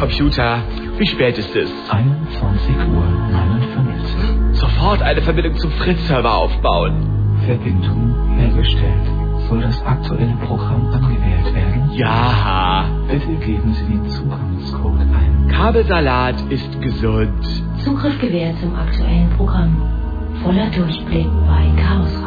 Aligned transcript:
Computer, 0.00 0.62
wie 0.96 1.06
spät 1.06 1.36
ist 1.36 1.54
es? 1.54 1.70
21 1.90 2.74
Uhr 2.90 3.04
59. 3.30 4.58
Sofort 4.58 5.02
eine 5.02 5.20
Verbindung 5.20 5.54
zum 5.58 5.70
Fritz-Server 5.72 6.34
aufbauen. 6.34 7.36
Verbindung 7.44 8.14
hergestellt. 8.38 9.06
Soll 9.46 9.60
das 9.60 9.84
aktuelle 9.84 10.34
Programm 10.46 10.86
angewählt 10.86 11.54
werden? 11.54 11.90
Ja. 11.92 12.86
Bitte 13.08 13.34
geben 13.44 13.74
Sie 13.74 13.84
den 13.84 14.08
Zugangscode 14.08 15.00
ein. 15.00 15.48
Kabelsalat 15.48 16.40
ist 16.48 16.80
gesund. 16.80 17.44
Zugriff 17.84 18.18
gewährt 18.22 18.58
zum 18.58 18.74
aktuellen 18.74 19.28
Programm. 19.36 19.82
Voller 20.42 20.70
Durchblick 20.70 21.28
bei 21.46 21.82
Chaos 21.82 22.22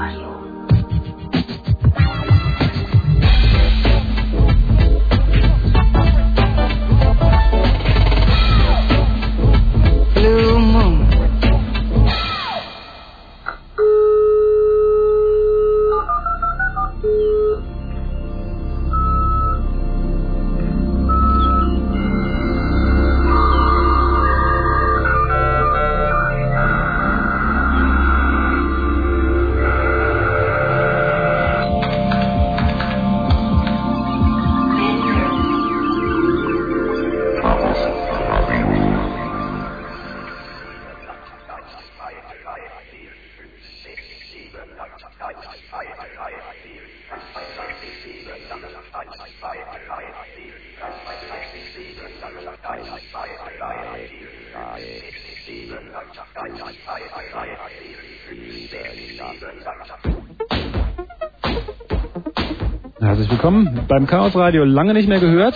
beim 64.04 64.08
Chaos 64.08 64.36
Radio. 64.36 64.66
Lange 64.66 64.94
nicht 64.94 65.08
mehr 65.08 65.20
gehört. 65.20 65.56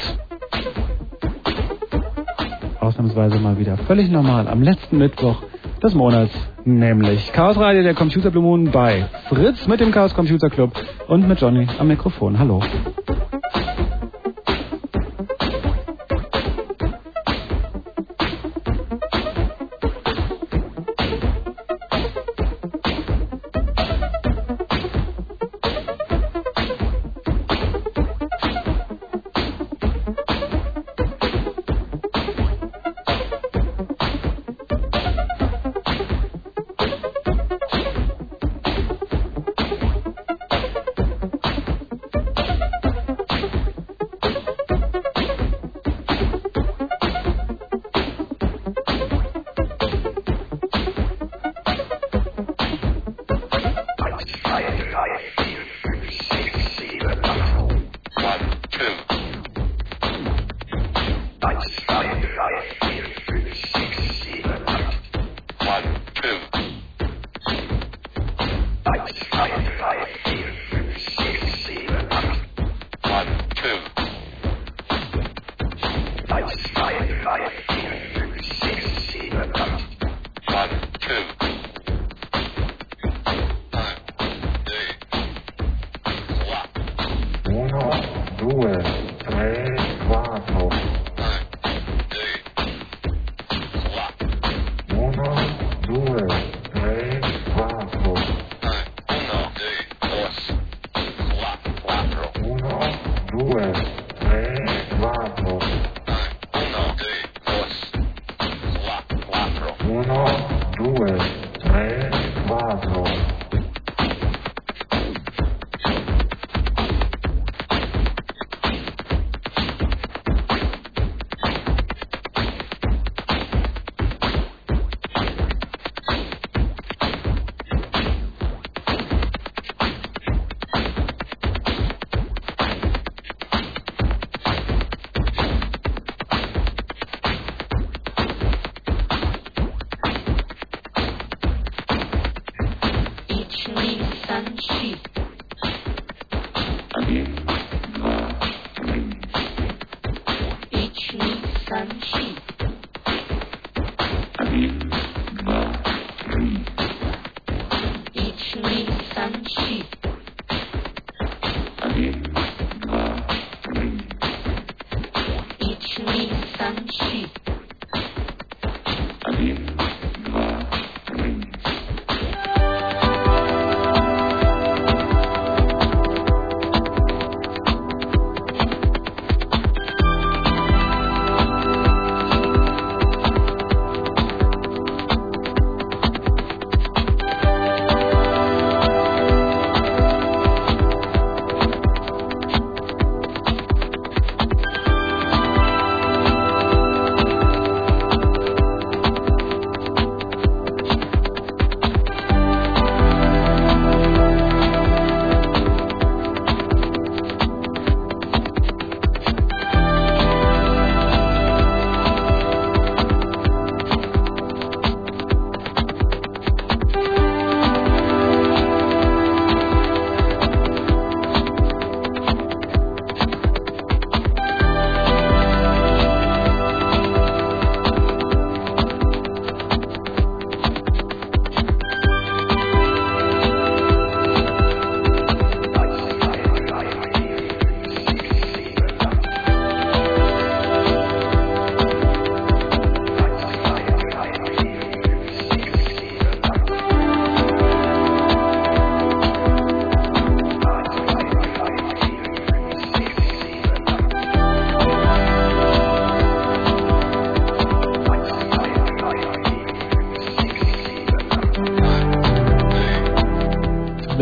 Ausnahmsweise 2.80 3.40
mal 3.40 3.58
wieder 3.60 3.76
völlig 3.78 4.10
normal 4.10 4.48
am 4.48 4.62
letzten 4.62 5.00
Mittwoch 5.00 5.44
des 5.84 5.94
Monats, 5.94 6.34
nämlich 6.64 7.34
Chaos 7.34 7.58
Radio, 7.58 7.84
der 7.84 7.94
Computer 7.94 8.32
Blue 8.32 8.44
Moon 8.44 8.72
bei 8.72 9.10
Fritz 9.28 9.68
mit 9.68 9.82
dem 9.82 9.92
Chaos 9.92 10.14
Computer 10.14 10.50
Club 10.50 10.72
und 11.10 11.28
mit 11.28 11.42
Johnny 11.42 11.68
am 11.78 11.90
Mikrofon. 11.90 12.40
Hallo. 12.40 12.62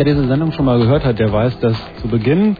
Diese 0.06 0.26
Sendung 0.28 0.52
schon 0.52 0.66
mal 0.66 0.78
gehört 0.80 1.04
hat, 1.04 1.20
der 1.20 1.32
weiß, 1.32 1.60
dass 1.60 1.78
zu 2.02 2.08
Beginn, 2.08 2.58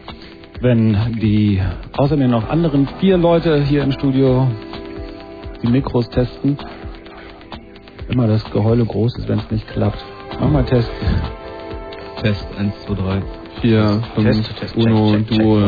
wenn 0.60 0.96
die 1.20 1.60
außer 1.96 2.16
mir 2.16 2.28
noch 2.28 2.48
anderen 2.48 2.88
vier 2.98 3.16
Leute 3.16 3.62
hier 3.62 3.82
im 3.82 3.92
Studio 3.92 4.48
die 5.62 5.68
Mikros 5.68 6.08
testen, 6.10 6.58
immer 8.08 8.26
das 8.26 8.44
Geheule 8.50 8.84
groß 8.84 9.18
ist, 9.18 9.28
wenn 9.28 9.38
es 9.38 9.50
nicht 9.50 9.66
klappt. 9.68 10.04
Mach 10.40 10.50
mal 10.50 10.64
Test. 10.64 10.90
Test 12.22 12.46
1, 12.58 12.74
2, 12.86 12.94
3, 12.94 13.22
4, 13.60 14.02
5, 14.14 14.26
Test, 14.26 14.56
Test, 14.58 14.76
Uno, 14.76 15.16
Duo, 15.18 15.60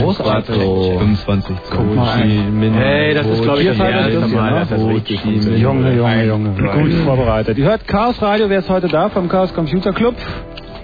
Großartig. 0.00 0.54
Quattro, 0.56 0.98
25, 0.98 1.56
Guck 1.70 1.94
mal 1.94 2.08
ein. 2.20 2.58
Min, 2.58 2.74
Hey, 2.74 3.14
das 3.14 3.26
ist, 3.26 3.42
glaub 3.42 3.58
ich, 3.58 3.68
das 3.68 3.78
erste 3.78 4.28
Mal, 4.28 4.50
dass 4.52 4.68
das 4.68 4.82
ne? 4.82 4.94
richtig 4.94 5.20
Chi 5.20 5.28
funktioniert. 5.28 5.62
Junge, 5.62 5.96
Junge, 5.96 6.26
Junge. 6.26 6.50
Gut 6.50 6.92
vorbereitet. 7.04 7.56
Ihr 7.56 7.66
hört 7.66 7.86
Chaos 7.86 8.20
Radio, 8.20 8.48
wer 8.48 8.58
ist 8.58 8.68
heute 8.68 8.88
da? 8.88 9.08
Vom 9.08 9.28
Chaos 9.28 9.54
Computer 9.54 9.92
Club. 9.92 10.14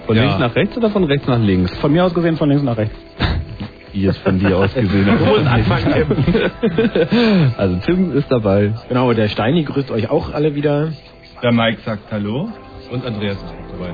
Von 0.05 0.15
Ja. 0.15 0.23
links 0.23 0.39
nach 0.39 0.55
rechts 0.55 0.77
oder 0.77 0.89
von 0.89 1.03
rechts 1.05 1.27
nach 1.27 1.39
links? 1.39 1.73
Von 1.77 1.91
mir 1.91 2.03
aus 2.05 2.13
gesehen 2.13 2.35
von 2.37 2.49
links 2.49 2.63
nach 2.63 2.77
rechts. 2.77 2.95
Wie 3.93 4.05
es 4.05 4.17
von 4.17 4.39
dir 4.39 4.57
aus 4.57 4.73
gesehen 4.73 5.07
musst 5.25 5.47
anfangen, 5.47 5.93
Tim. 5.93 7.51
Also 7.57 7.75
Tim 7.85 8.17
ist 8.17 8.29
dabei. 8.31 8.73
Genau, 8.89 9.13
der 9.13 9.27
Steini 9.29 9.63
grüßt 9.63 9.91
euch 9.91 10.09
auch 10.09 10.33
alle 10.33 10.55
wieder. 10.55 10.89
Der 11.41 11.51
Mike 11.51 11.79
sagt 11.85 12.11
Hallo 12.11 12.49
und 12.91 13.05
Andreas 13.05 13.37
ist 13.37 13.43
auch 13.43 13.77
dabei. 13.77 13.93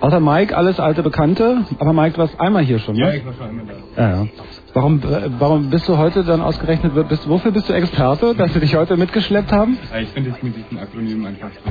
Außer 0.00 0.20
Mike, 0.20 0.54
alles 0.56 0.78
alte 0.80 1.02
Bekannte. 1.02 1.58
Aber 1.78 1.92
Mike, 1.92 2.12
du 2.14 2.18
warst 2.18 2.38
einmal 2.38 2.62
hier 2.62 2.78
schon, 2.78 2.94
Ja, 2.94 3.06
ne? 3.06 3.16
ich 3.16 3.26
war 3.26 3.32
schon 3.32 3.48
einmal 3.48 3.64
da. 3.96 4.02
Ja, 4.02 4.10
ja. 4.22 4.26
Warum, 4.74 4.98
äh, 4.98 5.30
warum 5.38 5.70
bist 5.70 5.88
du 5.88 5.96
heute 5.96 6.24
dann 6.24 6.40
ausgerechnet, 6.42 6.92
bist, 7.08 7.28
wofür 7.28 7.52
bist 7.52 7.68
du 7.68 7.72
Experte, 7.72 8.34
dass 8.34 8.52
wir 8.54 8.60
dich 8.60 8.74
heute 8.76 8.96
mitgeschleppt 8.96 9.50
haben? 9.52 9.78
Ja, 9.92 10.00
ich 10.00 10.08
finde 10.10 10.30
es 10.36 10.42
mit 10.42 10.54
diesen 10.56 10.78
Akronymen 10.78 11.26
einfach 11.26 11.48
so. 11.64 11.70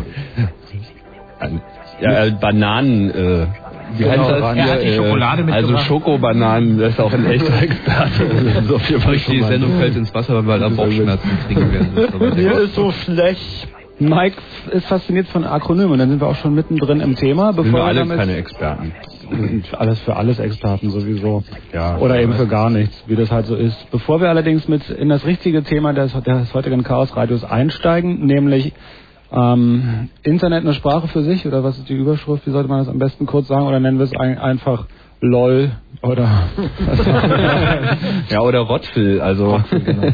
Ja, 2.04 2.26
äh, 2.26 2.32
Bananen, 2.32 3.10
äh, 3.12 3.46
wie 3.98 4.04
Genau, 4.04 4.12
heißt 4.12 4.32
das? 4.32 4.56
Er 4.56 4.66
hat 4.74 4.82
die 4.82 4.88
äh, 4.88 4.96
Schokolade 4.96 5.42
Also 5.44 5.52
mitgebracht. 5.54 5.86
Schokobananen, 5.86 6.78
das 6.80 6.94
ist 6.94 7.00
auch 7.00 7.14
ein 7.14 7.26
echter 7.26 7.54
Experte. 7.62 8.24
Jeden 8.90 9.02
Fall 9.02 9.16
die 9.18 9.44
Sendung 9.44 9.80
fällt 9.80 9.96
ins 9.96 10.14
Wasser, 10.14 10.36
weil 10.36 10.46
wir 10.46 10.58
da 10.60 10.70
Bauchschmerzen 10.70 11.30
kriegen 11.48 11.72
werden. 11.72 12.36
Mir 12.36 12.60
ist 12.62 12.76
so 12.76 12.92
schlecht. 12.92 13.68
Mike 14.00 14.36
ist 14.72 14.88
fasziniert 14.88 15.28
von 15.28 15.46
Akronymen 15.46 16.00
dann 16.00 16.10
sind 16.10 16.20
wir 16.20 16.28
auch 16.28 16.36
schon 16.36 16.56
mittendrin 16.56 17.00
im 17.00 17.16
Thema. 17.16 17.52
Bevor 17.52 17.64
Sind 17.64 17.74
wir 17.74 17.84
alle 17.84 18.08
keine 18.18 18.36
Experten. 18.38 18.92
Wir 19.30 19.48
sind 19.48 19.74
alles 19.80 20.00
für 20.00 20.16
alles 20.16 20.40
Experten 20.40 20.90
sowieso. 20.90 21.44
Ja, 21.72 21.98
Oder 22.00 22.20
eben 22.20 22.34
für 22.34 22.48
gar 22.48 22.72
nichts, 22.72 23.04
wie 23.08 23.16
das 23.16 23.32
halt 23.32 23.46
so 23.46 23.56
ist. 23.56 23.78
Bevor 23.92 24.20
wir 24.20 24.30
allerdings 24.30 24.68
mit 24.68 24.90
in 24.90 25.10
das 25.10 25.26
richtige 25.26 25.64
Thema 25.64 25.94
des, 25.94 26.12
des 26.24 26.54
heutigen 26.56 26.84
Chaos 26.84 27.16
Radios 27.16 27.44
einsteigen, 27.44 28.26
nämlich 28.26 28.74
ähm, 29.34 30.10
Internet 30.24 30.62
eine 30.64 30.74
Sprache 30.74 31.08
für 31.08 31.24
sich, 31.24 31.46
oder 31.48 31.64
was 31.64 31.78
ist 31.78 31.90
die 31.90 31.96
Überschrift, 31.96 32.46
wie 32.46 32.52
sollte 32.52 32.70
man 32.70 32.80
das 32.80 32.88
am 32.90 33.00
besten 33.00 33.26
kurz 33.26 33.48
sagen, 33.48 33.66
oder 33.68 33.80
nennen 33.80 33.98
wir 33.98 34.06
es 34.06 34.16
ein, 34.16 34.38
einfach 34.38 34.86
LOL 35.22 35.72
oder 36.02 36.30
Ja, 38.30 38.42
oder 38.42 38.60
Rottwill, 38.60 39.22
also 39.22 39.62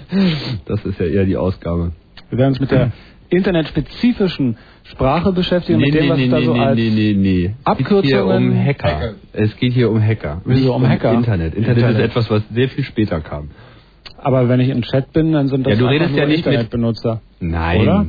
das 0.66 0.86
ist 0.86 1.00
ja 1.00 1.06
eher 1.06 1.25
die 1.25 1.38
Ausgabe. 1.38 1.92
wir 2.30 2.38
werden 2.38 2.50
uns 2.51 2.60
mit 2.60 2.71
der 2.71 2.92
internetspezifischen 3.30 4.57
Sprache 4.83 5.31
beschäftigen, 5.31 5.80
mit 5.80 5.94
dem, 5.94 6.10
was 6.10 6.19
es 6.19 6.30
da 6.30 6.42
so 6.42 6.54
als 6.54 6.75
nee, 6.77 6.89
nee, 6.89 7.13
nee. 7.16 7.45
Es 7.66 7.77
geht 7.77 7.88
Abkürzungen- 7.88 8.04
hier 8.04 8.25
um 8.25 8.66
Hacker. 8.66 8.88
Hacker. 8.95 9.13
Es 9.33 9.56
geht 9.57 9.74
hier 9.74 9.92
um 9.92 10.01
Hacker. 10.01 10.42
Wieso 10.45 10.60
nicht 10.60 10.69
um 10.69 10.88
Hacker? 10.89 11.13
Internet. 11.13 11.54
Internet. 11.54 11.77
Internet. 11.77 11.98
ist 12.00 12.06
etwas, 12.06 12.31
was 12.31 12.42
sehr 12.51 12.69
viel 12.69 12.83
später 12.83 13.19
kam. 13.21 13.50
Aber 14.18 14.50
wenn 14.50 14.60
ich 14.60 14.69
im 14.69 14.81
Chat 14.81 15.13
bin, 15.13 15.31
dann 15.31 15.48
sind 15.48 15.66
das 15.68 15.74
Ja, 15.74 15.80
du 15.80 15.86
redest 15.89 16.10
nur 16.12 16.19
ja 16.19 16.25
nicht 16.25 16.38
mit- 16.44 16.48
Internetbenutzer. 16.48 17.21
Nein. 17.39 17.81
Oder? 17.81 18.06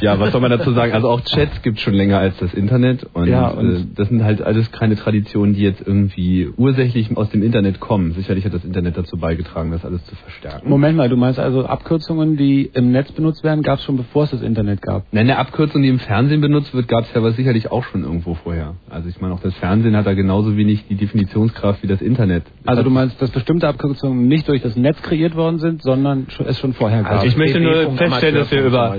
Ja, 0.00 0.18
was 0.18 0.32
soll 0.32 0.40
man 0.40 0.50
dazu 0.50 0.72
sagen? 0.72 0.92
Also 0.92 1.08
auch 1.08 1.20
Chats 1.22 1.62
gibt 1.62 1.78
schon 1.80 1.94
länger 1.94 2.18
als 2.18 2.36
das 2.38 2.54
Internet 2.54 3.06
und, 3.12 3.28
Ja, 3.28 3.48
und- 3.48 3.74
äh, 3.74 3.84
das 3.94 4.08
sind 4.08 4.24
halt 4.24 4.42
alles 4.42 4.70
keine 4.72 4.96
Traditionen, 4.96 5.54
die 5.54 5.62
jetzt 5.62 5.86
irgendwie 5.86 6.48
ursächlich 6.56 7.14
aus 7.16 7.30
dem 7.30 7.42
Internet 7.42 7.80
kommen. 7.80 8.12
Sicherlich 8.12 8.44
hat 8.44 8.54
das 8.54 8.64
Internet 8.64 8.96
dazu 8.96 9.16
beigetragen, 9.16 9.70
das 9.70 9.84
alles 9.84 10.04
zu 10.06 10.14
verstärken. 10.16 10.68
Moment 10.68 10.96
mal, 10.96 11.08
du 11.08 11.16
meinst 11.16 11.38
also 11.38 11.66
Abkürzungen, 11.66 12.36
die 12.36 12.70
im 12.72 12.92
Netz 12.92 13.12
benutzt 13.12 13.44
werden, 13.44 13.62
gab 13.62 13.78
es 13.78 13.84
schon 13.84 13.96
bevor 13.96 14.24
es 14.24 14.30
das 14.30 14.42
Internet 14.42 14.82
gab? 14.82 15.04
Nein, 15.12 15.22
eine 15.28 15.38
Abkürzung, 15.38 15.82
die 15.82 15.88
im 15.88 15.98
Fernsehen 15.98 16.40
benutzt 16.40 16.74
wird, 16.74 16.88
gab 16.88 17.04
es 17.04 17.10
ja 17.12 17.20
aber 17.20 17.32
sicherlich 17.32 17.70
auch 17.70 17.84
schon 17.84 18.02
irgendwo 18.02 18.34
vorher. 18.34 18.74
Also 18.90 19.08
ich 19.08 19.20
meine, 19.20 19.34
auch 19.34 19.40
das 19.40 19.54
Fernsehen 19.54 19.96
hat 19.96 20.06
da 20.06 20.14
genauso 20.14 20.56
wenig 20.56 20.86
die 20.88 20.96
Definitionskraft 20.96 21.82
wie 21.82 21.86
das 21.86 22.00
Internet. 22.00 22.44
Also 22.64 22.82
du 22.82 22.90
meinst, 22.90 23.20
dass 23.20 23.30
bestimmte 23.30 23.68
Abkürzungen 23.68 24.26
nicht 24.26 24.48
durch 24.48 24.62
das 24.62 24.76
Netz 24.76 25.00
kreiert 25.02 25.36
worden 25.36 25.58
sind, 25.58 25.82
sondern 25.82 26.26
es 26.46 26.58
schon 26.58 26.72
vorher 26.72 27.02
gab? 27.02 27.12
Also 27.12 27.26
ich 27.26 27.36
möchte 27.36 27.60
nur 27.60 27.92
feststellen, 27.96 28.36
dass 28.36 28.50
wir 28.50 28.64
über 28.64 28.96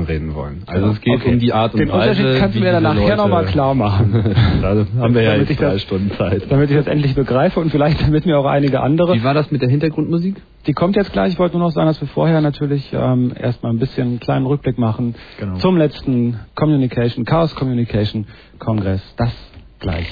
Hackerjargon 0.01 0.05
reden 0.05 0.35
wollen. 0.35 0.63
Also 0.67 0.87
es 0.87 1.01
geht 1.01 1.15
Okay. 1.21 1.33
um 1.33 1.39
die 1.39 1.53
Art 1.53 1.73
und 1.73 1.79
Den 1.79 1.89
Weise. 1.91 2.09
Unterschied 2.21 2.39
kannst 2.39 2.55
du 2.55 2.59
mir 2.61 2.71
dann 2.71 2.83
nachher 2.83 3.15
nochmal 3.15 3.45
klar 3.45 3.73
machen. 3.75 4.13
da 4.61 4.69
haben 4.99 5.13
wir 5.15 5.21
ja 5.21 5.31
Damit 5.31 5.49
jetzt 5.49 5.51
ich 5.51 5.57
drei 5.57 5.73
das- 5.73 5.81
Stunden 5.81 6.11
Zeit. 6.17 6.43
Damit 6.49 6.69
ich 6.69 6.77
das 6.77 6.87
endlich 6.87 7.15
begreife 7.15 7.59
und 7.59 7.69
vielleicht 7.71 8.01
damit 8.01 8.25
mir 8.25 8.37
auch 8.37 8.45
einige 8.45 8.81
andere. 8.81 9.15
Wie 9.15 9.23
war 9.23 9.33
das 9.33 9.51
mit 9.51 9.61
der 9.61 9.69
Hintergrundmusik? 9.69 10.35
Die 10.67 10.73
kommt 10.73 10.95
jetzt 10.95 11.11
gleich. 11.11 11.33
Ich 11.33 11.39
wollte 11.39 11.57
nur 11.57 11.67
noch 11.67 11.73
sagen, 11.73 11.87
dass 11.87 11.99
wir 12.01 12.07
vorher 12.07 12.41
natürlich 12.41 12.91
ähm, 12.93 13.33
erstmal 13.39 13.71
ein 13.73 13.79
bisschen 13.79 14.07
einen 14.07 14.19
kleinen 14.19 14.45
Rückblick 14.45 14.77
machen 14.77 15.15
Genau. 15.39 15.55
zum 15.57 15.77
letzten 15.77 16.39
Communication, 16.55 17.25
Chaos 17.25 17.55
Communication 17.55 18.27
Kongress. 18.59 19.01
Das 19.17 19.31
gleich. 19.79 20.07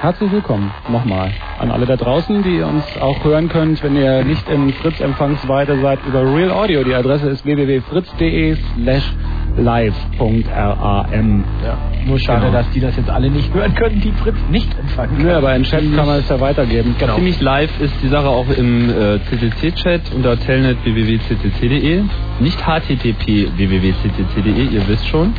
Herzlich 0.00 0.30
willkommen 0.30 0.70
nochmal 0.90 1.32
an 1.58 1.70
alle 1.70 1.86
da 1.86 1.96
draußen, 1.96 2.42
die 2.42 2.60
uns 2.60 2.84
auch 3.00 3.24
hören 3.24 3.48
könnt, 3.48 3.82
wenn 3.82 3.96
ihr 3.96 4.24
nicht 4.24 4.48
in 4.48 4.72
Fritz 4.74 5.00
Empfangsweite 5.00 5.80
seid 5.80 5.98
über 6.06 6.20
Real 6.22 6.50
Audio. 6.50 6.84
Die 6.84 6.94
Adresse 6.94 7.28
ist 7.30 7.44
www.fritz.de 7.44 8.56
slash 8.74 9.12
live.ram. 9.56 11.44
Ja, 11.64 11.78
nur 12.06 12.18
schade, 12.18 12.40
Genau. 12.46 12.52
dass 12.52 12.70
die 12.70 12.80
das 12.80 12.94
jetzt 12.96 13.08
alle 13.08 13.30
nicht 13.30 13.52
hören 13.54 13.74
können, 13.74 14.00
die 14.02 14.12
Fritz 14.12 14.36
nicht 14.50 14.68
empfangen 14.78 15.16
Nö, 15.22 15.32
aber 15.34 15.56
in 15.56 15.62
Chat 15.64 15.80
kann 15.96 16.06
man 16.06 16.18
es 16.20 16.28
ja 16.28 16.38
weitergeben. 16.40 16.94
Genau. 16.98 17.14
Ziemlich 17.14 17.40
live 17.40 17.80
ist 17.80 17.94
die 18.02 18.08
Sache 18.08 18.28
auch 18.28 18.48
im 18.50 18.90
äh, 18.90 19.18
CCC-Chat 19.24 20.12
unter 20.14 20.38
telnet 20.38 20.76
www.ccc.de. 20.84 22.02
Nicht 22.40 22.60
http 22.60 23.48
www.ccc.de, 23.56 24.66
ihr 24.66 24.88
wisst 24.88 25.08
schon. 25.08 25.32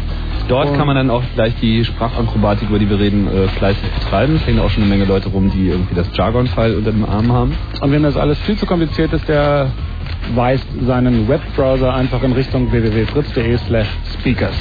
Dort 0.48 0.74
kann 0.76 0.88
man 0.88 0.96
dann 0.96 1.10
auch 1.10 1.24
gleich 1.36 1.54
die 1.62 1.84
Sprachakrobatik, 1.84 2.70
über 2.70 2.80
die 2.80 2.90
wir 2.90 3.00
reden, 3.00 3.28
äh, 3.28 3.48
fleißig 3.50 3.84
betreiben. 3.92 4.36
Es 4.36 4.48
hängen 4.48 4.60
auch 4.60 4.70
schon 4.70 4.84
eine 4.84 4.90
Menge 4.90 5.06
Leute 5.06 5.30
rum, 5.30 5.52
die 5.52 5.68
irgendwie 5.70 5.96
das 5.96 6.08
Jargon-File 6.14 6.76
unter 6.76 6.92
dem 6.92 7.04
Arm 7.06 7.32
haben. 7.32 7.58
Und 7.82 7.92
wenn 7.92 8.04
das 8.04 8.16
alles 8.16 8.40
viel 8.40 8.58
zu 8.58 8.66
kompliziert 8.66 9.12
ist, 9.14 9.28
der 9.28 9.72
weist 10.36 10.68
seinen 10.86 11.28
Webbrowser 11.28 11.94
einfach 11.94 12.24
in 12.24 12.32
Richtung 12.34 12.72
www.fritz.de 12.72 13.58
slash 13.58 13.88
speakers. 14.14 14.56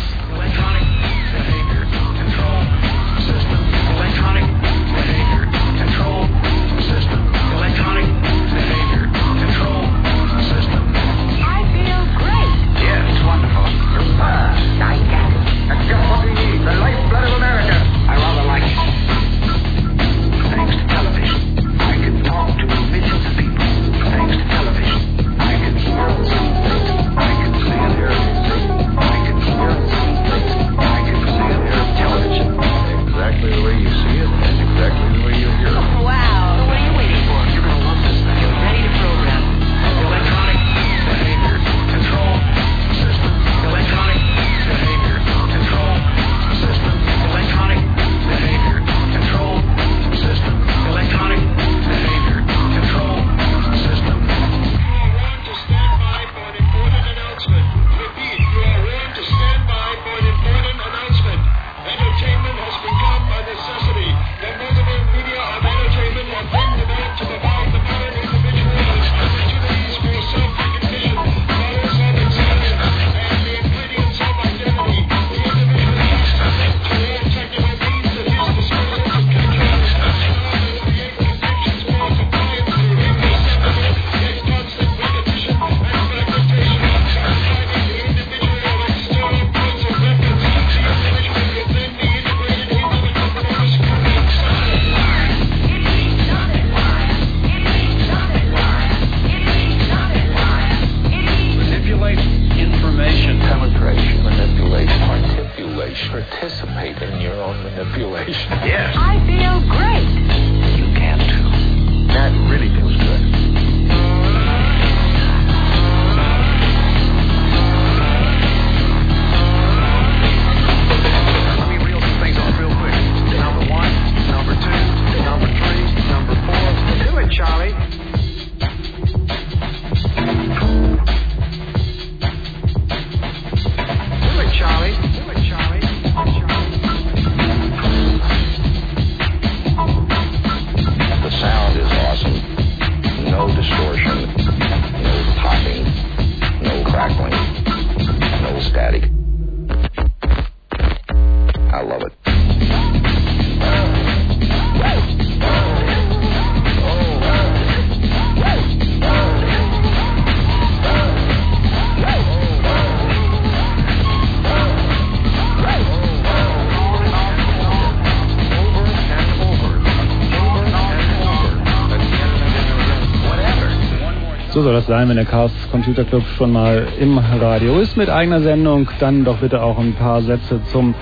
Soll 174.77 174.83
das 174.83 174.89
sein, 174.89 175.09
wenn 175.09 175.17
der 175.17 175.25
Chaos 175.25 175.53
Computer 175.71 176.05
Club 176.05 176.23
schon 176.37 176.53
mal 176.53 176.87
im 177.01 177.17
Radio 177.17 177.79
ist 177.79 177.97
mit 177.97 178.11
eigener 178.11 178.41
Sendung. 178.43 178.87
Dann 179.01 179.25
doch 179.25 179.39
bitte 179.39 179.63
auch 179.63 179.79
ein 179.79 179.95
paar 179.95 180.21
Sätze 180.21 180.61
zum 180.71 180.95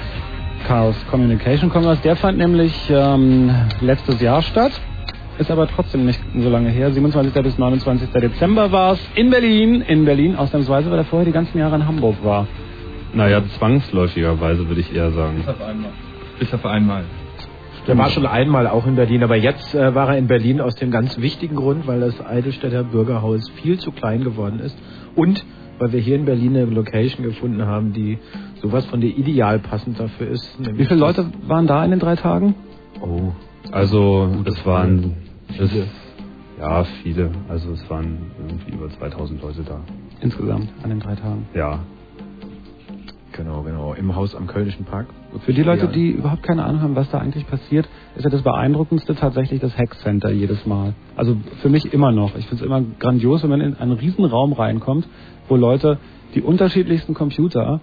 Chaos 0.64 0.94
Communication 1.10 1.70
Congress. 1.70 2.00
Der 2.02 2.14
fand 2.14 2.38
nämlich 2.38 2.72
ähm, 2.88 3.50
letztes 3.80 4.20
Jahr 4.20 4.42
statt. 4.42 4.70
Ist 5.38 5.50
aber 5.50 5.66
trotzdem 5.66 6.06
nicht 6.06 6.20
so 6.36 6.48
lange 6.50 6.70
her. 6.70 6.92
27. 6.92 7.42
bis 7.42 7.58
29. 7.58 8.10
Dezember 8.10 8.70
war 8.70 8.92
es 8.92 9.00
in 9.16 9.30
Berlin. 9.30 9.80
In 9.82 10.04
Berlin 10.04 10.36
ausnahmsweise, 10.36 10.88
weil 10.88 10.98
er 10.98 11.04
vorher 11.04 11.26
die 11.26 11.32
ganzen 11.32 11.58
Jahre 11.58 11.74
in 11.74 11.84
Hamburg 11.84 12.16
war. 12.22 12.46
Naja, 13.12 13.42
zwangsläufigerweise 13.58 14.68
würde 14.68 14.82
ich 14.82 14.94
eher 14.94 15.10
sagen. 15.10 15.38
Bis 15.38 15.48
auf 15.48 15.62
einmal. 15.62 15.90
Bis 16.38 16.54
auf 16.54 16.64
einmal. 16.64 17.04
Der 17.86 17.98
war 17.98 18.08
schon 18.10 18.24
einmal 18.26 18.66
auch 18.66 18.86
in 18.86 18.96
Berlin, 18.96 19.22
aber 19.22 19.36
jetzt 19.36 19.74
äh, 19.74 19.94
war 19.94 20.08
er 20.08 20.18
in 20.18 20.26
Berlin 20.26 20.60
aus 20.60 20.74
dem 20.76 20.90
ganz 20.90 21.18
wichtigen 21.18 21.56
Grund, 21.56 21.86
weil 21.86 22.00
das 22.00 22.18
Eidelstädter 22.24 22.82
Bürgerhaus 22.82 23.48
viel 23.62 23.78
zu 23.78 23.92
klein 23.92 24.24
geworden 24.24 24.58
ist 24.60 24.76
und 25.16 25.44
weil 25.78 25.92
wir 25.92 26.00
hier 26.00 26.16
in 26.16 26.24
Berlin 26.24 26.56
eine 26.56 26.66
Location 26.66 27.24
gefunden 27.24 27.66
haben, 27.66 27.92
die 27.92 28.18
sowas 28.62 28.86
von 28.86 29.00
der 29.00 29.10
ideal 29.10 29.58
passend 29.58 29.98
dafür 29.98 30.28
ist. 30.28 30.58
Wie 30.58 30.84
viele 30.84 31.00
Leute 31.00 31.26
waren 31.46 31.66
da 31.66 31.84
in 31.84 31.90
den 31.90 32.00
drei 32.00 32.16
Tagen? 32.16 32.54
Oh. 33.00 33.32
Also, 33.72 34.28
es 34.44 34.64
waren. 34.64 35.14
Es, 35.58 35.70
ja, 36.58 36.84
viele. 37.02 37.30
Also, 37.48 37.72
es 37.72 37.90
waren 37.90 38.18
irgendwie 38.38 38.72
über 38.72 38.88
2000 38.88 39.42
Leute 39.42 39.62
da. 39.62 39.80
Insgesamt 40.20 40.68
an 40.82 40.90
den 40.90 41.00
drei 41.00 41.16
Tagen. 41.16 41.46
Ja. 41.54 41.80
Genau, 43.36 43.62
genau. 43.62 43.94
Im 43.94 44.14
Haus 44.14 44.34
am 44.36 44.46
Kölnischen 44.46 44.84
Park. 44.84 45.06
Für 45.44 45.52
die 45.52 45.62
Leute, 45.62 45.88
die 45.88 46.10
überhaupt 46.10 46.44
keine 46.44 46.64
Ahnung 46.64 46.82
haben, 46.82 46.94
was 46.94 47.10
da 47.10 47.18
eigentlich 47.18 47.46
passiert, 47.48 47.88
ist 48.14 48.22
ja 48.22 48.30
das 48.30 48.42
Beeindruckendste 48.42 49.16
tatsächlich 49.16 49.60
das 49.60 49.76
Hack 49.76 49.94
Center 50.02 50.30
jedes 50.30 50.64
Mal. 50.66 50.94
Also 51.16 51.36
für 51.60 51.68
mich 51.68 51.92
immer 51.92 52.12
noch. 52.12 52.36
Ich 52.36 52.46
finde 52.46 52.62
es 52.62 52.66
immer 52.66 52.80
grandios, 53.00 53.42
wenn 53.42 53.50
man 53.50 53.60
in 53.60 53.74
einen 53.76 53.92
riesen 53.92 54.24
Raum 54.24 54.52
reinkommt, 54.52 55.08
wo 55.48 55.56
Leute 55.56 55.98
die 56.36 56.42
unterschiedlichsten 56.42 57.14
Computer 57.14 57.80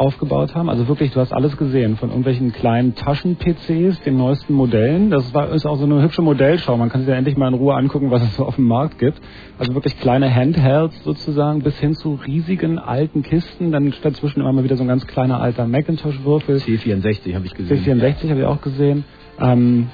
aufgebaut 0.00 0.54
haben. 0.54 0.70
Also 0.70 0.88
wirklich, 0.88 1.12
du 1.12 1.20
hast 1.20 1.32
alles 1.32 1.56
gesehen, 1.56 1.96
von 1.96 2.08
irgendwelchen 2.08 2.52
kleinen 2.52 2.94
Taschen-PCs, 2.94 4.00
den 4.00 4.16
neuesten 4.16 4.54
Modellen. 4.54 5.10
Das 5.10 5.34
war, 5.34 5.50
ist 5.50 5.66
auch 5.66 5.76
so 5.76 5.84
eine 5.84 6.02
hübsche 6.02 6.22
Modellschau. 6.22 6.76
Man 6.76 6.88
kann 6.88 7.02
sich 7.02 7.10
ja 7.10 7.16
endlich 7.16 7.36
mal 7.36 7.48
in 7.48 7.54
Ruhe 7.54 7.74
angucken, 7.74 8.10
was 8.10 8.22
es 8.22 8.34
so 8.36 8.46
auf 8.46 8.56
dem 8.56 8.64
Markt 8.64 8.98
gibt. 8.98 9.20
Also 9.58 9.74
wirklich 9.74 10.00
kleine 10.00 10.34
Handhelds 10.34 11.04
sozusagen, 11.04 11.62
bis 11.62 11.78
hin 11.78 11.94
zu 11.94 12.14
riesigen 12.14 12.78
alten 12.78 13.22
Kisten. 13.22 13.72
Dann 13.72 13.92
dazwischen 14.02 14.40
immer 14.40 14.52
mal 14.52 14.64
wieder 14.64 14.76
so 14.76 14.84
ein 14.84 14.88
ganz 14.88 15.06
kleiner 15.06 15.40
alter 15.40 15.66
Macintosh-Würfel. 15.66 16.56
C64 16.56 17.34
habe 17.34 17.44
ich 17.44 17.54
gesehen. 17.54 18.00
C64 18.00 18.30
habe 18.30 18.40
ich 18.40 18.46
auch 18.46 18.62
gesehen. 18.62 19.04
Ähm, 19.38 19.88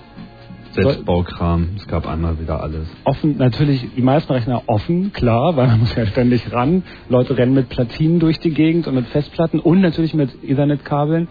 Selbstbaukram. 0.76 1.68
Es 1.76 1.86
gab 1.88 2.06
einmal 2.06 2.38
wieder 2.40 2.62
alles. 2.62 2.86
offen, 3.04 3.36
natürlich 3.38 3.86
die 3.96 4.02
meisten 4.02 4.32
Rechner 4.32 4.62
offen, 4.66 5.12
klar, 5.12 5.56
weil 5.56 5.66
man 5.66 5.80
muss 5.80 5.94
ja 5.94 6.06
ständig 6.06 6.52
ran. 6.52 6.82
Leute 7.08 7.36
rennen 7.36 7.54
mit 7.54 7.68
Platinen 7.68 8.20
durch 8.20 8.38
die 8.38 8.50
Gegend 8.50 8.86
und 8.86 8.94
mit 8.94 9.06
Festplatten 9.06 9.58
und 9.58 9.80
natürlich 9.80 10.14
mit 10.14 10.30
Ethernet-Kabeln, 10.44 11.28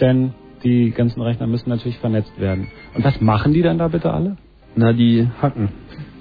denn 0.00 0.34
die 0.64 0.90
ganzen 0.90 1.22
Rechner 1.22 1.46
müssen 1.46 1.70
natürlich 1.70 1.98
vernetzt 1.98 2.38
werden. 2.38 2.68
Und 2.94 3.04
was 3.04 3.20
machen 3.20 3.52
die 3.52 3.62
dann 3.62 3.78
da 3.78 3.88
bitte 3.88 4.12
alle? 4.12 4.36
Na, 4.74 4.92
die 4.92 5.26
hacken. 5.40 5.70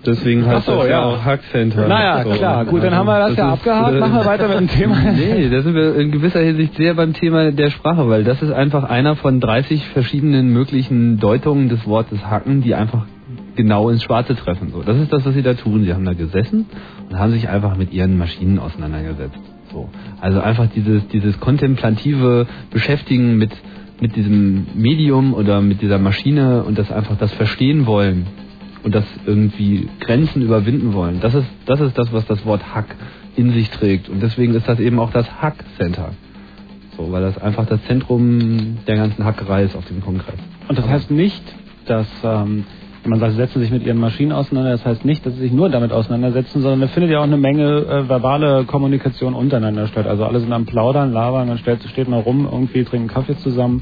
Deswegen 0.05 0.45
heißt 0.45 0.67
Ach 0.69 0.73
so, 0.73 0.79
das 0.79 0.89
ja 0.89 1.03
auch 1.03 1.25
Hackcenter. 1.25 1.87
Naja, 1.87 2.23
So. 2.23 2.29
klar, 2.31 2.65
gut, 2.65 2.83
dann 2.83 2.95
haben 2.95 3.07
wir 3.07 3.19
das, 3.19 3.35
ja 3.35 3.47
ist, 3.47 3.53
abgehakt. 3.59 3.95
äh, 3.95 3.99
Machen 3.99 4.13
wir 4.15 4.25
weiter 4.25 4.47
mit 4.47 4.59
dem 4.59 4.67
Thema. 4.69 4.95
Nee, 5.17 5.49
da 5.49 5.61
sind 5.61 5.73
wir 5.75 5.95
in 5.95 6.11
gewisser 6.11 6.39
Hinsicht 6.39 6.75
sehr 6.75 6.93
beim 6.93 7.13
Thema 7.13 7.51
der 7.51 7.69
Sprache, 7.71 8.07
weil 8.07 8.23
das 8.23 8.41
ist 8.41 8.51
einfach 8.51 8.83
einer 8.85 9.15
von 9.15 9.39
30 9.39 9.85
verschiedenen 9.87 10.53
möglichen 10.53 11.19
Deutungen 11.19 11.67
des 11.69 11.85
Wortes 11.87 12.25
hacken, 12.25 12.61
die 12.61 12.73
einfach 12.75 13.05
genau 13.55 13.89
ins 13.89 14.03
Schwarze 14.03 14.35
treffen. 14.35 14.69
So, 14.71 14.81
das 14.83 14.97
ist 14.97 15.11
das, 15.11 15.25
was 15.25 15.33
sie 15.33 15.41
da 15.41 15.55
tun. 15.55 15.83
Sie 15.83 15.93
haben 15.93 16.05
da 16.05 16.13
gesessen 16.13 16.67
und 17.09 17.17
haben 17.19 17.31
sich 17.31 17.49
einfach 17.49 17.75
mit 17.75 17.91
ihren 17.91 18.17
Maschinen 18.17 18.59
auseinandergesetzt. 18.59 19.39
So, 19.73 19.89
also 20.21 20.39
einfach 20.39 20.67
dieses 20.73 21.07
dieses 21.09 21.39
kontemplative 21.39 22.47
Beschäftigen 22.71 23.35
mit 23.37 23.51
mit 23.99 24.15
diesem 24.15 24.67
Medium 24.75 25.33
oder 25.33 25.59
mit 25.59 25.81
dieser 25.81 25.97
Maschine 25.97 26.63
und 26.63 26.77
das 26.77 26.91
einfach 26.91 27.17
das 27.17 27.33
verstehen 27.33 27.85
wollen 27.87 28.27
und 28.87 28.95
das 28.95 29.03
irgendwie 29.25 29.89
Grenzen 29.99 30.41
überwinden 30.41 30.93
wollen. 30.93 31.19
Das 31.19 31.35
ist, 31.35 31.45
das 31.65 31.81
ist 31.81 31.97
das, 31.97 32.13
was 32.13 32.25
das 32.25 32.45
Wort 32.45 32.73
Hack 32.73 32.95
in 33.35 33.51
sich 33.51 33.69
trägt. 33.69 34.07
Und 34.07 34.23
deswegen 34.23 34.53
ist 34.53 34.65
das 34.65 34.79
eben 34.79 34.97
auch 34.99 35.11
das 35.11 35.29
Hack 35.41 35.55
Center. 35.77 36.11
So, 36.95 37.11
weil 37.11 37.21
das 37.21 37.37
einfach 37.37 37.65
das 37.65 37.83
Zentrum 37.83 38.77
der 38.87 38.95
ganzen 38.95 39.25
Hackerei 39.25 39.63
ist 39.63 39.75
auf 39.75 39.85
dem 39.87 39.99
Kongress. 39.99 40.39
Und 40.69 40.77
das 40.77 40.87
heißt 40.87 41.11
nicht, 41.11 41.43
dass, 41.85 42.07
ähm, 42.23 42.63
wenn 43.03 43.09
man 43.09 43.19
sagt, 43.19 43.33
sie 43.33 43.39
setzen 43.39 43.59
sich 43.59 43.71
mit 43.71 43.83
ihren 43.83 43.97
Maschinen 43.97 44.31
auseinander, 44.31 44.71
das 44.71 44.85
heißt 44.85 45.03
nicht, 45.03 45.25
dass 45.25 45.33
sie 45.33 45.41
sich 45.41 45.51
nur 45.51 45.67
damit 45.67 45.91
auseinandersetzen, 45.91 46.61
sondern 46.61 46.79
da 46.79 46.87
findet 46.87 47.11
ja 47.11 47.19
auch 47.19 47.23
eine 47.23 47.35
Menge 47.35 47.79
äh, 47.79 48.07
verbale 48.07 48.63
Kommunikation 48.63 49.33
untereinander 49.33 49.87
statt. 49.87 50.07
Also 50.07 50.23
alle 50.23 50.39
sind 50.39 50.53
am 50.53 50.65
Plaudern, 50.65 51.11
labern, 51.11 51.49
man 51.49 51.57
stellt, 51.57 51.83
steht 51.83 52.07
mal 52.07 52.21
rum, 52.21 52.47
irgendwie 52.49 52.85
trinken 52.85 53.09
Kaffee 53.09 53.35
zusammen, 53.35 53.81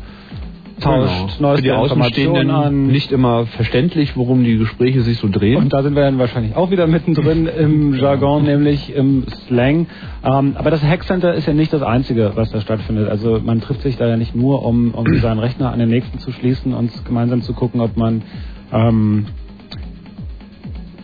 tauscht 0.80 1.10
Genau. 1.10 1.28
Für 1.28 1.42
neueste 1.42 1.64
die 1.64 1.70
Informationen 1.70 2.50
an. 2.50 2.88
nicht 2.88 3.12
immer 3.12 3.46
verständlich, 3.46 4.16
worum 4.16 4.44
die 4.44 4.58
Gespräche 4.58 5.02
sich 5.02 5.18
so 5.20 5.28
drehen. 5.30 5.58
Und 5.58 5.74
da 5.74 5.84
sind 5.84 5.96
wir 5.96 6.04
dann 6.04 6.20
wahrscheinlich 6.20 6.56
auch 6.56 6.72
wieder 6.72 6.88
mittendrin 6.88 7.48
im 7.60 7.94
Jargon, 7.96 8.44
nämlich 8.44 8.94
im 8.96 9.26
Slang. 9.48 9.88
Ähm, 10.24 10.56
aber 10.56 10.72
das 10.72 10.84
Hackcenter 10.84 11.34
ist 11.34 11.48
ja 11.48 11.54
nicht 11.54 11.72
das 11.74 11.82
Einzige, 11.82 12.32
was 12.36 12.52
da 12.52 12.62
stattfindet. 12.62 13.10
Also 13.10 13.40
man 13.44 13.62
trifft 13.62 13.82
sich 13.82 13.98
da 13.98 14.08
ja 14.08 14.18
nicht 14.18 14.36
nur, 14.36 14.66
um, 14.66 14.94
um 14.94 15.06
seinen 15.20 15.40
Rechner 15.40 15.72
an 15.72 15.80
den 15.80 15.90
nächsten 15.90 16.20
zu 16.20 16.32
schließen 16.32 16.74
und 16.74 16.92
gemeinsam 17.06 17.42
zu 17.42 17.54
gucken, 17.54 17.82
ob 17.82 17.96
man 17.98 18.22
ähm, 18.72 19.28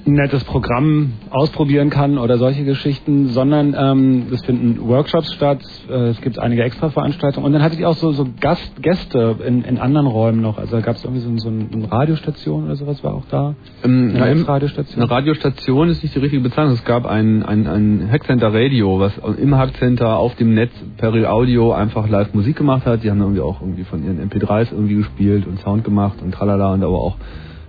nettes 0.06 0.44
Programm 0.44 1.14
ausprobieren 1.30 1.90
kann 1.90 2.18
oder 2.18 2.38
solche 2.38 2.64
Geschichten, 2.64 3.28
sondern 3.28 3.76
ähm, 3.78 4.24
es 4.34 4.44
finden 4.44 4.88
Workshops 4.88 5.32
statt, 5.34 5.60
äh, 5.90 6.10
es 6.10 6.22
gibt 6.22 6.40
einige 6.40 6.64
Extraveranstaltungen 6.64 7.46
und 7.46 7.54
dann 7.54 7.62
hattet 7.62 7.80
ihr 7.80 7.88
auch 7.88 7.96
so, 7.96 8.12
so 8.12 8.28
Gast, 8.40 8.82
Gäste 8.82 9.36
in, 9.46 9.64
in 9.64 9.78
anderen 9.78 10.08
Räumen 10.08 10.42
noch. 10.42 10.58
Also 10.58 10.82
gab 10.82 10.96
es 10.96 11.04
irgendwie 11.04 11.22
so, 11.22 11.30
so 11.38 11.50
ein- 11.50 11.70
eine 11.74 11.92
Radiostation 11.92 12.66
oder 12.66 12.76
sowas 12.76 13.04
war 13.04 13.14
auch 13.14 13.26
da. 13.30 13.56
Ähm, 13.84 14.10
Eine 14.16 14.20
na, 14.20 14.26
im- 14.28 14.44
Radiostation. 14.44 15.02
Eine 15.04 15.12
Radiostation 15.12 15.90
ist 15.90 16.02
nicht 16.04 16.16
die 16.16 16.20
richtige 16.20 16.42
Bezeichnung. 16.42 16.74
Es 16.74 16.84
gab 16.86 17.06
ein, 17.06 17.44
ein, 17.44 17.68
ein 17.68 18.10
Hackcenter 18.12 18.54
Radio, 18.54 19.00
was 19.00 19.14
im 19.38 19.56
Hackcenter 19.56 20.18
auf 20.18 20.36
dem 20.36 20.54
Netz 20.56 20.72
per 20.98 21.12
Audio 21.32 21.74
einfach 21.74 22.10
live 22.10 22.34
Musik 22.34 22.56
gemacht 22.56 22.86
hat. 22.86 23.04
Die 23.04 23.12
haben 23.12 23.22
irgendwie 23.22 23.42
auch 23.42 23.62
irgendwie 23.62 23.84
von 23.84 24.04
ihren 24.04 24.20
MP3s 24.30 24.72
irgendwie 24.72 24.96
gespielt 24.96 25.46
und 25.46 25.60
Sound 25.60 25.84
gemacht 25.84 26.22
und 26.24 26.32
tralala 26.34 26.74
und 26.74 26.84
aber 26.84 26.98
auch 26.98 27.18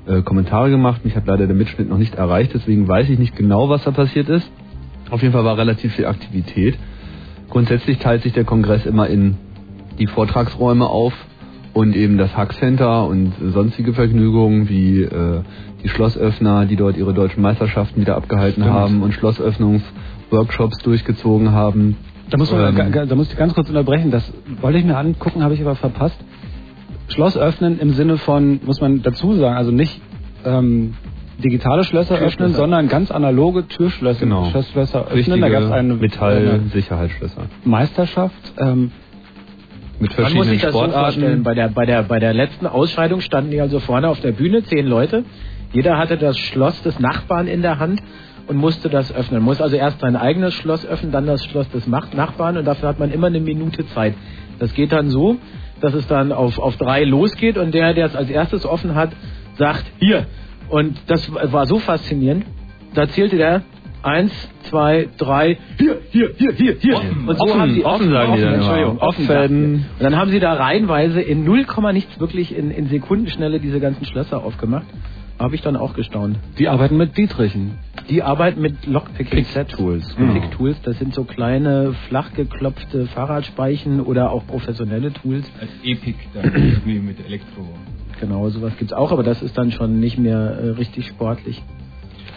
äh, 0.06 0.22
Kommentare 0.22 0.70
gemacht. 0.70 1.04
Mich 1.04 1.16
hat 1.16 1.26
leider 1.26 1.46
der 1.46 1.56
Mitschnitt 1.56 1.88
noch 1.88 1.98
nicht 1.98 2.14
erreicht, 2.14 2.52
deswegen 2.54 2.88
weiß 2.88 3.08
ich 3.10 3.18
nicht 3.18 3.36
genau, 3.36 3.68
was 3.68 3.84
da 3.84 3.90
passiert 3.90 4.28
ist. 4.28 4.50
Auf 5.10 5.22
jeden 5.22 5.32
Fall 5.34 5.44
war 5.44 5.58
relativ 5.58 5.94
viel 5.94 6.06
Aktivität. 6.06 6.78
Grundsätzlich 7.50 7.98
teilt 7.98 8.22
sich 8.22 8.32
der 8.32 8.44
Kongress 8.44 8.86
immer 8.86 9.08
in 9.08 9.36
die 9.98 10.06
Vortragsräume 10.06 10.86
auf 10.86 11.12
und 11.74 11.94
eben 11.94 12.16
das 12.18 12.36
Hackcenter 12.36 13.06
und 13.06 13.32
sonstige 13.52 13.92
Vergnügungen 13.92 14.68
wie 14.68 15.02
äh, 15.02 15.40
die 15.82 15.88
Schlossöffner, 15.88 16.64
die 16.66 16.76
dort 16.76 16.96
ihre 16.96 17.12
deutschen 17.12 17.42
Meisterschaften 17.42 18.00
wieder 18.00 18.16
abgehalten 18.16 18.62
Stimmt. 18.62 18.74
haben 18.74 19.02
und 19.02 19.12
Schlossöffnungsworkshops 19.12 20.78
durchgezogen 20.78 21.52
haben. 21.52 21.96
Da 22.30 22.38
muss, 22.38 22.50
man, 22.50 22.76
Ähm, 22.78 23.08
da 23.08 23.14
muss 23.14 23.30
ich 23.30 23.36
ganz 23.36 23.52
kurz 23.54 23.68
unterbrechen. 23.68 24.10
Das 24.10 24.32
wollte 24.60 24.78
ich 24.78 24.84
mir 24.84 24.96
angucken, 24.96 25.42
habe 25.42 25.54
ich 25.54 25.60
aber 25.60 25.74
verpasst. 25.74 26.16
Schloss 27.08 27.36
öffnen 27.36 27.78
im 27.78 27.92
Sinne 27.92 28.16
von, 28.16 28.60
muss 28.64 28.80
man 28.80 29.02
dazu 29.02 29.34
sagen, 29.34 29.56
also 29.56 29.70
nicht 29.70 30.00
ähm, 30.44 30.94
digitale 31.42 31.84
Schlösser 31.84 32.16
öffnen, 32.18 32.54
sondern 32.54 32.88
ganz 32.88 33.10
analoge 33.10 33.66
Türschlösser 33.68 34.20
Genau. 34.20 34.50
Schlösser 34.50 35.02
öffnen. 35.06 35.14
richtige 35.14 35.40
Da 35.40 35.48
gab 35.48 35.62
es 35.64 35.70
eine, 35.70 35.94
Metall-Sicherheitsschlösser. 35.94 37.42
Meisterschaft. 37.64 38.52
Ähm, 38.58 38.90
Mit 40.00 40.10
Man 40.18 40.22
muss 40.34 40.46
verschiedenen 40.46 40.48
sich 40.48 40.62
das 40.62 40.72
so 40.72 40.78
vorstellen. 40.78 41.40
Sportarten. 41.40 41.42
Bei 41.42 41.54
der, 41.54 41.68
bei, 41.68 41.86
der, 41.86 42.02
bei 42.04 42.18
der 42.18 42.32
letzten 42.34 42.66
Ausschreibung 42.66 43.20
standen 43.20 43.50
die 43.50 43.60
also 43.60 43.78
vorne 43.80 44.08
auf 44.08 44.20
der 44.20 44.32
Bühne, 44.32 44.62
zehn 44.64 44.86
Leute. 44.86 45.24
Jeder 45.72 45.96
hatte 45.98 46.16
das 46.16 46.36
Schloss 46.38 46.82
des 46.82 46.98
Nachbarn 47.00 47.46
in 47.46 47.62
der 47.62 47.78
Hand 47.78 48.02
und 48.46 48.56
musste 48.56 48.88
das 48.88 49.12
öffnen. 49.14 49.40
Man 49.40 49.44
muss 49.46 49.60
also 49.60 49.76
erst 49.76 50.00
sein 50.00 50.16
eigenes 50.16 50.54
Schloss 50.54 50.84
öffnen, 50.86 51.12
dann 51.12 51.26
das 51.26 51.44
Schloss 51.44 51.68
des 51.70 51.86
Nachbarn 51.86 52.56
und 52.56 52.64
dafür 52.64 52.88
hat 52.88 52.98
man 52.98 53.10
immer 53.10 53.28
eine 53.28 53.40
Minute 53.40 53.86
Zeit. 53.88 54.14
Das 54.58 54.74
geht 54.74 54.92
dann 54.92 55.08
so, 55.08 55.36
dass 55.82 55.94
es 55.94 56.06
dann 56.06 56.32
auf, 56.32 56.58
auf 56.58 56.76
drei 56.76 57.04
losgeht 57.04 57.58
und 57.58 57.74
der, 57.74 57.92
der 57.92 58.06
es 58.06 58.16
als 58.16 58.30
erstes 58.30 58.64
offen 58.64 58.94
hat, 58.94 59.10
sagt, 59.58 59.84
hier. 59.98 60.26
Und 60.68 60.96
das 61.08 61.30
war 61.34 61.66
so 61.66 61.78
faszinierend. 61.78 62.46
Da 62.94 63.08
zählte 63.08 63.36
der 63.36 63.62
eins, 64.02 64.32
zwei, 64.64 65.08
drei, 65.18 65.58
hier, 65.78 65.98
hier, 66.10 66.30
hier, 66.36 66.52
hier, 66.52 66.76
hier. 66.80 66.96
Und 67.26 67.36
so 67.36 67.44
Offen, 67.44 67.60
haben 67.60 67.74
sie 67.74 67.84
offen 67.84 68.10
sagen 68.10 68.34
die 68.34 68.40
dann. 68.42 68.54
Entschuldigung, 68.54 68.98
offen 68.98 69.28
Offen. 69.28 69.86
Und 69.98 70.02
dann 70.02 70.16
haben 70.16 70.30
sie 70.30 70.40
da 70.40 70.54
reihenweise 70.54 71.20
in 71.20 71.44
0, 71.44 71.66
nichts 71.92 72.18
wirklich 72.20 72.56
in, 72.56 72.70
in 72.70 72.88
Sekundenschnelle 72.88 73.60
diese 73.60 73.80
ganzen 73.80 74.04
Schlösser 74.04 74.42
aufgemacht. 74.42 74.86
Habe 75.38 75.54
ich 75.54 75.62
dann 75.62 75.76
auch 75.76 75.94
gestaunt. 75.94 76.36
die 76.58 76.68
arbeiten 76.68 76.96
mit 76.96 77.16
Dietrichen. 77.16 77.78
Die 78.08 78.22
arbeiten 78.22 78.60
mit 78.60 78.86
Lockpicking 78.86 79.44
Set 79.46 79.68
Tools, 79.70 80.06
Pick 80.14 80.16
genau. 80.16 80.46
Tools, 80.56 80.76
das 80.82 80.98
sind 80.98 81.14
so 81.14 81.24
kleine, 81.24 81.94
flach 82.08 82.32
geklopfte 82.34 83.06
Fahrradspeichen 83.06 84.00
oder 84.00 84.30
auch 84.32 84.46
professionelle 84.46 85.12
Tools. 85.12 85.44
Als 85.60 85.70
Epic 85.82 86.18
dann 86.34 86.44
irgendwie 86.54 86.98
mit 86.98 87.24
Elektro. 87.24 87.66
Genau, 88.20 88.48
sowas 88.50 88.72
gibt's 88.78 88.92
auch, 88.92 89.12
aber 89.12 89.22
das 89.22 89.42
ist 89.42 89.56
dann 89.56 89.72
schon 89.72 90.00
nicht 90.00 90.18
mehr 90.18 90.38
äh, 90.38 90.68
richtig 90.70 91.06
sportlich. 91.06 91.62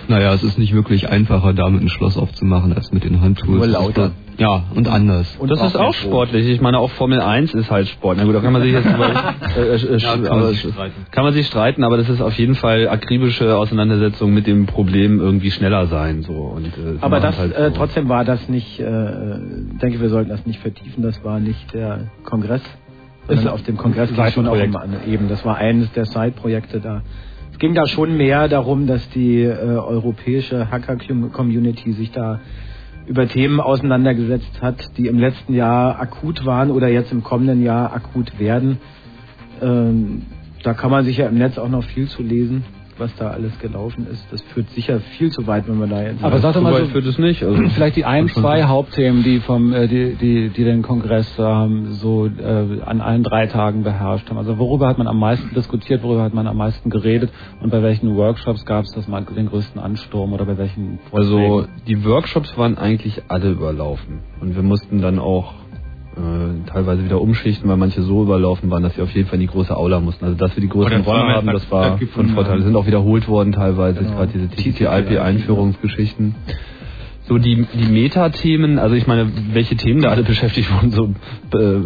Naja, 0.07 0.33
es 0.33 0.43
ist 0.43 0.57
nicht 0.57 0.73
wirklich 0.73 1.09
einfacher, 1.09 1.53
damit 1.53 1.81
ein 1.81 1.89
Schloss 1.89 2.17
aufzumachen, 2.17 2.73
als 2.73 2.91
mit 2.91 3.03
den 3.03 3.21
Handtools. 3.21 3.57
Nur 3.57 3.65
Es 3.65 3.71
lauter. 3.71 4.11
Ja, 4.37 4.63
und 4.75 4.87
anders. 4.87 5.35
Und 5.39 5.49
das 5.49 5.61
ist 5.61 5.77
auch 5.77 5.93
sportlich. 5.93 6.47
Ich 6.49 6.59
meine, 6.61 6.77
auch 6.79 6.89
Formel 6.91 7.21
1 7.21 7.53
ist 7.53 7.71
halt 7.71 7.87
Sport. 7.87 8.17
Na 8.17 8.25
gut, 8.25 8.35
da 8.35 8.41
kann 8.41 8.51
man 8.53 8.61
sich 8.61 8.73
jetzt 8.73 8.85
über, 8.85 9.33
äh, 9.57 9.61
äh, 9.61 9.75
äh, 9.75 9.97
Ja, 9.97 10.17
kann 10.17 10.39
man 10.39 10.47
sich 10.49 10.59
streiten. 10.59 11.05
kann 11.11 11.23
man 11.23 11.33
sich 11.33 11.47
streiten, 11.47 11.83
aber 11.83 11.97
das 11.97 12.09
ist 12.09 12.21
auf 12.21 12.33
jeden 12.37 12.55
Fall 12.55 12.89
akribische 12.89 13.55
Auseinandersetzung 13.57 14.33
mit 14.33 14.45
dem 14.47 14.65
Problem 14.65 15.19
irgendwie 15.19 15.51
schneller 15.51 15.87
sein. 15.87 16.21
So. 16.23 16.33
Und, 16.33 16.67
äh, 16.67 16.97
Aber 17.01 17.19
das 17.19 17.37
halt 17.37 17.55
äh, 17.55 17.69
so. 17.69 17.75
trotzdem 17.77 18.09
war 18.09 18.25
das 18.25 18.49
nicht, 18.49 18.79
äh, 18.79 19.37
ich 19.71 19.77
denke, 19.81 20.01
wir 20.01 20.09
sollten 20.09 20.29
das 20.29 20.45
nicht 20.45 20.59
vertiefen, 20.59 21.01
das 21.01 21.23
war 21.23 21.39
nicht 21.39 21.73
der 21.73 22.11
Kongress. 22.23 22.61
Sondern 23.27 23.45
Ist 23.45 23.51
auf 23.51 23.63
dem 23.63 23.77
Kongress 23.77 24.13
ging 24.13 24.23
es 24.23 24.33
schon 24.33 24.47
auch 24.47 24.53
um 24.53 24.85
eben, 25.07 25.29
das 25.29 25.43
war 25.45 25.55
eines 25.57 25.91
der 25.93 26.05
Side-Projekte 26.05 26.79
da. 26.79 27.01
Es 27.51 27.59
ging 27.59 27.73
da 27.73 27.87
schon 27.87 28.17
mehr 28.17 28.47
darum, 28.49 28.85
dass 28.85 29.07
die 29.11 29.41
äh, 29.43 29.55
europäische 29.55 30.69
Hacker-Community 30.69 31.93
sich 31.93 32.11
da 32.11 32.41
über 33.07 33.27
Themen 33.27 33.59
auseinandergesetzt 33.59 34.61
hat, 34.61 34.97
die 34.97 35.07
im 35.07 35.19
letzten 35.19 35.53
Jahr 35.53 35.99
akut 35.99 36.45
waren 36.45 36.71
oder 36.71 36.87
jetzt 36.87 37.11
im 37.11 37.23
kommenden 37.23 37.63
Jahr 37.63 37.93
akut 37.93 38.39
werden. 38.39 38.79
Ähm, 39.61 40.23
da 40.63 40.73
kann 40.73 40.91
man 40.91 41.05
sich 41.05 41.17
ja 41.17 41.27
im 41.27 41.37
Netz 41.37 41.57
auch 41.57 41.69
noch 41.69 41.83
viel 41.83 42.07
zu 42.07 42.23
lesen, 42.23 42.65
was 42.97 43.15
da 43.15 43.29
alles 43.31 43.57
gelaufen 43.59 44.07
ist. 44.11 44.25
Das 44.31 44.41
führt 44.53 44.69
sicher 44.71 44.99
viel 45.17 45.31
zu 45.31 45.45
weit, 45.47 45.67
wenn 45.67 45.79
wir 45.79 45.87
da 45.87 46.01
jetzt. 46.01 46.23
Aber 46.23 46.39
sag 46.39 46.53
doch 46.53 46.61
mal 46.61 46.73
so, 46.75 46.85
führt 46.87 47.05
es 47.05 47.17
nicht. 47.17 47.43
Also, 47.43 47.61
vielleicht 47.69 47.95
die 47.95 48.05
ein, 48.05 48.27
zwei. 48.29 48.63
Hauptthemen, 48.63 49.23
die 49.23 49.39
vom, 49.39 49.73
äh, 49.73 49.87
die, 49.87 50.15
die, 50.15 50.49
die 50.49 50.63
den 50.63 50.81
Kongress 50.81 51.27
ähm, 51.37 51.91
so 51.93 52.27
äh, 52.27 52.81
an 52.85 53.01
allen 53.01 53.23
drei 53.23 53.47
Tagen 53.47 53.83
beherrscht 53.83 54.29
haben. 54.29 54.37
Also 54.37 54.57
worüber 54.57 54.87
hat 54.87 54.97
man 54.97 55.07
am 55.07 55.19
meisten 55.19 55.53
diskutiert, 55.53 56.03
worüber 56.03 56.23
hat 56.23 56.33
man 56.33 56.47
am 56.47 56.57
meisten 56.57 56.89
geredet 56.89 57.31
und 57.61 57.69
bei 57.69 57.81
welchen 57.83 58.15
Workshops 58.15 58.65
gab 58.65 58.85
es 58.85 58.91
das 58.93 59.07
mal 59.07 59.23
den 59.23 59.47
größten 59.47 59.79
Ansturm 59.81 60.33
oder 60.33 60.45
bei 60.45 60.57
welchen 60.57 60.99
Also 61.11 61.37
Vorträgen? 61.39 61.81
die 61.87 62.05
Workshops 62.05 62.57
waren 62.57 62.77
eigentlich 62.77 63.21
alle 63.27 63.49
überlaufen. 63.51 64.19
Und 64.41 64.55
wir 64.55 64.63
mussten 64.63 65.01
dann 65.01 65.19
auch 65.19 65.53
äh, 66.17 66.69
teilweise 66.69 67.03
wieder 67.03 67.19
umschichten, 67.21 67.69
weil 67.69 67.77
manche 67.77 68.01
so 68.01 68.23
überlaufen 68.23 68.69
waren, 68.71 68.83
dass 68.83 68.95
sie 68.95 69.01
auf 69.01 69.11
jeden 69.13 69.27
Fall 69.27 69.35
in 69.35 69.41
die 69.41 69.47
große 69.47 69.75
Aula 69.75 69.99
mussten. 69.99 70.25
Also 70.25 70.37
dass 70.37 70.55
wir 70.55 70.61
die 70.61 70.69
größten 70.69 71.01
Oder 71.01 71.11
Räume 71.11 71.33
haben, 71.35 71.47
das 71.47 71.69
war 71.71 71.97
von 72.13 72.29
Vorteil. 72.29 72.61
sind 72.61 72.75
auch 72.75 72.87
wiederholt 72.87 73.27
worden 73.27 73.51
teilweise, 73.51 73.99
Genau. 73.99 74.11
gerade 74.17 74.31
diese 74.33 74.47
TCP/IP. 74.49 75.07
TCP-IP-Einführungsgeschichten. 75.07 76.35
So 77.27 77.39
die, 77.39 77.65
die 77.73 77.91
Metathemen, 77.91 78.77
also 78.77 78.95
ich 78.95 79.07
meine, 79.07 79.27
welche 79.51 79.75
Themen 79.75 80.01
da 80.01 80.09
alle 80.09 80.23
beschäftigt 80.31 80.71
wurden, 80.71 80.91
so 80.91 81.05
äh, 81.57 81.79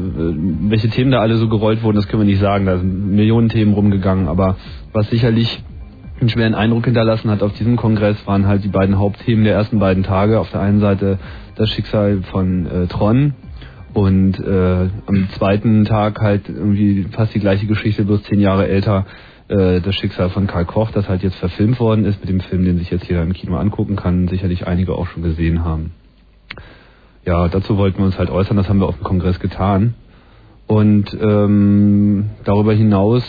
welche 0.69 0.89
Themen 0.89 1.11
da 1.11 1.19
alle 1.21 1.35
so 1.37 1.47
gerollt 1.47 1.81
wurden, 1.81 1.95
das 1.95 2.07
können 2.09 2.23
wir 2.23 2.27
nicht 2.29 2.41
sagen. 2.41 2.65
Da 2.65 2.77
sind 2.77 3.11
Millionen 3.15 3.47
Themen 3.49 3.73
rumgegangen, 3.73 4.27
aber 4.27 4.57
was 4.91 5.09
sicherlich 5.09 5.63
einen 6.19 6.27
schweren 6.29 6.55
Eindruck 6.55 6.83
hinterlassen 6.83 7.31
hat 7.31 7.41
auf 7.41 7.53
diesem 7.53 7.77
Kongress, 7.77 8.17
waren 8.27 8.45
halt 8.47 8.65
die 8.65 8.67
beiden 8.67 8.99
Hauptthemen 8.99 9.45
der 9.45 9.53
ersten 9.53 9.79
beiden 9.79 10.03
Tage. 10.03 10.39
Auf 10.41 10.51
der 10.51 10.59
einen 10.59 10.81
Seite 10.81 11.17
das 11.55 11.69
Schicksal 11.69 12.21
von 12.23 12.65
äh, 12.65 12.87
Tron 12.87 13.33
und 13.93 14.39
äh, 14.39 14.89
am 15.05 15.29
zweiten 15.37 15.85
Tag 15.85 16.21
halt 16.21 16.47
irgendwie 16.47 17.07
fast 17.11 17.33
die 17.33 17.39
gleiche 17.39 17.65
Geschichte, 17.65 18.05
bloß 18.05 18.23
zehn 18.23 18.39
Jahre 18.39 18.67
älter, 18.67 19.05
äh, 19.47 19.81
das 19.81 19.95
Schicksal 19.95 20.29
von 20.29 20.47
Karl 20.47 20.65
Koch, 20.65 20.91
das 20.91 21.09
halt 21.09 21.23
jetzt 21.23 21.37
verfilmt 21.37 21.79
worden 21.79 22.05
ist 22.05 22.19
mit 22.21 22.29
dem 22.29 22.39
Film, 22.39 22.65
den 22.65 22.77
sich 22.77 22.91
jetzt 22.91 23.07
jeder 23.07 23.23
im 23.23 23.33
Kino 23.33 23.57
angucken 23.57 23.95
kann, 23.95 24.27
sicherlich 24.27 24.67
einige 24.67 24.93
auch 24.93 25.07
schon 25.07 25.23
gesehen 25.23 25.63
haben. 25.63 25.91
Ja, 27.25 27.47
dazu 27.47 27.77
wollten 27.77 27.99
wir 27.99 28.05
uns 28.05 28.17
halt 28.17 28.29
äußern, 28.29 28.57
das 28.57 28.69
haben 28.69 28.79
wir 28.79 28.87
auf 28.87 28.97
dem 28.97 29.03
Kongress 29.03 29.39
getan. 29.39 29.95
Und 30.67 31.17
ähm, 31.19 32.29
darüber 32.43 32.73
hinaus 32.73 33.23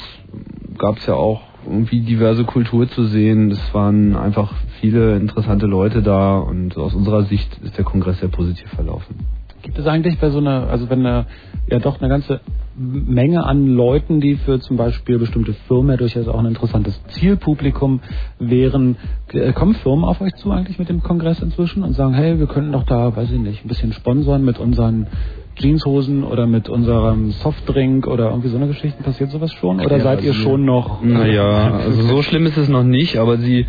gab 0.76 0.98
es 0.98 1.06
ja 1.06 1.14
auch 1.14 1.40
irgendwie 1.66 2.00
diverse 2.00 2.44
Kultur 2.44 2.88
zu 2.88 3.04
sehen. 3.04 3.50
Es 3.50 3.74
waren 3.74 4.14
einfach 4.14 4.52
viele 4.80 5.16
interessante 5.16 5.66
Leute 5.66 6.02
da 6.02 6.38
und 6.38 6.76
aus 6.76 6.94
unserer 6.94 7.24
Sicht 7.24 7.58
ist 7.62 7.76
der 7.78 7.84
Kongress 7.84 8.20
sehr 8.20 8.28
positiv 8.28 8.68
verlaufen. 8.70 9.16
Gibt 9.62 9.78
es 9.78 9.86
eigentlich 9.86 10.18
bei 10.18 10.30
so 10.30 10.38
einer, 10.38 10.68
also 10.68 10.88
wenn 10.90 11.04
eine, 11.04 11.26
ja 11.68 11.78
doch 11.78 12.00
eine 12.00 12.08
ganze 12.08 12.40
Menge 12.76 13.44
an 13.44 13.66
Leuten, 13.66 14.20
die 14.20 14.36
für 14.36 14.58
zum 14.60 14.76
Beispiel 14.78 15.18
bestimmte 15.18 15.52
Firmen 15.68 15.90
ja 15.90 15.96
durchaus 15.98 16.28
auch 16.28 16.38
ein 16.38 16.46
interessantes 16.46 17.02
Zielpublikum 17.08 18.00
wären, 18.38 18.96
äh, 19.32 19.52
kommen 19.52 19.74
Firmen 19.74 20.04
auf 20.04 20.20
euch 20.20 20.34
zu 20.36 20.50
eigentlich 20.50 20.78
mit 20.78 20.88
dem 20.88 21.02
Kongress 21.02 21.40
inzwischen 21.40 21.82
und 21.82 21.94
sagen, 21.94 22.14
hey, 22.14 22.38
wir 22.38 22.46
könnten 22.46 22.72
doch 22.72 22.84
da, 22.84 23.14
weiß 23.14 23.30
ich 23.32 23.38
nicht, 23.38 23.64
ein 23.64 23.68
bisschen 23.68 23.92
sponsern 23.92 24.44
mit 24.44 24.58
unseren 24.58 25.08
Jeanshosen 25.56 26.24
oder 26.24 26.46
mit 26.46 26.68
unserem 26.70 27.32
Softdrink 27.32 28.06
oder 28.06 28.30
irgendwie 28.30 28.48
so 28.48 28.56
eine 28.56 28.68
Geschichte? 28.68 29.02
Passiert 29.02 29.30
sowas 29.30 29.52
schon? 29.52 29.80
Oder 29.80 29.98
Ja, 29.98 30.02
seid 30.04 30.22
ihr 30.22 30.30
also- 30.30 30.42
schon 30.42 30.64
noch... 30.64 31.02
Naja, 31.02 31.74
also 31.84 32.00
so 32.02 32.22
schlimm 32.22 32.46
ist 32.46 32.56
es 32.56 32.68
noch 32.68 32.84
nicht, 32.84 33.18
aber 33.18 33.36
sie, 33.36 33.66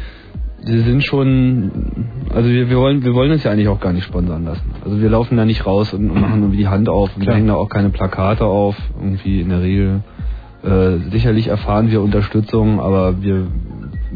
sie 0.64 0.80
sind 0.80 1.04
schon, 1.04 1.72
also 2.34 2.50
wir, 2.50 2.70
wir 2.70 2.78
wollen, 2.78 3.04
wir 3.04 3.14
wollen 3.14 3.32
uns 3.32 3.44
ja 3.44 3.52
eigentlich 3.52 3.68
auch 3.68 3.80
gar 3.80 3.94
nicht 3.94 4.06
sponsern 4.06 4.46
lassen. 4.46 4.64
Also 4.84 5.02
wir 5.02 5.10
laufen 5.10 5.38
da 5.38 5.46
nicht 5.46 5.66
raus 5.66 5.94
und, 5.94 6.10
und 6.10 6.22
machen 6.22 6.42
irgendwie 6.42 6.58
die 6.58 6.68
Hand 6.68 6.90
auf 6.90 7.10
und 7.16 7.22
wir 7.22 7.26
Klar. 7.26 7.36
hängen 7.38 7.48
da 7.48 7.56
auch 7.56 7.70
keine 7.70 7.90
Plakate 7.90 8.46
auf, 8.46 8.76
irgendwie 9.00 9.42
in 9.42 9.50
der 9.50 9.62
Regel. 9.62 10.04
Äh, 10.64 11.10
sicherlich 11.10 11.48
erfahren 11.48 11.90
wir 11.90 12.02
Unterstützung, 12.02 12.80
aber 12.80 13.22
wir 13.22 13.48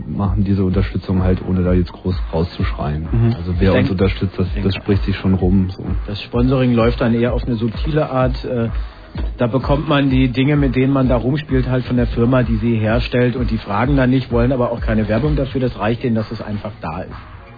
machen 0.07 0.43
diese 0.43 0.63
Unterstützung 0.63 1.23
halt 1.23 1.39
ohne 1.47 1.63
da 1.63 1.73
jetzt 1.73 1.91
groß 1.91 2.15
rauszuschreien. 2.31 3.07
Mhm. 3.11 3.33
Also 3.35 3.55
wer 3.57 3.73
Ich 3.73 3.79
uns 3.79 3.91
unterstützt, 3.91 4.37
das, 4.37 4.47
das 4.63 4.75
spricht 4.75 5.03
sich 5.03 5.15
schon 5.15 5.33
rum. 5.33 5.69
So. 5.69 5.83
Das 6.05 6.21
Sponsoring 6.21 6.73
läuft 6.73 7.01
dann 7.01 7.13
eher 7.15 7.33
auf 7.33 7.43
eine 7.45 7.55
subtile 7.55 8.09
Art. 8.09 8.45
äh, 8.45 8.69
Da 9.37 9.47
bekommt 9.47 9.87
man 9.87 10.09
die 10.09 10.29
Dinge, 10.29 10.55
mit 10.55 10.75
denen 10.75 10.93
man 10.93 11.09
da 11.09 11.17
rumspielt, 11.17 11.69
halt 11.69 11.83
von 11.85 11.97
der 11.97 12.07
Firma, 12.07 12.43
die 12.43 12.55
sie 12.55 12.75
herstellt 12.75 13.35
und 13.35 13.51
die 13.51 13.57
fragen 13.57 13.97
dann 13.97 14.09
nicht, 14.09 14.31
wollen 14.31 14.51
aber 14.51 14.71
auch 14.71 14.79
keine 14.81 15.07
Werbung 15.09 15.35
dafür. 15.35 15.61
Das 15.61 15.77
reicht 15.79 16.03
denen, 16.03 16.15
dass 16.15 16.31
es 16.31 16.41
einfach 16.41 16.71
da 16.81 17.01
ist. 17.01 17.15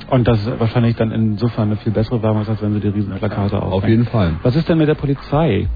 Und 0.10 0.28
das 0.28 0.40
ist 0.40 0.60
wahrscheinlich 0.60 0.96
dann 0.96 1.12
insofern 1.12 1.70
eine 1.70 1.76
viel 1.78 1.92
bessere 1.92 2.22
Werbung, 2.24 2.48
als 2.48 2.62
wenn 2.62 2.74
sie 2.74 2.80
die 2.80 2.88
riesen 2.88 3.14
Plakate 3.16 3.58
aufhängen. 3.58 3.74
Auf 3.74 3.88
jeden 3.88 4.06
Fall. 4.06 4.34
Was 4.42 4.56
ist 4.56 4.68
denn 4.70 4.78
mit 4.78 4.88
der 4.88 4.96
Polizei? 4.96 5.68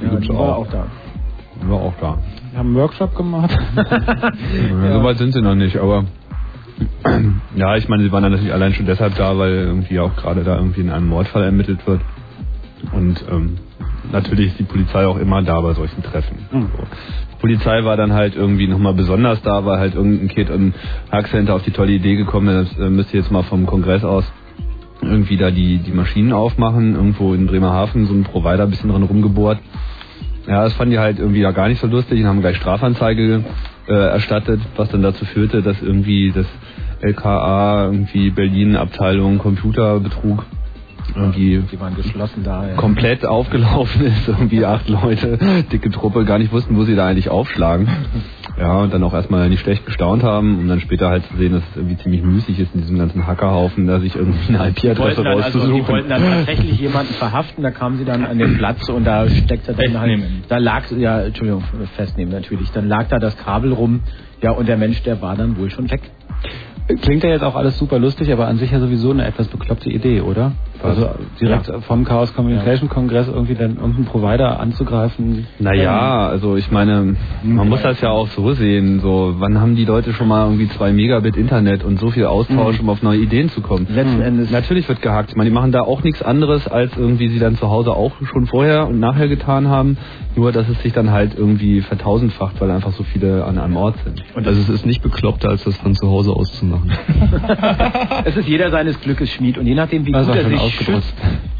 Die 0.00 0.08
gibt's 0.08 0.26
die 0.26 0.32
auch. 0.32 0.48
war 0.48 0.56
auch 0.56 0.66
da. 0.68 0.86
Die 1.62 1.70
war 1.70 1.80
auch 1.80 1.94
da. 2.00 2.18
Wir 2.50 2.58
haben 2.58 2.66
einen 2.68 2.76
Workshop 2.76 3.16
gemacht. 3.16 3.56
Ja, 3.76 4.92
So 4.92 5.04
weit 5.04 5.16
sind 5.18 5.32
sie 5.32 5.40
noch 5.40 5.54
nicht, 5.54 5.76
aber 5.78 6.04
ja, 7.56 7.76
ich 7.76 7.88
meine, 7.88 8.02
sie 8.02 8.12
waren 8.12 8.22
dann 8.22 8.32
natürlich 8.32 8.52
allein 8.52 8.74
schon 8.74 8.86
deshalb 8.86 9.14
da, 9.16 9.36
weil 9.38 9.52
irgendwie 9.52 9.98
auch 10.00 10.14
gerade 10.16 10.44
da 10.44 10.56
irgendwie 10.56 10.80
in 10.82 10.90
einem 10.90 11.08
Mordfall 11.08 11.44
ermittelt 11.44 11.86
wird. 11.86 12.00
Und 12.92 13.24
ähm, 13.30 13.58
natürlich 14.10 14.48
ist 14.48 14.58
die 14.58 14.64
Polizei 14.64 15.06
auch 15.06 15.18
immer 15.18 15.42
da 15.42 15.60
bei 15.60 15.74
solchen 15.74 16.02
Treffen. 16.02 16.38
Mhm. 16.50 16.68
So. 16.76 16.84
Die 17.32 17.40
Polizei 17.40 17.84
war 17.84 17.96
dann 17.96 18.12
halt 18.12 18.36
irgendwie 18.36 18.68
nochmal 18.68 18.94
besonders 18.94 19.42
da, 19.42 19.64
weil 19.64 19.78
halt 19.78 19.94
irgendein 19.94 20.28
Kid 20.28 20.48
im 20.50 20.74
Hack 21.10 21.28
Center 21.28 21.54
auf 21.54 21.62
die 21.62 21.72
tolle 21.72 21.92
Idee 21.92 22.16
gekommen 22.16 22.62
ist, 22.62 22.78
äh, 22.78 22.88
müsst 22.88 23.12
ihr 23.12 23.20
jetzt 23.20 23.32
mal 23.32 23.42
vom 23.42 23.66
Kongress 23.66 24.04
aus 24.04 24.24
irgendwie 25.02 25.36
da 25.36 25.50
die, 25.50 25.78
die 25.78 25.92
Maschinen 25.92 26.32
aufmachen, 26.32 26.94
irgendwo 26.94 27.34
in 27.34 27.46
Bremerhaven, 27.46 28.06
so 28.06 28.14
ein 28.14 28.22
Provider 28.22 28.64
ein 28.64 28.70
bisschen 28.70 28.90
dran 28.90 29.02
rumgebohrt. 29.02 29.58
Ja, 30.46 30.64
das 30.64 30.72
fanden 30.74 30.92
die 30.92 30.98
halt 30.98 31.18
irgendwie 31.18 31.40
ja 31.40 31.50
gar 31.52 31.68
nicht 31.68 31.80
so 31.80 31.86
lustig 31.86 32.20
und 32.20 32.26
haben 32.26 32.40
gleich 32.40 32.56
Strafanzeige 32.56 33.44
äh, 33.88 33.92
erstattet, 33.92 34.60
was 34.76 34.88
dann 34.90 35.02
dazu 35.02 35.24
führte, 35.24 35.62
dass 35.62 35.80
irgendwie 35.82 36.32
das 36.32 36.46
LKA, 37.00 37.86
irgendwie 37.86 38.30
Berlin 38.30 38.76
Abteilung 38.76 39.38
Computerbetrug 39.38 40.44
irgendwie 41.14 41.62
Die 41.70 41.80
waren 41.80 41.94
geschlossen 41.94 42.44
da. 42.44 42.68
Ja. 42.68 42.74
komplett 42.74 43.26
aufgelaufen 43.26 44.06
ist, 44.06 44.28
irgendwie 44.28 44.64
acht 44.64 44.88
Leute, 44.88 45.38
dicke 45.72 45.90
Truppe, 45.90 46.24
gar 46.24 46.38
nicht 46.38 46.52
wussten, 46.52 46.76
wo 46.76 46.84
sie 46.84 46.94
da 46.94 47.06
eigentlich 47.06 47.28
aufschlagen. 47.28 47.88
Ja, 48.58 48.78
und 48.78 48.92
dann 48.92 49.02
auch 49.02 49.14
erstmal 49.14 49.48
nicht 49.48 49.60
schlecht 49.60 49.86
gestaunt 49.86 50.22
haben, 50.22 50.58
um 50.58 50.68
dann 50.68 50.80
später 50.80 51.08
halt 51.08 51.24
zu 51.26 51.36
sehen, 51.36 51.52
dass 51.52 51.62
es 51.70 51.76
irgendwie 51.76 51.96
ziemlich 51.96 52.22
müßig 52.22 52.58
ist, 52.60 52.74
in 52.74 52.80
diesem 52.82 52.98
ganzen 52.98 53.26
Hackerhaufen, 53.26 53.86
da 53.86 53.98
sich 54.00 54.14
irgendwie 54.14 54.54
eine 54.54 54.68
IP-Adresse 54.68 55.22
dann, 55.22 55.42
also, 55.42 55.58
die 55.58 55.64
rauszusuchen. 55.64 55.88
wollten 55.88 56.08
dann 56.10 56.22
tatsächlich 56.22 56.78
jemanden 56.78 57.14
verhaften, 57.14 57.62
da 57.62 57.70
kamen 57.70 57.96
sie 57.96 58.04
dann 58.04 58.24
an 58.24 58.38
den 58.38 58.58
Platz 58.58 58.88
und 58.88 59.04
da 59.04 59.28
steckte 59.28 59.72
dann 59.72 59.98
halt, 59.98 60.10
Festnehmen. 60.10 60.44
da 60.48 60.58
lag, 60.58 60.90
ja, 60.90 61.22
Entschuldigung, 61.22 61.64
festnehmen 61.96 62.32
natürlich, 62.32 62.70
dann 62.72 62.88
lag 62.88 63.08
da 63.08 63.18
das 63.18 63.36
Kabel 63.38 63.72
rum, 63.72 64.00
ja, 64.42 64.50
und 64.50 64.68
der 64.68 64.76
Mensch, 64.76 65.02
der 65.02 65.22
war 65.22 65.34
dann 65.34 65.56
wohl 65.56 65.70
schon 65.70 65.90
weg. 65.90 66.02
Klingt 67.00 67.22
ja 67.22 67.30
jetzt 67.30 67.44
auch 67.44 67.54
alles 67.54 67.78
super 67.78 67.98
lustig, 67.98 68.32
aber 68.32 68.48
an 68.48 68.58
sich 68.58 68.70
ja 68.70 68.80
sowieso 68.80 69.12
eine 69.12 69.24
etwas 69.24 69.46
bekloppte 69.48 69.88
Idee, 69.88 70.20
oder? 70.20 70.52
Also 70.82 71.10
direkt 71.40 71.70
vom 71.86 72.04
Chaos 72.04 72.34
Communication 72.34 72.88
Kongress 72.88 73.28
irgendwie 73.28 73.54
dann 73.54 73.76
irgendeinen 73.76 74.04
Provider 74.06 74.58
anzugreifen. 74.60 75.46
Naja, 75.58 76.26
also 76.28 76.56
ich 76.56 76.70
meine, 76.70 77.16
man 77.42 77.68
muss 77.68 77.82
das 77.82 78.00
ja 78.00 78.10
auch 78.10 78.26
so 78.28 78.52
sehen. 78.52 79.00
So, 79.00 79.34
wann 79.38 79.60
haben 79.60 79.76
die 79.76 79.84
Leute 79.84 80.12
schon 80.12 80.28
mal 80.28 80.44
irgendwie 80.46 80.68
zwei 80.68 80.92
Megabit 80.92 81.36
Internet 81.36 81.84
und 81.84 81.98
so 82.00 82.10
viel 82.10 82.26
Austausch, 82.26 82.80
um 82.80 82.88
auf 82.90 83.02
neue 83.02 83.18
Ideen 83.18 83.48
zu 83.48 83.60
kommen? 83.60 83.86
Letzten 83.90 84.20
Endes- 84.20 84.50
Natürlich 84.50 84.88
wird 84.88 85.00
gehackt. 85.02 85.30
Ich 85.30 85.36
meine, 85.36 85.50
die 85.50 85.54
machen 85.54 85.72
da 85.72 85.82
auch 85.82 86.02
nichts 86.02 86.22
anderes, 86.22 86.66
als 86.66 86.96
irgendwie 86.96 87.28
sie 87.28 87.38
dann 87.38 87.56
zu 87.56 87.68
Hause 87.70 87.92
auch 87.92 88.12
schon 88.32 88.46
vorher 88.46 88.88
und 88.88 88.98
nachher 89.00 89.28
getan 89.28 89.68
haben. 89.68 89.96
Nur, 90.34 90.50
dass 90.50 90.68
es 90.68 90.80
sich 90.82 90.92
dann 90.92 91.10
halt 91.10 91.32
irgendwie 91.36 91.82
vertausendfacht, 91.82 92.60
weil 92.60 92.70
einfach 92.70 92.92
so 92.92 93.02
viele 93.04 93.44
an 93.44 93.58
einem 93.58 93.76
Ort 93.76 93.96
sind. 94.04 94.22
Und 94.34 94.46
also 94.46 94.60
es 94.60 94.68
ist 94.68 94.86
nicht 94.86 95.02
bekloppter, 95.02 95.50
als 95.50 95.64
das 95.64 95.76
von 95.76 95.94
zu 95.94 96.08
Hause 96.08 96.32
aus 96.32 96.50
zu 96.58 96.64
machen. 96.66 96.90
Es 98.24 98.36
ist 98.36 98.48
jeder 98.48 98.70
seines 98.70 99.00
Glückes 99.00 99.30
Schmied 99.30 99.58
und 99.58 99.66
je 99.66 99.74
nachdem, 99.74 100.06
wie 100.06 100.14
Also 100.14 100.30
gut 100.32 100.40
er 100.40 100.44
schön 100.48 100.58
sich 100.78 100.86
schützt, 100.86 101.14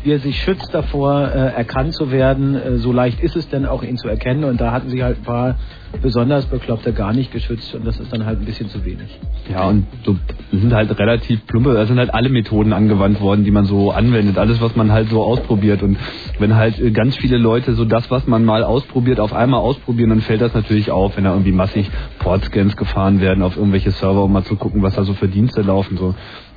wie 0.05 0.12
er 0.12 0.18
sich 0.18 0.40
schützt 0.42 0.75
davor, 0.75 1.29
äh, 1.29 1.55
erkannt 1.55 1.94
zu 1.94 2.11
werden, 2.11 2.55
äh, 2.55 2.77
so 2.79 2.92
leicht 2.92 3.20
ist 3.20 3.37
es 3.37 3.48
denn 3.48 3.66
auch 3.66 3.83
ihn 3.83 3.96
zu 3.96 4.09
erkennen 4.09 4.44
und 4.44 4.61
da 4.61 4.72
hatten 4.72 4.88
sich 4.88 5.03
halt 5.03 5.18
ein 5.18 5.25
paar 5.25 5.57
besonders 6.01 6.46
Bekloppte 6.46 6.92
gar 6.92 7.12
nicht 7.12 7.33
geschützt 7.33 7.75
und 7.75 7.87
das 7.87 8.01
ist 8.01 8.12
dann 8.12 8.25
halt 8.25 8.40
ein 8.40 8.44
bisschen 8.44 8.68
zu 8.68 8.85
wenig. 8.85 9.18
Ja, 9.51 9.68
und 9.68 9.87
so 10.05 10.16
sind 10.51 10.72
halt 10.72 10.98
relativ 10.98 11.46
plumpe, 11.46 11.75
da 11.75 11.87
sind 11.87 11.98
halt 11.98 12.14
alle 12.14 12.31
Methoden 12.31 12.72
angewandt 12.72 13.20
worden, 13.20 13.44
die 13.44 13.51
man 13.51 13.64
so 13.64 13.90
anwendet, 13.90 14.38
alles, 14.38 14.61
was 14.61 14.75
man 14.75 14.90
halt 14.90 15.09
so 15.09 15.22
ausprobiert. 15.22 15.83
Und 15.83 15.98
wenn 16.38 16.57
halt 16.57 16.81
äh, 16.81 16.90
ganz 16.90 17.16
viele 17.16 17.37
Leute 17.37 17.75
so 17.75 17.85
das, 17.85 18.11
was 18.11 18.27
man 18.27 18.44
mal 18.44 18.64
ausprobiert, 18.64 19.20
auf 19.20 19.33
einmal 19.33 19.61
ausprobieren, 19.61 20.11
dann 20.11 20.20
fällt 20.20 20.40
das 20.40 20.55
natürlich 20.55 20.90
auf, 20.90 21.16
wenn 21.16 21.25
da 21.25 21.33
irgendwie 21.33 21.53
massig 21.53 21.90
Portscans 22.18 22.77
gefahren 22.77 23.20
werden 23.20 23.42
auf 23.42 23.57
irgendwelche 23.57 23.90
Server, 23.90 24.25
um 24.25 24.33
mal 24.33 24.44
zu 24.44 24.57
gucken, 24.57 24.83
was 24.83 24.94
da 24.94 25.05
so 25.05 25.14
für 25.14 25.29
Dienste 25.29 25.62
laufen. 25.62 25.96
So. 25.96 26.14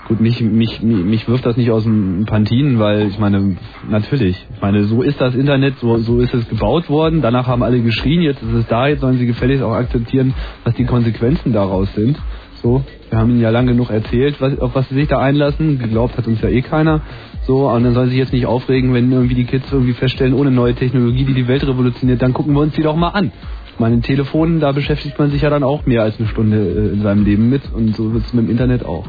Gut, 0.08 0.22
mich, 0.22 0.40
mich, 0.40 0.84
mich, 0.84 1.28
wirft 1.28 1.48
das 1.48 1.58
nicht 1.58 1.72
aus 1.72 1.84
dem 1.84 2.26
Pantin, 2.28 2.78
weil 2.78 3.08
ich 3.08 3.18
meine, 3.18 3.58
natürlich, 3.90 4.38
ich 4.54 4.62
meine, 4.62 4.84
so 4.84 5.02
ist 5.02 5.20
das 5.20 5.34
Internet, 5.34 5.80
so, 5.80 5.98
so 5.98 6.20
ist 6.20 6.32
es 6.32 6.48
gebaut 6.48 6.92
worden, 6.92 7.24
danach 7.24 7.48
haben 7.48 7.64
alle 7.64 7.82
geschrien, 7.82 8.22
jetzt 8.22 8.44
ist 8.44 8.54
es 8.54 8.68
da, 8.68 8.88
jetzt 8.88 9.02
sollen 9.02 9.18
sie 9.18 9.26
gefälligst 9.26 9.64
auch 9.64 9.74
akzeptieren, 9.74 10.36
was 10.64 10.76
die 10.76 10.86
Konsequenzen 10.86 11.54
daraus 11.54 11.92
sind. 11.96 12.20
So, 12.62 12.84
wir 13.10 13.18
haben 13.18 13.32
ihnen 13.32 13.42
ja 13.42 13.50
lang 13.50 13.66
genug 13.66 13.90
erzählt, 13.90 14.40
was, 14.40 14.60
auf 14.60 14.76
was 14.76 14.88
sie 14.90 14.96
sich 14.96 15.08
da 15.08 15.20
einlassen, 15.20 15.80
geglaubt 15.80 16.16
hat 16.18 16.28
uns 16.28 16.40
ja 16.40 16.50
eh 16.50 16.62
keiner. 16.62 17.02
So, 17.48 17.68
und 17.68 17.84
dann 17.84 17.96
sollen 17.96 18.10
sie 18.10 18.12
sich 18.12 18.20
jetzt 18.20 18.34
nicht 18.34 18.46
aufregen, 18.46 18.94
wenn 18.94 19.12
irgendwie 19.12 19.36
die 19.36 19.46
Kids 19.46 19.72
irgendwie 19.72 19.94
feststellen, 19.94 20.36
ohne 20.36 20.52
neue 20.52 20.76
Technologie, 20.76 21.26
die 21.26 21.34
die 21.34 21.48
Welt 21.48 21.68
revolutioniert, 21.68 22.22
dann 22.22 22.34
gucken 22.34 22.54
wir 22.54 22.62
uns 22.62 22.76
die 22.76 22.84
doch 22.84 22.96
mal 22.96 23.10
an. 23.10 23.32
Ich 23.74 23.80
meine, 23.80 24.02
Telefonen, 24.02 24.60
da 24.60 24.72
beschäftigt 24.72 25.18
man 25.18 25.32
sich 25.32 25.42
ja 25.42 25.50
dann 25.50 25.64
auch 25.64 25.88
mehr 25.88 26.04
als 26.04 26.20
eine 26.20 26.28
Stunde 26.28 26.58
äh, 26.58 26.94
in 26.94 27.02
seinem 27.02 27.26
Leben 27.26 27.50
mit 27.50 27.64
und 27.74 27.96
so 27.96 28.14
wird 28.14 28.24
es 28.24 28.34
mit 28.34 28.46
dem 28.46 28.52
Internet 28.52 28.86
auch. 28.86 29.08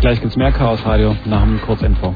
Gleich 0.00 0.20
gibt's 0.20 0.36
mehr 0.36 0.50
Chaos 0.50 0.84
Radio 0.84 1.16
nach 1.24 1.42
dem 1.42 1.60
Kurzinfo. 1.62 2.14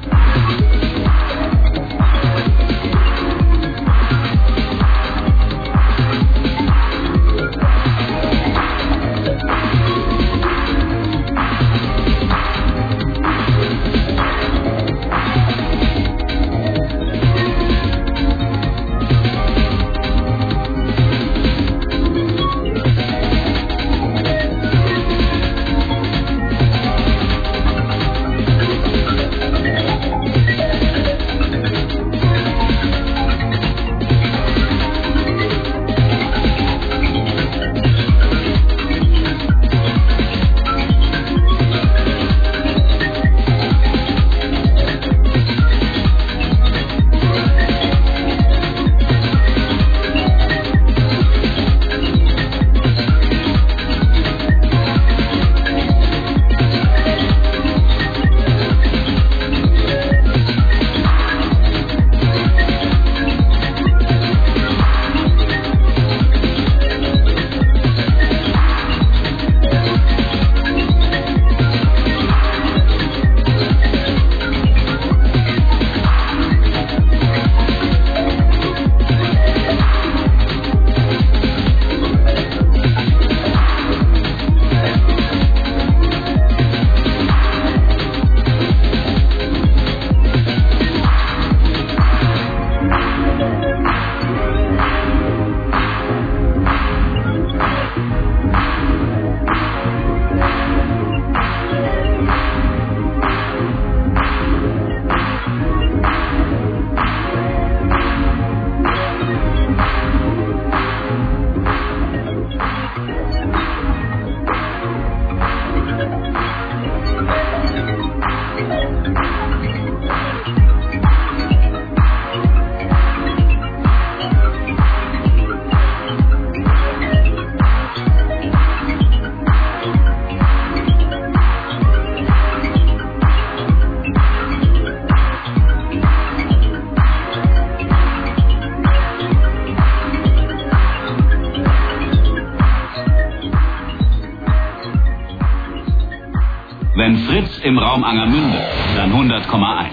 Raum 147.96 148.04
Angermünde, 148.04 148.58
dann 148.94 149.10
100,1. 149.10 149.86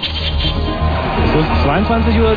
Es 1.23 1.35
ist 1.35 1.47
22.30 1.65 2.19
Uhr. 2.19 2.35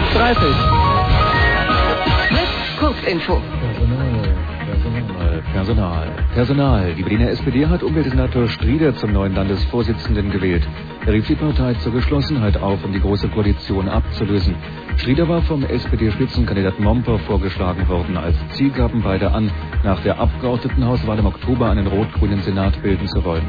Kurzinfo. 2.79 3.43
Personal, 3.75 5.43
Personal, 5.53 6.13
Personal. 6.35 6.95
Die 6.95 7.03
Berliner 7.03 7.31
SPD 7.31 7.67
hat 7.67 7.83
Umweltsenator 7.83 8.47
Strieder 8.47 8.95
zum 8.95 9.13
neuen 9.13 9.35
Landesvorsitzenden 9.35 10.31
gewählt. 10.31 10.63
Er 11.05 11.15
rief 11.15 11.27
die 11.27 11.35
Partei 11.35 11.75
zur 11.75 11.93
Geschlossenheit 11.95 12.63
auf, 12.63 12.85
um 12.85 12.93
die 12.93 13.01
Große 13.01 13.27
Koalition 13.29 13.89
abzulösen. 13.89 14.55
Strieder 14.99 15.29
war 15.29 15.43
vom 15.43 15.65
SPD-Spitzenkandidat 15.65 16.79
Momper 16.79 17.19
vorgeschlagen 17.19 17.89
worden. 17.89 18.17
Als 18.17 18.37
Ziel 18.51 18.71
gaben 18.71 19.03
beide 19.03 19.33
an, 19.33 19.51
nach 19.83 20.01
der 20.05 20.21
Abgeordnetenhauswahl 20.21 21.19
im 21.19 21.27
Oktober 21.27 21.71
einen 21.71 21.89
rot-grünen 21.89 22.43
Senat 22.43 22.81
bilden 22.83 23.09
zu 23.09 23.25
wollen. 23.25 23.49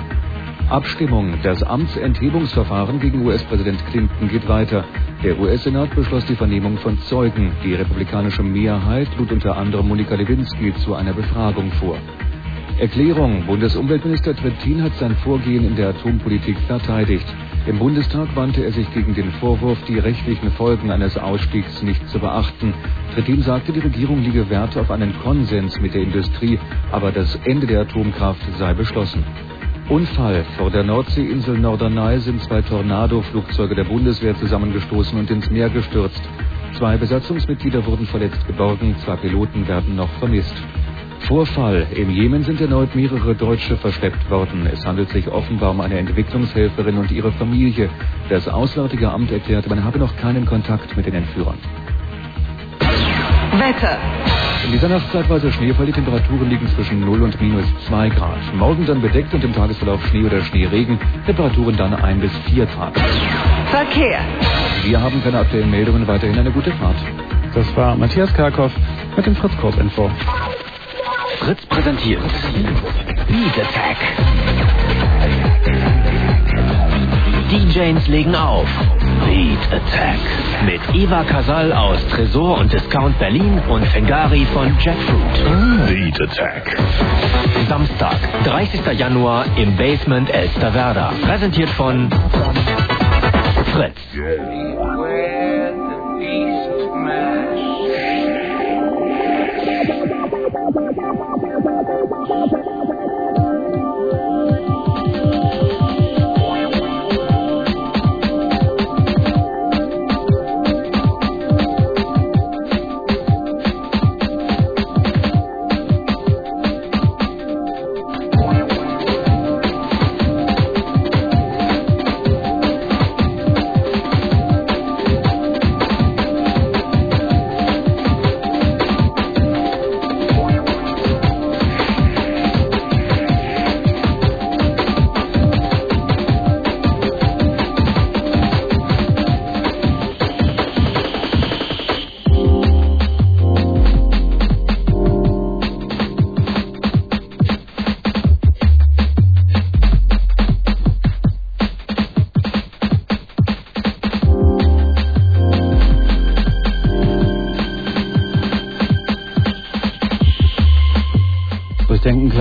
Abstimmung. 0.70 1.40
Das 1.44 1.64
Amtsenthebungsverfahren 1.64 3.00
gegen 3.00 3.26
US-Präsident 3.26 3.86
Clinton 3.88 4.28
geht 4.28 4.48
weiter. 4.48 4.84
Der 5.24 5.40
US-Senat 5.40 5.96
beschloss 5.96 6.26
die 6.26 6.36
Vernehmung 6.36 6.78
von 6.78 7.00
Zeugen. 7.00 7.52
Die 7.64 7.74
republikanische 7.74 8.44
Mehrheit 8.44 9.08
lud 9.18 9.32
unter 9.32 9.58
anderem 9.58 9.88
Monika 9.88 10.16
Lewinsky 10.16 10.74
zu 10.76 10.96
einer 10.96 11.14
Befragung 11.14 11.72
vor. 11.74 11.98
Erklärung. 12.80 13.46
Bundesumweltminister 13.48 14.36
Trittin 14.36 14.84
hat 14.84 14.94
sein 14.96 15.16
Vorgehen 15.24 15.66
in 15.66 15.76
der 15.76 15.90
Atompolitik 15.90 16.58
verteidigt. 16.68 17.26
Im 17.66 17.80
Bundestag 17.80 18.36
wandte 18.36 18.64
er 18.64 18.72
sich 18.72 18.90
gegen 18.94 19.16
den 19.16 19.32
Vorwurf, 19.32 19.78
die 19.88 20.00
rechtlichen 20.00 20.52
Folgen 20.52 20.92
eines 20.92 21.18
Ausstiegs 21.18 21.82
nicht 21.82 22.08
zu 22.10 22.20
beachten. 22.20 22.74
Trittin 23.14 23.42
sagte, 23.42 23.74
die 23.74 23.80
Regierung 23.80 24.22
liege 24.22 24.50
Wert 24.50 24.78
auf 24.78 24.92
einen 24.92 25.18
Konsens 25.24 25.80
mit 25.82 25.94
der 25.94 26.04
Industrie, 26.04 26.60
aber 26.92 27.12
das 27.12 27.36
Ende 27.46 27.68
der 27.68 27.82
Atomkraft 27.82 28.42
sei 28.58 28.74
beschlossen. 28.74 29.26
Unfall. 29.90 30.44
Vor 30.58 30.70
der 30.70 30.84
Nordseeinsel 30.84 31.58
Norderney 31.58 32.20
sind 32.20 32.42
zwei 32.42 32.62
Tornado-Flugzeuge 32.62 33.74
der 33.74 33.86
Bundeswehr 33.86 34.36
zusammengestoßen 34.36 35.18
und 35.18 35.32
ins 35.32 35.50
Meer 35.50 35.70
gestürzt. 35.70 36.22
Zwei 36.78 36.98
Besatzungsmitglieder 36.98 37.86
wurden 37.86 38.06
verletzt 38.06 38.46
geborgen, 38.48 38.98
zwei 39.06 39.16
Piloten 39.16 39.66
werden 39.66 39.96
noch 39.96 40.10
vermisst. 40.20 40.54
Vorfall. 41.22 41.88
Im 41.96 42.10
Jemen 42.10 42.44
sind 42.44 42.60
erneut 42.60 42.96
mehrere 42.96 43.34
Deutsche 43.34 43.78
verschleppt 43.78 44.30
worden. 44.30 44.68
Es 44.72 44.86
handelt 44.86 45.10
sich 45.10 45.30
offenbar 45.30 45.72
um 45.72 45.80
eine 45.80 45.98
Entwicklungshelferin 46.00 46.98
und 46.98 47.10
ihre 47.10 47.32
Familie. 47.32 47.90
Das 48.30 48.46
Auswärtige 48.50 49.10
Amt 49.10 49.32
erklärte, 49.32 49.70
man 49.70 49.86
habe 49.86 50.00
noch 50.00 50.16
keinen 50.18 50.46
Kontakt 50.46 50.98
mit 50.98 51.06
den 51.06 51.16
Entführern. 51.16 51.58
Wetter. 53.54 53.98
In 54.66 54.72
dieser 54.72 54.90
Nacht 54.90 55.12
zeitweise 55.12 55.52
Schneefall. 55.52 55.86
Die 55.86 55.92
Temperaturen 55.92 56.50
liegen 56.50 56.68
zwischen 56.76 57.00
0 57.06 57.22
und 57.22 57.42
minus 57.42 57.66
2 57.88 58.10
Grad. 58.10 58.38
Morgen 58.56 58.86
dann 58.86 59.02
bedeckt 59.02 59.34
und 59.34 59.44
im 59.44 59.54
Tagesverlauf 59.54 60.06
Schnee 60.08 60.26
oder 60.26 60.42
Schneeregen. 60.42 61.00
Temperaturen 61.26 61.78
dann 61.78 61.94
1 61.94 62.22
bis 62.22 62.32
4 62.54 62.66
Grad. 62.66 62.94
Verkehr. 63.70 64.20
Wir 64.84 65.02
haben 65.02 65.24
keine 65.24 65.40
aktuellen 65.40 65.72
Meldungen. 65.72 66.08
Weiterhin 66.08 66.38
eine 66.38 66.52
gute 66.52 66.72
Fahrt. 66.74 66.98
Das 67.54 67.76
war 67.76 67.96
Matthias 67.96 68.34
Karkow 68.34 68.72
mit 69.16 69.26
dem 69.26 69.36
Fritz-Kurz-Info. 69.36 70.12
Fritz 71.40 71.66
präsentiert 71.68 72.22
Beat 73.28 73.66
Attack. 73.66 73.98
DJs 77.50 78.08
legen 78.08 78.36
auf. 78.36 78.68
Beat 79.26 79.60
Attack. 79.72 80.20
Mit 80.66 80.82
Eva 80.94 81.24
Kasal 81.24 81.72
aus 81.72 82.06
Tresor 82.10 82.58
und 82.58 82.74
Discount 82.74 83.18
Berlin 83.20 83.62
und 83.70 83.86
Fengari 83.88 84.46
von 84.54 84.76
Jackfruit. 84.80 85.88
Beat 85.88 86.22
Attack. 86.22 86.78
Samstag, 87.70 88.18
30. 88.44 88.82
Januar 89.00 89.46
im 89.56 89.78
Basement 89.78 90.30
Elsterwerda. 90.30 91.14
Präsentiert 91.26 91.70
von 91.70 92.10
Fritz. 93.74 93.98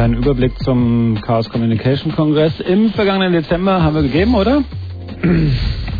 Kleinen 0.06 0.22
Überblick 0.22 0.56
zum 0.60 1.18
Chaos 1.20 1.50
Communication 1.50 2.14
Kongress 2.14 2.60
im 2.60 2.90
vergangenen 2.90 3.32
Dezember 3.32 3.82
haben 3.82 3.96
wir 3.96 4.02
gegeben, 4.02 4.36
oder? 4.36 4.62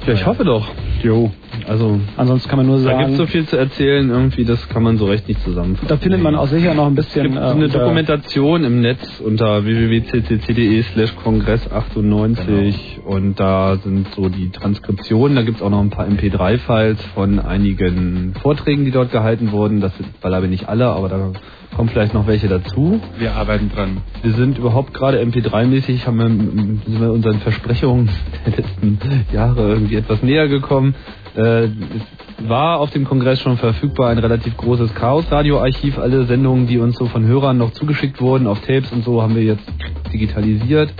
Ja, 0.07 0.13
ich 0.13 0.25
hoffe 0.25 0.45
doch. 0.45 0.69
Jo. 1.03 1.33
Also, 1.67 1.99
Ansonsten 2.17 2.49
kann 2.49 2.59
man 2.59 2.67
nur 2.67 2.77
da 2.77 2.83
sagen, 2.83 2.99
gibt 2.99 3.11
es 3.13 3.17
so 3.17 3.27
viel 3.27 3.47
zu 3.47 3.57
erzählen, 3.57 4.09
irgendwie, 4.09 4.45
das 4.45 4.69
kann 4.69 4.85
man 4.85 4.99
so 4.99 5.07
recht 5.07 5.27
nicht 5.27 5.43
zusammenfassen. 5.43 5.89
da 5.89 5.97
findet 5.97 6.23
man 6.23 6.37
auch 6.37 6.47
sicher 6.47 6.75
noch 6.75 6.87
ein 6.87 6.97
Es 6.97 7.07
bisschen 7.07 7.25
gibt 7.25 7.35
so 7.35 7.41
äh, 7.41 7.51
eine 7.51 7.69
Dokumentation 7.69 8.63
im 8.63 8.81
Netz 8.81 9.21
unter 9.25 9.65
www.ccc.de 9.65 10.83
slash 10.83 11.17
kongress 11.17 11.69
98 11.73 13.01
und 13.05 13.41
da 13.41 13.77
sind 13.77 14.07
so 14.15 14.29
die 14.29 14.51
Transkriptionen, 14.51 15.35
da 15.35 15.43
gibt 15.43 15.57
es 15.57 15.63
auch 15.63 15.71
noch 15.71 15.81
ein 15.81 15.91
paar 15.91 16.07
MP3-Files 16.07 17.03
von 17.15 17.41
einigen 17.41 18.35
Vorträgen, 18.41 18.85
die 18.85 18.93
dort 18.93 19.11
gehalten 19.11 19.51
wurden. 19.51 19.81
Das 19.81 19.97
sind 19.97 20.21
beileibe 20.21 20.47
nicht 20.47 20.69
alle, 20.69 20.87
aber 20.91 21.09
da 21.09 21.33
kommen 21.77 21.91
vielleicht 21.91 22.15
noch 22.15 22.27
welche 22.27 22.49
dazu. 22.49 23.01
Wir 23.19 23.35
arbeiten 23.35 23.71
dran. 23.71 23.99
Wir 24.23 24.33
sind 24.33 24.57
überhaupt 24.57 24.95
gerade 24.95 25.21
MP3-mäßig, 25.23 26.07
haben 26.07 26.19
wir, 26.19 26.29
sind 26.29 27.01
wir 27.01 27.13
unseren 27.13 27.41
Versprechungen 27.41 28.09
der 28.47 28.57
letzten 28.57 28.99
Jahre 29.31 29.69
irgendwie 29.69 29.97
etwas 29.97 30.23
näher 30.23 30.49
gekommen. 30.49 30.95
Äh, 31.37 31.65
es 31.65 32.49
war 32.49 32.81
auf 32.81 32.91
dem 32.91 33.05
Kongress 33.05 33.43
schon 33.43 33.59
verfügbar 33.59 34.09
ein 34.09 34.17
relativ 34.17 34.57
großes 34.57 34.95
Chaos-Radio-Archiv. 34.95 35.99
Alle 35.99 36.25
Sendungen, 36.25 36.67
die 36.67 36.79
uns 36.79 36.97
so 36.97 37.07
von 37.07 37.27
Hörern 37.27 37.59
noch 37.59 37.73
zugeschickt 37.73 38.23
wurden, 38.23 38.47
auf 38.47 38.61
Tapes 38.61 38.91
und 38.93 39.05
so, 39.05 39.21
haben 39.21 39.37
wir 39.37 39.43
jetzt 39.43 39.71
digitalisiert. 40.11 40.95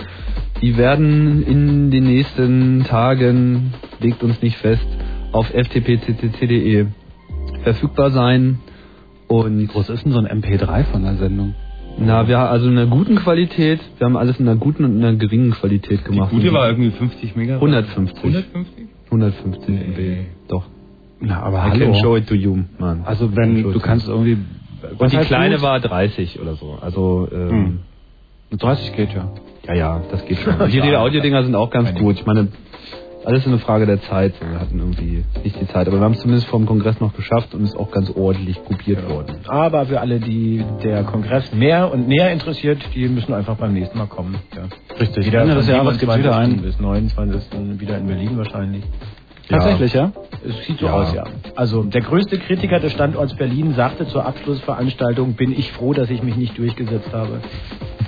Die 0.61 0.77
werden 0.77 1.43
in 1.43 1.89
den 1.89 2.03
nächsten 2.03 2.83
Tagen, 2.83 3.73
legt 3.99 4.21
uns 4.21 4.43
nicht 4.43 4.57
fest, 4.57 4.87
auf 5.31 5.47
ftpccc.de 5.47 6.85
verfügbar 7.63 8.11
sein. 8.11 8.59
Und 9.27 9.59
Wie 9.59 9.67
groß 9.67 9.89
ist 9.89 10.05
denn 10.05 10.11
so 10.13 10.19
ein 10.19 10.27
MP3 10.27 10.85
von 10.85 11.03
der 11.03 11.15
Sendung? 11.15 11.53
na, 11.99 12.27
wir 12.27 12.37
also 12.39 12.67
in 12.69 12.77
einer 12.77 12.87
guten 12.87 13.15
Qualität. 13.15 13.79
Wir 13.97 14.05
haben 14.05 14.17
alles 14.17 14.39
in 14.39 14.47
einer 14.47 14.57
guten 14.57 14.85
und 14.85 14.97
in 14.97 15.03
einer 15.03 15.17
geringen 15.17 15.51
Qualität 15.51 16.05
gemacht. 16.05 16.29
Gute 16.29 16.53
war 16.53 16.67
irgendwie 16.69 16.91
50 16.91 17.35
Megabyte. 17.35 17.61
150. 17.61 18.23
150? 18.23 18.85
150 19.05 19.69
MB. 19.69 20.25
Doch. 20.47 20.65
Na, 21.19 21.41
aber 21.41 21.57
I 21.65 21.71
can 21.71 21.81
hallo. 21.81 21.93
show 21.95 22.15
it 22.15 22.27
to 22.27 22.35
you, 22.35 22.59
man. 22.77 23.01
Also 23.03 23.35
wenn 23.35 23.63
du 23.63 23.79
kannst 23.79 24.07
irgendwie... 24.07 24.37
Und 24.99 25.11
die 25.11 25.17
kleine 25.17 25.55
gut? 25.55 25.63
war 25.63 25.79
30 25.79 26.39
oder 26.39 26.53
so. 26.53 26.77
Also 26.79 27.27
ähm, 27.33 27.79
Hm. 28.51 28.59
30 28.59 28.95
geht 28.95 29.13
ja. 29.13 29.31
ja, 29.67 29.73
ja, 29.73 30.01
das 30.11 30.23
geht 30.25 30.37
schon. 30.37 30.55
Und 30.61 30.71
die 30.71 30.79
Rede-Audio-Dinger 30.79 31.43
sind 31.43 31.55
auch 31.55 31.71
ganz 31.71 31.93
gut. 31.95 32.19
Ich 32.19 32.25
meine, 32.27 32.49
alles 33.27 33.45
eine 33.45 33.59
Frage 33.59 33.85
der 33.85 34.01
Zeit. 34.01 34.33
Wir 34.39 34.59
hatten 34.59 34.79
irgendwie 34.79 35.23
nicht 35.43 35.59
die 35.59 35.67
Zeit, 35.67 35.87
aber 35.87 35.97
wir 35.97 36.03
haben 36.05 36.13
es 36.13 36.21
zumindest 36.21 36.47
vom 36.47 36.65
Kongress 36.65 36.99
noch 37.01 37.13
geschafft 37.13 37.53
und 37.53 37.63
ist 37.63 37.75
auch 37.77 37.91
ganz 37.91 38.09
ordentlich 38.11 38.63
kopiert 38.63 39.07
worden. 39.09 39.35
Aber 39.47 39.85
für 39.85 39.99
alle, 39.99 40.19
die 40.19 40.63
der 40.83 41.03
Kongress 41.03 41.53
mehr 41.53 41.91
und 41.91 42.07
näher 42.07 42.31
interessiert, 42.31 42.79
die 42.95 43.07
müssen 43.09 43.33
einfach 43.33 43.57
beim 43.57 43.73
nächsten 43.73 43.97
Mal 43.97 44.07
kommen. 44.07 44.35
Ja. 44.55 44.63
Richtig. 44.99 45.25
Wieder 45.27 45.41
Ende 45.41 45.55
des 45.55 45.67
Jahres 45.67 45.97
gibt's 45.99 46.17
wieder 46.17 46.33
27. 46.33 46.53
einen. 46.53 46.61
bis 46.61 46.79
29. 46.79 47.79
wieder 47.81 47.97
in 47.97 48.07
Berlin 48.07 48.37
wahrscheinlich. 48.37 48.83
Tatsächlich, 49.49 49.93
ja? 49.93 50.11
Es 50.45 50.65
sieht 50.65 50.79
so 50.79 50.87
Ja. 50.87 50.93
aus, 50.93 51.13
ja. 51.13 51.23
Also 51.55 51.83
der 51.83 52.01
größte 52.01 52.37
Kritiker 52.37 52.79
des 52.79 52.91
Standorts 52.93 53.33
Berlin 53.35 53.73
sagte 53.75 54.05
zur 54.07 54.25
Abschlussveranstaltung, 54.25 55.33
bin 55.33 55.51
ich 55.53 55.71
froh, 55.71 55.93
dass 55.93 56.09
ich 56.09 56.21
mich 56.23 56.35
nicht 56.35 56.57
durchgesetzt 56.57 57.13
habe. 57.13 57.39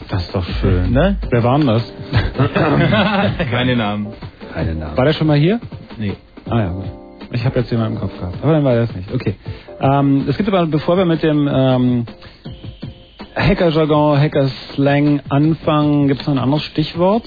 Das 0.10 0.24
ist 0.24 0.36
doch 0.36 0.44
schön. 0.62 0.92
Ne? 0.92 1.18
Wer 1.30 1.44
war 1.44 1.58
denn 1.58 1.68
das? 1.68 1.94
Keine 3.52 3.76
Namen. 3.76 4.08
Keine 4.54 4.76
Namen. 4.76 4.98
War 4.98 5.06
der 5.06 5.14
schon 5.14 5.28
mal 5.28 5.38
hier? 5.38 5.60
Nee. 5.98 6.14
Ah 6.50 6.60
ja, 6.60 6.70
gut. 6.70 6.86
Ich 7.32 7.46
habe 7.46 7.60
jetzt 7.60 7.72
jemanden 7.72 7.94
im 7.96 8.00
Kopf 8.02 8.18
gehabt, 8.20 8.38
aber 8.42 8.54
dann 8.54 8.64
war 8.64 8.76
das 8.76 8.94
nicht. 8.96 9.12
Okay. 9.14 9.36
Ähm, 9.80 10.26
es 10.28 10.36
gibt 10.36 10.50
aber, 10.50 10.66
bevor 10.66 10.98
wir 10.98 11.06
mit 11.06 11.22
dem 11.22 11.48
ähm, 11.52 12.06
Hacker-Jargon, 13.36 14.20
Hacker-Slang 14.20 15.22
anfangen, 15.30 16.08
gibt 16.08 16.22
es 16.22 16.28
noch 16.28 16.34
ein 16.34 16.40
anderes 16.40 16.64
Stichwort? 16.64 17.26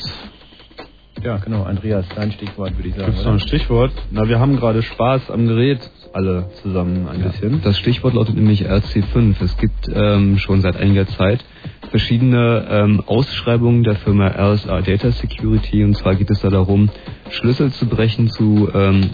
Ja, 1.23 1.37
genau, 1.37 1.63
Andreas, 1.63 2.05
dein 2.17 2.33
Stichwort 2.33 2.77
würde 2.77 2.89
ich 2.89 2.95
sagen. 2.97 3.07
Gibt 3.07 3.19
es 3.19 3.25
noch 3.25 3.33
ein? 3.35 3.39
Stichwort? 3.41 3.93
Na, 4.11 4.27
wir 4.29 4.41
haben 4.41 4.57
gerade 4.57 4.83
Spaß 4.83 5.31
am 5.31 5.47
Gerät, 5.47 5.79
alle 6.15 6.51
zusammen 6.63 7.09
ein 7.09 7.23
bisschen. 7.23 7.61
Das 7.63 7.79
Stichwort 7.79 8.15
lautet 8.15 8.37
nämlich 8.37 8.69
RC5. 8.69 9.35
Es 9.43 9.57
gibt 9.57 9.91
ähm, 9.93 10.39
schon 10.39 10.61
seit 10.61 10.77
einiger 10.77 11.07
Zeit 11.07 11.45
verschiedene 11.91 12.67
ähm, 12.71 13.03
Ausschreibungen 13.07 13.85
der 13.85 13.97
Firma 13.97 14.29
RSA 14.29 14.81
Data 14.83 15.11
Security. 15.11 15.85
Und 15.85 15.97
zwar 15.97 16.15
geht 16.15 16.31
es 16.31 16.41
da 16.41 16.51
darum, 16.51 16.91
Schlüssel 17.31 17.71
zu 17.73 17.87
brechen 17.87 18.29
zu 18.29 18.71
ähm, 18.73 19.11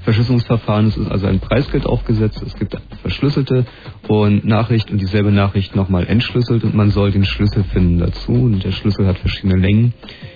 Verschlüsselungsverfahren. 0.00 0.86
Es 0.86 0.96
ist 0.96 1.10
also 1.10 1.26
ein 1.26 1.40
Preisgeld 1.40 1.84
aufgesetzt. 1.84 2.40
Es 2.40 2.54
gibt 2.54 2.76
verschlüsselte 3.02 3.66
und 4.06 4.44
Nachricht 4.44 4.90
und 4.90 4.98
dieselbe 5.00 5.32
Nachricht 5.32 5.74
nochmal 5.74 6.06
entschlüsselt 6.06 6.62
und 6.64 6.74
man 6.74 6.90
soll 6.90 7.10
den 7.10 7.24
Schlüssel 7.24 7.64
finden 7.64 7.98
dazu. 7.98 8.32
Und 8.32 8.62
der 8.64 8.72
Schlüssel 8.72 9.06
hat 9.06 9.18
verschiedene 9.18 9.56
Längen. 9.56 9.94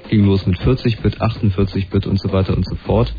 Ging 0.09 0.27
los 0.27 0.45
mit 0.47 0.59
40 0.59 0.99
Bit, 1.01 1.21
48 1.21 1.89
Bit 1.89 2.07
und 2.07 2.21
so 2.21 2.33
weiter 2.33 2.57
und 2.57 2.69
so 2.69 2.75
fort. 2.75 3.15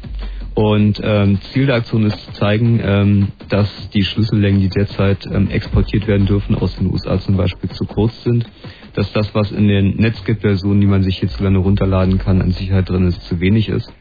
Und 0.54 1.00
ähm, 1.02 1.40
Ziel 1.52 1.66
der 1.66 1.76
Aktion 1.76 2.06
ist 2.06 2.20
zu 2.26 2.34
zeigen, 2.34 2.82
ähm, 2.84 3.28
dass 3.48 3.90
die 3.92 4.04
Schlüssellängen, 4.04 4.60
die 4.60 4.70
derzeit 4.70 5.26
ähm, 5.26 5.50
exportiert 5.50 6.08
werden 6.08 6.26
dürfen, 6.28 6.56
aus 6.56 6.76
den 6.76 6.92
USA 6.92 7.20
zum 7.20 7.38
Beispiel 7.38 7.70
zu 7.70 7.86
kurz 7.86 8.24
sind. 8.24 8.46
Dass 8.94 9.14
das, 9.14 9.34
was 9.34 9.52
in 9.52 9.70
den 9.70 9.96
Netscape-Versionen, 9.96 10.82
die 10.82 10.88
man 10.88 11.04
sich 11.04 11.20
hierzulande 11.20 11.60
runterladen 11.60 12.18
kann, 12.18 12.42
an 12.42 12.52
Sicherheit 12.52 12.90
drin 12.90 13.08
ist, 13.08 13.24
zu 13.24 13.40
wenig 13.40 13.70
ist. 13.70 13.92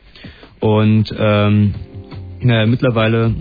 Und 0.58 1.14
ähm, 1.16 1.74
naja, 2.40 2.66
mittlerweile 2.66 3.34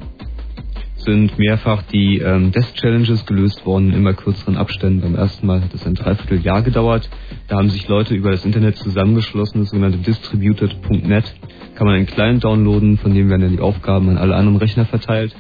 sind 1.01 1.38
mehrfach 1.38 1.83
die 1.83 2.19
ähm, 2.19 2.51
Desk-Challenges 2.51 3.25
gelöst 3.25 3.65
worden 3.65 3.89
in 3.89 3.95
immer 3.95 4.13
kürzeren 4.13 4.57
Abständen. 4.57 5.01
Beim 5.01 5.15
ersten 5.15 5.47
Mal 5.47 5.62
hat 5.62 5.73
es 5.73 5.85
ein 5.85 5.95
Dreivierteljahr 5.95 6.62
gedauert. 6.62 7.09
Da 7.47 7.57
haben 7.57 7.69
sich 7.69 7.88
Leute 7.88 8.15
über 8.15 8.31
das 8.31 8.45
Internet 8.45 8.77
zusammengeschlossen, 8.77 9.62
das 9.62 9.69
sogenannte 9.69 9.99
distributed.net. 9.99 11.35
Kann 11.75 11.88
man 11.88 11.95
einen 11.95 12.05
Client 12.05 12.43
downloaden, 12.43 12.97
von 12.97 13.13
dem 13.13 13.29
werden 13.29 13.41
dann 13.41 13.51
die 13.51 13.62
Aufgaben 13.62 14.09
an 14.09 14.17
alle 14.17 14.35
anderen 14.35 14.57
Rechner 14.57 14.85
verteilt. 14.85 15.35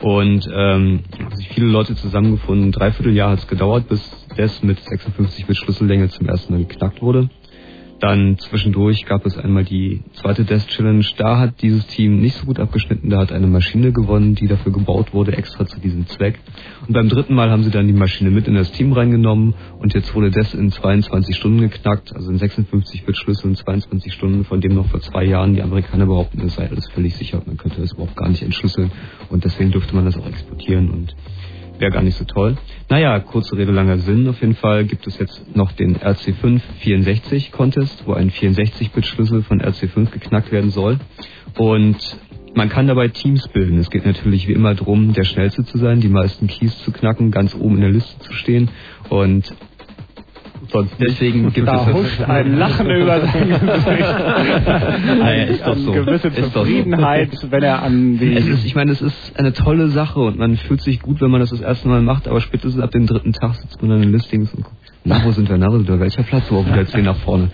Und 0.00 0.48
ähm, 0.52 1.00
haben 1.18 1.36
sich 1.36 1.48
viele 1.48 1.66
Leute 1.66 1.96
zusammengefunden. 1.96 2.70
Dreivierteljahr 2.72 3.30
hat 3.30 3.40
es 3.40 3.48
gedauert, 3.48 3.88
bis 3.88 4.00
das 4.36 4.62
mit 4.62 4.78
56 4.78 5.46
Bit 5.46 5.56
Schlüssellänge 5.56 6.08
zum 6.08 6.28
ersten 6.28 6.52
Mal 6.52 6.64
geknackt 6.64 7.02
wurde. 7.02 7.28
Dann 8.00 8.38
zwischendurch 8.38 9.06
gab 9.06 9.26
es 9.26 9.36
einmal 9.36 9.64
die 9.64 10.02
zweite 10.14 10.44
Death 10.44 10.68
Challenge. 10.68 11.04
Da 11.16 11.38
hat 11.38 11.60
dieses 11.62 11.86
Team 11.88 12.20
nicht 12.20 12.36
so 12.36 12.46
gut 12.46 12.60
abgeschnitten. 12.60 13.10
Da 13.10 13.18
hat 13.18 13.32
eine 13.32 13.48
Maschine 13.48 13.92
gewonnen, 13.92 14.36
die 14.36 14.46
dafür 14.46 14.72
gebaut 14.72 15.12
wurde, 15.12 15.36
extra 15.36 15.66
zu 15.66 15.80
diesem 15.80 16.06
Zweck. 16.06 16.38
Und 16.86 16.94
beim 16.94 17.08
dritten 17.08 17.34
Mal 17.34 17.50
haben 17.50 17.64
sie 17.64 17.70
dann 17.70 17.88
die 17.88 17.92
Maschine 17.92 18.30
mit 18.30 18.46
in 18.46 18.54
das 18.54 18.70
Team 18.70 18.92
reingenommen 18.92 19.54
und 19.80 19.94
jetzt 19.94 20.14
wurde 20.14 20.30
das 20.30 20.54
in 20.54 20.70
22 20.70 21.36
Stunden 21.36 21.60
geknackt, 21.60 22.14
also 22.14 22.30
in 22.30 22.38
56 22.38 23.04
Bit 23.04 23.16
Schlüssel 23.16 23.50
in 23.50 23.56
22 23.56 24.12
Stunden, 24.12 24.44
von 24.44 24.60
dem 24.60 24.74
noch 24.74 24.86
vor 24.86 25.00
zwei 25.00 25.24
Jahren 25.24 25.54
die 25.54 25.62
Amerikaner 25.62 26.06
behaupten, 26.06 26.40
es 26.42 26.54
sei 26.54 26.68
alles 26.68 26.88
völlig 26.88 27.16
sicher. 27.16 27.42
Man 27.44 27.56
könnte 27.56 27.80
das 27.80 27.92
überhaupt 27.92 28.16
gar 28.16 28.28
nicht 28.28 28.42
entschlüsseln 28.42 28.92
und 29.28 29.44
deswegen 29.44 29.72
dürfte 29.72 29.94
man 29.94 30.04
das 30.04 30.16
auch 30.16 30.26
exportieren 30.26 30.90
und 30.90 31.16
wäre 31.78 31.90
gar 31.90 32.02
nicht 32.02 32.16
so 32.16 32.24
toll. 32.24 32.56
Naja, 32.88 33.18
kurze 33.20 33.56
Rede, 33.56 33.72
langer 33.72 33.98
Sinn. 33.98 34.28
Auf 34.28 34.40
jeden 34.40 34.54
Fall 34.54 34.84
gibt 34.84 35.06
es 35.06 35.18
jetzt 35.18 35.56
noch 35.56 35.72
den 35.72 35.96
RC5 35.96 36.60
64 36.80 37.52
Contest, 37.52 38.06
wo 38.06 38.12
ein 38.12 38.30
64-Bit-Schlüssel 38.30 39.42
von 39.42 39.60
RC5 39.60 40.10
geknackt 40.10 40.52
werden 40.52 40.70
soll. 40.70 40.98
Und 41.56 41.96
man 42.54 42.68
kann 42.68 42.86
dabei 42.86 43.08
Teams 43.08 43.46
bilden. 43.48 43.78
Es 43.78 43.90
geht 43.90 44.06
natürlich 44.06 44.48
wie 44.48 44.52
immer 44.52 44.74
darum, 44.74 45.12
der 45.12 45.24
Schnellste 45.24 45.64
zu 45.64 45.78
sein, 45.78 46.00
die 46.00 46.08
meisten 46.08 46.46
Keys 46.46 46.82
zu 46.82 46.92
knacken, 46.92 47.30
ganz 47.30 47.54
oben 47.54 47.76
in 47.76 47.82
der 47.82 47.90
Liste 47.90 48.18
zu 48.20 48.32
stehen. 48.32 48.70
Und 49.08 49.54
sonst 50.70 50.94
deswegen 51.00 51.52
gibt 51.52 51.68
da 51.68 51.86
es 51.88 51.94
huscht 51.94 52.20
ein 52.20 52.56
Lachen 52.56 52.90
über 52.90 53.20
sein 53.26 53.48
Gesicht. 53.48 55.18
Naja, 55.18 55.44
ist 55.44 55.66
doch 55.66 55.76
so. 55.76 55.92
Eine 55.92 56.04
gewisse 56.04 56.30
doch 56.30 56.52
so. 56.52 56.60
Zufriedenheit, 56.60 57.30
wenn 57.50 57.62
er 57.62 57.82
an 57.82 58.18
die... 58.18 58.34
Es 58.34 58.46
ist, 58.46 58.64
ich 58.64 58.74
meine, 58.74 58.92
es 58.92 59.00
ist 59.00 59.38
eine 59.38 59.52
tolle 59.52 59.88
Sache 59.88 60.20
und 60.20 60.38
man 60.38 60.56
fühlt 60.56 60.80
sich 60.80 61.00
gut, 61.00 61.20
wenn 61.20 61.30
man 61.30 61.40
das 61.40 61.50
das 61.50 61.60
erste 61.60 61.88
Mal 61.88 62.02
macht, 62.02 62.28
aber 62.28 62.40
spätestens 62.40 62.82
ab 62.82 62.90
dem 62.90 63.06
dritten 63.06 63.32
Tag 63.32 63.54
sitzt 63.54 63.80
man 63.80 63.90
dann 63.90 64.02
in 64.02 64.12
Listings 64.12 64.52
und 64.54 64.64
guckt, 64.64 64.76
na, 65.04 65.24
wo 65.24 65.30
sind 65.30 65.48
wir, 65.48 65.56
na, 65.56 65.68
wo 65.68 65.78
sind 65.78 65.88
wir, 65.88 66.00
welcher 66.00 66.22
Platz, 66.22 66.44
wo 66.50 66.64
wieder 66.64 66.80
jetzt 66.80 66.94
hier 66.94 67.02
nach 67.02 67.16
vorne. 67.16 67.50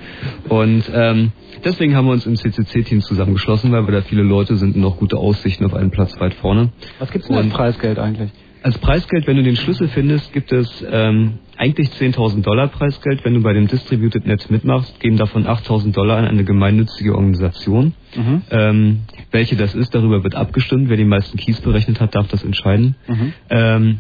Und 0.49 0.85
ähm, 0.93 1.33
deswegen 1.65 1.95
haben 1.95 2.07
wir 2.07 2.13
uns 2.13 2.27
im 2.27 2.37
CCC-Team 2.37 3.01
zusammengeschlossen, 3.03 3.71
weil 3.73 3.87
wir 3.87 3.93
da 3.93 4.03
viele 4.03 4.23
Leute 4.23 4.57
sind 4.57 4.75
und 4.75 4.81
noch 4.81 4.97
gute 4.97 5.17
Aussichten 5.17 5.65
auf 5.65 5.75
einen 5.75 5.91
Platz 5.91 6.19
weit 6.19 6.35
vorne. 6.35 6.71
Was 6.99 7.11
gibt's 7.11 7.29
denn 7.29 7.37
als 7.37 7.49
Preisgeld 7.49 7.99
eigentlich? 7.99 8.31
Als 8.65 8.79
Preisgeld, 8.79 9.27
wenn 9.27 9.37
du 9.37 9.43
den 9.43 9.57
Schlüssel 9.57 9.89
findest, 9.89 10.33
gibt 10.33 10.51
es 10.51 10.83
ähm, 10.91 11.35
eigentlich 11.59 11.91
10.000 11.91 12.41
Dollar 12.41 12.69
Preisgeld. 12.69 13.23
Wenn 13.23 13.35
du 13.35 13.43
bei 13.43 13.53
dem 13.53 13.69
Distributed 13.69 14.27
Net 14.27 14.51
mitmachst, 14.51 14.99
gehen 15.01 15.19
davon 15.19 15.47
8.000 15.47 15.93
Dollar 15.93 16.17
an 16.17 16.25
eine 16.25 16.45
gemeinnützige 16.45 17.15
Organisation. 17.15 17.93
Mhm. 18.17 18.43
Ähm, 18.51 19.01
welche 19.31 19.57
das 19.57 19.75
ist, 19.75 19.95
darüber 19.95 20.25
wird 20.25 20.35
abgestimmt. 20.35 20.89
Wer 20.89 20.97
die 20.97 21.05
meisten 21.05 21.37
Keys 21.37 21.61
berechnet 21.61 22.01
hat, 22.01 22.15
darf 22.15 22.29
das 22.29 22.43
entscheiden. 22.43 22.97
Mhm. 23.07 23.33
Ähm, 23.51 23.99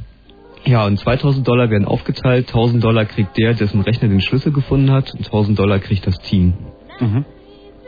ja, 0.64 0.86
und 0.86 0.98
2000 0.98 1.46
Dollar 1.46 1.68
werden 1.68 1.84
aufgeteilt. 1.84 2.46
1000 2.48 2.82
Dollar 2.82 3.04
kriegt 3.04 3.36
der, 3.36 3.52
dessen 3.52 3.82
Rechner 3.82 4.08
den 4.08 4.22
Schlüssel 4.22 4.50
gefunden 4.50 4.90
hat. 4.90 5.12
Und 5.12 5.26
1000 5.26 5.58
Dollar 5.58 5.78
kriegt 5.78 6.06
das 6.06 6.18
Team. 6.20 6.54
Mhm. 7.00 7.26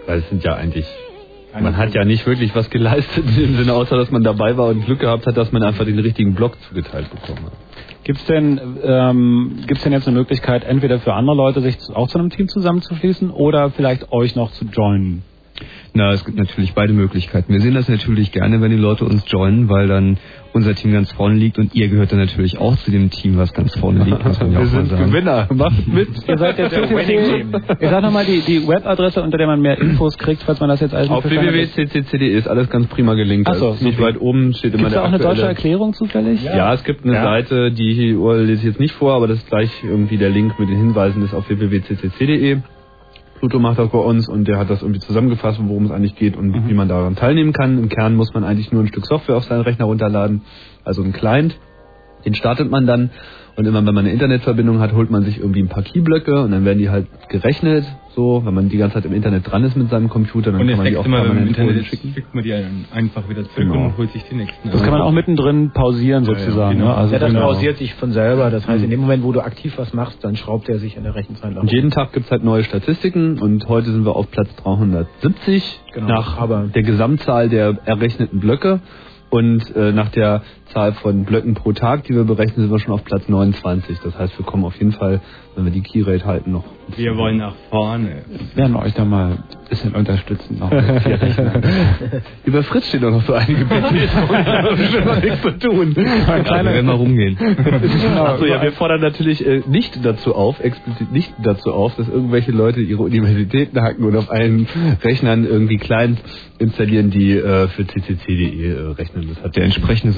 Weil 0.06 0.18
es 0.18 0.28
sind 0.28 0.44
ja 0.44 0.56
eigentlich. 0.56 0.86
Man 1.60 1.76
hat 1.76 1.94
ja 1.94 2.04
nicht 2.04 2.26
wirklich 2.26 2.54
was 2.54 2.70
geleistet 2.70 3.24
in 3.28 3.34
dem 3.34 3.56
Sinne, 3.56 3.72
außer 3.72 3.96
dass 3.96 4.10
man 4.10 4.22
dabei 4.22 4.56
war 4.56 4.68
und 4.68 4.84
Glück 4.84 5.00
gehabt 5.00 5.26
hat, 5.26 5.36
dass 5.36 5.52
man 5.52 5.62
einfach 5.62 5.84
den 5.84 5.98
richtigen 5.98 6.34
Block 6.34 6.60
zugeteilt 6.68 7.10
bekommen 7.10 7.46
hat. 7.46 7.52
Gibt's 8.04 8.24
denn, 8.26 8.60
ähm, 8.82 9.64
gibt's 9.66 9.82
denn 9.82 9.92
jetzt 9.92 10.06
eine 10.06 10.16
Möglichkeit, 10.16 10.64
entweder 10.64 11.00
für 11.00 11.14
andere 11.14 11.36
Leute 11.36 11.60
sich 11.60 11.76
auch 11.94 12.08
zu 12.08 12.18
einem 12.18 12.30
Team 12.30 12.48
zusammenzuschließen 12.48 13.30
oder 13.30 13.70
vielleicht 13.70 14.12
euch 14.12 14.36
noch 14.36 14.52
zu 14.52 14.64
joinen? 14.66 15.22
Na, 15.94 16.12
es 16.12 16.24
gibt 16.24 16.36
natürlich 16.38 16.74
beide 16.74 16.92
Möglichkeiten. 16.92 17.52
Wir 17.52 17.60
sehen 17.60 17.74
das 17.74 17.88
natürlich 17.88 18.32
gerne, 18.32 18.60
wenn 18.60 18.70
die 18.70 18.76
Leute 18.76 19.04
uns 19.04 19.22
joinen, 19.26 19.68
weil 19.68 19.88
dann 19.88 20.18
unser 20.52 20.74
Team 20.74 20.92
ganz 20.92 21.12
vorne 21.12 21.34
liegt 21.34 21.58
und 21.58 21.74
ihr 21.74 21.88
gehört 21.88 22.12
dann 22.12 22.18
natürlich 22.18 22.58
auch 22.58 22.76
zu 22.76 22.90
dem 22.90 23.10
Team, 23.10 23.36
was 23.36 23.52
ganz 23.52 23.74
vorne 23.78 24.04
liegt. 24.04 24.24
Muss 24.24 24.40
man 24.40 24.52
ja 24.52 24.58
Wir 24.60 24.66
auch 24.66 24.72
mal 24.72 24.80
sind 24.82 24.88
sagen. 24.90 25.10
Gewinner. 25.10 25.48
Macht 25.54 25.86
mit. 25.86 26.08
Ihr 26.26 26.38
seid 26.38 26.58
der 26.58 26.70
CCC. 26.70 27.44
Ihr 27.80 27.88
sagt 27.90 28.02
nochmal 28.02 28.24
die, 28.24 28.40
die 28.40 28.66
Webadresse, 28.66 29.22
unter 29.22 29.36
der 29.38 29.46
man 29.46 29.60
mehr 29.60 29.78
Infos 29.78 30.16
kriegt, 30.16 30.42
falls 30.42 30.60
man 30.60 30.68
das 30.70 30.80
jetzt 30.80 30.94
alles 30.94 31.08
nicht 31.10 31.16
Auf 31.16 31.24
www.ccc.de 31.24 32.28
ist 32.28 32.48
alles 32.48 32.70
ganz 32.70 32.86
prima 32.88 33.14
gelinkt. 33.14 33.48
Ach 33.48 33.54
so, 33.54 33.70
Also 33.70 33.84
nicht 33.84 34.00
weit 34.00 34.18
oben 34.20 34.54
steht 34.54 34.74
immer 34.74 34.88
der 34.88 34.98
da 35.00 35.04
auch 35.04 35.08
eine 35.08 35.18
deutsche 35.18 35.42
Erklärung 35.46 35.92
zufällig? 35.94 36.42
Ja, 36.42 36.72
es 36.72 36.84
gibt 36.84 37.04
eine 37.04 37.14
Ja. 37.14 37.22
Seite, 37.22 37.70
die 37.72 38.12
lese 38.12 38.52
ich 38.52 38.62
jetzt 38.64 38.80
nicht 38.80 38.94
vor, 38.94 39.14
aber 39.14 39.26
das 39.28 39.38
ist 39.38 39.48
gleich 39.48 39.70
irgendwie 39.84 40.16
der 40.16 40.30
Link 40.30 40.58
mit 40.58 40.68
den 40.70 40.76
Hinweisen 40.76 41.22
ist 41.22 41.34
auf 41.34 41.48
www.ccc.de. 41.48 42.58
Pluto 43.38 43.58
macht 43.58 43.78
das 43.78 43.90
bei 43.90 43.98
uns 43.98 44.28
und 44.28 44.46
der 44.48 44.58
hat 44.58 44.70
das 44.70 44.82
irgendwie 44.82 45.00
zusammengefasst, 45.00 45.58
worum 45.62 45.86
es 45.86 45.90
eigentlich 45.90 46.16
geht 46.16 46.36
und 46.36 46.48
Mhm. 46.48 46.68
wie 46.68 46.74
man 46.74 46.88
daran 46.88 47.16
teilnehmen 47.16 47.52
kann. 47.52 47.78
Im 47.78 47.88
Kern 47.88 48.14
muss 48.16 48.32
man 48.34 48.44
eigentlich 48.44 48.72
nur 48.72 48.82
ein 48.82 48.88
Stück 48.88 49.06
Software 49.06 49.36
auf 49.36 49.44
seinen 49.44 49.62
Rechner 49.62 49.84
runterladen, 49.86 50.42
also 50.84 51.02
ein 51.02 51.12
Client. 51.12 51.58
Den 52.24 52.34
startet 52.34 52.70
man 52.70 52.86
dann 52.86 53.10
und 53.56 53.66
immer 53.66 53.78
wenn 53.78 53.94
man 53.94 53.98
eine 54.04 54.10
Internetverbindung 54.12 54.80
hat, 54.80 54.92
holt 54.92 55.10
man 55.10 55.22
sich 55.24 55.38
irgendwie 55.38 55.60
ein 55.62 55.68
paar 55.68 55.82
Keyblöcke 55.82 56.40
und 56.42 56.50
dann 56.50 56.64
werden 56.64 56.78
die 56.78 56.90
halt 56.90 57.06
gerechnet, 57.28 57.84
so, 58.16 58.40
wenn 58.44 58.54
man 58.54 58.68
die 58.70 58.78
ganze 58.78 58.94
Zeit 58.94 59.04
im 59.04 59.12
Internet 59.12 59.48
dran 59.48 59.62
ist 59.62 59.76
mit 59.76 59.90
seinem 59.90 60.08
Computer, 60.08 60.50
dann 60.50 60.60
Und 60.62 60.66
kann 60.68 60.78
man 60.78 60.86
die 60.86 60.96
auch 60.96 61.06
Mal, 61.06 61.22
wenn 61.22 61.34
man 61.34 61.42
im 61.42 61.48
Internet 61.48 61.76
ist, 61.76 61.86
schickt 61.86 62.34
man 62.34 62.42
die 62.42 62.52
einfach 62.92 63.28
wieder 63.28 63.42
zurück 63.44 63.56
Genau. 63.56 63.84
und 63.84 63.98
holt 63.98 64.10
sich 64.12 64.24
die 64.24 64.34
nächsten. 64.34 64.70
Das 64.70 64.82
kann 64.82 64.90
man 64.92 65.02
auch 65.02 65.12
mittendrin 65.12 65.70
pausieren 65.72 66.24
sozusagen. 66.24 66.78
genau. 66.78 66.88
ne? 66.92 66.94
Also 66.96 67.12
ja, 67.12 67.18
das 67.20 67.30
genau. 67.30 67.42
pausiert 67.46 67.76
sich 67.76 67.94
von 67.94 68.12
selber. 68.12 68.50
Das 68.50 68.66
heißt, 68.66 68.82
in 68.82 68.88
dem 68.90 69.00
Moment, 69.00 69.22
wo 69.22 69.32
du 69.32 69.40
aktiv 69.42 69.74
was 69.76 69.92
machst, 69.92 70.24
dann 70.24 70.34
schraubt 70.34 70.68
er 70.68 70.78
sich 70.78 70.96
in 70.96 71.02
der 71.04 71.14
Rechenzeit 71.14 71.52
nach 71.54 71.60
Und 71.62 71.70
jeden 71.70 71.90
Tag 71.90 72.12
gibt's 72.14 72.30
halt 72.30 72.42
neue 72.42 72.64
Statistiken 72.64 73.38
und 73.38 73.68
heute 73.68 73.92
sind 73.92 74.04
wir 74.06 74.16
auf 74.16 74.30
Platz 74.30 74.48
370 74.56 75.80
Genau, 75.92 76.08
nach 76.08 76.38
aber- 76.38 76.68
der 76.74 76.82
Gesamtzahl 76.82 77.48
der 77.48 77.78
errechneten 77.84 78.40
Blöcke 78.40 78.80
und 79.30 79.74
äh, 79.76 79.92
nach 79.92 80.08
der 80.10 80.42
Zahl 80.72 80.92
von 80.94 81.24
Blöcken 81.24 81.54
pro 81.54 81.72
Tag, 81.72 82.04
die 82.04 82.14
wir 82.14 82.24
berechnen, 82.24 82.56
sind 82.66 82.70
wir 82.70 82.78
schon 82.78 82.92
auf 82.92 83.04
Platz 83.04 83.28
29. 83.28 83.98
Das 84.00 84.18
heißt, 84.18 84.38
wir 84.38 84.44
kommen 84.46 84.64
auf 84.64 84.76
jeden 84.76 84.92
Fall, 84.92 85.20
wenn 85.54 85.64
wir 85.64 85.72
die 85.72 85.82
Keyrate 85.82 86.24
halten, 86.24 86.52
noch. 86.52 86.64
Wir 86.96 87.16
wollen 87.16 87.38
nach 87.38 87.54
vorne. 87.70 88.22
Wir 88.28 88.62
werden 88.62 88.76
euch 88.76 88.94
da 88.94 89.04
mal 89.04 89.32
ein 89.32 89.68
bisschen 89.68 89.94
unterstützen. 89.94 90.58
Noch. 90.58 90.70
Über 92.44 92.62
Fritz 92.62 92.88
steht 92.88 93.02
doch 93.02 93.10
noch 93.10 93.22
so 93.22 93.32
einige 93.34 93.64
Bits. 93.64 93.90
da 94.12 94.76
schon 94.76 95.04
noch 95.04 95.20
nichts 95.22 95.42
zu 95.42 95.58
tun. 95.58 95.94
Ein 95.96 96.44
Ja, 96.44 96.64
wir 96.64 96.64
werden 96.64 96.86
mal 96.86 96.92
rumgehen. 96.92 97.36
Achso, 98.16 98.44
ja, 98.44 98.62
wir 98.62 98.72
fordern 98.72 99.00
natürlich 99.00 99.44
äh, 99.44 99.62
nicht 99.66 100.04
dazu 100.04 100.34
auf, 100.34 100.60
explizit 100.60 101.12
nicht 101.12 101.34
dazu 101.42 101.72
auf, 101.72 101.96
dass 101.96 102.08
irgendwelche 102.08 102.52
Leute 102.52 102.80
ihre 102.80 103.02
Universitäten 103.02 103.80
hacken 103.80 104.04
und 104.04 104.16
auf 104.16 104.30
allen 104.30 104.68
Rechnern 105.02 105.44
irgendwie 105.44 105.78
Clients 105.78 106.22
installieren, 106.58 107.10
die 107.10 107.32
äh, 107.32 107.68
für 107.68 107.84
ccc.de 107.84 108.70
äh, 108.70 108.92
rechnen. 108.92 109.28
Das 109.28 109.42
hat 109.42 109.56
Der 109.56 109.64
entsprechende 109.64 110.12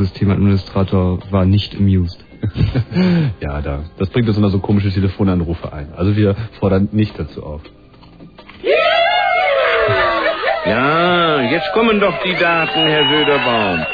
Systemadministrator 0.57 1.19
war 1.31 1.45
nicht 1.45 1.75
amused. 1.77 2.25
ja, 3.41 3.61
da, 3.61 3.85
das 3.99 4.11
bringt 4.11 4.29
uns 4.29 4.39
immer 4.39 4.51
so 4.51 4.61
komische 4.61 4.91
Telefonanrufe 4.91 5.73
ein. 5.73 5.93
Also 5.97 6.17
wir 6.17 6.37
fordern 6.59 6.89
nicht 6.93 7.19
dazu 7.19 7.43
auf. 7.43 7.63
Ja, 10.67 11.41
jetzt 11.43 11.73
kommen 11.73 11.99
doch 12.01 12.23
die 12.23 12.35
Daten, 12.35 12.81
Herr 12.81 13.09
Söderbaum. 13.09 13.87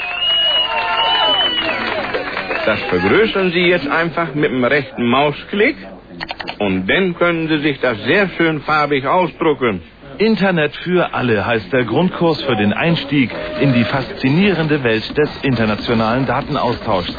Das 2.66 2.80
vergrößern 2.88 3.52
Sie 3.52 3.66
jetzt 3.66 3.88
einfach 3.88 4.34
mit 4.34 4.50
dem 4.50 4.64
rechten 4.64 5.06
Mausklick 5.08 5.76
und 6.58 6.86
dann 6.86 7.14
können 7.14 7.48
Sie 7.48 7.58
sich 7.58 7.80
das 7.80 7.98
sehr 8.04 8.28
schön 8.30 8.60
farbig 8.62 9.06
ausdrucken. 9.06 9.82
Internet 10.18 10.76
für 10.76 11.12
alle 11.12 11.44
heißt 11.44 11.72
der 11.72 11.84
Grundkurs 11.84 12.42
für 12.42 12.56
den 12.56 12.72
Einstieg 12.72 13.30
in 13.60 13.72
die 13.72 13.84
faszinierende 13.84 14.82
Welt 14.84 15.16
des 15.16 15.28
internationalen 15.42 16.26
Datenaustauschs. 16.26 17.16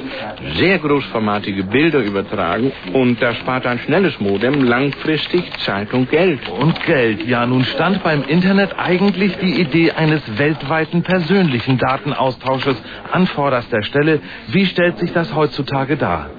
sehr 0.56 0.78
großformatige 0.78 1.64
Bilder 1.64 1.98
übertragen 1.98 2.72
und 2.94 3.20
da 3.20 3.34
spart 3.34 3.66
ein 3.66 3.80
schnelles 3.80 4.18
Modem 4.18 4.64
langfristig 4.64 5.44
Zeit 5.58 5.92
und 5.92 6.10
Geld. 6.10 6.48
Und 6.48 6.82
Geld, 6.86 7.26
ja, 7.26 7.44
nun 7.44 7.64
stand 7.64 8.02
beim 8.02 8.24
Internet 8.24 8.78
eigentlich 8.78 9.36
die 9.36 9.60
Idee 9.60 9.90
eines 9.90 10.22
weltweiten 10.38 11.02
persönlichen 11.02 11.76
Datenaustausches 11.76 12.82
an 13.12 13.26
vorderster 13.26 13.82
Stelle. 13.82 14.20
Wie 14.48 14.64
stellt 14.64 14.96
sich 14.98 15.12
das 15.12 15.34
heutzutage 15.34 15.98
dar? 15.98 16.30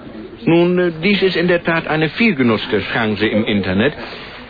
Nun, 0.46 0.80
äh, 0.80 0.92
dies 1.04 1.22
ist 1.22 1.36
in 1.36 1.48
der 1.48 1.64
Tat 1.64 1.88
eine 1.88 2.10
vielgenutzte 2.10 2.82
Chance 2.94 3.28
im 3.28 3.46
Internet. 3.46 3.94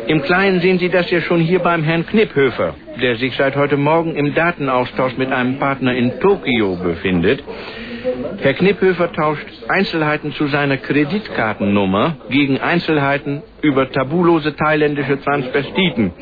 Im 0.09 0.23
Kleinen 0.23 0.59
sehen 0.59 0.79
Sie 0.79 0.89
das 0.89 1.11
ja 1.11 1.21
schon 1.21 1.39
hier 1.39 1.59
beim 1.59 1.83
Herrn 1.83 2.03
Knipphöfer, 2.03 2.73
der 2.99 3.17
sich 3.17 3.35
seit 3.35 3.55
heute 3.55 3.77
Morgen 3.77 4.15
im 4.15 4.33
Datenaustausch 4.33 5.15
mit 5.17 5.31
einem 5.31 5.59
Partner 5.59 5.93
in 5.93 6.19
Tokio 6.19 6.77
befindet. 6.77 7.43
Herr 8.41 8.53
Knipphöfer 8.53 9.11
tauscht 9.11 9.45
Einzelheiten 9.67 10.31
zu 10.33 10.47
seiner 10.47 10.77
Kreditkartennummer 10.77 12.17
gegen 12.29 12.59
Einzelheiten 12.59 13.43
über 13.61 13.91
tabulose 13.91 14.55
thailändische 14.55 15.21
Transvestiten. 15.21 16.13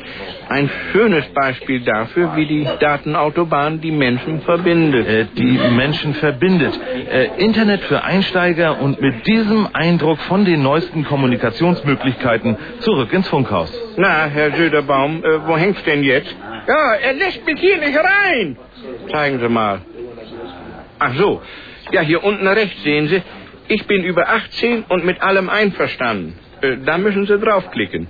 Ein 0.48 0.70
schönes 0.90 1.24
Beispiel 1.28 1.80
dafür, 1.80 2.34
wie 2.36 2.46
die 2.46 2.66
Datenautobahn 2.80 3.80
die 3.80 3.92
Menschen 3.92 4.40
verbindet. 4.42 5.06
Äh, 5.06 5.26
die 5.36 5.58
Menschen 5.70 6.14
verbindet. 6.14 6.78
Äh, 7.10 7.28
Internet 7.38 7.82
für 7.82 8.02
Einsteiger 8.02 8.80
und 8.80 9.00
mit 9.00 9.26
diesem 9.26 9.68
Eindruck 9.72 10.18
von 10.20 10.44
den 10.44 10.62
neuesten 10.62 11.04
Kommunikationsmöglichkeiten 11.04 12.56
zurück 12.80 13.12
ins 13.12 13.28
Funkhaus. 13.28 13.72
Na, 13.96 14.26
Herr 14.26 14.52
Söderbaum, 14.52 15.22
äh, 15.22 15.46
wo 15.46 15.56
hängt's 15.56 15.82
denn 15.84 16.02
jetzt? 16.02 16.34
Ja, 16.66 16.94
er 16.94 17.14
lässt 17.14 17.46
mich 17.46 17.60
hier 17.60 17.78
nicht 17.78 17.96
rein. 17.96 18.56
Zeigen 19.10 19.38
Sie 19.38 19.48
mal. 19.48 19.80
Ach 20.98 21.14
so. 21.14 21.40
Ja, 21.92 22.02
hier 22.02 22.22
unten 22.24 22.46
rechts 22.46 22.82
sehen 22.82 23.08
Sie. 23.08 23.22
Ich 23.68 23.86
bin 23.86 24.02
über 24.04 24.28
18 24.28 24.84
und 24.88 25.04
mit 25.04 25.20
allem 25.22 25.48
einverstanden. 25.48 26.34
Äh, 26.60 26.78
da 26.84 26.98
müssen 26.98 27.26
Sie 27.26 27.38
draufklicken. 27.38 28.08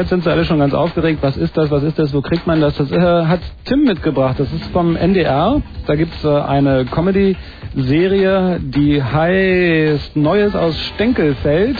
Chat 0.00 0.08
sind 0.08 0.24
sie 0.24 0.30
alle 0.30 0.46
schon 0.46 0.58
ganz 0.58 0.72
aufgeregt. 0.72 1.18
Was 1.20 1.36
ist 1.36 1.54
das? 1.58 1.70
Was 1.70 1.82
ist 1.82 1.98
das? 1.98 2.14
Wo 2.14 2.22
kriegt 2.22 2.46
man 2.46 2.58
das? 2.58 2.74
Das 2.78 2.90
äh, 2.90 3.26
hat 3.26 3.40
Tim 3.66 3.84
mitgebracht. 3.84 4.36
Das 4.38 4.50
ist 4.50 4.64
vom 4.72 4.96
NDR. 4.96 5.60
Da 5.86 5.94
gibt's 5.94 6.24
äh, 6.24 6.28
eine 6.28 6.86
Comedy-Serie, 6.86 8.60
die 8.62 9.02
heißt 9.02 10.16
Neues 10.16 10.56
aus 10.56 10.74
Stenkelfeld. 10.94 11.76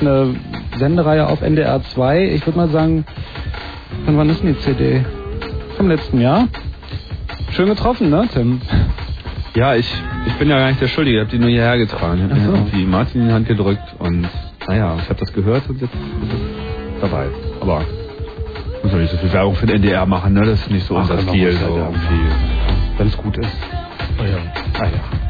Eine 0.00 0.36
Sendereihe 0.78 1.26
auf 1.26 1.42
NDR 1.42 1.82
2. 1.82 2.34
Ich 2.34 2.46
würde 2.46 2.56
mal 2.56 2.68
sagen, 2.68 3.04
von 4.04 4.16
wann 4.16 4.30
ist 4.30 4.44
denn 4.44 4.54
die 4.54 4.60
CD? 4.60 5.04
Vom 5.76 5.88
letzten 5.88 6.20
Jahr. 6.20 6.46
Schön 7.50 7.66
getroffen, 7.66 8.10
ne, 8.10 8.28
Tim? 8.32 8.60
Ja, 9.56 9.74
ich, 9.74 9.90
ich 10.26 10.34
bin 10.34 10.48
ja 10.50 10.58
gar 10.58 10.68
nicht 10.68 10.80
der 10.80 10.88
Schuldige, 10.88 11.16
ich 11.16 11.22
habe 11.22 11.30
die 11.32 11.40
nur 11.40 11.50
hierher 11.50 11.78
getragen. 11.78 12.26
Ich 12.26 12.30
habe 12.30 12.44
so. 12.44 12.52
irgendwie 12.52 12.84
Martin 12.84 13.22
in 13.22 13.28
die 13.28 13.34
Hand 13.34 13.48
gedrückt 13.48 13.96
und 13.98 14.28
naja, 14.68 14.96
ich 15.02 15.08
habe 15.08 15.18
das 15.18 15.32
gehört 15.32 15.68
und 15.68 15.80
jetzt 15.80 15.94
ist 15.94 16.32
es 16.32 17.00
dabei. 17.00 17.26
Aber 17.66 17.84
muss 18.84 18.92
doch 18.92 18.98
nicht 18.98 19.10
so 19.10 19.16
viel 19.16 19.32
Werbung 19.32 19.56
für 19.56 19.66
den 19.66 19.76
NDR 19.76 20.06
machen, 20.06 20.34
ne? 20.34 20.42
Das 20.42 20.60
ist 20.60 20.70
nicht 20.70 20.86
so 20.86 20.96
Ach, 20.96 21.00
unser 21.00 21.16
man 21.16 21.28
Stil. 21.28 21.58
halt 21.58 21.68
So 21.68 21.76
irgendwie, 21.76 22.30
wenn 22.96 23.08
es 23.08 23.16
gut 23.16 23.36
ist. 23.38 23.48
Oh 24.20 24.24
ja. 24.24 24.38
Ah 24.80 24.84
ja. 24.84 25.25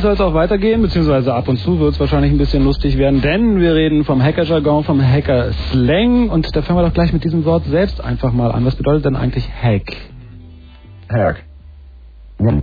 Lustig 0.00 0.18
soll 0.18 0.26
es 0.26 0.32
auch 0.32 0.34
weitergehen, 0.34 0.80
beziehungsweise 0.80 1.34
ab 1.34 1.46
und 1.48 1.58
zu 1.58 1.78
wird 1.78 1.92
es 1.92 2.00
wahrscheinlich 2.00 2.32
ein 2.32 2.38
bisschen 2.38 2.64
lustig 2.64 2.96
werden, 2.96 3.20
denn 3.20 3.60
wir 3.60 3.74
reden 3.74 4.04
vom 4.04 4.22
Hacker-Jargon, 4.22 4.84
vom 4.84 5.02
Hacker-Slang 5.02 6.30
und 6.30 6.56
da 6.56 6.62
fangen 6.62 6.78
wir 6.78 6.86
doch 6.86 6.94
gleich 6.94 7.12
mit 7.12 7.22
diesem 7.22 7.44
Wort 7.44 7.64
selbst 7.66 8.02
einfach 8.02 8.32
mal 8.32 8.50
an. 8.50 8.64
Was 8.64 8.76
bedeutet 8.76 9.04
denn 9.04 9.16
eigentlich 9.16 9.46
Hack? 9.46 9.94
Hack. 11.10 11.44
1. 12.38 12.62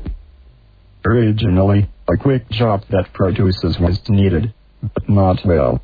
Originally, 1.06 1.88
a 2.08 2.18
quick 2.18 2.50
job 2.50 2.82
that 2.90 3.14
produces 3.14 3.80
what's 3.80 4.10
needed, 4.10 4.52
but 4.82 5.08
not 5.08 5.46
well. 5.46 5.80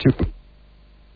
2. 0.00 0.12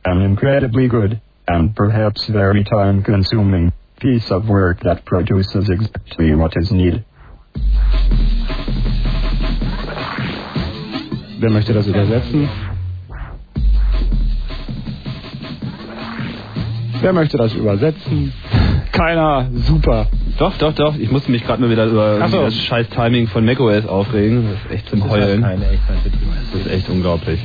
An 0.07 0.23
incredibly 0.23 0.89
good, 0.89 1.21
and 1.47 1.75
perhaps 1.75 2.25
very 2.29 2.65
time 2.65 3.03
consuming, 3.03 3.73
piece 4.01 4.31
of 4.31 4.49
work 4.49 4.81
that 4.85 5.05
produces 5.05 5.69
exactly 5.69 6.35
what 6.35 6.57
is 6.57 6.71
needed. 6.71 7.05
Wer 11.39 11.51
möchte 11.51 11.72
das 11.72 11.87
übersetzen? 11.87 12.49
Wer 17.01 17.12
möchte 17.12 17.37
das 17.37 17.55
übersetzen? 17.55 18.32
Keiner. 18.93 19.49
Super. 19.53 20.07
Doch, 20.39 20.57
doch, 20.59 20.72
doch. 20.72 20.97
Ich 20.97 21.11
musste 21.11 21.30
mich 21.30 21.45
gerade 21.45 21.61
nur 21.61 21.70
wieder 21.70 21.87
über 21.87 22.26
so. 22.28 22.43
das 22.43 22.57
scheiß 22.57 22.89
Timing 22.89 23.26
von 23.26 23.45
macOS 23.45 23.87
aufregen. 23.87 24.45
Das 24.51 24.64
ist 24.64 24.70
echt 24.70 24.89
zum 24.89 25.01
das 25.01 25.11
Heulen. 25.11 25.43
Das 25.43 26.61
ist 26.61 26.70
echt 26.70 26.89
unglaublich. 26.89 27.41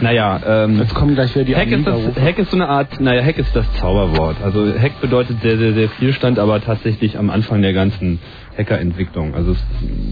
Naja, 0.00 0.40
ähm, 0.46 0.78
jetzt 0.80 0.94
kommen 0.94 1.14
gleich 1.14 1.34
wieder 1.34 1.44
die 1.44 1.54
Hack 1.54 1.70
ist, 1.70 1.86
das, 1.86 2.00
Hack 2.20 2.38
ist 2.38 2.50
so 2.50 2.56
eine 2.56 2.68
Art, 2.68 3.00
naja, 3.00 3.22
Hack 3.22 3.38
ist 3.38 3.54
das 3.54 3.70
Zauberwort. 3.74 4.36
Also 4.42 4.72
Hack 4.74 5.00
bedeutet 5.00 5.40
sehr, 5.42 5.58
sehr, 5.58 5.74
sehr 5.74 5.88
viel 5.90 6.12
stand, 6.12 6.38
aber 6.38 6.60
tatsächlich 6.60 7.18
am 7.18 7.30
Anfang 7.30 7.62
der 7.62 7.72
ganzen 7.72 8.18
Hackerentwicklung. 8.56 9.34
Also 9.34 9.52
es, 9.52 9.58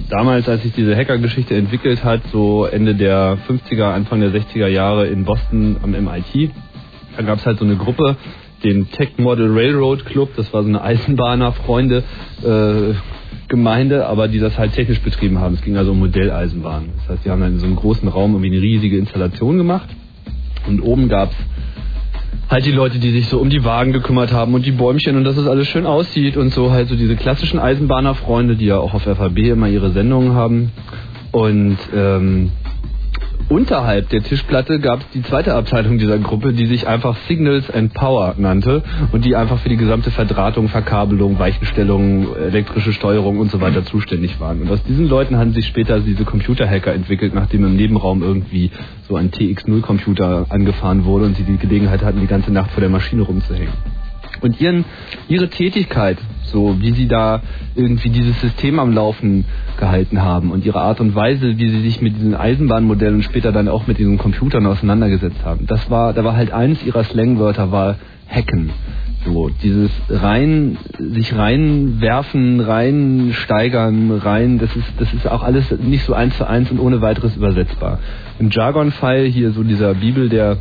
damals, 0.09 0.49
als 0.49 0.62
sich 0.62 0.72
diese 0.72 0.97
Hackergeschichte 0.97 1.55
entwickelt 1.55 2.05
hat, 2.05 2.22
so 2.32 2.64
Ende 2.64 2.95
der 2.95 3.38
50er, 3.49 3.93
Anfang 3.93 4.20
der 4.20 4.30
60er 4.30 4.66
Jahre 4.66 5.07
in 5.07 5.24
Boston 5.24 5.76
am 5.82 5.91
MIT, 5.91 6.51
da 7.16 7.22
gab 7.22 7.38
es 7.38 7.47
halt 7.47 7.59
so 7.59 7.64
eine 7.64 7.76
Gruppe, 7.76 8.16
den 8.64 8.91
Tech 8.91 9.18
Model 9.18 9.51
Railroad 9.53 10.05
Club, 10.05 10.30
das 10.36 10.53
war 10.53 10.62
so 10.62 10.68
eine 10.68 10.82
Eisenbahner-Freunde, 10.82 12.03
äh, 12.43 12.95
Gemeinde, 13.49 14.07
aber 14.07 14.28
die 14.28 14.38
das 14.38 14.57
halt 14.57 14.74
technisch 14.74 15.01
betrieben 15.01 15.41
haben. 15.41 15.55
Es 15.55 15.62
ging 15.62 15.76
also 15.76 15.91
um 15.91 15.99
Modelleisenbahnen. 15.99 16.91
Das 16.99 17.09
heißt, 17.09 17.24
die 17.24 17.30
haben 17.30 17.41
dann 17.41 17.55
in 17.55 17.59
so 17.59 17.66
einem 17.66 17.76
großen 17.76 18.09
Raum 18.09 18.32
irgendwie 18.32 18.53
eine 18.53 18.62
riesige 18.62 18.97
Installation 18.97 19.57
gemacht 19.59 19.88
und 20.68 20.80
oben 20.80 21.09
gab's 21.09 21.34
halt 22.49 22.66
die 22.66 22.72
Leute, 22.72 22.99
die 22.99 23.11
sich 23.11 23.28
so 23.28 23.39
um 23.39 23.51
die 23.51 23.64
Wagen 23.64 23.93
gekümmert 23.93 24.33
haben 24.33 24.55
und 24.55 24.66
die 24.66 24.72
Bäumchen 24.72 25.16
und 25.16 25.24
dass 25.24 25.37
es 25.37 25.47
alles 25.47 25.68
schön 25.68 25.87
aussieht 25.87 26.37
und 26.37 26.53
so 26.53 26.70
halt 26.72 26.89
so 26.89 26.97
diese 26.97 27.16
klassischen 27.16 27.59
Eisenbahnerfreunde, 27.59 28.57
die 28.57 28.66
ja 28.66 28.78
auch 28.78 28.95
auf 28.95 29.03
FAB 29.03 29.39
immer 29.39 29.68
ihre 29.68 29.91
Sendungen 29.91 30.35
haben. 30.35 30.72
Und 31.33 31.78
ähm, 31.95 32.51
unterhalb 33.51 34.09
der 34.09 34.22
Tischplatte 34.22 34.78
gab 34.78 35.01
es 35.01 35.11
die 35.11 35.22
zweite 35.22 35.55
Abteilung 35.55 35.98
dieser 35.98 36.18
Gruppe, 36.18 36.53
die 36.53 36.66
sich 36.66 36.86
einfach 36.86 37.16
Signals 37.28 37.68
and 37.70 37.92
Power 37.92 38.34
nannte 38.38 38.82
und 39.12 39.24
die 39.24 39.36
einfach 39.36 39.59
für 39.59 39.68
die 39.68 39.76
gesamte 39.76 40.11
Verdrahtung, 40.11 40.68
Verkabelung, 40.68 41.38
Weichenstellung, 41.38 42.34
elektrische 42.36 42.92
Steuerung 42.92 43.38
und 43.38 43.51
so 43.51 43.61
weiter 43.61 43.84
zuständig 43.84 44.40
waren. 44.40 44.62
Und 44.62 44.70
aus 44.70 44.82
diesen 44.84 45.09
Leuten 45.09 45.36
haben 45.36 45.53
sich 45.53 45.66
später 45.66 46.01
diese 46.01 46.24
Computerhacker 46.24 46.94
entwickelt, 46.94 47.34
nachdem 47.34 47.64
im 47.64 47.76
Nebenraum 47.76 48.22
irgendwie 48.22 48.70
so 49.09 49.16
ein 49.16 49.30
TX0-Computer 49.30 50.46
angefahren 50.48 51.05
wurde 51.05 51.24
und 51.26 51.36
sie 51.36 51.42
die 51.42 51.59
Gelegenheit 51.59 52.03
hatten, 52.03 52.20
die 52.20 52.28
ganze 52.28 52.53
Nacht 52.53 52.70
vor 52.70 52.80
der 52.80 52.90
Maschine 52.90 53.22
rumzuhängen. 53.22 53.74
Und 54.40 54.61
ihren, 54.61 54.84
ihre 55.28 55.51
Tätigkeit, 55.51 56.18
so 56.51 56.76
wie 56.80 56.92
sie 56.92 57.09
da 57.09 57.42
irgendwie 57.74 58.11
dieses 58.11 58.40
System 58.40 58.78
am 58.78 58.92
Laufen 58.92 59.44
gehalten 59.78 60.22
haben 60.22 60.51
und 60.51 60.64
ihre 60.64 60.80
Art 60.80 61.01
und 61.01 61.14
Weise, 61.14 61.59
wie 61.59 61.68
sie 61.68 61.80
sich 61.80 62.01
mit 62.01 62.16
diesen 62.16 62.34
Eisenbahnmodellen 62.34 63.16
und 63.16 63.22
später 63.22 63.53
dann 63.53 63.68
auch 63.68 63.86
mit 63.86 63.98
diesen 63.98 64.18
Computern 64.18 64.66
auseinandergesetzt 64.66 65.44
haben, 65.44 65.66
das 65.66 65.90
war, 65.90 66.12
da 66.12 66.24
war 66.24 66.36
halt 66.36 66.53
eins 66.53 66.84
ihrer 66.84 67.05
Slangwörter 67.05 67.72
war 67.72 67.96
Hacken. 68.28 68.70
So, 69.24 69.51
dieses 69.62 69.90
rein, 70.09 70.78
sich 70.98 71.36
reinwerfen, 71.36 72.61
reinsteigern, 72.61 74.12
rein, 74.12 74.59
das 74.59 74.74
ist, 74.74 74.86
das 74.98 75.12
ist 75.12 75.28
auch 75.28 75.42
alles 75.42 75.70
nicht 75.78 76.07
so 76.07 76.14
eins 76.14 76.38
zu 76.38 76.48
eins 76.48 76.70
und 76.70 76.78
ohne 76.78 77.03
weiteres 77.03 77.36
übersetzbar. 77.36 77.98
Im 78.38 78.48
Jargon-File 78.48 79.26
hier 79.26 79.51
so 79.51 79.62
dieser 79.62 79.92
Bibel 79.92 80.30
der, 80.30 80.57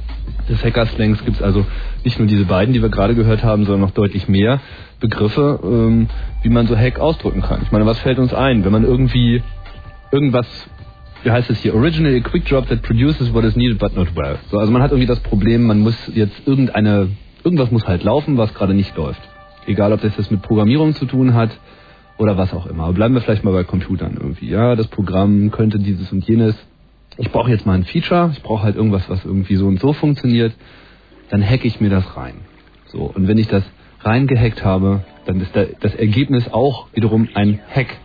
des 0.49 0.61
Hacker-Slangs 0.61 1.23
gibt's 1.23 1.41
also 1.41 1.65
nicht 2.03 2.19
nur 2.19 2.27
diese 2.27 2.43
beiden, 2.43 2.73
die 2.73 2.81
wir 2.81 2.89
gerade 2.89 3.15
gehört 3.15 3.45
haben, 3.45 3.63
sondern 3.63 3.81
noch 3.81 3.91
deutlich 3.91 4.27
mehr 4.27 4.59
Begriffe, 4.99 5.59
ähm, 5.63 6.07
wie 6.41 6.49
man 6.49 6.67
so 6.67 6.77
Hack 6.77 6.99
ausdrücken 6.99 7.41
kann. 7.41 7.61
Ich 7.63 7.71
meine, 7.71 7.85
was 7.85 7.99
fällt 7.99 8.19
uns 8.19 8.33
ein, 8.33 8.65
wenn 8.65 8.71
man 8.71 8.83
irgendwie 8.83 9.41
irgendwas, 10.11 10.47
wie 11.23 11.31
heißt 11.31 11.49
es 11.49 11.59
hier, 11.59 11.75
originally 11.75 12.17
a 12.17 12.21
quick 12.21 12.45
drop 12.45 12.67
that 12.67 12.81
produces 12.81 13.33
what 13.33 13.43
is 13.43 13.55
needed 13.55 13.79
but 13.79 13.95
not 13.95 14.15
well. 14.15 14.37
So, 14.49 14.57
also 14.57 14.71
man 14.71 14.81
hat 14.81 14.91
irgendwie 14.91 15.07
das 15.07 15.19
Problem, 15.21 15.67
man 15.67 15.79
muss 15.79 15.95
jetzt 16.13 16.45
irgendeine, 16.45 17.09
irgendwas 17.43 17.71
muss 17.71 17.87
halt 17.87 18.03
laufen, 18.03 18.37
was 18.37 18.53
gerade 18.53 18.73
nicht 18.73 18.95
läuft. 18.95 19.21
Egal, 19.65 19.93
ob 19.93 20.01
das 20.01 20.17
jetzt 20.17 20.31
mit 20.31 20.41
Programmierung 20.41 20.95
zu 20.95 21.05
tun 21.05 21.33
hat 21.33 21.51
oder 22.17 22.37
was 22.37 22.53
auch 22.53 22.65
immer. 22.65 22.83
Aber 22.83 22.93
bleiben 22.93 23.13
wir 23.13 23.21
vielleicht 23.21 23.43
mal 23.43 23.51
bei 23.53 23.63
Computern 23.63 24.17
irgendwie. 24.19 24.49
Ja, 24.49 24.75
das 24.75 24.87
Programm 24.87 25.51
könnte 25.51 25.79
dieses 25.79 26.11
und 26.11 26.27
jenes. 26.27 26.55
Ich 27.17 27.31
brauche 27.31 27.51
jetzt 27.51 27.65
mal 27.65 27.73
ein 27.73 27.83
Feature, 27.83 28.31
ich 28.33 28.41
brauche 28.41 28.63
halt 28.63 28.75
irgendwas, 28.75 29.09
was 29.09 29.23
irgendwie 29.25 29.55
so 29.55 29.67
und 29.67 29.79
so 29.79 29.93
funktioniert. 29.93 30.53
Dann 31.29 31.43
hacke 31.47 31.67
ich 31.67 31.79
mir 31.79 31.89
das 31.89 32.17
rein. 32.17 32.35
So, 32.87 33.11
und 33.13 33.27
wenn 33.27 33.37
ich 33.37 33.47
das 33.47 33.63
reingehackt 34.01 34.63
habe, 34.63 35.01
dann 35.25 35.41
ist 35.41 35.55
da 35.55 35.65
das 35.79 35.95
Ergebnis 35.95 36.51
auch 36.51 36.87
wiederum 36.93 37.27
ein 37.33 37.59
Hack, 37.73 37.97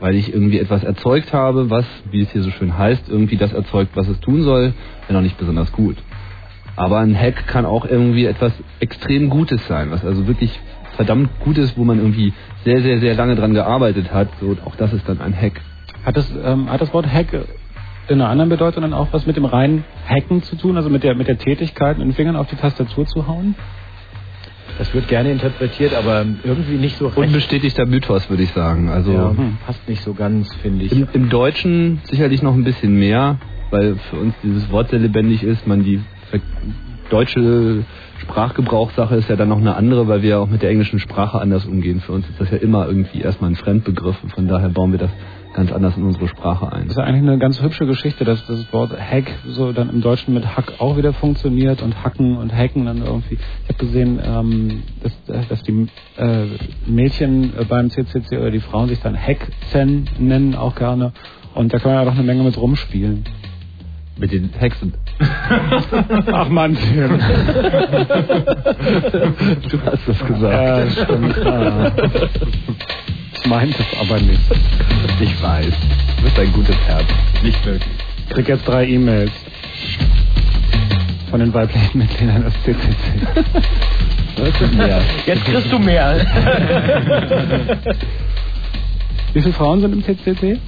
weil 0.00 0.14
ich 0.14 0.32
irgendwie 0.32 0.58
etwas 0.58 0.82
erzeugt 0.82 1.32
habe, 1.32 1.70
was, 1.70 1.86
wie 2.10 2.22
es 2.22 2.32
hier 2.32 2.42
so 2.42 2.50
schön 2.50 2.76
heißt, 2.76 3.08
irgendwie 3.08 3.36
das 3.36 3.52
erzeugt, 3.52 3.92
was 3.94 4.08
es 4.08 4.18
tun 4.20 4.42
soll, 4.42 4.74
wenn 5.06 5.16
auch 5.16 5.20
nicht 5.20 5.38
besonders 5.38 5.72
gut. 5.72 5.96
Aber 6.74 6.98
ein 6.98 7.16
Hack 7.16 7.46
kann 7.46 7.66
auch 7.66 7.84
irgendwie 7.84 8.24
etwas 8.24 8.52
extrem 8.80 9.28
Gutes 9.28 9.66
sein, 9.66 9.90
was 9.90 10.04
also 10.04 10.26
wirklich 10.26 10.58
verdammt 10.96 11.30
gut 11.40 11.58
ist, 11.58 11.76
wo 11.76 11.84
man 11.84 11.98
irgendwie 11.98 12.32
sehr, 12.64 12.80
sehr, 12.80 12.98
sehr 12.98 13.14
lange 13.14 13.34
dran 13.34 13.54
gearbeitet 13.54 14.12
hat. 14.12 14.28
So, 14.40 14.56
auch 14.64 14.76
das 14.76 14.92
ist 14.92 15.08
dann 15.08 15.20
ein 15.20 15.34
Hack. 15.34 15.60
Hat 16.04 16.16
das, 16.16 16.32
ähm, 16.44 16.70
hat 16.70 16.80
das 16.80 16.92
Wort 16.92 17.06
Hack 17.06 17.28
in 18.08 18.20
einer 18.20 18.28
anderen 18.28 18.50
Bedeutung 18.50 18.82
dann 18.82 18.94
auch 18.94 19.08
was 19.12 19.26
mit 19.26 19.36
dem 19.36 19.44
reinen 19.44 19.84
Hacken 20.08 20.42
zu 20.42 20.56
tun, 20.56 20.76
also 20.76 20.90
mit 20.90 21.02
der, 21.04 21.14
mit 21.14 21.28
der 21.28 21.38
Tätigkeit, 21.38 21.98
mit 21.98 22.06
den 22.06 22.14
Fingern 22.14 22.36
auf 22.36 22.48
die 22.48 22.56
Tastatur 22.56 23.06
zu 23.06 23.26
hauen? 23.26 23.54
Das 24.78 24.92
wird 24.94 25.08
gerne 25.08 25.30
interpretiert, 25.30 25.94
aber 25.94 26.24
irgendwie 26.44 26.76
nicht 26.76 26.96
so 26.96 27.06
recht. 27.06 27.18
Unbestätigter 27.18 27.86
Mythos, 27.86 28.28
würde 28.30 28.42
ich 28.42 28.50
sagen. 28.50 28.88
Also 28.88 29.12
ja, 29.12 29.34
passt 29.66 29.88
nicht 29.88 30.02
so 30.02 30.14
ganz, 30.14 30.52
finde 30.56 30.84
ich. 30.84 30.92
Im, 30.92 31.08
Im 31.12 31.28
Deutschen 31.28 32.00
sicherlich 32.04 32.42
noch 32.42 32.54
ein 32.54 32.64
bisschen 32.64 32.98
mehr, 32.98 33.38
weil 33.70 33.96
für 34.10 34.16
uns 34.16 34.34
dieses 34.42 34.70
Wort 34.70 34.90
sehr 34.90 34.98
lebendig 34.98 35.42
ist. 35.42 35.66
Man 35.66 35.84
die 35.84 36.00
deutsche 37.10 37.84
Sprachgebrauchssache 38.18 39.16
ist 39.16 39.28
ja 39.28 39.36
dann 39.36 39.48
noch 39.48 39.60
eine 39.60 39.76
andere, 39.76 40.08
weil 40.08 40.22
wir 40.22 40.30
ja 40.30 40.38
auch 40.38 40.48
mit 40.48 40.62
der 40.62 40.70
englischen 40.70 40.98
Sprache 40.98 41.40
anders 41.40 41.66
umgehen. 41.66 42.00
Für 42.00 42.12
uns 42.12 42.28
ist 42.28 42.40
das 42.40 42.50
ja 42.50 42.56
immer 42.56 42.86
irgendwie 42.86 43.20
erstmal 43.20 43.50
ein 43.50 43.56
Fremdbegriff 43.56 44.22
und 44.22 44.32
von 44.32 44.48
daher 44.48 44.70
bauen 44.70 44.92
wir 44.92 44.98
das 44.98 45.10
ganz 45.54 45.72
anders 45.72 45.96
in 45.96 46.04
unsere 46.04 46.28
Sprache 46.28 46.72
ein. 46.72 46.84
Das 46.84 46.92
ist 46.92 46.98
ja 46.98 47.04
eigentlich 47.04 47.22
eine 47.28 47.38
ganz 47.38 47.62
hübsche 47.62 47.86
Geschichte, 47.86 48.24
dass 48.24 48.46
das 48.46 48.72
Wort 48.72 48.92
Hack 48.98 49.30
so 49.46 49.72
dann 49.72 49.90
im 49.90 50.00
Deutschen 50.00 50.34
mit 50.34 50.56
Hack 50.56 50.74
auch 50.78 50.96
wieder 50.96 51.12
funktioniert 51.12 51.82
und 51.82 52.02
Hacken 52.02 52.36
und 52.36 52.54
Hacken 52.54 52.86
dann 52.86 52.98
irgendwie. 52.98 53.34
Ich 53.34 53.68
habe 53.68 53.78
gesehen, 53.78 54.20
ähm, 54.24 54.82
dass, 55.02 55.48
dass 55.48 55.62
die 55.62 55.88
äh, 56.16 56.46
Mädchen 56.86 57.56
äh, 57.58 57.64
beim 57.64 57.90
CCC 57.90 58.38
oder 58.38 58.50
die 58.50 58.60
Frauen 58.60 58.88
sich 58.88 59.00
dann 59.00 59.16
Hackzen 59.16 60.08
nennen 60.18 60.54
auch 60.54 60.74
gerne 60.74 61.12
und 61.54 61.72
da 61.72 61.78
kann 61.78 61.92
man 61.92 62.00
ja 62.00 62.10
doch 62.10 62.16
eine 62.16 62.24
Menge 62.26 62.42
mit 62.42 62.56
rumspielen. 62.56 63.24
Mit 64.18 64.30
den 64.32 64.50
Hexen. 64.58 64.94
Ach 66.32 66.48
Mann, 66.48 66.76
Tim. 66.76 67.18
Du 69.70 69.80
hast 69.82 70.06
das 70.06 70.24
gesagt. 70.26 70.42
Ja, 70.42 70.90
stimmt. 70.90 71.36
Ah. 71.46 71.92
Ich 73.42 73.48
meinte 73.48 73.76
es 73.82 73.98
aber 73.98 74.20
nicht. 74.20 74.40
Ich 75.20 75.42
weiß. 75.42 75.66
Du 76.16 76.22
bist 76.22 76.38
ein 76.38 76.52
gutes 76.52 76.76
Herz. 76.86 77.04
Nicht 77.42 77.64
wirklich. 77.66 77.92
Ich 78.28 78.34
krieg 78.34 78.48
jetzt 78.48 78.66
drei 78.68 78.86
E-Mails 78.86 79.32
von 81.28 81.40
den 81.40 81.52
weiblichen 81.52 81.98
Mitgliedern 81.98 82.44
des 82.44 82.54
CCC. 82.62 82.94
Das 84.36 84.60
ist 84.60 84.74
mehr. 84.74 85.00
Jetzt 85.26 85.44
kriegst 85.44 85.72
du 85.72 85.78
mehr. 85.78 86.24
Wie 89.32 89.40
viele 89.40 89.54
Frauen 89.54 89.80
sind 89.80 89.92
im 89.92 90.04
CCC? 90.04 90.58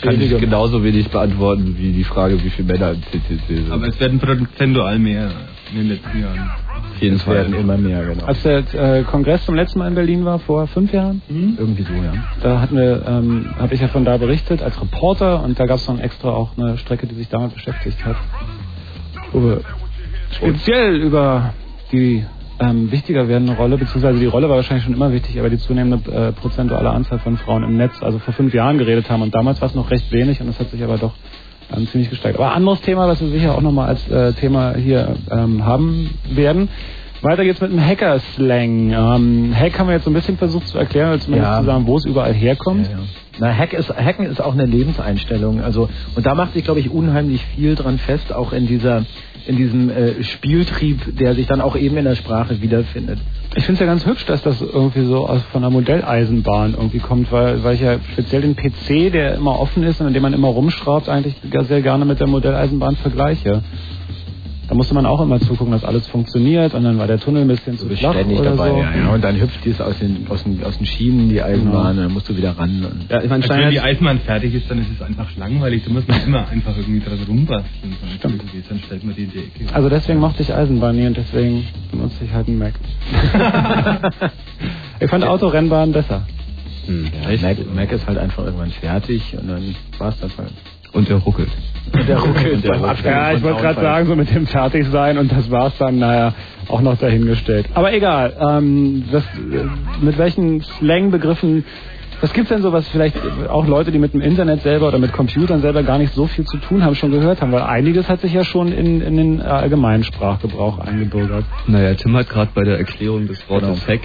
Kann 0.00 0.20
ich 0.20 0.36
genauso 0.38 0.82
wenig 0.82 1.08
beantworten 1.08 1.76
wie 1.78 1.92
die 1.92 2.04
Frage, 2.04 2.42
wie 2.42 2.50
viele 2.50 2.72
Männer 2.72 2.90
im 2.92 3.02
CCC 3.02 3.40
sind. 3.48 3.72
Aber 3.72 3.86
es 3.88 3.98
werden 4.00 4.18
prozentual 4.18 4.98
mehr 4.98 5.30
in 5.70 5.78
den 5.78 5.88
letzten 5.88 6.20
Jahren. 6.20 6.50
Auf 6.94 7.02
jeden 7.02 7.16
Es 7.16 7.26
werden 7.26 7.54
immer 7.54 7.76
mehr, 7.76 8.04
genau. 8.04 8.24
Als 8.24 8.42
der 8.42 8.58
äh, 8.74 9.02
Kongress 9.04 9.44
zum 9.44 9.54
letzten 9.54 9.78
Mal 9.78 9.88
in 9.88 9.94
Berlin 9.94 10.24
war, 10.24 10.38
vor 10.38 10.66
fünf 10.66 10.92
Jahren, 10.92 11.22
Irgendwie 11.28 11.82
so, 11.82 11.92
ja. 11.92 12.12
da 12.42 12.60
hatten 12.60 12.76
wir, 12.76 13.04
ähm, 13.06 13.54
habe 13.58 13.74
ich 13.74 13.80
ja 13.80 13.88
von 13.88 14.04
da 14.04 14.16
berichtet 14.16 14.62
als 14.62 14.80
Reporter 14.80 15.42
und 15.42 15.58
da 15.58 15.66
gab 15.66 15.76
es 15.76 15.86
dann 15.86 16.00
extra 16.00 16.30
auch 16.30 16.56
eine 16.56 16.78
Strecke, 16.78 17.06
die 17.06 17.14
sich 17.14 17.28
damit 17.28 17.54
beschäftigt 17.54 18.04
hat. 18.04 18.16
Wo 19.32 19.40
wir 19.42 19.60
speziell 20.30 20.96
über 20.96 21.52
die 21.92 22.24
ähm, 22.60 22.90
wichtiger 22.90 23.28
werdende 23.28 23.54
Rolle, 23.54 23.78
beziehungsweise 23.78 24.18
die 24.18 24.26
Rolle 24.26 24.48
war 24.48 24.56
wahrscheinlich 24.56 24.84
schon 24.84 24.94
immer 24.94 25.12
wichtig, 25.12 25.38
aber 25.38 25.50
die 25.50 25.58
zunehmende 25.58 26.10
äh, 26.10 26.32
prozentuale 26.32 26.90
Anzahl 26.90 27.18
von 27.20 27.36
Frauen 27.36 27.62
im 27.62 27.76
Netz, 27.76 28.02
also 28.02 28.18
vor 28.18 28.34
fünf 28.34 28.52
Jahren 28.52 28.78
geredet 28.78 29.08
haben 29.10 29.22
und 29.22 29.34
damals 29.34 29.60
war 29.60 29.68
es 29.68 29.74
noch 29.74 29.90
recht 29.90 30.10
wenig 30.12 30.40
und 30.40 30.48
es 30.48 30.58
hat 30.58 30.70
sich 30.70 30.82
aber 30.82 30.98
doch 30.98 31.14
ähm, 31.76 31.86
ziemlich 31.88 32.10
gesteigert. 32.10 32.40
Aber 32.40 32.52
anderes 32.54 32.80
Thema, 32.80 33.06
was 33.08 33.20
wir 33.20 33.28
sicher 33.28 33.54
auch 33.54 33.60
nochmal 33.60 33.88
als 33.88 34.08
äh, 34.08 34.32
Thema 34.34 34.74
hier 34.76 35.14
ähm, 35.30 35.64
haben 35.64 36.10
werden. 36.30 36.68
Weiter 37.22 37.44
geht's 37.44 37.60
mit 37.60 37.72
dem 37.72 37.84
Hacker-Slang. 37.84 38.90
Ähm, 38.92 39.52
Hack 39.54 39.78
haben 39.78 39.88
wir 39.88 39.94
jetzt 39.94 40.04
so 40.04 40.10
ein 40.10 40.14
bisschen 40.14 40.38
versucht 40.38 40.68
zu 40.68 40.78
erklären, 40.78 41.20
zumindest 41.20 41.50
Ja. 41.50 41.58
zu 41.60 41.66
sagen, 41.66 41.86
wo 41.86 41.96
es 41.96 42.04
überall 42.04 42.32
herkommt. 42.32 42.86
Ja, 42.86 42.92
ja. 42.92 42.98
Na, 43.38 43.52
Hack 43.52 43.72
ist, 43.72 43.88
Hacken 43.94 44.26
ist 44.26 44.40
auch 44.40 44.52
eine 44.52 44.66
Lebenseinstellung. 44.66 45.60
Also, 45.62 45.88
und 46.14 46.26
da 46.26 46.34
macht 46.34 46.54
sich, 46.54 46.64
glaube 46.64 46.80
ich, 46.80 46.90
unheimlich 46.90 47.44
viel 47.54 47.74
dran 47.74 47.98
fest, 47.98 48.32
auch 48.32 48.52
in 48.52 48.66
dieser, 48.66 49.04
in 49.46 49.56
diesem 49.56 49.90
äh, 49.90 50.22
Spieltrieb, 50.24 51.16
der 51.16 51.34
sich 51.34 51.46
dann 51.46 51.60
auch 51.60 51.76
eben 51.76 51.96
in 51.96 52.04
der 52.04 52.16
Sprache 52.16 52.60
wiederfindet. 52.60 53.18
Ich 53.54 53.64
finde 53.64 53.74
es 53.74 53.80
ja 53.80 53.86
ganz 53.86 54.04
hübsch, 54.04 54.26
dass 54.26 54.42
das 54.42 54.60
irgendwie 54.60 55.04
so 55.04 55.26
aus 55.26 55.42
von 55.52 55.62
der 55.62 55.70
Modelleisenbahn 55.70 56.74
irgendwie 56.74 56.98
kommt, 56.98 57.30
weil, 57.32 57.62
weil 57.62 57.74
ich 57.74 57.80
ja 57.80 57.98
speziell 58.12 58.42
den 58.42 58.56
PC, 58.56 59.12
der 59.12 59.36
immer 59.36 59.58
offen 59.58 59.82
ist 59.84 60.00
und 60.00 60.08
an 60.08 60.14
dem 60.14 60.22
man 60.22 60.32
immer 60.32 60.48
rumschraubt, 60.48 61.08
eigentlich 61.08 61.34
sehr 61.68 61.80
gerne 61.80 62.04
mit 62.04 62.20
der 62.20 62.26
Modelleisenbahn 62.26 62.96
vergleiche. 62.96 63.62
Da 64.68 64.74
musste 64.74 64.94
man 64.94 65.06
auch 65.06 65.22
immer 65.22 65.40
zugucken, 65.40 65.72
dass 65.72 65.82
alles 65.82 66.06
funktioniert 66.08 66.74
und 66.74 66.84
dann 66.84 66.98
war 66.98 67.06
der 67.06 67.18
Tunnel 67.18 67.42
ein 67.42 67.48
bisschen 67.48 67.78
zu 67.78 67.86
flach 67.88 68.12
ständig 68.12 68.38
oder 68.38 68.50
dabei, 68.50 68.68
so. 68.68 68.76
ja, 68.76 68.94
ja. 68.96 69.08
Und 69.14 69.24
dann 69.24 69.40
hüpft 69.40 69.64
es 69.66 69.80
aus 69.80 69.98
den, 69.98 70.26
aus 70.28 70.44
den, 70.44 70.62
aus 70.62 70.76
den 70.76 70.84
Schienen, 70.84 71.30
die 71.30 71.42
Eisenbahn, 71.42 71.96
und 71.96 72.04
dann 72.04 72.12
musst 72.12 72.28
du 72.28 72.36
wieder 72.36 72.50
ran. 72.50 72.84
Und 72.84 73.10
Ja, 73.10 73.22
ich 73.22 73.30
meine, 73.30 73.42
Also 73.42 73.54
wenn 73.54 73.70
die 73.70 73.80
Eisenbahn 73.80 74.20
fertig 74.20 74.52
ist, 74.54 74.70
dann 74.70 74.78
ist 74.78 74.88
es 74.94 75.00
einfach 75.00 75.34
langweilig. 75.36 75.84
Da 75.86 75.90
muss 75.90 76.06
man 76.06 76.22
immer 76.22 76.46
einfach 76.48 76.76
irgendwie 76.76 77.00
dran 77.00 77.18
rumbasteln. 77.26 77.96
Stimmt. 78.18 78.42
Dann 78.68 78.78
stellt 78.80 79.04
man 79.04 79.14
die 79.14 79.22
in 79.24 79.30
die 79.30 79.38
Ecke. 79.38 79.74
Also 79.74 79.88
deswegen 79.88 80.18
mochte 80.20 80.42
ich 80.42 80.52
Eisenbahn 80.52 80.96
nie 80.96 81.06
und 81.06 81.16
deswegen 81.16 81.64
benutze 81.90 82.24
ich 82.24 82.32
halt 82.32 82.48
einen 82.48 82.58
Mac. 82.58 82.74
ich 85.00 85.08
fand 85.08 85.24
Autorennbahn 85.24 85.92
besser. 85.92 86.26
ja, 86.86 87.30
Mac, 87.40 87.56
Mac 87.74 87.92
ist 87.92 88.06
halt 88.06 88.18
einfach 88.18 88.44
irgendwann 88.44 88.70
fertig 88.70 89.34
und 89.40 89.48
dann 89.48 89.74
war's 89.98 90.18
das 90.20 90.36
halt. 90.36 90.52
Und 90.92 91.08
der 91.08 91.16
ruckelt. 91.18 91.48
Und 91.92 92.08
der 92.08 92.18
ruckelt 92.18 92.54
Und 92.54 92.64
der 92.64 92.70
beim 92.70 92.82
ruckelt. 92.82 93.04
Ja, 93.04 93.32
ich 93.32 93.42
wollte 93.42 93.62
gerade 93.62 93.80
sagen, 93.80 94.06
so 94.06 94.16
mit 94.16 94.34
dem 94.34 94.46
Fertigsein 94.46 95.18
und 95.18 95.30
das 95.30 95.50
war's 95.50 95.76
dann, 95.78 95.98
naja, 95.98 96.34
auch 96.68 96.80
noch 96.80 96.98
dahingestellt. 96.98 97.66
Aber 97.74 97.92
egal, 97.92 98.36
ähm, 98.50 99.04
das, 99.10 99.24
äh, 99.24 100.04
mit 100.04 100.18
welchen 100.18 100.62
Slang-Begriffen, 100.62 101.64
was 102.20 102.32
gibt's 102.32 102.48
denn 102.48 102.62
so, 102.62 102.72
was 102.72 102.88
vielleicht 102.88 103.16
auch 103.48 103.66
Leute, 103.66 103.92
die 103.92 103.98
mit 103.98 104.12
dem 104.12 104.20
Internet 104.20 104.62
selber 104.62 104.88
oder 104.88 104.98
mit 104.98 105.12
Computern 105.12 105.60
selber 105.60 105.84
gar 105.84 105.98
nicht 105.98 106.12
so 106.14 106.26
viel 106.26 106.44
zu 106.44 106.56
tun 106.56 106.84
haben, 106.84 106.96
schon 106.96 107.12
gehört 107.12 107.40
haben? 107.40 107.52
Weil 107.52 107.62
einiges 107.62 108.08
hat 108.08 108.20
sich 108.20 108.32
ja 108.32 108.44
schon 108.44 108.72
in, 108.72 109.00
in 109.00 109.16
den 109.16 109.40
allgemeinen 109.40 110.02
Sprachgebrauch 110.02 110.78
eingebürgert. 110.78 111.44
Naja, 111.68 111.94
Tim 111.94 112.16
hat 112.16 112.28
gerade 112.28 112.50
bei 112.54 112.64
der 112.64 112.78
Erklärung 112.78 113.28
des 113.28 113.48
Wortes 113.48 113.86
Hack 113.86 114.00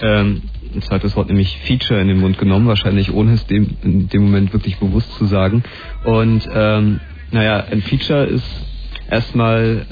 ähm, 0.00 0.42
ein 0.74 0.82
zweites 0.82 1.16
Wort, 1.16 1.28
nämlich 1.28 1.58
Feature, 1.64 2.00
in 2.00 2.08
den 2.08 2.20
Mund 2.20 2.38
genommen, 2.38 2.66
wahrscheinlich 2.66 3.12
ohne 3.12 3.32
es 3.32 3.46
dem, 3.46 3.76
in 3.82 4.08
dem 4.08 4.24
Moment 4.24 4.52
wirklich 4.52 4.78
bewusst 4.78 5.12
zu 5.14 5.26
sagen. 5.26 5.62
Und 6.04 6.48
ähm, 6.52 7.00
naja, 7.30 7.64
ein 7.70 7.82
Feature 7.82 8.24
ist 8.24 8.46
erstmal 9.10 9.86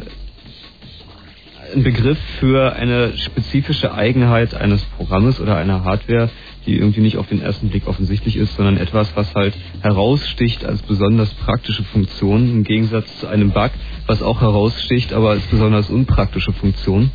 ein 1.75 1.83
Begriff 1.83 2.19
für 2.39 2.75
eine 2.75 3.17
spezifische 3.17 3.93
Eigenheit 3.93 4.55
eines 4.55 4.83
Programmes 4.97 5.41
oder 5.41 5.57
einer 5.57 5.85
Hardware, 5.85 6.31
die 6.65 6.77
irgendwie 6.77 7.01
nicht 7.01 7.17
auf 7.17 7.29
den 7.29 7.41
ersten 7.41 7.69
Blick 7.69 7.87
offensichtlich 7.87 8.37
ist, 8.37 8.57
sondern 8.57 8.77
etwas, 8.77 9.15
was 9.17 9.35
halt 9.35 9.55
heraussticht 9.83 10.65
als 10.65 10.83
besonders 10.83 11.33
praktische 11.35 11.85
Funktion, 11.85 12.51
im 12.51 12.65
Gegensatz 12.65 13.21
zu 13.21 13.27
einem 13.27 13.51
Bug, 13.51 13.71
was 14.07 14.23
auch 14.23 14.41
heraussticht, 14.41 15.13
aber 15.13 15.31
als 15.31 15.43
besonders 15.47 15.91
unpraktische 15.91 16.53
Funktion. 16.53 17.11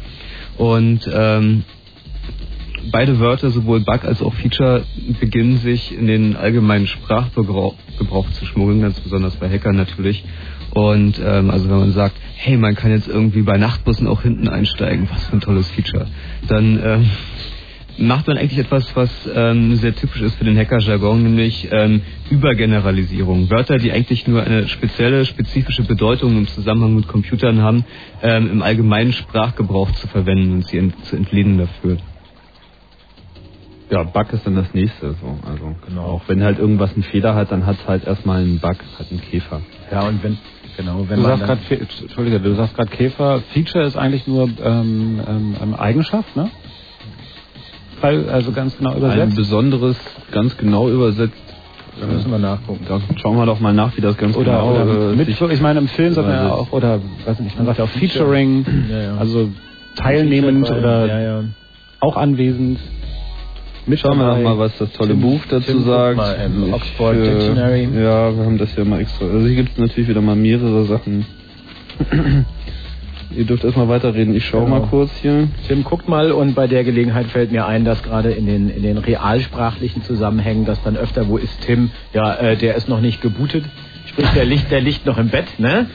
Und 0.58 1.10
ähm, 1.12 1.64
beide 2.92 3.20
Wörter, 3.20 3.52
sowohl 3.52 3.82
Bug 3.82 4.04
als 4.06 4.22
auch 4.22 4.34
Feature, 4.34 4.84
beginnen 5.20 5.58
sich 5.58 5.96
in 5.96 6.08
den 6.08 6.36
allgemeinen 6.36 6.88
Sprachgebrauch 6.88 7.76
Gebrauch 7.98 8.30
zu 8.32 8.46
schmuggeln, 8.46 8.82
ganz 8.82 9.00
besonders 9.00 9.36
bei 9.36 9.50
Hackern 9.50 9.76
natürlich. 9.76 10.24
Und 10.72 11.20
ähm, 11.24 11.50
also 11.50 11.70
wenn 11.70 11.80
man 11.80 11.92
sagt, 11.92 12.16
hey, 12.38 12.58
man 12.58 12.76
kann 12.76 12.92
jetzt 12.92 13.08
irgendwie 13.08 13.42
bei 13.42 13.58
Nachtbussen 13.58 14.08
auch 14.08 14.22
hinten 14.22 14.48
einsteigen, 14.48 15.08
was 15.12 15.26
für 15.26 15.34
ein 15.34 15.42
tolles 15.42 15.70
Feature, 15.72 16.08
dann 16.48 16.82
ähm, 16.84 17.10
macht 17.98 18.28
man 18.28 18.38
eigentlich 18.38 18.60
etwas, 18.60 18.96
was 18.96 19.10
ähm, 19.34 19.76
sehr 19.76 19.96
typisch 19.96 20.22
ist 20.22 20.36
für 20.36 20.46
den 20.46 20.58
Hacker-Jargon, 20.58 21.22
nämlich 21.22 21.68
ähm, 21.72 22.02
Übergeneralisierung. 22.30 23.50
Wörter, 23.50 23.78
die 23.78 23.92
eigentlich 23.92 24.28
nur 24.28 24.44
eine 24.44 24.68
spezielle, 24.68 25.26
spezifische 25.26 25.84
Bedeutung 25.84 26.38
im 26.38 26.48
Zusammenhang 26.48 26.96
mit 26.96 27.08
Computern 27.08 27.62
haben, 27.62 27.84
ähm, 28.24 28.50
im 28.50 28.62
allgemeinen 28.62 29.14
Sprachgebrauch 29.14 29.92
zu 29.92 30.08
verwenden 30.08 30.54
und 30.54 30.66
sie 30.66 30.78
ent 30.78 31.06
zu 31.06 31.16
entledigen 31.16 31.58
dafür. 31.58 31.98
Ja, 33.92 34.04
Bug 34.04 34.32
ist 34.32 34.46
dann 34.48 34.56
das 34.56 34.74
nächste. 34.74 35.12
So. 35.22 35.38
Also 35.50 35.76
genau. 35.88 36.04
Auch 36.04 36.22
wenn 36.28 36.42
halt 36.44 36.58
irgendwas 36.60 36.94
einen 36.94 37.04
Fehler 37.04 37.36
hat, 37.36 37.52
dann 37.52 37.66
hat 37.66 37.76
es 37.82 37.88
halt 37.88 38.06
erstmal 38.08 38.42
einen 38.42 38.60
Bug, 38.60 38.78
hat 38.98 39.08
einen 39.12 39.20
Käfer. 39.22 39.62
Ja, 39.92 40.08
und 40.08 40.24
wenn, 40.24 40.38
genau, 40.78 41.06
wenn 41.10 41.18
du 41.22 41.28
man 41.28 41.40
sagst 41.40 41.68
gerade, 41.70 41.82
Entschuldige, 42.02 42.40
du 42.40 42.56
sagst 42.56 42.74
gerade 42.76 42.90
Käfer. 42.90 43.42
Feature 43.54 43.84
ist 43.84 43.98
eigentlich 43.98 44.28
nur 44.28 44.44
ähm, 44.64 45.20
ähm, 45.28 45.56
ähm, 45.62 45.74
Eigenschaft, 45.76 46.36
ne? 46.38 46.50
Weil, 48.00 48.30
also 48.30 48.52
ganz 48.54 48.78
genau 48.78 48.92
Ein 48.92 48.98
übersetzt. 48.98 49.36
besonderes, 49.36 49.98
ganz 50.32 50.56
genau 50.58 50.90
übersetzt. 50.90 51.36
Da 52.00 52.08
müssen 52.08 52.32
wir 52.32 52.40
nachgucken. 52.40 52.86
Da 52.88 53.02
schauen 53.18 53.36
wir 53.38 53.46
doch 53.46 53.60
mal 53.60 53.74
nach, 53.74 53.96
wie 53.98 54.02
das 54.02 54.16
ganz 54.18 54.36
Oder, 54.38 54.54
genau 54.54 54.72
oder 54.72 55.12
äh, 55.12 55.16
mit, 55.16 55.28
sich 55.28 55.40
ich 55.42 55.62
meine 55.62 55.80
im 55.80 55.88
Film 55.90 56.14
sagt 56.14 56.26
man 56.28 56.36
ja 56.38 56.52
auch, 56.52 56.72
oder 56.72 57.00
weiß 57.26 57.40
nicht, 57.42 57.58
man 57.58 57.66
sagt 57.66 57.80
ja 57.80 57.84
auch 57.84 57.90
Featuring, 57.90 58.66
Ja, 58.90 59.02
ja. 59.02 59.18
also 59.18 59.50
teilnehmend 59.98 60.72
oder 60.72 61.22
ja. 61.22 61.44
auch 62.00 62.16
anwesend. 62.16 62.80
Mit 63.88 64.00
Schauen 64.00 64.18
wir 64.20 64.26
dabei. 64.28 64.44
doch 64.44 64.50
mal, 64.50 64.60
was 64.60 64.78
das 64.78 64.92
tolle 64.94 65.10
Tim- 65.12 65.22
Buch 65.22 65.42
dazu 65.50 65.66
Tim, 65.72 65.78
guck 65.78 65.86
sagt. 65.88 66.18
mal 66.18 66.34
im 66.46 66.74
Oxford 66.74 67.16
äh, 67.18 67.24
Dictionary. 67.24 67.84
Ja, 67.96 68.36
wir 68.36 68.46
haben 68.46 68.58
das 68.58 68.76
ja 68.76 68.86
mal 68.86 69.02
extra. 69.02 69.26
Also 69.26 69.48
hier 69.48 69.56
gibt 69.56 69.72
es 69.74 69.78
natürlich 69.78 70.08
wieder 70.10 70.22
mal 70.22 70.36
mehrere 70.36 70.86
Sachen. 70.86 71.26
Ihr 73.36 73.46
dürft 73.46 73.64
erstmal 73.64 73.88
weiterreden. 73.88 74.36
Ich 74.36 74.46
schaue 74.46 74.66
Genau. 74.66 74.80
mal 74.82 74.88
kurz 74.88 75.10
hier. 75.22 75.48
Tim 75.68 75.84
guckt 75.86 76.10
mal 76.10 76.32
und 76.34 76.54
bei 76.54 76.68
der 76.68 76.84
Gelegenheit 76.84 77.28
fällt 77.28 77.52
mir 77.52 77.66
ein, 77.66 77.86
dass 77.86 78.04
gerade 78.04 78.32
in 78.32 78.46
den, 78.46 78.70
in 78.70 78.84
den 78.84 78.98
realsprachlichen 78.98 80.04
Zusammenhängen, 80.04 80.66
dass 80.66 80.84
dann 80.84 80.98
öfter, 80.98 81.28
wo 81.30 81.38
ist 81.38 81.62
Tim? 81.62 81.92
Ja, 82.14 82.36
äh, 82.36 82.58
der 82.58 82.76
ist 82.76 82.90
noch 82.90 83.00
nicht 83.00 83.22
gebootet. 83.22 83.64
Sprich, 84.08 84.28
der 84.36 84.44
liegt, 84.44 84.70
der 84.70 84.82
liegt 84.82 85.06
noch 85.06 85.18
im 85.18 85.30
Bett, 85.30 85.46
ne? 85.60 85.86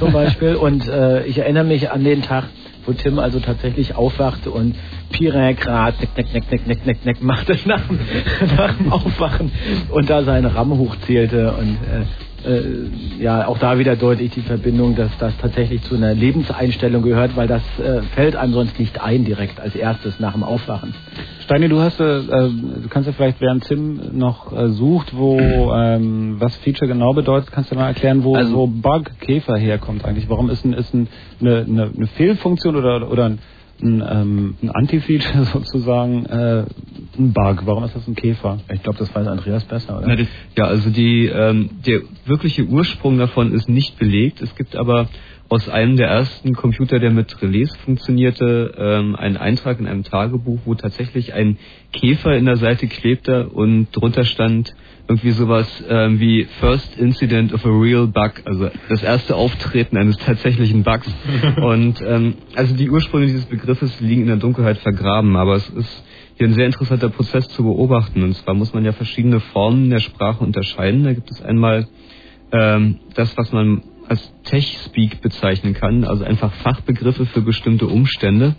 Zum 0.00 0.10
Beispiel. 0.12 0.56
Und 0.56 0.88
äh, 0.88 1.24
ich 1.26 1.38
erinnere 1.38 1.62
mich 1.64 1.88
an 1.92 2.02
den 2.02 2.22
Tag, 2.22 2.44
wo 2.86 2.92
Tim 2.92 3.18
also 3.18 3.40
tatsächlich 3.40 3.94
aufwachte 3.94 4.50
und 4.50 4.74
Piräkrat, 5.10 6.00
neck, 6.00 6.16
neck, 6.16 6.32
neck, 6.34 6.50
neck, 6.50 6.66
neck, 6.66 6.86
neck, 6.86 7.04
neck, 7.04 7.22
machte 7.22 7.56
nach, 7.66 7.86
dem- 7.86 7.98
nach 8.56 8.74
dem 8.76 8.92
Aufwachen 8.92 9.52
und 9.90 10.08
da 10.10 10.24
seine 10.24 10.54
RAM 10.54 10.76
hochzählte 10.78 11.52
und 11.52 11.74
äh, 11.74 12.04
äh, 12.46 13.22
ja, 13.22 13.46
auch 13.46 13.58
da 13.58 13.78
wieder 13.78 13.96
deutlich 13.96 14.30
die 14.32 14.40
Verbindung, 14.40 14.96
dass 14.96 15.10
das 15.18 15.36
tatsächlich 15.38 15.82
zu 15.82 15.94
einer 15.94 16.14
Lebenseinstellung 16.14 17.02
gehört, 17.02 17.36
weil 17.36 17.48
das 17.48 17.62
äh, 17.78 18.02
fällt 18.14 18.36
einem 18.36 18.52
sonst 18.52 18.78
nicht 18.78 19.00
ein 19.00 19.24
direkt 19.24 19.60
als 19.60 19.74
erstes 19.74 20.18
nach 20.20 20.32
dem 20.32 20.42
Aufwachen. 20.42 20.94
Steini, 21.40 21.68
du 21.68 21.80
hast, 21.80 21.98
äh, 22.00 22.18
äh, 22.18 22.22
du 22.82 22.88
kannst 22.88 23.08
ja 23.08 23.12
vielleicht, 23.12 23.40
während 23.40 23.64
Tim 23.64 24.00
noch 24.12 24.52
äh, 24.52 24.68
sucht, 24.70 25.16
wo 25.16 25.72
ähm, 25.74 26.36
was 26.38 26.54
Feature 26.56 26.88
genau 26.88 27.12
bedeutet, 27.14 27.50
kannst 27.52 27.70
du 27.72 27.74
mal 27.74 27.88
erklären, 27.88 28.22
wo, 28.24 28.34
Also- 28.36 28.54
wo 28.54 28.66
Bug 28.66 29.04
Käfer 29.20 29.56
herkommt 29.56 30.04
eigentlich. 30.04 30.28
Warum 30.28 30.50
ist 30.50 30.64
ein 30.64 30.72
ist 30.72 30.94
ein, 30.94 31.08
eine, 31.40 31.58
eine, 31.68 31.90
eine 31.96 32.06
Fehlfunktion 32.06 32.76
oder 32.76 33.10
oder 33.10 33.24
ein, 33.26 33.38
ein, 33.82 34.02
ähm, 34.08 34.56
ein 34.62 34.70
Anti-Feature 34.70 35.44
sozusagen 35.52 36.26
äh, 36.26 36.64
ein 37.18 37.32
Bug? 37.32 37.62
Warum 37.64 37.84
ist 37.84 37.94
das 37.94 38.06
ein 38.06 38.14
Käfer? 38.14 38.58
Ich 38.72 38.82
glaube, 38.82 38.98
das 38.98 39.14
weiß 39.14 39.26
Andreas 39.26 39.64
besser, 39.64 39.98
oder? 39.98 40.08
Na, 40.08 40.16
das, 40.16 40.26
ja, 40.56 40.64
also 40.64 40.90
die, 40.90 41.26
ähm, 41.26 41.70
der 41.86 42.00
wirkliche 42.26 42.64
Ursprung 42.64 43.18
davon 43.18 43.52
ist 43.52 43.68
nicht 43.68 43.98
belegt. 43.98 44.40
Es 44.40 44.54
gibt 44.56 44.76
aber 44.76 45.08
aus 45.48 45.68
einem 45.68 45.96
der 45.96 46.08
ersten 46.08 46.54
Computer, 46.54 46.98
der 46.98 47.10
mit 47.10 47.42
Relais 47.42 47.68
funktionierte, 47.84 48.74
ähm, 48.78 49.14
einen 49.16 49.36
Eintrag 49.36 49.80
in 49.80 49.86
einem 49.86 50.02
Tagebuch, 50.02 50.60
wo 50.64 50.74
tatsächlich 50.74 51.34
ein 51.34 51.58
Käfer 51.92 52.34
in 52.36 52.46
der 52.46 52.56
Seite 52.56 52.86
klebte 52.86 53.48
und 53.48 53.88
drunter 53.92 54.24
stand 54.24 54.74
irgendwie 55.08 55.32
sowas 55.32 55.84
ähm, 55.90 56.20
wie 56.20 56.44
First 56.60 56.98
Incident 56.98 57.52
of 57.52 57.66
a 57.66 57.68
Real 57.68 58.06
Bug, 58.06 58.32
also 58.46 58.70
das 58.88 59.02
erste 59.02 59.34
Auftreten 59.34 59.98
eines 59.98 60.16
tatsächlichen 60.16 60.84
Bugs. 60.84 61.12
und 61.56 62.00
ähm, 62.00 62.34
also 62.54 62.74
die 62.74 62.88
Ursprünge 62.88 63.26
dieses 63.26 63.44
Begriffes 63.44 64.00
liegen 64.00 64.22
in 64.22 64.28
der 64.28 64.36
Dunkelheit 64.36 64.78
vergraben, 64.78 65.36
aber 65.36 65.56
es 65.56 65.68
ist 65.68 66.04
hier 66.36 66.48
ein 66.48 66.54
sehr 66.54 66.66
interessanter 66.66 67.08
Prozess 67.08 67.48
zu 67.48 67.62
beobachten. 67.62 68.22
Und 68.22 68.34
zwar 68.36 68.54
muss 68.54 68.72
man 68.72 68.84
ja 68.84 68.92
verschiedene 68.92 69.40
Formen 69.40 69.90
der 69.90 70.00
Sprache 70.00 70.42
unterscheiden. 70.44 71.04
Da 71.04 71.12
gibt 71.12 71.30
es 71.30 71.42
einmal 71.42 71.86
ähm, 72.52 73.00
das, 73.14 73.36
was 73.36 73.52
man 73.52 73.82
als 74.08 74.32
Tech-Speak 74.44 75.20
bezeichnen 75.22 75.74
kann, 75.74 76.04
also 76.04 76.24
einfach 76.24 76.52
Fachbegriffe 76.54 77.26
für 77.26 77.40
bestimmte 77.40 77.86
Umstände. 77.86 78.56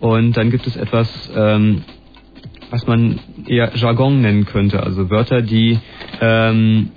Und 0.00 0.36
dann 0.36 0.50
gibt 0.50 0.66
es 0.66 0.76
etwas, 0.76 1.30
ähm, 1.34 1.82
was 2.70 2.86
man 2.86 3.18
eher 3.46 3.72
Jargon 3.76 4.20
nennen 4.20 4.44
könnte, 4.44 4.82
also 4.82 5.10
Wörter, 5.10 5.42
die 5.42 5.78
ähm, 6.20 6.90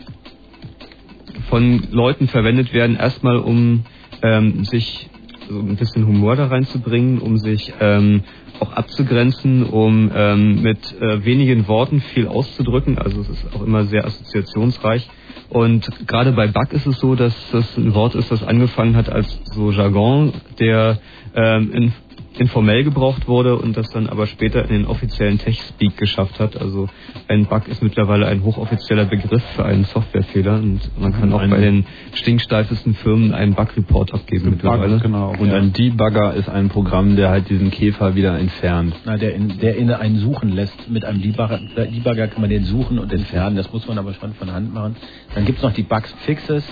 von 1.49 1.84
Leuten 1.91 2.28
verwendet 2.28 2.74
werden, 2.74 2.95
erstmal 2.95 3.38
um 3.38 3.84
ähm, 4.22 4.63
sich 4.65 5.09
so 5.49 5.59
ein 5.59 5.76
bisschen 5.76 6.07
Humor 6.07 6.36
da 6.36 6.47
reinzubringen, 6.47 7.19
um 7.19 7.38
sich 7.38 7.74
ähm, 7.80 8.24
auch 8.62 8.72
abzugrenzen, 8.74 9.64
um 9.64 10.12
ähm, 10.14 10.62
mit 10.62 10.80
äh, 11.01 11.26
wenigen 11.26 11.68
Worten 11.68 12.01
viel 12.01 12.28
auszudrücken. 12.28 12.97
Also 12.97 13.22
es 13.22 13.30
ist 13.30 13.55
auch 13.55 13.64
immer 13.64 13.86
sehr 13.86 14.05
assoziationsreich. 14.05 15.09
Und 15.49 15.89
gerade 16.07 16.32
bei 16.32 16.47
Bug 16.47 16.72
ist 16.72 16.86
es 16.86 16.99
so, 16.99 17.16
dass 17.16 17.34
das 17.51 17.78
ein 17.78 17.93
Wort 17.93 18.16
ist, 18.16 18.32
das 18.32 18.43
angefangen 18.43 18.95
hat 18.95 19.09
als 19.09 19.28
so 19.53 19.72
Jargon, 19.72 20.34
der 20.59 20.99
ähm, 21.36 21.72
in, 21.74 21.93
informell 22.42 22.84
gebraucht 22.84 23.28
wurde 23.28 23.56
und 23.56 23.78
das 23.78 23.89
dann 23.92 24.10
aber 24.10 24.26
später 24.26 24.64
in 24.64 24.70
den 24.70 24.86
offiziellen 24.86 25.38
Tech-Speak 25.38 25.96
geschafft 25.96 26.39
hat. 26.39 26.60
Also 26.60 26.89
ein 27.28 27.46
Bug 27.46 27.68
ist 27.68 27.84
mittlerweile 27.84 28.26
ein 28.26 28.44
hochoffizieller 28.44 29.06
Begriff 29.06 29.44
für 29.56 29.64
einen 29.64 29.84
Softwarefehler 29.84 30.56
und 30.56 30.80
man 31.00 31.14
kann 31.14 31.32
auch 31.34 31.48
bei 31.48 31.60
den 31.60 31.86
stinksteifesten 32.14 32.96
Firmen 32.96 33.34
einen 33.34 33.54
Bug-Report 33.54 34.14
abgeben 34.14 34.50
mittlerweile. 34.52 35.00
genau. 35.00 35.34
Und 35.38 35.52
ein 35.52 35.72
Debugger 35.72 36.34
ist 36.34 36.50
ein 36.50 36.70
Programm, 36.70 37.16
der 37.16 37.30
halt 37.30 37.48
diesen 37.50 37.70
Käfer 37.70 38.16
wieder 38.16 38.38
entfernt. 38.39 38.96
Na, 39.06 39.18
der, 39.18 39.36
in, 39.36 39.60
der 39.60 39.78
inne 39.78 40.00
einen 40.00 40.18
suchen 40.18 40.50
lässt. 40.50 40.89
Mit 40.89 41.06
einem 41.06 41.22
Debugger, 41.22 41.60
Debugger 41.76 42.28
kann 42.28 42.42
man 42.42 42.50
den 42.50 42.64
suchen 42.64 42.98
und 42.98 43.14
entfernen. 43.14 43.56
Das 43.56 43.72
muss 43.72 43.88
man 43.88 44.00
aber 44.00 44.14
schon 44.16 44.34
von 44.34 44.52
Hand 44.52 44.74
machen. 44.74 44.96
Dann 45.36 45.46
gibt's 45.46 45.62
noch 45.62 45.74
die 45.74 45.84
Bugs 45.84 46.12
Fixes. 46.26 46.64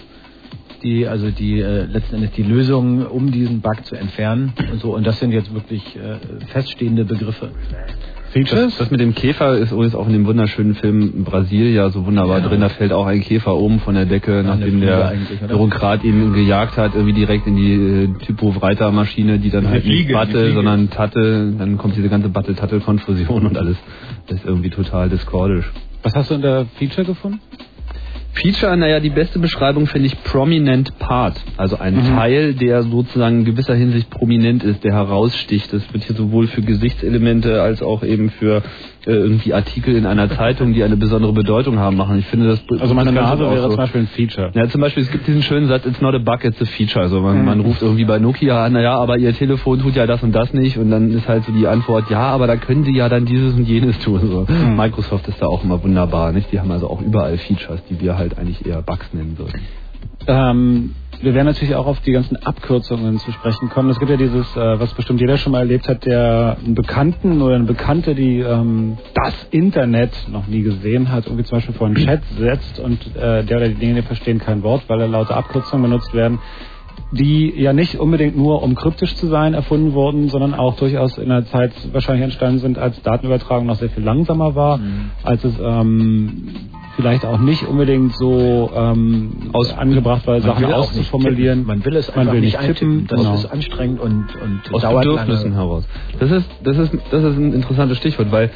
Die, 0.84 1.08
also 1.08 1.30
die 1.32 1.60
äh, 1.60 1.86
letzten 1.86 2.16
Endes 2.16 2.32
die 2.32 2.44
Lösung, 2.44 3.06
um 3.06 3.32
diesen 3.32 3.62
Bug 3.62 3.86
zu 3.86 3.96
entfernen 3.96 4.54
und 4.72 4.80
so. 4.80 4.96
Und 4.96 5.06
das 5.06 5.20
sind 5.20 5.32
jetzt 5.32 5.54
wirklich 5.54 5.96
äh, 5.96 6.46
feststehende 6.48 7.06
Begriffe. 7.06 7.50
Das, 8.32 8.78
das 8.78 8.92
mit 8.92 9.00
dem 9.00 9.16
Käfer 9.16 9.58
ist 9.58 9.72
übrigens 9.72 9.96
auch 9.96 10.06
in 10.06 10.14
dem 10.14 10.28
wunderschönen 10.28 10.76
Film 10.76 11.24
Brasilia 11.24 11.90
so 11.90 12.06
wunderbar 12.06 12.42
Ja. 12.42 12.48
drin. 12.48 12.62
Da 12.62 12.70
fällt 12.70 12.94
auch 12.94 13.08
ein 13.08 13.22
Käfer 13.22 13.56
oben 13.56 13.80
von 13.80 13.96
der 13.96 14.06
Decke, 14.06 14.44
nachdem 14.46 14.70
Fliege 14.82 14.86
der? 14.86 15.48
Bürokrat 15.48 16.04
ihn 16.04 16.32
gejagt 16.34 16.78
hat, 16.78 16.94
irgendwie 16.94 17.14
direkt 17.16 17.48
in 17.48 17.56
die 17.56 17.74
äh, 17.74 18.08
Typo-Reiter-Maschine, 18.26 19.40
die 19.40 19.50
dann 19.50 19.68
halt 19.68 19.84
nicht 19.84 19.94
Fliege, 19.96 20.08
die 20.10 20.14
Batte, 20.14 20.32
Fliege. 20.42 20.54
sondern 20.54 20.90
Tatte. 20.92 21.54
Dann 21.58 21.78
kommt 21.80 21.96
diese 21.96 22.08
ganze 22.10 22.30
Batte-Tatte-Konfusion 22.30 23.48
und 23.48 23.58
alles. 23.58 23.78
Das 24.28 24.38
ist 24.38 24.46
irgendwie 24.46 24.70
total 24.70 25.10
discordisch. 25.10 25.72
Was 26.04 26.14
hast 26.16 26.30
du 26.30 26.36
in 26.36 26.42
der 26.44 26.68
Feature 26.78 27.08
gefunden? 27.08 27.40
Feature, 28.34 28.78
naja, 28.78 29.00
die 29.00 29.10
beste 29.10 29.40
Beschreibung 29.40 29.88
finde 29.88 30.08
ich 30.08 30.24
Prominent 30.24 30.98
Part. 31.00 31.42
Also 31.58 31.78
ein 31.78 31.96
Mhm. 31.96 32.16
Teil, 32.16 32.54
der 32.54 32.84
sozusagen 32.84 33.40
in 33.40 33.46
gewisser 33.46 33.76
Hinsicht 33.76 34.10
prominent 34.10 34.64
ist, 34.64 34.84
der 34.84 34.94
heraussticht. 34.94 35.74
Das 35.74 35.82
wird 35.94 36.04
hier 36.06 36.16
sowohl 36.16 36.48
für 36.48 36.62
Gesichtselemente 36.62 37.62
als 37.62 37.82
auch 37.82 38.04
eben 38.04 38.30
für 38.30 38.62
irgendwie 39.16 39.54
Artikel 39.54 39.96
in 39.96 40.06
einer 40.06 40.30
Zeitung, 40.30 40.74
die 40.74 40.84
eine 40.84 40.98
besondere 40.98 41.34
Bedeutung 41.34 41.80
haben, 41.80 41.96
machen. 41.98 42.18
Ich 42.20 42.26
finde 42.26 42.48
das 42.48 42.62
Also 42.82 42.94
meine 42.94 43.12
Nase 43.12 43.42
wäre 43.44 43.62
so. 43.64 43.68
zum 43.70 43.78
Beispiel 43.78 44.02
ein 44.02 44.08
Feature. 44.08 44.52
Ja, 44.54 44.68
zum 44.68 44.82
Beispiel, 44.82 45.04
es 45.04 45.12
gibt 45.12 45.28
diesen 45.28 45.42
schönen 45.44 45.68
Satz, 45.68 45.86
it's 45.86 46.02
not 46.02 46.14
a 46.16 46.20
bug, 46.20 46.44
it's 46.44 46.62
a 46.62 46.66
feature. 46.66 47.02
Also 47.02 47.22
man, 47.22 47.40
Mhm. 47.40 47.46
man 47.46 47.60
ruft 47.62 47.82
irgendwie 47.82 48.06
bei 48.06 48.20
Nokia 48.20 48.66
an, 48.66 48.74
naja, 48.74 48.96
aber 48.98 49.18
ihr 49.18 49.34
Telefon 49.34 49.80
tut 49.80 49.96
ja 49.96 50.06
das 50.08 50.22
und 50.24 50.32
das 50.34 50.54
nicht. 50.54 50.78
Und 50.78 50.92
dann 50.92 51.12
ist 51.12 51.28
halt 51.28 51.46
so 51.46 51.52
die 51.52 51.68
Antwort, 51.68 52.10
ja, 52.10 52.22
aber 52.22 52.48
da 52.48 52.56
können 52.58 52.84
sie 52.84 52.96
ja 52.96 53.10
dann 53.10 53.26
dieses 53.26 53.54
und 53.56 53.68
jenes 53.68 53.98
tun. 54.00 54.20
So. 54.30 54.46
Mhm. 54.54 54.76
Microsoft 54.76 55.28
ist 55.28 55.42
da 55.42 55.48
auch 55.48 55.64
immer 55.64 55.84
wunderbar, 55.84 56.32
nicht? 56.32 56.52
Die 56.52 56.60
haben 56.60 56.72
also 56.72 56.90
auch 56.90 57.02
überall 57.02 57.38
Features, 57.38 57.82
die 57.90 58.00
wir 58.02 58.18
halt 58.18 58.38
eigentlich 58.38 58.66
eher 58.66 58.82
Bugs 58.82 59.14
nennen 59.14 59.38
würden. 59.38 59.60
Ähm, 60.28 60.92
wir 61.22 61.34
werden 61.34 61.48
natürlich 61.48 61.76
auch 61.76 61.86
auf 61.86 62.00
die 62.02 62.12
ganzen 62.12 62.38
Abkürzungen 62.38 63.20
zu 63.20 63.32
sprechen 63.32 63.70
kommen. 63.70 63.90
Es 63.90 64.00
gibt 64.00 64.10
ja 64.10 64.18
dieses, 64.18 64.56
äh, 64.56 64.80
was 64.80 64.94
bestimmt 64.94 65.20
jeder 65.20 65.38
schon 65.38 65.52
mal 65.52 65.60
erlebt 65.60 65.88
hat, 65.90 66.06
der 66.06 66.58
einen 66.64 66.76
Bekannten 66.76 67.42
oder 67.42 67.56
eine 67.56 67.66
Bekannte, 67.66 68.16
die 68.16 68.40
ähm, 68.40 68.98
das 69.14 69.34
Internet 69.52 70.12
noch 70.32 70.48
nie 70.48 70.62
gesehen 70.62 71.12
hat, 71.12 71.26
irgendwie 71.26 71.44
zum 71.44 71.58
Beispiel 71.58 71.76
vor 71.76 71.88
einen 71.88 71.98
Chat 71.98 72.22
setzt 72.38 72.80
und 72.80 73.16
äh, 73.16 73.44
der 73.44 73.58
oder 73.58 73.68
die 73.68 73.76
Dinge 73.76 74.04
verstehen 74.04 74.40
kein 74.40 74.64
Wort, 74.64 74.84
weil 74.88 75.00
da 75.00 75.06
lauter 75.06 75.36
Abkürzungen 75.36 75.90
benutzt 75.90 76.14
werden, 76.14 76.40
die 77.12 77.54
ja 77.60 77.74
nicht 77.74 78.00
unbedingt 78.00 78.38
nur 78.38 78.64
um 78.64 78.76
kryptisch 78.76 79.16
zu 79.16 79.28
sein 79.28 79.54
erfunden 79.54 79.94
wurden, 79.94 80.30
sondern 80.30 80.54
auch 80.54 80.76
durchaus 80.78 81.18
in 81.18 81.32
einer 81.32 81.46
Zeit 81.46 81.74
wahrscheinlich 81.92 82.24
entstanden 82.24 82.60
sind, 82.60 82.78
als 82.78 83.02
Datenübertragung 83.02 83.66
noch 83.66 83.76
sehr 83.76 83.90
viel 83.90 84.04
langsamer 84.04 84.56
war, 84.56 84.80
als 85.24 85.44
es 85.44 85.56
ähm, 85.60 86.50
vielleicht 87.00 87.24
auch 87.24 87.40
nicht 87.40 87.66
unbedingt 87.66 88.14
so 88.18 88.70
ähm, 88.76 89.52
angebracht 89.78 90.28
war, 90.28 90.34
Man 90.34 90.42
Sachen 90.42 90.64
will 90.64 90.74
auch 90.74 90.92
nicht 90.92 91.00
auszuformulieren. 91.00 91.66
Man 91.66 91.86
will 91.86 91.96
es 91.96 92.10
Man 92.10 92.20
einfach 92.20 92.34
will 92.34 92.42
nicht 92.42 92.60
tippen. 92.60 93.08
Das 93.08 93.20
genau. 93.22 93.36
ist 93.36 93.46
anstrengend 93.46 94.02
und, 94.02 94.26
und 94.42 94.74
Aus 94.74 94.82
dauert 94.82 95.06
Bedürfnissen 95.06 95.52
lange. 95.52 95.56
heraus. 95.56 95.88
Das 96.20 96.30
ist, 96.30 96.50
das 96.62 96.78
ist, 96.78 96.92
das 97.10 97.24
ist 97.24 97.38
ein 97.38 97.54
interessantes 97.54 97.98
Stichwort, 98.00 98.34
weil 98.34 98.50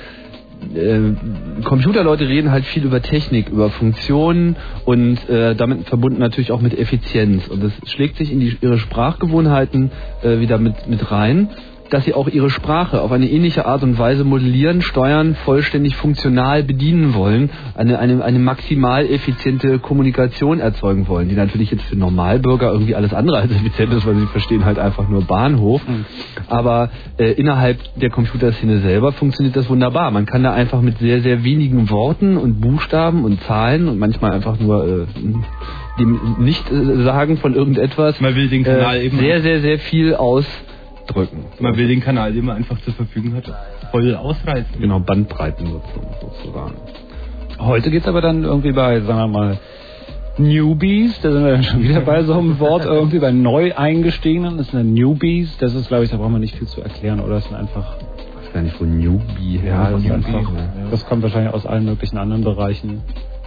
äh, 0.75 1.63
Computerleute 1.63 2.27
reden 2.27 2.51
halt 2.51 2.65
viel 2.65 2.83
über 2.83 3.01
Technik, 3.01 3.47
über 3.47 3.69
Funktionen 3.69 4.57
und 4.83 5.29
äh, 5.29 5.55
damit 5.55 5.87
verbunden 5.87 6.19
natürlich 6.19 6.51
auch 6.51 6.61
mit 6.61 6.77
Effizienz. 6.77 7.47
Und 7.47 7.63
das 7.63 7.71
schlägt 7.85 8.17
sich 8.17 8.29
in 8.29 8.41
die, 8.41 8.57
ihre 8.59 8.77
Sprachgewohnheiten 8.77 9.89
äh, 10.21 10.39
wieder 10.39 10.57
mit, 10.57 10.89
mit 10.89 11.11
rein, 11.11 11.49
dass 11.89 12.05
sie 12.05 12.13
auch 12.13 12.27
ihre 12.27 12.49
Sprache 12.49 13.01
auf 13.01 13.11
eine 13.11 13.29
ähnliche 13.29 13.65
Art 13.65 13.83
und 13.83 13.99
Weise 13.99 14.23
modellieren, 14.23 14.81
steuern, 14.81 15.35
vollständig 15.45 15.95
funktional 15.95 16.63
bedienen 16.63 17.13
wollen, 17.13 17.49
eine, 17.75 17.99
eine, 17.99 18.23
eine 18.23 18.39
maximal 18.39 19.05
effiziente 19.05 19.79
Kommunikation 19.79 20.59
erzeugen 20.59 21.07
wollen, 21.07 21.29
die 21.29 21.35
natürlich 21.35 21.71
jetzt 21.71 21.83
für 21.83 21.95
Normalbürger 21.95 22.71
irgendwie 22.71 22.95
alles 22.95 23.13
andere 23.13 23.37
als 23.37 23.51
effizient 23.51 23.93
ist, 23.93 24.05
weil 24.07 24.15
sie 24.15 24.25
verstehen 24.27 24.65
halt 24.65 24.79
einfach 24.79 25.07
nur 25.07 25.23
Bahnhof. 25.23 25.81
Aber 26.47 26.89
äh, 27.17 27.31
innerhalb 27.33 27.77
der 27.95 28.09
Computerszene 28.09 28.79
selber 28.79 29.11
funktioniert 29.11 29.55
das 29.55 29.69
wunderbar. 29.69 30.11
Man 30.11 30.25
kann 30.25 30.43
da 30.43 30.53
einfach 30.53 30.81
mit 30.81 30.97
sehr, 30.97 31.21
sehr 31.21 31.43
wenigen 31.43 31.89
Worten 31.89 32.37
und 32.37 32.59
Buchstaben 32.61 33.23
und 33.23 33.41
Zahlen 33.43 33.87
und 33.87 33.99
manchmal 33.99 34.31
einfach 34.31 34.59
nur 34.59 34.85
äh, 34.85 35.05
dem 35.99 36.19
Nicht-Sagen 36.39 37.37
von 37.37 37.53
irgendetwas 37.53 38.19
Man 38.19 38.35
will 38.35 38.49
den 38.49 38.63
Kanal 38.63 38.97
äh, 38.97 39.05
eben- 39.05 39.17
sehr, 39.19 39.41
sehr, 39.41 39.61
sehr 39.61 39.79
viel 39.79 40.15
ausdrücken. 41.03 41.45
Man 41.59 41.77
will 41.77 41.87
den 41.87 42.01
Kanal, 42.01 42.33
den 42.33 42.45
man 42.45 42.57
einfach 42.57 42.79
zur 42.81 42.93
Verfügung 42.93 43.35
hat, 43.35 43.51
voll 43.91 44.15
ausreizen. 44.15 44.79
Genau, 44.79 44.99
Bandbreitennutzung 44.99 46.05
sozusagen. 46.21 46.75
Heute 47.59 47.91
geht's 47.91 48.07
aber 48.07 48.21
dann 48.21 48.43
irgendwie 48.43 48.71
bei, 48.71 48.99
sagen 49.01 49.19
wir 49.19 49.27
mal, 49.27 49.59
Newbies, 50.37 51.19
da 51.21 51.31
sind 51.31 51.45
wir 51.45 51.51
dann 51.51 51.63
schon 51.63 51.83
wieder 51.83 52.01
bei 52.01 52.23
so 52.23 52.33
einem 52.33 52.59
Wort, 52.59 52.85
irgendwie 52.85 53.19
bei 53.19 53.31
Neu-Eingestiegenen, 53.31 54.57
das 54.57 54.67
sind 54.69 54.79
dann 54.79 54.93
Newbies, 54.93 55.55
das 55.59 55.75
ist, 55.75 55.87
glaube 55.87 56.05
ich, 56.05 56.09
da 56.09 56.17
brauchen 56.17 56.33
wir 56.33 56.39
nicht 56.39 56.55
viel 56.57 56.67
zu 56.67 56.81
erklären, 56.81 57.19
oder? 57.19 57.35
Das 57.35 57.45
sind 57.45 57.55
einfach, 57.55 57.97
Ich 58.41 58.45
weiß 58.47 58.53
gar 58.53 58.61
nicht, 58.63 58.79
wo 58.81 58.85
Newbie 58.85 59.61
ja, 59.63 59.91
das, 59.91 60.03
herkommt. 60.03 60.25
einfach, 60.35 60.51
das 60.89 61.05
kommt 61.05 61.21
wahrscheinlich 61.21 61.53
aus 61.53 61.67
allen 61.67 61.85
möglichen 61.85 62.17
anderen 62.17 62.43
Bereichen. 62.43 63.01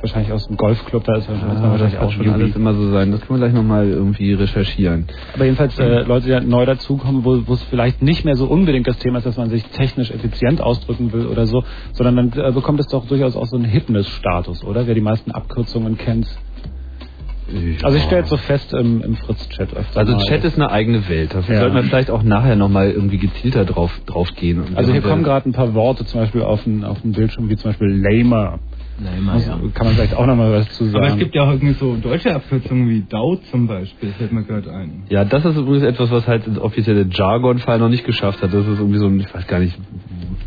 Wahrscheinlich 0.07 0.33
aus 0.33 0.47
dem 0.47 0.57
Golfclub, 0.57 1.03
da 1.03 1.17
ist 1.17 1.29
wahrscheinlich, 1.29 1.59
Ah, 1.59 1.71
wahrscheinlich 1.71 1.99
auch 1.99 2.13
schon 2.13 2.31
alles 2.31 2.55
immer 2.55 2.75
so 2.75 2.91
sein. 2.93 3.11
Das 3.11 3.21
können 3.23 3.41
wir 3.41 3.49
gleich 3.49 3.57
nochmal 3.61 3.89
irgendwie 3.89 4.35
recherchieren. 4.35 5.07
Aber 5.35 5.45
jedenfalls 5.45 5.77
äh, 5.81 6.03
Leute, 6.03 6.27
die 6.27 6.33
halt 6.33 6.47
neu 6.47 6.65
dazukommen, 6.65 7.25
wo 7.25 7.53
es 7.53 7.63
vielleicht 7.65 8.03
nicht 8.03 8.25
mehr 8.25 8.37
so 8.37 8.47
unbedingt 8.47 8.87
das 8.87 8.99
Thema 8.99 9.19
ist, 9.19 9.25
dass 9.27 9.37
man 9.37 9.51
sich 9.51 9.65
technisch 9.65 10.13
effizient 10.13 10.61
ausdrücken 10.61 11.13
will 11.13 11.27
oder 11.27 11.47
so, 11.47 11.65
sondern 11.93 12.31
dann 12.31 12.45
äh, 12.45 12.53
bekommt 12.53 12.79
es 12.79 12.87
doch 12.87 13.05
durchaus 13.09 13.35
auch 13.35 13.47
so 13.47 13.57
einen 13.57 13.65
Hipness-Status, 13.65 14.63
oder? 14.63 14.87
Wer 14.87 14.95
die 14.95 15.01
meisten 15.01 15.33
Abkürzungen 15.33 15.99
kennt. 15.99 16.29
Also 17.83 17.97
ich 17.97 18.03
stelle 18.05 18.21
jetzt 18.23 18.31
so 18.31 18.37
fest 18.37 18.73
im, 18.73 19.03
im 19.03 19.15
Fritz-Chat 19.17 19.73
öfter 19.75 19.99
Also 20.01 20.13
mal. 20.15 20.25
Chat 20.25 20.45
ist 20.45 20.57
eine 20.57 20.71
eigene 20.71 21.09
Welt. 21.09 21.33
Dafür 21.35 21.55
Ja. 21.55 21.61
sollten 21.63 21.77
wir 21.77 21.83
vielleicht 21.85 22.11
auch 22.11 22.23
nachher 22.25 22.57
nochmal 22.57 22.91
irgendwie 22.91 23.19
gezielter 23.19 23.65
drauf, 23.65 23.91
drauf 24.07 24.29
gehen. 24.35 24.61
Und 24.61 24.77
Also 24.77 24.93
hier 24.93 25.01
kommen 25.01 25.23
ja- 25.23 25.29
gerade 25.29 25.49
ein 25.49 25.53
paar 25.53 25.75
Worte 25.75 26.05
zum 26.05 26.21
Beispiel 26.21 26.43
auf 26.43 26.63
den, 26.65 26.85
auf 26.85 27.01
den 27.03 27.13
Bildschirm, 27.13 27.49
wie 27.49 27.57
zum 27.57 27.71
Beispiel 27.71 27.89
Lamer. 27.89 28.59
Ja. 28.99 29.59
Kann 29.75 29.87
man 29.87 29.95
vielleicht 29.95 30.15
auch 30.15 30.25
nochmal 30.27 30.53
was 30.53 30.69
zu 30.71 30.87
sagen. 30.87 31.05
Aber 31.05 31.13
es 31.13 31.19
gibt 31.19 31.35
ja 31.35 31.43
auch 31.43 31.51
irgendwie 31.53 31.75
so 31.75 31.97
deutsche 31.97 32.35
Abkürzungen 32.35 32.89
wie 32.89 33.03
DAO 33.09 33.37
zum 33.51 33.67
Beispiel, 33.67 34.11
fällt 34.13 34.33
mir 34.33 34.43
gerade 34.43 34.73
ein. 34.73 35.03
Ja, 35.11 35.25
das 35.25 35.45
ist 35.45 35.57
übrigens 35.57 35.83
etwas, 35.85 36.11
was 36.11 36.27
halt 36.27 36.47
ins 36.47 36.59
offizielle 36.59 37.07
Jargon-Fall 37.11 37.79
noch 37.79 37.91
nicht 37.91 38.05
geschafft 38.05 38.43
hat. 38.43 38.55
Das 38.55 38.67
ist 38.67 38.79
irgendwie 38.79 38.99
so 38.99 39.07
ein, 39.07 39.21
ich 39.21 39.35
weiß 39.35 39.47
gar 39.47 39.59
nicht, 39.59 39.77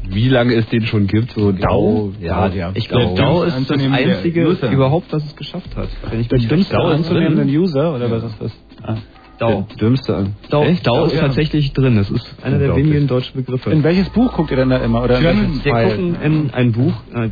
wie 0.10 0.30
lange 0.30 0.56
es 0.56 0.68
den 0.70 0.84
schon 0.88 1.06
gibt. 1.06 1.32
So 1.34 1.52
DAO, 1.52 2.12
ja, 2.20 2.48
ja. 2.48 2.72
Ich 2.74 2.90
glaube, 2.90 3.14
Der 3.16 3.24
DAO 3.26 3.44
ist 3.44 3.70
das 3.70 3.80
einzige 3.80 4.48
User. 4.48 4.72
überhaupt, 4.72 5.14
was 5.14 5.24
es 5.26 5.36
geschafft 5.36 5.76
hat. 5.76 5.90
Wenn 6.10 6.20
ich 6.20 6.28
der 6.28 6.40
dümmste 6.40 6.78
anzunehmenden 6.80 7.50
User, 7.50 7.94
oder 7.96 8.10
was 8.10 8.24
ist 8.24 8.42
das? 8.42 8.52
Ah. 8.82 8.96
DAO. 9.38 9.68
Der 9.70 9.78
dümmste 9.78 10.16
an. 10.18 10.34
DAO, 10.50 10.64
Echt? 10.64 10.86
DAO 10.88 11.06
ist 11.06 11.14
Ja. 11.16 11.22
tatsächlich 11.22 11.72
drin. 11.74 11.98
Es 11.98 12.10
ist 12.10 12.36
einer 12.44 12.58
der 12.58 12.76
wenigen 12.76 13.08
deutschen 13.08 13.38
Begriffe. 13.38 13.70
In 13.70 13.84
welches 13.84 14.10
Buch 14.10 14.34
guckt 14.34 14.52
ihr 14.52 14.58
denn 14.58 14.70
da 14.70 14.78
immer? 14.78 15.04
Oder 15.04 15.20
in 15.20 15.64
Wir 15.64 15.72
gucken 15.72 16.16
in 16.22 16.50
ein 16.52 16.72
Buch. 16.74 16.94
Äh, 17.14 17.30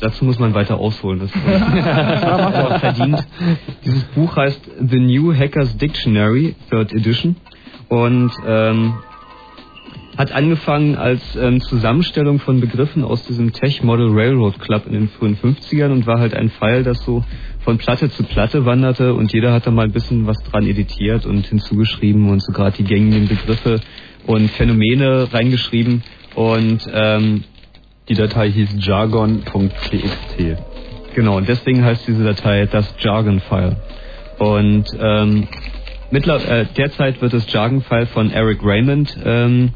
dazu 0.00 0.24
muss 0.24 0.38
man 0.38 0.54
weiter 0.54 0.78
ausholen. 0.78 1.20
Das 1.20 1.30
auch 2.72 2.78
verdient. 2.80 3.26
Dieses 3.84 4.04
Buch 4.04 4.36
heißt 4.36 4.60
The 4.80 4.98
New 4.98 5.34
Hackers 5.34 5.76
Dictionary, 5.76 6.54
Third 6.70 6.92
Edition. 6.92 7.36
Und 7.88 8.32
ähm, 8.46 8.94
hat 10.18 10.32
angefangen 10.32 10.96
als 10.96 11.36
ähm, 11.36 11.60
Zusammenstellung 11.60 12.40
von 12.40 12.60
Begriffen 12.60 13.04
aus 13.04 13.24
diesem 13.24 13.52
Tech 13.52 13.84
Model 13.84 14.08
Railroad 14.10 14.58
Club 14.58 14.86
in 14.86 14.92
den 14.92 15.08
frühen 15.08 15.36
50ern 15.36 15.92
und 15.92 16.06
war 16.08 16.18
halt 16.18 16.34
ein 16.34 16.50
Pfeil, 16.50 16.82
das 16.82 17.04
so 17.04 17.24
von 17.60 17.78
Platte 17.78 18.10
zu 18.10 18.24
Platte 18.24 18.66
wanderte 18.66 19.14
und 19.14 19.32
jeder 19.32 19.52
hat 19.52 19.68
da 19.68 19.70
mal 19.70 19.84
ein 19.84 19.92
bisschen 19.92 20.26
was 20.26 20.42
dran 20.42 20.66
editiert 20.66 21.24
und 21.24 21.46
hinzugeschrieben 21.46 22.30
und 22.30 22.42
so 22.42 22.52
gerade 22.52 22.76
die 22.76 22.82
gängigen 22.82 23.28
Begriffe 23.28 23.80
und 24.26 24.50
Phänomene 24.50 25.32
reingeschrieben 25.32 26.02
und 26.34 26.80
ähm, 26.92 27.44
Die 28.08 28.14
Datei 28.14 28.50
hieß 28.50 28.70
jargon.txt. 28.78 30.56
Genau, 31.14 31.36
und 31.36 31.48
deswegen 31.48 31.84
heißt 31.84 32.06
diese 32.06 32.24
Datei 32.24 32.66
das 32.66 32.94
Jargon-File. 33.00 33.76
Und 34.38 34.86
ähm, 34.98 35.48
mittler 36.10 36.36
äh, 36.48 36.66
derzeit 36.76 37.20
wird 37.20 37.34
das 37.34 37.52
Jargon-File 37.52 38.06
von 38.06 38.30
Eric 38.30 38.60
Raymond 38.62 39.16
ähm, 39.24 39.70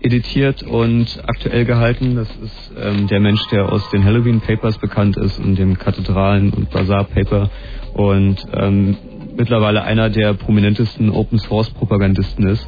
editiert 0.00 0.62
und 0.62 1.22
aktuell 1.26 1.64
gehalten. 1.64 2.14
Das 2.14 2.28
ist 2.28 2.72
ähm, 2.80 3.08
der 3.08 3.20
Mensch, 3.20 3.44
der 3.48 3.72
aus 3.72 3.88
den 3.90 4.04
Halloween 4.04 4.40
Papers 4.40 4.78
bekannt 4.78 5.16
ist 5.16 5.38
und 5.38 5.58
dem 5.58 5.78
Kathedralen- 5.78 6.52
und 6.52 6.70
Bazaar-Paper 6.70 7.50
und 7.94 8.36
ähm, 8.54 8.96
mittlerweile 9.36 9.82
einer 9.82 10.10
der 10.10 10.34
prominentesten 10.34 11.10
Open-Source-Propagandisten 11.10 12.46
ist. 12.48 12.66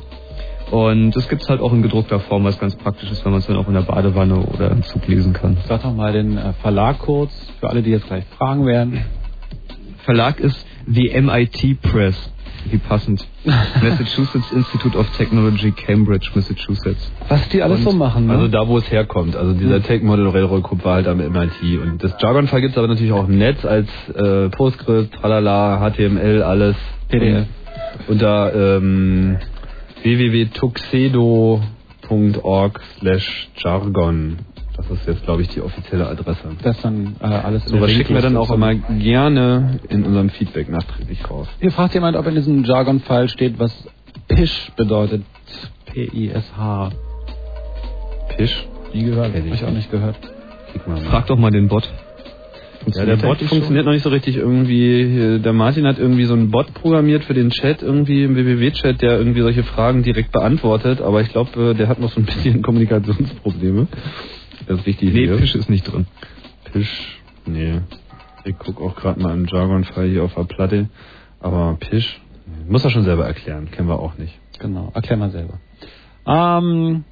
Und 0.75 1.12
das 1.14 1.29
gibt's 1.29 1.49
halt 1.49 1.61
auch 1.61 1.72
in 1.72 1.83
gedruckter 1.83 2.18
Form, 2.18 2.43
was 2.43 2.59
ganz 2.59 2.75
praktisch 2.75 3.09
ist, 3.12 3.25
wenn 3.25 3.31
man 3.31 3.39
es 3.41 3.47
dann 3.47 3.57
auch 3.57 3.68
in 3.68 3.75
der 3.75 3.83
Badewanne 3.83 4.41
oder 4.41 4.72
im 4.72 4.83
Zug 4.83 5.07
lesen 5.07 5.33
kann. 5.33 5.57
Sag 5.68 5.83
doch 5.83 5.95
mal 5.95 6.12
den 6.12 6.37
äh, 6.37 6.53
Verlag 6.62 6.99
kurz, 6.99 7.33
für 7.61 7.70
alle, 7.70 7.81
die 7.83 7.91
jetzt 7.91 8.09
gleich 8.09 8.25
fragen 8.37 8.66
werden. 8.66 9.05
Verlag 10.05 10.41
ist 10.41 10.66
The 10.89 11.12
MIT 11.20 11.81
Press. 11.81 12.16
Wie 12.70 12.79
passend. 12.79 13.25
Massachusetts 13.45 14.51
Institute 14.51 14.99
of 14.99 15.09
Technology, 15.16 15.70
Cambridge, 15.70 16.31
Massachusetts. 16.35 17.12
Was 17.29 17.49
die 17.51 17.62
alles 17.62 17.79
Und- 17.79 17.85
so 17.85 17.93
machen, 17.93 18.27
ne? 18.27 18.33
Also 18.33 18.49
da, 18.49 18.66
wo 18.66 18.79
es 18.79 18.91
herkommt. 18.91 19.37
Also 19.37 19.53
dieser 19.53 19.81
Tech 19.81 20.03
Model 20.03 20.27
Railroad 20.29 20.64
Group 20.64 20.85
war 20.85 20.95
halt 20.95 21.07
am 21.07 21.18
MIT. 21.18 21.79
Und 21.81 22.03
das 22.03 22.14
Jargon-File 22.18 22.62
gibt 22.62 22.72
es 22.72 22.79
aber 22.79 22.89
natürlich 22.89 23.12
auch 23.12 23.29
im 23.29 23.39
Netz 23.39 23.64
als 23.64 23.89
äh, 24.16 24.49
Postgres, 24.49 25.09
Tralala, 25.11 25.79
HTML, 25.89 26.43
alles. 26.43 26.75
PDF. 27.09 27.47
Unter 28.09 28.79
ähm, 28.79 29.37
www.tuxedo.org 30.05 32.81
slash 32.99 33.49
jargon. 33.57 34.39
Das 34.77 34.91
ist 34.91 35.07
jetzt, 35.07 35.25
glaube 35.25 35.43
ich, 35.43 35.49
die 35.49 35.61
offizielle 35.61 36.07
Adresse. 36.07 36.49
Das 36.63 36.81
dann 36.83 37.17
äh, 37.21 37.27
alles 37.27 37.65
So 37.65 37.81
was 37.81 37.93
schicken 37.93 38.15
wir 38.15 38.23
dann 38.23 38.37
auch 38.37 38.51
immer 38.51 38.75
gerne 38.75 39.79
in 39.89 40.05
unserem 40.05 40.31
Feedback 40.31 40.69
nachträglich 40.69 41.31
raus. 41.31 41.47
Hier 41.61 41.71
fragt 41.71 41.95
jemand, 41.95 42.17
ob 42.17 42.27
in 42.27 42.35
diesem 42.35 42.65
Jargon-File 42.65 43.29
steht, 43.29 43.59
was 43.59 43.73
Pish 44.29 44.73
bedeutet. 44.77 45.23
P-I-S-H. 45.87 46.91
Pish? 48.37 48.67
Nie 48.93 49.05
gehört. 49.05 49.35
Ich 49.37 49.47
ich 49.47 49.65
auch 49.65 49.71
nicht 49.71 49.91
gehört. 49.91 50.17
Frag 51.09 51.27
doch 51.29 51.39
mal 51.39 51.51
den 51.51 51.69
Bot. 51.69 51.89
Ja, 52.87 53.07
der 53.07 53.16
Bot 53.16 53.41
funktioniert 53.41 53.87
noch 53.87 53.93
nicht 53.93 54.03
so 54.03 54.11
richtig 54.11 54.37
irgendwie. 54.37 55.41
Der 55.43 55.53
Martin 55.53 55.87
hat 55.87 55.99
irgendwie 55.99 56.24
so 56.24 56.35
einen 56.35 56.51
Bot 56.51 56.74
programmiert 56.74 57.24
für 57.24 57.35
den 57.35 57.51
Chat, 57.51 57.82
irgendwie 57.82 58.24
im 58.24 58.37
WWW-Chat, 58.37 59.01
der 59.01 59.18
irgendwie 59.18 59.41
solche 59.41 59.62
Fragen 59.62 60.03
direkt 60.03 60.32
beantwortet, 60.32 61.01
aber 61.01 61.20
ich 61.22 61.30
glaube, 61.30 61.74
der 61.74 61.89
hat 61.89 61.99
noch 61.99 62.11
so 62.11 62.20
ein 62.20 62.26
bisschen 62.26 62.62
Kommunikationsprobleme. 62.62 63.87
Das 64.66 64.80
ist 64.80 64.87
richtig. 64.87 65.12
Nee, 65.12 65.26
hier. 65.26 65.37
Pish 65.37 65.55
ist 65.55 65.70
nicht 65.70 65.91
drin. 65.91 66.07
Pish? 66.72 67.20
Nee. 67.47 67.80
Ich 68.45 68.57
guck 68.59 68.80
auch 68.80 68.95
gerade 68.95 69.20
mal 69.20 69.35
im 69.35 69.47
Jargon-File 69.47 70.11
hier 70.11 70.24
auf 70.24 70.35
der 70.35 70.45
Platte. 70.45 70.89
Aber? 71.41 71.78
Nee. 71.91 72.03
Muss 72.68 72.85
er 72.85 72.91
schon 72.91 73.05
selber 73.05 73.26
erklären, 73.26 73.70
kennen 73.70 73.89
wir 73.89 73.99
auch 73.99 74.18
nicht. 74.18 74.39
Genau, 74.59 74.91
erklär 74.95 75.16
mal 75.16 75.30
selber. 75.30 75.59
Ähm, 76.26 77.05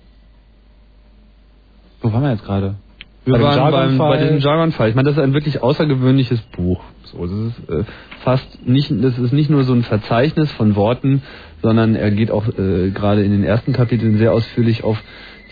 wo 2.00 2.12
waren 2.12 2.22
wir 2.22 2.32
jetzt 2.32 2.44
gerade? 2.44 2.76
Wir 3.24 3.34
Bei 3.34 3.42
waren 3.42 3.70
beim, 3.70 3.98
bei 3.98 4.18
diesem 4.18 4.38
Jargon-Fall. 4.38 4.88
Ich 4.88 4.94
meine, 4.96 5.08
das 5.08 5.16
ist 5.16 5.22
ein 5.22 5.32
wirklich 5.32 5.62
außergewöhnliches 5.62 6.40
Buch. 6.56 6.82
So, 7.04 7.24
das 7.24 7.30
ist 7.30 7.70
äh, 7.70 7.84
fast 8.24 8.66
nicht, 8.66 8.90
das 8.90 9.16
ist 9.18 9.32
nicht 9.32 9.48
nur 9.48 9.62
so 9.62 9.72
ein 9.72 9.84
Verzeichnis 9.84 10.50
von 10.52 10.74
Worten, 10.74 11.22
sondern 11.62 11.94
er 11.94 12.10
geht 12.10 12.32
auch 12.32 12.46
äh, 12.48 12.90
gerade 12.90 13.22
in 13.22 13.30
den 13.30 13.44
ersten 13.44 13.72
Kapiteln 13.72 14.18
sehr 14.18 14.32
ausführlich 14.32 14.82
auf 14.82 15.00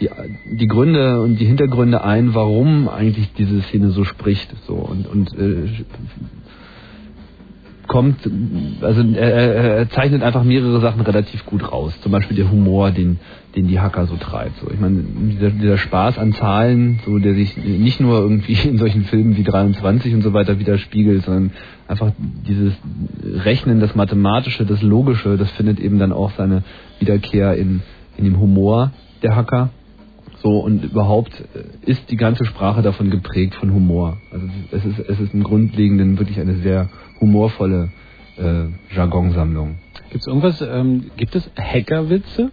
die, 0.01 0.11
die 0.59 0.67
Gründe 0.67 1.21
und 1.21 1.39
die 1.39 1.45
Hintergründe 1.45 2.03
ein, 2.03 2.35
warum 2.35 2.89
eigentlich 2.89 3.33
diese 3.35 3.63
Szene 3.63 3.91
so 3.91 4.03
spricht. 4.05 4.53
So 4.67 4.75
und 4.75 5.07
und 5.07 5.33
äh, 5.39 5.69
kommt, 7.87 8.19
also 8.83 9.03
er, 9.03 9.55
er 9.79 9.91
zeichnet 9.91 10.23
einfach 10.23 10.45
mehrere 10.45 10.81
Sachen 10.81 11.01
relativ 11.03 11.45
gut 11.45 11.71
raus. 11.71 11.93
Zum 12.03 12.13
Beispiel 12.13 12.37
der 12.37 12.51
Humor, 12.51 12.93
den, 12.93 13.19
den 13.57 13.67
die 13.67 13.81
Hacker 13.81 14.07
so 14.07 14.17
treibt. 14.17 14.59
So, 14.61 14.71
ich 14.71 14.79
meine, 14.79 15.03
dieser, 15.03 15.51
dieser 15.51 15.79
Spaß 15.79 16.19
an 16.19 16.33
Zahlen, 16.33 17.01
so 17.05 17.19
der 17.19 17.35
sich 17.35 17.57
nicht 17.57 18.01
nur 18.01 18.21
irgendwie 18.21 18.55
in 18.69 18.79
solchen 18.79 19.05
Filmen 19.05 19.37
wie 19.37 19.43
23 19.43 20.15
und 20.15 20.23
so 20.23 20.33
weiter 20.33 20.59
widerspiegelt, 20.59 21.25
sondern 21.25 21.53
einfach 21.89 22.13
dieses 22.47 22.73
Rechnen, 23.45 23.81
das 23.81 23.95
Mathematische, 23.95 24.65
das 24.65 24.83
Logische, 24.83 25.37
das 25.37 25.51
findet 25.53 25.81
eben 25.81 25.99
dann 25.99 26.13
auch 26.13 26.31
seine 26.37 26.63
Wiederkehr 27.01 27.55
in, 27.57 27.83
in 28.17 28.25
dem 28.25 28.39
Humor 28.39 28.93
der 29.23 29.35
Hacker. 29.35 29.71
So 30.43 30.61
und 30.61 30.85
überhaupt 30.85 31.33
äh, 31.55 31.91
ist 31.91 32.11
die 32.11 32.17
ganze 32.17 32.45
Sprache 32.47 32.81
davon 32.83 33.11
geprägt 33.11 33.55
von 33.57 33.75
Humor. 33.75 34.17
Also 34.33 34.47
es 34.71 34.85
ist 34.87 34.99
es 35.01 35.21
ist 35.21 35.35
im 35.35 35.43
Grundlegenden 35.43 36.19
wirklich 36.19 36.41
eine 36.41 36.55
sehr 36.57 36.89
humorvolle 37.21 37.91
äh, 38.39 38.95
Jargonsammlung. 38.95 39.77
Gibt 40.11 40.23
es 40.23 40.27
irgendwas, 40.27 40.63
ähm, 40.63 41.11
gibt 41.17 41.35
es 41.37 41.51
Hackerwitze? 41.57 42.51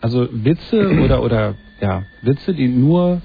Also 0.00 0.28
Witze 0.30 0.88
oder, 1.04 1.22
oder, 1.22 1.54
ja, 1.80 2.04
Witze, 2.22 2.54
die 2.54 2.68
nur 2.68 3.20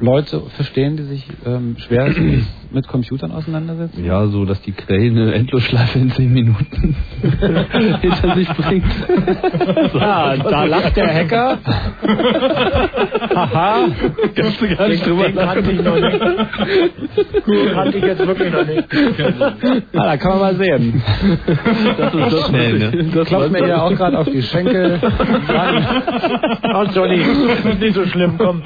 Leute 0.00 0.42
verstehen, 0.56 0.96
die 0.96 1.04
sich 1.04 1.26
ähm, 1.46 1.76
schwer 1.78 2.12
mit 2.72 2.88
Computern 2.88 3.32
auseinandersetzen? 3.32 4.04
Ja, 4.04 4.26
so 4.26 4.44
dass 4.44 4.60
die 4.62 4.72
Krähe 4.72 5.10
eine 5.10 5.34
Endlosschleife 5.34 5.98
in 5.98 6.10
10 6.10 6.32
Minuten 6.32 6.96
hinter 8.00 8.34
sich 8.34 8.48
bringt. 8.48 8.84
Ja, 9.94 10.36
da 10.36 10.64
lacht 10.64 10.96
der 10.96 11.14
Hacker. 11.14 11.58
Haha. 13.34 13.88
Kannst 14.34 14.60
du 14.60 14.76
gar 14.76 14.88
nicht 14.88 15.06
drüber 15.06 15.24
den 15.24 15.36
kannte 15.36 15.70
ich 15.70 15.82
noch 15.82 15.94
nicht. 15.94 16.20
Den 17.46 17.72
kannte 17.74 17.98
ich 17.98 18.04
jetzt 18.04 18.26
wirklich 18.26 18.52
noch 18.52 18.66
nicht. 18.66 18.84
Ah, 19.94 20.04
da 20.04 20.16
kann 20.16 20.30
man 20.30 20.40
mal 20.40 20.56
sehen. 20.56 21.02
Das 21.98 22.14
ist 22.14 22.32
das 22.32 22.48
Schnell, 22.48 22.78
ne? 22.78 23.10
Das 23.14 23.28
klopft 23.28 23.50
mir 23.52 23.66
ja 23.68 23.82
auch 23.82 23.94
gerade 23.94 24.18
auf 24.18 24.28
die 24.28 24.42
Schenkel. 24.42 25.00
Oh, 26.72 26.84
Johnny, 26.94 27.16
ist 27.16 27.80
nicht 27.80 27.94
so 27.94 28.04
schlimm, 28.06 28.34
komm. 28.38 28.62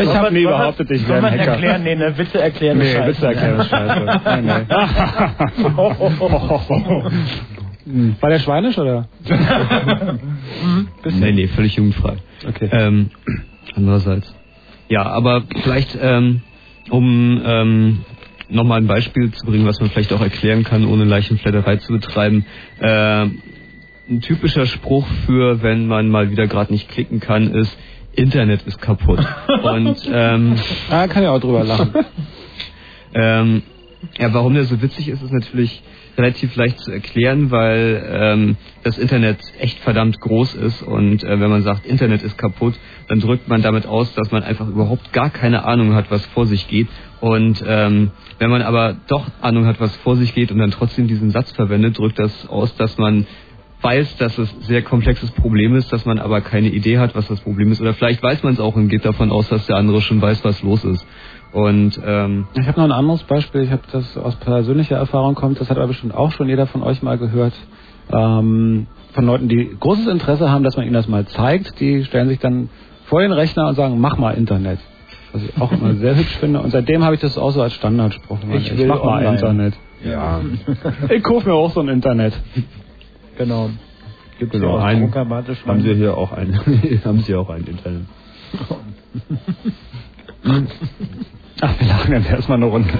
Ich 0.00 0.14
habe 0.14 0.32
behauptet, 0.58 0.90
ich 0.90 1.06
wäre 1.08 1.18
ein 1.18 1.22
man 1.22 1.32
Hacker. 1.32 1.52
erklären? 1.52 1.82
Nee, 1.82 1.94
ne, 1.94 2.16
Witze 2.18 2.40
erklären 2.40 2.78
Nee, 2.78 2.92
scheiße. 2.92 3.08
Witze 3.08 3.26
erklären 3.26 3.60
ist 3.60 3.68
scheiße. 3.70 4.20
Nein, 4.24 4.46
nein. 4.46 4.66
War 8.20 8.30
der 8.30 8.38
schweinisch 8.40 8.76
oder? 8.78 9.08
Nee, 11.04 11.32
nee, 11.32 11.46
völlig 11.48 11.76
jugendfrei. 11.76 12.16
Okay. 12.46 12.68
Ähm, 12.72 13.10
andererseits. 13.74 14.32
Ja, 14.88 15.02
aber 15.04 15.42
vielleicht, 15.62 15.96
ähm, 16.00 16.40
um 16.90 17.40
ähm, 17.44 17.98
nochmal 18.48 18.80
ein 18.80 18.86
Beispiel 18.86 19.32
zu 19.32 19.44
bringen, 19.46 19.66
was 19.66 19.80
man 19.80 19.90
vielleicht 19.90 20.12
auch 20.12 20.20
erklären 20.20 20.64
kann, 20.64 20.84
ohne 20.84 21.04
Leichenflatterei 21.04 21.76
zu 21.76 21.92
betreiben. 21.92 22.44
Äh, 22.80 23.26
ein 24.08 24.20
typischer 24.20 24.66
Spruch 24.66 25.06
für, 25.26 25.62
wenn 25.62 25.86
man 25.88 26.08
mal 26.08 26.30
wieder 26.30 26.46
gerade 26.46 26.72
nicht 26.72 26.88
klicken 26.88 27.18
kann, 27.20 27.52
ist, 27.52 27.76
Internet 28.16 28.62
ist 28.66 28.80
kaputt. 28.80 29.20
Und 29.62 30.10
ähm, 30.10 30.56
Ah, 30.90 31.06
kann 31.06 31.22
ja 31.22 31.30
auch 31.30 31.40
drüber 31.40 31.64
lachen. 31.64 31.92
ähm, 33.14 33.62
ja, 34.18 34.32
warum 34.32 34.54
der 34.54 34.64
so 34.64 34.80
witzig 34.82 35.08
ist, 35.08 35.22
ist 35.22 35.32
natürlich 35.32 35.82
relativ 36.16 36.56
leicht 36.56 36.78
zu 36.80 36.90
erklären, 36.90 37.50
weil 37.50 38.02
ähm, 38.08 38.56
das 38.82 38.98
Internet 38.98 39.38
echt 39.60 39.78
verdammt 39.80 40.18
groß 40.20 40.54
ist 40.54 40.82
und 40.82 41.22
äh, 41.22 41.40
wenn 41.40 41.50
man 41.50 41.62
sagt, 41.62 41.84
Internet 41.86 42.22
ist 42.22 42.38
kaputt, 42.38 42.74
dann 43.08 43.20
drückt 43.20 43.48
man 43.48 43.62
damit 43.62 43.86
aus, 43.86 44.14
dass 44.14 44.30
man 44.30 44.42
einfach 44.42 44.66
überhaupt 44.66 45.12
gar 45.12 45.30
keine 45.30 45.64
Ahnung 45.64 45.94
hat, 45.94 46.10
was 46.10 46.24
vor 46.26 46.46
sich 46.46 46.68
geht. 46.68 46.88
Und 47.20 47.62
ähm, 47.66 48.10
wenn 48.38 48.50
man 48.50 48.62
aber 48.62 48.96
doch 49.08 49.26
Ahnung 49.40 49.66
hat, 49.66 49.80
was 49.80 49.94
vor 49.96 50.16
sich 50.16 50.34
geht 50.34 50.50
und 50.50 50.58
dann 50.58 50.70
trotzdem 50.70 51.06
diesen 51.06 51.30
Satz 51.30 51.52
verwendet, 51.52 51.98
drückt 51.98 52.18
das 52.18 52.48
aus, 52.48 52.74
dass 52.76 52.96
man 52.98 53.26
weiß, 53.82 54.16
dass 54.16 54.38
es 54.38 54.52
ein 54.52 54.62
sehr 54.62 54.82
komplexes 54.82 55.30
Problem 55.32 55.74
ist, 55.76 55.92
dass 55.92 56.04
man 56.06 56.18
aber 56.18 56.40
keine 56.40 56.68
Idee 56.68 56.98
hat, 56.98 57.14
was 57.14 57.28
das 57.28 57.40
Problem 57.40 57.70
ist. 57.72 57.80
Oder 57.80 57.94
vielleicht 57.94 58.22
weiß 58.22 58.42
man 58.42 58.54
es 58.54 58.60
auch 58.60 58.74
und 58.74 58.88
geht 58.88 59.04
davon 59.04 59.30
aus, 59.30 59.48
dass 59.48 59.66
der 59.66 59.76
andere 59.76 60.00
schon 60.00 60.20
weiß, 60.20 60.44
was 60.44 60.62
los 60.62 60.84
ist. 60.84 61.06
Und 61.52 62.00
ähm, 62.04 62.46
Ich 62.54 62.66
habe 62.66 62.78
noch 62.80 62.84
ein 62.88 62.92
anderes 62.92 63.22
Beispiel. 63.22 63.62
Ich 63.62 63.70
habe 63.70 63.82
das 63.92 64.16
aus 64.18 64.36
persönlicher 64.36 64.96
Erfahrung 64.96 65.34
kommt. 65.34 65.60
Das 65.60 65.70
hat 65.70 65.76
aber 65.78 65.86
bestimmt 65.88 66.14
auch 66.14 66.32
schon 66.32 66.48
jeder 66.48 66.66
von 66.66 66.82
euch 66.82 67.02
mal 67.02 67.16
gehört. 67.18 67.54
Ähm, 68.10 68.86
von 69.12 69.24
Leuten, 69.26 69.48
die 69.48 69.76
großes 69.78 70.06
Interesse 70.08 70.50
haben, 70.50 70.64
dass 70.64 70.76
man 70.76 70.84
ihnen 70.84 70.94
das 70.94 71.08
mal 71.08 71.26
zeigt. 71.26 71.80
Die 71.80 72.04
stellen 72.04 72.28
sich 72.28 72.38
dann 72.40 72.68
vor 73.06 73.20
den 73.20 73.32
Rechner 73.32 73.68
und 73.68 73.74
sagen, 73.74 74.00
mach 74.00 74.18
mal 74.18 74.32
Internet. 74.32 74.78
Was 75.32 75.42
ich 75.42 75.60
auch 75.60 75.72
immer 75.72 75.94
sehr 75.94 76.16
hübsch 76.16 76.36
finde. 76.38 76.60
Und 76.60 76.70
seitdem 76.70 77.04
habe 77.04 77.14
ich 77.14 77.20
das 77.20 77.38
auch 77.38 77.50
so 77.50 77.62
als 77.62 77.74
Standardspruch. 77.74 78.38
Ich 78.54 78.72
ich 78.72 78.78
will 78.78 78.86
mach 78.86 79.02
mal 79.04 79.18
online. 79.18 79.34
Internet. 79.36 79.74
Ja, 80.04 80.40
Ich 81.10 81.22
kaufe 81.22 81.48
mir 81.48 81.54
auch 81.54 81.70
so 81.72 81.80
ein 81.80 81.88
Internet. 81.88 82.34
Genau. 83.36 83.70
Gibt 84.38 84.54
es 84.54 84.60
genau. 84.60 84.74
ja 84.76 84.80
auch 84.82 84.86
Ein, 84.86 85.00
druckermatisch. 85.00 85.64
haben 85.66 85.82
sie 85.82 85.94
hier 85.94 86.16
auch 86.16 86.32
ein, 86.32 86.58
haben 87.04 87.20
sie 87.20 87.34
auch 87.34 87.48
ein 87.50 87.64
Internet. 87.64 88.02
Ach, 91.60 91.80
wir 91.80 91.88
lachen 91.88 92.12
jetzt 92.12 92.30
erstmal 92.30 92.58
eine 92.58 92.66
Runde. 92.66 92.90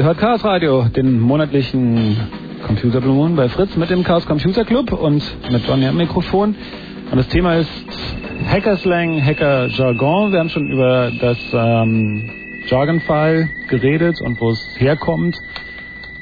Ihr 0.00 0.06
hört 0.06 0.16
Chaos 0.16 0.42
Radio, 0.42 0.84
den 0.84 1.20
monatlichen 1.20 2.16
Computer 2.66 3.02
bei 3.36 3.50
Fritz 3.50 3.76
mit 3.76 3.90
dem 3.90 4.02
Chaos 4.02 4.24
Computer 4.24 4.64
Club 4.64 4.94
und 4.94 5.22
mit 5.52 5.68
Johnny 5.68 5.86
am 5.86 5.98
Mikrofon. 5.98 6.54
Und 7.10 7.18
das 7.18 7.28
Thema 7.28 7.56
ist 7.56 7.70
Hackerslang, 8.50 9.22
Hacker-Jargon. 9.22 10.32
Wir 10.32 10.38
haben 10.38 10.48
schon 10.48 10.70
über 10.70 11.12
das 11.20 11.36
ähm, 11.52 12.30
Jargon-File 12.66 13.50
geredet 13.68 14.22
und 14.22 14.40
wo 14.40 14.48
es 14.48 14.76
herkommt. 14.78 15.36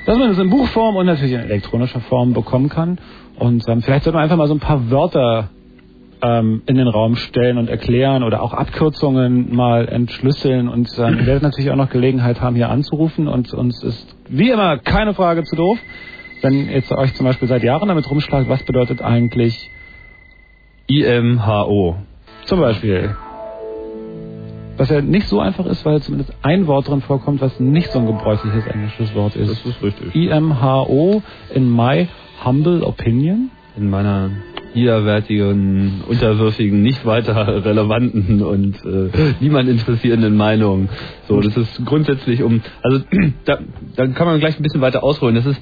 Dass 0.06 0.18
man 0.18 0.30
es 0.30 0.38
in 0.38 0.50
Buchform 0.50 0.96
und 0.96 1.06
natürlich 1.06 1.34
in 1.34 1.42
elektronischer 1.42 2.00
Form 2.00 2.32
bekommen 2.32 2.70
kann. 2.70 2.98
Und 3.38 3.62
ähm, 3.68 3.82
vielleicht 3.82 4.02
sollte 4.02 4.16
man 4.16 4.24
einfach 4.24 4.38
mal 4.38 4.48
so 4.48 4.54
ein 4.54 4.58
paar 4.58 4.90
Wörter 4.90 5.50
ähm, 6.22 6.62
in 6.66 6.76
den 6.76 6.88
Raum 6.88 7.16
stellen 7.16 7.58
und 7.58 7.68
erklären 7.68 8.22
oder 8.22 8.42
auch 8.42 8.52
Abkürzungen 8.52 9.54
mal 9.54 9.88
entschlüsseln. 9.88 10.68
Und 10.68 10.90
ähm, 10.98 11.18
ihr 11.20 11.26
werdet 11.26 11.42
natürlich 11.42 11.70
auch 11.70 11.76
noch 11.76 11.90
Gelegenheit 11.90 12.40
haben, 12.40 12.56
hier 12.56 12.70
anzurufen. 12.70 13.28
Und 13.28 13.52
uns 13.54 13.82
ist 13.82 14.16
wie 14.28 14.50
immer 14.50 14.78
keine 14.78 15.14
Frage 15.14 15.44
zu 15.44 15.56
doof. 15.56 15.78
Wenn 16.42 16.68
ihr 16.68 16.82
euch 16.96 17.14
zum 17.14 17.26
Beispiel 17.26 17.48
seit 17.48 17.62
Jahren 17.62 17.88
damit 17.88 18.08
rumschlagt, 18.08 18.48
was 18.48 18.62
bedeutet 18.62 19.02
eigentlich 19.02 19.70
IMHO? 20.86 21.96
Zum 22.44 22.60
Beispiel. 22.60 23.16
Was 24.76 24.90
ja 24.90 25.00
nicht 25.00 25.26
so 25.26 25.40
einfach 25.40 25.66
ist, 25.66 25.84
weil 25.84 26.00
zumindest 26.02 26.32
ein 26.42 26.68
Wort 26.68 26.88
drin 26.88 27.00
vorkommt, 27.00 27.40
was 27.40 27.58
nicht 27.58 27.90
so 27.90 27.98
ein 27.98 28.06
gebräuchliches 28.06 28.64
englisches 28.66 29.12
Wort 29.14 29.34
ist. 29.34 29.50
Das 29.50 29.66
ist 29.66 29.82
richtig. 29.82 30.14
IMHO 30.14 31.22
in 31.52 31.68
my 31.68 32.06
humble 32.44 32.84
opinion. 32.84 33.50
In 33.76 33.90
meiner 33.90 34.30
widerwärtigen, 34.74 36.02
unterwürfigen, 36.08 36.82
nicht 36.82 37.04
weiter 37.06 37.64
relevanten 37.64 38.42
und 38.42 38.76
äh, 38.84 39.10
niemand 39.40 39.68
interessierenden 39.68 40.36
Meinung. 40.36 40.88
So, 41.26 41.40
das 41.40 41.56
ist 41.56 41.84
grundsätzlich 41.84 42.42
um, 42.42 42.60
also 42.82 43.00
da, 43.44 43.58
da 43.96 44.06
kann 44.08 44.26
man 44.26 44.40
gleich 44.40 44.58
ein 44.58 44.62
bisschen 44.62 44.80
weiter 44.80 45.02
ausholen. 45.02 45.34
Das 45.34 45.46
ist 45.46 45.60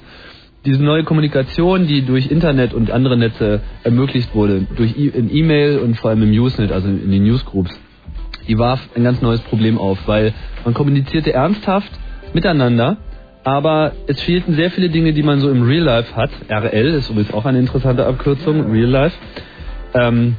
diese 0.65 0.83
neue 0.83 1.03
Kommunikation, 1.03 1.87
die 1.87 2.05
durch 2.05 2.29
Internet 2.29 2.73
und 2.73 2.91
andere 2.91 3.17
Netze 3.17 3.61
ermöglicht 3.83 4.35
wurde, 4.35 4.67
durch 4.75 4.97
e 4.97 5.07
in 5.07 5.33
E-Mail 5.33 5.79
und 5.79 5.95
vor 5.95 6.09
allem 6.09 6.23
im 6.23 6.31
Usenet, 6.31 6.71
also 6.71 6.87
in 6.89 7.09
den 7.09 7.23
Newsgroups, 7.23 7.79
die 8.47 8.57
warf 8.57 8.81
ein 8.95 9.03
ganz 9.03 9.21
neues 9.21 9.39
Problem 9.41 9.77
auf, 9.77 9.97
weil 10.07 10.33
man 10.65 10.73
kommunizierte 10.73 11.33
ernsthaft 11.33 11.91
miteinander, 12.33 12.97
aber 13.47 13.93
es 14.07 14.21
fehlten 14.23 14.55
sehr 14.55 14.69
viele 14.71 14.89
Dinge, 14.89 15.13
die 15.13 15.23
man 15.23 15.39
so 15.39 15.49
im 15.49 15.61
Real 15.61 15.83
Life 15.85 16.13
hat. 16.17 16.31
RL 16.49 16.87
ist 16.95 17.09
übrigens 17.09 17.33
auch 17.33 17.45
eine 17.45 17.59
interessante 17.59 18.05
Abkürzung, 18.05 18.69
Real 18.69 18.89
Life. 18.89 19.15
Ähm, 19.93 20.35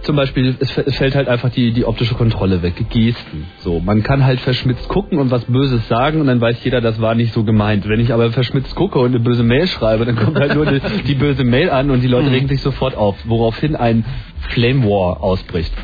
zum 0.00 0.16
Beispiel, 0.16 0.56
es, 0.58 0.78
es 0.78 0.96
fällt 0.96 1.14
halt 1.14 1.28
einfach 1.28 1.50
die, 1.50 1.72
die 1.72 1.84
optische 1.84 2.14
Kontrolle 2.14 2.62
weg, 2.62 2.76
Gesten. 2.88 3.44
So, 3.58 3.78
man 3.78 4.02
kann 4.02 4.24
halt 4.24 4.40
verschmitzt 4.40 4.88
gucken 4.88 5.18
und 5.18 5.30
was 5.30 5.44
Böses 5.44 5.86
sagen 5.86 6.22
und 6.22 6.28
dann 6.28 6.40
weiß 6.40 6.64
jeder, 6.64 6.80
das 6.80 6.98
war 6.98 7.14
nicht 7.14 7.34
so 7.34 7.44
gemeint. 7.44 7.86
Wenn 7.86 8.00
ich 8.00 8.10
aber 8.10 8.30
verschmitzt 8.30 8.74
gucke 8.74 8.98
und 8.98 9.10
eine 9.10 9.20
böse 9.20 9.42
Mail 9.42 9.66
schreibe, 9.66 10.06
dann 10.06 10.16
kommt 10.16 10.38
halt 10.38 10.54
nur 10.54 10.64
die, 10.64 10.80
die 11.06 11.14
böse 11.14 11.44
Mail 11.44 11.68
an 11.68 11.90
und 11.90 12.00
die 12.00 12.08
Leute 12.08 12.30
regen 12.30 12.48
sich 12.48 12.62
sofort 12.62 12.94
auf, 12.94 13.16
woraufhin 13.26 13.76
ein 13.76 14.06
Flame 14.48 14.84
War 14.84 15.22
ausbricht. 15.22 15.74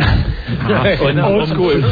und 1.04 1.18
Oldschool. 1.18 1.84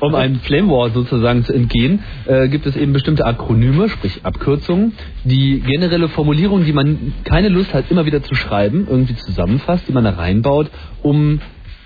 um, 0.00 0.08
um 0.08 0.14
einem 0.14 0.40
Flame 0.40 0.68
War 0.68 0.90
sozusagen 0.90 1.44
zu 1.44 1.52
entgehen, 1.52 2.00
äh, 2.26 2.48
gibt 2.48 2.66
es 2.66 2.76
eben 2.76 2.92
bestimmte 2.92 3.24
Akronyme, 3.26 3.88
sprich 3.88 4.20
Abkürzungen, 4.24 4.92
die 5.24 5.60
generelle 5.60 6.08
Formulierungen, 6.08 6.64
die 6.64 6.72
man 6.72 7.14
keine 7.24 7.48
Lust 7.48 7.74
hat, 7.74 7.90
immer 7.90 8.06
wieder 8.06 8.22
zu 8.22 8.34
schreiben, 8.34 8.86
irgendwie 8.88 9.16
zusammenfasst, 9.16 9.84
die 9.88 9.92
man 9.92 10.04
da 10.04 10.10
reinbaut, 10.10 10.70
um 11.02 11.40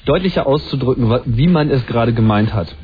deutlicher 0.04 0.46
auszudrücken, 0.46 1.20
wie 1.26 1.48
man 1.48 1.70
es 1.70 1.86
gerade 1.86 2.12
gemeint 2.12 2.54
hat. 2.54 2.74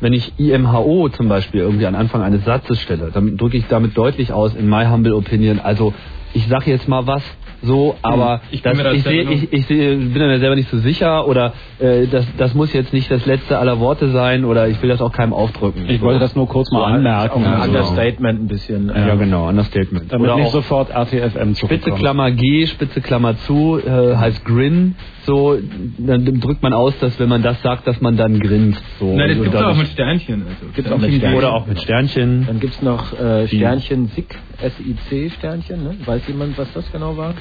Wenn 0.00 0.12
ich 0.12 0.38
IMHO 0.38 1.08
zum 1.08 1.28
Beispiel 1.28 1.60
irgendwie 1.60 1.86
an 1.86 1.96
Anfang 1.96 2.22
eines 2.22 2.44
Satzes 2.44 2.80
stelle, 2.80 3.10
dann 3.12 3.36
drücke 3.36 3.56
ich 3.56 3.66
damit 3.66 3.96
deutlich 3.98 4.32
aus, 4.32 4.54
in 4.54 4.68
my 4.68 4.86
humble 4.86 5.14
opinion, 5.14 5.58
also 5.58 5.92
ich 6.34 6.46
sage 6.46 6.70
jetzt 6.70 6.88
mal 6.88 7.06
was, 7.06 7.22
so, 7.62 7.96
aber 8.02 8.34
Hm, 8.34 8.40
ich 8.52 8.62
bin 8.62 8.72
das, 8.76 8.82
mir 8.84 8.92
ich, 8.92 9.02
selber 9.02 9.10
sehe, 9.10 9.24
noch- 9.24 9.32
ich, 9.42 9.52
ich 9.52 9.66
sehe, 9.66 9.96
bin 9.96 10.12
mir 10.12 10.38
selber 10.38 10.54
nicht 10.56 10.70
so 10.70 10.78
sicher 10.78 11.26
oder 11.26 11.52
äh, 11.80 12.06
das, 12.06 12.24
das 12.36 12.54
muss 12.54 12.72
jetzt 12.72 12.92
nicht 12.92 13.10
das 13.10 13.26
letzte 13.26 13.58
aller 13.58 13.80
Worte 13.80 14.10
sein 14.10 14.44
oder 14.44 14.68
ich 14.68 14.80
will 14.82 14.88
das 14.88 15.00
auch 15.00 15.12
keinem 15.12 15.32
aufdrücken. 15.32 15.88
Ich 15.88 16.00
wollte 16.00 16.20
das 16.20 16.36
nur 16.36 16.46
kurz 16.48 16.70
mal 16.70 16.78
So, 16.80 16.84
anmerken. 16.84 17.44
Ein 17.44 17.54
Also, 17.60 17.78
Understatement 17.78 18.40
ein 18.42 18.46
bisschen. 18.48 18.88
Ja, 18.94 19.14
genau, 19.16 19.48
Understatement. 19.48 20.12
damit 20.12 20.26
Oder 20.28 20.36
nicht 20.36 20.46
auch 20.48 20.52
sofort 20.52 20.90
RTFM 20.90 21.54
Spitze 21.54 21.66
zurückkommt. 21.66 21.98
Klammer 21.98 22.30
G, 22.30 22.66
Spitze 22.66 23.00
Klammer 23.00 23.36
zu, 23.38 23.78
äh, 23.84 24.16
heißt 24.16 24.44
Grin. 24.44 24.94
So, 25.26 25.58
dann 25.98 26.24
drückt 26.40 26.62
man 26.62 26.72
aus, 26.72 26.94
dass 27.00 27.18
wenn 27.20 27.28
man 27.28 27.42
das 27.42 27.60
sagt, 27.60 27.86
dass 27.86 28.00
man 28.00 28.16
dann 28.16 28.40
grinst. 28.40 28.82
So, 28.98 29.14
Nein, 29.14 29.28
das 29.28 29.42
gibt 29.42 29.54
es 29.54 29.62
auch 29.62 29.76
mit 29.76 29.88
Sternchen. 29.88 30.42
Also. 30.48 30.72
Gibt's 30.74 30.90
auch 30.90 30.98
mit 30.98 31.12
Sternchen-. 31.12 31.36
Oder 31.36 31.52
auch 31.52 31.66
mit 31.66 31.78
Sternchen. 31.82 32.46
Dann 32.46 32.60
gibt's 32.60 32.80
noch 32.80 33.12
äh, 33.18 33.46
Sternchen 33.48 34.08
SIC, 34.08 34.34
SIC 34.62 35.32
Sternchen. 35.32 35.84
Ne? 35.84 35.96
Weiß 36.06 36.22
jemand, 36.28 36.56
was 36.56 36.72
das 36.72 36.90
genau 36.90 37.14
war? 37.18 37.34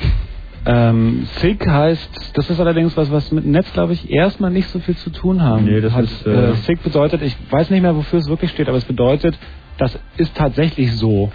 Ähm, 0.65 1.25
SIG 1.39 1.65
heißt, 1.65 2.31
das 2.33 2.49
ist 2.49 2.59
allerdings 2.59 2.97
was, 2.97 3.09
was 3.11 3.31
mit 3.31 3.45
Netz, 3.45 3.71
glaube 3.71 3.93
ich, 3.93 4.09
erstmal 4.11 4.51
nicht 4.51 4.67
so 4.69 4.79
viel 4.79 4.97
zu 4.97 5.11
tun 5.11 5.41
haben. 5.41 5.63
Nee, 5.63 5.79
das 5.79 5.93
Hat, 5.93 6.03
ist, 6.03 6.25
äh, 6.27 6.49
äh, 6.51 6.53
SIG 6.55 6.83
bedeutet, 6.83 7.21
ich 7.21 7.37
weiß 7.49 7.69
nicht 7.69 7.81
mehr, 7.81 7.95
wofür 7.95 8.19
es 8.19 8.27
wirklich 8.27 8.51
steht, 8.51 8.67
aber 8.67 8.77
es 8.77 8.83
bedeutet, 8.85 9.37
das 9.77 9.97
ist 10.17 10.35
tatsächlich 10.35 10.91
so. 10.93 11.31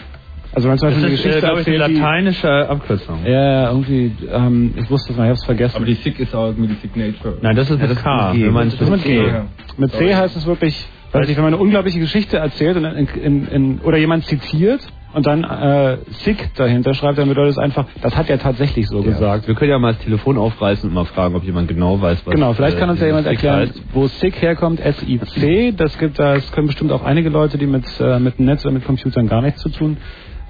Also 0.55 0.69
wenn 0.69 0.77
zum 0.77 0.89
Das 0.91 0.97
Beispiel 0.99 1.07
eine 1.07 1.15
ist, 1.15 1.21
äh, 1.21 1.29
Geschichte 1.29 1.47
glaube 1.47 1.61
ich, 1.61 1.65
die- 1.65 1.77
lateinische 1.77 2.69
Abkürzung. 2.69 3.21
Ja, 3.25 3.31
ja, 3.63 3.71
irgendwie, 3.71 4.13
ähm, 4.31 4.75
ich 4.77 4.91
wusste 4.91 5.13
es 5.13 5.19
mal, 5.19 5.25
ich 5.25 5.31
hab's 5.31 5.45
vergessen. 5.47 5.77
Aber 5.77 5.87
die 5.87 5.95
SIG 5.95 6.19
ist 6.21 6.35
auch 6.35 6.49
irgendwie 6.49 6.75
die 6.75 6.81
Signature. 6.83 7.39
Nein, 7.41 7.57
das 7.57 7.71
ist 7.71 7.81
mit 7.81 7.97
K. 7.97 8.33
G. 8.33 8.45
Wenn 8.45 8.53
man 8.53 8.69
Das 8.69 8.79
ist 8.79 8.91
mit 8.91 9.03
G. 9.03 9.17
Ja. 9.17 9.47
Mit 9.79 9.93
C 9.93 10.15
heißt 10.15 10.37
es 10.37 10.45
wirklich, 10.45 10.77
weiß 11.13 11.27
ich, 11.27 11.37
wenn 11.39 11.45
man 11.45 11.55
eine 11.55 11.63
unglaubliche 11.63 12.01
Geschichte 12.01 12.37
erzählt 12.37 12.77
und 12.77 12.85
in, 12.85 13.07
in, 13.07 13.47
in, 13.49 13.79
oder 13.79 13.97
jemand 13.97 14.27
zitiert 14.27 14.83
und 15.15 15.27
dann 15.27 15.45
äh, 15.45 15.99
SIG 16.11 16.51
dahinter 16.57 16.95
schreibt, 16.95 17.19
dann 17.19 17.29
bedeutet 17.29 17.53
es 17.53 17.59
einfach, 17.59 17.87
das 18.01 18.17
hat 18.17 18.31
er 18.31 18.39
tatsächlich 18.39 18.87
so 18.89 19.03
gesagt. 19.03 19.47
Wir 19.47 19.55
können 19.55 19.71
ja 19.71 19.79
mal 19.79 19.93
das 19.95 20.03
Telefon 20.03 20.39
aufreißen 20.39 20.89
und 20.89 20.95
mal 20.95 21.05
fragen, 21.05 21.35
ob 21.35 21.45
jemand 21.45 21.69
genau 21.69 22.01
weiß, 22.01 22.23
was 22.25 22.35
Genau, 22.35 22.53
vielleicht 22.55 22.77
äh, 22.77 22.81
kann 22.81 22.91
uns 22.91 23.01
ja 23.01 23.07
jemand 23.07 23.27
SIG 23.27 23.33
erklären, 23.35 23.61
heißt. 23.61 23.83
wo 23.93 24.07
SIG 24.07 24.41
herkommt, 24.41 24.81
SIC. 24.81 25.77
Das 25.77 25.99
gibt, 25.99 26.19
das 26.19 26.51
können 26.53 26.67
bestimmt 26.67 26.93
auch 26.93 27.03
einige 27.03 27.29
Leute, 27.29 27.59
die 27.59 27.67
mit, 27.67 27.85
äh, 28.01 28.19
mit 28.19 28.39
dem 28.39 28.47
Netz 28.47 28.65
oder 28.65 28.75
mit 28.75 28.85
Computern 28.85 29.29
gar 29.29 29.43
nichts 29.43 29.61
zu 29.61 29.69
tun 29.69 29.97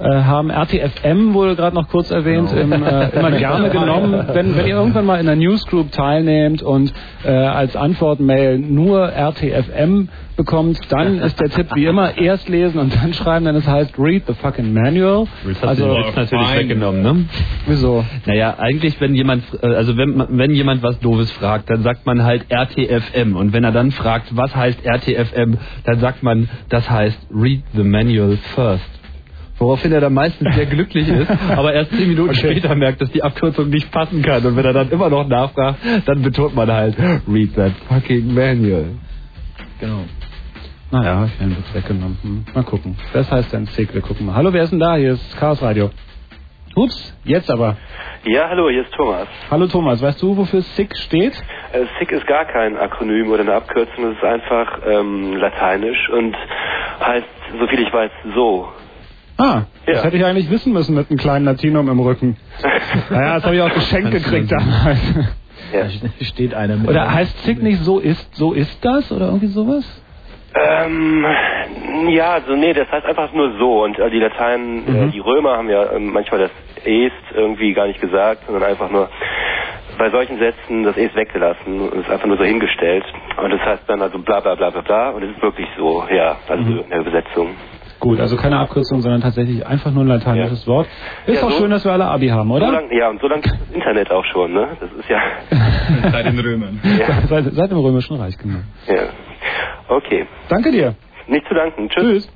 haben. 0.08 0.50
RTFM 0.50 1.34
wurde 1.34 1.56
gerade 1.56 1.74
noch 1.76 1.88
kurz 1.88 2.10
erwähnt, 2.10 2.50
Genau. 2.54 2.76
im, 2.76 2.82
äh, 2.84 3.08
immer 3.10 3.30
gerne 3.32 3.70
genommen. 3.70 4.24
Wenn, 4.32 4.56
wenn 4.56 4.66
ihr 4.66 4.74
irgendwann 4.76 5.06
mal 5.06 5.20
in 5.20 5.28
einer 5.28 5.36
Newsgroup 5.36 5.92
teilnehmt 5.92 6.62
und 6.62 6.92
äh, 7.24 7.30
als 7.30 7.76
Antwortmail 7.76 8.58
nur 8.58 9.08
RTFM 9.12 10.08
bekommt, 10.36 10.78
dann 10.90 11.18
ist 11.20 11.38
der 11.40 11.50
Tipp 11.50 11.68
wie 11.74 11.84
immer 11.86 12.16
erst 12.18 12.48
lesen 12.48 12.78
und 12.80 12.94
dann 12.96 13.12
schreiben, 13.12 13.44
denn 13.44 13.54
es 13.56 13.66
heißt 13.68 13.98
read 13.98 14.22
the 14.26 14.34
fucking 14.34 14.72
manual. 14.72 15.26
Hast 15.46 15.64
Also, 15.64 15.94
jetzt 15.98 16.16
natürlich 16.16 16.46
fein. 16.48 16.58
weggenommen, 16.60 17.02
ne? 17.02 17.24
wieso? 17.66 18.04
Naja, 18.26 18.56
eigentlich, 18.58 19.00
wenn 19.00 19.14
jemand, 19.14 19.44
äh, 19.62 19.66
also 19.66 19.96
wenn, 19.96 20.24
wenn 20.30 20.50
jemand 20.52 20.82
was 20.82 20.98
Doofes 21.00 21.30
fragt, 21.32 21.68
dann 21.70 21.82
sagt 21.82 22.06
man 22.06 22.24
halt 22.24 22.46
RTFM. 22.50 23.36
Und 23.36 23.52
wenn 23.52 23.62
er 23.64 23.72
dann 23.72 23.90
fragt, 23.90 24.34
was 24.36 24.54
heißt 24.56 24.84
RTFM, 24.84 25.58
dann 25.84 25.98
sagt 26.00 26.22
man, 26.22 26.48
das 26.68 26.88
heißt 26.90 27.18
Read 27.34 27.62
the 27.74 27.82
Manual 27.84 28.36
first. 28.54 28.84
Woraufhin 29.62 29.93
er 29.93 30.01
dann 30.01 30.12
meistens 30.12 30.52
sehr 30.56 30.66
glücklich 30.66 31.09
ist, 31.09 31.30
aber 31.56 31.72
erst 31.72 31.93
zehn 31.93 32.09
Minuten 32.09 32.34
später 32.34 32.74
merkt, 32.74 33.01
dass 33.01 33.12
die 33.12 33.22
Abkürzung 33.22 33.68
nicht 33.68 33.93
passen 33.93 34.20
kann. 34.20 34.44
Und 34.44 34.56
wenn 34.56 34.64
er 34.64 34.72
dann 34.72 34.90
immer 34.90 35.09
noch 35.09 35.28
nachfragt, 35.28 35.78
dann 36.05 36.20
betont 36.20 36.56
man 36.56 36.68
halt, 36.68 36.97
read 37.28 37.55
that 37.55 37.70
fucking 37.89 38.34
manual. 38.34 38.86
Genau. 39.78 40.01
Naja, 40.90 41.26
ich 41.26 41.40
habe 41.40 41.51
ihn 41.51 41.56
weggenommen. 41.72 42.18
Hm. 42.22 42.44
Mal 42.52 42.64
gucken. 42.64 42.97
Das 43.12 43.30
heißt 43.30 43.55
dann 43.55 43.66
SIG, 43.66 43.94
wir 43.94 44.01
gucken 44.01 44.26
mal. 44.26 44.34
Hallo, 44.34 44.52
wer 44.52 44.64
ist 44.64 44.70
denn 44.70 44.80
da? 44.80 44.97
Hier 44.97 45.12
ist 45.12 45.39
Chaos 45.39 45.62
Radio. 45.62 45.90
Ups, 46.74 47.16
jetzt 47.22 47.48
aber. 47.48 47.76
Ja, 48.24 48.48
hallo, 48.48 48.68
hier 48.68 48.82
ist 48.82 48.93
Thomas. 48.94 49.28
Hallo 49.48 49.68
Thomas, 49.68 50.02
weißt 50.02 50.20
du, 50.22 50.36
wofür 50.36 50.62
SIG 50.62 50.97
steht? 50.97 51.34
Äh, 51.72 51.84
SIG 51.98 52.10
ist 52.12 52.26
gar 52.26 52.47
kein 52.47 52.76
Akronym 52.76 53.30
oder 53.30 53.43
eine 53.43 53.55
Abkürzung, 53.55 54.10
es 54.10 54.16
ist 54.16 54.24
einfach 54.24 54.80
ähm, 54.86 55.36
lateinisch 55.36 56.09
und 56.09 56.34
heißt, 57.01 57.26
soviel 57.60 57.80
ich 57.80 57.93
weiß, 57.93 58.10
so. 58.34 58.72
Ah, 59.43 59.62
das 59.86 59.97
Ja. 59.97 60.05
hätte 60.05 60.16
ich 60.16 60.24
eigentlich 60.24 60.51
wissen 60.51 60.73
müssen 60.73 60.94
mit 60.94 61.10
einem 61.10 61.19
kleinen 61.19 61.44
Latinum 61.47 61.89
im 61.89 61.98
Rücken. 61.98 62.36
naja, 63.10 63.35
das 63.35 63.44
habe 63.44 63.56
ich 63.56 63.62
auch 63.62 63.74
geschenkt 63.74 64.12
gekriegt 64.12 64.52
damals. 64.52 65.01
Ja. 65.73 65.85
Da 65.85 66.24
steht 66.24 66.55
einer 66.55 66.77
mit. 66.77 66.89
Oder 66.89 67.12
heißt 67.12 67.44
SIG 67.44 67.62
nicht 67.62 67.78
so 67.82 67.98
ist, 67.98 68.35
so 68.36 68.52
ist 68.52 68.85
das? 68.85 69.10
Oder 69.10 69.27
irgendwie 69.27 69.47
sowas? 69.48 69.85
Ähm, 70.55 71.24
ja, 72.10 72.35
also 72.35 72.55
nee, 72.55 72.74
das 72.74 72.90
heißt 72.93 73.06
einfach 73.06 73.32
nur 73.32 73.56
so 73.59 73.85
und 73.85 73.98
äh, 73.98 74.10
die 74.10 74.19
Lateinen, 74.19 75.09
äh, 75.09 75.10
die 75.10 75.20
Römer 75.20 75.56
haben 75.56 75.70
ja 75.70 75.93
ähm, 75.93 76.12
manchmal 76.12 76.40
das 76.43 76.51
est 76.85 77.12
irgendwie 77.35 77.73
gar 77.73 77.86
nicht 77.86 78.01
gesagt, 78.01 78.43
sondern 78.47 78.64
einfach 78.64 78.90
nur 78.90 79.09
bei 79.97 80.10
solchen 80.10 80.39
Sätzen 80.39 80.82
das 80.85 80.97
est 80.98 81.14
weggelassen 81.16 81.81
und 81.89 82.05
es 82.05 82.10
einfach 82.10 82.27
nur 82.27 82.36
so 82.36 82.44
hingestellt 82.44 83.05
und 83.43 83.51
das 83.51 83.60
heißt 83.64 83.85
dann 83.86 84.02
also 84.02 84.19
bla 84.19 84.40
bla 84.40 84.55
bla 84.56 84.69
bla 84.70 84.82
bla 84.82 85.10
und 85.10 85.23
es 85.23 85.31
ist 85.31 85.43
wirklich 85.43 85.69
so, 85.78 86.05
ja, 86.12 86.36
also 86.48 86.62
in 86.82 86.90
der 86.90 87.01
Übersetzung. 87.01 87.55
Gut, 88.02 88.18
also 88.18 88.36
keine 88.36 88.58
Abkürzung, 88.58 89.00
sondern 89.00 89.20
tatsächlich 89.20 89.64
einfach 89.64 89.92
nur 89.92 90.02
ein 90.02 90.08
lateinisches 90.08 90.66
Wort. 90.66 90.88
Ist 91.24 91.36
Ja, 91.40 91.46
auch 91.46 91.52
so- 91.52 91.58
schön, 91.58 91.70
dass 91.70 91.84
wir 91.84 91.92
alle 91.92 92.04
Abi 92.06 92.26
haben, 92.28 92.48
So 92.48 92.54
oder? 92.56 92.72
lang, 92.72 92.90
ja, 92.92 93.08
und 93.08 93.20
so 93.20 93.28
lange 93.28 93.42
gibt 93.42 93.54
es 93.54 93.60
das 93.68 93.76
Internet 93.76 94.10
auch 94.10 94.24
schon, 94.24 94.52
ne? 94.52 94.66
Das 94.80 94.90
ist 94.92 95.08
ja, 95.08 95.20
Seit 96.10 96.26
den 96.26 96.38
Römern. 96.40 96.80
ja, 96.98 97.22
Seit, 97.28 97.44
seit 97.54 97.70
dem 97.70 97.78
Römischen 97.78 98.16
Reich, 98.16 98.36
genau. 98.38 98.58
ja. 98.88 99.02
Okay. 99.88 100.26
Danke 100.48 100.72
dir. 100.72 100.94
Nicht 101.28 101.46
zu 101.46 101.54
danken. 101.54 101.88
Tschüss. 101.88 102.28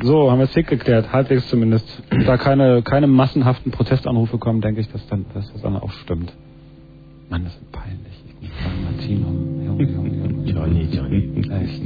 So, 0.00 0.30
haben 0.30 0.38
wir 0.38 0.44
es 0.44 0.54
geklärt, 0.54 1.12
halbwegs 1.12 1.48
zumindest. 1.48 2.02
Da 2.26 2.36
keine, 2.38 2.82
keine 2.82 3.06
massenhaften 3.06 3.72
Protestanrufe 3.72 4.38
kommen, 4.38 4.60
denke 4.62 4.80
ich, 4.80 4.90
dass, 4.90 5.06
dann, 5.08 5.26
dass 5.34 5.52
das 5.52 5.60
dann 5.62 5.76
auch 5.76 5.90
stimmt. 5.92 6.32
Mann, 7.28 7.44
das 7.44 7.54
ist 7.54 7.70
peinlich. 7.72 8.24
Ich 8.40 8.48
muss 8.48 8.58
sagen, 8.62 8.84
Martino. 8.84 9.26
Junge, 9.66 9.84
Junge, 9.84 10.08
Junge. 10.08 10.50
Johnny, 10.50 10.88
Johnny. 10.90 11.42
Echt. 11.62 11.82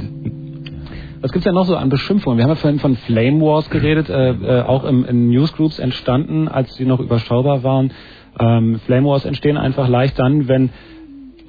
Was 1.21 1.31
gibt's 1.31 1.43
denn 1.43 1.53
noch 1.53 1.65
so 1.65 1.75
an 1.75 1.89
Beschimpfungen? 1.89 2.37
Wir 2.37 2.43
haben 2.43 2.51
ja 2.51 2.55
vorhin 2.55 2.79
von 2.79 2.95
Flame 2.95 3.41
Wars 3.41 3.69
geredet, 3.69 4.09
äh, 4.09 4.31
äh, 4.31 4.61
auch 4.61 4.83
im, 4.85 5.05
in 5.05 5.29
Newsgroups 5.29 5.79
entstanden, 5.79 6.47
als 6.47 6.75
die 6.75 6.85
noch 6.85 6.99
überschaubar 6.99 7.63
waren. 7.63 7.91
Ähm, 8.39 8.79
Flame 8.85 9.07
Wars 9.07 9.25
entstehen 9.25 9.57
einfach 9.57 9.87
leicht 9.89 10.17
dann, 10.17 10.47
wenn 10.47 10.69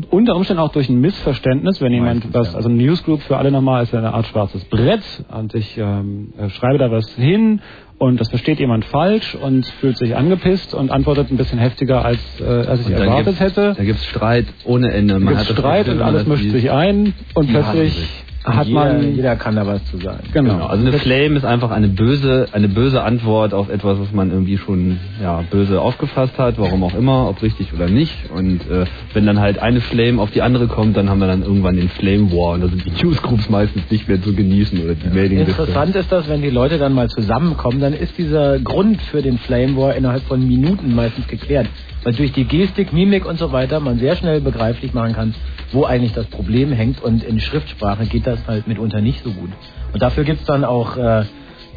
unter 0.08 0.34
Umständen 0.34 0.62
auch 0.62 0.72
durch 0.72 0.88
ein 0.88 1.00
Missverständnis, 1.00 1.80
wenn 1.80 1.92
jemand 1.92 2.32
was, 2.32 2.54
also 2.54 2.68
ein 2.68 2.76
Newsgroup 2.76 3.20
für 3.22 3.36
alle 3.36 3.50
nochmal 3.50 3.82
ist 3.82 3.92
ja 3.92 3.98
eine 3.98 4.14
Art 4.14 4.26
schwarzes 4.26 4.64
Brett 4.64 5.02
und 5.30 5.54
ich 5.54 5.76
ähm, 5.76 6.32
äh, 6.38 6.48
schreibe 6.48 6.78
da 6.78 6.90
was 6.90 7.06
hin 7.16 7.60
und 7.98 8.18
das 8.18 8.30
versteht 8.30 8.58
jemand 8.60 8.86
falsch 8.86 9.34
und 9.34 9.66
fühlt 9.80 9.98
sich 9.98 10.16
angepisst 10.16 10.74
und 10.74 10.90
antwortet 10.90 11.30
ein 11.30 11.36
bisschen 11.36 11.58
heftiger 11.58 12.02
als, 12.02 12.18
äh, 12.40 12.44
als 12.44 12.80
ich 12.80 12.86
Und 12.86 12.94
erwartet 12.94 13.38
hätte. 13.40 13.74
Da 13.76 13.84
gibt's 13.84 14.06
Streit 14.06 14.46
ohne 14.64 14.90
Ende. 14.90 15.20
Da 15.20 15.32
das 15.32 15.50
Streit 15.50 15.88
und 15.88 16.00
alles 16.00 16.26
mischt 16.26 16.50
sich 16.50 16.70
ein 16.70 17.12
und 17.34 17.48
plötzlich. 17.48 18.24
Hat 18.44 18.66
jeder, 18.66 18.84
man 18.84 19.14
jeder 19.14 19.36
kann 19.36 19.56
da 19.56 19.66
was 19.66 19.84
zu 19.90 19.98
sagen. 19.98 20.24
Genau. 20.32 20.66
Also 20.66 20.86
eine 20.86 20.98
Flame 20.98 21.36
ist 21.36 21.44
einfach 21.44 21.70
eine 21.70 21.88
böse, 21.88 22.46
eine 22.52 22.68
böse 22.68 23.02
Antwort 23.02 23.52
auf 23.52 23.68
etwas, 23.68 23.98
was 23.98 24.12
man 24.12 24.30
irgendwie 24.30 24.56
schon 24.56 24.98
ja, 25.22 25.44
böse 25.50 25.80
aufgefasst 25.80 26.38
hat, 26.38 26.58
warum 26.58 26.82
auch 26.82 26.94
immer, 26.94 27.28
ob 27.28 27.42
richtig 27.42 27.72
oder 27.74 27.88
nicht. 27.88 28.30
Und 28.34 28.60
äh, 28.70 28.86
wenn 29.12 29.26
dann 29.26 29.40
halt 29.40 29.58
eine 29.58 29.80
Flame 29.80 30.20
auf 30.22 30.30
die 30.30 30.40
andere 30.40 30.68
kommt, 30.68 30.96
dann 30.96 31.10
haben 31.10 31.20
wir 31.20 31.26
dann 31.26 31.42
irgendwann 31.42 31.76
den 31.76 31.90
Flame 31.90 32.32
War 32.32 32.54
und 32.54 32.62
da 32.62 32.68
sind 32.68 32.84
die 32.84 33.04
Newsgroups 33.04 33.50
meistens 33.50 33.82
nicht 33.90 34.08
mehr 34.08 34.22
zu 34.22 34.34
genießen 34.34 34.82
oder 34.82 34.94
die 34.94 35.08
Mailingliste. 35.08 35.62
Interessant 35.62 35.96
ist 35.96 36.10
das, 36.10 36.28
wenn 36.28 36.40
die 36.40 36.50
Leute 36.50 36.78
dann 36.78 36.94
mal 36.94 37.08
zusammenkommen, 37.08 37.80
dann 37.80 37.92
ist 37.92 38.16
dieser 38.16 38.58
Grund 38.58 39.02
für 39.02 39.20
den 39.20 39.38
Flame 39.38 39.76
War 39.76 39.94
innerhalb 39.94 40.22
von 40.22 40.46
Minuten 40.46 40.94
meistens 40.94 41.26
geklärt. 41.28 41.66
Weil 42.02 42.14
durch 42.14 42.32
die 42.32 42.44
Gestik, 42.44 42.92
Mimik 42.92 43.26
und 43.26 43.38
so 43.38 43.52
weiter 43.52 43.80
man 43.80 43.98
sehr 43.98 44.16
schnell 44.16 44.40
begreiflich 44.40 44.94
machen 44.94 45.12
kann, 45.12 45.34
wo 45.72 45.84
eigentlich 45.84 46.12
das 46.12 46.26
Problem 46.26 46.72
hängt. 46.72 47.02
Und 47.02 47.22
in 47.22 47.40
Schriftsprache 47.40 48.06
geht 48.06 48.26
das 48.26 48.38
halt 48.46 48.66
mitunter 48.66 49.00
nicht 49.00 49.22
so 49.22 49.30
gut. 49.30 49.50
Und 49.92 50.02
dafür 50.02 50.24
gibt's 50.24 50.44
dann 50.44 50.64
auch, 50.64 50.96
äh, 50.96 51.20
äh, 51.20 51.24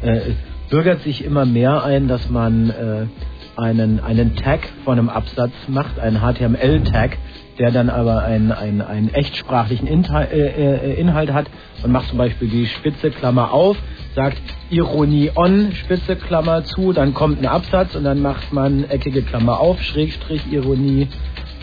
es 0.02 0.36
bürgert 0.70 1.02
sich 1.02 1.24
immer 1.24 1.44
mehr 1.44 1.84
ein, 1.84 2.08
dass 2.08 2.30
man 2.30 2.70
äh, 2.70 3.06
einen, 3.56 4.00
einen 4.00 4.34
Tag 4.36 4.60
von 4.84 4.98
einem 4.98 5.08
Absatz 5.08 5.52
macht, 5.68 5.98
einen 5.98 6.20
HTML-Tag, 6.20 7.18
der 7.58 7.70
dann 7.70 7.90
aber 7.90 8.22
einen, 8.22 8.52
einen, 8.52 8.82
einen 8.82 9.12
echtsprachlichen 9.12 9.86
Inhalt, 9.86 10.32
äh, 10.32 10.92
äh, 10.92 10.94
Inhalt 10.94 11.32
hat. 11.32 11.46
Man 11.82 11.92
macht 11.92 12.08
zum 12.08 12.18
Beispiel 12.18 12.48
die 12.48 12.66
Spitze 12.66 13.10
Klammer 13.10 13.52
auf, 13.52 13.76
sagt 14.14 14.40
Ironie 14.70 15.30
on, 15.34 15.72
Spitze 15.72 16.16
Klammer 16.16 16.64
zu, 16.64 16.92
dann 16.92 17.14
kommt 17.14 17.40
ein 17.40 17.46
Absatz 17.46 17.94
und 17.94 18.04
dann 18.04 18.20
macht 18.22 18.52
man 18.52 18.84
eckige 18.84 19.22
Klammer 19.22 19.60
auf, 19.60 19.80
Schrägstrich 19.82 20.50
Ironie, 20.50 21.08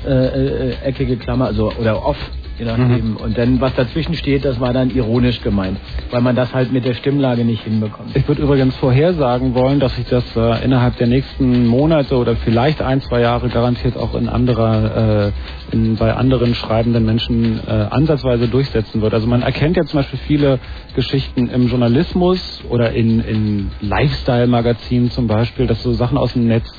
äh, 0.06 0.10
äh, 0.10 0.74
eckige 0.84 1.18
Klammer, 1.18 1.48
also 1.48 1.72
oder 1.80 2.06
off, 2.06 2.18
je 2.62 2.68
nachdem. 2.68 3.18
Und 3.18 3.38
dann 3.38 3.60
was 3.60 3.74
dazwischen 3.76 4.14
steht, 4.14 4.46
das 4.46 4.60
war 4.60 4.74
dann 4.74 4.92
ironisch 4.92 5.42
gemeint, 5.42 5.78
weil 6.12 6.22
man 6.22 6.36
das 6.36 6.54
halt 6.54 6.72
mit 6.72 6.86
der 6.86 6.94
Stimmlage 6.94 7.44
nicht 7.44 7.64
hinbekommt. 7.64 8.16
Ich 8.16 8.28
würde 8.28 8.42
übrigens 8.44 8.76
vorhersagen 8.76 9.56
wollen, 9.56 9.80
dass 9.80 9.96
sich 9.96 10.06
das 10.06 10.24
äh, 10.36 10.64
innerhalb 10.64 10.98
der 10.98 11.08
nächsten 11.08 11.66
Monate 11.66 12.16
oder 12.16 12.36
vielleicht 12.36 12.82
ein, 12.82 13.02
zwei 13.02 13.22
Jahre 13.22 13.50
garantiert 13.50 13.98
auch 13.98 14.16
in 14.16 14.30
anderer, 14.30 15.32
äh, 15.72 15.76
in, 15.76 15.96
bei 15.96 16.14
anderen 16.14 16.54
schreibenden 16.56 17.06
Menschen 17.06 17.60
äh, 17.68 17.72
ansatzweise 17.72 18.48
durchsetzen 18.48 19.02
wird. 19.02 19.14
Also 19.14 19.28
man 19.28 19.42
erkennt 19.42 19.78
ja 19.78 19.84
zum 19.84 20.00
Beispiel 20.00 20.20
viele 20.28 20.60
Geschichten 20.96 21.50
im 21.50 21.68
Journalismus 21.68 22.62
oder 22.70 22.92
in, 22.92 23.22
in 23.22 23.72
Lifestyle-Magazinen 23.82 25.10
zum 25.12 25.28
Beispiel, 25.28 25.66
dass 25.66 25.82
so 25.82 25.94
Sachen 25.94 26.18
aus 26.18 26.34
dem 26.34 26.48
Netz 26.48 26.70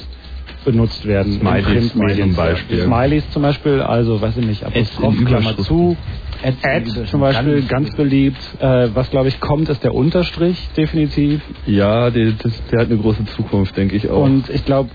benutzt 0.65 1.07
werden. 1.07 1.33
Smileys 1.33 1.91
Printmedien. 1.91 2.29
zum 2.29 2.37
Beispiel. 2.37 2.83
Smileys 2.83 3.31
zum 3.31 3.43
Beispiel, 3.43 3.81
also 3.81 4.21
weiß 4.21 4.37
ich 4.37 4.47
nicht, 4.47 4.65
Apostroph, 4.65 5.25
Klammer 5.25 5.57
zu. 5.59 5.97
Ad, 6.43 6.57
Ad 6.63 7.07
zum 7.07 7.21
Beispiel, 7.21 7.63
ganz 7.63 7.95
beliebt. 7.95 8.41
Äh, 8.61 8.89
was 8.95 9.11
glaube 9.11 9.29
ich 9.29 9.39
kommt, 9.41 9.69
ist 9.69 9.85
der 9.85 9.95
Unterstrich, 9.95 10.69
definitiv. 10.77 11.41
Ja, 11.67 12.11
der, 12.11 12.33
das, 12.33 12.53
der 12.71 12.81
hat 12.81 12.91
eine 12.91 12.99
große 12.99 13.25
Zukunft, 13.27 13.77
denke 13.77 13.97
ich 13.97 14.11
auch. 14.11 14.25
Und 14.25 14.49
ich 14.49 14.65
glaube, 14.65 14.91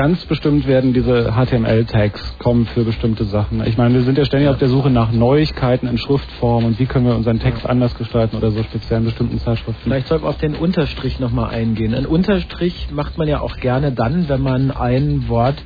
ganz 0.00 0.24
bestimmt 0.24 0.66
werden 0.66 0.94
diese 0.94 1.34
HTML-Tags 1.34 2.38
kommen 2.38 2.64
für 2.64 2.84
bestimmte 2.84 3.24
Sachen. 3.24 3.62
Ich 3.66 3.76
meine, 3.76 3.92
wir 3.96 4.00
sind 4.00 4.16
ja 4.16 4.24
ständig 4.24 4.48
auf 4.48 4.56
der 4.56 4.70
Suche 4.70 4.88
nach 4.88 5.12
Neuigkeiten 5.12 5.86
in 5.86 5.98
Schriftform 5.98 6.64
und 6.64 6.78
wie 6.78 6.86
können 6.86 7.04
wir 7.04 7.14
unseren 7.14 7.38
Text 7.38 7.66
anders 7.68 7.94
gestalten 7.94 8.34
oder 8.38 8.50
so 8.50 8.62
speziell 8.62 9.00
in 9.00 9.04
bestimmten 9.04 9.38
Zeitschriften. 9.40 9.78
Vielleicht 9.84 10.08
sollten 10.08 10.24
wir 10.24 10.30
auf 10.30 10.38
den 10.38 10.54
Unterstrich 10.54 11.20
nochmal 11.20 11.50
eingehen. 11.50 11.94
Ein 11.94 12.06
Unterstrich 12.06 12.88
macht 12.90 13.18
man 13.18 13.28
ja 13.28 13.40
auch 13.40 13.58
gerne 13.58 13.92
dann, 13.92 14.30
wenn 14.30 14.40
man 14.40 14.70
ein 14.70 15.28
Wort 15.28 15.56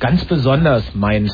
ganz 0.00 0.24
besonders 0.24 0.94
meint. 0.94 1.30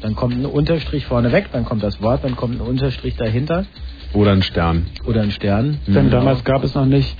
Dann 0.00 0.14
kommt 0.14 0.34
ein 0.34 0.46
Unterstrich 0.46 1.06
vorne 1.06 1.32
weg, 1.32 1.48
dann 1.52 1.64
kommt 1.64 1.82
das 1.82 2.00
Wort, 2.00 2.22
dann 2.22 2.36
kommt 2.36 2.60
ein 2.60 2.66
Unterstrich 2.66 3.16
dahinter 3.16 3.64
Oder 4.14 4.30
ein 4.30 4.42
Stern. 4.42 4.86
oder 5.08 5.22
ein 5.22 5.32
Stern. 5.32 5.78
Denn 5.88 5.94
Genau. 5.94 6.10
damals 6.10 6.44
gab 6.44 6.62
es 6.62 6.72
noch 6.76 6.86
nicht 6.86 7.16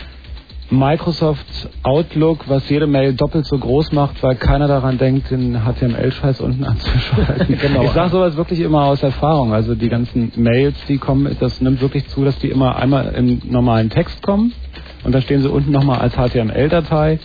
Microsoft 0.71 1.69
Outlook, 1.83 2.49
was 2.49 2.69
jede 2.69 2.87
Mail 2.87 3.13
doppelt 3.15 3.45
so 3.47 3.59
groß 3.59 3.93
macht, 3.93 4.23
weil 4.23 4.37
keiner 4.37 4.69
daran 4.69 4.99
denkt, 4.99 5.31
den 5.31 5.61
HTML-Scheiß 5.65 6.41
unten 6.41 6.65
anzuschalten. 6.65 7.59
Genau. 7.61 7.83
Ich 7.83 7.91
sage 7.91 8.11
sowas 8.11 8.37
wirklich 8.37 8.61
immer 8.61 8.85
aus 8.85 9.03
Erfahrung. 9.03 9.53
Also 9.53 9.75
die 9.75 9.89
ganzen 9.89 10.33
Mails, 10.37 10.77
die 10.89 10.99
kommen, 10.99 11.37
das 11.41 11.61
nimmt 11.61 11.81
wirklich 11.81 12.07
zu, 12.09 12.25
dass 12.25 12.39
die 12.39 12.49
immer 12.49 12.77
einmal 12.77 13.13
im 13.15 13.41
normalen 13.45 13.91
Text 13.91 14.23
kommen 14.23 14.53
und 15.05 15.15
dann 15.15 15.23
stehen 15.23 15.43
sie 15.43 15.51
unten 15.51 15.73
nochmal 15.73 15.99
als 15.99 16.15
HTML-Datei 16.15 17.19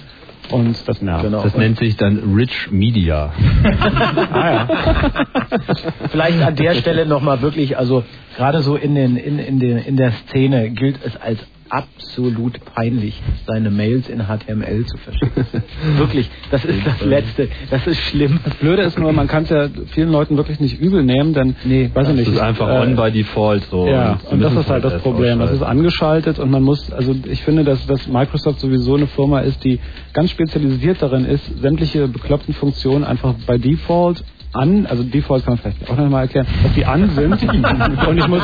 und 0.50 0.78
das 0.88 1.02
nervt. 1.02 1.24
Genau. 1.24 1.44
Das 1.44 1.56
nennt 1.56 1.78
sich 1.78 1.98
dann 1.98 2.36
Rich 2.36 2.72
Media. 2.72 3.32
ah 4.32 4.52
ja. 4.52 4.68
Vielleicht 6.10 6.42
an 6.42 6.56
der 6.56 6.76
Stelle 6.76 7.06
nochmal 7.06 7.42
wirklich, 7.42 7.78
also 7.78 8.04
gerade 8.36 8.62
so 8.62 8.76
in, 8.76 8.96
den, 8.96 9.18
in, 9.18 9.40
in, 9.40 9.60
den, 9.60 9.78
in 9.78 9.98
der 9.98 10.12
Szene 10.12 10.70
gilt 10.70 11.00
es 11.04 11.16
als 11.18 11.40
absolut 11.70 12.64
peinlich, 12.76 13.20
seine 13.48 13.72
Mails 13.72 14.08
in 14.08 14.20
HTML 14.20 14.86
zu 14.86 14.98
verschicken. 14.98 15.46
wirklich, 15.98 16.30
das 16.52 16.64
ist 16.64 16.86
das 16.86 17.02
Letzte, 17.02 17.50
das 17.72 17.88
ist 17.88 18.00
schlimm. 18.02 18.40
Das 18.44 18.54
Blöde 18.56 18.84
ist 18.84 19.00
nur, 19.00 19.12
man 19.14 19.28
kann 19.28 19.44
es 19.44 19.50
ja 19.50 19.68
vielen 19.88 20.12
Leuten 20.12 20.38
wirklich 20.38 20.60
nicht 20.60 20.80
übel 20.80 21.04
nehmen, 21.04 21.34
denn 21.34 21.56
nee, 21.64 21.90
weiß 21.94 22.10
ich 22.10 22.16
Das 22.18 22.28
nicht. 22.28 22.36
ist 22.36 22.40
einfach 22.40 22.70
äh, 22.70 22.80
on 22.82 22.96
by 22.96 23.12
default 23.12 23.64
so. 23.64 23.88
Ja, 23.88 24.20
sie 24.22 24.34
und 24.34 24.42
das 24.42 24.54
ist 24.54 24.70
halt 24.70 24.84
das 24.84 24.94
erst 24.94 25.04
Problem. 25.04 25.40
Das 25.40 25.52
ist 25.52 25.64
angeschaltet 25.64 26.38
und 26.40 26.52
man 26.52 26.64
muss, 26.64 26.92
also 26.94 27.16
ich 27.26 27.42
finde, 27.42 27.64
dass, 27.64 27.86
dass 27.88 28.08
Microsoft 28.08 28.60
sowieso 28.60 28.96
eine 28.96 29.08
Firma 29.08 29.40
ist, 29.40 29.64
die 29.64 29.80
ganz 30.14 30.30
spezialisiert 30.32 31.02
darin 31.02 31.26
ist, 31.26 31.46
sämtliche 31.62 32.08
bekloppten 32.08 32.54
Funktionen 32.54 33.04
einfach 33.04 33.34
bei 33.48 33.58
Default 33.58 34.24
an, 34.56 34.86
also 34.86 35.04
Default 35.04 35.46
kann 35.46 35.56
man 35.56 35.60
vielleicht 35.60 35.90
auch 35.90 35.98
noch 35.98 36.10
mal 36.10 36.22
erklären, 36.22 36.48
dass 36.64 36.74
die 36.74 36.86
an 36.86 37.10
sind 37.10 37.32
und 38.08 38.18
ich 38.18 38.28
muss, 38.28 38.44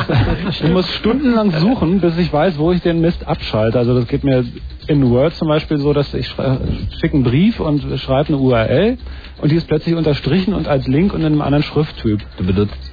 ich 0.62 0.70
muss 0.70 0.88
stundenlang 0.94 1.50
suchen, 1.52 2.00
bis 2.00 2.18
ich 2.18 2.32
weiß, 2.32 2.58
wo 2.58 2.72
ich 2.72 2.82
den 2.82 3.00
Mist 3.00 3.26
abschalte. 3.26 3.78
Also 3.78 3.94
das 3.94 4.06
geht 4.08 4.24
mir 4.24 4.44
in 4.86 5.10
Word 5.10 5.34
zum 5.34 5.48
Beispiel 5.48 5.78
so, 5.78 5.92
dass 5.92 6.12
ich 6.14 6.28
schicke 6.28 7.14
einen 7.14 7.22
Brief 7.22 7.60
und 7.60 7.82
schreibe 7.98 8.28
eine 8.28 8.38
URL 8.38 8.98
und 9.40 9.50
die 9.50 9.56
ist 9.56 9.66
plötzlich 9.66 9.94
unterstrichen 9.94 10.54
und 10.54 10.68
als 10.68 10.86
Link 10.86 11.12
und 11.14 11.20
in 11.20 11.26
einem 11.26 11.42
anderen 11.42 11.64
Schrifttyp. 11.64 12.20
Du 12.36 12.44
benutzt. 12.44 12.92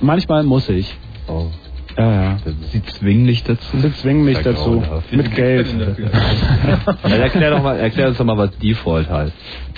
Manchmal 0.00 0.42
muss 0.44 0.68
ich. 0.68 0.96
Oh. 1.26 1.46
Ja, 1.98 2.12
ja. 2.12 2.36
Sie 2.70 2.82
zwingen 2.84 3.26
dich 3.26 3.42
dazu. 3.42 3.76
Sie 3.76 3.92
zwingen 3.94 4.24
mich 4.24 4.38
dazu. 4.38 4.80
grauenhaft. 4.80 5.12
Mit 5.12 5.34
Geld. 5.34 5.66
Ja, 7.08 7.16
erklär 7.16 7.50
doch 7.50 7.62
mal, 7.62 7.76
erklär 7.78 8.08
uns 8.08 8.18
doch 8.18 8.24
mal, 8.24 8.38
was 8.38 8.50
Default 8.58 9.10
heißt. 9.10 9.32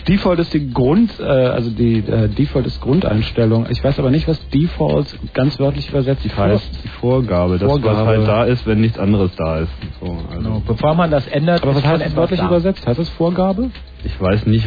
Default 0.08 0.38
ist 0.40 0.52
die 0.54 0.70
Grund, 0.72 1.18
äh, 1.20 1.22
also 1.24 1.70
die 1.70 1.98
äh, 1.98 2.28
Default 2.28 2.66
ist 2.66 2.80
Grundeinstellung. 2.80 3.66
Ich 3.70 3.82
weiß 3.82 3.98
aber 3.98 4.10
nicht, 4.10 4.26
was 4.28 4.38
Default 4.48 5.06
ganz 5.34 5.58
wörtlich 5.58 5.88
übersetzt 5.90 6.24
heißt. 6.36 6.70
Die 6.84 6.88
Vorgabe, 6.88 7.58
das 7.58 7.68
was 7.68 7.80
Vorgabe. 7.80 8.06
halt 8.06 8.28
da 8.28 8.44
ist, 8.44 8.66
wenn 8.66 8.80
nichts 8.80 8.98
anderes 8.98 9.30
da 9.36 9.60
ist. 9.60 9.70
So, 10.00 10.06
also. 10.30 10.40
Genau. 10.42 10.62
Bevor 10.66 10.94
man 10.94 11.10
das 11.10 11.26
ändert, 11.28 11.62
Aber 11.62 11.74
was 11.74 11.84
heißt 11.84 12.16
wörtlich 12.16 12.40
da. 12.40 12.46
übersetzt? 12.46 12.86
Heißt 12.86 12.98
es 13.00 13.08
Vorgabe? 13.10 13.70
Ich 14.04 14.20
weiß 14.20 14.46
nicht, 14.46 14.66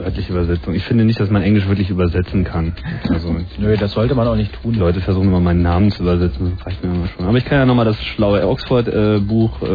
wörtliche 0.00 0.32
Übersetzung. 0.32 0.74
Ich 0.74 0.82
finde 0.84 1.04
nicht, 1.04 1.20
dass 1.20 1.30
man 1.30 1.42
Englisch 1.42 1.68
wirklich 1.68 1.90
übersetzen 1.90 2.44
kann. 2.44 2.72
Also, 3.08 3.34
Nö, 3.58 3.76
das 3.76 3.92
sollte 3.92 4.14
man 4.14 4.26
auch 4.26 4.36
nicht 4.36 4.52
tun. 4.62 4.74
Leute 4.74 5.00
versuchen 5.00 5.28
immer 5.28 5.40
meinen 5.40 5.62
Namen 5.62 5.90
zu 5.90 6.02
übersetzen, 6.02 6.52
das 6.56 6.66
reicht 6.66 6.82
mir 6.84 6.92
immer 6.94 7.06
schon. 7.08 7.26
Aber 7.26 7.38
ich 7.38 7.44
kann 7.44 7.58
ja 7.58 7.66
nochmal 7.66 7.84
das 7.84 8.02
schlaue 8.02 8.46
Oxford-Buch 8.48 9.62
äh, 9.62 9.66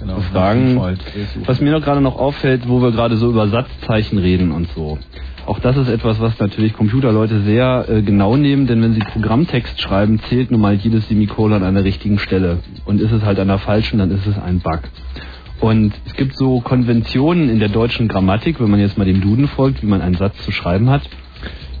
Genau, 0.00 0.16
befragen. 0.16 0.74
Default, 0.74 1.00
suchen. 1.34 1.42
Was 1.46 1.60
mir 1.60 1.72
noch 1.72 1.82
gerade 1.82 2.00
noch 2.00 2.18
auffällt, 2.18 2.68
wo 2.68 2.80
wir 2.80 2.92
gerade 2.92 3.16
so 3.16 3.28
über 3.30 3.48
Satzzeichen 3.48 4.18
reden 4.18 4.52
und 4.52 4.68
so. 4.74 4.98
Auch 5.44 5.58
das 5.58 5.76
ist 5.76 5.88
etwas, 5.88 6.20
was 6.20 6.38
natürlich 6.38 6.72
Computerleute 6.72 7.40
sehr 7.40 7.86
äh, 7.88 8.02
genau 8.02 8.36
nehmen, 8.36 8.68
denn 8.68 8.80
wenn 8.80 8.94
sie 8.94 9.00
Programmtext 9.00 9.80
schreiben, 9.80 10.20
zählt 10.28 10.52
nun 10.52 10.60
mal 10.60 10.74
jedes 10.74 11.08
Semikolon 11.08 11.64
an 11.64 11.74
der 11.74 11.82
richtigen 11.84 12.20
Stelle. 12.20 12.58
Und 12.84 13.00
ist 13.00 13.10
es 13.10 13.22
halt 13.24 13.40
an 13.40 13.48
der 13.48 13.58
falschen, 13.58 13.98
dann 13.98 14.12
ist 14.12 14.24
es 14.24 14.38
ein 14.38 14.60
Bug. 14.60 14.80
Und 15.62 15.92
es 16.06 16.14
gibt 16.14 16.34
so 16.36 16.60
Konventionen 16.60 17.48
in 17.48 17.60
der 17.60 17.68
deutschen 17.68 18.08
Grammatik, 18.08 18.60
wenn 18.60 18.68
man 18.70 18.80
jetzt 18.80 18.98
mal 18.98 19.04
dem 19.04 19.20
Duden 19.20 19.46
folgt, 19.46 19.80
wie 19.82 19.86
man 19.86 20.02
einen 20.02 20.16
Satz 20.16 20.36
zu 20.44 20.50
schreiben 20.52 20.90
hat. 20.90 21.02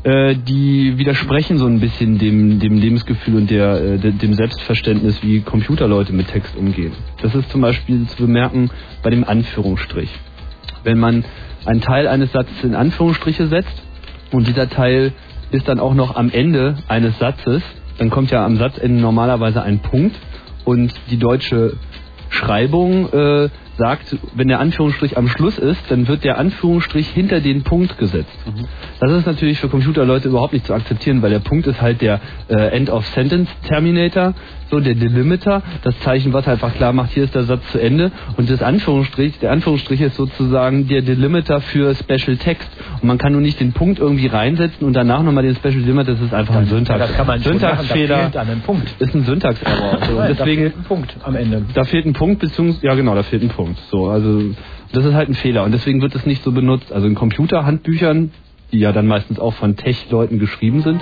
äh, 0.04 0.34
die 0.34 0.98
widersprechen 0.98 1.58
so 1.58 1.66
ein 1.66 1.78
bisschen 1.78 2.18
dem, 2.18 2.58
dem 2.58 2.74
Lebensgefühl 2.76 3.36
und 3.36 3.50
der, 3.50 3.68
äh, 3.80 3.98
de- 3.98 4.10
dem 4.10 4.34
Selbstverständnis, 4.34 5.22
wie 5.22 5.42
Computerleute 5.42 6.12
mit 6.12 6.26
Text 6.26 6.56
umgehen. 6.56 6.90
Das 7.22 7.32
ist 7.36 7.48
zum 7.50 7.60
Beispiel 7.60 8.04
zu 8.08 8.16
bemerken 8.16 8.70
bei 9.04 9.10
dem 9.10 9.22
Anführungsstrich. 9.22 10.10
Wenn 10.82 10.98
man 10.98 11.24
einen 11.66 11.80
Teil 11.82 12.08
eines 12.08 12.32
Satzes 12.32 12.64
in 12.64 12.74
Anführungsstriche 12.74 13.46
setzt 13.46 13.80
und 14.32 14.48
dieser 14.48 14.68
Teil 14.68 15.12
ist 15.52 15.68
dann 15.68 15.78
auch 15.78 15.94
noch 15.94 16.16
am 16.16 16.30
Ende 16.30 16.78
eines 16.88 17.16
Satzes, 17.20 17.62
dann 17.98 18.10
kommt 18.10 18.32
ja 18.32 18.44
am 18.44 18.56
Satzende 18.56 19.00
normalerweise 19.00 19.62
ein 19.62 19.78
Punkt 19.78 20.16
und 20.64 20.92
die 21.12 21.18
deutsche 21.18 21.74
Schreibung 22.28 23.08
äh, 23.12 23.48
sagt, 23.82 24.16
wenn 24.34 24.48
der 24.48 24.60
Anführungsstrich 24.60 25.16
am 25.16 25.26
Schluss 25.26 25.58
ist, 25.58 25.82
dann 25.90 26.06
wird 26.06 26.22
der 26.22 26.38
Anführungsstrich 26.38 27.08
hinter 27.08 27.40
den 27.40 27.62
Punkt 27.62 27.98
gesetzt. 27.98 28.38
Das 29.00 29.10
ist 29.10 29.26
natürlich 29.26 29.58
für 29.58 29.68
Computerleute 29.68 30.28
überhaupt 30.28 30.52
nicht 30.52 30.66
zu 30.66 30.72
akzeptieren, 30.74 31.20
weil 31.22 31.30
der 31.30 31.40
Punkt 31.40 31.66
ist 31.66 31.80
halt 31.82 32.00
der 32.00 32.20
äh, 32.48 32.76
End 32.76 32.90
of 32.90 33.04
Sentence 33.08 33.50
Terminator, 33.66 34.34
so 34.70 34.78
der 34.80 34.94
Delimiter, 34.94 35.62
das 35.82 35.98
Zeichen, 36.00 36.32
was 36.32 36.46
einfach 36.48 36.72
klar 36.74 36.92
macht, 36.92 37.10
hier 37.12 37.24
ist 37.24 37.34
der 37.34 37.42
Satz 37.42 37.60
zu 37.72 37.78
Ende 37.78 38.10
und 38.36 38.48
das 38.48 38.62
Anführungsstrich, 38.62 39.38
der 39.40 39.50
Anführungsstrich 39.50 40.00
ist 40.00 40.16
sozusagen 40.16 40.86
der 40.88 41.02
Delimiter 41.02 41.60
für 41.60 41.94
Special 41.94 42.36
Text 42.38 42.70
und 43.00 43.08
man 43.08 43.18
kann 43.18 43.32
nur 43.32 43.42
nicht 43.42 43.58
den 43.60 43.72
Punkt 43.72 43.98
irgendwie 43.98 44.28
reinsetzen 44.28 44.86
und 44.86 44.94
danach 44.94 45.22
nochmal 45.22 45.42
den 45.44 45.56
Special 45.56 45.82
Delimiter, 45.82 46.12
das 46.12 46.22
ist 46.22 46.32
einfach 46.32 46.54
ein 46.54 46.66
Syntax. 46.66 46.98
das 47.00 47.16
kann 47.16 47.26
man 47.26 47.40
Syntaxfehler. 47.40 48.30
Ist 48.98 49.14
ein 49.14 49.24
Syntax-Error. 49.24 49.98
So, 50.08 50.16
da 50.16 50.44
fehlt 50.44 50.76
ein 50.76 50.84
Punkt 50.84 51.16
am 51.22 51.34
Ende. 51.36 51.62
da 51.74 51.84
fehlt 51.84 52.06
ein 52.06 52.12
Punkt, 52.14 52.38
beziehungsweise, 52.40 52.86
ja 52.86 52.94
genau, 52.94 53.14
da 53.14 53.22
fehlt 53.24 53.42
ein 53.42 53.48
Punkt. 53.50 53.71
So, 53.90 54.08
also, 54.08 54.40
das 54.92 55.04
ist 55.04 55.14
halt 55.14 55.28
ein 55.28 55.34
Fehler 55.34 55.64
und 55.64 55.72
deswegen 55.72 56.00
wird 56.02 56.14
es 56.14 56.26
nicht 56.26 56.42
so 56.42 56.52
benutzt. 56.52 56.92
Also 56.92 57.06
in 57.06 57.14
Computerhandbüchern, 57.14 58.30
die 58.72 58.78
ja 58.78 58.92
dann 58.92 59.06
meistens 59.06 59.38
auch 59.38 59.54
von 59.54 59.76
Tech-Leuten 59.76 60.38
geschrieben 60.38 60.82
sind, 60.82 61.00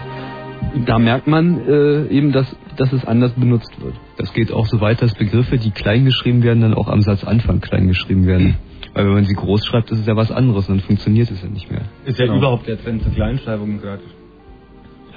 da 0.87 0.99
merkt 0.99 1.27
man 1.27 1.67
äh, 1.67 2.07
eben, 2.09 2.33
dass, 2.33 2.55
dass 2.77 2.93
es 2.93 3.05
anders 3.05 3.33
benutzt 3.33 3.73
wird. 3.81 3.95
Das 4.19 4.33
geht 4.33 4.53
auch 4.53 4.67
so 4.67 4.81
weit, 4.81 5.01
dass 5.03 5.15
Begriffe, 5.15 5.59
die 5.59 5.71
klein 5.71 6.05
geschrieben 6.05 6.43
werden, 6.43 6.61
dann 6.61 6.75
auch 6.75 6.89
am 6.89 7.01
Satzanfang 7.03 7.61
klein 7.61 7.89
geschrieben 7.89 8.27
werden. 8.27 8.57
Weil 8.93 9.07
wenn 9.07 9.15
man 9.15 9.25
sie 9.25 9.35
groß 9.35 9.65
schreibt, 9.65 9.91
ist 9.91 10.01
es 10.01 10.07
ja 10.07 10.17
was 10.17 10.31
anderes 10.33 10.69
und 10.69 10.77
dann 10.79 10.85
funktioniert 10.87 11.31
es 11.31 11.43
ja 11.43 11.49
nicht 11.49 11.71
mehr. 11.71 11.83
Ist 12.05 12.19
ja 12.19 12.27
Genau. 12.27 12.39
überhaupt 12.39 12.67
der 12.67 12.81
Trend 12.83 13.03
zur 13.03 13.13
Kleinschreibung 13.13 13.81
gerade. 13.81 14.03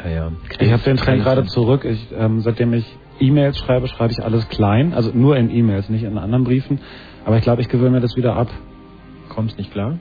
Ja, 0.06 0.10
ja. 0.12 0.32
Ich 0.60 0.72
habe 0.72 0.84
den 0.84 0.98
Trend 0.98 1.24
gerade 1.24 1.46
zurück. 1.46 1.86
Ich, 1.86 2.08
ähm, 2.18 2.40
seitdem 2.42 2.74
ich 2.74 2.86
E-Mails 3.20 3.58
schreibe, 3.58 3.88
schreibe 3.88 4.14
ich 4.14 4.24
alles 4.24 4.48
klein. 4.50 4.94
Also 4.94 5.12
nur 5.14 5.38
in 5.38 5.50
E-Mails, 5.50 5.90
nicht 5.90 6.04
in 6.04 6.18
anderen 6.18 6.44
Briefen. 6.44 6.80
Aber 7.26 7.38
ich 7.38 7.44
glaube, 7.44 7.62
ich 7.62 7.70
gewöhne 7.70 7.92
mir 7.92 8.02
das 8.02 8.16
wieder 8.16 8.36
ab. 8.36 8.50
Kommst 9.30 9.58
nicht 9.58 9.72
klar? 9.72 10.00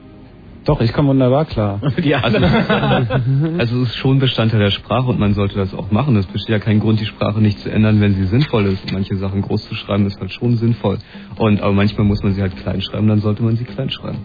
Doch, 0.64 0.80
ich 0.80 0.92
komme 0.92 1.08
wunderbar 1.08 1.44
klar. 1.44 1.80
Die 2.04 2.14
Also, 2.14 2.38
also 3.58 3.82
es 3.82 3.88
ist 3.88 3.96
schon 3.96 4.20
Bestandteil 4.20 4.60
der 4.60 4.70
Sprache 4.70 5.08
und 5.10 5.18
man 5.18 5.34
sollte 5.34 5.56
das 5.56 5.74
auch 5.74 5.90
machen. 5.90 6.14
Es 6.16 6.26
besteht 6.26 6.50
ja 6.50 6.58
kein 6.60 6.78
Grund, 6.78 7.00
die 7.00 7.06
Sprache 7.06 7.40
nicht 7.40 7.58
zu 7.58 7.70
ändern, 7.70 8.00
wenn 8.00 8.14
sie 8.14 8.24
sinnvoll 8.24 8.66
ist. 8.66 8.84
Und 8.84 8.92
manche 8.92 9.16
Sachen 9.16 9.42
groß 9.42 9.68
zu 9.68 9.74
schreiben 9.74 10.06
ist 10.06 10.20
halt 10.20 10.30
schon 10.32 10.56
sinnvoll. 10.56 10.98
Und 11.36 11.60
aber 11.60 11.72
manchmal 11.72 12.06
muss 12.06 12.22
man 12.22 12.32
sie 12.32 12.42
halt 12.42 12.56
klein 12.56 12.80
schreiben, 12.80 13.08
dann 13.08 13.20
sollte 13.20 13.42
man 13.42 13.56
sie 13.56 13.64
klein 13.64 13.90
schreiben. 13.90 14.18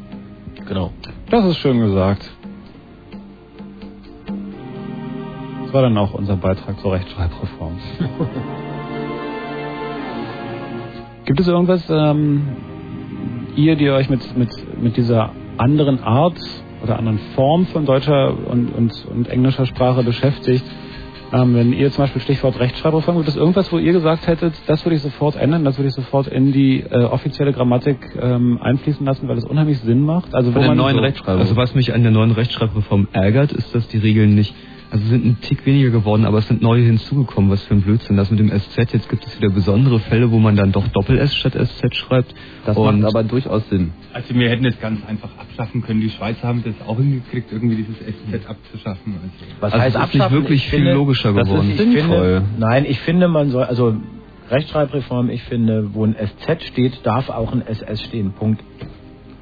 Genau. 0.67 0.91
Das 1.29 1.45
ist 1.45 1.57
schön 1.57 1.79
gesagt. 1.79 2.29
Das 5.67 5.73
war 5.73 5.81
dann 5.81 5.97
auch 5.97 6.13
unser 6.13 6.37
Beitrag 6.37 6.79
zur 6.79 6.93
Rechtschreibreform. 6.93 7.77
Gibt 11.25 11.41
es 11.41 11.47
irgendwas, 11.49 11.89
ähm, 11.89 12.47
ihr, 13.57 13.75
die 13.75 13.89
euch 13.89 14.09
mit, 14.09 14.37
mit, 14.37 14.49
mit 14.81 14.95
dieser 14.95 15.31
anderen 15.57 16.01
Art 16.01 16.37
oder 16.81 16.97
anderen 16.97 17.19
Form 17.35 17.65
von 17.65 17.85
deutscher 17.85 18.33
und, 18.47 18.69
und, 18.69 18.93
und 19.13 19.27
englischer 19.27 19.65
Sprache 19.65 20.03
beschäftigt? 20.03 20.63
Ähm, 21.33 21.53
wenn 21.53 21.73
ihr 21.73 21.91
zum 21.91 22.05
Beispiel 22.05 22.21
Stichwort 22.21 22.57
Rechtschreibreform, 22.57 23.17
gibt 23.17 23.27
es 23.27 23.35
irgendwas, 23.35 23.69
wo 23.73 23.77
ihr 23.77 23.91
gesagt 23.91 24.25
hättet, 24.25 24.53
das 24.67 24.85
würde 24.85 24.95
ich 24.95 25.01
sofort 25.01 25.35
ändern, 25.35 25.65
das 25.65 25.77
würde 25.77 25.89
ich 25.89 25.95
sofort 25.95 26.27
in 26.27 26.53
die 26.53 26.79
äh, 26.79 27.03
offizielle 27.03 27.51
Grammatik 27.51 27.97
ähm, 28.17 28.57
einfließen 28.61 29.05
lassen, 29.05 29.27
weil 29.27 29.37
es 29.37 29.43
unheimlich 29.43 29.79
Sinn 29.79 29.99
macht? 29.99 30.33
Also 30.33 30.55
wo 30.55 30.59
man 30.59 30.67
so, 30.95 31.01
Also 31.41 31.57
was 31.57 31.75
mich 31.75 31.93
an 31.93 32.03
der 32.03 32.13
neuen 32.13 32.31
Rechtschreibreform 32.31 33.09
ärgert, 33.11 33.51
ist, 33.51 33.75
dass 33.75 33.85
die 33.89 33.97
Regeln 33.97 34.33
nicht, 34.33 34.55
also 34.89 35.05
sind 35.05 35.25
ein 35.25 35.37
Tick 35.41 35.65
weniger 35.65 35.89
geworden, 35.89 36.25
aber 36.25 36.37
es 36.37 36.47
sind 36.47 36.61
neue 36.61 36.81
hinzugekommen. 36.81 37.49
Was 37.51 37.63
für 37.63 37.73
ein 37.73 37.81
Blödsinn. 37.81 38.15
Das 38.17 38.31
mit 38.31 38.39
dem 38.39 38.49
SZ, 38.49 38.93
jetzt 38.93 39.09
gibt 39.09 39.25
es 39.25 39.37
wieder 39.37 39.49
besondere 39.49 39.99
Fälle, 39.99 40.31
wo 40.31 40.39
man 40.39 40.55
dann 40.55 40.71
doch 40.71 40.87
Doppel-S 40.87 41.35
statt 41.35 41.53
SZ 41.53 41.95
schreibt. 41.95 42.33
Das 42.65 42.77
Und 42.77 43.01
macht 43.01 43.15
aber 43.15 43.23
durchaus 43.23 43.67
Sinn. 43.69 43.91
Also 44.13 44.33
wir 44.33 44.49
hätten 44.49 44.65
es 44.65 44.79
ganz 44.79 45.05
einfach 45.05 45.29
abschaffen 45.37 45.81
können. 45.81 45.99
Die 45.99 46.09
Schweizer 46.09 46.47
haben 46.47 46.63
das 46.63 46.75
auch 46.87 46.97
hingekriegt, 46.97 47.51
irgendwie 47.51 47.75
dieses 47.75 47.97
SZ 47.97 48.49
abzuschaffen. 48.49 49.15
Also, 49.21 49.45
Was 49.59 49.73
Also 49.73 49.83
heißt 49.83 49.95
es 49.95 50.01
ist 50.01 50.13
nicht 50.13 50.21
abschaffen? 50.23 50.43
wirklich 50.43 50.63
Ich 50.65 50.69
viel 50.69 50.89
logischer 50.89 51.33
das 51.33 51.47
geworden. 51.47 51.71
Ist, 51.71 51.79
ich 51.81 51.93
finde, 51.93 52.43
nein, 52.57 52.85
ich 52.87 52.99
finde, 53.01 53.27
man 53.27 53.49
soll, 53.49 53.63
also 53.63 53.95
Rechtschreibreform, 54.49 55.29
ich 55.29 55.43
finde, 55.43 55.93
wo 55.93 56.05
ein 56.05 56.15
SZ 56.15 56.63
steht, 56.63 57.05
darf 57.05 57.29
auch 57.29 57.51
ein 57.51 57.67
SS 57.67 58.01
stehen. 58.03 58.31
Punkt. 58.31 58.63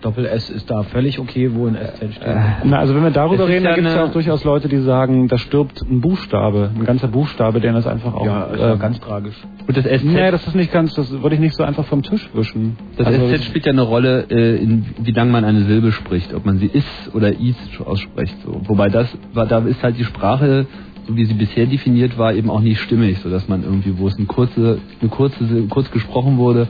Doppel-S 0.06 0.50
ist 0.52 0.70
da 0.70 0.84
völlig 0.84 1.20
okay, 1.20 1.50
wo 1.54 1.66
ein 1.68 1.76
SZ 1.76 2.14
steht. 2.16 2.28
Na, 2.64 2.78
also 2.78 2.96
wenn 2.96 3.04
wir 3.04 3.10
darüber 3.12 3.48
reden, 3.48 3.64
ja 3.66 3.72
da 3.72 3.76
gibt 3.76 3.88
es 3.88 3.96
ja 3.96 4.06
auch 4.06 4.12
durchaus 4.12 4.44
Leute, 4.44 4.70
die 4.70 4.78
sagen, 4.80 5.28
da 5.28 5.38
stirbt 5.38 5.82
ein 5.82 6.00
Buchstabe, 6.02 6.70
ein 6.76 6.86
ganzer 6.86 7.08
Buchstabe, 7.08 7.60
der 7.60 7.76
ist 7.76 7.88
einfach 7.88 8.14
auch. 8.14 8.26
Ja, 8.26 8.44
ist 8.46 8.60
ja 8.62 8.76
ganz 8.76 9.00
tragisch. 9.00 9.36
Und 9.68 9.76
das 9.76 9.86
SZ, 9.86 10.04
Nee, 10.06 10.32
das 10.32 10.46
ist 10.48 10.56
nicht 10.56 10.72
ganz, 10.72 10.94
das 10.94 11.12
würde 11.12 11.36
ich 11.36 11.42
nicht 11.42 11.56
so 11.56 11.64
einfach 11.64 11.86
vom 11.86 12.04
Tisch 12.04 12.30
wischen. 12.34 12.78
das 12.98 13.08
Also 13.08 13.28
SZ 13.36 13.44
spielt 13.46 13.66
ja 13.66 13.72
eine 13.72 13.82
Rolle, 13.82 14.26
äh, 14.30 14.58
in 14.58 14.86
wie 15.00 15.12
lange 15.12 15.32
man 15.32 15.44
eine 15.44 15.62
Silbe 15.64 15.92
spricht, 15.92 16.34
ob 16.34 16.46
man 16.46 16.60
sie 16.60 16.68
is 16.68 16.86
oder 17.14 17.30
is 17.30 17.56
ausspricht. 17.84 18.36
So. 18.46 18.62
Wobei 18.68 18.90
das, 18.90 19.08
war, 19.34 19.48
da 19.48 19.60
ist 19.60 19.82
halt 19.82 19.98
die 19.98 20.04
Sprache, 20.06 20.68
so 21.08 21.16
wie 21.18 21.26
sie 21.26 21.34
bisher 21.34 21.66
definiert 21.66 22.18
war, 22.18 22.34
eben 22.34 22.50
auch 22.50 22.62
nicht 22.62 22.80
stimmig, 22.80 23.20
so 23.20 23.30
dass 23.30 23.48
man 23.48 23.64
irgendwie, 23.64 23.98
wo 23.98 24.08
es 24.08 24.18
eine 24.18 24.26
kurze, 24.28 24.78
eine 25.02 25.10
kurze, 25.10 25.44
Sil- 25.46 25.68
kurz 25.70 25.90
gesprochen 25.92 26.38
wurde, 26.38 26.68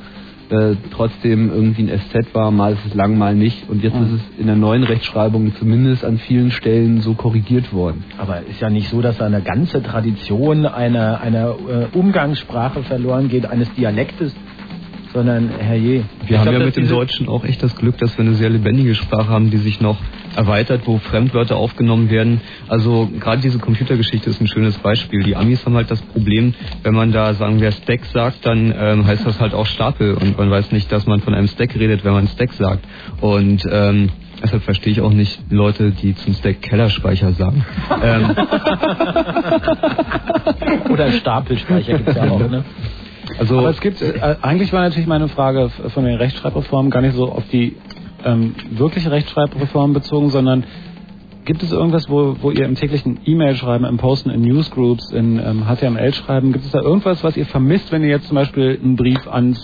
äh, 0.50 0.76
trotzdem 0.92 1.50
irgendwie 1.52 1.90
ein 1.90 2.00
SZ 2.00 2.34
war, 2.34 2.52
mal 2.52 2.74
ist 2.74 2.86
es 2.88 2.94
lang, 2.94 3.18
mal 3.18 3.36
nicht. 3.36 3.70
Und 3.70 3.84
jetzt 3.84 3.96
Mhm. 3.96 4.04
ist 4.06 4.12
es 4.14 4.22
in 4.40 4.48
der 4.48 4.56
neuen 4.56 4.84
Rechtschreibung 4.84 5.54
zumindest 5.56 6.06
an 6.06 6.18
vielen 6.20 6.52
Stellen 6.52 7.02
so 7.02 7.14
korrigiert 7.16 7.74
worden. 7.74 8.04
Aber 8.18 8.42
ist 8.48 8.62
ja 8.62 8.70
nicht 8.70 8.90
so, 8.90 9.02
dass 9.02 9.18
da 9.18 9.26
eine 9.26 9.42
ganze 9.42 9.82
Tradition 9.82 10.66
einer, 10.66 11.22
einer 11.22 11.56
äh, 11.94 11.98
Umgangssprache 11.98 12.84
verloren 12.84 13.30
geht, 13.30 13.46
eines 13.48 13.74
Dialektes, 13.74 14.36
sondern 15.14 15.50
herrje. 15.60 16.04
Wir 16.28 16.40
haben 16.40 16.52
ja 16.52 16.60
mit 16.60 16.76
dem 16.76 16.88
Deutschen 16.90 17.28
auch 17.30 17.46
echt 17.46 17.64
das 17.64 17.76
Glück, 17.76 17.98
dass 17.98 18.18
wir 18.18 18.26
eine 18.26 18.36
sehr 18.36 18.50
lebendige 18.50 18.96
Sprache 18.96 19.30
haben, 19.30 19.50
die 19.50 19.58
sich 19.58 19.80
noch 19.82 19.98
erweitert, 20.36 20.82
wo 20.86 20.98
Fremdwörter 20.98 21.56
aufgenommen 21.56 22.10
werden. 22.10 22.42
Also 22.68 23.10
gerade 23.20 23.42
diese 23.42 23.60
Computergeschichte 23.60 24.30
ist 24.30 24.42
ein 24.42 24.48
schönes 24.48 24.78
Beispiel. 24.78 25.24
Die 25.24 25.36
Amis 25.36 25.66
haben 25.66 25.76
halt 25.76 25.92
das 25.92 26.02
Problem, 26.02 26.54
wenn 26.84 26.94
man 26.94 27.12
da 27.12 27.34
sagen 27.34 27.60
wir 27.62 27.72
Stack 27.72 28.06
sagt, 28.06 28.46
dann 28.46 28.74
ähm, 28.78 29.06
heißt 29.06 29.26
das 29.26 29.40
halt 29.40 29.54
auch 29.54 29.66
Stapel 29.66 30.14
und 30.16 30.38
man 30.38 30.50
weiß 30.52 30.72
nicht, 30.72 30.92
dass 30.92 31.06
man 31.06 31.22
von 31.22 31.34
einem 31.34 31.48
Stack 31.48 31.76
redet, 31.76 32.04
wenn 32.06 32.14
man 32.14 32.28
Stack 32.28 32.54
sagt. 32.54 32.86
Und 33.22 33.64
ähm, 33.72 34.10
deshalb 34.42 34.64
verstehe 34.64 34.94
ich 34.94 35.02
auch 35.02 35.12
nicht 35.12 35.40
Leute, 35.50 35.92
die 35.92 36.16
zum 36.16 36.34
Stack 36.34 36.62
Kellerspeicher 36.62 37.34
sagen. 37.34 37.66
ähm, 38.04 38.36
Oder 40.90 41.12
Stapelspeicher 41.12 41.98
gibt's 41.98 42.16
ja 42.16 42.30
auch, 42.30 42.40
ne? 42.40 42.64
Also 43.40 43.60
Aber 43.60 43.70
es 43.70 43.82
gibt, 43.82 44.02
äh, 44.02 44.36
eigentlich 44.42 44.72
war 44.72 44.82
natürlich 44.82 45.08
meine 45.08 45.28
Frage 45.28 45.70
von 45.70 46.06
den 46.06 46.16
Rechtschreibreformen 46.16 46.92
gar 46.92 47.02
nicht 47.02 47.16
so 47.16 47.32
auf 47.32 47.44
die 47.52 47.76
ähm, 48.26 48.56
wirkliche 48.72 49.12
Rechtschreibreform 49.12 49.94
bezogen, 49.94 50.30
sondern 50.30 50.64
gibt 51.46 51.62
es 51.64 51.72
irgendwas, 51.72 52.10
wo, 52.10 52.36
wo 52.42 52.52
ihr 52.52 52.66
im 52.66 52.76
täglichen 52.76 53.20
E-Mail-Schreiben, 53.26 53.86
im 53.86 53.98
Posten, 53.98 54.32
in 54.32 54.42
Newsgroups, 54.42 55.12
in 55.12 55.38
ähm, 55.40 55.64
HTML-Schreiben, 55.68 56.52
gibt 56.54 56.66
es 56.66 56.72
da 56.72 56.82
irgendwas, 56.82 57.24
was 57.24 57.38
ihr 57.38 57.46
vermisst, 57.46 57.92
wenn 57.92 58.02
ihr 58.02 58.10
jetzt 58.10 58.28
zum 58.28 58.36
Beispiel 58.36 58.80
einen 58.84 58.96
Brief 58.96 59.28
ans 59.28 59.64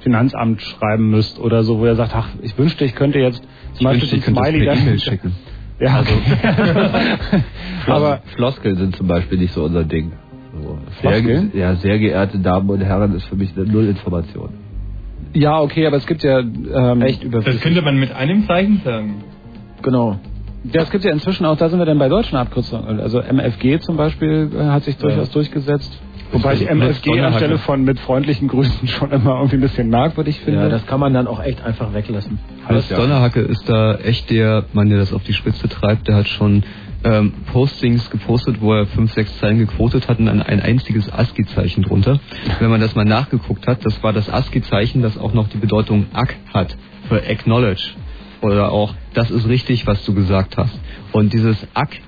Finanzamt 0.00 0.60
schreiben 0.62 1.10
müsst 1.10 1.38
oder 1.38 1.62
so, 1.62 1.78
wo 1.78 1.86
ihr 1.86 1.94
sagt, 1.94 2.14
ach, 2.14 2.28
ich 2.42 2.56
wünschte, 2.58 2.84
ich 2.84 2.94
könnte 2.94 3.18
jetzt 3.20 3.38
zum 3.74 3.78
Ich 3.78 3.84
Beispiel 3.84 4.12
wünschte, 4.12 4.16
ich 4.16 4.24
das 4.34 4.46
Smiley 4.48 4.66
da- 4.66 4.72
E-Mail 4.74 4.98
schicken. 5.00 5.32
Ja, 5.80 5.96
Also, 5.96 6.14
aber 7.86 7.96
Aber 7.96 8.20
Floskeln 8.36 8.76
sind 8.76 8.96
zum 8.96 9.08
Beispiel 9.08 9.38
nicht 9.38 9.52
so 9.52 9.64
unser 9.64 9.82
Ding. 9.84 10.12
So? 10.62 10.78
Sehr, 11.02 11.42
ja, 11.52 11.74
sehr 11.74 11.98
geehrte 11.98 12.38
Damen 12.38 12.70
und 12.70 12.80
Herren, 12.80 13.12
ist 13.16 13.24
für 13.26 13.34
mich 13.34 13.50
eine 13.56 13.66
Nullinformation. 13.66 14.50
Ja, 15.34 15.60
okay, 15.60 15.86
aber 15.86 15.96
es 15.96 16.06
gibt 16.06 16.22
ja 16.22 16.40
ähm, 16.40 17.02
Echt 17.02 17.24
das 17.30 17.60
könnte 17.60 17.82
man 17.82 17.98
mit 17.98 18.12
einem 18.12 18.46
Zeichen 18.46 18.80
sagen. 18.84 19.24
Genau. 19.82 20.18
Ja, 20.72 20.82
es 20.82 20.90
gibt 20.90 21.04
ja 21.04 21.12
inzwischen 21.12 21.44
auch, 21.44 21.56
da 21.56 21.68
sind 21.68 21.78
wir 21.78 21.84
dann 21.84 21.98
bei 21.98 22.08
deutschen 22.08 22.38
Abkürzungen. 22.38 22.98
Also 23.00 23.20
MFG 23.20 23.80
zum 23.80 23.96
Beispiel 23.98 24.50
äh, 24.54 24.64
hat 24.64 24.84
sich 24.84 24.96
durchaus 24.96 25.30
durchgesetzt. 25.30 26.00
Wobei 26.32 26.54
ich 26.54 26.68
MFG 26.68 27.20
anstelle 27.20 27.58
von 27.58 27.84
mit 27.84 28.00
freundlichen 28.00 28.48
Grüßen 28.48 28.88
schon 28.88 29.10
immer 29.12 29.36
irgendwie 29.36 29.56
ein 29.56 29.60
bisschen 29.60 29.88
merkwürdig 29.90 30.40
finde. 30.40 30.60
Ja, 30.60 30.68
das 30.68 30.86
kann 30.86 31.00
man 31.00 31.12
dann 31.12 31.26
auch 31.26 31.42
echt 31.42 31.62
einfach 31.62 31.92
weglassen. 31.92 32.38
Hans 32.66 32.88
Donnerhacke 32.88 33.40
ist 33.40 33.68
da 33.68 33.96
echt 33.96 34.30
der 34.30 34.64
Mann, 34.72 34.88
der 34.88 34.98
das 34.98 35.12
auf 35.12 35.22
die 35.22 35.34
Spitze 35.34 35.68
treibt. 35.68 36.08
Der 36.08 36.16
hat 36.16 36.28
schon 36.28 36.64
ähm, 37.04 37.32
Postings 37.52 38.10
gepostet, 38.10 38.60
wo 38.60 38.72
er 38.72 38.86
fünf, 38.86 39.12
sechs 39.12 39.36
Zeilen 39.38 39.58
gequotet 39.58 40.08
hat 40.08 40.18
und 40.18 40.26
dann 40.26 40.42
ein 40.42 40.60
einziges 40.60 41.12
ASCII-Zeichen 41.12 41.82
drunter. 41.84 42.18
Wenn 42.58 42.70
man 42.70 42.80
das 42.80 42.94
mal 42.94 43.04
nachgeguckt 43.04 43.66
hat, 43.66 43.84
das 43.84 44.02
war 44.02 44.12
das 44.12 44.28
ASCII-Zeichen, 44.28 45.02
das 45.02 45.18
auch 45.18 45.34
noch 45.34 45.48
die 45.48 45.58
Bedeutung 45.58 46.06
ACK 46.12 46.36
hat, 46.52 46.76
für 47.08 47.22
Acknowledge. 47.22 47.90
Oder 48.40 48.72
auch, 48.72 48.94
das 49.14 49.30
ist 49.30 49.48
richtig, 49.48 49.86
was 49.86 50.04
du 50.04 50.14
gesagt 50.14 50.56
hast. 50.56 50.78
Und 51.12 51.32
dieses 51.32 51.66
ACK 51.74 52.00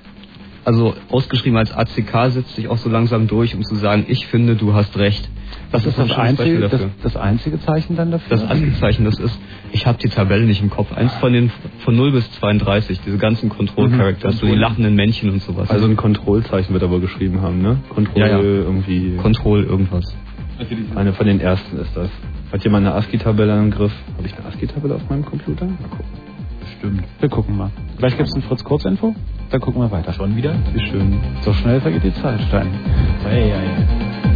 Also 0.65 0.95
ausgeschrieben 1.09 1.57
als 1.57 1.71
ACK 1.71 2.31
setzt 2.31 2.55
sich 2.55 2.67
auch 2.67 2.77
so 2.77 2.89
langsam 2.89 3.27
durch, 3.27 3.55
um 3.55 3.63
zu 3.63 3.75
sagen, 3.75 4.05
ich 4.09 4.27
finde, 4.27 4.55
du 4.55 4.73
hast 4.73 4.97
recht. 4.97 5.29
Das 5.71 5.85
ist 5.85 5.99
ein 5.99 6.07
das 6.07 6.17
Beispiel 6.17 6.43
einzige, 6.45 6.59
das, 6.61 6.71
dafür. 6.71 6.89
das 7.03 7.17
einzige 7.17 7.59
Zeichen 7.59 7.95
dann 7.97 8.11
dafür? 8.11 8.37
Das 8.37 8.49
einzige 8.49 8.73
Zeichen, 8.79 9.03
das 9.05 9.19
ist, 9.19 9.37
ich 9.73 9.85
habe 9.85 9.97
die 9.97 10.07
Tabelle 10.09 10.45
nicht 10.45 10.61
im 10.61 10.69
Kopf. 10.69 10.91
Eins 10.95 11.13
von 11.15 11.33
den 11.33 11.51
von 11.79 11.95
0 11.95 12.11
bis 12.13 12.31
32, 12.39 13.01
diese 13.05 13.17
ganzen 13.17 13.49
Control 13.49 13.89
Mhm. 13.89 13.97
Characters, 13.97 14.37
so 14.39 14.45
die 14.47 14.55
lachenden 14.55 14.95
Männchen 14.95 15.29
und 15.29 15.41
sowas. 15.41 15.69
Also 15.69 15.85
ein 15.85 15.95
Kontrollzeichen 15.97 16.71
wird 16.73 16.83
er 16.83 16.89
wohl 16.89 17.01
geschrieben 17.01 17.41
haben, 17.41 17.61
ne? 17.61 17.77
Kontroll 17.89 18.19
Ja, 18.21 18.27
ja. 18.27 18.39
irgendwie. 18.39 19.17
Control 19.17 19.63
irgendwas. 19.63 20.05
Eine 20.95 21.13
von 21.13 21.27
den 21.27 21.39
ersten 21.39 21.77
ist 21.77 21.95
das. 21.95 22.09
Hat 22.51 22.63
jemand 22.63 22.85
eine 22.87 22.95
ASCII-Tabelle 22.95 23.59
im 23.59 23.71
Griff? 23.71 23.91
Habe 24.17 24.25
ich 24.25 24.35
eine 24.37 24.45
ASCII-Tabelle 24.47 24.95
auf 24.95 25.09
meinem 25.09 25.25
Computer? 25.25 25.65
Mal 25.65 25.75
gucken. 25.89 26.05
Stimmt. 26.79 27.03
Wir 27.19 27.29
gucken 27.29 27.57
mal. 27.57 27.69
Gleich 27.97 28.15
gibt's 28.17 28.33
ein 28.35 28.41
Fritz 28.43 28.63
Kurzinfo, 28.63 29.13
dann 29.49 29.59
gucken 29.61 29.81
wir 29.81 29.91
weiter. 29.91 30.13
Schon 30.13 30.35
wieder? 30.35 30.53
Wie 30.73 30.79
schön. 30.79 31.17
So 31.41 31.51
schnell 31.53 31.81
vergeht 31.81 32.03
die 32.03 32.13
Zeit, 32.13 32.39
Stein. 32.47 32.67
Ei, 33.25 33.51
ei, 33.51 33.53
ei. 33.53 34.26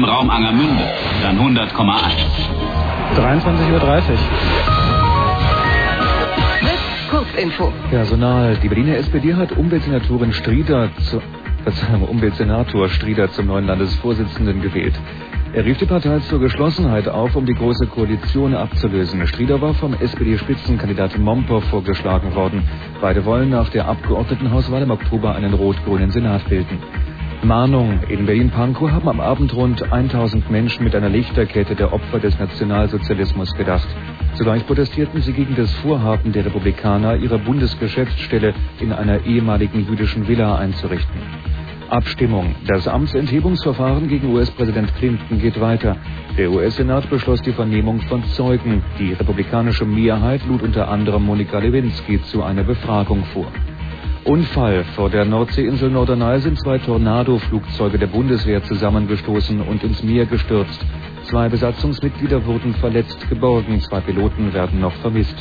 Im 0.00 0.04
Raum 0.04 0.30
Angermünde, 0.30 0.82
dann 1.20 1.38
100,8. 1.38 1.68
23.30 3.16 3.72
Uhr. 3.72 4.18
Kurzinfo. 7.10 7.70
Personal. 7.90 8.56
Die 8.62 8.68
Berliner 8.68 8.96
SPD 8.96 9.34
hat 9.34 9.52
Umweltsenatorin 9.52 10.32
Strieder 10.32 10.88
zu, 11.10 11.20
Verzeihung, 11.64 12.08
Umweltsenator 12.08 12.88
Strieder 12.88 13.30
zum 13.32 13.48
neuen 13.48 13.66
Landesvorsitzenden 13.66 14.62
gewählt. 14.62 14.94
Er 15.52 15.66
rief 15.66 15.76
die 15.76 15.84
Partei 15.84 16.20
zur 16.20 16.40
Geschlossenheit 16.40 17.06
auf, 17.06 17.36
um 17.36 17.44
die 17.44 17.54
Große 17.54 17.86
Koalition 17.88 18.54
abzulösen. 18.54 19.26
Strieder 19.26 19.60
war 19.60 19.74
vom 19.74 19.92
SPD-Spitzenkandidat 19.92 21.18
Momper 21.18 21.60
vorgeschlagen 21.60 22.34
worden. 22.34 22.62
Beide 23.02 23.26
wollen 23.26 23.50
nach 23.50 23.68
der 23.68 23.86
Abgeordnetenhauswahl 23.86 24.80
im 24.80 24.92
Oktober 24.92 25.34
einen 25.34 25.52
rot-grünen 25.52 26.10
Senat 26.10 26.48
bilden. 26.48 26.78
Mahnung. 27.42 28.00
In 28.08 28.26
Berlin-Pankow 28.26 28.90
haben 28.90 29.08
am 29.08 29.20
Abend 29.20 29.54
rund 29.54 29.92
1000 29.92 30.50
Menschen 30.50 30.84
mit 30.84 30.94
einer 30.94 31.08
Lichterkette 31.08 31.74
der 31.74 31.92
Opfer 31.92 32.18
des 32.18 32.38
Nationalsozialismus 32.38 33.54
gedacht. 33.54 33.88
Zugleich 34.34 34.66
protestierten 34.66 35.22
sie 35.22 35.32
gegen 35.32 35.56
das 35.56 35.72
Vorhaben 35.76 36.32
der 36.32 36.44
Republikaner, 36.44 37.16
ihre 37.16 37.38
Bundesgeschäftsstelle 37.38 38.52
in 38.78 38.92
einer 38.92 39.24
ehemaligen 39.24 39.86
jüdischen 39.88 40.28
Villa 40.28 40.56
einzurichten. 40.56 41.20
Abstimmung. 41.88 42.54
Das 42.66 42.86
Amtsenthebungsverfahren 42.86 44.06
gegen 44.06 44.32
US-Präsident 44.34 44.94
Clinton 44.96 45.40
geht 45.40 45.60
weiter. 45.60 45.96
Der 46.36 46.50
US-Senat 46.50 47.08
beschloss 47.10 47.40
die 47.42 47.52
Vernehmung 47.52 48.00
von 48.02 48.22
Zeugen. 48.24 48.82
Die 48.98 49.14
republikanische 49.14 49.86
Mehrheit 49.86 50.46
lud 50.46 50.62
unter 50.62 50.88
anderem 50.88 51.24
Monika 51.24 51.58
Lewinsky 51.58 52.22
zu 52.24 52.42
einer 52.42 52.62
Befragung 52.64 53.24
vor. 53.32 53.50
Unfall. 54.30 54.84
Vor 54.94 55.10
der 55.10 55.24
Nordseeinsel 55.24 55.90
Norderney 55.90 56.38
sind 56.38 56.56
zwei 56.60 56.78
Tornado-Flugzeuge 56.78 57.98
der 57.98 58.06
Bundeswehr 58.06 58.62
zusammengestoßen 58.62 59.60
und 59.60 59.82
ins 59.82 60.04
Meer 60.04 60.24
gestürzt. 60.24 60.86
Zwei 61.24 61.48
Besatzungsmitglieder 61.48 62.46
wurden 62.46 62.72
verletzt 62.74 63.28
geborgen, 63.28 63.80
zwei 63.80 64.00
Piloten 64.00 64.54
werden 64.54 64.78
noch 64.78 64.94
vermisst. 65.02 65.34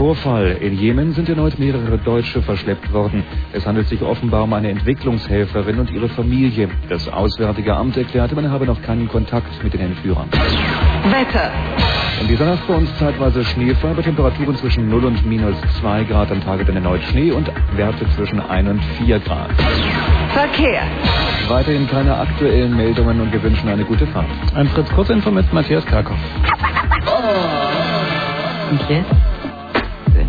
Vorfall. 0.00 0.56
In 0.62 0.78
Jemen 0.78 1.12
sind 1.12 1.28
erneut 1.28 1.58
mehrere 1.58 1.98
Deutsche 1.98 2.40
verschleppt 2.40 2.90
worden. 2.90 3.22
Es 3.52 3.66
handelt 3.66 3.86
sich 3.86 4.00
offenbar 4.00 4.44
um 4.44 4.52
eine 4.54 4.70
Entwicklungshelferin 4.70 5.78
und 5.78 5.90
ihre 5.90 6.08
Familie. 6.08 6.70
Das 6.88 7.06
Auswärtige 7.06 7.76
Amt 7.76 7.98
erklärte, 7.98 8.34
man 8.34 8.50
habe 8.50 8.64
noch 8.64 8.80
keinen 8.80 9.08
Kontakt 9.08 9.62
mit 9.62 9.74
den 9.74 9.82
Entführern. 9.82 10.30
Wetter. 10.30 11.50
In 12.18 12.28
dieser 12.28 12.46
Nacht 12.46 12.66
bei 12.66 12.76
uns 12.76 12.88
zeitweise 12.98 13.44
schneefrei 13.44 13.92
bei 13.92 14.00
Temperaturen 14.00 14.56
zwischen 14.56 14.88
0 14.88 15.04
und 15.04 15.26
minus 15.26 15.56
2 15.80 16.04
Grad, 16.04 16.32
am 16.32 16.40
Tage 16.40 16.64
dann 16.64 16.76
erneut 16.76 17.02
Schnee 17.02 17.32
und 17.32 17.50
Werte 17.76 18.08
zwischen 18.16 18.40
1 18.40 18.70
und 18.70 18.82
4 19.04 19.18
Grad. 19.18 19.50
Verkehr. 20.30 20.84
Weiterhin 21.48 21.86
keine 21.86 22.16
aktuellen 22.16 22.74
Meldungen 22.74 23.20
und 23.20 23.34
wir 23.34 23.42
wünschen 23.42 23.68
eine 23.68 23.84
gute 23.84 24.06
Fahrt. 24.06 24.24
Ein 24.54 24.66
Fritz 24.68 24.88
Kurzinfo 24.92 25.30
mit 25.30 25.52
Matthias 25.52 25.84
Karkow. 25.84 26.16
Und 28.70 28.80
jetzt? 28.88 29.29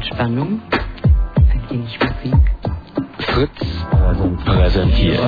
Entspannung? 0.02 0.60
Ein 0.72 1.62
wenig 1.70 2.00
Musik. 2.00 2.34
Fritz 3.20 3.86
präsentiert. 4.46 5.22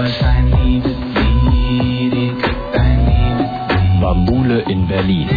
Bambule 4.01 4.61
in 4.61 4.87
Berlin. 4.87 5.29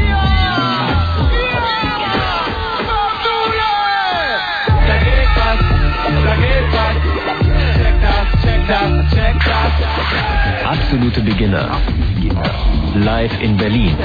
Absolute 10.65 11.21
Beginner. 11.21 11.79
Live 12.95 13.41
in 13.41 13.57
Berlin. 13.57 13.97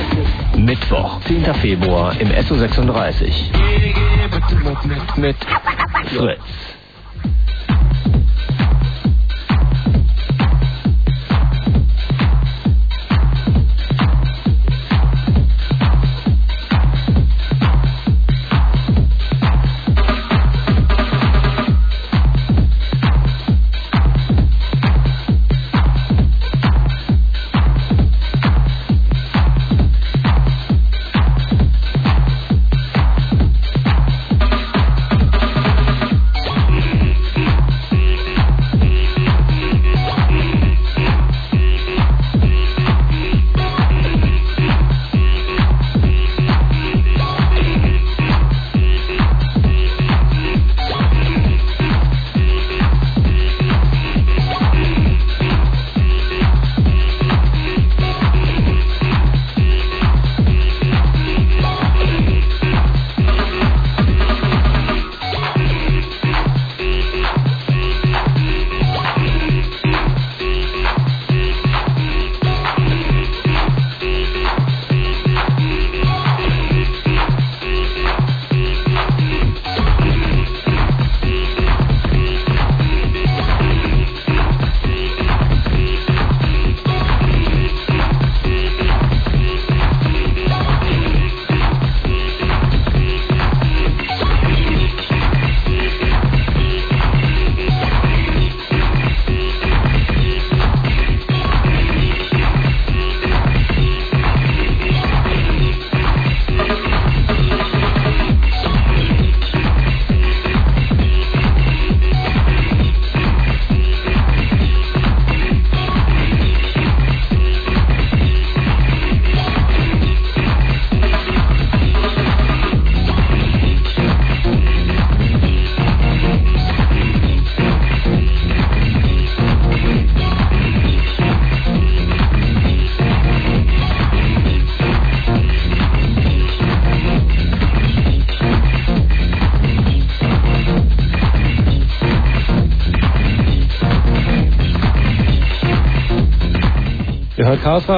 Mittwoch, 0.56 1.20
10. 1.28 1.54
Februar 1.56 2.20
im 2.20 2.30
SO 2.44 2.56
36. 2.56 3.52
Mit 5.18 5.36
Fritz. 6.16 6.42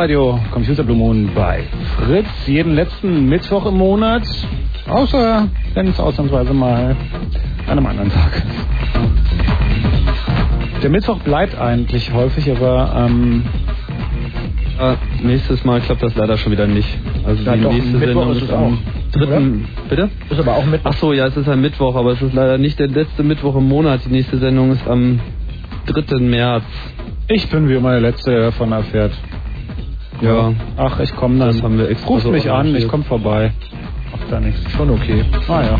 Radio, 0.04 0.38
Computer 0.52 0.84
Blue 0.84 0.98
Moon 0.98 1.30
bei 1.34 1.64
Fritz, 1.96 2.28
jeden 2.46 2.76
letzten 2.76 3.26
Mittwoch 3.30 3.66
im 3.68 3.78
Monat, 3.78 4.24
außer 4.86 5.48
wenn 5.76 5.88
es 5.88 5.98
ausnahmsweise 5.98 6.54
mal 6.54 6.98
an 7.68 7.78
einem 7.78 7.86
anderen 7.86 8.12
Tag 8.12 8.36
ist. 8.36 8.44
Der 10.84 10.90
Mittwoch 10.90 11.20
bleibt 11.20 11.58
eigentlich 11.58 12.12
häufig, 12.14 12.52
aber 12.52 13.08
ähm, 13.08 13.44
Ja, 14.78 14.98
nächstes 15.24 15.64
Mal 15.64 15.80
klappt 15.80 16.04
das 16.04 16.14
leider 16.16 16.36
schon 16.36 16.52
wieder 16.52 16.68
nicht. 16.68 16.90
Also 17.26 17.42
Ja, 17.44 17.56
die 17.56 17.62
doch, 17.62 17.72
nächste 17.72 17.98
Mittwoch 17.98 18.34
Sendung 18.34 18.44
ist 18.44 18.52
am 18.52 18.78
dritten. 19.14 19.66
Bitte? 19.88 20.10
Ist 20.30 20.40
aber 20.42 20.56
auch 20.58 20.66
Mittwoch. 20.66 20.92
Ach 20.94 20.98
so, 20.98 21.14
ja, 21.14 21.28
es 21.28 21.38
ist 21.38 21.48
ein 21.48 21.62
Mittwoch, 21.62 21.96
aber 21.96 22.12
es 22.12 22.22
ist 22.22 22.34
leider 22.34 22.58
nicht 22.58 22.78
der 22.78 22.90
letzte 22.90 23.24
Mittwoch 23.24 23.56
im 23.56 23.70
Monat. 23.70 24.02
Die 24.06 24.12
nächste 24.12 24.38
Sendung 24.38 24.74
ist 24.74 24.86
am 24.86 25.22
3. 25.86 26.18
März. 26.20 26.66
ich 27.30 27.50
bin 27.50 27.70
wie 27.70 27.76
immer 27.76 27.92
der 27.92 28.02
Letzte, 28.02 28.32
der 28.32 28.42
davon 28.42 28.74
erfährt. 28.74 29.14
Ja. 30.24 30.54
Ach, 30.78 31.00
ich 31.02 31.14
komme 31.16 31.38
dann. 31.38 31.50
Das 31.50 31.64
haben 31.64 31.78
wir 31.78 31.90
extra 31.90 32.08
Ruft 32.08 32.24
so 32.24 32.32
mich 32.32 32.50
an, 32.50 32.74
ich 32.76 32.88
komme 32.88 33.04
vorbei. 33.04 33.52
da 34.30 34.40
nichts. 34.40 34.60
Schon 34.72 34.90
okay. 34.90 35.26
Ah 35.50 35.62
ja. 35.64 35.80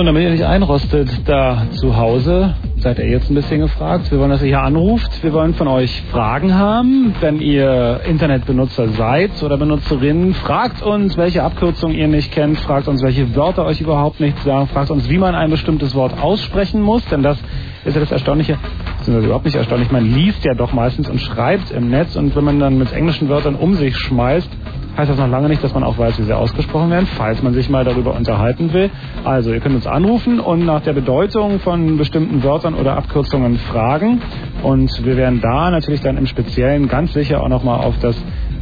Und 0.00 0.06
damit 0.06 0.22
ihr 0.22 0.30
nicht 0.30 0.46
einrostet 0.46 1.10
da 1.28 1.66
zu 1.72 1.94
Hause, 1.94 2.54
seid 2.78 2.98
ihr 2.98 3.06
jetzt 3.06 3.30
ein 3.30 3.34
bisschen 3.34 3.60
gefragt. 3.60 4.10
Wir 4.10 4.18
wollen, 4.18 4.30
dass 4.30 4.40
ihr 4.40 4.48
hier 4.48 4.62
anruft. 4.62 5.22
Wir 5.22 5.34
wollen 5.34 5.52
von 5.52 5.68
euch 5.68 6.02
Fragen 6.10 6.54
haben. 6.54 7.14
Wenn 7.20 7.38
ihr 7.38 8.00
Internetbenutzer 8.08 8.88
seid 8.88 9.30
oder 9.42 9.58
Benutzerin, 9.58 10.32
fragt 10.32 10.82
uns, 10.82 11.18
welche 11.18 11.42
Abkürzung 11.42 11.92
ihr 11.92 12.08
nicht 12.08 12.32
kennt, 12.32 12.58
fragt 12.60 12.88
uns, 12.88 13.02
welche 13.02 13.36
Wörter 13.36 13.66
euch 13.66 13.82
überhaupt 13.82 14.20
nicht 14.20 14.38
sagen, 14.42 14.68
fragt 14.68 14.90
uns, 14.90 15.10
wie 15.10 15.18
man 15.18 15.34
ein 15.34 15.50
bestimmtes 15.50 15.94
Wort 15.94 16.18
aussprechen 16.22 16.80
muss, 16.80 17.04
denn 17.04 17.22
das 17.22 17.36
ist 17.84 17.94
ja 17.94 18.00
das 18.00 18.10
Erstaunliche, 18.10 18.58
beziehungsweise 18.98 19.26
überhaupt 19.26 19.44
nicht 19.44 19.56
erstaunlich, 19.56 19.90
man 19.90 20.10
liest 20.14 20.44
ja 20.44 20.54
doch 20.54 20.72
meistens 20.72 21.10
und 21.10 21.20
schreibt 21.20 21.70
im 21.72 21.90
Netz 21.90 22.16
und 22.16 22.34
wenn 22.36 22.44
man 22.44 22.58
dann 22.58 22.78
mit 22.78 22.92
englischen 22.92 23.28
Wörtern 23.28 23.54
um 23.54 23.74
sich 23.74 23.96
schmeißt, 23.96 24.50
heißt 24.96 25.10
das 25.10 25.18
noch 25.18 25.28
lange 25.28 25.48
nicht, 25.48 25.62
dass 25.62 25.74
man 25.74 25.84
auch 25.84 25.98
weiß, 25.98 26.18
wie 26.18 26.24
sie 26.24 26.36
ausgesprochen 26.36 26.90
werden, 26.90 27.06
falls 27.16 27.42
man 27.42 27.52
sich 27.54 27.68
mal 27.68 27.84
darüber 27.84 28.14
unterhalten 28.14 28.72
will. 28.72 28.90
Also, 29.24 29.52
ihr 29.52 29.60
könnt 29.60 29.74
uns 29.74 29.86
anrufen 29.86 30.40
und 30.40 30.64
nach 30.64 30.82
der 30.82 30.92
Bedeutung 30.92 31.60
von 31.60 31.96
bestimmten 31.96 32.42
Wörtern 32.42 32.74
oder 32.74 32.96
Abkürzungen 32.96 33.56
fragen. 33.58 34.20
Und 34.62 35.04
wir 35.04 35.16
werden 35.16 35.40
da 35.40 35.70
natürlich 35.70 36.00
dann 36.00 36.16
im 36.16 36.26
Speziellen 36.26 36.88
ganz 36.88 37.12
sicher 37.12 37.42
auch 37.42 37.48
nochmal 37.48 37.80
auf 37.80 37.94
das 38.00 38.16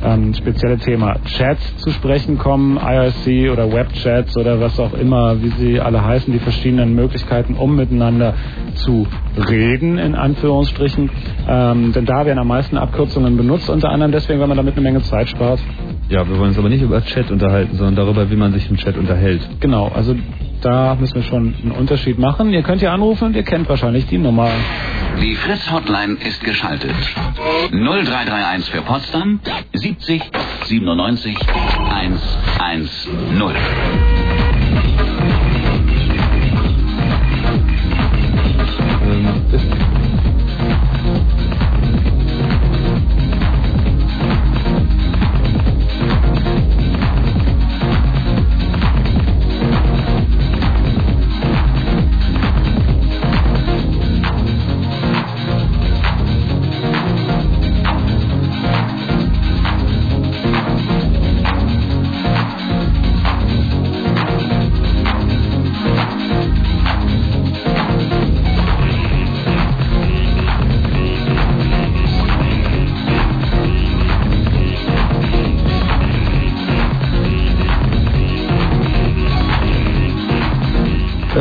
ähm, 0.04 0.34
spezielle 0.34 0.78
Thema 0.78 1.16
Chat 1.24 1.58
zu 1.76 1.90
sprechen 1.90 2.38
kommen, 2.38 2.76
IRC 2.76 3.50
oder 3.52 3.72
Webchats 3.72 4.36
oder 4.36 4.60
was 4.60 4.78
auch 4.78 4.94
immer, 4.94 5.42
wie 5.42 5.50
sie 5.50 5.80
alle 5.80 6.04
heißen, 6.04 6.32
die 6.32 6.38
verschiedenen 6.38 6.94
Möglichkeiten, 6.94 7.54
um 7.54 7.76
miteinander 7.76 8.34
zu 8.74 9.06
reden, 9.48 9.98
in 9.98 10.14
Anführungsstrichen. 10.14 11.10
Ähm, 11.48 11.92
denn 11.92 12.04
da 12.04 12.26
werden 12.26 12.38
am 12.38 12.48
meisten 12.48 12.76
Abkürzungen 12.76 13.36
benutzt, 13.36 13.68
unter 13.70 13.90
anderem 13.90 14.12
deswegen, 14.12 14.40
weil 14.40 14.48
man 14.48 14.56
damit 14.56 14.74
eine 14.74 14.82
Menge 14.82 15.02
Zeit 15.02 15.28
spart. 15.28 15.60
Ja, 16.08 16.26
wir 16.26 16.38
wollen 16.38 16.48
uns 16.50 16.58
aber 16.58 16.70
nicht 16.70 16.82
über 16.82 17.04
Chat 17.04 17.30
unterhalten, 17.30 17.76
sondern 17.76 17.96
darüber, 17.96 18.30
wie 18.30 18.36
man 18.36 18.52
sich 18.54 18.70
im 18.70 18.78
Chat 18.78 18.96
unterhält. 18.96 19.46
Genau, 19.60 19.88
also 19.94 20.16
da 20.62 20.96
müssen 20.98 21.16
wir 21.16 21.22
schon 21.22 21.54
einen 21.62 21.72
Unterschied 21.72 22.18
machen. 22.18 22.50
Ihr 22.52 22.62
könnt 22.62 22.80
hier 22.80 22.92
anrufen 22.92 23.26
und 23.26 23.36
ihr 23.36 23.42
kennt 23.42 23.68
wahrscheinlich 23.68 24.06
die 24.06 24.16
Nummer. 24.18 24.50
Die 25.20 25.34
Fritz 25.34 25.70
Hotline 25.70 26.16
ist 26.26 26.42
geschaltet. 26.42 26.94
0331 27.72 28.70
für 28.70 28.80
Potsdam 28.82 29.40
70 29.74 30.22
97 30.64 31.36
110. 32.58 34.27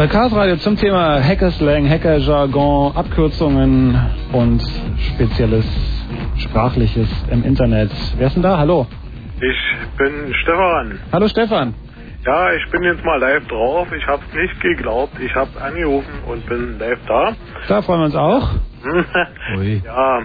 Chaos 0.09 0.33
Radio 0.33 0.55
zum 0.57 0.77
Thema 0.77 1.21
Hackerslang, 1.21 1.89
Hackerjargon, 1.89 2.95
Abkürzungen 2.95 3.99
und 4.31 4.61
spezielles 5.15 5.65
Sprachliches 6.37 7.09
im 7.29 7.43
Internet. 7.43 7.91
Wer 8.17 8.27
ist 8.27 8.35
denn 8.35 8.43
da? 8.43 8.57
Hallo. 8.57 8.87
Ich 9.37 9.97
bin 9.97 10.33
Stefan. 10.41 10.99
Hallo 11.11 11.27
Stefan. 11.27 11.73
Ja, 12.25 12.53
ich 12.53 12.71
bin 12.71 12.83
jetzt 12.83 13.03
mal 13.03 13.19
live 13.19 13.47
drauf. 13.47 13.87
Ich 13.97 14.05
hab's 14.07 14.25
nicht 14.33 14.59
geglaubt. 14.61 15.13
Ich 15.19 15.33
hab 15.35 15.49
angerufen 15.61 16.13
und 16.27 16.45
bin 16.47 16.79
live 16.79 16.99
da. 17.07 17.33
Da 17.67 17.81
freuen 17.81 18.01
wir 18.01 18.05
uns 18.05 18.15
auch. 18.15 18.49
Ui. 19.57 19.81
ja, 19.85 20.21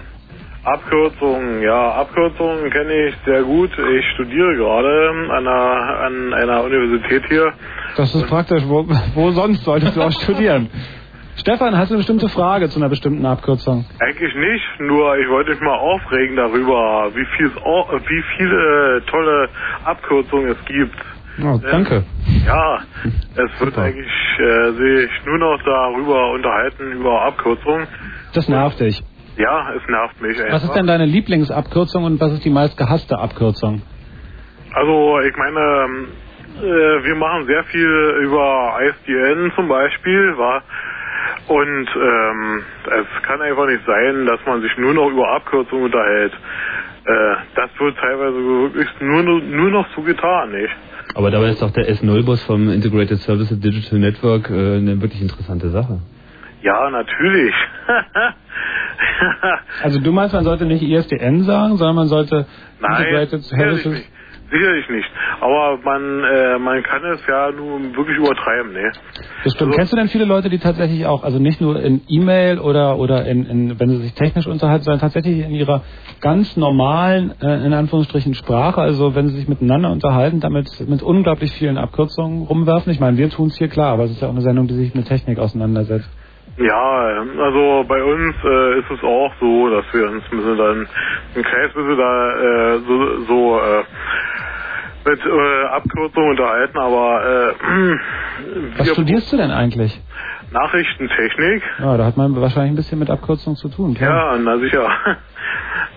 Abkürzungen. 0.63 1.61
Ja, 1.61 1.91
Abkürzungen 1.91 2.69
kenne 2.69 3.07
ich 3.07 3.15
sehr 3.25 3.43
gut. 3.43 3.71
Ich 3.77 4.05
studiere 4.13 4.55
gerade 4.55 5.09
an 5.09 5.31
einer, 5.31 5.99
an 5.99 6.33
einer 6.33 6.63
Universität 6.63 7.23
hier. 7.27 7.53
Das 7.97 8.15
ist 8.15 8.27
praktisch. 8.27 8.63
Wo, 8.65 8.87
wo 9.13 9.31
sonst 9.31 9.63
solltest 9.63 9.95
du 9.95 10.01
auch 10.01 10.11
studieren? 10.11 10.69
Stefan, 11.35 11.75
hast 11.75 11.89
du 11.89 11.95
eine 11.95 11.99
bestimmte 11.99 12.29
Frage 12.29 12.69
zu 12.69 12.79
einer 12.79 12.89
bestimmten 12.89 13.25
Abkürzung? 13.25 13.85
Eigentlich 13.99 14.35
nicht, 14.35 14.79
nur 14.79 15.17
ich 15.17 15.27
wollte 15.29 15.51
mich 15.51 15.61
mal 15.61 15.77
aufregen 15.77 16.35
darüber, 16.35 17.09
wie, 17.15 17.25
viel, 17.35 17.49
wie 17.49 18.23
viele 18.37 19.03
tolle 19.07 19.49
Abkürzungen 19.83 20.51
es 20.51 20.65
gibt. 20.65 20.95
Oh, 21.41 21.59
danke. 21.69 22.03
Ja, 22.45 22.79
es 23.35 23.59
wird 23.59 23.77
eigentlich 23.77 24.11
äh, 24.37 24.71
sich 24.73 25.11
nur 25.25 25.39
noch 25.39 25.59
darüber 25.65 26.31
unterhalten, 26.31 26.91
über 26.91 27.23
Abkürzungen. 27.23 27.87
Das 28.33 28.47
nervt 28.47 28.79
dich. 28.79 29.03
Ja, 29.37 29.73
es 29.73 29.87
nervt 29.89 30.21
mich 30.21 30.39
einfach. 30.39 30.53
Was 30.53 30.63
ist 30.63 30.75
denn 30.75 30.87
deine 30.87 31.05
Lieblingsabkürzung 31.05 32.03
und 32.03 32.19
was 32.19 32.33
ist 32.33 32.45
die 32.45 32.49
meist 32.49 32.77
gehasste 32.77 33.17
Abkürzung? 33.17 33.81
Also 34.73 35.19
ich 35.21 35.35
meine, 35.37 35.59
ähm, 35.59 36.07
äh, 36.59 37.03
wir 37.03 37.15
machen 37.15 37.45
sehr 37.47 37.63
viel 37.65 38.19
über 38.23 38.77
ISDN 38.81 39.51
zum 39.55 39.67
Beispiel, 39.67 40.37
war 40.37 40.63
und 41.47 41.87
ähm, 41.95 42.63
es 42.85 43.23
kann 43.23 43.41
einfach 43.41 43.67
nicht 43.67 43.85
sein, 43.85 44.25
dass 44.25 44.39
man 44.45 44.61
sich 44.61 44.75
nur 44.77 44.93
noch 44.93 45.09
über 45.09 45.29
Abkürzungen 45.33 45.85
unterhält. 45.85 46.33
Äh, 47.05 47.35
das 47.55 47.69
wird 47.79 47.97
teilweise 47.97 48.35
wirklich 48.35 48.87
nur, 49.01 49.23
nur 49.23 49.71
noch 49.71 49.87
so 49.95 50.01
getan, 50.01 50.51
nicht? 50.51 50.73
Aber 51.15 51.31
dabei 51.31 51.49
ist 51.49 51.61
doch 51.61 51.71
der 51.71 51.89
S0-Bus 51.89 52.43
vom 52.43 52.69
Integrated 52.69 53.19
Services 53.19 53.59
Digital 53.59 53.99
Network 53.99 54.49
äh, 54.49 54.77
eine 54.77 55.01
wirklich 55.01 55.21
interessante 55.21 55.69
Sache. 55.69 55.99
Ja, 56.63 56.89
natürlich. 56.89 57.53
Also 59.83 59.99
du 59.99 60.11
meinst, 60.11 60.33
man 60.33 60.43
sollte 60.43 60.65
nicht 60.65 60.81
ISDN 60.81 61.43
sagen, 61.43 61.77
sondern 61.77 61.95
man 61.95 62.07
sollte 62.07 62.45
Nein, 62.79 63.03
Integrated 63.05 63.43
sicherlich 63.43 63.83
Services... 63.83 63.91
nicht. 63.91 64.09
Sicherlich 64.51 64.89
nicht. 64.89 65.09
Aber 65.41 65.79
man, 65.83 66.23
äh, 66.23 66.59
man 66.59 66.83
kann 66.83 67.03
es 67.05 67.25
ja 67.27 67.51
nun 67.51 67.95
wirklich 67.95 68.17
übertreiben, 68.17 68.71
ne? 68.73 68.91
Das 69.43 69.53
stimmt. 69.53 69.69
Also- 69.69 69.77
Kennst 69.77 69.93
du 69.93 69.97
denn 69.97 70.09
viele 70.09 70.25
Leute, 70.25 70.49
die 70.49 70.59
tatsächlich 70.59 71.05
auch, 71.07 71.23
also 71.23 71.39
nicht 71.39 71.59
nur 71.59 71.79
in 71.81 72.01
E-Mail 72.07 72.59
oder 72.59 72.97
oder 72.99 73.25
in, 73.25 73.45
in 73.47 73.79
wenn 73.79 73.89
sie 73.89 73.97
sich 73.97 74.13
technisch 74.13 74.45
unterhalten, 74.45 74.83
sondern 74.83 75.01
tatsächlich 75.01 75.39
in 75.39 75.51
ihrer 75.51 75.81
ganz 76.21 76.55
normalen, 76.55 77.33
äh, 77.41 77.65
in 77.65 77.73
Anführungsstrichen, 77.73 78.35
Sprache, 78.35 78.79
also 78.79 79.15
wenn 79.15 79.29
sie 79.29 79.37
sich 79.37 79.47
miteinander 79.47 79.89
unterhalten, 79.91 80.39
damit 80.39 80.67
mit 80.87 81.01
unglaublich 81.01 81.51
vielen 81.53 81.77
Abkürzungen 81.79 82.43
rumwerfen? 82.43 82.91
Ich 82.91 82.99
meine, 82.99 83.17
wir 83.17 83.29
tun 83.31 83.47
es 83.47 83.57
hier 83.57 83.69
klar, 83.69 83.93
aber 83.93 84.03
es 84.03 84.11
ist 84.11 84.21
ja 84.21 84.27
auch 84.27 84.33
eine 84.33 84.41
Sendung, 84.41 84.67
die 84.67 84.75
sich 84.75 84.93
mit 84.93 85.07
Technik 85.07 85.39
auseinandersetzt. 85.39 86.09
Ja, 86.57 87.25
also 87.39 87.83
bei 87.87 88.03
uns 88.03 88.35
äh, 88.43 88.79
ist 88.79 88.91
es 88.91 89.03
auch 89.03 89.33
so, 89.39 89.69
dass 89.69 89.85
wir 89.91 90.07
uns 90.09 90.23
ein 90.31 90.37
bisschen 90.37 90.57
dann 90.57 90.87
im 91.35 91.43
Kreis 91.43 91.71
ein 91.75 91.83
bisschen 91.83 91.97
da 91.97 92.75
äh, 92.75 92.79
so, 92.87 93.23
so 93.25 93.59
äh, 93.59 93.83
mit 95.05 95.19
äh, 95.25 95.63
Abkürzungen 95.65 96.29
unterhalten, 96.31 96.77
aber 96.77 97.25
äh, 97.25 97.97
Was 98.77 98.89
studierst 98.91 99.31
du 99.33 99.37
denn 99.37 99.51
eigentlich? 99.51 99.99
Nachrichtentechnik. 100.51 101.63
Ja, 101.79 101.97
da 101.97 102.05
hat 102.05 102.17
man 102.17 102.39
wahrscheinlich 102.39 102.73
ein 102.73 102.75
bisschen 102.75 102.99
mit 102.99 103.09
Abkürzungen 103.09 103.57
zu 103.57 103.69
tun. 103.69 103.95
klar. 103.95 104.35
Ja, 104.35 104.37
na 104.37 104.57
sicher. 104.59 104.85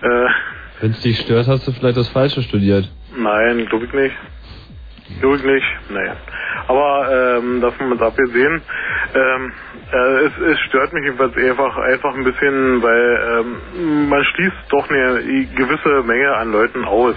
äh, 0.01 0.27
Wenn 0.81 0.91
es 0.91 1.01
dich 1.01 1.19
stört, 1.19 1.47
hast 1.47 1.67
du 1.67 1.71
vielleicht 1.71 1.97
das 1.97 2.09
Falsche 2.09 2.41
studiert. 2.41 2.89
Nein, 3.15 3.65
glaube 3.67 3.85
ich 3.85 3.93
nicht. 3.93 4.15
Glaube 5.19 5.37
ich 5.37 5.43
nicht, 5.43 5.65
nee. 5.89 6.11
Aber 6.67 7.37
ähm, 7.37 7.61
davon 7.61 7.89
mit 7.89 8.01
abgesehen, 8.01 8.61
ähm, 9.15 9.53
äh, 9.91 10.25
es, 10.25 10.31
es 10.51 10.59
stört 10.67 10.91
mich 10.93 11.05
jedenfalls 11.05 11.35
einfach, 11.35 11.77
einfach 11.77 12.13
ein 12.15 12.23
bisschen, 12.23 12.83
weil 12.83 13.45
ähm, 13.77 14.09
man 14.09 14.23
schließt 14.23 14.57
doch 14.69 14.89
eine 14.89 15.47
gewisse 15.55 16.03
Menge 16.03 16.35
an 16.35 16.51
Leuten 16.51 16.83
aus, 16.83 17.15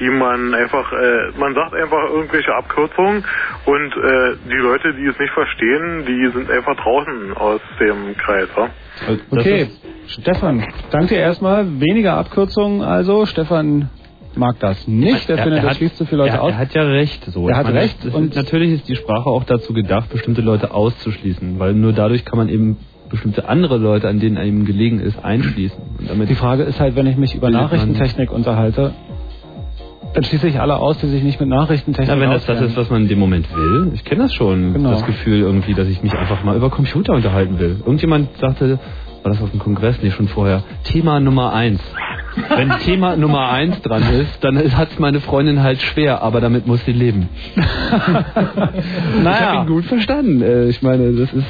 die 0.00 0.10
man 0.10 0.54
einfach, 0.54 0.92
äh, 0.92 1.38
man 1.38 1.54
sagt 1.54 1.74
einfach 1.74 2.10
irgendwelche 2.10 2.52
Abkürzungen 2.54 3.24
und 3.64 3.96
äh, 3.96 4.36
die 4.50 4.56
Leute, 4.56 4.92
die 4.94 5.06
es 5.06 5.18
nicht 5.18 5.32
verstehen, 5.32 6.04
die 6.06 6.30
sind 6.32 6.50
einfach 6.50 6.76
draußen 6.76 7.36
aus 7.36 7.60
dem 7.78 8.16
Kreis. 8.16 8.48
Ja? 8.56 8.68
Okay, 9.30 9.70
Stefan, 10.08 10.66
danke 10.90 11.14
erstmal. 11.14 11.64
Weniger 11.80 12.16
Abkürzungen 12.16 12.82
also. 12.82 13.24
Stefan 13.26 13.88
mag 14.36 14.58
das 14.60 14.86
nicht. 14.88 15.28
Er, 15.30 15.36
Er- 15.38 15.42
findet, 15.44 15.58
er 15.58 15.62
das 15.62 15.70
hat- 15.70 15.76
schließt 15.78 15.96
zu 15.96 16.04
viele 16.06 16.22
Leute 16.22 16.34
er, 16.34 16.42
aus. 16.42 16.50
Er 16.52 16.58
hat 16.58 16.74
ja 16.74 16.82
recht. 16.82 17.24
So. 17.26 17.48
Er 17.48 17.56
hat 17.56 17.66
meine, 17.66 17.80
recht 17.80 17.98
das 17.98 18.06
ist- 18.06 18.14
und- 18.14 18.34
natürlich 18.36 18.72
ist 18.72 18.88
die 18.88 18.96
Sprache 18.96 19.28
auch 19.28 19.44
dazu 19.44 19.72
gedacht, 19.72 20.10
bestimmte 20.10 20.40
Leute 20.42 20.72
auszuschließen, 20.72 21.58
weil 21.58 21.74
nur 21.74 21.92
dadurch 21.92 22.24
kann 22.24 22.38
man 22.38 22.48
eben 22.48 22.76
bestimmte 23.10 23.48
andere 23.48 23.76
Leute, 23.78 24.08
an 24.08 24.18
denen 24.18 24.38
einem 24.38 24.64
gelegen 24.64 24.98
ist, 25.00 25.22
einschließen. 25.24 25.78
Und 25.98 26.10
damit 26.10 26.28
Die 26.30 26.34
Frage 26.34 26.64
ist 26.64 26.80
halt, 26.80 26.96
wenn 26.96 27.06
ich 27.06 27.16
mich 27.16 27.34
über 27.34 27.50
Nachrichtentechnik 27.50 28.32
unterhalte, 28.32 28.92
dann 30.14 30.22
schließe 30.24 30.46
ich 30.48 30.60
alle 30.60 30.76
aus, 30.76 30.98
die 30.98 31.08
sich 31.08 31.22
nicht 31.24 31.40
mit 31.40 31.48
Nachrichtentechnik 31.48 32.14
Ja, 32.14 32.20
wenn 32.20 32.30
das 32.30 32.46
das 32.46 32.60
ist, 32.60 32.76
was 32.76 32.88
man 32.90 33.02
in 33.02 33.08
dem 33.08 33.18
Moment 33.18 33.46
will. 33.54 33.90
Ich 33.94 34.04
kenne 34.04 34.22
das 34.24 34.32
schon, 34.34 34.72
Genau. 34.72 34.90
das 34.92 35.04
Gefühl 35.06 35.40
irgendwie, 35.40 35.74
dass 35.74 35.88
ich 35.88 36.02
mich 36.02 36.12
einfach 36.14 36.44
mal 36.44 36.56
über 36.56 36.70
Computer 36.70 37.12
unterhalten 37.14 37.58
will. 37.58 37.76
Irgendjemand 37.80 38.28
sagte, 38.38 38.78
war 39.22 39.32
das 39.32 39.42
auf 39.42 39.50
dem 39.50 39.58
Kongress, 39.58 39.96
nee, 40.02 40.10
schon 40.10 40.28
vorher, 40.28 40.62
Thema 40.84 41.18
Nummer 41.18 41.52
eins. 41.52 41.80
Wenn 42.56 42.70
Thema 42.84 43.16
Nummer 43.16 43.50
eins 43.50 43.80
dran 43.82 44.02
ist, 44.14 44.42
dann 44.42 44.56
hat 44.76 44.90
es 44.92 44.98
meine 44.98 45.20
Freundin 45.20 45.62
halt 45.62 45.80
schwer, 45.82 46.22
aber 46.22 46.40
damit 46.40 46.66
muss 46.66 46.84
sie 46.84 46.92
leben. 46.92 47.28
Ich 47.56 49.40
habe 49.40 49.56
ihn 49.62 49.66
gut 49.66 49.84
verstanden. 49.84 50.42
Äh, 50.42 50.68
Ich 50.68 50.82
meine, 50.82 51.12
das 51.12 51.32
ist 51.32 51.44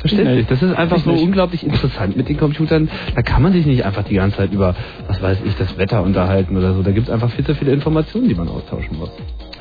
verständlich. 0.00 0.46
Das 0.48 0.62
ist 0.62 0.74
einfach 0.74 0.98
so 0.98 1.12
unglaublich 1.12 1.64
interessant 1.64 2.16
mit 2.16 2.28
den 2.28 2.36
Computern. 2.36 2.88
Da 3.14 3.22
kann 3.22 3.42
man 3.42 3.52
sich 3.52 3.64
nicht 3.66 3.84
einfach 3.84 4.04
die 4.04 4.14
ganze 4.14 4.38
Zeit 4.38 4.52
über, 4.52 4.74
was 5.08 5.20
weiß 5.22 5.38
ich, 5.44 5.54
das 5.56 5.76
Wetter 5.78 6.02
unterhalten 6.02 6.56
oder 6.56 6.74
so. 6.74 6.82
Da 6.82 6.90
gibt 6.90 7.08
es 7.08 7.12
einfach 7.12 7.30
viel 7.30 7.44
zu 7.44 7.54
viele 7.54 7.72
Informationen, 7.72 8.28
die 8.28 8.34
man 8.34 8.48
austauschen 8.48 8.98
muss. 8.98 9.10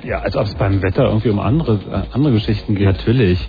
Ja, 0.04 0.20
als 0.20 0.36
ob 0.36 0.46
es 0.46 0.56
beim 0.56 0.82
Wetter 0.82 1.06
irgendwie 1.06 1.30
um 1.30 1.40
andere, 1.40 1.74
äh, 1.92 2.14
andere 2.14 2.34
Geschichten 2.34 2.76
geht. 2.76 2.86
Natürlich. 2.88 3.48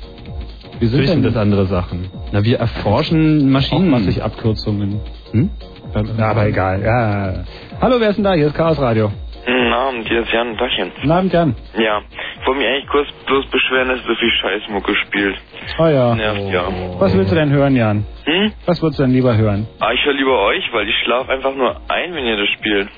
Wie 0.78 0.86
Natürlich 0.86 1.10
sind 1.10 1.24
denn 1.24 1.32
das 1.32 1.40
andere 1.40 1.66
Sachen. 1.66 2.06
Na, 2.32 2.44
wir 2.44 2.58
erforschen 2.58 3.50
Maschinen. 3.50 3.92
Auch 3.94 3.98
massig 3.98 4.22
Abkürzungen. 4.22 5.00
Hm? 5.32 5.50
Aber 5.94 6.46
egal. 6.46 6.82
Ja. 6.82 7.44
Hallo, 7.80 7.96
wer 8.00 8.10
ist 8.10 8.16
denn 8.16 8.24
da? 8.24 8.32
Hier 8.34 8.46
ist 8.48 8.56
Chaos 8.56 8.80
Radio. 8.80 9.10
Guten 9.46 9.72
Abend, 9.72 10.08
hier 10.08 10.20
ist 10.22 10.32
Jan 10.32 10.56
Dachchen. 10.56 10.90
Guten 10.96 11.10
Abend, 11.10 11.32
Jan. 11.32 11.54
Ja, 11.76 12.00
ich 12.40 12.46
wollte 12.46 12.58
mich 12.60 12.68
eigentlich 12.68 12.88
kurz 12.88 13.08
bloß 13.26 13.46
beschweren, 13.50 13.88
dass 13.88 13.98
so 13.98 14.14
viel 14.14 14.30
Scheißmucke 14.40 14.94
spielt. 15.06 15.36
Oh 15.78 15.86
ja. 15.86 16.14
Nervt 16.14 16.50
ja. 16.50 16.68
Was 16.98 17.16
willst 17.16 17.30
du 17.30 17.36
denn 17.36 17.50
hören, 17.50 17.76
Jan? 17.76 18.06
Hm? 18.24 18.52
Was 18.66 18.82
würdest 18.82 18.98
du 18.98 19.04
denn 19.04 19.12
lieber 19.12 19.36
hören? 19.36 19.66
Ah, 19.80 19.92
ich 19.92 20.04
höre 20.04 20.14
lieber 20.14 20.40
euch, 20.46 20.64
weil 20.72 20.88
ich 20.88 20.94
schlafe 21.04 21.30
einfach 21.30 21.54
nur 21.54 21.76
ein, 21.88 22.14
wenn 22.14 22.24
ihr 22.24 22.36
das 22.38 22.48
spielt. 22.58 22.88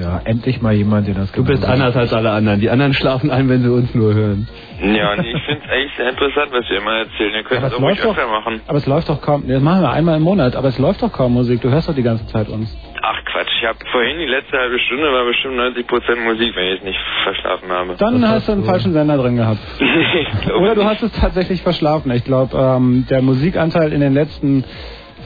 Ja, 0.00 0.20
endlich 0.24 0.62
mal 0.62 0.72
jemand, 0.74 1.08
der 1.08 1.14
das 1.16 1.32
Du 1.32 1.42
bist 1.44 1.64
anders 1.64 1.96
als 1.96 2.12
alle 2.12 2.30
anderen. 2.30 2.60
Die 2.60 2.70
anderen 2.70 2.94
schlafen 2.94 3.30
ein, 3.32 3.48
wenn 3.48 3.62
sie 3.62 3.68
uns 3.72 3.92
nur 3.96 4.14
hören. 4.14 4.46
Ja, 4.80 5.16
nee, 5.16 5.32
ich 5.34 5.42
finde 5.44 5.60
es 5.64 5.70
eigentlich 5.72 5.96
sehr 5.96 6.08
interessant, 6.10 6.52
was 6.52 6.64
ihr 6.70 6.78
immer 6.78 6.92
erzählt. 6.98 7.34
Ihr 7.34 7.42
könnt 7.42 7.58
Aber 7.64 7.66
es 7.66 7.74
auch 7.74 7.80
ruhig 7.82 7.96
läuft 7.96 8.04
doch, 8.04 8.10
öfter 8.16 8.28
machen. 8.28 8.60
aber 8.68 8.78
es 8.78 8.86
läuft 8.86 9.08
doch 9.08 9.20
kaum, 9.20 9.48
das 9.48 9.60
machen 9.60 9.82
wir 9.82 9.90
einmal 9.90 10.16
im 10.18 10.22
Monat, 10.22 10.54
aber 10.54 10.68
es 10.68 10.78
läuft 10.78 11.02
doch 11.02 11.12
kaum 11.12 11.32
Musik, 11.34 11.60
du 11.62 11.70
hörst 11.70 11.88
doch 11.88 11.96
die 11.96 12.04
ganze 12.04 12.24
Zeit 12.28 12.48
uns. 12.48 12.76
Ach 13.02 13.24
Quatsch, 13.24 13.48
ich 13.60 13.66
habe 13.66 13.78
vorhin 13.90 14.18
die 14.18 14.26
letzte 14.26 14.56
halbe 14.56 14.78
Stunde 14.78 15.04
war 15.12 15.24
bestimmt 15.24 15.54
90% 15.56 16.24
Musik, 16.24 16.54
wenn 16.54 16.66
ich 16.74 16.78
es 16.78 16.84
nicht 16.84 16.98
verschlafen 17.24 17.68
habe. 17.68 17.94
Dann 17.98 18.28
hast 18.28 18.46
du 18.48 18.52
einen 18.52 18.64
falschen 18.64 18.92
Sender 18.92 19.16
drin 19.16 19.34
gehabt. 19.36 19.58
Oder 20.60 20.74
du 20.76 20.84
hast 20.84 21.02
es 21.02 21.10
tatsächlich 21.12 21.60
verschlafen. 21.62 22.12
Ich 22.12 22.24
glaube, 22.24 22.56
ähm, 22.56 23.04
der 23.10 23.20
Musikanteil 23.22 23.92
in 23.92 24.00
den 24.00 24.14
letzten 24.14 24.62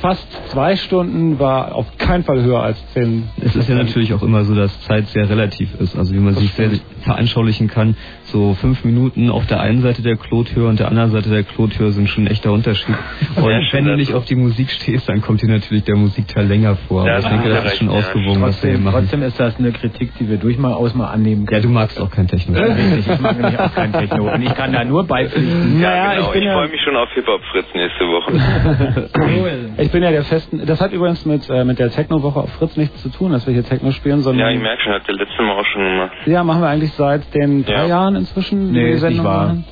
fast 0.02 0.26
zwei 0.50 0.74
Stunden 0.74 1.38
war 1.38 1.76
auf 1.76 1.96
keinen 1.96 2.24
Fall 2.24 2.42
höher 2.42 2.60
als 2.60 2.76
zehn. 2.92 3.28
Es 3.40 3.54
ist 3.54 3.68
ja 3.68 3.76
natürlich 3.76 4.12
auch 4.12 4.22
immer 4.22 4.44
so, 4.44 4.52
dass 4.52 4.78
Zeit 4.82 5.06
sehr 5.08 5.30
relativ 5.30 5.80
ist. 5.80 5.96
Also 5.96 6.12
wie 6.12 6.18
man 6.18 6.34
sich 6.34 6.52
sehr 6.54 6.70
veranschaulichen 7.02 7.68
kann, 7.68 7.96
so 8.32 8.54
fünf 8.54 8.84
Minuten 8.84 9.30
auf 9.30 9.46
der 9.46 9.60
einen 9.60 9.82
Seite 9.82 10.02
der 10.02 10.16
Klothöhe 10.16 10.66
und 10.66 10.80
der 10.80 10.88
anderen 10.88 11.10
Seite 11.10 11.30
der 11.30 11.44
Klothöhe 11.44 11.92
sind 11.92 12.08
schon 12.08 12.24
ein 12.24 12.28
echter 12.28 12.50
Unterschied. 12.52 12.94
Und 13.36 13.72
wenn 13.72 13.84
du 13.84 13.96
nicht 13.96 14.14
auf 14.14 14.24
die 14.24 14.34
Musik 14.34 14.70
stehst, 14.70 15.08
dann 15.08 15.20
kommt 15.20 15.42
dir 15.42 15.48
natürlich 15.48 15.84
der 15.84 15.96
Musikteil 15.96 16.46
länger 16.46 16.76
vor. 16.88 17.02
Aber 17.02 17.18
ich 17.18 17.26
denke, 17.26 17.48
das 17.50 17.64
ist 17.66 17.78
schon 17.78 17.88
ausgewogen, 17.90 18.42
was 18.42 18.62
wir 18.62 18.70
hier 18.70 18.78
Trotzdem, 18.78 18.84
machen. 18.84 19.00
trotzdem 19.02 19.22
ist 19.22 19.38
das 19.40 19.58
eine 19.58 19.72
Kritik, 19.72 20.12
die 20.18 20.28
wir 20.28 20.38
durchaus 20.38 20.94
mal 20.94 21.08
annehmen 21.10 21.46
können. 21.46 21.62
Ja, 21.62 21.66
du 21.68 21.72
magst 21.72 22.00
auch 22.00 22.10
kein 22.10 22.26
Techno. 22.26 22.58
Richtig, 22.58 23.06
ich 23.08 23.20
mag 23.20 23.36
nämlich 23.40 23.58
auch 23.58 23.74
kein 23.74 23.92
Techno. 23.92 24.32
Und 24.32 24.42
ich 24.42 24.54
kann 24.54 24.72
da 24.72 24.84
nur 24.84 25.04
beipflichten. 25.06 25.80
Ja, 25.80 26.14
genau. 26.14 26.32
Ich, 26.34 26.48
freue 26.48 26.68
mich 26.68 26.80
schon 26.82 26.96
auf 26.96 27.08
Hip-Hop 27.14 27.40
Fritz 27.52 27.66
nächste 27.74 28.04
Woche. 28.04 28.32
Ich 29.78 29.90
bin 29.90 30.02
ja 30.02 30.10
der 30.10 30.24
festen. 30.24 30.64
Das 30.66 30.80
hat 30.80 30.92
übrigens 30.92 31.24
mit, 31.26 31.48
äh, 31.50 31.64
mit 31.64 31.78
der 31.78 31.90
Techno-Woche 31.90 32.40
auf 32.40 32.52
Fritz 32.54 32.76
nichts 32.76 33.02
zu 33.02 33.08
tun, 33.10 33.32
dass 33.32 33.46
wir 33.46 33.54
hier 33.54 33.64
Techno 33.64 33.90
spielen, 33.90 34.20
sondern. 34.20 34.48
ja, 34.48 34.54
ich 34.54 34.60
merke 34.62 34.82
schon, 34.82 34.92
habt 34.92 35.08
ihr 35.08 35.14
letztes 35.14 35.38
Mal 35.38 35.50
auch 35.52 35.66
schon 35.66 35.82
gemacht. 35.82 36.12
Ja, 36.26 36.44
machen 36.44 36.62
wir 36.62 36.68
eigentlich 36.68 36.92
seit 36.94 37.34
den 37.34 37.64
drei 37.64 37.72
Ja. 37.82 37.86
Jahren 37.86 38.16
inzwischen. 38.22 38.72
Nee, 38.72 38.86
die 38.86 38.92
ist 38.92 39.02
nicht 39.02 39.24
wahr. 39.24 39.46
machen. 39.48 39.64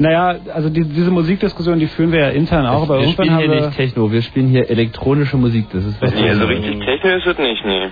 Naja, 0.00 0.36
also 0.54 0.68
die, 0.70 0.84
diese 0.84 1.10
Musikdiskussion, 1.10 1.78
die 1.80 1.88
führen 1.88 2.12
wir 2.12 2.20
ja 2.20 2.28
intern 2.28 2.66
auch, 2.66 2.82
aber 2.82 2.98
wir 2.98 3.06
irgendwann 3.06 3.26
spielen 3.26 3.34
haben 3.34 3.42
hier 3.42 3.50
wir. 3.50 3.66
nicht 3.66 3.76
Techno, 3.76 4.12
wir 4.12 4.22
spielen 4.22 4.48
hier 4.48 4.70
elektronische 4.70 5.36
Musik. 5.36 5.66
Das 5.72 5.84
ist 5.84 6.00
was 6.00 6.14
Nee, 6.14 6.28
also 6.30 6.46
richtig 6.46 6.78
Techno 6.78 7.10
ist 7.16 7.26
es 7.26 7.38
nicht, 7.38 7.64
nee. 7.64 7.88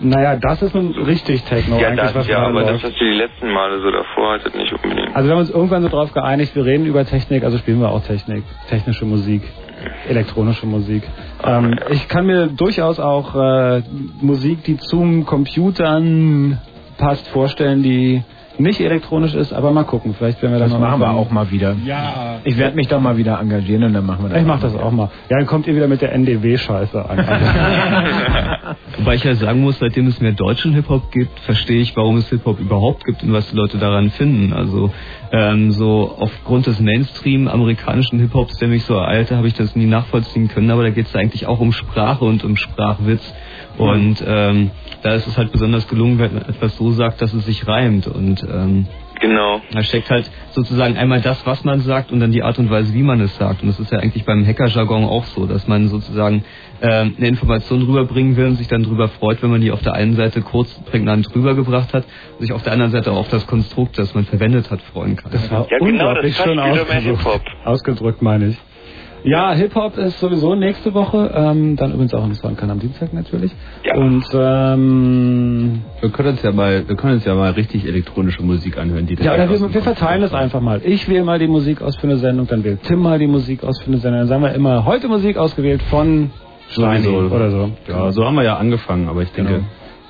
Naja, 0.00 0.36
das 0.36 0.62
ist 0.62 0.74
nun 0.74 0.92
richtig 0.92 1.42
Techno 1.44 1.78
ja, 1.80 1.88
eigentlich, 1.88 2.04
das, 2.04 2.14
was 2.14 2.28
ja, 2.28 2.38
aber 2.38 2.60
läuft. 2.60 2.84
das, 2.84 2.84
was 2.84 3.00
ihr 3.00 3.12
die 3.12 3.18
letzten 3.18 3.50
Male 3.50 3.80
so 3.80 3.90
davor 3.90 4.34
hattet, 4.34 4.54
nicht 4.54 4.72
unbedingt. 4.72 5.16
Also 5.16 5.28
wir 5.28 5.32
haben 5.32 5.40
uns 5.40 5.50
irgendwann 5.50 5.82
so 5.82 5.88
drauf 5.88 6.12
geeinigt, 6.12 6.54
wir 6.54 6.64
reden 6.66 6.84
über 6.86 7.04
Technik, 7.06 7.42
also 7.42 7.56
spielen 7.58 7.80
wir 7.80 7.88
auch 7.90 8.02
Technik, 8.04 8.44
technische 8.68 9.06
Musik, 9.06 9.42
elektronische 10.08 10.66
Musik. 10.66 11.02
Ähm, 11.42 11.78
ich 11.90 12.06
kann 12.08 12.26
mir 12.26 12.46
durchaus 12.48 13.00
auch 13.00 13.34
äh, 13.34 13.82
Musik, 14.20 14.62
die 14.64 14.76
zum 14.76 15.24
Computern 15.24 16.58
passt, 16.98 17.26
vorstellen, 17.28 17.82
die 17.82 18.22
nicht 18.58 18.80
elektronisch 18.80 19.34
ist, 19.34 19.52
aber 19.52 19.70
mal 19.70 19.84
gucken, 19.84 20.14
vielleicht 20.16 20.42
werden 20.42 20.52
wir 20.52 20.58
Das 20.58 20.70
dann 20.70 20.80
mal 20.80 20.90
machen 20.90 21.00
wir 21.00 21.10
auch 21.10 21.30
mal 21.30 21.50
wieder. 21.50 21.76
Ja. 21.84 22.40
Ich 22.44 22.58
werde 22.58 22.76
mich 22.76 22.88
doch 22.88 23.00
mal 23.00 23.16
wieder 23.16 23.38
engagieren 23.40 23.84
und 23.84 23.92
dann 23.94 24.06
machen 24.06 24.24
wir 24.24 24.30
das. 24.30 24.40
Ich 24.40 24.46
mach 24.46 24.60
das 24.60 24.74
auch 24.74 24.90
mal. 24.90 25.10
Ja, 25.28 25.38
dann 25.38 25.46
kommt 25.46 25.66
ihr 25.66 25.74
wieder 25.74 25.88
mit 25.88 26.02
der 26.02 26.12
NDW-Scheiße 26.12 27.08
an. 27.08 27.18
Wobei 28.98 29.14
ich 29.14 29.24
ja 29.24 29.34
sagen 29.34 29.60
muss, 29.60 29.78
seitdem 29.78 30.06
es 30.06 30.20
mehr 30.20 30.32
deutschen 30.32 30.74
Hip-Hop 30.74 31.10
gibt, 31.12 31.38
verstehe 31.40 31.80
ich, 31.80 31.96
warum 31.96 32.16
es 32.16 32.28
Hip-Hop 32.30 32.58
überhaupt 32.58 33.04
gibt 33.04 33.22
und 33.22 33.32
was 33.32 33.48
die 33.50 33.56
Leute 33.56 33.78
daran 33.78 34.10
finden. 34.10 34.52
Also 34.52 34.90
ähm, 35.32 35.72
so 35.72 36.16
aufgrund 36.18 36.66
des 36.66 36.80
Mainstream 36.80 37.48
amerikanischen 37.48 38.18
Hip-Hops, 38.20 38.58
der 38.58 38.68
mich 38.68 38.84
so 38.84 38.94
ereilte, 38.94 39.36
habe 39.36 39.46
ich 39.46 39.54
das 39.54 39.76
nie 39.76 39.86
nachvollziehen 39.86 40.48
können. 40.48 40.70
Aber 40.70 40.82
da 40.82 40.90
geht 40.90 41.06
es 41.06 41.14
eigentlich 41.14 41.46
auch 41.46 41.60
um 41.60 41.72
Sprache 41.72 42.24
und 42.24 42.44
um 42.44 42.56
Sprachwitz. 42.56 43.22
Und 43.78 44.22
ähm, 44.26 44.70
da 45.02 45.14
ist 45.14 45.26
es 45.26 45.36
halt 45.38 45.52
besonders 45.52 45.86
gelungen, 45.88 46.18
wenn 46.18 46.34
man 46.34 46.42
etwas 46.42 46.76
so 46.76 46.90
sagt, 46.92 47.22
dass 47.22 47.32
es 47.32 47.46
sich 47.46 47.66
reimt. 47.66 48.06
Und 48.06 48.42
ähm, 48.42 48.86
Genau. 49.20 49.60
da 49.72 49.82
steckt 49.82 50.10
halt 50.10 50.30
sozusagen 50.52 50.96
einmal 50.96 51.20
das, 51.20 51.44
was 51.44 51.64
man 51.64 51.80
sagt 51.80 52.12
und 52.12 52.20
dann 52.20 52.30
die 52.30 52.42
Art 52.42 52.58
und 52.58 52.70
Weise, 52.70 52.94
wie 52.94 53.02
man 53.02 53.20
es 53.20 53.36
sagt. 53.36 53.62
Und 53.62 53.68
das 53.68 53.80
ist 53.80 53.90
ja 53.90 53.98
eigentlich 53.98 54.24
beim 54.24 54.46
Hacker-Jargon 54.46 55.04
auch 55.04 55.24
so, 55.24 55.46
dass 55.46 55.66
man 55.66 55.88
sozusagen 55.88 56.44
ähm, 56.80 57.14
eine 57.18 57.26
Information 57.26 57.82
rüberbringen 57.82 58.36
will 58.36 58.46
und 58.46 58.56
sich 58.56 58.68
dann 58.68 58.84
darüber 58.84 59.08
freut, 59.08 59.42
wenn 59.42 59.50
man 59.50 59.60
die 59.60 59.72
auf 59.72 59.82
der 59.82 59.94
einen 59.94 60.14
Seite 60.14 60.40
kurz 60.42 60.72
prägnant 60.90 61.34
rübergebracht 61.34 61.92
hat 61.94 62.04
und 62.38 62.42
sich 62.42 62.52
auf 62.52 62.62
der 62.62 62.72
anderen 62.72 62.92
Seite 62.92 63.10
auch 63.10 63.18
auf 63.18 63.28
das 63.28 63.46
Konstrukt, 63.46 63.98
das 63.98 64.14
man 64.14 64.24
verwendet 64.24 64.70
hat, 64.70 64.80
freuen 64.82 65.16
kann. 65.16 65.32
Das 65.32 65.50
war 65.50 65.66
Ja, 65.68 65.78
genau, 65.78 65.90
unglaublich 65.90 66.36
das 66.36 66.46
schön 66.46 66.58
ausgedrückt. 66.58 67.48
Ausgedrückt, 67.64 68.22
meine 68.22 68.48
ich. 68.50 68.56
Ja, 69.24 69.52
Hip-Hop 69.52 69.96
ist 69.98 70.20
sowieso 70.20 70.54
nächste 70.54 70.94
Woche, 70.94 71.30
ähm, 71.34 71.76
dann 71.76 71.92
übrigens 71.92 72.14
auch 72.14 72.24
im 72.24 72.34
Soundkan 72.34 72.70
am 72.70 72.78
Dienstag 72.78 73.12
natürlich. 73.12 73.52
Und 73.94 74.24
ähm, 74.32 75.82
wir 76.00 76.10
können 76.10 76.28
uns 76.30 76.42
ja 76.42 76.52
mal, 76.52 76.86
wir 76.86 76.96
können 76.96 77.14
uns 77.14 77.24
ja 77.24 77.34
mal 77.34 77.50
richtig 77.52 77.84
elektronische 77.86 78.42
Musik 78.42 78.78
anhören, 78.78 79.06
die 79.06 79.14
ja, 79.14 79.34
oder 79.34 79.50
wir, 79.50 79.74
wir 79.74 79.82
verteilen 79.82 80.22
es 80.22 80.32
einfach 80.32 80.60
mal. 80.60 80.80
Ich 80.84 81.08
wähle 81.08 81.24
mal 81.24 81.38
die 81.38 81.48
Musik 81.48 81.82
aus 81.82 81.96
für 81.96 82.06
eine 82.06 82.16
Sendung, 82.18 82.46
dann 82.46 82.62
wählt 82.64 82.82
Tim 82.84 83.00
mal 83.00 83.18
die 83.18 83.26
Musik 83.26 83.64
aus 83.64 83.78
für 83.80 83.88
eine 83.88 83.98
Sendung. 83.98 84.20
Dann 84.20 84.28
sagen 84.28 84.42
wir 84.42 84.54
immer, 84.54 84.84
heute 84.84 85.08
Musik 85.08 85.36
ausgewählt 85.36 85.82
von 85.90 86.30
Steini 86.70 87.04
Sowieso. 87.04 87.34
oder 87.34 87.50
so. 87.50 87.70
Ja, 87.88 88.12
so 88.12 88.24
haben 88.24 88.36
wir 88.36 88.44
ja 88.44 88.56
angefangen, 88.56 89.08
aber 89.08 89.22
ich 89.22 89.32
denke, 89.32 89.52
Genau. 89.52 89.64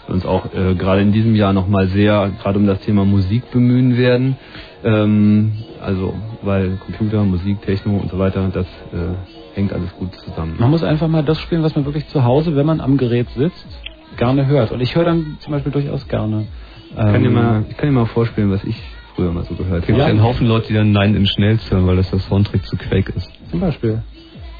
wir 0.06 0.14
uns 0.14 0.26
auch 0.26 0.46
äh, 0.54 0.74
gerade 0.74 1.00
in 1.02 1.12
diesem 1.12 1.34
Jahr 1.34 1.52
nochmal 1.52 1.86
sehr 1.88 2.30
gerade 2.42 2.58
um 2.58 2.66
das 2.66 2.80
Thema 2.80 3.04
Musik 3.04 3.50
bemühen 3.50 3.96
werden. 3.96 4.36
Ähm, 4.84 5.52
also, 5.80 6.14
weil 6.42 6.76
Computer, 6.76 7.24
Musik, 7.24 7.62
Techno 7.62 7.96
und 7.96 8.10
so 8.10 8.18
weiter, 8.18 8.48
das 8.52 8.66
äh, 8.66 9.54
hängt 9.54 9.72
alles 9.72 9.92
gut 9.96 10.14
zusammen. 10.14 10.56
Man 10.58 10.70
muss 10.70 10.82
einfach 10.82 11.08
mal 11.08 11.24
das 11.24 11.40
spielen, 11.40 11.62
was 11.62 11.74
man 11.74 11.84
wirklich 11.84 12.06
zu 12.08 12.24
Hause, 12.24 12.54
wenn 12.56 12.66
man 12.66 12.80
am 12.80 12.96
Gerät 12.96 13.28
sitzt, 13.36 13.66
gerne 14.16 14.46
hört. 14.46 14.72
Und 14.72 14.80
ich 14.80 14.94
höre 14.94 15.04
dann 15.04 15.36
zum 15.40 15.52
Beispiel 15.52 15.72
durchaus 15.72 16.06
gerne. 16.08 16.46
Ich 16.90 16.96
kann, 16.96 17.22
dir 17.22 17.28
ähm, 17.28 17.34
mal, 17.34 17.64
ich 17.68 17.76
kann 17.76 17.88
dir 17.88 17.94
mal 17.94 18.06
vorspielen, 18.06 18.50
was 18.50 18.64
ich 18.64 18.80
früher 19.14 19.32
mal 19.32 19.44
so 19.44 19.54
gehört 19.54 19.80
Es 19.80 19.86
gibt 19.86 19.98
ja 19.98 20.06
einen 20.06 20.22
Haufen 20.22 20.46
Leute, 20.46 20.68
die 20.68 20.74
dann 20.74 20.92
Nein 20.92 21.14
in 21.14 21.26
Schnell 21.26 21.58
hören, 21.68 21.86
weil 21.86 21.96
das 21.96 22.10
der 22.10 22.20
Soundtrack 22.20 22.64
zu 22.64 22.76
Quake 22.76 23.12
ist. 23.14 23.30
Zum 23.50 23.60
Beispiel. 23.60 24.02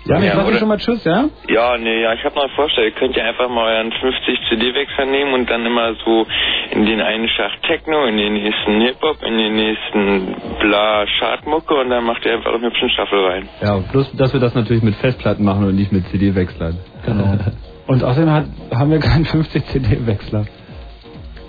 Ja, 0.09 0.19
ich 0.19 0.25
Ja, 0.25 0.33
sag 0.37 0.43
dir 0.45 0.49
oder- 0.49 0.59
schon 0.59 0.69
mal 0.69 0.79
Tschüss, 0.79 1.05
ja? 1.05 1.25
Ja, 1.49 1.77
nee, 1.77 2.03
ja, 2.03 2.15
ich 2.15 2.25
habe 2.25 2.35
mal 2.35 2.49
vorgestellt, 2.57 2.95
ihr 2.95 2.99
könnt 2.99 3.15
ja 3.17 3.25
einfach 3.25 3.49
mal 3.51 3.75
euren 3.77 3.93
50 3.93 4.39
CD-Wechsler 4.49 5.05
nehmen 5.05 5.35
und 5.35 5.51
dann 5.51 5.67
immer 5.67 5.93
so 6.05 6.27
in 6.71 6.87
den 6.87 7.01
einen 7.03 7.29
Schacht 7.29 7.63
Techno, 7.65 8.05
in 8.07 8.17
den 8.17 8.33
nächsten 8.33 8.81
Hip-Hop, 8.81 9.23
in 9.23 9.37
den 9.37 9.55
nächsten 9.55 10.35
bla 10.61 11.05
Chartmucke 11.19 11.75
und 11.75 11.91
dann 11.91 12.05
macht 12.05 12.25
ihr 12.25 12.33
einfach 12.35 12.55
einen 12.55 12.65
hübschen 12.65 12.89
Shuffle 12.91 13.23
rein. 13.29 13.49
Ja, 13.61 13.77
bloß, 13.93 14.17
dass 14.17 14.33
wir 14.33 14.41
das 14.41 14.55
natürlich 14.55 14.83
mit 14.83 14.95
Festplatten 14.97 15.45
machen 15.45 15.65
und 15.65 15.77
nicht 15.77 15.93
mit 15.93 16.07
CD-Wechslern. 16.09 16.79
Genau. 17.05 17.37
Und 17.89 18.05
außerdem 18.05 18.31
hat, 18.31 18.45
haben 18.75 18.91
wir 18.91 18.99
keinen 18.99 19.25
50 19.25 19.65
CD-Wechsler. 19.65 20.45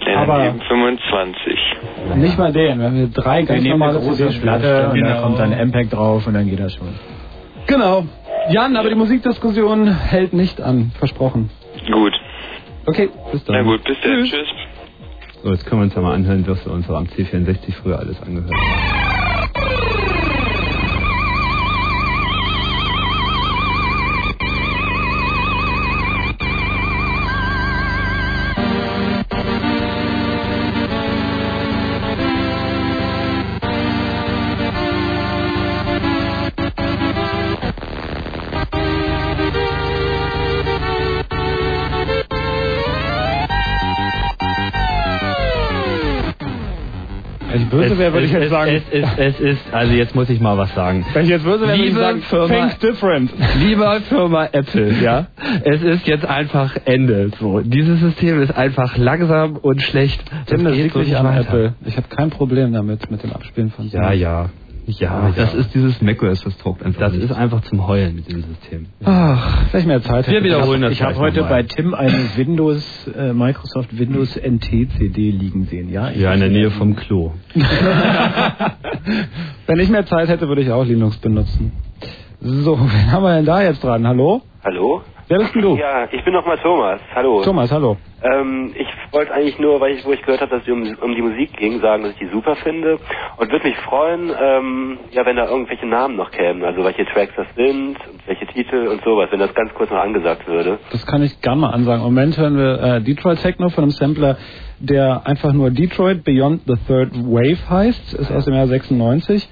Ja, 0.05 0.25
dann 0.25 0.29
Aber- 0.29 0.45
eben 0.45 0.61
25. 0.61 1.59
Nicht 2.15 2.37
mal 2.37 2.53
den, 2.53 2.79
wenn 2.79 2.95
wir 2.95 3.07
drei 3.07 3.39
Wir 3.39 3.45
ganz 3.47 3.59
eine 3.59 3.69
normale 3.69 3.99
große 3.99 4.39
Platte 4.41 4.89
und 4.93 5.01
da 5.01 5.07
Genau. 5.07 5.21
kommt 5.21 5.39
dann 5.39 5.51
MPEG 5.51 5.89
drauf 5.89 6.25
und 6.27 6.33
dann 6.35 6.47
geht 6.49 6.59
das 6.61 6.75
schon. 6.75 6.87
Genau. 7.67 8.05
Jan, 8.49 8.75
aber 8.75 8.89
die 8.89 8.95
Musikdiskussion 8.95 9.87
hält 9.87 10.33
nicht 10.33 10.61
an. 10.61 10.91
Versprochen. 10.97 11.49
Gut. 11.91 12.13
Okay, 12.85 13.09
bis 13.31 13.43
dann. 13.45 13.55
Na 13.55 13.61
gut, 13.63 13.83
bis 13.83 13.97
dann. 14.01 14.23
Tschüss. 14.25 14.47
So, 15.43 15.51
jetzt 15.51 15.65
können 15.65 15.81
wir 15.81 15.85
uns 15.85 15.95
ja 15.95 16.01
mal 16.01 16.15
anhören, 16.15 16.45
was 16.47 16.65
wir 16.65 16.73
uns 16.73 16.89
am 16.89 17.05
C64 17.05 17.73
früher 17.81 17.99
alles 17.99 18.21
angehört 18.21 18.51
haben. 18.53 20.28
Böse 47.69 47.97
wäre, 47.97 48.13
würde 48.13 48.25
ich 48.25 48.31
jetzt 48.31 48.43
es, 48.45 48.49
sagen. 48.49 48.71
Es 48.71 48.99
ist, 48.99 49.17
es 49.17 49.39
ist, 49.39 49.73
also 49.73 49.93
jetzt 49.93 50.15
muss 50.15 50.29
ich 50.29 50.39
mal 50.39 50.57
was 50.57 50.73
sagen. 50.75 51.05
Wenn 51.13 51.23
ich 51.23 51.29
jetzt 51.29 51.43
böse 51.43 51.61
wäre, 51.61 51.71
würde 51.71 51.81
ich 51.81 51.89
Liebe 51.89 51.99
sagen, 51.99 52.21
Firma, 52.21 52.47
Things 52.47 52.79
different. 52.79 53.31
Lieber 53.59 54.01
Firma 54.01 54.45
Apple, 54.51 54.93
ja, 55.01 55.27
es 55.63 55.81
ist 55.81 56.07
jetzt 56.07 56.25
einfach 56.25 56.75
Ende. 56.85 57.31
So, 57.39 57.59
dieses 57.61 57.99
System 57.99 58.41
ist 58.41 58.55
einfach 58.55 58.97
langsam 58.97 59.57
und 59.57 59.81
schlecht. 59.81 60.21
Tim, 60.47 60.63
das 60.63 60.73
geht 60.73 60.83
liegt 60.83 60.95
nicht 60.95 61.15
an 61.15 61.25
weiter. 61.25 61.41
Apple. 61.41 61.73
Ich 61.85 61.97
habe 61.97 62.07
kein 62.09 62.29
Problem 62.29 62.73
damit, 62.73 63.09
mit 63.09 63.23
dem 63.23 63.33
Abspielen 63.33 63.71
von 63.71 63.89
Ja, 63.89 64.11
ja. 64.11 64.49
Ja, 64.97 65.31
Das 65.35 65.53
ja. 65.53 65.59
ist 65.59 65.73
dieses 65.75 66.01
macOS, 66.01 66.41
das 66.43 66.57
taugt 66.57 66.81
einfach 66.83 66.99
Das 66.99 67.13
nicht. 67.13 67.23
ist 67.25 67.31
einfach 67.31 67.61
zum 67.61 67.85
Heulen 67.87 68.15
mit 68.15 68.31
dem 68.31 68.41
System. 68.43 68.87
Ach, 69.05 69.65
vielleicht 69.69 69.87
mehr 69.87 70.01
Zeit 70.01 70.25
Wir 70.27 70.33
hätte. 70.35 70.45
wiederholen 70.45 70.81
das 70.81 70.91
Ich 70.93 71.01
habe 71.03 71.15
heute 71.17 71.41
nochmal. 71.41 71.63
bei 71.63 71.67
Tim 71.67 71.93
eine 71.93 72.17
Windows, 72.35 73.07
äh, 73.15 73.33
Microsoft 73.33 73.97
Windows 73.97 74.35
NT 74.35 74.87
CD 74.97 75.31
liegen 75.31 75.65
sehen. 75.65 75.89
Ja, 75.91 76.09
ich 76.09 76.17
Ja, 76.21 76.33
in 76.33 76.39
der 76.39 76.49
Nähe 76.49 76.71
vom 76.71 76.95
Klo. 76.95 77.33
Wenn 79.67 79.79
ich 79.79 79.89
mehr 79.89 80.05
Zeit 80.05 80.27
hätte, 80.29 80.47
würde 80.47 80.61
ich 80.61 80.71
auch 80.71 80.83
Linux 80.85 81.17
benutzen. 81.17 81.71
So, 82.41 82.79
wen 82.79 83.11
haben 83.11 83.23
wir 83.23 83.35
denn 83.35 83.45
da 83.45 83.61
jetzt 83.61 83.83
dran? 83.83 84.07
Hallo? 84.07 84.41
Hallo? 84.63 85.01
Wer 85.29 85.37
bist 85.37 85.53
denn 85.53 85.61
du? 85.61 85.77
Ja, 85.77 86.07
ich 86.11 86.23
bin 86.25 86.33
nochmal 86.33 86.57
Thomas. 86.57 86.99
Hallo. 87.13 87.43
Thomas, 87.43 87.71
hallo. 87.71 87.97
Ähm, 88.23 88.73
ich 88.75 88.87
wollte 89.11 89.31
eigentlich 89.31 89.59
nur, 89.59 89.79
weil 89.79 89.91
ich, 89.91 90.03
wo 90.03 90.11
ich 90.11 90.23
gehört 90.23 90.41
habe, 90.41 90.49
dass 90.57 90.63
es 90.63 90.73
um, 90.73 90.81
um 91.01 91.13
die 91.13 91.21
Musik 91.21 91.55
ging, 91.55 91.79
sagen, 91.81 92.01
dass 92.01 92.13
ich 92.13 92.17
die 92.17 92.29
super 92.33 92.55
finde 92.55 92.97
und 93.37 93.51
würde 93.51 93.67
mich 93.67 93.77
freuen, 93.77 94.31
ähm, 94.41 94.97
ja, 95.11 95.23
wenn 95.27 95.35
da 95.35 95.47
irgendwelche 95.47 95.85
Namen 95.85 96.15
noch 96.15 96.31
kämen, 96.31 96.63
also 96.63 96.83
welche 96.83 97.05
Tracks 97.05 97.31
das 97.37 97.45
sind 97.55 97.97
und 98.11 98.25
welche 98.25 98.47
Titel 98.47 98.87
und 98.87 99.03
sowas, 99.03 99.27
wenn 99.29 99.39
das 99.39 99.53
ganz 99.53 99.71
kurz 99.75 99.91
noch 99.91 99.99
angesagt 99.99 100.47
würde. 100.47 100.79
Das 100.91 101.05
kann 101.05 101.21
ich 101.21 101.39
gerne 101.41 101.61
mal 101.61 101.69
ansagen. 101.75 102.01
Im 102.01 102.07
Moment 102.07 102.35
hören 102.35 102.57
wir 102.57 102.81
äh, 102.81 103.01
Detroit 103.01 103.39
Techno 103.39 103.69
von 103.69 103.83
einem 103.83 103.91
Sampler, 103.91 104.35
der 104.79 105.27
einfach 105.27 105.53
nur 105.53 105.69
Detroit 105.69 106.23
Beyond 106.23 106.63
the 106.65 106.75
Third 106.87 107.11
Wave 107.13 107.69
heißt. 107.69 108.15
Ist 108.15 108.31
aus 108.31 108.45
dem 108.45 108.55
Jahr 108.55 108.65
96. 108.65 109.47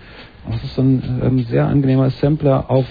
Das 0.49 0.63
ist 0.63 0.75
so 0.75 0.81
ein 0.81 1.21
ähm, 1.23 1.39
sehr 1.39 1.65
angenehmer 1.65 2.09
Sampler 2.09 2.65
auf 2.69 2.85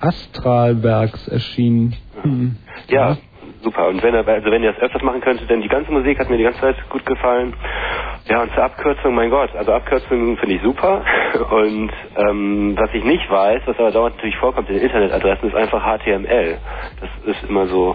Astralwerks 0.00 1.28
erschienen. 1.28 1.94
Hm. 2.22 2.56
Ja, 2.88 3.16
super. 3.62 3.88
Und 3.88 4.02
wenn 4.02 4.14
er, 4.14 4.26
also 4.26 4.50
wenn 4.50 4.62
ihr 4.62 4.72
das 4.72 4.82
öfters 4.82 5.02
machen 5.02 5.20
könntet, 5.20 5.48
denn 5.48 5.60
die 5.60 5.68
ganze 5.68 5.92
Musik 5.92 6.18
hat 6.18 6.28
mir 6.28 6.36
die 6.36 6.44
ganze 6.44 6.60
Zeit 6.60 6.76
gut 6.90 7.04
gefallen. 7.06 7.54
Ja, 8.28 8.42
und 8.42 8.52
zur 8.54 8.64
Abkürzung, 8.64 9.14
mein 9.14 9.30
Gott, 9.30 9.54
also 9.54 9.72
Abkürzungen 9.72 10.36
finde 10.36 10.56
ich 10.56 10.62
super. 10.62 11.04
Und 11.50 11.92
ähm, 12.16 12.74
was 12.76 12.90
ich 12.92 13.04
nicht 13.04 13.30
weiß, 13.30 13.62
was 13.66 13.78
aber 13.78 13.92
dauernd 13.92 14.16
natürlich 14.16 14.36
vorkommt 14.38 14.68
in 14.68 14.74
den 14.74 14.84
Internetadressen, 14.84 15.48
ist 15.48 15.54
einfach 15.54 15.80
HTML. 15.82 16.58
Das 17.00 17.36
ist 17.36 17.48
immer 17.48 17.66
so 17.68 17.94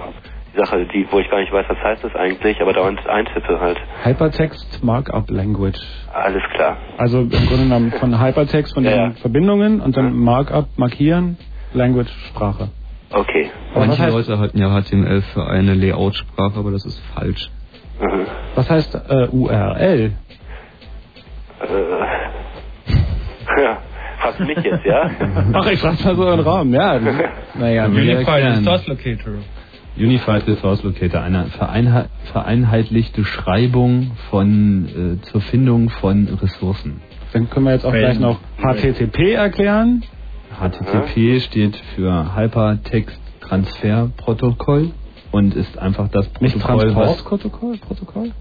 Sache, 0.56 0.86
die, 0.94 1.08
wo 1.10 1.20
ich 1.20 1.30
gar 1.30 1.40
nicht 1.40 1.52
weiß, 1.54 1.66
was 1.70 1.78
heißt 1.82 2.04
das 2.04 2.14
eigentlich, 2.16 2.62
aber 2.62 2.74
dauernd 2.74 3.06
eintippe 3.08 3.60
halt. 3.60 3.78
Hypertext 4.04 4.84
Markup 4.84 5.30
Language. 5.30 5.80
Alles 6.14 6.44
klar. 6.54 6.78
Also 6.98 7.22
im 7.22 7.30
Grunde 7.30 7.64
genommen 7.64 7.92
von 7.94 8.20
Hypertext, 8.22 8.74
von 8.74 8.84
Ja, 8.84 8.92
den 8.92 9.00
ja. 9.00 9.12
Verbindungen 9.22 9.80
und 9.80 9.96
dann 9.96 10.14
Markup, 10.14 10.68
markieren, 10.78 11.38
Language, 11.74 12.10
Sprache. 12.30 12.70
Okay. 13.12 13.50
Aber 13.74 13.86
Manche 13.86 14.04
heißt, 14.04 14.14
Leute 14.16 14.40
halten 14.40 14.58
ja 14.58 14.82
HTML 14.82 15.22
für 15.34 15.48
eine 15.48 15.74
Layout-Sprache, 15.74 16.60
aber 16.60 16.72
das 16.72 16.86
ist 16.86 17.00
falsch. 17.16 17.50
Mhm. 18.02 18.26
was 18.56 18.70
heißt 18.70 18.96
äh, 19.10 19.28
URL? 19.32 20.12
Äh, 21.62 21.68
ja, 23.62 23.78
fragst 24.20 24.40
du 24.40 24.46
mich 24.46 24.58
jetzt, 24.58 24.86
ja? 24.86 25.10
Ach, 25.54 25.72
ich 25.72 25.80
frage 25.80 26.04
mal 26.04 26.16
so 26.16 26.24
in 26.32 26.38
den 26.38 26.48
Raum, 26.48 26.74
ja. 26.74 27.00
Naja, 27.54 27.86
Unified. 27.86 28.58
Resource 28.58 28.88
Locator. 28.88 29.34
Unified 29.98 30.48
Resource 30.48 30.84
Locator, 30.84 31.22
eine 31.22 31.46
vereinhe 31.48 32.10
vereinheitlichte 32.32 33.26
Schreibung 33.26 34.12
von 34.30 35.20
äh, 35.22 35.26
zur 35.26 35.42
Findung 35.42 35.90
von 35.90 36.28
Ressourcen. 36.42 37.02
Dann 37.34 37.50
können 37.50 37.66
wir 37.66 37.74
jetzt 37.74 37.86
auch 37.86 37.92
gleich 37.92 38.20
noch 38.20 38.40
HTTP 38.58 39.34
erklären. 39.34 40.04
HTTP 40.60 41.40
steht 41.42 41.76
für 41.96 42.36
Hypertext 42.36 43.20
Transfer 43.42 44.10
Protokoll 44.18 44.92
und 45.32 45.56
ist 45.56 45.78
einfach 45.78 46.08
das 46.10 46.30
Nicht 46.40 46.58
Protokoll, 46.60 46.96
was 46.96 47.06
Transportprotokoll? 47.24 47.78
Protokoll? 47.78 48.32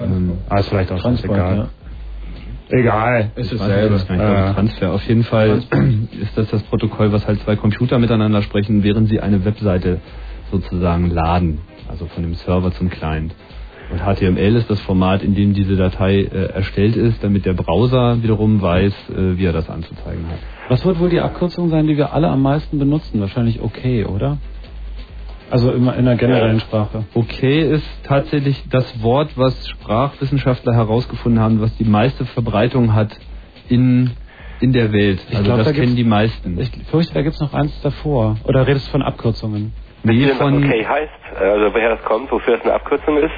ähm, 0.00 0.32
Ah, 0.48 0.58
ist 0.60 0.68
vielleicht 0.68 0.92
auch 0.92 1.00
Transport, 1.00 1.38
egal. 1.38 1.56
ja. 1.56 1.68
Egal. 2.70 3.30
Ist 3.36 3.52
nicht, 3.52 3.62
ich 3.62 3.66
glaube, 3.68 3.94
Äh. 4.50 4.54
Transfer. 4.54 4.92
Auf 4.92 5.02
jeden 5.08 5.24
Fall 5.24 5.62
ist 6.20 6.36
das 6.36 6.48
das 6.50 6.62
Protokoll, 6.64 7.10
was 7.12 7.26
halt 7.26 7.40
zwei 7.42 7.56
Computer 7.56 7.98
miteinander 7.98 8.42
sprechen, 8.42 8.82
während 8.82 9.08
sie 9.08 9.20
eine 9.20 9.44
Webseite 9.44 10.00
sozusagen 10.50 11.10
laden, 11.10 11.60
also 11.88 12.06
von 12.06 12.22
dem 12.22 12.34
Server 12.34 12.72
zum 12.72 12.90
Client. 12.90 13.34
Und 13.90 14.00
HTML 14.00 14.56
ist 14.56 14.68
das 14.68 14.80
Format, 14.80 15.22
in 15.22 15.34
dem 15.34 15.54
diese 15.54 15.76
Datei 15.76 16.20
äh, 16.20 16.50
erstellt 16.52 16.94
ist, 16.96 17.24
damit 17.24 17.46
der 17.46 17.54
Browser 17.54 18.22
wiederum 18.22 18.60
weiß, 18.60 18.92
äh, 19.10 19.38
wie 19.38 19.46
er 19.46 19.54
das 19.54 19.70
anzuzeigen 19.70 20.26
hat. 20.28 20.38
Was 20.68 20.84
wird 20.84 21.00
wohl 21.00 21.08
die 21.08 21.20
Abkürzung 21.20 21.70
sein, 21.70 21.86
die 21.86 21.96
wir 21.96 22.12
alle 22.12 22.28
am 22.28 22.42
meisten 22.42 22.78
benutzen? 22.78 23.20
Wahrscheinlich 23.20 23.62
okay, 23.62 24.04
oder? 24.04 24.36
Also 25.50 25.72
immer 25.72 25.96
in 25.96 26.04
der 26.04 26.16
generellen 26.16 26.60
Sprache. 26.60 27.04
Okay 27.14 27.62
ist 27.62 27.86
tatsächlich 28.04 28.62
das 28.68 29.02
Wort, 29.02 29.30
was 29.36 29.66
Sprachwissenschaftler 29.66 30.74
herausgefunden 30.74 31.40
haben, 31.40 31.62
was 31.62 31.74
die 31.78 31.84
meiste 31.84 32.26
Verbreitung 32.26 32.94
hat 32.94 33.18
in, 33.70 34.10
in 34.60 34.74
der 34.74 34.92
Welt. 34.92 35.20
Ich 35.30 35.36
Also 35.36 35.44
glaub, 35.44 35.58
das 35.58 35.68
da 35.68 35.72
kennen 35.72 35.96
die 35.96 36.04
meisten. 36.04 36.58
Ich 36.58 36.70
fürchte, 36.90 37.14
da 37.14 37.22
gibt's 37.22 37.40
noch 37.40 37.54
eins 37.54 37.72
davor. 37.80 38.36
Oder 38.44 38.66
redest 38.66 38.88
du 38.88 38.90
von 38.90 39.02
Abkürzungen? 39.02 39.72
Was 40.04 40.36
von, 40.38 40.64
okay 40.64 40.86
heißt? 40.86 41.40
Also 41.40 41.74
woher 41.74 41.90
das 41.90 42.02
kommt, 42.04 42.30
wofür 42.30 42.56
das 42.56 42.64
eine 42.64 42.74
Abkürzung 42.74 43.18
ist? 43.18 43.32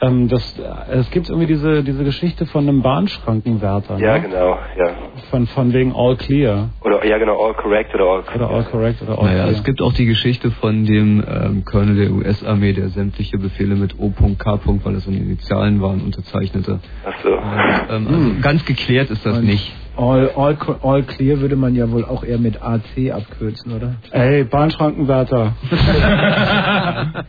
Ähm, 0.00 0.28
das, 0.28 0.58
äh, 0.58 0.92
es 0.98 1.10
gibt 1.10 1.28
irgendwie 1.28 1.46
diese, 1.46 1.82
diese 1.82 2.04
Geschichte 2.04 2.44
von 2.46 2.68
einem 2.68 2.82
Bahnschrankenwärter. 2.82 3.98
Ja, 3.98 4.18
ne? 4.18 4.22
genau, 4.28 4.58
ja. 4.76 4.90
Von, 5.30 5.46
von 5.46 5.72
wegen 5.72 5.94
All 5.94 6.16
Clear. 6.16 6.68
Oder 6.82 7.04
ja 7.06 7.16
genau, 7.18 7.42
all 7.42 7.54
correct 7.54 7.94
oder 7.94 8.04
all 8.04 8.22
Oder 8.34 8.50
All 8.50 8.64
Correct 8.64 9.02
oder 9.02 9.18
All 9.18 9.24
Naja, 9.24 9.44
Clear. 9.44 9.56
es 9.56 9.64
gibt 9.64 9.80
auch 9.80 9.92
die 9.94 10.04
Geschichte 10.04 10.50
von 10.50 10.84
dem 10.84 11.24
ähm, 11.26 11.64
Colonel 11.64 11.96
der 11.96 12.10
US-Armee, 12.10 12.72
der 12.74 12.88
sämtliche 12.90 13.38
Befehle 13.38 13.74
mit 13.74 13.98
O.K. 13.98 14.60
weil 14.84 14.94
das 14.94 15.04
seine 15.04 15.16
Initialen 15.16 15.80
waren, 15.80 16.02
unterzeichnete. 16.02 16.80
Ach 17.04 17.14
so. 17.22 17.30
Ähm, 17.30 18.06
also 18.06 18.40
ganz 18.42 18.64
geklärt 18.66 19.10
ist 19.10 19.24
das 19.24 19.38
Und 19.38 19.46
nicht. 19.46 19.72
All, 19.96 20.30
all, 20.36 20.56
all 20.82 21.02
Clear 21.04 21.40
würde 21.40 21.56
man 21.56 21.74
ja 21.74 21.90
wohl 21.90 22.04
auch 22.04 22.22
eher 22.22 22.38
mit 22.38 22.62
AC 22.62 23.10
abkürzen, 23.12 23.72
oder? 23.72 23.94
Ey, 24.10 24.44
Bahnschrankenwärter. 24.44 25.54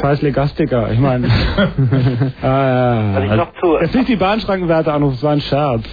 Scheiß 0.00 0.22
Legastiker, 0.22 0.90
ich 0.90 0.98
meine. 0.98 1.28
ah, 2.42 3.14
Was 3.14 3.24
ich 3.24 3.30
ja. 3.30 3.36
noch 3.36 3.52
zu, 3.60 3.78
Jetzt 3.80 3.94
nicht 3.94 4.08
die 4.08 4.16
Bahnschrankenwärter 4.16 4.94
anrufen, 4.94 5.14
das 5.14 5.22
war 5.22 5.32
ein 5.32 5.40
Scherz. 5.40 5.82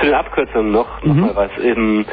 zu 0.00 0.04
den 0.04 0.14
Abkürzungen 0.14 0.72
noch, 0.72 1.02
noch 1.04 1.14
mal 1.14 1.36
was. 1.36 1.50
Ähm, 1.62 2.04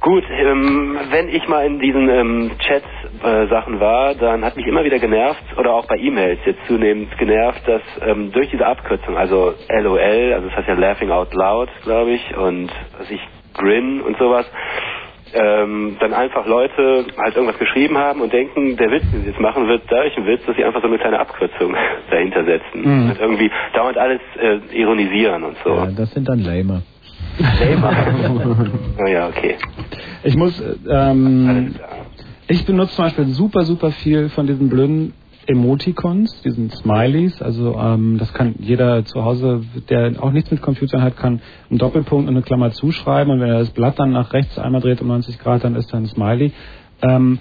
gut, 0.00 0.24
ähm, 0.30 0.98
wenn 1.10 1.28
ich 1.28 1.46
mal 1.48 1.66
in 1.66 1.78
diesen 1.78 2.08
ähm, 2.08 2.50
Chat-Sachen 2.58 3.80
war, 3.80 4.14
dann 4.14 4.44
hat 4.44 4.56
mich 4.56 4.66
immer 4.66 4.84
wieder 4.84 4.98
genervt, 4.98 5.42
oder 5.56 5.74
auch 5.74 5.86
bei 5.86 5.96
E-Mails 5.96 6.40
jetzt 6.44 6.60
zunehmend 6.66 7.16
genervt, 7.18 7.60
dass 7.66 7.82
ähm, 8.06 8.32
durch 8.32 8.50
diese 8.50 8.66
Abkürzung, 8.66 9.16
also 9.16 9.54
LOL, 9.68 10.32
also 10.34 10.48
das 10.48 10.56
heißt 10.56 10.68
ja 10.68 10.74
Laughing 10.74 11.10
Out 11.10 11.34
Loud, 11.34 11.68
glaube 11.84 12.10
ich, 12.12 12.36
und 12.36 12.70
was 12.98 13.10
ich 13.10 13.20
Grin 13.54 14.00
und 14.00 14.16
sowas, 14.18 14.46
ähm, 15.32 15.96
dann 16.00 16.12
einfach 16.12 16.46
Leute 16.46 17.04
halt 17.16 17.36
irgendwas 17.36 17.58
geschrieben 17.58 17.96
haben 17.98 18.20
und 18.20 18.32
denken, 18.32 18.76
der 18.76 18.90
Witz, 18.90 19.04
den 19.12 19.22
sie 19.22 19.28
jetzt 19.28 19.40
machen, 19.40 19.68
wird 19.68 19.82
dadurch 19.88 20.16
ein 20.16 20.26
Witz, 20.26 20.40
dass 20.46 20.56
sie 20.56 20.64
einfach 20.64 20.80
so 20.80 20.88
eine 20.88 20.98
kleine 20.98 21.20
Abkürzung 21.20 21.76
dahinter 22.10 22.44
setzen. 22.44 22.82
Mhm. 22.82 23.10
Und 23.10 23.20
irgendwie 23.20 23.50
dauernd 23.74 23.96
alles 23.96 24.20
äh, 24.40 24.58
ironisieren 24.72 25.44
und 25.44 25.56
so. 25.64 25.74
Ja, 25.74 25.88
das 25.96 26.10
sind 26.12 26.28
dann 26.28 26.40
Lamer. 26.40 26.82
Naja, 27.38 29.28
okay. 29.36 29.56
Ich 30.22 30.36
muss, 30.36 30.62
ähm, 30.88 31.74
ich 32.48 32.64
benutze 32.66 32.94
zum 32.94 33.04
Beispiel 33.04 33.26
super, 33.26 33.64
super 33.64 33.90
viel 33.90 34.28
von 34.28 34.46
diesen 34.46 34.68
blöden 34.68 35.14
Emoticons, 35.46 36.42
diesen 36.42 36.70
Smileys. 36.70 37.40
Also 37.42 37.76
ähm, 37.78 38.18
das 38.18 38.32
kann 38.32 38.54
jeder 38.58 39.04
zu 39.04 39.24
Hause, 39.24 39.62
der 39.88 40.12
auch 40.22 40.32
nichts 40.32 40.50
mit 40.50 40.60
Computern 40.62 41.02
hat, 41.02 41.16
kann 41.16 41.40
einen 41.68 41.78
Doppelpunkt 41.78 42.28
und 42.28 42.34
eine 42.34 42.42
Klammer 42.42 42.70
zuschreiben 42.72 43.32
und 43.32 43.40
wenn 43.40 43.48
er 43.48 43.60
das 43.60 43.70
Blatt 43.70 43.98
dann 43.98 44.12
nach 44.12 44.32
rechts 44.32 44.58
einmal 44.58 44.80
dreht 44.80 45.00
um 45.00 45.08
90 45.08 45.38
Grad, 45.38 45.64
dann 45.64 45.74
ist 45.76 45.92
da 45.92 45.96
ein 45.96 46.06
Smiley. 46.06 46.52
Ähm, 47.02 47.38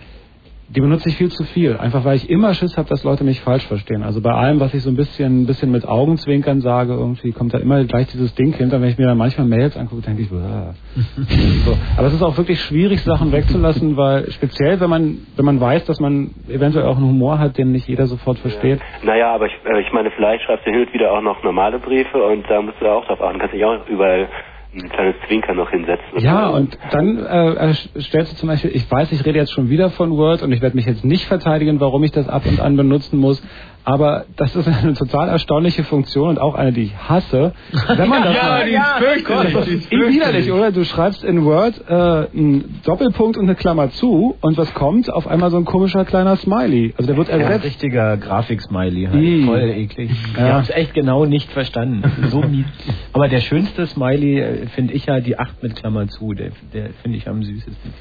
die 0.76 0.82
benutze 0.82 1.10
ich 1.10 1.18
viel 1.18 1.32
zu 1.32 1.44
viel, 1.46 1.78
einfach 1.78 2.06
weil 2.06 2.16
ich 2.16 2.30
immer 2.30 2.54
Schiss 2.54 2.78
habe, 2.78 2.88
dass 2.88 3.04
Leute 3.04 3.24
mich 3.24 3.42
falsch 3.42 3.66
verstehen. 3.66 4.04
Also 4.04 4.22
bei 4.22 4.32
allem, 4.32 4.60
was 4.60 4.74
ich 4.74 4.84
so 4.84 4.92
ein 4.92 4.96
bisschen, 4.96 5.44
ein 5.44 5.46
bisschen 5.48 5.72
mit 5.72 5.88
Augenzwinkern 5.88 6.62
sage, 6.62 6.94
irgendwie 6.94 7.32
kommt 7.32 7.56
da 7.56 7.58
immer 7.58 7.84
gleich 7.86 8.08
dieses 8.08 8.36
Ding 8.36 8.54
hinter. 8.54 8.80
Wenn 8.80 8.90
ich 8.90 8.98
mir 8.98 9.08
dann 9.08 9.18
manchmal 9.18 9.48
Mails 9.48 9.76
angucke, 9.76 10.04
denke 10.04 10.22
ich, 10.22 10.30
"Bäh." 10.30 10.36
so. 11.66 11.78
Aber 11.98 12.08
es 12.08 12.14
ist 12.14 12.22
auch 12.22 12.38
wirklich 12.38 12.62
schwierig, 12.62 13.02
Sachen 13.02 13.32
wegzulassen, 13.32 13.98
weil 13.98 14.30
speziell, 14.32 14.80
wenn 14.80 14.90
man, 14.90 15.18
wenn 15.36 15.46
man 15.46 15.60
weiß, 15.60 15.86
dass 15.86 16.00
man 16.00 16.32
eventuell 16.48 16.86
auch 16.86 16.98
einen 16.98 17.08
Humor 17.08 17.40
hat, 17.40 17.58
den 17.58 17.72
nicht 17.72 17.88
jeder 17.88 18.06
sofort 18.06 18.38
versteht. 18.38 18.80
Naja, 19.04 19.34
aber 19.34 19.48
ich, 19.48 19.54
äh, 19.66 19.82
ich 19.82 19.92
meine, 19.92 20.12
vielleicht 20.12 20.44
schreibst 20.44 20.68
du 20.68 20.72
hin 20.72 20.82
und 20.82 20.94
wieder 20.94 21.12
auch 21.12 21.22
noch 21.22 21.44
normale 21.44 21.80
Briefe 21.80 22.24
und 22.24 22.46
da 22.48 22.62
musst 22.62 22.80
du 22.80 22.86
auch 22.86 23.06
drauf 23.06 23.22
achten. 23.22 23.40
Kannst 23.40 23.56
dich 23.56 23.66
auch 23.66 23.88
überall 23.88 24.28
ein 24.74 24.90
kleines 24.90 25.16
Zwinker 25.28 25.54
noch 25.56 25.70
hinsetzen. 25.72 26.20
Ja, 26.20 26.48
und 26.50 26.78
dann 26.92 27.18
äh, 27.18 27.72
äh, 27.72 27.74
stellst 28.02 28.34
du 28.34 28.36
zum 28.38 28.50
Beispiel, 28.50 28.72
ich 28.74 28.90
weiß, 28.90 29.12
ich 29.12 29.26
rede 29.26 29.40
jetzt 29.40 29.52
schon 29.52 29.70
wieder 29.70 29.90
von 29.90 30.16
Word 30.16 30.44
und 30.44 30.52
ich 30.52 30.62
werde 30.62 30.76
mich 30.76 30.86
jetzt 30.86 31.04
nicht 31.04 31.26
verteidigen, 31.26 31.80
warum 31.80 32.04
ich 32.04 32.12
das 32.12 32.30
ab 32.30 32.44
und 32.46 32.60
an 32.60 32.78
benutzen 32.78 33.18
muss, 33.18 33.42
aber 33.86 34.26
das 34.38 34.56
ist 34.56 34.68
eine 34.68 34.94
total 34.94 35.30
erstaunliche 35.30 35.84
Funktion 35.84 36.30
und 36.30 36.40
auch 36.40 36.56
eine, 36.56 36.72
die 36.72 36.84
ich 36.84 36.96
hasse. 36.96 37.54
Wenn 37.96 38.10
man 38.10 38.24
das 38.24 38.36
Ja, 38.40 38.44
mal, 38.44 38.66
die 38.66 38.74
ist 38.76 39.26
fürchterlich, 39.26 39.54
Das 39.54 39.68
ist 39.68 39.92
widerlich, 39.92 40.52
oder? 40.52 40.72
Du 40.72 40.84
schreibst 40.86 41.24
in 41.24 41.44
Word 41.46 41.82
äh, 41.88 41.94
einen 41.94 42.80
Doppelpunkt 42.86 43.38
und 43.38 43.46
eine 43.46 43.56
Klammer 43.56 43.90
zu 43.92 44.36
und 44.42 44.58
was 44.58 44.74
kommt? 44.74 45.12
Auf 45.12 45.28
einmal 45.28 45.50
so 45.52 45.58
ein 45.58 45.66
komischer 45.66 46.06
kleiner 46.06 46.36
Smiley. 46.36 46.94
Also 46.98 47.08
der 47.08 47.18
wird 47.18 47.30
Ja, 47.30 47.36
ein 47.36 47.42
ersetzt. 47.42 47.66
richtiger 47.66 48.18
Grafik-Smiley. 48.18 49.06
Halt. 49.12 49.24
Ih. 49.24 49.46
Voll 49.46 49.60
eklig. 49.70 50.12
Ja. 50.38 50.48
Ich 50.48 50.54
hab's 50.54 50.70
echt 50.70 50.94
genau 50.94 51.26
nicht 51.26 51.52
verstanden. 51.52 52.02
Das 52.04 52.18
ist 52.18 52.32
so 52.32 52.42
mies. 52.42 52.66
Aber 53.14 53.28
der 53.28 53.40
schönste 53.42 53.88
Smiley 53.88 54.40
äh, 54.40 54.68
finde 54.68 54.94
ich 54.94 55.06
ja 55.06 55.20
die 55.20 55.40
8 55.40 55.64
mit 55.64 55.76
Klammer 55.76 56.08
zu. 56.08 56.34
Der, 56.34 56.52
der 56.74 56.90
finde 57.02 57.18
ich 57.18 57.28
am 57.28 57.42
süßesten. 57.44 57.94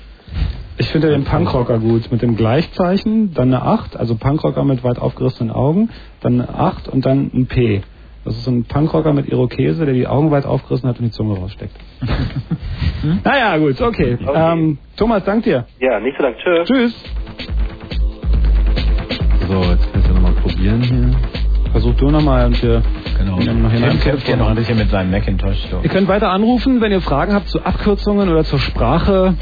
Ich 0.81 0.89
finde 0.91 1.11
den 1.11 1.25
Punkrocker 1.25 1.79
gut 1.79 2.11
mit 2.13 2.23
dem 2.23 2.37
Gleichzeichen, 2.37 3.35
dann 3.35 3.53
eine 3.53 3.63
8, 3.63 3.97
also 3.97 4.15
Punkrocker 4.15 4.63
mit 4.65 4.85
weit 4.85 4.99
aufgerissenen 5.01 5.53
Augen, 5.53 5.91
dann 6.21 6.41
eine 6.41 6.49
8 6.55 6.89
und 6.89 7.05
dann 7.05 7.31
ein 7.35 7.47
P. 7.47 7.83
Das 8.25 8.37
ist 8.37 8.45
so 8.45 8.51
ein 8.51 8.65
Punkrocker 8.65 9.13
mit 9.13 9.29
Irokese, 9.29 9.85
der 9.87 9.95
die 9.95 10.07
Augen 10.07 10.31
weit 10.31 10.45
aufgerissen 10.47 10.89
hat 10.89 10.99
und 10.99 11.07
die 11.07 11.11
Zunge 11.11 11.37
raussteckt. 11.37 11.75
naja, 13.25 13.57
gut, 13.59 13.81
okay. 13.81 14.19
Ähm, 14.35 14.79
Thomas, 14.97 15.25
dank 15.25 15.45
dir. 15.45 15.67
Ja, 15.81 15.99
nicht 15.99 16.17
so 16.17 16.23
lang. 16.23 16.35
Tschüss. 16.37 16.69
Tschüss. 16.69 16.95
So, 19.49 19.63
jetzt 19.63 19.93
kannst 19.93 20.09
du 20.09 20.13
nochmal 20.15 20.33
probieren 20.33 20.83
hier. 20.83 21.11
Versuch 21.73 21.95
du 21.95 22.11
nochmal 22.11 22.47
und 22.47 22.63
wir 22.63 22.83
Genau. 23.19 23.39
nehmen 23.39 23.63
noch 23.63 23.73
Tim 23.73 23.99
kämpft 24.01 24.27
hier 24.27 24.37
noch 24.37 24.49
ein 24.49 24.55
bisschen 24.57 24.79
mit 24.79 24.91
seinem 24.91 25.11
Macintosh. 25.11 25.67
So. 25.71 25.81
Ihr 25.83 25.89
könnt 25.89 26.07
weiter 26.09 26.31
anrufen, 26.31 26.81
wenn 26.81 26.93
ihr 26.93 27.01
Fragen 27.01 27.35
habt 27.35 27.49
zu 27.49 27.61
Abkürzungen 27.65 28.29
oder 28.29 28.45
zur 28.45 28.59
Sprache 28.59 29.35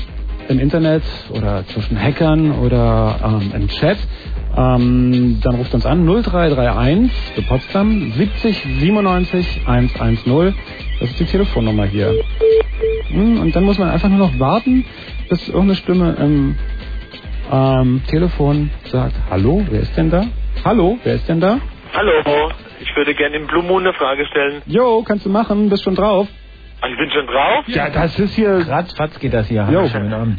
im 0.48 0.58
Internet 0.58 1.02
oder 1.30 1.64
zwischen 1.68 2.00
Hackern 2.00 2.52
oder 2.60 3.18
ähm, 3.24 3.52
im 3.54 3.68
Chat. 3.68 3.98
Ähm, 4.56 5.40
dann 5.42 5.54
ruft 5.56 5.74
uns 5.74 5.84
an 5.84 6.06
0331 6.06 7.10
für 7.34 7.42
Potsdam 7.42 8.12
70 8.12 8.62
97 8.80 9.60
110. 9.66 10.54
Das 11.00 11.10
ist 11.10 11.20
die 11.20 11.24
Telefonnummer 11.26 11.84
hier. 11.86 12.14
Hm, 13.10 13.40
Und 13.40 13.54
dann 13.54 13.64
muss 13.64 13.78
man 13.78 13.90
einfach 13.90 14.08
nur 14.08 14.18
noch 14.18 14.38
warten, 14.38 14.84
bis 15.28 15.46
irgendeine 15.48 15.76
Stimme 15.76 16.16
im 16.18 16.56
ähm, 17.52 18.02
Telefon 18.08 18.70
sagt, 18.90 19.14
hallo, 19.30 19.64
wer 19.70 19.80
ist 19.80 19.96
denn 19.96 20.10
da? 20.10 20.26
Hallo, 20.64 20.98
wer 21.04 21.14
ist 21.16 21.28
denn 21.28 21.40
da? 21.40 21.58
Hallo, 21.92 22.12
ich 22.80 22.94
würde 22.96 23.14
gerne 23.14 23.36
im 23.36 23.46
Blue 23.46 23.62
Moon 23.62 23.82
eine 23.82 23.92
Frage 23.94 24.26
stellen. 24.26 24.62
Jo, 24.66 25.02
kannst 25.06 25.24
du 25.26 25.30
machen, 25.30 25.68
bist 25.68 25.84
schon 25.84 25.94
drauf. 25.94 26.26
Ich 26.90 26.98
bin 26.98 27.10
schon 27.10 27.26
drauf? 27.26 27.64
Ja, 27.68 27.88
das 27.90 28.18
ist 28.18 28.34
hier... 28.36 28.50
Ratzfatz 28.68 29.18
geht 29.18 29.32
das 29.34 29.48
hier. 29.48 29.66
Jo. 29.70 29.88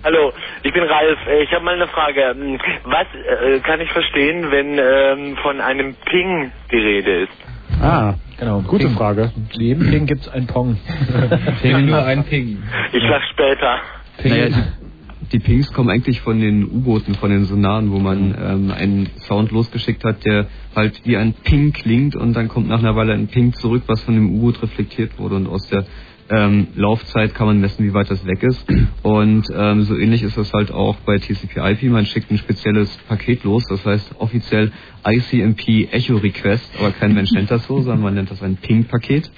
Hallo, 0.04 0.32
ich 0.64 0.74
bin 0.74 0.84
Ralf. 0.84 1.18
Äh, 1.28 1.44
Ich 1.44 1.52
habe 1.52 1.66
mal 1.66 1.76
eine 1.76 1.88
Frage. 1.88 2.36
Hm, 2.38 2.58
Was 2.86 3.08
äh, 3.14 3.60
kann 3.60 3.82
ich 3.82 3.92
verstehen, 3.92 4.50
wenn 4.52 4.78
ähm, 4.78 5.38
von 5.42 5.60
einem 5.62 5.96
Ping 6.06 6.52
die 6.72 6.78
Rede 6.78 7.24
ist? 7.24 7.34
Ah, 7.82 8.14
genau. 8.40 8.62
Gute 8.62 8.86
Ping. 8.86 8.96
Frage. 8.96 9.32
Jedem 9.52 9.90
Ping 9.90 10.06
gibt's 10.06 10.28
ein 10.30 10.48
Pong. 10.48 10.78
Ping. 11.62 11.86
Nur 11.86 12.04
ein 12.04 12.24
Ping. 12.26 12.62
Ich 12.94 13.04
sag 13.04 13.22
später. 13.34 13.80
Naja, 14.24 14.48
die, 14.48 15.28
die 15.34 15.40
Pings 15.40 15.72
kommen 15.74 15.90
eigentlich 15.90 16.22
von 16.22 16.40
den 16.40 16.64
U-Booten, 16.64 17.16
von 17.16 17.30
den 17.30 17.44
Sonaren, 17.46 17.92
wo 17.92 18.00
man 18.00 18.36
ähm, 18.40 18.72
einen 18.72 19.10
Sound 19.28 19.52
losgeschickt 19.52 20.04
hat, 20.04 20.24
der 20.26 20.48
halt 20.76 21.02
wie 21.06 21.18
ein 21.18 21.34
Ping 21.44 21.74
klingt 21.74 22.16
und 22.16 22.34
dann 22.34 22.48
kommt 22.48 22.68
nach 22.70 22.80
einer 22.80 22.96
Weile 22.96 23.14
ein 23.14 23.28
Ping 23.28 23.54
zurück, 23.54 23.84
was 23.88 24.02
von 24.04 24.16
dem 24.16 24.36
U-Boot 24.36 24.62
reflektiert 24.64 25.20
wurde 25.20 25.36
und 25.36 25.48
aus 25.48 25.68
der 25.70 25.86
ähm, 26.30 26.68
Laufzeit 26.76 27.34
kann 27.34 27.48
man 27.48 27.60
messen, 27.60 27.86
wie 27.86 27.94
weit 27.94 28.10
das 28.12 28.26
weg 28.26 28.44
ist. 28.44 28.66
Und 29.04 29.46
ähm, 29.56 29.84
so 29.84 29.96
ähnlich 29.98 30.24
ist 30.24 30.38
das 30.38 30.54
halt 30.54 30.72
auch 30.72 30.96
bei 31.06 31.18
TCP/IP. 31.18 31.84
Man 31.84 32.06
schickt 32.06 32.32
ein 32.32 32.38
spezielles 32.38 32.90
Paket 33.08 33.44
los, 33.44 33.64
das 33.70 33.86
heißt 33.86 34.16
offiziell 34.20 34.72
ICMP 35.06 35.92
Echo 35.92 36.18
Request, 36.18 36.72
aber 36.80 36.92
kein 36.92 37.14
Mensch 37.14 37.32
nennt 37.32 37.52
das 37.52 37.66
so, 37.66 37.78
sondern 37.82 38.02
man 38.02 38.14
nennt 38.16 38.32
das 38.32 38.44
ein 38.44 38.58
Ping-Paket. 38.58 39.32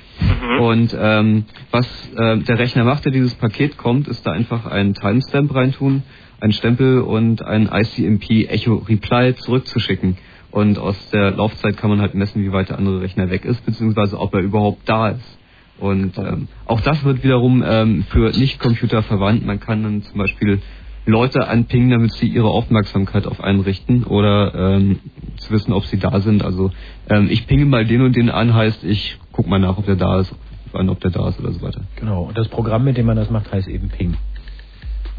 Und 0.60 0.96
ähm, 1.00 1.46
was 1.72 1.88
äh, 2.16 2.38
der 2.40 2.60
Rechner 2.60 2.84
macht, 2.84 3.06
der 3.06 3.12
dieses 3.12 3.36
Paket 3.36 3.78
kommt, 3.78 4.08
ist 4.08 4.26
da 4.26 4.32
einfach 4.32 4.66
einen 4.66 4.94
Timestamp 4.94 5.54
reintun, 5.54 6.04
einen 6.42 6.54
Stempel 6.54 7.02
und 7.02 7.44
ein 7.44 7.70
ICMP 7.72 8.50
Echo 8.50 8.76
Reply 8.76 9.36
zurückzuschicken. 9.36 10.18
Und 10.52 10.80
aus 10.80 10.98
der 11.12 11.32
Laufzeit 11.32 11.78
kann 11.78 11.92
man 11.92 12.02
halt 12.02 12.16
messen, 12.16 12.44
wie 12.44 12.52
weit 12.52 12.70
der 12.70 12.80
andere 12.80 13.02
Rechner 13.02 13.30
weg 13.30 13.46
ist, 13.46 13.64
beziehungsweise 13.66 14.20
ob 14.20 14.34
er 14.34 14.42
überhaupt 14.42 14.82
da 14.90 15.10
ist. 15.10 15.39
Und 15.80 16.18
ähm, 16.18 16.48
auch 16.66 16.82
das 16.82 17.04
wird 17.04 17.24
wiederum 17.24 17.64
ähm, 17.66 18.04
für 18.10 18.32
Nicht-Computer 18.32 19.02
verwandt. 19.04 19.46
Man 19.46 19.60
kann 19.60 19.84
dann 19.84 20.02
zum 20.04 20.18
Beispiel 20.18 20.62
Leute 21.06 21.48
anpingen, 21.48 21.90
damit 21.90 22.12
sie 22.14 22.28
ihre 22.28 22.50
Aufmerksamkeit 22.50 23.26
auf 23.26 23.42
einen 23.42 23.62
richten 23.62 24.04
oder 24.04 24.54
ähm, 24.54 25.00
zu 25.38 25.52
wissen, 25.52 25.74
ob 25.74 25.86
sie 25.86 25.98
da 25.98 26.20
sind. 26.20 26.44
Also 26.44 26.72
ähm, 27.10 27.28
ich 27.32 27.48
pinge 27.48 27.66
mal 27.66 27.86
den 27.86 28.02
und 28.02 28.16
den 28.16 28.30
an, 28.30 28.54
heißt 28.54 28.84
ich 28.84 29.18
guck 29.32 29.48
mal 29.48 29.60
nach, 29.60 29.78
ob 29.78 29.86
der 29.86 29.96
da 29.96 30.20
ist, 30.20 30.34
an, 30.74 30.90
ob 30.90 31.00
der 31.00 31.12
da 31.12 31.30
ist 31.30 31.40
oder 31.40 31.52
so 31.52 31.62
weiter. 31.62 31.82
Genau. 31.96 32.24
Und 32.24 32.38
das 32.38 32.48
Programm, 32.50 32.84
mit 32.84 32.98
dem 32.98 33.06
man 33.06 33.16
das 33.16 33.30
macht, 33.30 33.52
heißt 33.52 33.68
eben 33.68 33.90
Ping. 33.90 34.16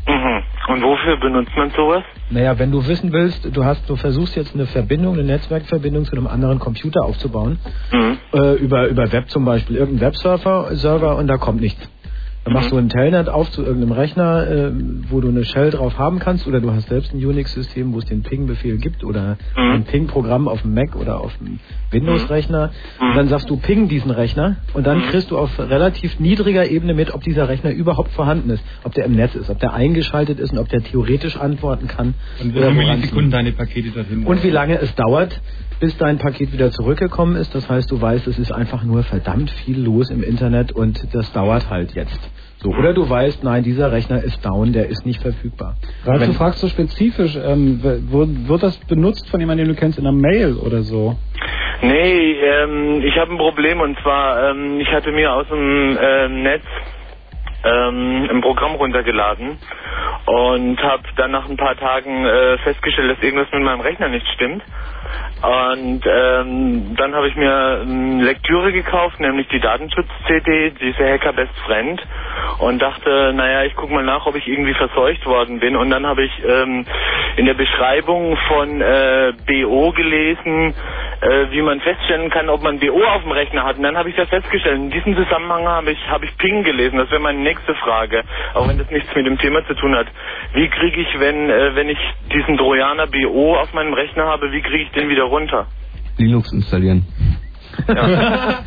Mhm. 0.07 0.30
Und 0.71 0.83
wofür 0.83 1.17
benutzt 1.19 1.51
man 1.57 1.71
sowas? 1.71 2.05
Naja, 2.31 2.59
wenn 2.59 2.71
du 2.71 2.87
wissen 2.87 3.13
willst, 3.13 3.49
du 3.57 3.65
hast, 3.65 3.89
du 3.91 3.97
versuchst 3.97 4.37
jetzt 4.37 4.55
eine 4.55 4.67
Verbindung, 4.67 5.15
eine 5.15 5.25
Netzwerkverbindung 5.25 6.05
zu 6.05 6.13
einem 6.13 6.27
anderen 6.29 6.59
Computer 6.61 7.03
aufzubauen, 7.05 7.59
Mhm. 7.93 8.19
äh, 8.33 8.55
über, 8.55 8.87
über 8.87 9.11
Web 9.13 9.29
zum 9.31 9.45
Beispiel, 9.45 9.77
irgendein 9.77 10.07
Webserver 10.09 10.69
Server 10.77 11.17
und 11.17 11.27
da 11.27 11.39
kommt 11.39 11.61
nichts. 11.61 11.91
Dann 12.45 12.55
machst 12.55 12.73
du 12.73 12.79
ein 12.79 12.89
Telnet 12.89 13.29
auf 13.29 13.51
zu 13.51 13.63
irgendeinem 13.63 13.93
Rechner, 13.93 14.49
äh, 14.49 14.73
wo 15.11 15.21
du 15.21 15.29
eine 15.29 15.45
Shell 15.45 15.71
drauf 15.71 15.99
haben 15.99 16.19
kannst, 16.21 16.47
oder 16.47 16.61
du 16.61 16.73
hast 16.73 16.89
selbst 16.89 17.13
ein 17.13 17.25
Unix-System, 17.25 17.93
wo 17.93 17.99
es 17.99 18.07
den 18.07 18.23
Ping-Befehl 18.23 18.79
gibt, 18.79 19.05
oder 19.05 19.37
ein 19.57 19.85
Ping-Programm 19.85 20.49
auf 20.49 20.63
dem 20.63 20.73
Mac 20.75 20.97
oder 20.97 21.21
auf 21.21 21.37
dem 21.39 21.59
Windows-Rechner. 21.91 22.71
Und 23.01 23.17
dann 23.17 23.29
sagst 23.29 23.51
du 23.51 23.57
Ping 23.57 23.89
diesen 23.89 24.11
Rechner 24.11 24.57
und 24.73 24.87
dann 24.87 25.03
kriegst 25.03 25.31
du 25.31 25.39
auf 25.39 25.59
relativ 25.59 26.19
niedriger 26.19 26.69
Ebene 26.71 26.95
mit, 26.95 27.13
ob 27.13 27.23
dieser 27.23 27.49
Rechner 27.49 27.73
überhaupt 27.73 28.11
vorhanden 28.13 28.51
ist, 28.51 28.65
ob 28.85 28.95
der 28.95 29.05
im 29.05 29.13
Netz 29.13 29.35
ist, 29.35 29.51
ob 29.51 29.59
der 29.59 29.75
eingeschaltet 29.75 30.41
ist 30.41 30.53
und 30.53 30.59
ob 30.59 30.69
der 30.69 30.83
theoretisch 30.83 31.37
antworten 31.37 31.89
kann. 31.89 32.15
Und 32.41 32.55
wie 32.55 32.61
viele 32.61 32.97
Sekunden 33.03 33.31
deine 33.31 33.53
Pakete 33.53 33.91
dorthin 33.91 34.25
und 34.25 34.43
wie 34.43 34.51
lange 34.51 34.81
es 34.81 34.95
dauert, 34.95 35.41
bis 35.81 35.97
dein 35.97 36.19
Paket 36.19 36.53
wieder 36.53 36.71
zurückgekommen 36.71 37.37
ist. 37.37 37.55
Das 37.55 37.69
heißt, 37.69 37.91
du 37.91 38.01
weißt, 38.01 38.27
es 38.27 38.39
ist 38.39 38.53
einfach 38.53 38.85
nur 38.85 39.03
verdammt 39.03 39.51
viel 39.51 39.81
los 39.83 40.11
im 40.11 40.23
Internet 40.23 40.73
und 40.73 40.99
das 41.15 41.33
dauert 41.33 41.69
halt 41.71 41.95
jetzt. 41.95 42.21
So, 42.59 42.69
oder 42.71 42.93
du 42.93 43.09
weißt, 43.09 43.43
nein, 43.43 43.63
dieser 43.65 43.91
Rechner 43.91 44.23
ist 44.23 44.45
down, 44.45 44.73
der 44.73 44.89
ist 44.89 45.07
nicht 45.07 45.21
verfügbar. 45.23 45.77
Ralf, 46.05 46.27
du 46.27 46.35
fragst 46.35 46.61
so 46.61 46.69
spezifisch, 46.69 47.35
ähm, 47.43 47.83
w- 47.83 48.01
wo- 48.13 48.27
wird 48.49 48.63
das 48.63 48.77
benutzt 48.87 49.29
von 49.31 49.41
jemandem, 49.41 49.67
den 49.69 49.75
du 49.75 49.81
kennst, 49.81 49.99
in 49.99 50.07
einer 50.07 50.17
Mail 50.17 50.57
oder 50.59 50.83
so? 50.83 51.17
Nee, 51.83 52.33
ähm, 52.33 53.01
ich 53.03 53.17
habe 53.19 53.33
ein 53.33 53.39
Problem 53.39 53.81
und 53.81 53.99
zwar, 54.01 54.51
ähm, 54.51 54.79
ich 54.81 54.93
hatte 54.93 55.11
mir 55.13 55.33
aus 55.33 55.49
dem 55.49 55.99
ähm, 56.01 56.43
Netz 56.43 56.63
ähm, 57.65 58.29
ein 58.31 58.41
Programm 58.43 58.75
runtergeladen 58.75 59.57
und 60.27 60.83
habe 60.83 61.03
dann 61.17 61.31
nach 61.31 61.49
ein 61.49 61.57
paar 61.57 61.77
Tagen 61.77 62.27
äh, 62.27 62.59
festgestellt, 62.59 63.11
dass 63.17 63.23
irgendwas 63.25 63.49
mit 63.53 63.63
meinem 63.63 63.81
Rechner 63.81 64.09
nicht 64.09 64.27
stimmt. 64.35 64.63
Und 65.43 66.03
ähm, 66.07 66.97
dann 66.97 67.15
habe 67.15 67.29
ich 67.29 67.37
mir 67.37 67.81
ähm, 67.83 68.21
Lektüre 68.21 68.73
gekauft, 68.73 69.21
nämlich 69.21 69.49
die 69.49 69.61
Datenschutz-CD, 69.61 70.73
diese 70.81 71.09
Hacker 71.09 71.33
Best 71.33 71.57
Friend. 71.67 72.01
und 72.59 72.81
dachte, 72.81 73.33
naja, 73.35 73.65
ich 73.65 73.75
gucke 73.75 73.93
mal 73.93 74.05
nach, 74.05 74.27
ob 74.27 74.37
ich 74.37 74.47
irgendwie 74.47 74.75
verseucht 74.75 75.25
worden 75.27 75.61
bin. 75.61 75.77
Und 75.77 75.91
dann 75.91 76.07
habe 76.07 76.23
ich 76.25 76.33
ähm, 76.45 76.85
in 77.37 77.47
der 77.47 77.55
Beschreibung 77.55 78.37
von 78.49 78.81
äh, 78.81 79.33
BO 79.47 79.93
gelesen, 79.93 80.75
äh, 81.21 81.47
wie 81.51 81.63
man 81.63 81.81
feststellen 81.81 82.31
kann, 82.31 82.49
ob 82.49 82.63
man 82.63 82.79
BO 82.79 83.03
auf 83.03 83.23
dem 83.23 83.33
Rechner 83.33 83.65
hat. 83.65 83.77
Und 83.77 83.83
dann 83.83 83.97
habe 83.97 84.11
ich 84.11 84.17
das 84.17 84.29
festgestellt. 84.29 84.77
In 84.77 84.91
diesem 84.91 85.17
Zusammenhang 85.17 85.67
habe 85.67 85.91
ich, 85.93 86.09
habe 86.09 86.25
ich 86.25 86.37
Ping 86.39 86.63
gelesen. 86.65 86.99
Das 86.99 87.11
wäre 87.11 87.21
meine 87.21 87.39
nächste 87.39 87.75
Frage, 87.77 88.23
auch 88.55 88.69
wenn 88.69 88.79
das 88.79 88.91
nichts 88.91 89.15
mit 89.15 89.27
dem 89.27 89.39
Thema 89.39 89.67
zu 89.67 89.75
tun 89.75 89.95
hat. 89.97 90.07
Wie 90.53 90.69
kriege 90.69 91.01
ich, 91.01 91.21
wenn, 91.21 91.51
äh, 91.51 91.75
wenn 91.75 91.89
ich 91.89 91.99
diesen 92.33 92.59
Trojaner 92.59 93.07
BO 93.07 93.57
auf 93.57 93.73
meinem 93.73 93.95
Rechner 93.95 94.27
habe, 94.27 94.53
wie 94.53 94.61
kriege 94.61 94.85
ich 94.85 94.90
den 94.97 95.09
wieder 95.09 95.25
runter? 95.25 95.67
Linux 96.19 96.53
installieren. 96.53 97.07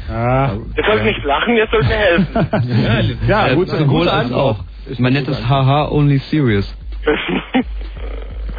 Ah, 0.10 0.54
Ihr 0.78 0.84
sollt 0.88 1.04
nicht 1.04 1.24
lachen, 1.24 1.56
ihr 1.56 1.68
sollt 1.70 1.84
mir 1.84 1.96
helfen. 1.96 3.18
ja, 3.28 3.48
Äh, 3.48 3.56
gut, 3.56 3.68
sowohl 3.70 3.86
gute 4.00 4.14
als 4.14 4.32
auch. 4.32 4.64
Man 4.98 5.14
nennt 5.14 5.28
es 5.28 5.48
haha 5.48 5.90
only 5.92 6.18
serious. 6.20 6.76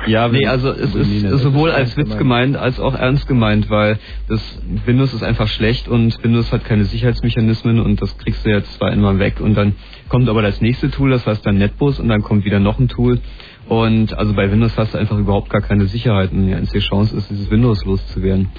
Ja, 0.06 0.28
Nee, 0.28 0.46
also 0.46 0.70
es 0.70 0.94
ist 0.94 1.22
sowohl 1.40 1.70
als 1.70 1.96
Witz 1.96 2.10
gemeint. 2.18 2.52
gemeint 2.52 2.56
als 2.58 2.78
auch 2.78 2.94
ernst 2.94 3.26
gemeint, 3.26 3.70
weil 3.70 3.98
das 4.28 4.60
Windows 4.84 5.14
ist 5.14 5.22
einfach 5.22 5.48
schlecht 5.48 5.88
und 5.88 6.22
Windows 6.22 6.52
hat 6.52 6.62
keine 6.66 6.84
Sicherheitsmechanismen 6.84 7.80
und 7.80 8.02
das 8.02 8.18
kriegst 8.18 8.44
du 8.44 8.50
jetzt 8.50 8.74
zwar 8.74 8.90
einmal 8.90 9.18
weg 9.18 9.40
und 9.40 9.54
dann 9.54 9.76
kommt 10.10 10.28
aber 10.28 10.42
das 10.42 10.60
nächste 10.60 10.90
Tool, 10.90 11.08
das 11.10 11.26
heißt 11.26 11.46
dann 11.46 11.56
NetBus 11.56 12.00
und 12.00 12.08
dann 12.08 12.20
kommt 12.20 12.44
wieder 12.44 12.60
noch 12.60 12.78
ein 12.78 12.88
Tool 12.88 13.18
und 13.68 14.16
also 14.16 14.34
bei 14.34 14.50
Windows 14.50 14.76
hast 14.76 14.94
du 14.94 14.98
einfach 14.98 15.18
überhaupt 15.18 15.50
gar 15.50 15.62
keine 15.62 15.86
Sicherheit 15.86 16.32
und 16.32 16.46
die 16.46 16.54
einzige 16.54 16.80
Chance 16.80 17.16
ist, 17.16 17.30
dieses 17.30 17.50
Windows 17.50 17.84
loszuwerden. 17.84 18.50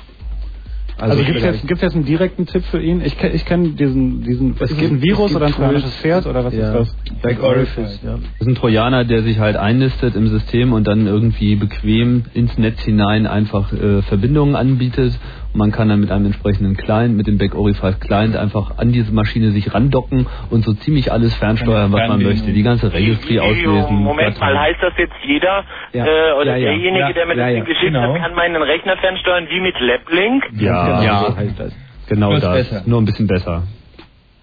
Also, 0.98 1.24
gibt 1.24 1.38
es 1.38 1.44
jetzt, 1.44 1.68
gibt's 1.68 1.82
jetzt 1.82 1.96
einen 1.96 2.06
direkten 2.06 2.46
Tipp 2.46 2.64
für 2.64 2.82
ihn? 2.82 3.02
Ich, 3.02 3.22
ich 3.22 3.46
kenne 3.46 3.70
diesen, 3.70 4.22
diesen, 4.22 4.54
ist 4.54 4.72
es 4.72 4.78
ein 4.78 5.02
Virus 5.02 5.36
oder 5.36 5.48
ein 5.48 5.52
trojanisches 5.52 5.94
Pferd 5.98 6.26
oder 6.26 6.46
was 6.46 6.54
ja. 6.54 6.68
ist 6.68 6.74
das? 6.74 7.22
Back 7.22 7.44
Orifice, 7.44 8.00
ja. 8.02 8.14
Das 8.14 8.42
ist 8.42 8.48
ein 8.48 8.56
Trojaner, 8.56 9.04
der 9.04 9.22
sich 9.24 9.40
halt 9.40 9.58
einnistet 9.58 10.16
im 10.16 10.28
System 10.28 10.72
und 10.72 10.88
dann 10.88 11.06
irgendwie 11.06 11.58
bequem 11.58 12.24
ins 12.34 12.58
Netz 12.58 12.82
hinein 12.84 13.28
einfach 13.28 13.74
äh, 13.74 14.04
Verbindungen 14.04 14.56
anbietet. 14.56 15.20
Und 15.56 15.60
man 15.60 15.72
kann 15.72 15.88
dann 15.88 16.02
mit 16.02 16.12
einem 16.12 16.26
entsprechenden 16.26 16.76
Client, 16.76 17.16
mit 17.16 17.28
dem 17.28 17.38
Back 17.38 17.56
Orifice 17.56 17.98
Client 18.02 18.36
einfach 18.36 18.78
an 18.78 18.92
diese 18.92 19.14
Maschine 19.14 19.52
sich 19.52 19.74
randocken 19.74 20.28
und 20.50 20.66
so 20.66 20.74
ziemlich 20.74 21.14
alles 21.14 21.34
fernsteuern, 21.36 21.94
was 21.94 22.10
man 22.10 22.22
möchte. 22.22 22.52
Die 22.52 22.62
ganze 22.62 22.92
Registry 22.92 23.40
auslesen. 23.40 23.96
Moment 23.96 24.38
mal, 24.38 24.60
heißt 24.60 24.80
das 24.82 24.92
jetzt 24.98 25.14
jeder 25.26 25.64
Ja. 25.94 26.06
äh, 26.06 26.34
oder 26.34 26.52
Ja, 26.52 26.58
ja. 26.58 26.66
derjenige, 26.72 27.00
Ja, 27.00 27.14
der 27.14 27.26
mir 27.26 27.38
ja, 27.38 27.44
das 27.46 27.50
ja. 27.52 27.56
Ding 27.56 27.64
geschickt 27.64 27.84
Genau. 27.94 28.02
hat, 28.16 28.22
kann 28.22 28.36
meinen 28.36 28.62
Rechner 28.62 28.98
fernsteuern 28.98 29.48
wie 29.50 29.62
mit 29.62 29.80
LabLink? 29.80 30.44
Ja, 30.60 31.00
Genau, 31.00 31.30
so 31.30 31.38
heißt 31.38 31.58
das. 31.58 31.74
Genau 32.10 32.30
Bloß 32.32 32.42
das. 32.42 32.54
besser. 32.54 32.84
Nur 32.86 33.00
ein 33.02 33.06
bisschen 33.06 33.28
besser. 33.28 33.64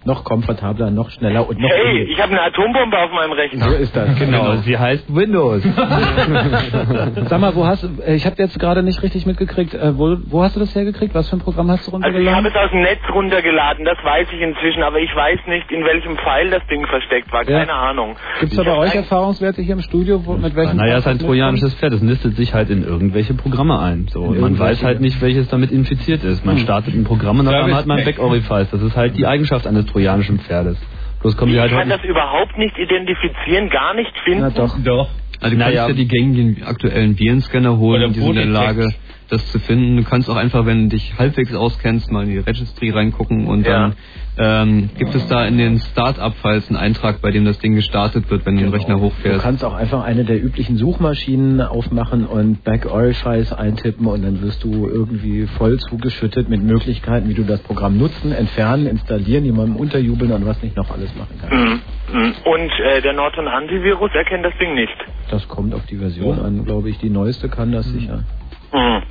Noch 0.05 0.25
komfortabler, 0.25 0.91
noch 0.91 1.11
schneller 1.11 1.49
und 1.49 1.59
noch 1.61 1.69
Hey, 1.71 2.03
ich 2.11 2.21
habe 2.21 2.33
eine 2.33 2.43
Atombombe 2.43 2.99
auf 2.99 3.13
meinem 3.13 3.33
Rechner. 3.33 3.65
So 3.71 3.77
ist 3.77 3.95
das, 3.97 4.19
Genau, 4.19 4.57
sie 4.57 4.77
heißt 4.77 5.15
Windows. 5.15 5.63
Sag 7.29 7.41
mal, 7.41 7.55
wo 7.55 7.67
hast 7.67 7.85
du, 7.85 7.89
äh, 8.05 8.15
ich 8.15 8.27
habe 8.27 8.37
jetzt 8.39 8.59
gerade 8.59 8.83
nicht 8.83 9.03
richtig 9.03 9.27
mitgekriegt, 9.27 9.75
äh, 9.75 9.97
wo, 9.97 10.17
wo 10.27 10.43
hast 10.43 10.57
du 10.57 10.61
das 10.61 10.75
hergekriegt? 10.75 11.15
Was 11.15 11.29
für 11.31 11.37
ein 11.37 11.41
Programm 11.41 11.71
hast 11.71 11.87
du 11.87 11.93
Also 11.97 12.19
ich 12.19 12.29
habe 12.29 12.47
runtergeladen? 12.47 12.47
es 12.47 12.57
aus 12.57 12.71
dem 12.71 12.83
Netz 12.83 13.01
runtergeladen, 13.15 13.85
das 13.85 13.99
weiß 14.03 14.29
ich 14.33 14.41
inzwischen, 14.41 14.83
aber 14.83 14.99
ich 14.99 15.15
weiß 15.15 15.39
nicht, 15.47 15.71
in 15.71 15.85
welchem 15.85 16.17
Pfeil 16.17 16.51
das 16.51 16.67
Ding 16.69 16.87
versteckt 16.87 17.33
war. 17.33 17.49
Ja. 17.49 17.61
Keine 17.61 17.73
Ahnung. 17.75 18.17
Gibt 18.41 18.53
es 18.53 18.59
da 18.59 18.65
bei 18.65 18.77
euch 18.77 18.95
Erfahrungswerte 18.95 19.63
hier 19.63 19.75
im 19.75 19.83
Studio, 19.83 20.25
wo, 20.27 20.35
mit 20.35 20.55
welchen 20.57 20.77
Naja, 20.77 20.95
es 20.95 21.01
ist 21.01 21.07
ein 21.09 21.19
trojanisches 21.19 21.75
Pferd. 21.75 21.93
Es 21.93 22.03
nistet 22.03 22.37
sich 22.37 22.55
halt 22.55 22.71
in 22.71 22.83
irgendwelche 22.85 23.35
Programme 23.35 23.79
ein. 23.79 24.07
So, 24.09 24.21
und 24.23 24.41
man 24.41 24.59
weiß 24.59 24.83
halt 24.83 25.01
nicht, 25.01 25.21
welches 25.21 25.49
damit 25.49 25.71
infiziert 25.71 26.25
ist. 26.25 26.45
Man 26.45 26.57
Hm. 26.57 26.63
startet 26.63 26.95
ein 26.95 27.05
Programm 27.05 27.41
und 27.41 27.49
einmal 27.49 27.75
hat 27.75 27.87
man 27.87 27.99
ein 27.99 28.05
Back 28.05 28.19
Orifice. 28.19 28.71
Das 28.71 28.83
ist 28.83 28.97
halt 28.97 29.17
die 29.17 29.27
Eigenschaft 29.27 29.67
eines 29.67 29.87
trojanischen 29.93 30.39
Pferdes. 30.41 30.79
Bloß 31.21 31.37
kommen 31.37 31.53
die 31.53 31.57
Ich 31.57 31.63
halt 31.63 31.73
kann 31.73 31.89
das 31.89 32.03
überhaupt 32.05 32.57
nicht 32.59 32.77
identifizieren, 32.79 33.69
gar 33.71 33.95
nicht 33.95 34.13
finden. 34.25 34.53
doch. 34.55 34.77
Doch. 34.85 35.09
Also 35.41 35.55
du 35.57 35.59
Naja. 35.59 35.85
kannst 35.87 35.99
ja 35.99 36.05
die 36.05 36.09
gängigen 36.09 36.63
aktuellen 36.65 37.19
Virenscanner 37.19 37.77
holen, 37.79 38.05
Oder 38.05 38.13
die 38.13 38.21
sind 38.21 38.37
in 38.37 38.53
der. 38.53 38.63
Lage, 38.63 38.95
das 39.29 39.51
zu 39.51 39.59
finden. 39.59 39.97
Du 39.97 40.05
kannst 40.05 40.29
auch 40.29 40.37
einfach, 40.37 40.67
wenn 40.67 40.85
du 40.85 40.97
dich 40.97 41.15
halbwegs 41.19 41.55
auskennst, 41.55 42.11
mal 42.11 42.25
in 42.25 42.31
die 42.31 42.39
Registry 42.39 42.91
reingucken 42.91 43.47
und 43.47 43.67
Ja. 43.67 43.73
dann 43.73 43.95
ähm, 44.39 44.91
gibt 44.97 45.15
es 45.15 45.27
da 45.29 45.45
in 45.47 45.59
den 45.59 45.79
Start-up-Files 45.79 46.69
einen 46.69 46.79
Eintrag, 46.79 47.21
bei 47.21 47.31
dem 47.33 47.45
das 47.45 47.59
Ding 47.59 47.75
gestartet 47.75 48.31
wird, 48.31 48.47
wenn 48.47 48.57
du 48.57 48.63
den 48.63 48.71
Rechner 48.73 48.95
Du 48.97 49.03
hochfährst. 49.03 49.43
kannst 49.43 49.63
auch 49.63 49.75
einfach 49.75 50.03
eine 50.05 50.25
der 50.25 50.43
üblichen 50.43 50.77
Suchmaschinen 50.79 51.61
aufmachen 51.61 52.25
und 52.27 52.65
Back 52.65 52.87
Orifice 52.87 53.53
eintippen 53.53 54.07
und 54.07 54.23
dann 54.23 54.41
wirst 54.41 54.65
du 54.65 54.87
irgendwie 54.89 55.47
voll 55.59 55.79
zugeschüttet 55.79 56.49
mit 56.49 56.63
Möglichkeiten, 56.63 57.29
wie 57.29 57.35
du 57.35 57.43
das 57.43 57.61
Programm 57.61 57.99
nutzen, 57.99 58.33
entfernen, 58.33 58.87
installieren, 58.87 59.45
jemandem 59.45 59.77
unterjubeln 59.77 60.33
und 60.33 60.47
was 60.47 60.63
nicht 60.63 60.77
noch 60.77 60.91
alles 60.91 61.15
machen 61.15 61.35
kannst. 61.39 61.55
Mhm. 61.55 62.19
Mhm. 62.19 62.33
Und 62.45 62.71
äh, 62.87 63.03
der 63.03 63.13
Norton 63.13 63.47
Antivirus 63.49 64.11
erkennt 64.15 64.45
das 64.47 64.55
Ding 64.59 64.75
nicht. 64.75 64.93
Das 65.31 65.47
kommt 65.49 65.75
auf 65.75 65.85
die 65.87 65.97
Version 65.97 66.39
an, 66.39 66.65
glaube 66.65 66.89
ich. 66.89 66.99
Die 66.99 67.11
neueste 67.11 67.49
kann 67.51 67.71
das 67.73 67.85
sicher. 67.87 68.25
Mhm. 68.73 69.03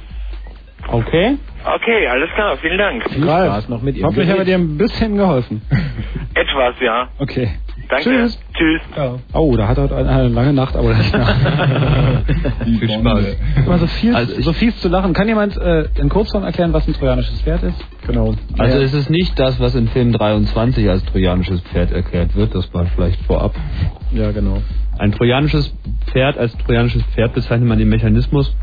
Okay. 0.88 1.38
Okay, 1.63 2.07
alles 2.07 2.29
klar, 2.33 2.57
vielen 2.57 2.77
Dank. 2.79 3.07
Viel 3.11 3.23
Spaß 3.23 3.69
noch 3.69 3.81
mit 3.83 3.95
Ihrem 3.95 4.07
Hoffentlich 4.07 4.29
haben 4.29 4.39
wir 4.39 4.45
dir 4.45 4.55
ein 4.55 4.77
bisschen 4.77 5.15
geholfen. 5.15 5.61
Etwas, 6.33 6.73
ja. 6.81 7.07
Okay. 7.19 7.49
Danke. 7.88 8.03
Tschüss. 8.09 8.39
Tschüss. 8.53 8.81
Oh, 9.33 9.55
da 9.57 9.67
hat 9.67 9.77
er 9.77 9.91
eine, 9.95 10.09
eine 10.09 10.27
lange 10.29 10.53
Nacht, 10.53 10.75
aber 10.75 10.93
nicht 10.93 11.13
Viel 12.63 12.89
Spaß. 12.89 13.38
Immer 13.65 13.77
so 13.77 13.88
viel, 13.88 14.15
Also 14.15 14.41
so 14.41 14.53
fies 14.53 14.79
zu 14.79 14.88
lachen. 14.89 15.13
Kann 15.13 15.27
jemand 15.27 15.57
äh, 15.57 15.85
in 15.99 16.09
Kurzform 16.09 16.43
erklären, 16.43 16.71
was 16.73 16.88
ein 16.88 16.93
trojanisches 16.93 17.41
Pferd 17.41 17.63
ist? 17.63 17.85
Genau. 18.07 18.33
Also 18.57 18.79
es 18.79 18.93
ist 18.93 19.09
nicht 19.09 19.38
das, 19.38 19.59
was 19.59 19.75
in 19.75 19.88
Film 19.89 20.13
23 20.13 20.89
als 20.89 21.03
trojanisches 21.05 21.61
Pferd 21.61 21.91
erklärt 21.91 22.35
wird. 22.35 22.55
Das 22.55 22.73
war 22.73 22.85
vielleicht 22.85 23.21
vorab. 23.25 23.53
Ja, 24.13 24.31
genau. 24.31 24.61
Ein 24.97 25.11
trojanisches 25.11 25.75
Pferd, 26.07 26.38
als 26.38 26.57
trojanisches 26.59 27.03
Pferd 27.13 27.33
bezeichnet 27.33 27.67
man 27.67 27.77
den 27.77 27.89
Mechanismus 27.89 28.55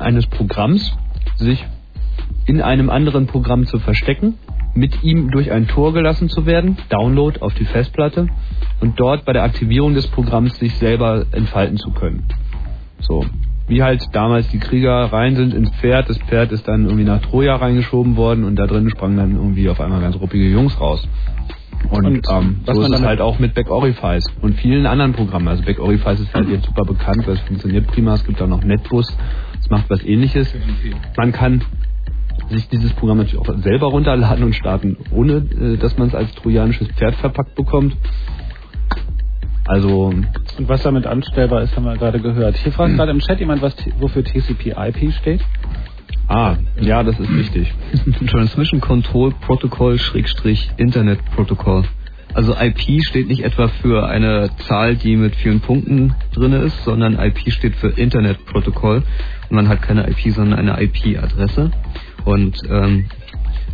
eines 0.00 0.26
Programms, 0.26 0.92
sich 1.36 1.64
in 2.46 2.60
einem 2.62 2.90
anderen 2.90 3.26
Programm 3.26 3.66
zu 3.66 3.78
verstecken, 3.78 4.34
mit 4.74 5.02
ihm 5.02 5.30
durch 5.30 5.50
ein 5.50 5.66
Tor 5.66 5.92
gelassen 5.92 6.28
zu 6.28 6.46
werden, 6.46 6.76
Download 6.90 7.40
auf 7.40 7.54
die 7.54 7.64
Festplatte 7.64 8.28
und 8.80 8.98
dort 9.00 9.24
bei 9.24 9.32
der 9.32 9.42
Aktivierung 9.42 9.94
des 9.94 10.06
Programms 10.08 10.58
sich 10.58 10.74
selber 10.76 11.26
entfalten 11.32 11.76
zu 11.76 11.90
können. 11.90 12.24
So. 13.00 13.24
Wie 13.66 13.82
halt 13.84 14.02
damals 14.12 14.48
die 14.48 14.58
Krieger 14.58 15.12
rein 15.12 15.36
sind 15.36 15.54
ins 15.54 15.70
Pferd, 15.76 16.08
das 16.08 16.18
Pferd 16.18 16.50
ist 16.50 16.66
dann 16.66 16.84
irgendwie 16.86 17.04
nach 17.04 17.20
Troja 17.20 17.54
reingeschoben 17.56 18.16
worden 18.16 18.42
und 18.44 18.56
da 18.56 18.66
drin 18.66 18.90
sprangen 18.90 19.16
dann 19.16 19.36
irgendwie 19.36 19.68
auf 19.68 19.80
einmal 19.80 20.00
ganz 20.00 20.16
ruppige 20.16 20.48
Jungs 20.48 20.80
raus. 20.80 21.06
Und, 21.88 22.04
Und 22.04 22.26
ähm, 22.30 22.60
was 22.66 22.74
so 22.76 22.82
man 22.82 22.90
ist 22.90 22.96
es 22.96 23.00
damit- 23.00 23.08
halt 23.08 23.20
auch 23.20 23.38
mit 23.38 23.54
Back 23.54 23.70
Orifice 23.70 24.24
und 24.42 24.54
vielen 24.56 24.86
anderen 24.86 25.12
Programmen. 25.12 25.46
Also 25.48 25.62
Back 25.62 25.78
Orifice 25.78 26.20
ist 26.20 26.34
halt 26.34 26.48
jetzt 26.48 26.66
super 26.66 26.82
bekannt, 26.84 27.26
weil 27.26 27.34
es 27.34 27.40
funktioniert 27.40 27.86
prima. 27.86 28.14
Es 28.14 28.24
gibt 28.24 28.42
auch 28.42 28.48
noch 28.48 28.62
Netbus, 28.62 29.06
macht 29.70 29.88
was 29.90 30.02
ähnliches. 30.04 30.52
Man 31.16 31.32
kann 31.32 31.62
sich 32.50 32.68
dieses 32.68 32.92
Programm 32.94 33.18
natürlich 33.18 33.38
auch 33.40 33.54
selber 33.58 33.86
runterladen 33.88 34.44
und 34.44 34.54
starten, 34.54 34.96
ohne 35.12 35.34
äh, 35.34 35.76
dass 35.76 35.96
man 35.98 36.08
es 36.08 36.14
als 36.14 36.34
trojanisches 36.34 36.88
Pferd 36.88 37.14
verpackt 37.16 37.54
bekommt. 37.54 37.96
Also 39.66 40.06
Und 40.06 40.26
was 40.68 40.82
damit 40.82 41.06
anstellbar 41.06 41.62
ist, 41.62 41.76
haben 41.76 41.84
wir 41.84 41.96
gerade 41.96 42.18
gehört. 42.20 42.56
Hier 42.56 42.72
fragt 42.72 42.96
gerade 42.96 43.12
im 43.12 43.20
Chat 43.20 43.38
jemand, 43.38 43.62
was 43.62 43.76
T- 43.76 43.92
wofür 44.00 44.24
TCP/IP 44.24 45.12
steht. 45.12 45.40
Ah, 46.26 46.56
ja, 46.80 47.02
das 47.02 47.18
ist 47.20 47.32
wichtig. 47.32 47.72
Transmission 48.26 48.80
Control 48.80 49.32
Protocol 49.32 49.98
Schrägstrich 49.98 50.70
Internet 50.76 51.24
Protocol. 51.36 51.84
Also 52.34 52.54
IP 52.58 53.02
steht 53.04 53.28
nicht 53.28 53.44
etwa 53.44 53.68
für 53.68 54.08
eine 54.08 54.50
Zahl, 54.68 54.96
die 54.96 55.16
mit 55.16 55.34
vielen 55.36 55.60
Punkten 55.60 56.14
drin 56.32 56.52
ist, 56.52 56.84
sondern 56.84 57.18
IP 57.18 57.50
steht 57.52 57.76
für 57.76 57.88
Internet 57.88 58.44
Protocol. 58.46 59.02
Und 59.48 59.56
man 59.56 59.68
hat 59.68 59.82
keine 59.82 60.08
IP, 60.08 60.32
sondern 60.32 60.58
eine 60.58 60.80
IP-Adresse. 60.82 61.70
Und 62.24 62.56
ähm, 62.68 63.06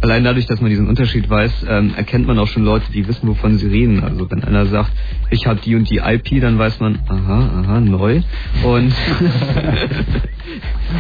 allein 0.01 0.25
dadurch, 0.25 0.47
dass 0.47 0.61
man 0.61 0.71
diesen 0.71 0.89
Unterschied 0.89 1.29
weiß, 1.29 1.67
ähm, 1.69 1.93
erkennt 1.97 2.27
man 2.27 2.39
auch 2.39 2.49
schon 2.49 2.65
Leute, 2.65 2.91
die 2.93 3.07
wissen, 3.07 3.29
wovon 3.29 3.59
sie 3.59 3.67
reden. 3.67 4.03
Also 4.03 4.31
wenn 4.31 4.43
einer 4.43 4.67
sagt, 4.67 4.93
ich 5.31 5.47
habe 5.47 5.61
die 5.61 5.75
und 5.75 5.91
die 5.91 5.99
IP, 5.99 6.41
dann 6.41 6.59
weiß 6.59 6.81
man, 6.81 7.01
aha, 7.09 7.63
aha, 7.63 7.81
neu. 7.81 8.23
Und 8.63 8.95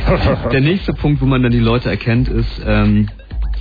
der 0.53 0.61
nächste 0.61 0.93
Punkt, 0.93 1.21
wo 1.23 1.27
man 1.27 1.43
dann 1.43 1.53
die 1.53 1.59
Leute 1.59 1.89
erkennt, 1.89 2.29
ist, 2.29 2.63
ähm, 2.67 3.09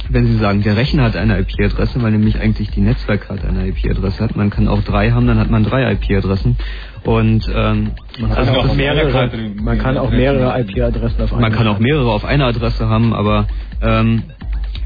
wenn 0.09 0.27
sie 0.27 0.37
sagen, 0.37 0.61
der 0.61 0.75
Rechner 0.77 1.03
hat 1.03 1.15
eine 1.15 1.39
IP-Adresse, 1.39 2.01
weil 2.01 2.11
nämlich 2.11 2.39
eigentlich 2.39 2.69
die 2.71 2.81
Netzwerkkarte 2.81 3.47
eine 3.47 3.67
IP-Adresse 3.67 4.23
hat. 4.23 4.35
Man 4.35 4.49
kann 4.49 4.67
auch 4.67 4.81
drei 4.83 5.11
haben, 5.11 5.25
dann 5.27 5.39
hat 5.39 5.49
man 5.49 5.63
drei 5.63 5.91
IP-Adressen. 5.93 6.57
Und 7.03 7.47
ähm, 7.53 7.91
Man 8.19 8.29
kann, 8.29 8.37
also 8.47 8.59
auch 8.59 8.67
das- 8.67 8.75
mehrere, 8.75 9.31
man 9.61 9.77
kann 9.79 9.97
auch 9.97 10.11
mehrere 10.11 10.59
IP-Adressen 10.61 11.21
auf 11.21 11.31
man 11.31 11.43
einmal 11.43 11.57
kann 11.57 11.67
auch 11.67 11.79
mehrere 11.79 12.11
auf 12.11 12.25
einer 12.25 12.45
Adresse 12.45 12.87
haben, 12.89 13.13
aber 13.13 13.47
ähm, 13.81 14.23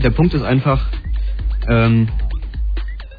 der 0.03 0.09
Punkt 0.11 0.33
ist 0.33 0.43
einfach, 0.43 0.85
ähm, 1.67 2.07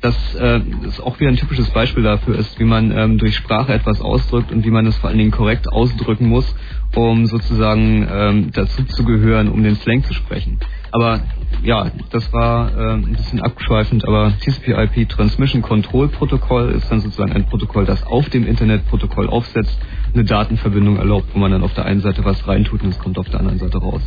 dass 0.02 0.34
äh, 0.34 0.60
es 0.86 0.98
auch 1.00 1.20
wieder 1.20 1.28
ein 1.30 1.36
typisches 1.36 1.68
Beispiel 1.70 2.02
dafür 2.02 2.38
ist, 2.38 2.58
wie 2.58 2.64
man 2.64 2.90
ähm, 2.96 3.18
durch 3.18 3.36
Sprache 3.36 3.74
etwas 3.74 4.00
ausdrückt 4.00 4.50
und 4.50 4.64
wie 4.64 4.70
man 4.70 4.86
es 4.86 4.96
vor 4.96 5.10
allen 5.10 5.18
Dingen 5.18 5.30
korrekt 5.30 5.68
ausdrücken 5.70 6.26
muss, 6.28 6.54
um 6.94 7.26
sozusagen 7.26 8.08
ähm, 8.10 8.50
dazu 8.52 8.84
zu 8.84 9.04
gehören, 9.04 9.48
um 9.50 9.62
den 9.62 9.76
Slang 9.76 10.02
zu 10.02 10.14
sprechen. 10.14 10.58
Aber 10.92 11.20
ja, 11.62 11.90
das 12.10 12.32
war 12.32 12.70
äh, 12.76 12.92
ein 12.94 13.16
bisschen 13.16 13.40
abschweifend, 13.40 14.06
aber 14.06 14.32
TCP/IP 14.40 15.08
Transmission 15.08 15.62
Control 15.62 16.08
Protokoll 16.08 16.70
ist 16.70 16.90
dann 16.90 17.00
sozusagen 17.00 17.32
ein 17.32 17.44
Protokoll, 17.44 17.84
das 17.84 18.02
auf 18.06 18.28
dem 18.30 18.46
Internetprotokoll 18.46 19.28
aufsetzt, 19.28 19.78
eine 20.14 20.24
Datenverbindung 20.24 20.96
erlaubt, 20.96 21.28
wo 21.34 21.38
man 21.38 21.52
dann 21.52 21.62
auf 21.62 21.74
der 21.74 21.84
einen 21.84 22.00
Seite 22.00 22.24
was 22.24 22.46
reintut 22.46 22.82
und 22.82 22.90
es 22.90 22.98
kommt 22.98 23.18
auf 23.18 23.28
der 23.28 23.40
anderen 23.40 23.58
Seite 23.58 23.78
raus. 23.78 24.02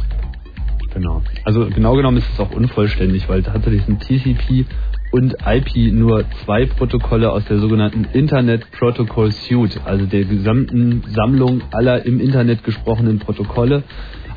Genau. 0.94 1.22
Also 1.44 1.68
genau 1.70 1.96
genommen 1.96 2.18
ist 2.18 2.30
es 2.32 2.40
auch 2.40 2.52
unvollständig, 2.52 3.28
weil 3.30 3.44
tatsächlich 3.44 3.84
sind 3.84 4.02
TCP 4.02 4.66
und 5.12 5.36
IP 5.46 5.94
nur 5.94 6.26
zwei 6.44 6.66
Protokolle 6.66 7.32
aus 7.32 7.46
der 7.46 7.60
sogenannten 7.60 8.06
Internet 8.14 8.70
Protocol 8.72 9.32
Suite, 9.32 9.80
also 9.86 10.06
der 10.06 10.26
gesamten 10.26 11.04
Sammlung 11.14 11.62
aller 11.72 12.04
im 12.06 12.20
Internet 12.20 12.64
gesprochenen 12.64 13.20
Protokolle. 13.20 13.84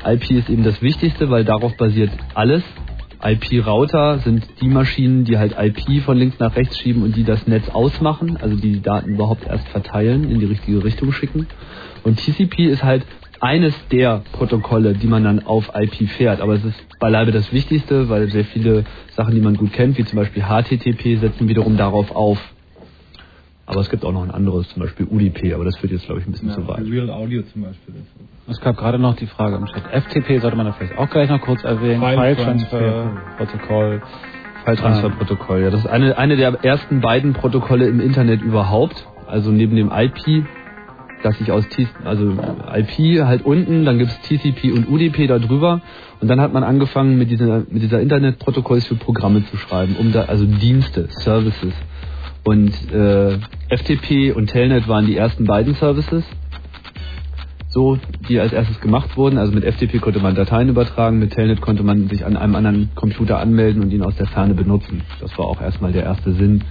IP 0.07 0.31
ist 0.31 0.49
eben 0.49 0.63
das 0.63 0.81
Wichtigste, 0.81 1.29
weil 1.29 1.43
darauf 1.43 1.75
basiert 1.77 2.11
alles. 2.33 2.63
IP-Router 3.23 4.19
sind 4.19 4.47
die 4.61 4.67
Maschinen, 4.67 5.25
die 5.25 5.37
halt 5.37 5.55
IP 5.59 6.03
von 6.03 6.17
links 6.17 6.39
nach 6.39 6.55
rechts 6.55 6.77
schieben 6.77 7.01
und 7.03 7.15
die 7.15 7.23
das 7.23 7.47
Netz 7.47 7.67
ausmachen, 7.69 8.37
also 8.39 8.55
die 8.55 8.73
die 8.73 8.81
Daten 8.81 9.09
überhaupt 9.09 9.45
erst 9.47 9.67
verteilen, 9.69 10.29
in 10.29 10.39
die 10.39 10.45
richtige 10.45 10.83
Richtung 10.83 11.11
schicken. 11.11 11.47
Und 12.03 12.19
TCP 12.19 12.67
ist 12.67 12.83
halt 12.83 13.03
eines 13.39 13.73
der 13.91 14.23
Protokolle, 14.33 14.93
die 14.93 15.07
man 15.07 15.23
dann 15.23 15.45
auf 15.45 15.71
IP 15.75 16.09
fährt. 16.09 16.41
Aber 16.41 16.53
es 16.53 16.63
ist 16.63 16.99
beileibe 16.99 17.31
das 17.31 17.51
Wichtigste, 17.51 18.09
weil 18.09 18.29
sehr 18.29 18.45
viele 18.45 18.85
Sachen, 19.15 19.35
die 19.35 19.41
man 19.41 19.55
gut 19.55 19.73
kennt, 19.73 19.97
wie 19.97 20.05
zum 20.05 20.17
Beispiel 20.17 20.43
HTTP, 20.43 21.19
setzen 21.19 21.47
wiederum 21.47 21.77
darauf 21.77 22.11
auf. 22.15 22.39
Aber 23.67 23.81
es 23.81 23.89
gibt 23.89 24.05
auch 24.05 24.13
noch 24.13 24.23
ein 24.23 24.31
anderes, 24.31 24.67
zum 24.69 24.81
Beispiel 24.81 25.05
UDP, 25.09 25.53
aber 25.53 25.65
das 25.65 25.75
führt 25.77 25.91
jetzt, 25.91 26.05
glaube 26.05 26.21
ich, 26.21 26.27
ein 26.27 26.31
bisschen 26.31 26.49
Ja, 26.49 26.55
zu 26.55 26.67
weit. 26.67 26.85
Real 26.85 27.09
Audio 27.09 27.43
zum 27.43 27.63
Beispiel. 27.63 27.95
Es 28.47 28.61
gab 28.61 28.77
gerade 28.77 28.97
noch 28.97 29.15
die 29.17 29.27
Frage 29.27 29.57
im 29.57 29.65
Chat. 29.65 29.83
FTP 29.91 30.39
sollte 30.39 30.55
man 30.55 30.65
da 30.65 30.71
vielleicht 30.71 30.97
auch 30.97 31.09
gleich 31.09 31.29
noch 31.29 31.41
kurz 31.41 31.63
erwähnen. 31.65 31.99
File 31.99 32.17
File 32.17 32.35
Transfer 32.37 32.79
Transfer. 32.79 33.21
Protokoll. 33.37 34.01
File-Transfer-Protokoll, 34.67 35.61
ja. 35.61 35.69
Das 35.69 35.81
ist 35.81 35.87
eine, 35.87 36.17
eine 36.17 36.35
der 36.35 36.53
ersten 36.63 36.99
beiden 36.99 37.33
Protokolle 37.33 37.87
im 37.87 38.01
Internet 38.01 38.41
überhaupt. 38.41 39.07
Also 39.25 39.51
neben 39.51 39.75
dem 39.77 39.91
IP, 39.91 40.43
das 41.23 41.37
sich 41.37 41.51
aus 41.51 41.67
T 41.69 41.87
also 42.03 42.33
IP 42.75 43.23
halt 43.23 43.45
unten, 43.45 43.85
dann 43.85 43.97
gibt's 43.97 44.19
TCP 44.21 44.71
und 44.73 44.89
UDP 44.89 45.27
da 45.27 45.39
drüber. 45.39 45.81
Und 46.19 46.27
dann 46.27 46.41
hat 46.41 46.51
man 46.51 46.63
angefangen 46.63 47.17
mit 47.17 47.29
dieser, 47.31 47.59
mit 47.69 47.81
dieser 47.81 48.01
Internetprotokolls 48.01 48.87
für 48.87 48.95
Programme 48.95 49.45
zu 49.45 49.55
schreiben, 49.57 49.95
um 49.99 50.11
da, 50.11 50.23
also 50.23 50.45
Dienste, 50.45 51.07
Services. 51.09 51.73
Und 52.47 52.71
äh, 52.93 53.39
FTP 53.67 54.31
und 54.33 54.47
Telnet 54.47 54.87
waren 54.87 55.05
die 55.05 55.17
ersten 55.17 55.43
beiden 55.43 55.75
Services 55.75 56.23
so, 57.67 57.97
die 58.29 58.39
als 58.39 58.53
erstes 58.53 58.79
gemacht 58.79 59.17
wurden. 59.17 59.37
Also 59.37 59.51
mit 59.51 59.65
FTP 59.65 59.99
konnte 59.99 60.21
man 60.21 60.33
Dateien 60.33 60.69
übertragen, 60.69 61.19
mit 61.19 61.33
Telnet 61.33 61.59
konnte 61.59 61.83
man 61.83 62.07
sich 62.07 62.25
an 62.25 62.37
einem 62.37 62.55
anderen 62.55 62.89
Computer 62.95 63.39
anmelden 63.39 63.83
und 63.83 63.91
ihn 63.91 64.01
aus 64.01 64.15
der 64.15 64.27
Ferne 64.27 64.53
benutzen. 64.53 65.01
Das 65.19 65.37
war 65.37 65.45
auch 65.45 65.59
erstmal 65.59 65.91
der 65.91 66.03
erste 66.03 66.31
Sinn 66.35 66.63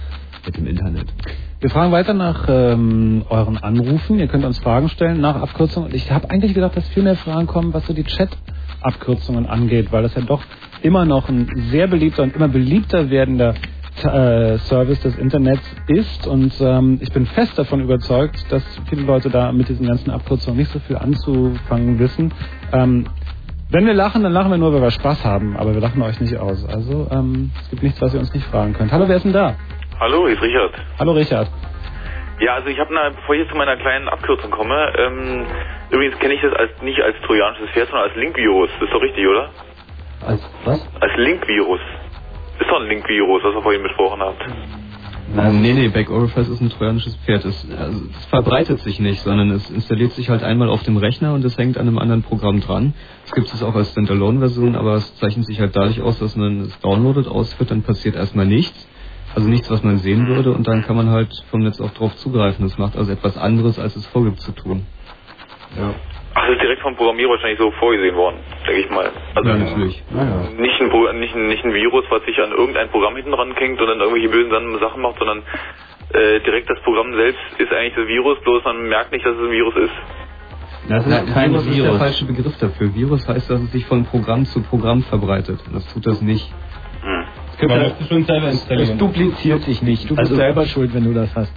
mit 0.47 0.57
dem 0.57 0.65
Internet. 0.65 1.13
Wir 1.59 1.69
fragen 1.69 1.91
weiter 1.91 2.15
nach 2.15 2.45
ähm, 2.49 3.23
euren 3.29 3.59
Anrufen. 3.59 4.17
Ihr 4.17 4.27
könnt 4.27 4.45
uns 4.45 4.57
Fragen 4.57 4.89
stellen 4.89 5.21
nach 5.21 5.35
Abkürzungen. 5.35 5.89
Und 5.89 5.95
ich 5.95 6.11
habe 6.11 6.31
eigentlich 6.31 6.55
gedacht, 6.55 6.75
dass 6.75 6.89
viel 6.89 7.03
mehr 7.03 7.17
Fragen 7.17 7.45
kommen, 7.45 7.71
was 7.75 7.85
so 7.85 7.93
die 7.93 8.03
Chat-Abkürzungen 8.03 9.45
angeht, 9.45 9.91
weil 9.91 10.01
das 10.01 10.15
ja 10.15 10.23
doch 10.23 10.41
immer 10.81 11.05
noch 11.05 11.29
ein 11.29 11.47
sehr 11.69 11.85
beliebter 11.85 12.23
und 12.23 12.35
immer 12.35 12.47
beliebter 12.47 13.11
werdender 13.11 13.53
äh, 14.03 14.57
Service 14.59 14.99
des 15.01 15.17
Internets 15.17 15.63
ist. 15.87 16.27
Und 16.27 16.53
ähm, 16.61 16.99
ich 17.01 17.11
bin 17.11 17.25
fest 17.25 17.57
davon 17.57 17.81
überzeugt, 17.81 18.51
dass 18.51 18.63
viele 18.89 19.03
Leute 19.03 19.29
da 19.29 19.51
mit 19.51 19.69
diesen 19.69 19.87
ganzen 19.87 20.11
Abkürzungen 20.11 20.59
nicht 20.59 20.71
so 20.71 20.79
viel 20.79 20.97
anzufangen 20.97 21.99
wissen. 21.99 22.33
Ähm, 22.73 23.05
wenn 23.69 23.85
wir 23.85 23.93
lachen, 23.93 24.23
dann 24.23 24.31
lachen 24.31 24.51
wir 24.51 24.57
nur, 24.57 24.73
weil 24.73 24.81
wir 24.81 24.91
Spaß 24.91 25.25
haben, 25.25 25.57
aber 25.57 25.73
wir 25.73 25.81
lachen 25.81 26.01
euch 26.01 26.19
nicht 26.21 26.37
aus. 26.37 26.65
Also 26.69 27.07
ähm, 27.11 27.51
es 27.61 27.69
gibt 27.69 27.83
nichts, 27.83 28.01
was 28.01 28.13
ihr 28.13 28.19
uns 28.19 28.33
nicht 28.33 28.47
fragen 28.47 28.73
könnt. 28.73 28.91
Hallo, 28.91 29.05
wer 29.07 29.17
ist 29.17 29.25
denn 29.25 29.33
da? 29.33 29.55
Hallo, 29.99 30.25
hier 30.27 30.35
ist 30.35 30.41
Richard. 30.41 30.71
Hallo 30.99 31.11
Richard. 31.11 31.49
Ja, 32.39 32.53
also 32.53 32.69
ich 32.69 32.79
habe, 32.79 32.93
bevor 33.15 33.35
ich 33.35 33.41
jetzt 33.41 33.49
zu 33.49 33.57
meiner 33.57 33.75
kleinen 33.77 34.07
Abkürzung 34.07 34.51
komme, 34.51 34.93
ähm, 34.97 35.45
übrigens 35.89 36.19
kenne 36.19 36.35
ich 36.35 36.41
das 36.41 36.53
als 36.53 36.69
nicht 36.81 37.01
als 37.01 37.15
trojanisches 37.25 37.69
Pferd, 37.71 37.89
sondern 37.89 38.07
als 38.07 38.15
Linkvirus. 38.15 38.69
Ist 38.79 38.93
doch 38.93 39.01
richtig, 39.01 39.27
oder? 39.27 39.49
Als 40.25 40.49
was? 40.63 40.87
Als 41.01 41.17
Linkvirus. 41.17 41.79
Ist 42.59 42.69
doch 42.69 42.81
ein 42.81 42.87
Linkvirus, 42.87 43.43
was 43.43 43.55
ihr 43.55 43.61
vorhin 43.61 43.83
besprochen 43.83 44.21
habt. 44.21 44.43
Ähm, 45.35 45.61
nee, 45.61 45.73
nee, 45.73 45.89
Back 45.89 46.09
Orifice 46.09 46.47
ist 46.47 46.61
ein 46.61 46.69
trojanisches 46.69 47.15
Pferd. 47.17 47.43
Es, 47.43 47.67
also, 47.77 48.01
es 48.17 48.25
verbreitet 48.27 48.79
sich 48.79 48.99
nicht, 48.99 49.21
sondern 49.21 49.51
es 49.51 49.69
installiert 49.69 50.13
sich 50.13 50.29
halt 50.29 50.41
einmal 50.41 50.69
auf 50.69 50.83
dem 50.83 50.95
Rechner 50.95 51.33
und 51.33 51.43
es 51.43 51.57
hängt 51.57 51.77
an 51.77 51.87
einem 51.87 51.97
anderen 51.97 52.23
Programm 52.23 52.61
dran. 52.61 52.93
Es 53.25 53.33
gibt 53.33 53.53
es 53.53 53.61
auch 53.61 53.75
als 53.75 53.91
Standalone-Version, 53.91 54.75
aber 54.75 54.95
es 54.95 55.15
zeichnet 55.17 55.45
sich 55.45 55.59
halt 55.59 55.75
dadurch 55.75 56.01
aus, 56.01 56.17
dass 56.19 56.35
man 56.37 56.61
es 56.61 56.79
downloadet, 56.79 57.27
ausführt, 57.27 57.71
dann 57.71 57.83
passiert 57.83 58.15
erstmal 58.15 58.45
nichts. 58.45 58.87
Also 59.35 59.49
nichts, 59.49 59.69
was 59.69 59.83
man 59.83 59.97
sehen 59.97 60.27
würde 60.27 60.51
und 60.53 60.65
dann 60.65 60.83
kann 60.83 60.95
man 60.95 61.09
halt 61.09 61.29
vom 61.51 61.59
Netz 61.59 61.81
auch 61.81 61.91
drauf 61.91 62.15
zugreifen. 62.15 62.65
Das 62.65 62.77
macht 62.77 62.97
also 62.97 63.11
etwas 63.11 63.37
anderes, 63.37 63.77
als 63.77 63.95
es 63.95 64.07
vorgibt 64.07 64.39
zu 64.39 64.53
tun. 64.53 64.85
Ja. 65.77 65.93
Das 66.39 66.49
ist 66.55 66.61
direkt 66.61 66.81
vom 66.81 66.95
Programmierer 66.95 67.31
wahrscheinlich 67.31 67.59
so 67.59 67.71
vorgesehen 67.71 68.15
worden, 68.15 68.37
denke 68.67 68.81
ich 68.81 68.89
mal. 68.91 69.11
Also 69.35 69.49
ja, 69.49 69.55
natürlich. 69.57 70.03
nicht, 70.57 70.81
ein, 70.81 70.89
Pro- 70.89 71.11
nicht, 71.13 71.35
ein, 71.35 71.47
nicht 71.47 71.63
ein 71.65 71.73
Virus, 71.73 72.05
was 72.09 72.23
sich 72.25 72.37
an 72.39 72.51
irgendein 72.51 72.89
Programm 72.89 73.15
hinten 73.15 73.31
dran 73.31 73.53
hängt 73.55 73.81
und 73.81 73.87
dann 73.87 73.99
irgendwelche 73.99 74.29
bösen 74.29 74.79
Sachen 74.79 75.01
macht, 75.01 75.17
sondern 75.17 75.39
äh, 76.13 76.39
direkt 76.41 76.69
das 76.69 76.79
Programm 76.83 77.13
selbst 77.15 77.41
ist 77.57 77.71
eigentlich 77.73 77.95
das 77.95 78.07
Virus, 78.07 78.37
bloß 78.43 78.63
man 78.65 78.87
merkt 78.87 79.11
nicht, 79.11 79.25
dass 79.25 79.33
es 79.35 79.41
ein 79.41 79.51
Virus 79.51 79.75
ist. 79.77 79.93
Das 80.89 81.05
ist 81.05 81.33
kein 81.33 81.51
Virus, 81.51 81.65
ist 81.67 81.83
der 81.83 81.93
falsche 81.95 82.25
Begriff 82.25 82.57
dafür. 82.59 82.93
Virus 82.95 83.27
heißt, 83.27 83.49
dass 83.49 83.59
es 83.61 83.71
sich 83.71 83.85
von 83.85 84.05
Programm 84.05 84.45
zu 84.45 84.61
Programm 84.63 85.01
verbreitet. 85.03 85.59
Und 85.67 85.75
das 85.75 85.91
tut 85.93 86.05
das 86.05 86.21
nicht. 86.21 86.49
schon 88.07 88.23
selber 88.25 88.49
installieren. 88.49 88.91
Es 88.91 88.97
dupliziert 88.97 89.63
sich 89.63 89.81
nicht. 89.81 90.03
Du 90.09 90.09
bist 90.15 90.19
Also- 90.31 90.35
selber 90.35 90.65
schuld, 90.65 90.93
wenn 90.93 91.03
du 91.03 91.13
das 91.13 91.35
hast. 91.35 91.51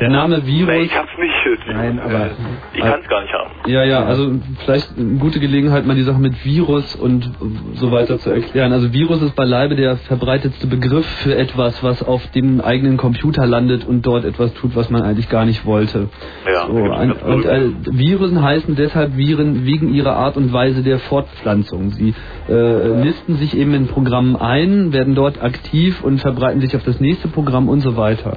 Der 0.00 0.10
Name 0.10 0.44
Virus. 0.46 0.68
Nee, 0.74 0.82
ich 0.82 0.96
hab's 0.96 1.10
nicht. 1.18 1.34
Nein, 1.66 1.98
aber 1.98 2.30
Ich 2.72 2.80
kann's 2.80 3.06
gar 3.08 3.22
nicht 3.22 3.32
haben. 3.32 3.50
Ja, 3.66 3.84
ja, 3.84 4.04
also 4.04 4.32
vielleicht 4.64 4.98
eine 4.98 5.18
gute 5.18 5.40
Gelegenheit, 5.40 5.86
mal 5.86 5.96
die 5.96 6.02
Sache 6.02 6.18
mit 6.20 6.44
Virus 6.44 6.94
und 6.94 7.30
so 7.74 7.90
weiter 7.90 8.18
zu 8.18 8.30
erklären. 8.30 8.72
Also 8.72 8.92
Virus 8.92 9.22
ist 9.22 9.34
beileibe 9.34 9.76
der 9.76 9.96
verbreitetste 9.96 10.66
Begriff 10.66 11.06
für 11.22 11.34
etwas, 11.36 11.82
was 11.82 12.02
auf 12.02 12.26
dem 12.32 12.60
eigenen 12.60 12.96
Computer 12.96 13.46
landet 13.46 13.86
und 13.86 14.06
dort 14.06 14.24
etwas 14.24 14.52
tut, 14.54 14.76
was 14.76 14.90
man 14.90 15.02
eigentlich 15.02 15.28
gar 15.28 15.44
nicht 15.44 15.64
wollte. 15.64 16.08
Ja, 16.46 16.66
So, 16.66 16.90
ein, 16.92 17.12
und 17.12 17.44
äh, 17.44 17.70
Viren 17.86 18.42
heißen 18.42 18.74
deshalb 18.76 19.16
Viren 19.16 19.64
wegen 19.64 19.92
ihrer 19.92 20.16
Art 20.16 20.36
und 20.36 20.52
Weise 20.52 20.82
der 20.82 20.98
Fortpflanzung. 20.98 21.90
Sie 21.90 22.14
äh, 22.48 22.88
nisten 23.02 23.36
sich 23.36 23.56
eben 23.56 23.74
in 23.74 23.86
Programmen 23.86 24.36
ein, 24.36 24.92
werden 24.92 25.14
dort 25.14 25.42
aktiv 25.42 26.02
und 26.02 26.18
verbreiten 26.20 26.60
sich 26.60 26.76
auf 26.76 26.84
das 26.84 27.00
nächste 27.00 27.28
Programm 27.28 27.68
und 27.68 27.80
so 27.80 27.96
weiter. 27.96 28.36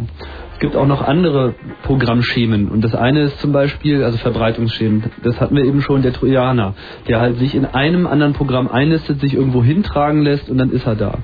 Es 0.57 0.61
gibt 0.61 0.75
auch 0.75 0.87
noch 0.87 1.03
andere 1.03 1.53
Programmschemen 1.83 2.69
und 2.69 2.83
das 2.83 2.95
eine 2.95 3.21
ist 3.21 3.39
zum 3.39 3.51
Beispiel, 3.51 4.03
also 4.03 4.17
Verbreitungsschemen, 4.17 5.03
das 5.21 5.39
hatten 5.39 5.55
wir 5.55 5.63
eben 5.63 5.81
schon, 5.81 6.01
der 6.01 6.13
Trojaner, 6.13 6.73
der 7.07 7.21
halt 7.21 7.37
sich 7.37 7.53
in 7.53 7.63
einem 7.63 8.07
anderen 8.07 8.33
Programm 8.33 8.67
einnistet, 8.67 9.21
sich 9.21 9.35
irgendwo 9.35 9.63
hintragen 9.63 10.23
lässt 10.23 10.49
und 10.49 10.57
dann 10.57 10.71
ist 10.71 10.87
er 10.87 10.95
da. 10.95 11.19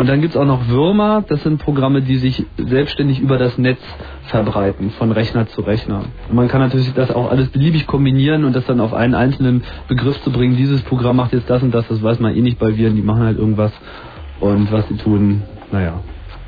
Und 0.00 0.08
dann 0.08 0.20
gibt's 0.20 0.36
auch 0.36 0.44
noch 0.44 0.66
Würmer, 0.66 1.24
das 1.28 1.44
sind 1.44 1.62
Programme, 1.62 2.02
die 2.02 2.16
sich 2.16 2.44
selbstständig 2.56 3.20
über 3.20 3.38
das 3.38 3.56
Netz 3.56 3.78
verbreiten, 4.24 4.90
von 4.98 5.12
Rechner 5.12 5.46
zu 5.46 5.60
Rechner. 5.60 6.02
Und 6.28 6.34
man 6.34 6.48
kann 6.48 6.60
natürlich 6.60 6.92
das 6.92 7.12
auch 7.12 7.30
alles 7.30 7.50
beliebig 7.50 7.86
kombinieren 7.86 8.44
und 8.44 8.56
das 8.56 8.66
dann 8.66 8.80
auf 8.80 8.94
einen 8.94 9.14
einzelnen 9.14 9.62
Begriff 9.86 10.20
zu 10.22 10.32
bringen, 10.32 10.56
dieses 10.56 10.82
Programm 10.82 11.18
macht 11.18 11.32
jetzt 11.32 11.48
das 11.48 11.62
und 11.62 11.72
das, 11.72 11.86
das 11.86 12.02
weiß 12.02 12.18
man 12.18 12.34
eh 12.34 12.40
nicht 12.40 12.58
bei 12.58 12.76
Viren, 12.76 12.96
die 12.96 13.02
machen 13.02 13.22
halt 13.22 13.38
irgendwas 13.38 13.72
und 14.40 14.72
was 14.72 14.88
sie 14.88 14.96
tun, 14.96 15.42
naja. 15.70 16.00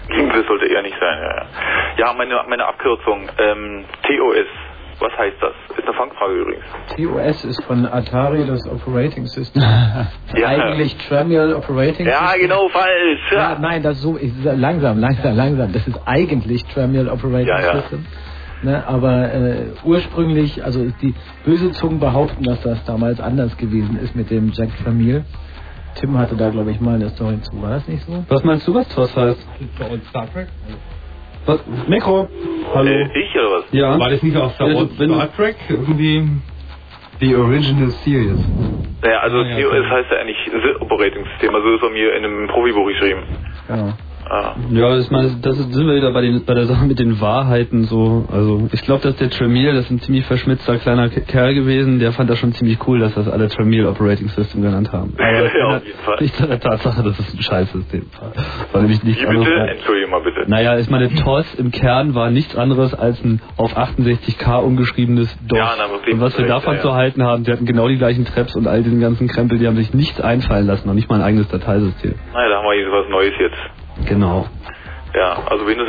Das 0.08 0.46
sollte 0.46 0.63
sein, 1.04 1.18
ja. 1.22 1.36
Ja, 1.36 2.06
ja 2.08 2.12
meine, 2.14 2.34
meine 2.48 2.66
Abkürzung, 2.66 3.28
ähm, 3.38 3.84
TOS. 4.02 4.46
Was 5.00 5.10
heißt 5.18 5.36
das? 5.40 5.52
Ist 5.76 5.84
eine 5.88 5.92
Fangfrage 5.96 6.34
übrigens. 6.34 6.64
TOS 6.96 7.44
ist 7.44 7.64
von 7.64 7.84
Atari 7.84 8.46
das 8.46 8.64
Operating 8.70 9.26
System. 9.26 9.62
Eigentlich 10.34 10.96
Tramiel 11.08 11.52
Operating 11.54 12.06
Ja, 12.06 12.28
System. 12.28 12.42
genau, 12.42 12.68
falsch. 12.68 13.32
Ja, 13.32 13.58
nein, 13.60 13.82
das 13.82 14.00
so 14.00 14.16
ich, 14.16 14.32
langsam, 14.44 14.98
langsam, 15.00 15.36
langsam. 15.36 15.72
Das 15.72 15.86
ist 15.88 15.98
eigentlich 16.06 16.64
Tramiel 16.66 17.08
Operating 17.08 17.48
Ja, 17.48 17.60
ja. 17.60 17.72
System. 17.80 18.06
Ne, 18.62 18.82
aber 18.86 19.32
äh, 19.34 19.56
ursprünglich, 19.84 20.64
also 20.64 20.86
die 21.02 21.12
böse 21.44 21.72
Zungen 21.72 21.98
behaupten, 22.00 22.44
dass 22.44 22.62
das 22.62 22.82
damals 22.86 23.20
anders 23.20 23.54
gewesen 23.58 23.98
ist 24.00 24.14
mit 24.16 24.30
dem 24.30 24.52
Jack 24.52 24.70
Tramiel. 24.82 25.24
Tim 26.00 26.18
hatte 26.18 26.36
da, 26.36 26.50
glaube 26.50 26.70
ich, 26.70 26.80
mal 26.80 26.96
eine 26.96 27.10
Story 27.10 27.40
zu. 27.42 27.60
War 27.62 27.70
das 27.70 27.86
nicht 27.88 28.04
so? 28.04 28.24
Was 28.28 28.44
meinst 28.44 28.66
du, 28.66 28.74
was 28.74 28.88
TOS 28.94 29.16
heißt? 29.16 29.46
Star 30.08 30.32
Trek? 30.32 30.48
Was? 31.46 31.60
Mikro? 31.88 32.28
Hallo? 32.74 32.90
Äh, 32.90 33.18
ich 33.18 33.34
oder 33.36 33.50
was? 33.58 33.64
Ja. 33.70 33.98
War 33.98 34.10
das 34.10 34.22
nicht 34.22 34.36
auch 34.36 34.52
Star, 34.54 34.68
Ja, 34.68 34.86
Star 34.86 35.32
Trek? 35.36 35.56
Irgendwie. 35.68 36.28
The 37.20 37.36
Original 37.36 37.90
Series. 38.04 38.40
Naja, 39.02 39.18
also 39.20 39.36
Ah, 39.38 39.42
ja, 39.46 39.56
TOS 39.56 39.66
okay. 39.78 39.90
heißt 39.90 40.10
ja 40.10 40.16
eigentlich 40.18 40.38
The 40.52 40.80
Operating 40.84 41.24
System. 41.26 41.54
Also 41.54 41.74
ist 41.74 41.80
bei 41.80 41.90
mir 41.90 42.14
in 42.16 42.24
einem 42.24 42.48
Profibuch 42.48 42.86
geschrieben. 42.88 43.22
Genau. 43.68 43.92
Ah. 44.28 44.54
Ja, 44.70 44.96
ich 44.98 45.10
meine, 45.10 45.36
das 45.42 45.58
ist- 45.58 45.72
sind 45.74 45.86
wir 45.86 45.96
wieder 45.96 46.12
bei, 46.12 46.22
den, 46.22 46.44
bei 46.44 46.54
der 46.54 46.64
Sache 46.66 46.84
mit 46.86 46.98
den 46.98 47.20
Wahrheiten 47.20 47.84
so. 47.84 48.26
Also 48.32 48.68
ich 48.72 48.82
glaube, 48.82 49.02
dass 49.02 49.16
der 49.16 49.28
Tramiel, 49.30 49.74
das 49.74 49.84
ist 49.84 49.90
ein 49.90 50.00
ziemlich 50.00 50.24
verschmitzter 50.24 50.78
kleiner 50.78 51.08
Ke- 51.10 51.20
Kerl 51.20 51.54
gewesen, 51.54 51.98
der 51.98 52.12
fand 52.12 52.30
das 52.30 52.38
schon 52.38 52.52
ziemlich 52.52 52.78
cool, 52.86 53.00
dass 53.00 53.14
das 53.14 53.28
alle 53.28 53.48
Tramiel 53.48 53.86
Operating 53.86 54.28
System 54.28 54.62
genannt 54.62 54.92
haben. 54.92 55.14
Aber 55.18 55.42
das 55.42 55.52
Ja, 55.52 55.76
auf 55.76 55.84
jeden 55.84 55.98
Fall. 55.98 56.16
nichts 56.20 56.40
an 56.42 56.48
der 56.48 56.60
Tatsache, 56.60 57.02
dass 57.02 57.18
es 57.18 57.34
ein 57.34 57.42
Scheißsystem 57.42 58.06
war. 58.20 58.32
War 58.72 58.80
nämlich 58.80 59.02
nichts 59.04 59.22
Wie 59.22 59.26
anderes. 59.26 59.46
bitte? 59.48 59.60
als- 59.60 59.72
Entschuldige 59.72 60.06
mal 60.08 60.20
bitte. 60.22 60.44
Naja, 60.48 60.78
ich 60.78 60.88
meine, 60.90 61.14
TOS 61.14 61.54
im 61.56 61.70
Kern 61.70 62.14
war 62.14 62.30
nichts 62.30 62.56
anderes 62.56 62.94
als 62.94 63.22
ein 63.22 63.42
auf 63.58 63.76
68k 63.76 64.58
umgeschriebenes 64.62 65.36
DOS. 65.46 65.58
Ja, 65.58 65.74
na, 65.78 65.84
und 66.12 66.20
was 66.20 66.38
wir 66.38 66.46
davon 66.46 66.76
ja, 66.76 66.80
zu 66.80 66.88
ja. 66.88 66.94
halten 66.94 67.22
haben, 67.22 67.44
die 67.44 67.52
hatten 67.52 67.66
genau 67.66 67.88
die 67.88 67.98
gleichen 67.98 68.24
Traps 68.24 68.56
und 68.56 68.66
all 68.66 68.82
diesen 68.82 69.00
ganzen 69.00 69.28
Krempel, 69.28 69.58
die 69.58 69.66
haben 69.66 69.76
sich 69.76 69.92
nichts 69.92 70.20
einfallen 70.20 70.66
lassen, 70.66 70.86
noch 70.88 70.94
nicht 70.94 71.10
mal 71.10 71.16
ein 71.16 71.22
eigenes 71.22 71.48
Dateisystem. 71.48 72.14
Naja, 72.32 72.48
da 72.48 72.56
haben 72.58 72.64
wir 72.64 72.74
jetzt 72.78 72.90
was 72.90 73.08
Neues 73.10 73.32
jetzt. 73.38 73.83
Genau. 74.06 74.46
Ja, 75.14 75.38
also 75.46 75.64
Windows 75.66 75.88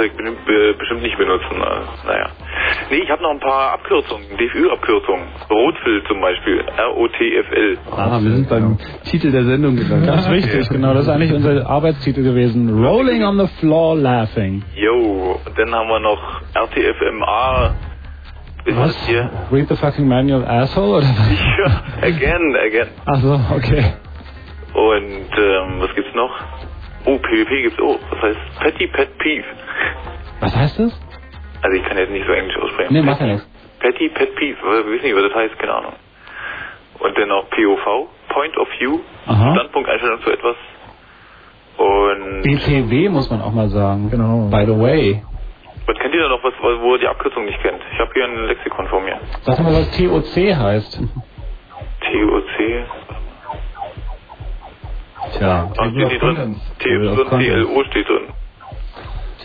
bestimmt 0.77 1.02
nicht 1.02 1.18
benutzen. 1.18 1.56
äh, 1.60 2.07
Naja. 2.07 2.30
Nee, 2.91 2.98
ich 2.98 3.10
habe 3.10 3.23
noch 3.23 3.32
ein 3.32 3.40
paar 3.40 3.72
Abkürzungen, 3.73 4.26
DFÜ-Abkürzungen. 4.38 5.26
Rotfil 5.49 6.03
zum 6.07 6.22
Beispiel, 6.22 6.60
R-O-T-F-L. 6.77 7.77
Ah, 7.91 8.19
wir 8.22 8.32
sind 8.32 8.48
beim 8.49 8.77
Titel 9.06 9.32
der 9.32 9.44
Sendung 9.45 9.76
gegangen. 9.76 10.06
Ganz 10.06 10.30
wichtig, 10.30 10.69
genau. 10.69 10.94
Das 10.94 11.03
ist 11.06 11.10
eigentlich 11.10 11.34
unser 11.34 11.68
Arbeitstitel 11.68 12.22
gewesen. 12.22 12.86
Rolling 12.86 13.23
on 13.23 13.40
the 13.40 13.48
floor 13.60 13.95
laughing. 13.98 14.64
Yo, 14.76 15.40
dann 15.57 15.73
haben 15.73 15.88
wir 15.90 15.99
noch 15.99 16.41
RTFMA. 16.53 17.73
Ist 18.65 18.77
Was? 18.77 18.88
das 18.95 19.07
hier? 19.07 19.30
Read 19.52 19.68
the 19.69 19.76
fucking 19.76 20.07
manual, 20.07 20.45
asshole? 20.45 20.98
Oder 20.98 21.07
was? 21.07 21.32
Ja, 21.57 22.07
again, 22.07 22.56
again. 22.64 22.88
Ach 23.07 23.19
so, 23.22 23.40
okay. 23.56 23.94
Und 24.73 25.30
ähm, 25.38 25.80
was 25.80 25.95
gibt's 25.95 26.14
noch? 26.14 26.32
Oh, 27.06 27.18
PvP 27.19 27.61
gibt's 27.64 27.80
auch. 27.82 27.99
Das 28.11 28.22
heißt 28.22 28.40
Petty 28.61 28.88
Pet 28.88 29.18
Peeve. 29.19 29.45
Was 30.40 30.56
heißt 30.56 30.80
das? 30.80 31.02
Also 31.61 31.77
ich 31.77 31.84
kann 31.86 31.98
jetzt 31.98 32.11
nicht 32.11 32.26
so 32.26 32.34
Englisch 32.34 32.57
aussprechen. 32.57 32.94
Nee, 32.94 33.02
mach 33.02 33.19
ja 33.19 33.27
nichts. 33.27 33.48
Petty 33.80 34.10
Pet 34.10 34.36
Peeve, 34.36 34.57
wir 34.61 34.86
wissen 34.91 35.06
nicht, 35.06 35.15
was 35.15 35.23
das 35.23 35.36
heißt, 35.36 35.60
keine 35.60 35.73
Ahnung. 35.76 35.94
Und 36.99 37.18
dann 37.18 37.30
noch 37.30 37.49
POV, 37.49 38.07
Point 38.30 38.57
of 38.57 38.68
View, 38.80 38.99
Aha. 39.27 39.53
Standpunkteinstellung 39.53 40.22
zu 40.22 40.32
etwas. 40.32 40.56
Und 41.77 42.41
BTW 42.44 43.10
muss 43.10 43.30
man 43.30 43.41
auch 43.41 43.52
mal 43.52 43.68
sagen. 43.69 44.10
Genau. 44.10 44.48
By 44.49 44.65
the 44.65 44.80
way. 44.80 45.22
was 45.86 45.98
kennt 45.99 46.14
ihr 46.15 46.22
da 46.22 46.30
noch, 46.30 46.44
was, 46.44 46.53
wo 46.82 46.94
ihr 46.94 46.99
die 46.99 47.07
Abkürzung 47.07 47.45
nicht 47.45 47.61
kennt? 47.61 47.82
Ich 47.94 47.99
habe 47.99 48.11
hier 48.14 48.23
ein 48.26 48.45
Lexikon 48.48 48.88
vor 48.88 49.02
mir. 49.02 49.19
Sag 49.41 49.60
mal, 49.60 49.73
was 49.73 49.91
TOC 49.98 50.56
heißt. 50.56 50.99
TOC. 52.02 52.86
Tja. 55.38 55.72
Ach, 55.77 55.89
steht 55.91 56.07
nicht 56.07 56.22
drin. 56.22 56.56
Table 56.80 57.11
of 57.11 57.18
TO, 57.18 57.26
Contents. 57.26 57.68
TLO 57.68 57.84
steht 57.85 58.07
drin. 58.10 58.22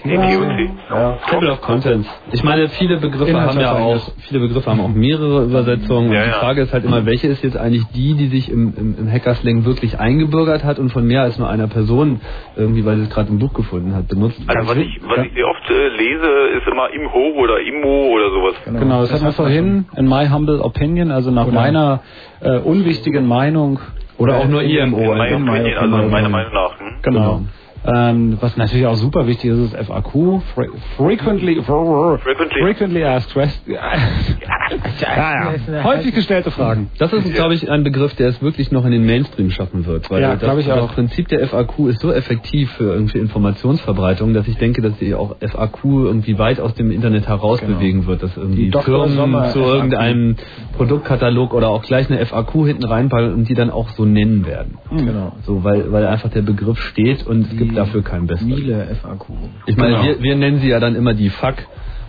Ja, 0.05 1.19
Table 1.28 1.52
of 1.52 1.61
Contents. 1.61 2.09
Ich 2.32 2.43
meine, 2.43 2.69
viele 2.70 2.98
Begriffe 2.98 3.39
haben 3.39 3.61
ja 3.61 3.77
auch, 3.77 4.01
viele 4.28 4.40
Begriffe 4.40 4.70
haben 4.70 4.81
auch 4.81 4.89
mehrere 4.89 5.44
Übersetzungen. 5.44 6.11
Ja, 6.12 6.20
und 6.20 6.27
die 6.27 6.31
ja. 6.31 6.39
Frage 6.39 6.62
ist 6.62 6.73
halt 6.73 6.85
immer, 6.85 7.05
welche 7.05 7.27
ist 7.27 7.44
jetzt 7.44 7.57
eigentlich 7.57 7.85
die, 7.94 8.15
die 8.15 8.28
sich 8.28 8.51
im, 8.51 8.73
im, 8.77 8.97
im 8.98 9.12
Hackerslang 9.12 9.65
wirklich 9.66 10.01
eingebürgert 10.01 10.65
hat 10.65 10.78
und 10.78 10.90
von 10.90 11.07
mehr 11.07 11.23
als 11.23 11.39
nur 11.39 11.51
einer 11.51 11.69
Person 11.69 12.20
irgendwie, 12.57 12.85
weil 12.86 12.97
sie 12.97 13.02
es 13.02 13.11
gerade 13.11 13.28
im 13.28 13.39
Buch 13.39 13.52
gefunden 13.52 13.94
hat, 13.94 14.09
benutzt. 14.09 14.40
Also 14.47 14.70
was 14.70 14.77
ich, 14.78 15.01
was 15.02 15.27
ich 15.27 15.35
sehr 15.35 15.47
oft 15.47 15.70
äh, 15.70 15.89
lese, 15.89 16.59
ist 16.59 16.66
immer 16.66 16.89
Imho 16.94 17.39
oder 17.39 17.61
Immo 17.61 18.09
oder 18.15 18.31
sowas. 18.31 18.55
Genau, 18.65 19.02
das 19.02 19.12
hatten 19.12 19.24
wir 19.24 19.32
vorhin 19.32 19.85
in 19.97 20.09
my 20.09 20.28
humble 20.28 20.61
opinion, 20.61 21.11
also 21.11 21.31
nach 21.31 21.51
meiner 21.51 22.01
äh, 22.40 22.59
unwichtigen 22.59 23.27
Meinung. 23.27 23.81
Oder 24.20 24.36
auch 24.36 24.48
nur 24.48 24.62
IMO. 24.62 24.98
In 24.98 25.44
my 25.44 25.74
also 25.74 25.97
also 25.97 26.09
meiner 26.09 26.28
Meinung 26.28 26.52
nach. 26.52 26.78
Hm? 26.78 26.97
Genau. 27.02 27.40
Ähm, 27.82 28.36
was 28.40 28.57
natürlich 28.59 28.86
auch 28.86 28.97
super 28.97 29.27
wichtig 29.27 29.51
ist, 29.51 29.73
ist 29.74 29.86
FAQ. 29.86 30.43
Fre 30.55 30.66
frequently, 30.97 31.62
Frequently. 31.62 32.61
frequently 32.62 33.05
asked 33.05 33.32
questions. 33.32 33.66
ja, 35.01 35.55
ja. 35.70 35.85
Häufig 35.85 36.15
gestellte 36.15 36.51
Fragen. 36.51 36.90
Das 36.98 37.12
ist, 37.12 37.32
glaube 37.32 37.55
ich, 37.55 37.70
ein 37.70 37.82
Begriff, 37.82 38.15
der 38.16 38.28
es 38.28 38.43
wirklich 38.43 38.70
noch 38.70 38.85
in 38.85 38.93
den 38.93 39.07
Mainstream 39.07 39.51
schaffen 39.51 39.86
wird. 39.86 40.11
Weil 40.11 40.20
Ja, 40.20 40.36
das, 40.36 40.59
ich 40.59 40.66
das 40.66 40.78
auch. 40.78 40.94
Prinzip 40.94 41.28
der 41.28 41.47
FAQ 41.48 41.89
ist 41.89 42.01
so 42.01 42.12
effektiv 42.12 42.70
für 42.73 42.93
irgendwie 42.93 43.19
Informationsverbreitung, 43.19 44.35
dass 44.35 44.47
ich 44.47 44.59
denke, 44.59 44.82
dass 44.82 44.98
sie 44.98 45.15
auch 45.15 45.36
FAQ 45.40 45.85
irgendwie 45.85 46.39
weit 46.39 46.61
aus 46.61 46.74
dem 46.74 46.90
Internet 46.90 47.28
heraus 47.28 47.61
bewegen 47.61 48.07
wird, 48.07 48.23
dass 48.23 48.36
irgendwie. 48.36 48.70
Firmen 48.70 49.11
Sommer 49.11 49.48
zu 49.51 49.61
FAQ. 49.61 49.74
irgendeinem 49.74 50.36
Produktkatalog 50.77 51.55
oder 51.55 51.69
auch 51.69 51.82
gleich 51.82 52.11
eine 52.11 52.24
FAQ 52.27 52.66
hinten 52.66 52.85
reinpacken 52.85 53.35
und 53.35 53.48
die 53.48 53.55
dann 53.55 53.70
auch 53.70 53.89
so 53.90 54.05
nennen 54.05 54.44
werden. 54.47 54.78
Genau. 54.90 55.32
So, 55.47 55.65
weil, 55.65 55.90
weil 55.93 56.07
einfach 56.07 56.31
der 56.31 56.43
Begriff 56.43 56.78
steht 56.82 57.27
und 57.27 57.43
es 57.51 57.57
gibt 57.57 57.69
dafür 57.74 58.02
keinen 58.02 58.26
besseren. 58.26 58.48
Miele 58.48 58.94
FAQ. 59.02 59.26
Ich 59.66 59.76
meine, 59.76 59.94
Genau. 59.97 60.05
wir, 60.05 60.22
wir 60.22 60.36
nennen 60.36 60.59
sie 60.60 60.68
ja 60.68 60.80
dann 60.80 60.94
immer 60.97 61.14
die 61.14 61.30
Fuck, 61.30 61.56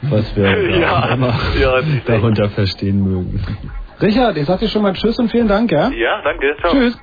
was 0.03 0.35
wir 0.35 0.45
Ja, 0.79 1.15
ja, 1.59 1.81
darunter 2.05 2.49
verstehen 2.49 3.03
mögen. 3.03 3.39
Richard, 4.01 4.37
ich 4.37 4.45
sag 4.45 4.59
dir 4.59 4.67
schon 4.67 4.81
mal 4.81 4.93
Tschüss 4.93 5.17
und 5.19 5.29
vielen 5.29 5.47
Dank, 5.47 5.71
ja? 5.71 5.89
Ja, 5.91 6.21
danke. 6.23 6.55
Ciao. 6.59 6.71
Tschüss. 6.73 6.97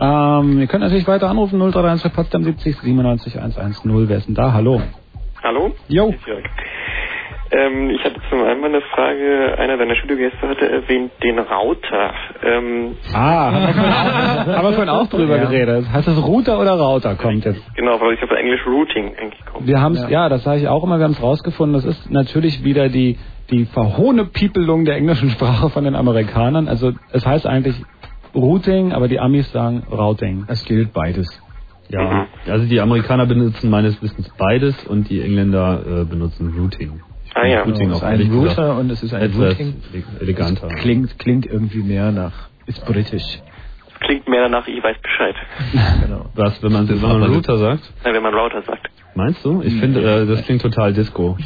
Ähm, 0.00 0.58
ihr 0.60 0.66
könnt 0.66 0.82
natürlich 0.82 1.06
weiter 1.06 1.28
anrufen, 1.28 1.58
0331 1.58 2.02
für 2.02 2.08
Potsdam 2.10 2.44
70 2.44 2.76
97 2.80 3.38
110. 3.38 4.08
Wer 4.08 4.16
ist 4.16 4.26
denn 4.26 4.34
da? 4.34 4.52
Hallo. 4.52 4.80
Hallo? 5.42 5.72
Jo. 5.88 6.14
Ähm, 7.54 7.90
ich 7.90 8.02
hatte 8.02 8.16
zum 8.30 8.42
einen 8.42 8.60
mal 8.62 8.68
eine 8.68 8.80
Frage, 8.80 9.56
einer 9.58 9.76
deiner 9.76 9.94
Studiogäste 9.96 10.48
hatte 10.48 10.70
erwähnt, 10.70 11.12
den 11.22 11.38
Router. 11.38 12.14
Ähm, 12.42 12.96
Ah, 13.12 13.52
haben 13.52 13.66
wir 13.66 13.72
vorhin 13.74 13.84
auch, 13.92 14.46
haben 14.56 14.64
wir 14.64 14.72
vorhin 14.72 14.88
auch 14.88 15.06
drüber 15.08 15.36
Ja. 15.36 15.44
geredet. 15.44 15.86
Heißt 15.92 16.08
das 16.08 16.22
Router 16.26 16.58
oder 16.60 16.72
Router 16.72 17.14
kommt 17.16 17.44
jetzt? 17.44 17.62
genau, 17.74 18.00
weil 18.00 18.14
ich 18.14 18.22
habe 18.22 18.36
Englisch 18.38 18.66
Routing 18.66 19.14
eigentlich 19.20 19.44
kommt. 19.44 19.66
Wir 19.66 19.80
haben 19.80 19.94
es, 19.94 20.08
ja. 20.08 20.28
das 20.30 20.44
sage 20.44 20.60
ich 20.60 20.68
auch 20.68 20.82
immer, 20.82 20.96
wir 20.98 21.04
haben 21.04 21.12
es 21.12 21.22
rausgefunden. 21.22 21.74
Das 21.74 21.84
ist 21.84 22.10
natürlich 22.10 22.64
wieder 22.64 22.88
die, 22.88 23.18
die 23.50 23.66
Verhohnepiepelung 23.66 24.84
der 24.86 24.96
englischen 24.96 25.28
Sprache 25.36 25.68
von 25.68 25.84
den 25.84 25.94
Amerikanern. 25.94 26.68
Also 26.68 26.92
es 27.12 27.26
heißt 27.26 27.46
eigentlich 27.46 27.76
Routing, 28.34 28.92
aber 28.92 29.08
die 29.08 29.20
Amis 29.20 29.52
sagen 29.52 29.82
Routing. 29.90 30.44
Es 30.48 30.64
gilt 30.64 30.92
beides. 30.94 31.28
Ja, 31.90 32.26
also 32.48 32.66
die 32.66 32.80
Amerikaner 32.80 33.26
benutzen 33.26 33.68
meines 33.68 34.00
Wissens 34.02 34.30
beides 34.38 34.86
und 34.86 35.10
die 35.10 35.20
Engländer 35.20 35.80
äh, 35.86 36.04
benutzen 36.06 36.54
Routing. 36.58 37.02
Ah 37.34 37.46
ja. 37.46 37.62
Routing 37.62 37.90
Es 37.90 37.96
ist 37.96 38.02
auch 38.02 38.06
ein 38.06 38.20
Router 38.32 38.48
gesagt 38.48 38.80
und 38.80 38.90
es 38.90 39.02
ist 39.02 39.14
ein 39.14 39.22
etwas 39.22 39.52
Routing. 39.52 39.74
eleganter. 40.20 40.68
Klingt, 40.68 41.18
klingt 41.18 41.46
irgendwie 41.46 41.82
mehr 41.82 42.12
nach, 42.12 42.48
ist 42.66 42.84
britisch. 42.84 43.40
Klingt 44.00 44.28
mehr 44.28 44.42
danach, 44.42 44.66
ich 44.66 44.82
weiß 44.82 44.96
Bescheid. 45.00 45.34
Genau. 46.04 46.26
Was, 46.34 46.60
wenn 46.62 46.72
man, 46.72 46.88
wenn 46.88 47.00
man 47.00 47.22
Router 47.22 47.56
sagt? 47.58 47.92
Nein, 48.04 48.14
wenn 48.14 48.22
man 48.22 48.34
Router 48.34 48.62
sagt. 48.62 48.88
Meinst 49.14 49.44
du? 49.44 49.62
Ich 49.62 49.74
finde, 49.78 50.00
äh, 50.00 50.26
das 50.26 50.42
klingt 50.44 50.62
total 50.62 50.92
Disco. 50.92 51.36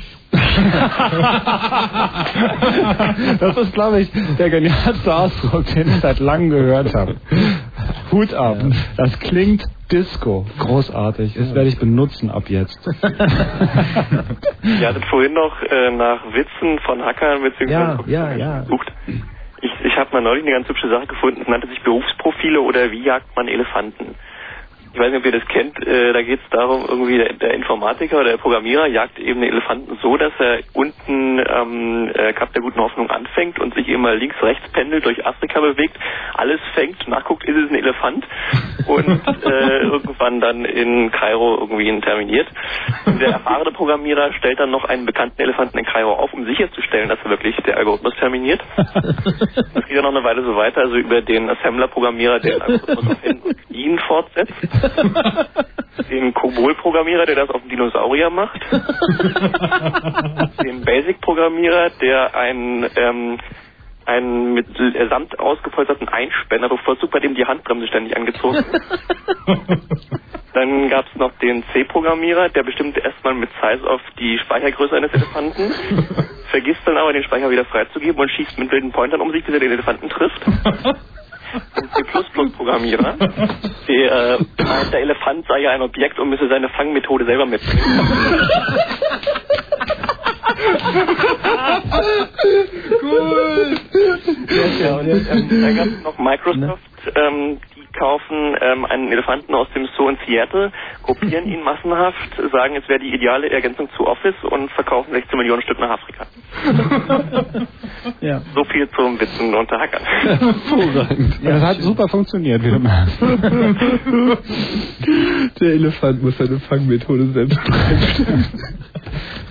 Das 3.41 3.57
ist, 3.57 3.73
glaube 3.75 4.01
ich, 4.01 4.11
der 4.39 4.51
genialste 4.51 5.15
Ausdruck, 5.15 5.67
den 5.75 5.89
ich 5.89 5.97
seit 5.97 6.19
langem 6.21 6.51
gehört 6.51 6.95
habe. 6.95 7.17
Hut 8.13 8.35
ab. 8.35 8.59
Das 8.97 9.19
klingt 9.21 9.65
Disco. 9.91 10.47
Großartig. 10.59 11.35
Das 11.35 11.55
werde 11.55 11.69
ich 11.69 11.79
benutzen 11.79 12.31
ab 12.31 12.45
jetzt. 12.49 12.87
Ihr 14.63 14.89
hattet 14.89 15.05
vorhin 15.07 15.33
noch 15.33 15.63
äh, 15.63 15.91
nach 15.91 16.21
Witzen 16.33 16.79
von 16.81 17.03
Hackern 17.05 17.43
bzw. 17.43 17.71
Ja, 17.71 17.99
ja, 18.07 18.33
ja. 18.37 18.61
gesucht. 18.61 18.93
Ich, 19.61 19.71
ich 19.85 19.97
habe 19.97 20.11
mal 20.13 20.23
neulich 20.23 20.45
eine 20.45 20.53
ganz 20.53 20.69
hübsche 20.69 20.89
Sache 20.89 21.07
gefunden, 21.07 21.43
es 21.43 21.49
nannte 21.49 21.69
sich 21.69 21.83
Berufsprofile 21.83 22.61
oder 22.61 22.91
wie 22.91 23.03
jagt 23.03 23.35
man 23.37 23.49
Elefanten. 23.49 24.15
Ich 24.97 25.03
weiß 25.03 25.11
nicht, 25.11 25.21
ob 25.21 25.27
ihr 25.27 25.39
das 25.39 25.49
kennt, 25.49 25.87
äh, 25.87 26.15
da 26.15 26.23
geht 26.23 26.41
es 26.43 26.49
darum, 26.49 26.87
irgendwie 26.89 27.19
der, 27.19 27.35
der 27.35 27.53
Informatiker 27.53 28.17
oder 28.17 28.31
der 28.31 28.37
Programmierer 28.39 28.87
jagt 28.87 29.19
eben 29.19 29.43
den 29.43 29.53
Elefanten 29.53 29.99
so, 30.01 30.17
dass 30.17 30.33
er 30.39 30.61
unten 30.73 31.47
am 31.47 32.09
äh, 32.09 32.33
Kap 32.33 32.55
der 32.55 32.63
guten 32.63 32.81
Hoffnung 32.81 33.11
anfängt 33.11 33.61
und 33.61 33.75
sich 33.75 33.87
immer 33.89 34.15
links-rechts 34.15 34.73
pendelt, 34.73 35.05
durch 35.05 35.27
Afrika 35.27 35.61
bewegt, 35.61 35.99
alles 36.33 36.61
fängt, 36.73 37.07
nachguckt, 37.09 37.45
ist 37.45 37.57
es 37.57 37.71
ein 37.71 37.75
Elefant 37.75 38.25
und 38.87 39.21
äh, 39.45 39.81
irgendwann 39.81 40.41
dann 40.41 40.65
in 40.65 41.11
Kairo 41.11 41.59
irgendwie 41.61 41.89
ihn 41.89 42.01
terminiert. 42.01 42.49
Und 43.05 43.21
der 43.21 43.33
erfahrene 43.33 43.73
Programmierer 43.73 44.33
stellt 44.33 44.59
dann 44.59 44.71
noch 44.71 44.87
einen 44.87 45.05
bekannten 45.05 45.43
Elefanten 45.43 45.77
in 45.77 45.85
Kairo 45.85 46.15
auf, 46.15 46.33
um 46.33 46.47
sicherzustellen, 46.47 47.11
dass 47.11 47.19
er 47.23 47.29
wirklich 47.29 47.55
der 47.67 47.77
Algorithmus 47.77 48.15
terminiert. 48.15 48.63
Das 48.95 49.87
geht 49.87 49.97
ja 49.97 50.01
noch 50.01 50.15
eine 50.15 50.25
Weile 50.25 50.43
so 50.43 50.57
weiter, 50.57 50.81
also 50.81 50.97
über 50.97 51.21
den 51.21 51.51
Assembler-Programmierer, 51.51 52.41
der 52.41 52.53
den 52.53 52.63
Algorithmus 52.63 53.07
auf 53.11 53.71
ihn 53.77 53.99
fortsetzt, 53.99 54.53
den 56.11 56.35
Kobol-Programmierer, 56.35 57.27
der 57.27 57.37
das 57.37 57.51
auf 57.51 57.61
den 57.63 57.71
Dinosaurier 57.71 58.31
macht, 58.31 58.61
den 60.63 60.85
Basic-Programmierer, 60.85 61.91
der 62.01 62.35
einen 62.35 62.89
ähm, 62.97 63.39
einen 64.07 64.55
mit 64.55 64.67
Samt 65.11 65.39
ausgepolsterten 65.39 66.09
Einspänner 66.09 66.69
bevorzugt, 66.69 67.13
bei 67.13 67.19
dem 67.19 67.35
die 67.35 67.45
Handbremse 67.45 67.89
ständig 67.89 68.17
angezogen 68.17 68.59
ist. 68.59 69.07
Dann 70.55 70.89
gab 70.89 71.05
es 71.07 71.15
noch 71.17 71.33
den 71.39 71.65
C-Programmierer, 71.73 72.49
der 72.49 72.63
bestimmt 72.63 72.97
erstmal 72.97 73.35
mit 73.35 73.51
Size 73.61 73.87
auf 73.87 74.01
die 74.19 74.39
Speichergröße 74.39 74.97
eines 74.97 75.13
Elefanten, 75.13 75.71
vergisst 76.51 76.81
dann 76.87 76.97
aber 76.97 77.13
den 77.13 77.25
Speicher 77.25 77.51
wieder 77.51 77.67
freizugeben 77.67 78.19
und 78.19 78.31
schießt 78.31 78.59
mit 78.59 78.71
wilden 78.71 78.91
Pointern 78.91 79.21
um 79.21 79.33
sich, 79.33 79.45
bis 79.45 79.53
er 79.53 79.61
den 79.61 79.73
Elefanten 79.73 80.09
trifft. 80.09 80.41
Ein 81.55 81.91
C++-Programmierer, 81.95 83.17
der 83.89 84.13
äh, 84.13 84.39
meint, 84.63 84.93
der 84.93 85.01
Elefant 85.01 85.47
sei 85.49 85.61
ja 85.61 85.71
ein 85.73 85.83
Objekt 85.83 86.19
und 86.19 86.31
müsse 86.31 86.49
seine 86.49 86.69
Fangmethode 86.71 87.25
selber 87.27 87.47
mitbringen. 87.47 88.01
Cool. 93.03 93.79
Ja, 94.81 94.97
und 94.97 95.09
ähm, 95.09 95.63
da 95.63 95.73
gab 95.73 95.87
es 95.87 96.03
noch 96.05 96.19
Microsoft, 96.19 96.83
ähm, 97.15 97.61
die 97.76 97.76
kaufen 97.97 98.57
ähm, 98.61 98.85
einen 98.85 99.11
Elefanten 99.13 99.55
aus 99.55 99.67
dem 99.75 99.87
Zoo 99.97 100.09
in 100.09 100.19
Seattle, 100.27 100.71
kopieren 101.03 101.47
ihn 101.53 101.63
massenhaft, 101.63 102.37
sagen, 102.53 102.77
es 102.77 102.89
wäre 102.89 103.01
die 103.01 103.15
ideale 103.15 103.51
Ergänzung 103.51 103.89
zu 103.97 104.07
Office 104.07 104.35
und 104.51 104.71
verkaufen 104.73 105.13
16 105.13 105.39
Millionen 105.39 105.63
Stück 105.63 105.79
nach 105.79 105.91
Afrika. 105.91 106.27
Ja. 108.21 108.41
So 108.55 108.65
viel 108.65 108.89
zum 108.91 109.21
Witzen 109.21 109.55
unter 109.55 109.79
Hackern. 109.79 110.03
Hervorragend. 110.05 111.43
Ja, 111.43 111.51
das 111.53 111.63
hat 111.63 111.77
super 111.79 112.09
funktioniert, 112.09 112.63
wie 112.63 112.71
du 112.71 112.79
merkst. 112.79 113.21
Der 115.61 115.69
Elefant 115.69 116.23
muss 116.23 116.37
seine 116.39 116.59
Fangmethode 116.61 117.27
selbst 117.33 117.59
beibringen. 117.65 118.45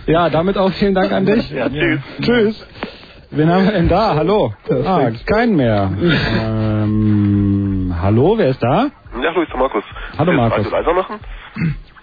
Ja, 0.07 0.29
damit 0.29 0.57
auch 0.57 0.71
vielen 0.73 0.93
Dank 0.95 1.11
an 1.11 1.25
dich. 1.25 1.49
Ja, 1.51 1.69
tschüss. 1.69 1.99
Tschüss. 2.21 2.67
Wen 3.31 3.49
haben 3.49 3.65
wir 3.65 3.71
denn 3.73 3.89
da? 3.89 4.15
Hallo. 4.15 4.53
Ah, 4.85 5.09
keinen 5.25 5.55
mehr. 5.55 5.91
Ähm, 6.85 7.64
hallo, 8.01 8.35
wer 8.37 8.49
ist 8.49 8.61
da? 8.61 8.89
Ja, 9.21 9.29
hallo, 9.29 9.41
ist 9.41 9.51
der 9.51 9.59
Markus. 9.59 9.83
Hallo, 10.17 10.31
Markus. 10.33 10.69
Leiser 10.71 10.93
machen? 10.93 11.19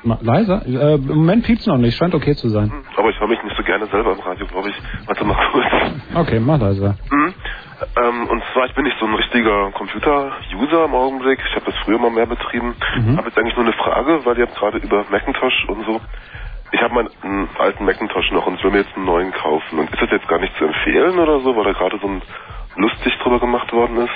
Ma 0.05 0.19
leiser? 0.21 0.63
Äh, 0.67 0.95
Im 0.95 1.07
Moment 1.07 1.45
piept's 1.45 1.67
noch 1.67 1.77
nicht, 1.79 1.97
scheint 1.97 2.15
okay 2.15 2.35
zu 2.35 2.49
sein. 2.49 2.73
Aber 2.97 3.09
ich 3.11 3.21
höre 3.21 3.29
mich 3.29 3.43
nicht 3.43 3.57
so 3.57 3.63
gerne 3.63 3.87
selber 3.87 4.13
im 4.13 4.21
Radio, 4.21 4.47
glaube 4.47 4.71
ich. 4.71 4.77
Warte 5.07 5.25
mal 5.25 5.37
kurz. 5.53 5.67
Okay, 6.15 6.41
mach 6.41 6.59
leiser. 6.59 6.97
Mhm. 7.11 7.35
Ähm, 8.03 8.27
und 8.29 8.43
zwar, 8.53 8.67
ich 8.67 8.75
bin 8.75 8.85
nicht 8.85 8.99
so 8.99 9.07
ein 9.07 9.15
richtiger 9.15 9.71
Computer-User 9.73 10.85
im 10.85 10.95
Augenblick. 10.95 11.41
Ich 11.49 11.55
habe 11.55 11.67
das 11.67 11.75
früher 11.85 11.99
mal 11.99 12.11
mehr 12.11 12.27
betrieben. 12.27 12.75
Mhm. 12.97 13.17
Habe 13.17 13.29
jetzt 13.29 13.39
eigentlich 13.39 13.57
nur 13.57 13.65
eine 13.65 13.75
Frage, 13.75 14.25
weil 14.25 14.39
ihr 14.39 14.47
habt 14.47 14.57
gerade 14.57 14.79
über 14.79 15.05
Macintosh 15.11 15.67
und 15.69 15.85
so. 15.85 16.01
Ich 16.73 16.81
habe 16.83 16.95
meinen 16.95 17.11
einen 17.23 17.49
alten 17.59 17.85
Macintosh 17.85 18.31
noch 18.33 18.47
und 18.47 18.63
will 18.65 18.71
mir 18.71 18.79
jetzt 18.79 18.97
einen 18.97 19.05
neuen 19.05 19.33
kaufen. 19.33 19.79
Und 19.79 19.91
ist 19.93 20.01
das 20.01 20.11
jetzt 20.11 20.27
gar 20.29 20.39
nicht 20.39 20.57
zu 20.57 20.65
empfehlen 20.65 21.19
oder 21.19 21.41
so, 21.41 21.55
weil 21.57 21.65
da 21.65 21.73
gerade 21.73 21.99
so 22.01 22.09
ein 22.09 22.23
lustig 22.77 23.17
drüber 23.23 23.39
gemacht 23.41 23.73
worden 23.73 23.99
ist? 23.99 24.13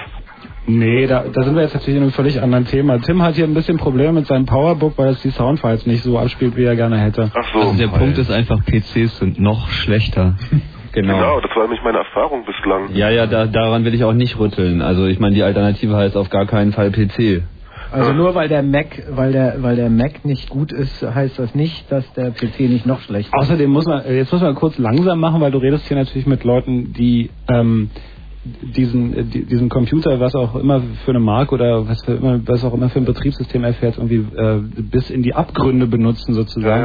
Nee, 0.66 1.06
da, 1.06 1.24
da 1.32 1.42
sind 1.42 1.54
wir 1.54 1.62
jetzt 1.62 1.74
natürlich 1.74 1.96
in 1.96 2.02
einem 2.02 2.12
völlig 2.12 2.42
anderen 2.42 2.66
Thema. 2.66 2.98
Tim 2.98 3.22
hat 3.22 3.36
hier 3.36 3.44
ein 3.44 3.54
bisschen 3.54 3.76
Probleme 3.76 4.12
mit 4.12 4.26
seinem 4.26 4.46
Powerbook, 4.46 4.98
weil 4.98 5.10
es 5.10 5.22
die 5.22 5.30
Soundfiles 5.30 5.86
nicht 5.86 6.02
so 6.02 6.18
abspielt, 6.18 6.56
wie 6.56 6.64
er 6.64 6.76
gerne 6.76 6.98
hätte. 6.98 7.30
Ach 7.34 7.52
so. 7.52 7.60
Also 7.60 7.78
der 7.78 7.88
Punkt 7.88 8.18
ist 8.18 8.30
einfach, 8.30 8.58
PCs 8.64 9.18
sind 9.18 9.40
noch 9.40 9.68
schlechter. 9.68 10.34
Genau, 10.92 11.40
das 11.42 11.54
war 11.54 11.64
nämlich 11.64 11.82
meine 11.84 11.98
Erfahrung 11.98 12.46
bislang. 12.46 12.88
Ja, 12.94 13.10
ja, 13.10 13.26
da, 13.26 13.44
daran 13.44 13.84
will 13.84 13.92
ich 13.92 14.02
auch 14.02 14.14
nicht 14.14 14.38
rütteln. 14.38 14.80
Also 14.80 15.04
ich 15.04 15.18
meine, 15.18 15.34
die 15.34 15.42
Alternative 15.42 15.94
heißt 15.94 16.16
auf 16.16 16.30
gar 16.30 16.46
keinen 16.46 16.72
Fall 16.72 16.90
PC. 16.90 17.42
Also 17.92 18.14
nur 18.14 18.34
weil 18.34 18.48
der 18.48 18.62
Mac, 18.62 19.02
weil 19.10 19.32
der, 19.32 19.62
weil 19.62 19.76
der 19.76 19.90
Mac 19.90 20.24
nicht 20.24 20.48
gut 20.48 20.72
ist, 20.72 21.02
heißt 21.02 21.38
das 21.38 21.54
nicht, 21.54 21.92
dass 21.92 22.10
der 22.14 22.30
PC 22.30 22.60
nicht 22.60 22.86
noch 22.86 23.00
schlechter 23.00 23.36
ist. 23.36 23.42
Außerdem 23.42 23.70
muss 23.70 23.84
man, 23.84 24.02
jetzt 24.08 24.32
muss 24.32 24.40
man 24.40 24.54
kurz 24.54 24.78
langsam 24.78 25.20
machen, 25.20 25.42
weil 25.42 25.50
du 25.50 25.58
redest 25.58 25.86
hier 25.86 25.98
natürlich 25.98 26.26
mit 26.26 26.44
Leuten, 26.44 26.94
die 26.94 27.28
ähm, 27.48 27.90
diesen, 28.76 29.16
äh, 29.16 29.24
die- 29.24 29.44
diesen 29.44 29.68
Computer, 29.68 30.20
was 30.20 30.34
auch 30.34 30.54
immer 30.56 30.80
für 31.04 31.10
eine 31.12 31.20
Marke 31.20 31.54
oder 31.54 31.88
was, 31.88 32.02
für 32.04 32.12
immer, 32.14 32.40
was 32.46 32.64
auch 32.64 32.74
immer 32.74 32.88
für 32.88 32.98
ein 33.00 33.04
Betriebssystem 33.04 33.64
er 33.64 33.74
fährt, 33.74 33.96
irgendwie 33.98 34.24
äh, 34.36 34.58
bis 34.82 35.10
in 35.10 35.22
die 35.22 35.34
Abgründe 35.34 35.86
benutzen 35.86 36.34
sozusagen. 36.34 36.82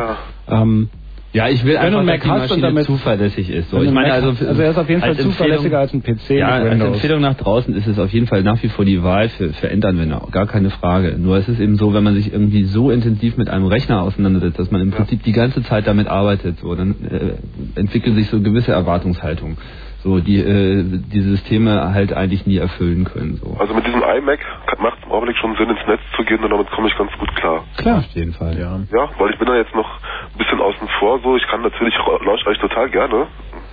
Ja, 0.48 0.62
Ähm, 0.62 0.90
Ja, 1.34 1.48
ich 1.48 1.64
will 1.64 1.78
einfach, 1.78 2.00
einen 2.00 2.08
dass 2.08 2.16
Mac 2.18 2.22
die 2.24 2.28
Maschine 2.28 2.62
damit- 2.62 2.86
zuverlässig 2.86 3.50
ist. 3.50 3.70
So, 3.70 3.78
du 3.78 3.84
ich 3.84 3.92
meine 3.92 4.10
Mac 4.10 4.22
also, 4.22 4.46
also 4.46 4.62
er 4.62 4.72
ist 4.72 4.78
auf 4.78 4.90
jeden 4.90 5.00
Fall 5.00 5.12
als 5.12 5.22
zuverlässiger 5.24 5.80
als 5.80 5.94
ein 5.94 6.02
PC 6.04 6.32
Ja, 6.38 6.60
mit 6.60 6.74
als. 6.74 6.82
Empfehlung 6.84 7.22
nach 7.22 7.36
draußen 7.36 7.74
ist 7.74 7.88
es 7.88 7.98
auf 8.00 8.12
jeden 8.12 8.28
Fall 8.28 8.44
nach 8.44 8.62
wie 8.62 8.68
vor 8.68 8.84
die 8.84 9.02
Wahl 9.02 9.30
für, 9.30 9.54
für 9.54 9.70
Endanwender, 9.70 10.28
gar 10.32 10.46
keine 10.46 10.72
Frage. 10.72 11.16
Nur 11.18 11.38
es 11.38 11.48
ist 11.48 11.62
eben 11.62 11.78
so, 11.78 11.94
wenn 11.94 12.04
man 12.04 12.16
sich 12.16 12.34
irgendwie 12.34 12.64
so 12.66 12.92
intensiv 12.92 13.38
mit 13.38 13.50
einem 13.50 13.66
Rechner 13.68 14.02
auseinandersetzt, 14.02 14.60
dass 14.60 14.72
man 14.72 14.82
im 14.82 14.92
Prinzip 14.92 15.24
die 15.24 15.32
ganze 15.32 15.64
Zeit 15.64 15.88
damit 15.88 16.08
arbeitet, 16.08 16.58
so, 16.60 16.76
dann 16.76 16.96
äh, 17.10 17.80
entwickeln 17.80 18.16
sich 18.18 18.28
so 18.28 18.42
gewisse 18.42 18.74
Erwartungshaltungen, 18.74 19.56
so 20.04 20.20
die 20.20 20.40
äh, 20.40 20.84
die 20.84 21.22
Systeme 21.22 21.94
halt 21.94 22.14
eigentlich 22.14 22.46
nie 22.46 22.58
erfüllen 22.58 23.06
können. 23.06 23.40
So. 23.44 23.56
Also 23.60 23.74
mit 23.74 23.86
diesem 23.86 24.02
iMac 24.02 24.40
macht 24.80 24.98
es 25.00 25.06
im 25.06 25.12
Augenblick 25.12 25.38
schon 25.38 25.56
Sinn, 25.56 25.70
ins 25.70 25.86
Netz 25.88 26.02
zu 26.16 26.24
gehen 26.24 26.44
und 26.44 26.50
damit 26.50 26.70
komme 26.72 26.88
ich 26.88 26.98
ganz 26.98 27.12
gut 27.20 27.34
klar. 27.36 27.64
Klar. 27.78 28.00
Auf 28.00 28.06
jeden 28.14 28.34
Fall. 28.34 28.58
Ja. 28.58 28.80
Ja, 28.92 29.10
weil 29.20 29.30
ich 29.32 29.38
bin 29.38 29.48
da 29.48 29.56
jetzt 29.56 29.76
noch 29.76 29.90
ein 30.34 30.38
bisschen 30.38 30.60
außen 30.60 30.88
vor, 31.00 31.20
so 31.24 31.36
ich 31.38 31.46
kann 31.48 31.62
natürlich 31.62 31.96
lausche 32.26 32.48
euch 32.48 32.58
total 32.60 32.90
gerne, 32.90 33.28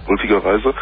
ulkigerweise, 0.07 0.75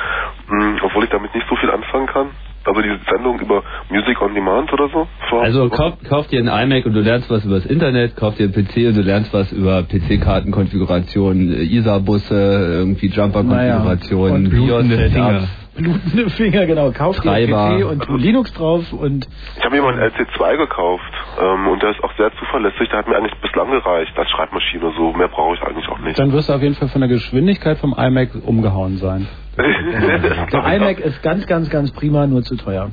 mh, 0.48 0.78
obwohl 0.82 1.05
ich 1.05 1.10
damit 1.10 1.35
nicht 1.35 1.47
so 1.48 1.56
viel 1.56 1.70
anfangen 1.70 2.06
kann. 2.06 2.31
Also 2.66 2.82
diese 2.82 2.98
Sendung 3.10 3.38
über 3.40 3.62
Music 3.90 4.20
on 4.20 4.34
Demand 4.34 4.72
oder 4.72 4.88
so. 4.88 5.06
Vor 5.28 5.43
Also 5.43 5.68
kauf, 5.68 5.94
kauf 6.09 6.26
dir 6.28 6.40
ein 6.40 6.48
iMac 6.70 6.84
und 6.86 6.94
du 6.94 7.01
lernst 7.01 7.30
was 7.30 7.44
über 7.44 7.56
das 7.56 7.66
Internet, 7.66 8.16
kauf 8.16 8.34
dir 8.36 8.44
ein 8.48 8.52
PC 8.52 8.88
und 8.88 8.97
du 8.97 9.02
lernst 9.02 9.32
was 9.32 9.52
über 9.52 9.82
PC-Kartenkonfiguration, 9.84 11.52
äh, 11.52 11.62
ISA-Busse, 11.62 12.34
irgendwie 12.34 13.09
Jumper-Konfiguration, 13.09 14.43
Naja, 14.43 14.48
BIOS-Setups. 14.51 15.48
Blutende 15.76 16.30
Finger, 16.30 16.64
genau. 16.66 16.90
Kauf 16.90 17.20
dir 17.20 17.30
einen 17.30 17.51
Treiber. 17.51 17.78
PC 17.78 18.09
und 18.10 18.20
Linux 18.20 18.52
drauf 18.55 18.93
und 18.94 19.28
Ich 19.59 19.62
habe 19.64 19.76
mir 19.76 19.82
mal 19.82 19.93
einen 19.93 20.10
LC2 20.10 20.56
gekauft 20.56 21.02
ähm, 21.38 21.68
und 21.68 21.82
der 21.82 21.90
ist 21.90 22.02
auch 22.02 22.12
sehr 22.16 22.30
zuverlässig. 22.38 22.88
Der 22.88 23.01
hat 23.01 23.09
mir 23.09 23.16
eigentlich 23.16 23.38
bislang 23.43 23.70
gereicht 23.70 24.18
als 24.18 24.30
Schreibmaschine. 24.30 24.93
So 24.97 25.12
mehr 25.12 25.28
brauche 25.28 25.55
ich 25.55 25.62
eigentlich 25.62 25.86
auch 25.88 25.98
nicht. 25.98 26.18
Dann 26.18 26.32
wirst 26.32 26.48
du 26.48 26.55
auf 26.55 26.62
jeden 26.62 26.76
Fall 26.76 26.88
von 26.88 27.02
der 27.02 27.10
Geschwindigkeit 27.10 27.76
vom 27.76 27.94
iMac 27.94 28.30
umgehauen 28.47 28.97
sein. 28.97 29.28
Der 29.57 30.77
iMac 30.77 31.01
ist 31.01 31.23
ganz, 31.23 31.47
ganz, 31.47 31.70
ganz 31.70 31.91
prima, 31.93 32.27
nur 32.27 32.43
zu 32.43 32.57
teuer. 32.57 32.91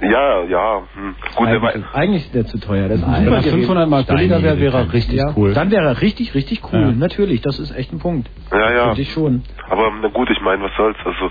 Ja, 0.00 0.42
ja. 0.44 0.82
Hm. 0.94 1.14
Gut, 1.36 1.46
Eigentlich, 1.46 1.84
eigentlich 1.94 2.24
ist 2.26 2.34
der 2.34 2.46
zu 2.46 2.58
teuer. 2.58 2.88
Das 2.88 2.98
ist 2.98 3.06
Wenn 3.06 3.24
super 3.24 3.36
er 3.36 3.42
gewesen. 3.42 3.58
500 3.60 3.88
Mal 3.88 4.04
billiger 4.04 4.42
wäre, 4.42 4.60
wäre 4.60 4.78
er 4.78 4.92
richtig 4.92 5.14
ja, 5.18 5.32
cool. 5.36 5.54
Dann 5.54 5.70
wäre 5.70 5.86
er 5.86 6.00
richtig, 6.02 6.34
richtig 6.34 6.62
cool. 6.72 6.80
Ja. 6.80 6.92
Natürlich, 6.92 7.40
das 7.42 7.58
ist 7.58 7.74
echt 7.74 7.92
ein 7.92 8.00
Punkt. 8.00 8.28
ja, 8.52 8.72
ja. 8.74 8.88
Für 8.90 8.96
dich 8.96 9.12
schon. 9.12 9.44
Aber 9.70 9.92
na 10.02 10.08
gut, 10.08 10.28
ich 10.30 10.40
meine, 10.40 10.64
was 10.64 10.72
soll's? 10.76 10.96
Also, 11.04 11.30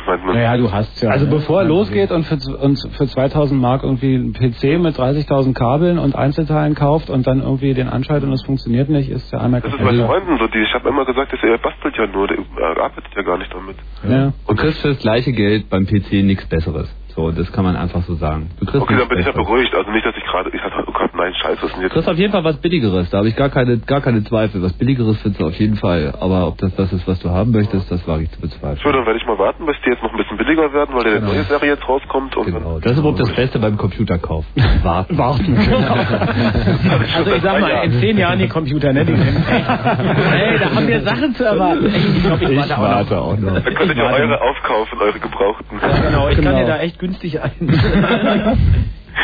pff, 0.00 0.06
mein, 0.06 0.20
mein, 0.24 0.34
Naja, 0.36 0.56
du 0.56 0.72
hast 0.72 1.02
ja. 1.02 1.10
Also 1.10 1.26
ne? 1.26 1.32
bevor 1.32 1.62
er 1.62 1.68
losgeht 1.68 2.10
und 2.10 2.24
für, 2.24 2.36
und 2.56 2.78
für 2.96 3.06
2000 3.06 3.60
Mark 3.60 3.82
irgendwie 3.82 4.14
einen 4.14 4.32
PC 4.32 4.80
mit 4.80 4.96
30.000 4.96 5.54
Kabeln 5.54 5.98
und 5.98 6.14
Einzelteilen 6.16 6.74
kauft 6.74 7.10
und 7.10 7.26
dann 7.26 7.42
irgendwie 7.42 7.74
den 7.74 7.88
anschaltet 7.88 8.28
und 8.28 8.34
es 8.34 8.42
funktioniert 8.42 8.88
nicht, 8.88 9.10
ist 9.10 9.32
der 9.32 9.42
iMac 9.42 9.62
das 9.64 9.72
ist 9.72 9.78
bei 9.78 9.86
also, 9.86 10.06
Freunden 10.06 10.38
so, 10.38 10.46
die 10.46 10.58
ich 10.58 10.74
habe 10.74 10.88
immer 10.88 11.04
gesagt, 11.04 11.32
dass 11.32 11.40
er 11.42 11.58
bastelt 11.58 11.96
ja 11.96 12.06
nur, 12.06 12.26
der 12.26 12.38
er 12.38 12.82
arbeitet 12.82 13.12
ja 13.14 13.22
gar 13.22 13.38
nicht 13.38 13.52
damit. 13.52 13.76
ja. 14.08 14.32
Du 14.48 14.54
kriegst 14.54 14.80
für 14.80 14.88
das 14.88 14.98
gleiche 14.98 15.32
Geld 15.32 15.68
beim 15.70 15.86
PC 15.86 16.24
nichts 16.24 16.46
Besseres. 16.46 16.94
So, 17.20 17.30
das 17.32 17.52
kann 17.52 17.64
man 17.64 17.76
einfach 17.76 18.02
so 18.04 18.14
sagen. 18.14 18.48
Du 18.58 18.64
kriegst 18.66 18.80
Okay, 18.82 18.96
dann 18.98 19.08
bin 19.08 19.18
ich 19.18 19.26
ja 19.26 19.32
beruhigt. 19.32 19.74
Also 19.74 19.90
nicht, 19.90 20.06
dass 20.06 20.16
ich 20.16 20.24
gerade, 20.24 20.48
ich 20.54 20.62
hatte, 20.62 20.76
oh 20.86 20.92
Gott, 20.92 21.10
nein, 21.14 21.34
scheiße, 21.34 21.56
was 21.62 21.64
ist 21.64 21.72
denn 21.72 21.80
Du 21.80 21.86
jetzt? 21.86 21.92
kriegst 21.92 22.08
auf 22.08 22.16
jeden 22.16 22.32
Fall 22.32 22.44
was 22.44 22.56
Billigeres, 22.56 23.10
da 23.10 23.18
habe 23.18 23.28
ich 23.28 23.36
gar 23.36 23.50
keine, 23.50 23.78
gar 23.78 24.00
keine 24.00 24.24
Zweifel. 24.24 24.62
Was 24.62 24.72
Billigeres 24.72 25.18
findest 25.20 25.40
du 25.42 25.46
auf 25.48 25.54
jeden 25.58 25.76
Fall. 25.76 26.14
Aber 26.18 26.46
ob 26.48 26.56
das 26.58 26.74
das 26.76 26.92
ist, 26.94 27.06
was 27.06 27.18
du 27.20 27.28
haben 27.30 27.50
möchtest, 27.50 27.90
das 27.90 28.06
wage 28.08 28.22
ich 28.24 28.30
zu 28.32 28.40
bezweifeln. 28.40 28.80
So, 28.82 28.90
dann 28.90 29.04
werde 29.04 29.18
ich 29.18 29.26
mal 29.26 29.38
warten, 29.38 29.66
bis 29.66 29.76
die 29.84 29.90
jetzt 29.90 30.02
noch 30.02 30.10
ein 30.12 30.16
bisschen 30.16 30.36
billiger 30.38 30.72
werden, 30.72 30.94
weil 30.94 31.04
der 31.04 31.20
neue 31.20 31.44
Serie 31.44 31.70
jetzt 31.74 31.86
rauskommt. 31.86 32.36
Und 32.36 32.46
Genau. 32.46 32.78
Das 32.80 32.92
ist 32.92 32.98
überhaupt 32.98 33.20
das 33.20 33.32
Beste 33.34 33.58
beim 33.58 33.76
Computerkauf. 33.76 34.44
Warten. 34.82 35.18
Warten. 35.18 35.56
Also 37.16 37.34
ich 37.34 37.42
sag 37.42 37.60
mal, 37.60 37.84
in 37.84 37.92
zehn 38.00 38.16
Jahren 38.18 38.38
die 38.38 38.48
Computer, 38.48 38.92
ne? 38.92 39.04
Die 39.04 39.14
sind 39.14 39.36
echt. 39.50 39.68
Hey, 39.68 40.58
da 40.58 40.74
haben 40.74 40.86
wir 40.88 41.00
Sachen 41.02 41.34
zu 41.34 41.44
erwarten. 41.44 41.86
Ey, 41.86 42.00
ich 42.16 42.22
glaube, 42.24 42.44
ich, 42.44 42.70
warte 42.70 43.18
auch 43.18 43.36
noch. 43.36 43.52
dann 43.54 43.74
könnt 43.74 43.94
ihr 43.94 44.02
ja 44.04 44.10
eure 44.12 44.40
aufkaufen, 44.40 44.98
eure 45.00 45.18
gebrauchten. 45.18 45.78
Ja, 45.82 46.08
genau, 46.08 46.28
ich 46.28 46.36
kann 46.36 46.44
Genau. 46.44 46.58
dir 46.58 46.66
da 46.66 46.78
echt 46.78 46.98
günstig 46.98 47.09
ein. 47.42 47.52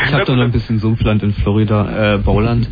Ich 0.08 0.12
habe 0.12 0.24
doch 0.24 0.36
noch 0.36 0.44
ein 0.44 0.52
bisschen 0.52 0.78
Sumpfland 0.78 1.22
in 1.22 1.32
Florida, 1.32 2.14
äh, 2.14 2.18
Bauland. 2.18 2.68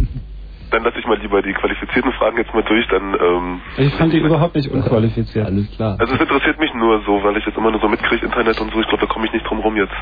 Dann 0.70 0.82
lasse 0.82 0.98
ich 0.98 1.06
mal 1.06 1.18
lieber 1.20 1.40
die 1.42 1.52
qualifizierten 1.52 2.12
Fragen 2.12 2.36
jetzt 2.36 2.52
mal 2.52 2.62
durch, 2.64 2.86
dann, 2.88 3.14
ähm, 3.14 3.60
Ich 3.78 3.94
fand 3.94 4.12
die 4.12 4.18
überhaupt 4.18 4.54
nicht 4.56 4.68
unqualifiziert. 4.70 5.46
Alles 5.46 5.70
klar. 5.70 5.96
also 5.98 6.14
es 6.14 6.20
interessiert 6.20 6.58
mich 6.58 6.72
nur 6.74 7.00
so, 7.06 7.22
weil 7.22 7.36
ich 7.36 7.46
jetzt 7.46 7.56
immer 7.56 7.70
nur 7.70 7.80
so 7.80 7.88
mitkriege, 7.88 8.26
Internet 8.26 8.60
und 8.60 8.72
so, 8.72 8.80
ich 8.80 8.86
glaube, 8.88 9.06
da 9.06 9.12
komme 9.12 9.26
ich 9.26 9.32
nicht 9.32 9.48
drum 9.48 9.60
rum 9.60 9.76
jetzt. 9.76 9.92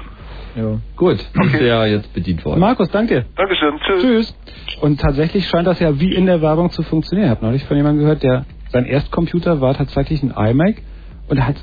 Ja. 0.57 0.79
Gut, 0.97 1.19
bist 1.35 1.55
du 1.61 1.67
ja 1.67 1.85
jetzt 1.87 2.13
bedient 2.13 2.45
worden. 2.45 2.61
Markus, 2.61 2.91
danke. 2.91 3.27
Dankeschön, 3.37 3.79
tschüss. 3.81 4.03
Tschüss. 4.03 4.35
Und 4.81 5.01
tatsächlich 5.01 5.47
scheint 5.49 5.67
das 5.67 5.79
ja 5.81 5.99
wie 6.01 6.15
in 6.15 6.27
der 6.27 6.43
Werbung 6.43 6.71
zu 6.71 6.83
funktionieren. 6.83 7.27
Ich 7.31 7.37
habe 7.37 7.47
neulich 7.47 7.65
von 7.65 7.77
jemandem 7.77 8.01
gehört, 8.03 8.23
der 8.23 8.45
sein 8.71 8.85
Erstcomputer 8.87 9.61
war 9.61 9.75
tatsächlich 9.75 10.23
ein 10.23 10.31
iMac 10.37 10.77
und 11.29 11.37
er 11.39 11.47
hat 11.49 11.57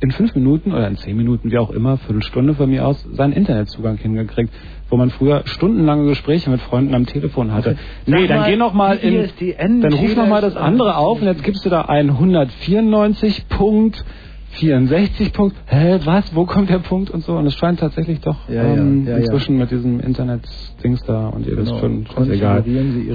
in 0.00 0.10
fünf 0.10 0.34
Minuten 0.34 0.72
oder 0.72 0.86
in 0.88 0.96
zehn 0.96 1.16
Minuten, 1.16 1.50
wie 1.50 1.58
auch 1.58 1.70
immer, 1.70 1.96
Viertelstunde 1.98 2.54
von 2.54 2.68
mir 2.68 2.86
aus, 2.86 3.02
seinen 3.12 3.32
Internetzugang 3.32 3.96
hingekriegt, 3.96 4.52
wo 4.90 4.96
man 4.96 5.10
früer 5.10 5.42
stundenlange 5.46 6.06
Gespräche 6.08 6.50
mit 6.50 6.60
Freunden 6.60 6.94
am 6.94 7.06
Telefon 7.06 7.52
hatte. 7.52 7.76
Nee, 8.04 8.20
Sag 8.20 8.28
dann 8.28 8.38
mal, 8.40 8.50
geh 8.50 8.56
noch 8.56 8.72
mal 8.74 8.96
in, 8.98 9.14
ISDN, 9.14 9.80
dann 9.80 9.92
ruf 9.94 10.14
noch 10.16 10.28
mal 10.28 10.42
das 10.42 10.56
andere 10.56 10.96
auf 10.96 11.20
und 11.20 11.26
jetzt 11.26 11.42
gibst 11.42 11.64
du 11.64 11.70
da 11.70 11.82
ein 11.82 12.10
194 12.10 13.48
Punkt 13.48 14.04
64 14.50 15.32
Punkt, 15.34 15.54
hä, 15.66 15.98
was, 16.04 16.34
wo 16.34 16.46
kommt 16.46 16.70
der 16.70 16.78
Punkt 16.78 17.10
und 17.10 17.22
so 17.22 17.34
und 17.36 17.46
es 17.46 17.54
scheint 17.56 17.80
tatsächlich 17.80 18.20
doch 18.20 18.36
Ja, 18.48 18.62
ähm, 18.62 19.04
ja, 19.04 19.12
ja. 19.12 19.16
inzwischen 19.18 19.58
mit 19.58 19.70
diesem 19.70 20.00
Internet-Dings 20.00 21.02
da 21.04 21.28
und 21.28 21.46
ihr 21.46 21.56
wisst 21.58 21.72
Genau. 21.78 22.06
schon, 22.14 22.22
ist 22.24 22.30
egal. 22.30 22.64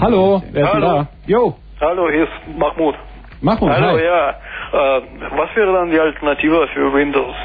Hallo, 0.02 0.44
wer 0.52 0.64
ist 0.66 0.74
denn 0.74 0.84
Hallo. 0.84 0.98
da? 1.04 1.08
Jo, 1.26 1.56
Hallo, 1.80 2.08
hier 2.12 2.24
ist 2.24 2.58
Mahmoud. 2.60 2.94
Mahmoud, 3.42 3.70
Hallo, 3.72 3.98
hi. 3.98 4.04
ja. 4.04 4.30
Äh, 4.30 5.02
was 5.36 5.56
wäre 5.56 5.74
dann 5.74 5.90
die 5.92 6.00
Alternative 6.00 6.68
für 6.74 6.94
Windows? 6.94 7.36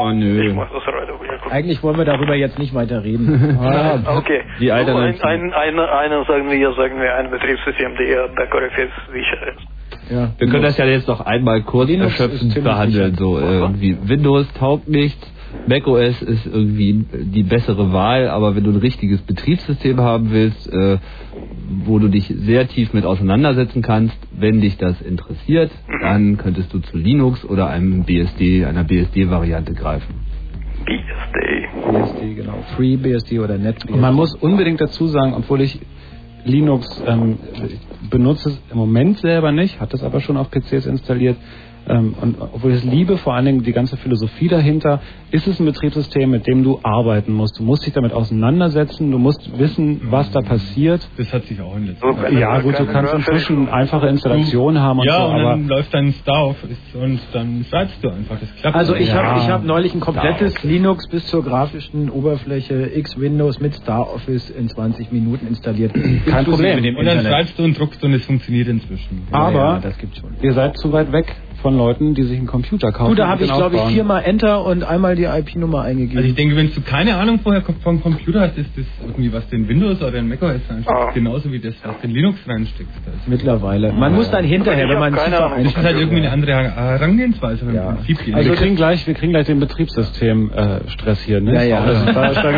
Oh 0.00 0.10
nö. 0.10 0.52
Mach 0.54 0.68
kurz. 0.70 1.52
Eigentlich 1.52 1.82
wollen 1.82 1.96
wir 1.98 2.04
darüber 2.04 2.34
jetzt 2.34 2.58
nicht 2.58 2.74
weiter 2.74 3.02
reden. 3.04 3.58
Okay. 4.06 4.42
Die 4.60 4.66
so 4.68 4.72
Alter 4.74 4.96
ein, 4.96 5.20
ein, 5.22 5.52
ein, 5.54 5.78
einer 5.80 6.24
sagen 6.24 6.50
wir, 6.50 6.72
sagen 6.72 7.00
wir 7.00 7.14
ein 7.14 7.30
Betriebssystem, 7.30 7.96
der 7.96 8.28
Backorifice 8.28 8.90
sicher 9.12 9.48
ist. 9.48 10.10
Ja. 10.10 10.30
Wir 10.38 10.48
können 10.48 10.62
das 10.62 10.76
ja 10.76 10.84
jetzt 10.86 11.08
noch 11.08 11.20
einmal 11.20 11.62
kurz 11.62 11.88
Linux 11.88 12.18
erschöpfend 12.18 12.62
behandeln. 12.62 13.14
So 13.14 13.38
irgendwie 13.38 13.96
Windows 14.02 14.52
taugt 14.54 14.88
nichts, 14.88 15.32
macOS 15.66 16.20
ist 16.22 16.46
irgendwie 16.46 17.04
die 17.12 17.42
bessere 17.42 17.92
Wahl, 17.92 18.28
aber 18.28 18.54
wenn 18.54 18.64
du 18.64 18.70
ein 18.70 18.76
richtiges 18.76 19.20
Betriebssystem 19.22 20.00
haben 20.00 20.30
willst, 20.30 20.72
äh, 20.72 20.98
wo 21.84 21.98
du 21.98 22.08
dich 22.08 22.26
sehr 22.26 22.68
tief 22.68 22.92
mit 22.92 23.04
auseinandersetzen 23.04 23.82
kannst, 23.82 24.16
wenn 24.32 24.60
dich 24.60 24.76
das 24.76 25.00
interessiert, 25.00 25.70
dann 26.02 26.36
könntest 26.36 26.72
du 26.72 26.80
zu 26.80 26.96
Linux 26.96 27.44
oder 27.44 27.68
einem 27.68 28.04
BSD, 28.04 28.64
einer 28.64 28.84
BSD-Variante 28.84 29.74
greifen. 29.74 30.14
BSD. 30.84 31.68
BSD, 31.90 32.34
genau. 32.34 32.62
Free 32.76 32.96
BSD 32.96 33.38
oder 33.38 33.56
NetBSD. 33.56 33.92
Und 33.92 34.00
man 34.00 34.14
muss 34.14 34.34
unbedingt 34.34 34.80
dazu 34.80 35.06
sagen, 35.06 35.34
obwohl 35.34 35.62
ich 35.62 35.80
Linux 36.44 37.02
ähm, 37.06 37.38
benutze 38.10 38.50
es 38.50 38.62
im 38.70 38.76
Moment 38.76 39.18
selber 39.18 39.50
nicht, 39.50 39.80
hat 39.80 39.94
das 39.94 40.02
aber 40.02 40.20
schon 40.20 40.36
auf 40.36 40.50
PCs 40.50 40.86
installiert. 40.86 41.36
Ähm, 41.88 42.14
und 42.20 42.36
obwohl 42.40 42.72
ich 42.72 42.78
es 42.78 42.84
liebe, 42.84 43.18
vor 43.18 43.34
allen 43.34 43.44
Dingen 43.44 43.62
die 43.62 43.72
ganze 43.72 43.96
Philosophie 43.96 44.48
dahinter, 44.48 45.00
ist 45.30 45.46
es 45.46 45.60
ein 45.60 45.66
Betriebssystem, 45.66 46.30
mit 46.30 46.46
dem 46.46 46.62
du 46.64 46.80
arbeiten 46.82 47.32
musst. 47.32 47.58
Du 47.58 47.62
musst 47.62 47.84
dich 47.84 47.92
damit 47.92 48.12
auseinandersetzen, 48.12 49.10
du 49.10 49.18
musst 49.18 49.58
wissen, 49.58 50.00
was 50.10 50.30
da 50.30 50.40
passiert. 50.40 51.06
Das 51.16 51.32
hat 51.32 51.44
sich 51.44 51.60
auch 51.60 51.76
in 51.76 51.86
letzter 51.88 52.12
So, 52.12 52.20
Zeit. 52.20 52.32
Ja, 52.32 52.60
gut, 52.60 52.78
du 52.78 52.86
kannst 52.86 53.12
inzwischen 53.12 53.68
einfache 53.68 54.06
Installationen 54.08 54.80
haben 54.80 55.00
und 55.00 55.06
ja, 55.06 55.18
so, 55.18 55.24
und 55.24 55.32
aber 55.32 55.50
dann 55.50 55.68
läuft 55.68 55.92
dein 55.92 56.12
Star 56.12 56.46
Office 56.46 56.78
und 56.94 57.20
dann 57.32 57.64
schreibst 57.68 58.02
du 58.02 58.08
einfach. 58.08 58.38
Das 58.40 58.54
klappt. 58.56 58.76
Also 58.76 58.94
ich 58.94 59.08
ja. 59.08 59.22
habe 59.22 59.40
ich 59.40 59.48
hab 59.48 59.64
neulich 59.64 59.94
ein 59.94 60.00
komplettes 60.00 60.62
Linux 60.62 61.08
bis 61.08 61.26
zur 61.26 61.44
grafischen 61.44 62.08
Oberfläche 62.10 62.90
X 62.94 63.18
Windows 63.18 63.60
mit 63.60 63.74
Star 63.74 64.12
Office 64.14 64.50
in 64.50 64.68
20 64.68 65.12
Minuten 65.12 65.46
installiert. 65.46 65.92
Kein 66.26 66.44
Problem. 66.44 66.82
dem 66.82 66.96
Und 66.96 67.04
dann 67.04 67.20
schreibst 67.20 67.58
du 67.58 67.64
und 67.64 67.78
druckst 67.78 68.02
und 68.04 68.12
es 68.12 68.24
funktioniert 68.24 68.68
inzwischen. 68.68 69.22
aber 69.30 69.52
ja, 69.52 69.78
das 69.80 69.98
gibt's 69.98 70.18
schon. 70.18 70.30
ihr 70.40 70.52
seid 70.52 70.76
zu 70.76 70.92
weit 70.92 71.12
weg 71.12 71.34
von 71.64 71.78
Leuten, 71.78 72.12
die 72.14 72.24
sich 72.24 72.36
einen 72.36 72.46
Computer 72.46 72.92
kaufen. 72.92 73.08
Gut, 73.08 73.18
da 73.18 73.26
habe 73.26 73.42
ich 73.42 73.48
den 73.50 73.56
glaube 73.56 73.76
ich 73.76 73.82
viermal 73.94 74.22
Enter 74.24 74.66
und 74.66 74.84
einmal 74.84 75.16
die 75.16 75.24
IP-Nummer 75.24 75.80
eingegeben. 75.80 76.18
Also 76.18 76.28
ich 76.28 76.34
denke, 76.34 76.56
wenn 76.56 76.70
du 76.74 76.80
keine 76.82 77.16
Ahnung 77.16 77.40
vorher 77.42 77.62
vom 77.82 78.02
Computer 78.02 78.42
hast, 78.42 78.58
ist 78.58 78.68
das 78.76 78.84
irgendwie, 79.02 79.32
was 79.32 79.48
den 79.48 79.66
Windows 79.66 79.98
oder 80.02 80.10
den 80.10 80.28
macOS 80.28 80.60
reinsteckst, 80.68 80.86
Ah. 80.90 81.10
genauso 81.14 81.50
wie 81.50 81.58
das, 81.60 81.74
was 81.82 81.98
den 82.02 82.10
Linux 82.10 82.38
reinsteckst. 82.46 82.92
Also 83.06 83.18
Mittlerweile. 83.26 83.92
Man 83.94 84.14
muss 84.14 84.30
dann 84.30 84.44
hinterher, 84.44 84.86
wenn 84.90 84.98
man 84.98 85.14
tiefer 85.14 85.52
das 85.56 85.64
ist 85.64 85.76
halt 85.78 85.96
irgendwie 85.96 86.18
eine 86.18 86.32
andere 86.32 86.52
Herangehensweise 86.52 87.64
beim 87.64 87.96
Prinzip. 87.96 88.34
Also 88.34 88.50
wir 88.50 88.56
kriegen 88.56 88.76
gleich, 88.76 89.06
wir 89.06 89.14
kriegen 89.14 89.32
gleich 89.32 89.46
den 89.46 89.60
Betriebssystem 89.60 90.50
äh, 90.54 90.90
Stress 90.90 91.22
hier, 91.22 91.40
ne? 91.40 91.54
Ja, 91.54 91.62
ja. 91.62 91.78
Also, 91.80 92.48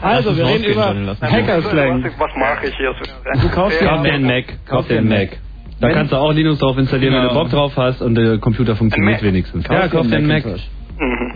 also 0.00 0.36
wir 0.36 0.46
reden 0.46 0.64
über 0.64 0.94
Hackerslang. 1.20 2.04
Was, 2.04 2.12
was 2.18 2.30
mache 2.38 2.66
ich 2.68 2.76
hier? 2.76 2.94
Du 3.42 3.48
kaufst 3.48 3.80
dir 3.80 3.86
Kauf 3.86 4.02
dir 4.04 4.12
einen 4.12 4.26
Mac, 4.26 4.44
kauf 4.66 4.86
dir 4.86 4.98
einen 4.98 5.08
Mac. 5.08 5.38
Da 5.82 5.88
Wenn- 5.88 5.94
kannst 5.96 6.12
du 6.12 6.16
auch 6.16 6.32
Linux 6.32 6.60
drauf 6.60 6.78
installieren, 6.78 7.12
wenn 7.14 7.22
du 7.22 7.28
Genau. 7.30 7.40
Bock 7.42 7.50
drauf 7.50 7.76
hast 7.76 8.00
und 8.02 8.14
der 8.14 8.38
Computer 8.38 8.76
funktioniert 8.76 9.20
wenigstens. 9.22 9.64
Kauf 9.64 9.76
Ja, 9.76 9.88
kauf 9.88 10.10
einen 10.10 10.26
Mac. 10.28 10.44
Macintosh. 10.46 10.68
Mhm. 10.98 11.32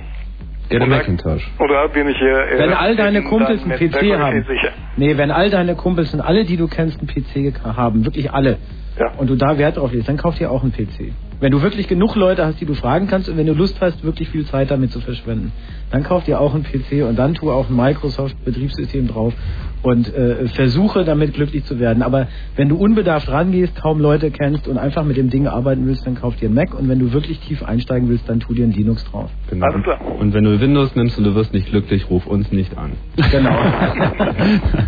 Get 0.68 0.80
a 0.80 0.84
Oder- 0.84 0.96
Macintosh. 0.96 1.50
Oder 1.58 1.88
bin 1.88 2.08
ich 2.08 2.16
hier... 2.16 2.44
Wenn 2.56 2.72
all 2.72 2.94
deine 2.96 3.22
Kumpels 3.24 3.62
einen 3.64 3.72
PC 3.72 4.16
haben. 4.16 4.44
Sicher. 4.48 4.70
Nee, 4.96 5.16
wenn 5.16 5.30
all 5.32 5.50
deine 5.50 5.74
Kumpels 5.74 6.14
und 6.14 6.20
alle, 6.20 6.44
die 6.44 6.56
du 6.56 6.68
kennst, 6.68 6.98
einen 7.00 7.08
PC 7.08 7.54
haben, 7.64 8.04
wirklich 8.04 8.30
alle, 8.32 8.58
Ja. 8.98 9.12
und 9.18 9.28
du 9.28 9.36
da 9.36 9.58
Wert 9.58 9.76
drauf 9.76 9.92
legst, 9.92 10.08
dann 10.08 10.16
kauf 10.16 10.36
dir 10.38 10.50
auch 10.50 10.62
einen 10.62 10.72
PC. 10.72 11.12
Wenn 11.38 11.52
du 11.52 11.60
wirklich 11.60 11.86
genug 11.86 12.16
Leute 12.16 12.46
hast, 12.46 12.60
die 12.62 12.64
du 12.64 12.72
fragen 12.72 13.08
kannst 13.08 13.28
und 13.28 13.36
wenn 13.36 13.46
du 13.46 13.52
Lust 13.52 13.78
hast, 13.80 14.02
wirklich 14.02 14.30
viel 14.30 14.46
Zeit 14.46 14.70
damit 14.70 14.90
zu 14.90 15.00
verschwenden, 15.00 15.52
dann 15.90 16.02
kauf 16.02 16.24
dir 16.24 16.40
auch 16.40 16.54
einen 16.54 16.64
PC 16.64 17.06
und 17.06 17.16
dann 17.18 17.34
tu 17.34 17.50
auch 17.50 17.68
ein 17.68 17.76
Microsoft-Betriebssystem 17.76 19.06
drauf 19.08 19.34
und 19.82 20.12
äh, 20.14 20.48
versuche 20.48 21.04
damit 21.04 21.34
glücklich 21.34 21.64
zu 21.64 21.78
werden. 21.78 22.02
Aber 22.02 22.28
wenn 22.56 22.70
du 22.70 22.76
unbedarft 22.76 23.28
rangehst, 23.30 23.76
kaum 23.76 24.00
Leute 24.00 24.30
kennst 24.30 24.66
und 24.66 24.78
einfach 24.78 25.04
mit 25.04 25.18
dem 25.18 25.28
Ding 25.28 25.46
arbeiten 25.46 25.86
willst, 25.86 26.06
dann 26.06 26.14
kauf 26.14 26.34
dir 26.36 26.46
einen 26.46 26.54
Mac 26.54 26.72
und 26.72 26.88
wenn 26.88 26.98
du 26.98 27.12
wirklich 27.12 27.38
tief 27.40 27.62
einsteigen 27.62 28.08
willst, 28.08 28.26
dann 28.28 28.40
tu 28.40 28.54
dir 28.54 28.64
ein 28.64 28.72
Linux 28.72 29.04
drauf. 29.04 29.30
Genau. 29.50 29.66
Alles 29.66 29.82
klar. 29.82 30.00
Und 30.18 30.32
wenn 30.32 30.44
du 30.44 30.58
Windows 30.58 30.96
nimmst 30.96 31.18
und 31.18 31.24
du 31.24 31.34
wirst 31.34 31.52
nicht 31.52 31.68
glücklich, 31.68 32.08
ruf 32.08 32.26
uns 32.26 32.50
nicht 32.50 32.76
an. 32.78 32.92
Genau. 33.30 33.54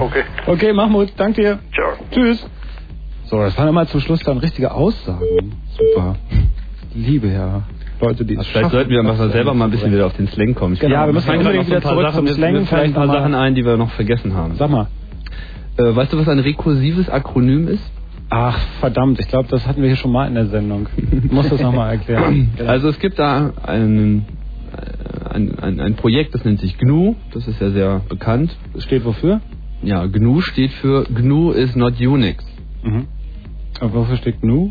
Okay. 0.00 0.22
Okay, 0.46 0.72
Mahmoud, 0.72 1.12
danke 1.16 1.40
dir. 1.42 1.58
Ciao. 1.72 1.92
Tschüss. 2.10 2.48
So, 3.30 3.38
das 3.38 3.56
waren 3.58 3.68
immer 3.68 3.86
zum 3.86 4.00
Schluss 4.00 4.20
dann 4.20 4.38
richtige 4.38 4.72
Aussagen. 4.72 5.52
Super. 5.76 6.16
Liebe 6.94 7.28
ja. 7.28 7.62
Leute, 8.00 8.24
die 8.24 8.38
Also 8.38 8.48
vielleicht 8.50 8.70
sollten 8.70 8.90
wir 8.90 9.02
das 9.02 9.32
selber 9.32 9.54
mal 9.54 9.66
ein 9.66 9.70
bisschen 9.70 9.92
wieder 9.92 10.06
auf 10.06 10.16
den 10.16 10.28
Slang 10.28 10.54
kommen. 10.54 10.74
Ich 10.74 10.80
Genau, 10.80 10.94
finde, 11.04 11.08
wir 11.08 11.12
müssen 11.14 11.36
unbedingt 11.38 11.66
wieder 11.66 11.82
zurück 11.82 12.06
zum 12.12 12.26
Sachen- 12.26 12.34
Slang, 12.34 12.52
Mir 12.52 12.58
fallen 12.60 12.66
vielleicht 12.66 12.90
ein 12.90 12.94
paar 12.94 13.06
mal- 13.06 13.12
Sachen 13.20 13.34
ein, 13.34 13.54
die 13.54 13.64
wir 13.64 13.76
noch 13.76 13.90
vergessen 13.90 14.34
haben. 14.34 14.54
Sag 14.56 14.70
mal. 14.70 14.86
Äh, 15.76 15.94
weißt 15.96 16.12
du, 16.12 16.18
was 16.18 16.28
ein 16.28 16.38
rekursives 16.38 17.08
Akronym 17.10 17.68
ist? 17.68 17.82
Ach, 18.30 18.58
verdammt, 18.80 19.18
ich 19.20 19.28
glaube, 19.28 19.48
das 19.50 19.66
hatten 19.66 19.80
wir 19.82 19.88
hier 19.88 19.96
schon 19.96 20.12
mal 20.12 20.26
in 20.28 20.34
der 20.34 20.46
Sendung. 20.46 20.86
Ich 21.24 21.30
muss 21.32 21.48
das 21.48 21.60
nochmal 21.60 21.92
erklären. 21.92 22.50
Also 22.66 22.88
es 22.88 22.98
gibt 22.98 23.18
da 23.18 23.52
ein, 23.64 24.24
äh, 24.72 25.34
ein, 25.34 25.58
ein, 25.58 25.80
ein 25.80 25.94
Projekt, 25.96 26.34
das 26.34 26.44
nennt 26.44 26.60
sich 26.60 26.78
GNU. 26.78 27.14
Das 27.32 27.46
ist 27.48 27.60
ja 27.60 27.70
sehr 27.70 28.00
bekannt. 28.08 28.54
Steht 28.78 29.04
wofür? 29.04 29.40
Ja, 29.82 30.06
GNU 30.06 30.40
steht 30.40 30.72
für 30.72 31.04
GNU 31.04 31.52
is 31.52 31.74
not 31.76 31.94
Unix. 32.00 32.44
Mhm. 32.82 33.06
Aber 33.80 33.94
wofür 33.94 34.16
steht 34.16 34.40
GNU? 34.40 34.70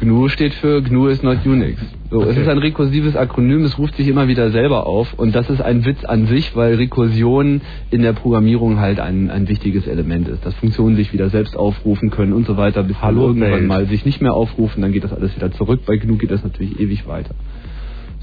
GNU 0.00 0.28
steht 0.28 0.52
für 0.54 0.82
GNU 0.82 1.06
is 1.06 1.22
not 1.22 1.38
Unix. 1.46 1.80
So, 2.10 2.20
Es 2.22 2.30
Okay. 2.30 2.42
ist 2.42 2.48
ein 2.48 2.58
rekursives 2.58 3.16
Akronym, 3.16 3.64
es 3.64 3.78
ruft 3.78 3.96
sich 3.96 4.08
immer 4.08 4.28
wieder 4.28 4.50
selber 4.50 4.86
auf 4.86 5.14
und 5.14 5.34
das 5.34 5.48
ist 5.48 5.62
ein 5.62 5.84
Witz 5.84 6.04
an 6.04 6.26
sich, 6.26 6.54
weil 6.56 6.74
Rekursion 6.74 7.60
in 7.90 8.02
der 8.02 8.12
Programmierung 8.12 8.78
halt 8.80 8.98
ein, 9.00 9.30
ein 9.30 9.48
wichtiges 9.48 9.86
Element 9.86 10.28
ist, 10.28 10.44
dass 10.44 10.54
Funktionen 10.54 10.96
sich 10.96 11.12
wieder 11.12 11.30
selbst 11.30 11.56
aufrufen 11.56 12.10
können 12.10 12.32
und 12.32 12.46
so 12.46 12.56
weiter, 12.56 12.82
bis 12.82 12.96
sie 12.96 13.02
Hallo 13.02 13.28
irgendwann 13.28 13.50
Welt. 13.52 13.66
mal 13.66 13.86
sich 13.86 14.04
nicht 14.04 14.20
mehr 14.20 14.34
aufrufen, 14.34 14.82
dann 14.82 14.92
geht 14.92 15.04
das 15.04 15.12
alles 15.12 15.34
wieder 15.36 15.50
zurück. 15.52 15.80
Bei 15.86 15.96
GNU 15.96 16.16
geht 16.16 16.30
das 16.32 16.42
natürlich 16.42 16.78
ewig 16.80 17.06
weiter. 17.06 17.34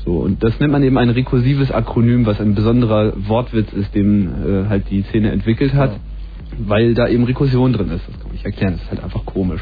So, 0.05 0.17
und 0.17 0.43
das 0.43 0.59
nennt 0.59 0.71
man 0.73 0.83
eben 0.83 0.97
ein 0.97 1.09
rekursives 1.09 1.71
Akronym, 1.71 2.25
was 2.25 2.39
ein 2.41 2.53
besonderer 2.53 3.13
Wortwitz 3.27 3.71
ist, 3.73 3.93
den 3.95 4.27
äh, 4.27 4.67
halt 4.69 4.89
die 4.89 5.03
Szene 5.03 5.31
entwickelt 5.31 5.73
hat, 5.73 5.91
weil 6.59 6.93
da 6.95 7.07
eben 7.07 7.23
Rekursion 7.23 7.71
drin 7.73 7.89
ist. 7.91 8.03
Das 8.07 8.19
kann 8.19 8.31
ich 8.33 8.43
erklären, 8.43 8.73
das 8.73 8.83
ist 8.83 8.89
halt 8.91 9.03
einfach 9.03 9.25
komisch. 9.25 9.61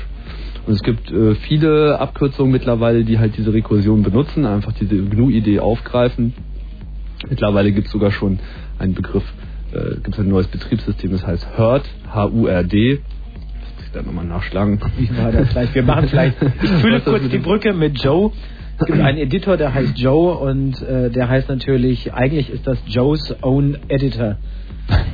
Und 0.69 0.75
es 0.75 0.83
gibt 0.83 1.11
äh, 1.11 1.33
viele 1.33 1.99
Abkürzungen 1.99 2.51
mittlerweile, 2.51 3.03
die 3.03 3.17
halt 3.17 3.35
diese 3.35 3.51
Rekursion 3.51 4.03
benutzen, 4.03 4.45
einfach 4.45 4.71
diese 4.73 4.97
GNU-Idee 4.97 5.61
aufgreifen. 5.61 6.35
Mittlerweile 7.27 7.71
gibt 7.71 7.87
es 7.87 7.91
sogar 7.91 8.11
schon 8.11 8.37
einen 8.77 8.93
Begriff, 8.93 9.23
äh, 9.71 9.95
gibt 9.95 10.09
es 10.09 10.19
ein 10.19 10.27
neues 10.27 10.45
Betriebssystem, 10.45 11.09
das 11.09 11.25
heißt 11.25 11.57
HURD, 11.57 11.89
H-U-R-D. 12.13 12.99
Muss 12.99 13.83
ich 13.83 13.91
dann 13.93 14.05
nochmal 14.05 14.25
nachschlagen. 14.25 14.79
Wie 14.99 15.09
war 15.17 15.31
das 15.31 15.49
gleich? 15.49 15.73
Wir 15.73 15.81
machen 15.81 16.07
vielleicht. 16.07 16.37
Ich 16.61 16.69
fülle 16.69 17.01
kurz 17.01 17.27
die 17.29 17.39
Brücke 17.39 17.73
mit 17.73 17.99
Joe. 18.03 18.31
Es 18.77 18.85
gibt 18.85 18.99
einen 18.99 19.17
Editor, 19.17 19.57
der 19.57 19.73
heißt 19.73 19.97
Joe 19.97 20.37
und 20.37 20.79
äh, 20.83 21.09
der 21.09 21.29
heißt 21.29 21.49
natürlich, 21.49 22.13
eigentlich 22.13 22.51
ist 22.51 22.67
das 22.67 22.77
Joe's 22.85 23.35
Own 23.41 23.75
Editor. 23.87 24.35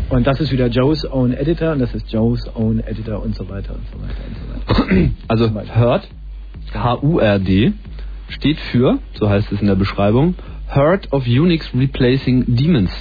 Und 0.10 0.28
das 0.28 0.40
ist 0.40 0.52
wieder 0.52 0.68
Joe's 0.68 1.06
Own 1.12 1.34
Editor 1.34 1.74
und 1.74 1.80
das 1.80 1.94
ist 1.94 2.12
Joe's 2.12 2.50
Own 2.56 2.80
Editor 2.80 3.22
und 3.22 3.36
so 3.36 3.50
weiter 3.50 3.76
und 3.76 3.86
so 3.92 4.02
weiter 4.02 4.22
und 4.28 4.38
so 4.38 4.94
weiter. 4.94 5.12
Also 5.28 5.50
HURD, 5.50 6.08
H-U-R-D, 6.74 7.74
steht 8.30 8.60
für, 8.60 9.00
so 9.14 9.30
heißt 9.30 9.52
es 9.52 9.62
in 9.62 9.68
der 9.68 9.76
Beschreibung, 9.76 10.36
Herd 10.68 11.12
of 11.12 11.28
Unix 11.28 11.70
Replacing 11.74 12.56
Demons. 12.56 12.92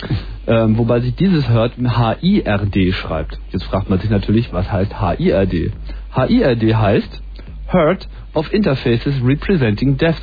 Ähm, 0.48 0.78
wobei 0.78 1.00
sich 1.00 1.14
dieses 1.14 1.46
Herd 1.46 1.72
H-I-R-D 1.76 2.92
schreibt. 2.92 3.38
Jetzt 3.52 3.64
fragt 3.64 3.90
man 3.90 3.98
sich 3.98 4.08
natürlich, 4.08 4.50
was 4.50 4.72
heißt 4.72 4.98
H-I-R-D? 4.98 5.72
H-I-R-D 6.10 6.74
heißt 6.74 7.22
Herd 7.66 8.08
of 8.32 8.50
Interfaces 8.50 9.22
Representing 9.22 9.98
Deaths. 9.98 10.22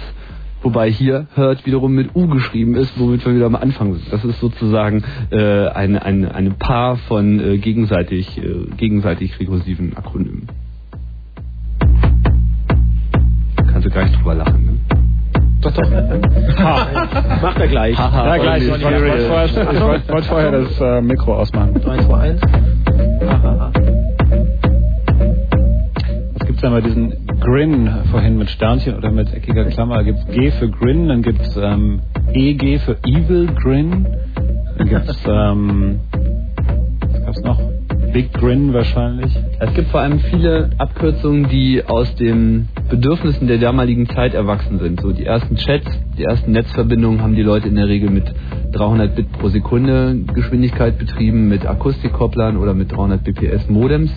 Wobei 0.66 0.90
hier 0.90 1.28
Herd 1.36 1.64
wiederum 1.68 1.94
mit 1.94 2.16
U 2.16 2.28
geschrieben 2.28 2.74
ist, 2.74 3.00
womit 3.00 3.24
wir 3.24 3.36
wieder 3.36 3.46
am 3.46 3.56
Anfang 3.56 3.94
sind. 3.94 4.12
Das 4.12 4.26
ist 4.26 4.40
sozusagen 4.40 5.04
äh, 5.30 5.68
ein, 5.68 5.96
ein, 5.96 6.26
eine 6.26 6.50
Paar 6.52 6.96
von 6.98 7.40
äh, 7.40 7.60
gegenseitig, 7.60 8.36
äh, 8.40 8.66
gegenseitig 8.76 9.40
rekursiven 9.40 9.96
Akronymen. 9.96 10.48
Kannst 13.72 13.86
du 13.86 13.92
gar 13.92 14.06
nicht 14.06 14.18
drüber 14.18 14.34
lachen, 14.34 14.66
ne? 14.66 14.72
Doch, 15.62 15.72
doch. 15.72 15.92
Macht 17.42 17.60
er 17.60 17.68
gleich. 17.68 17.96
ja, 17.98 18.38
gleich. 18.38 18.64
Ich 18.64 18.70
wollte 18.72 18.82
vorher, 19.28 19.46
ich 19.46 19.54
wollte- 19.82 20.10
wollte 20.14 20.28
vorher 20.28 20.52
das 20.52 20.82
äh, 20.82 21.02
Mikro 21.02 21.36
ausmachen. 21.36 21.74
3, 21.80 21.98
2, 22.06 22.20
1. 22.20 22.42
Was 26.34 26.48
gibt's 26.48 26.62
denn 26.62 26.72
bei 26.72 26.82
diesen 26.82 27.25
Grin 27.40 27.90
vorhin 28.12 28.38
mit 28.38 28.50
Sternchen 28.50 28.96
oder 28.96 29.12
mit 29.12 29.34
eckiger 29.34 29.66
Klammer? 29.66 30.04
Gibt's 30.04 30.26
G 30.28 30.52
für 30.52 30.70
Grin, 30.70 31.08
dann 31.08 31.22
gibt's 31.22 31.58
ähm, 31.62 32.02
EG 32.34 32.80
für 32.80 32.98
Evil 33.06 33.48
Grin, 33.62 34.08
dann 34.78 34.90
gibt's 34.90 35.24
ähm, 35.28 36.00
was 37.12 37.26
gab's 37.26 37.42
noch? 37.42 37.60
Big 38.16 38.32
Grin 38.32 38.74
wahrscheinlich. 38.74 39.38
Es 39.60 39.74
gibt 39.74 39.90
vor 39.90 40.00
allem 40.00 40.20
viele 40.20 40.70
Abkürzungen, 40.78 41.50
die 41.50 41.84
aus 41.86 42.16
den 42.16 42.70
Bedürfnissen 42.90 43.48
der 43.48 43.58
damaligen 43.58 44.08
Zeit 44.08 44.34
erwachsen 44.34 44.80
sind. 44.80 45.02
So 45.02 45.12
die 45.12 45.26
ersten 45.26 45.58
Chats, 45.58 45.88
die 46.18 46.24
ersten 46.24 46.54
Netzverbindungen 46.54 47.22
haben 47.22 47.36
die 47.36 47.42
Leute 47.42 47.68
in 47.68 47.76
der 47.76 47.90
Regel 47.90 48.10
mit 48.10 48.24
300 48.72 49.16
Bit 49.16 49.34
pro 49.34 49.50
Sekunde 49.50 50.16
Geschwindigkeit 50.34 50.98
betrieben, 50.98 51.50
mit 51.50 51.66
Akustikkopplern 51.66 52.56
oder 52.56 52.74
mit 52.74 52.92
300 52.92 53.22
bps 53.22 53.68
Modems. 53.68 54.12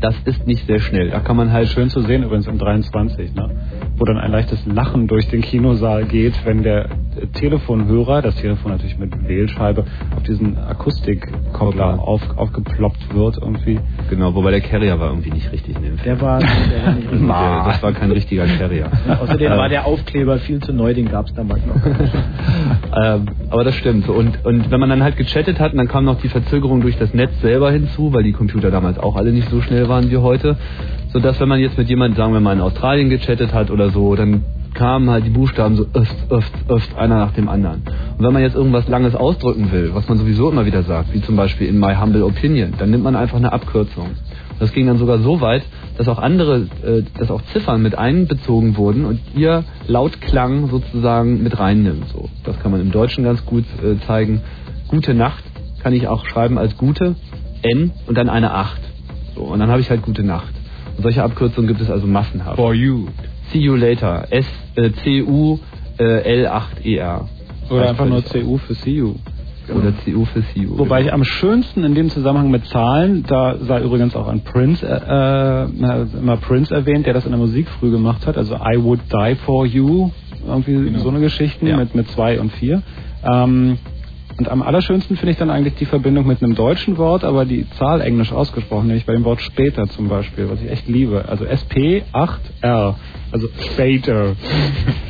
Das 0.00 0.14
ist 0.24 0.46
nicht 0.46 0.66
sehr 0.66 0.78
schnell. 0.78 1.10
Da 1.10 1.20
kann 1.20 1.36
man 1.36 1.52
halt 1.52 1.68
Schön 1.68 1.90
zu 1.90 2.02
sehen 2.02 2.22
übrigens 2.22 2.46
im 2.46 2.58
23, 2.58 3.34
ne? 3.34 3.50
Wo 3.98 4.04
dann 4.04 4.16
ein 4.18 4.30
leichtes 4.30 4.64
Lachen 4.66 5.06
durch 5.08 5.28
den 5.28 5.40
Kinosaal 5.42 6.04
geht, 6.04 6.34
wenn 6.44 6.62
der 6.62 6.86
äh, 6.86 7.26
Telefonhörer, 7.34 8.22
das 8.22 8.36
Telefon 8.36 8.72
natürlich 8.72 8.98
mit 8.98 9.12
Wählscheibe, 9.28 9.84
auf 10.16 10.22
diesen 10.22 10.56
Akustikkoppler 10.58 11.98
auf, 12.00 12.20
aufgeploppt 12.36 13.14
wird 13.14 13.38
irgendwie. 13.40 13.80
Genau, 14.10 14.34
wobei 14.34 14.50
der 14.52 14.60
Carrier 14.60 14.98
war 15.00 15.08
irgendwie 15.10 15.30
nicht 15.30 15.50
richtig 15.52 15.76
in 15.76 15.82
dem 15.82 15.98
Film. 15.98 16.18
Der 16.18 16.20
war, 16.20 16.38
der 16.38 16.86
war 16.86 16.94
nicht 16.94 17.08
richtig. 17.10 17.28
Der- 17.28 17.64
das 17.66 17.82
war 17.82 17.92
kein 17.92 18.10
richtiger 18.12 18.46
Carrier. 18.46 18.90
Außerdem 19.20 19.52
Äh, 19.52 19.56
war 19.56 19.68
der 19.68 19.86
Aufkleber 19.86 20.38
viel 20.38 20.60
zu 20.60 20.72
neu, 20.72 20.94
den 20.94 21.08
gab 21.10 21.26
es 21.26 21.34
damals 21.34 21.60
noch. 21.66 21.74
ähm, 23.04 23.26
aber 23.50 23.64
das 23.64 23.74
stimmt. 23.74 24.08
Und, 24.08 24.44
und 24.44 24.70
wenn 24.70 24.80
man 24.80 24.88
dann 24.90 25.02
halt 25.02 25.16
gechattet 25.16 25.58
hat, 25.60 25.72
und 25.72 25.78
dann 25.78 25.88
kam 25.88 26.04
noch 26.04 26.20
die 26.20 26.28
Verzögerung 26.28 26.80
durch 26.80 26.96
das 26.98 27.12
Netz 27.14 27.32
selber 27.40 27.70
hinzu, 27.72 28.12
weil 28.12 28.22
die 28.22 28.32
Computer 28.32 28.70
damals 28.70 28.98
auch 28.98 29.16
alle 29.16 29.32
nicht 29.32 29.48
so 29.50 29.60
schnell 29.60 29.88
waren 29.88 30.10
wie 30.10 30.16
heute, 30.18 30.56
sodass 31.12 31.40
wenn 31.40 31.48
man 31.48 31.60
jetzt 31.60 31.78
mit 31.78 31.88
jemandem, 31.88 32.16
sagen 32.16 32.32
wir 32.32 32.40
mal 32.40 32.54
in 32.54 32.60
Australien 32.60 33.10
gechattet 33.10 33.52
hat 33.52 33.70
oder 33.70 33.90
so, 33.90 34.14
dann 34.14 34.44
kamen 34.74 35.10
halt 35.10 35.24
die 35.24 35.30
Buchstaben 35.30 35.76
so 35.76 35.86
öft, 35.92 36.16
öft, 36.30 36.52
öft, 36.68 36.96
einer 36.96 37.16
nach 37.16 37.32
dem 37.32 37.48
anderen. 37.48 37.82
Und 38.16 38.24
wenn 38.24 38.32
man 38.32 38.42
jetzt 38.42 38.54
irgendwas 38.54 38.86
Langes 38.88 39.14
ausdrücken 39.14 39.72
will, 39.72 39.90
was 39.94 40.08
man 40.08 40.18
sowieso 40.18 40.50
immer 40.50 40.66
wieder 40.66 40.82
sagt, 40.82 41.12
wie 41.12 41.20
zum 41.20 41.36
Beispiel 41.36 41.66
in 41.66 41.78
My 41.78 41.94
Humble 41.96 42.22
Opinion, 42.22 42.74
dann 42.78 42.90
nimmt 42.90 43.04
man 43.04 43.16
einfach 43.16 43.38
eine 43.38 43.52
Abkürzung. 43.52 44.10
Das 44.60 44.72
ging 44.72 44.86
dann 44.86 44.98
sogar 44.98 45.18
so 45.18 45.40
weit, 45.40 45.62
dass 45.96 46.08
auch 46.08 46.18
andere, 46.18 46.66
äh, 46.84 47.02
dass 47.18 47.30
auch 47.30 47.42
Ziffern 47.52 47.82
mit 47.82 47.96
einbezogen 47.96 48.76
wurden 48.76 49.04
und 49.04 49.20
ihr 49.34 49.64
Lautklang 49.86 50.68
sozusagen 50.68 51.42
mit 51.42 51.58
reinnimmt. 51.58 52.08
So, 52.08 52.28
das 52.44 52.58
kann 52.60 52.72
man 52.72 52.80
im 52.80 52.90
Deutschen 52.90 53.24
ganz 53.24 53.44
gut 53.46 53.64
äh, 53.82 53.98
zeigen. 54.06 54.42
Gute 54.88 55.14
Nacht 55.14 55.44
kann 55.82 55.92
ich 55.92 56.08
auch 56.08 56.26
schreiben 56.26 56.58
als 56.58 56.76
gute 56.76 57.14
N 57.62 57.92
und 58.06 58.18
dann 58.18 58.28
eine 58.28 58.52
8. 58.52 58.80
So, 59.34 59.42
und 59.42 59.60
dann 59.60 59.70
habe 59.70 59.80
ich 59.80 59.90
halt 59.90 60.02
gute 60.02 60.24
Nacht. 60.24 60.57
Solche 61.00 61.22
Abkürzungen 61.22 61.68
gibt 61.68 61.80
es 61.80 61.90
also 61.90 62.06
massenhaft. 62.06 62.56
For 62.56 62.74
you. 62.74 63.06
See 63.52 63.58
you 63.58 63.76
later. 63.76 64.26
S 64.30 64.46
äh, 64.74 64.90
C 65.04 65.22
U 65.22 65.58
äh, 65.98 66.22
L 66.22 66.46
8 66.46 66.84
E 66.84 66.96
R. 66.96 67.28
Oder 67.70 67.90
einfach 67.90 68.06
nur 68.06 68.22
CU 68.22 68.58
für 68.58 68.74
CU. 68.74 69.14
Oder 69.72 69.92
CU 70.04 70.24
für 70.24 70.40
CU. 70.40 70.78
Wobei 70.78 71.02
ich 71.02 71.12
am 71.12 71.24
schönsten 71.24 71.84
in 71.84 71.94
dem 71.94 72.08
Zusammenhang 72.08 72.50
mit 72.50 72.64
Zahlen, 72.66 73.24
da 73.26 73.56
sei 73.58 73.82
übrigens 73.82 74.16
auch 74.16 74.26
ein 74.26 74.40
Prince, 74.40 74.86
äh, 74.86 75.64
äh, 75.64 76.06
immer 76.18 76.38
Prince 76.38 76.74
erwähnt, 76.74 77.06
der 77.06 77.12
das 77.12 77.26
in 77.26 77.32
der 77.32 77.38
Musik 77.38 77.68
früh 77.68 77.90
gemacht 77.90 78.26
hat, 78.26 78.38
also 78.38 78.54
I 78.54 78.82
Would 78.82 79.00
Die 79.12 79.34
For 79.34 79.66
You, 79.66 80.10
irgendwie 80.46 80.98
so 80.98 81.10
eine 81.10 81.20
Geschichten 81.20 81.66
mit, 81.76 81.94
mit 81.94 82.08
zwei 82.08 82.40
und 82.40 82.52
vier. 82.52 82.82
Ähm, 83.22 83.76
und 84.38 84.48
am 84.48 84.62
allerschönsten 84.62 85.16
finde 85.16 85.32
ich 85.32 85.38
dann 85.38 85.50
eigentlich 85.50 85.74
die 85.74 85.84
Verbindung 85.84 86.26
mit 86.26 86.42
einem 86.42 86.54
deutschen 86.54 86.96
Wort, 86.96 87.24
aber 87.24 87.44
die 87.44 87.68
Zahl 87.70 88.00
englisch 88.00 88.32
ausgesprochen, 88.32 88.86
nämlich 88.86 89.04
bei 89.04 89.12
dem 89.12 89.24
Wort 89.24 89.40
später 89.42 89.88
zum 89.88 90.08
Beispiel, 90.08 90.48
was 90.48 90.62
ich 90.62 90.70
echt 90.70 90.86
liebe. 90.88 91.24
Also 91.26 91.44
SP8R, 91.44 92.94
also 93.32 93.48
später. 93.72 94.36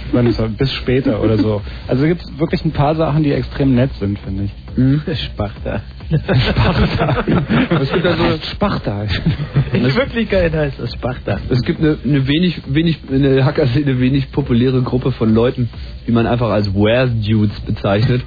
Ich 0.09 0.15
meine, 0.15 0.31
es 0.31 0.39
war 0.39 0.49
bis 0.49 0.73
später 0.73 1.23
oder 1.23 1.37
so. 1.37 1.61
Also 1.87 2.07
gibt 2.07 2.23
es 2.23 2.39
wirklich 2.39 2.65
ein 2.65 2.71
paar 2.71 2.95
Sachen, 2.95 3.25
die 3.25 3.31
extrem 3.31 3.75
nett 3.75 3.93
sind, 3.97 4.19
finde 4.21 4.45
ich. 4.45 5.21
Sparta. 5.21 5.83
Sparta. 6.09 7.25
Es 7.83 7.93
gibt 7.93 8.07
also 8.07 8.25
Sparta. 8.43 9.03
In 9.75 9.85
Wirklichkeit 9.95 10.55
heißt 10.55 10.81
es 10.81 10.95
Sparta. 10.95 11.39
Es 11.51 11.61
gibt 11.61 11.81
eine, 11.81 11.99
eine 12.03 12.27
wenig, 12.27 12.63
wenig, 12.69 13.01
in 13.11 13.23
der 13.23 13.45
Hacker-Szene 13.45 14.01
wenig 14.01 14.33
populäre 14.33 14.81
Gruppe 14.81 15.13
von 15.13 15.35
Leuten, 15.35 15.69
die 16.07 16.13
man 16.13 16.27
einfach 16.27 16.49
als 16.49 16.73
Where's 16.75 17.11
Dudes 17.21 17.61
bezeichnet. 17.61 18.23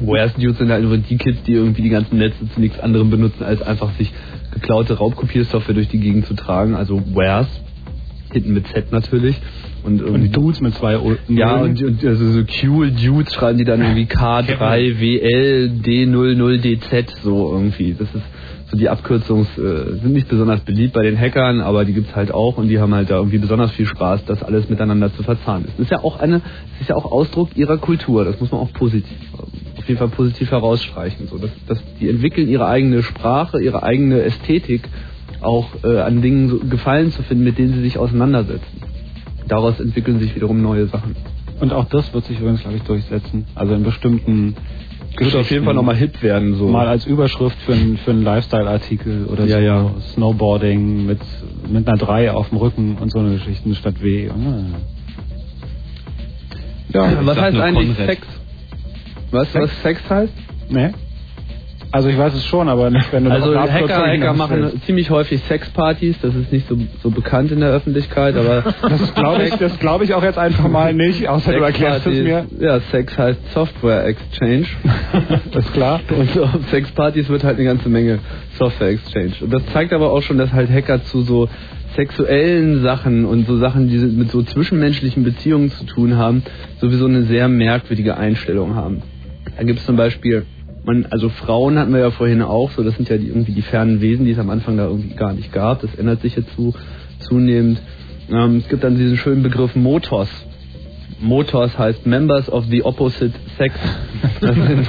Where's 0.00 0.34
Dudes 0.34 0.58
sind 0.58 0.70
halt 0.70 0.84
nur 0.84 0.96
die 0.98 1.16
Kids, 1.16 1.42
die 1.44 1.52
irgendwie 1.52 1.82
die 1.82 1.88
ganzen 1.88 2.18
Netze 2.18 2.48
zu 2.52 2.60
nichts 2.60 2.78
anderem 2.80 3.10
benutzen, 3.10 3.44
als 3.44 3.62
einfach 3.62 3.92
sich 3.96 4.12
geklaute 4.52 4.94
Raubkopiersoftware 4.94 5.74
durch 5.74 5.88
die 5.88 6.00
Gegend 6.00 6.26
zu 6.26 6.34
tragen. 6.34 6.74
Also 6.74 7.02
Where's, 7.14 7.48
hinten 8.32 8.54
mit 8.54 8.66
Z 8.68 8.92
natürlich. 8.92 9.36
Und, 9.84 10.00
irgendwie 10.00 10.28
Dudes 10.28 10.60
mit 10.60 10.74
zwei 10.74 10.98
O. 10.98 11.14
ja, 11.28 11.58
und, 11.58 11.80
und 11.80 12.04
also 12.04 12.32
so 12.32 12.42
cool 12.64 12.90
Dudes 12.90 13.32
schreiben 13.32 13.56
die 13.56 13.64
dann 13.64 13.80
irgendwie 13.80 14.06
K3WL 14.06 15.80
D00DZ 15.80 17.22
so 17.22 17.52
irgendwie. 17.52 17.94
Das 17.96 18.08
ist 18.12 18.24
so 18.68 18.76
die 18.76 18.88
Abkürzungs 18.88 19.46
äh, 19.58 20.00
sind 20.02 20.12
nicht 20.12 20.28
besonders 20.28 20.60
beliebt 20.62 20.92
bei 20.92 21.04
den 21.04 21.16
Hackern, 21.16 21.60
aber 21.60 21.84
die 21.84 21.92
gibt's 21.92 22.16
halt 22.16 22.32
auch 22.32 22.56
und 22.56 22.66
die 22.66 22.80
haben 22.80 22.94
halt 22.94 23.10
da 23.10 23.16
irgendwie 23.16 23.38
besonders 23.38 23.70
viel 23.72 23.86
Spaß, 23.86 24.24
das 24.24 24.42
alles 24.42 24.68
miteinander 24.68 25.12
zu 25.14 25.22
verzahnen. 25.22 25.66
Das 25.66 25.78
ist 25.78 25.90
ja 25.92 26.02
auch 26.02 26.18
eine, 26.18 26.40
das 26.40 26.80
ist 26.80 26.88
ja 26.88 26.96
auch 26.96 27.04
Ausdruck 27.04 27.56
ihrer 27.56 27.78
Kultur. 27.78 28.24
Das 28.24 28.40
muss 28.40 28.50
man 28.50 28.60
auch 28.60 28.72
positiv, 28.72 29.16
auf 29.86 29.88
jeden 29.88 29.98
Fall 30.00 30.08
positiv 30.08 30.50
herausstreichen. 30.50 31.28
So, 31.28 31.38
dass, 31.38 31.50
dass 31.68 31.80
die 32.00 32.08
entwickeln 32.08 32.48
ihre 32.48 32.66
eigene 32.66 33.04
Sprache, 33.04 33.62
ihre 33.62 33.84
eigene 33.84 34.20
Ästhetik, 34.22 34.82
auch 35.40 35.68
äh, 35.84 36.00
an 36.00 36.22
Dingen 36.22 36.48
so 36.48 36.58
Gefallen 36.58 37.12
zu 37.12 37.22
finden, 37.22 37.44
mit 37.44 37.56
denen 37.56 37.72
sie 37.74 37.82
sich 37.82 37.96
auseinandersetzen. 37.96 38.80
Daraus 39.46 39.78
entwickeln 39.78 40.18
sich 40.18 40.34
wiederum 40.34 40.60
neue 40.60 40.86
Sachen. 40.88 41.14
Und 41.60 41.72
auch 41.72 41.84
das 41.84 42.12
wird 42.12 42.24
sich 42.24 42.40
übrigens, 42.40 42.62
glaube 42.62 42.78
ich, 42.78 42.82
durchsetzen. 42.82 43.44
Also 43.54 43.74
in 43.74 43.84
bestimmten 43.84 44.56
Wird 45.18 45.36
auf 45.36 45.48
jeden 45.52 45.64
Fall 45.64 45.74
nochmal 45.74 45.94
hip 45.94 46.20
werden. 46.20 46.56
So. 46.56 46.66
Mal 46.66 46.88
als 46.88 47.06
Überschrift 47.06 47.56
für, 47.62 47.72
ein, 47.74 47.96
für 47.98 48.10
einen 48.10 48.24
Lifestyle-Artikel 48.24 49.26
oder 49.26 49.44
Ja, 49.46 49.58
so. 49.58 49.62
ja. 49.62 49.94
Snowboarding 50.14 51.06
mit, 51.06 51.20
mit 51.70 51.86
einer 51.86 51.96
3 51.96 52.32
auf 52.32 52.48
dem 52.48 52.58
Rücken 52.58 52.96
und 53.00 53.12
so 53.12 53.20
eine 53.20 53.34
Geschichten 53.34 53.74
statt 53.76 54.02
W. 54.02 54.30
Ja, 56.92 57.12
Ich 57.20 57.26
was 57.26 57.40
heißt 57.40 57.56
eigentlich 57.58 57.88
Konrad. 57.96 58.06
Sex? 58.06 58.26
Weißt 59.30 59.54
du, 59.54 59.60
was 59.60 59.82
Sex 59.82 60.00
heißt? 60.08 60.32
Ne? 60.70 60.94
Also 61.92 62.08
ich 62.08 62.18
weiß 62.18 62.34
es 62.34 62.44
schon, 62.44 62.68
aber 62.68 62.90
nicht, 62.90 63.12
wenn 63.12 63.24
du 63.24 63.30
Also 63.30 63.58
Hacker, 63.58 64.06
Hacker 64.06 64.34
machen 64.34 64.82
ziemlich 64.84 65.08
häufig 65.10 65.40
Sexpartys, 65.44 66.16
das 66.20 66.34
ist 66.34 66.52
nicht 66.52 66.68
so, 66.68 66.76
so 67.02 67.10
bekannt 67.10 67.52
in 67.52 67.60
der 67.60 67.70
Öffentlichkeit, 67.70 68.36
aber 68.36 68.64
Das 68.82 69.14
glaube 69.14 69.44
ich, 69.44 69.54
das 69.54 69.78
glaube 69.78 70.04
ich 70.04 70.12
auch 70.12 70.22
jetzt 70.22 70.38
einfach 70.38 70.68
mal 70.68 70.92
nicht, 70.92 71.28
außer 71.28 71.52
du 71.52 71.62
erklärst 71.62 72.06
es 72.06 72.22
mir. 72.22 72.46
Ja, 72.58 72.80
Sex 72.80 73.16
heißt 73.16 73.52
Software 73.52 74.04
Exchange. 74.06 74.66
das 75.52 75.64
ist 75.64 75.72
klar. 75.72 76.00
Und 76.10 76.30
so 76.30 76.44
auf 76.44 76.68
Sexpartys 76.70 77.28
wird 77.28 77.44
halt 77.44 77.56
eine 77.56 77.64
ganze 77.64 77.88
Menge 77.88 78.18
Software 78.58 78.88
Exchange. 78.88 79.32
Und 79.40 79.52
das 79.52 79.64
zeigt 79.72 79.92
aber 79.92 80.12
auch 80.12 80.22
schon, 80.22 80.38
dass 80.38 80.52
halt 80.52 80.68
Hacker 80.70 81.02
zu 81.04 81.22
so 81.22 81.48
sexuellen 81.94 82.82
Sachen 82.82 83.24
und 83.24 83.46
so 83.46 83.56
Sachen, 83.58 83.88
die 83.88 83.96
mit 83.96 84.30
so 84.30 84.42
zwischenmenschlichen 84.42 85.24
Beziehungen 85.24 85.70
zu 85.70 85.84
tun 85.84 86.16
haben, 86.16 86.42
sowieso 86.80 87.06
eine 87.06 87.22
sehr 87.22 87.48
merkwürdige 87.48 88.16
Einstellung 88.18 88.74
haben. 88.74 89.02
Da 89.56 89.64
gibt 89.64 89.80
es 89.80 89.86
zum 89.86 89.96
Beispiel, 89.96 90.44
man, 90.84 91.06
also 91.06 91.28
Frauen 91.28 91.78
hatten 91.78 91.92
wir 91.92 92.00
ja 92.00 92.10
vorhin 92.10 92.42
auch, 92.42 92.70
so 92.70 92.82
das 92.82 92.96
sind 92.96 93.08
ja 93.08 93.16
die, 93.16 93.28
irgendwie 93.28 93.52
die 93.52 93.62
fernen 93.62 94.00
Wesen, 94.00 94.24
die 94.24 94.32
es 94.32 94.38
am 94.38 94.50
Anfang 94.50 94.76
da 94.76 94.84
irgendwie 94.84 95.14
gar 95.14 95.32
nicht 95.32 95.52
gab. 95.52 95.80
Das 95.80 95.94
ändert 95.94 96.22
sich 96.22 96.36
jetzt 96.36 96.54
zu, 96.54 96.74
zunehmend. 97.20 97.80
Ähm, 98.30 98.58
es 98.58 98.68
gibt 98.68 98.84
dann 98.84 98.96
diesen 98.96 99.16
schönen 99.16 99.42
Begriff 99.42 99.74
Motos. 99.74 100.28
Motos 101.20 101.78
heißt 101.78 102.06
Members 102.06 102.50
of 102.50 102.64
the 102.66 102.82
Opposite 102.84 103.32
Sex. 103.56 103.74
Das 104.40 104.54
sind 104.54 104.86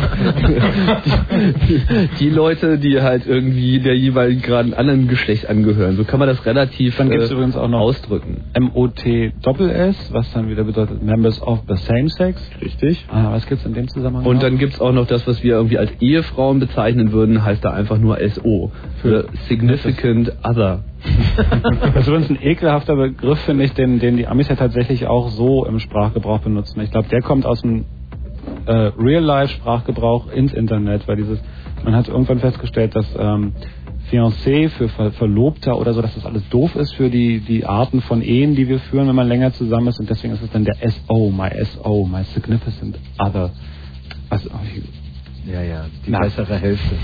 die, 1.68 2.10
die 2.20 2.30
Leute, 2.30 2.78
die 2.78 3.02
halt 3.02 3.26
irgendwie 3.26 3.80
der 3.80 3.96
jeweiligen 3.98 4.42
gerade 4.42 4.78
anderen 4.78 5.08
Geschlecht 5.08 5.50
angehören. 5.50 5.96
So 5.96 6.04
kann 6.04 6.20
man 6.20 6.28
das 6.28 6.46
relativ 6.46 6.98
Dann 6.98 7.10
gibt 7.10 7.24
es 7.24 7.30
äh, 7.30 7.34
übrigens 7.34 7.56
auch 7.56 7.68
noch 7.70 7.80
ausdrücken. 7.80 8.44
M-O-T-Doppel-S, 8.54 10.10
was 10.12 10.32
dann 10.34 10.50
wieder 10.50 10.64
bedeutet 10.64 11.02
Members 11.02 11.42
of 11.42 11.60
the 11.68 11.76
Same 11.76 12.10
Sex. 12.10 12.42
Richtig. 12.62 13.06
Ah, 13.10 13.32
was 13.32 13.46
gibt's 13.48 13.66
in 13.66 13.74
dem 13.74 13.88
Zusammenhang 13.88 14.26
Und 14.26 14.36
noch? 14.36 14.42
dann 14.42 14.58
gibt's 14.58 14.82
auch 14.82 14.92
noch 14.92 15.08
das, 15.08 15.26
was 15.28 15.44
wir 15.44 15.54
irgendwie 15.56 15.78
als 15.78 15.92
Ehefrauen 16.02 16.60
bezeichnen 16.60 17.12
würden, 17.12 17.44
heißt 17.44 17.64
da 17.64 17.72
einfach 17.72 17.98
nur 17.98 18.18
SO. 18.30 18.72
Für 19.02 19.28
Significant 19.48 20.32
Other. 20.44 20.84
Das 21.94 21.96
ist 21.96 22.08
übrigens 22.08 22.30
ein 22.30 22.42
ekelhafter 22.42 22.96
Begriff, 22.96 23.40
finde 23.40 23.64
ich, 23.64 23.74
den, 23.74 24.00
den 24.00 24.18
die 24.18 24.28
Amis 24.28 24.48
ja 24.50 24.56
tatsächlich 24.56 25.08
auch 25.08 25.30
so 25.30 25.66
im 25.66 25.80
Sprachgebrauch 25.80 26.40
benutzen. 26.40 26.82
Ich 26.82 26.92
glaube, 26.92 27.08
der 27.10 27.22
kommt 27.22 27.46
aus 27.46 27.62
dem 27.62 27.86
äh, 28.66 28.92
Real-Life-Sprachgebrauch 28.98 30.32
ins 30.32 30.54
Internet, 30.54 31.08
weil 31.08 31.18
dieses, 31.18 31.40
man 31.84 31.96
hat 31.96 32.08
irgendwann 32.08 32.40
festgestellt, 32.40 32.96
dass 32.96 33.08
ähm, 33.18 33.54
Fiancé 34.10 34.70
für 34.70 34.88
Ver 34.90 35.12
Verlobter 35.12 35.78
oder 35.78 35.94
so, 35.94 36.02
dass 36.02 36.16
das 36.16 36.26
alles 36.26 36.48
doof 36.50 36.76
ist 36.76 36.94
für 36.94 37.10
die, 37.10 37.40
die 37.40 37.66
Arten 37.66 38.02
von 38.02 38.22
Ehen, 38.22 38.56
die 38.56 38.68
wir 38.68 38.80
führen, 38.80 39.08
wenn 39.08 39.16
man 39.16 39.28
länger 39.28 39.54
zusammen 39.54 39.88
ist. 39.88 40.00
Und 40.00 40.10
deswegen 40.10 40.34
ist 40.34 40.42
es 40.42 40.52
dann 40.52 40.64
der 40.64 40.76
SO, 40.90 41.30
my 41.30 41.50
SO, 41.66 42.06
my 42.06 42.24
significant 42.24 42.98
other. 43.20 43.52
Also, 44.30 44.50
Ja, 45.52 45.62
ja, 45.62 45.86
die 46.06 46.12
Na. 46.12 46.20
bessere 46.20 46.56
Hälfte. 46.56 46.96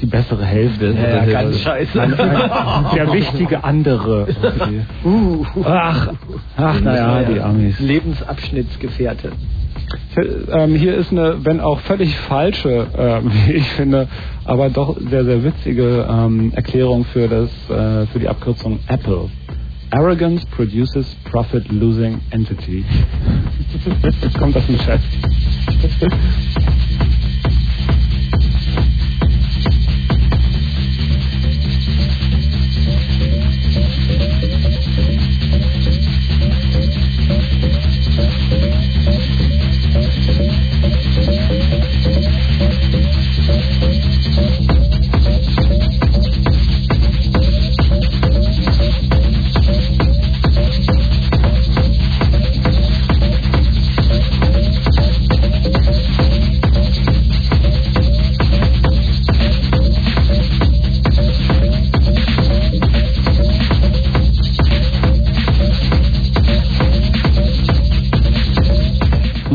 die 0.00 0.06
bessere 0.06 0.44
Hälfte. 0.44 0.94
Ja, 0.96 1.24
ja, 1.24 1.42
ganz 1.42 1.58
scheiße. 1.60 1.98
Der 2.94 3.12
wichtige 3.12 3.62
andere. 3.64 4.28
Uh, 5.04 5.44
Ach, 5.62 6.08
ach, 6.56 6.80
naja, 6.80 7.22
die 7.24 7.40
Amis. 7.40 7.78
Lebensabschnittsgefährte. 7.80 9.32
Ähm, 10.50 10.74
hier 10.74 10.94
ist 10.94 11.10
eine, 11.10 11.44
wenn 11.44 11.60
auch 11.60 11.80
völlig 11.80 12.16
falsche, 12.16 12.86
ähm, 12.96 13.30
wie 13.46 13.52
ich 13.52 13.68
finde, 13.72 14.08
aber 14.44 14.70
doch 14.70 14.96
sehr, 15.10 15.24
sehr 15.24 15.44
witzige 15.44 16.06
ähm, 16.08 16.52
Erklärung 16.54 17.04
für, 17.06 17.28
das, 17.28 17.50
äh, 17.68 18.06
für 18.06 18.18
die 18.20 18.28
Abkürzung 18.28 18.78
Apple. 18.88 19.28
Arrogance 19.90 20.46
produces 20.56 21.14
profit-losing 21.30 22.18
entity. 22.30 22.82
Jetzt 24.22 24.38
kommt 24.38 24.56
das 24.56 24.66
im 24.66 24.78
Chat. 24.78 25.00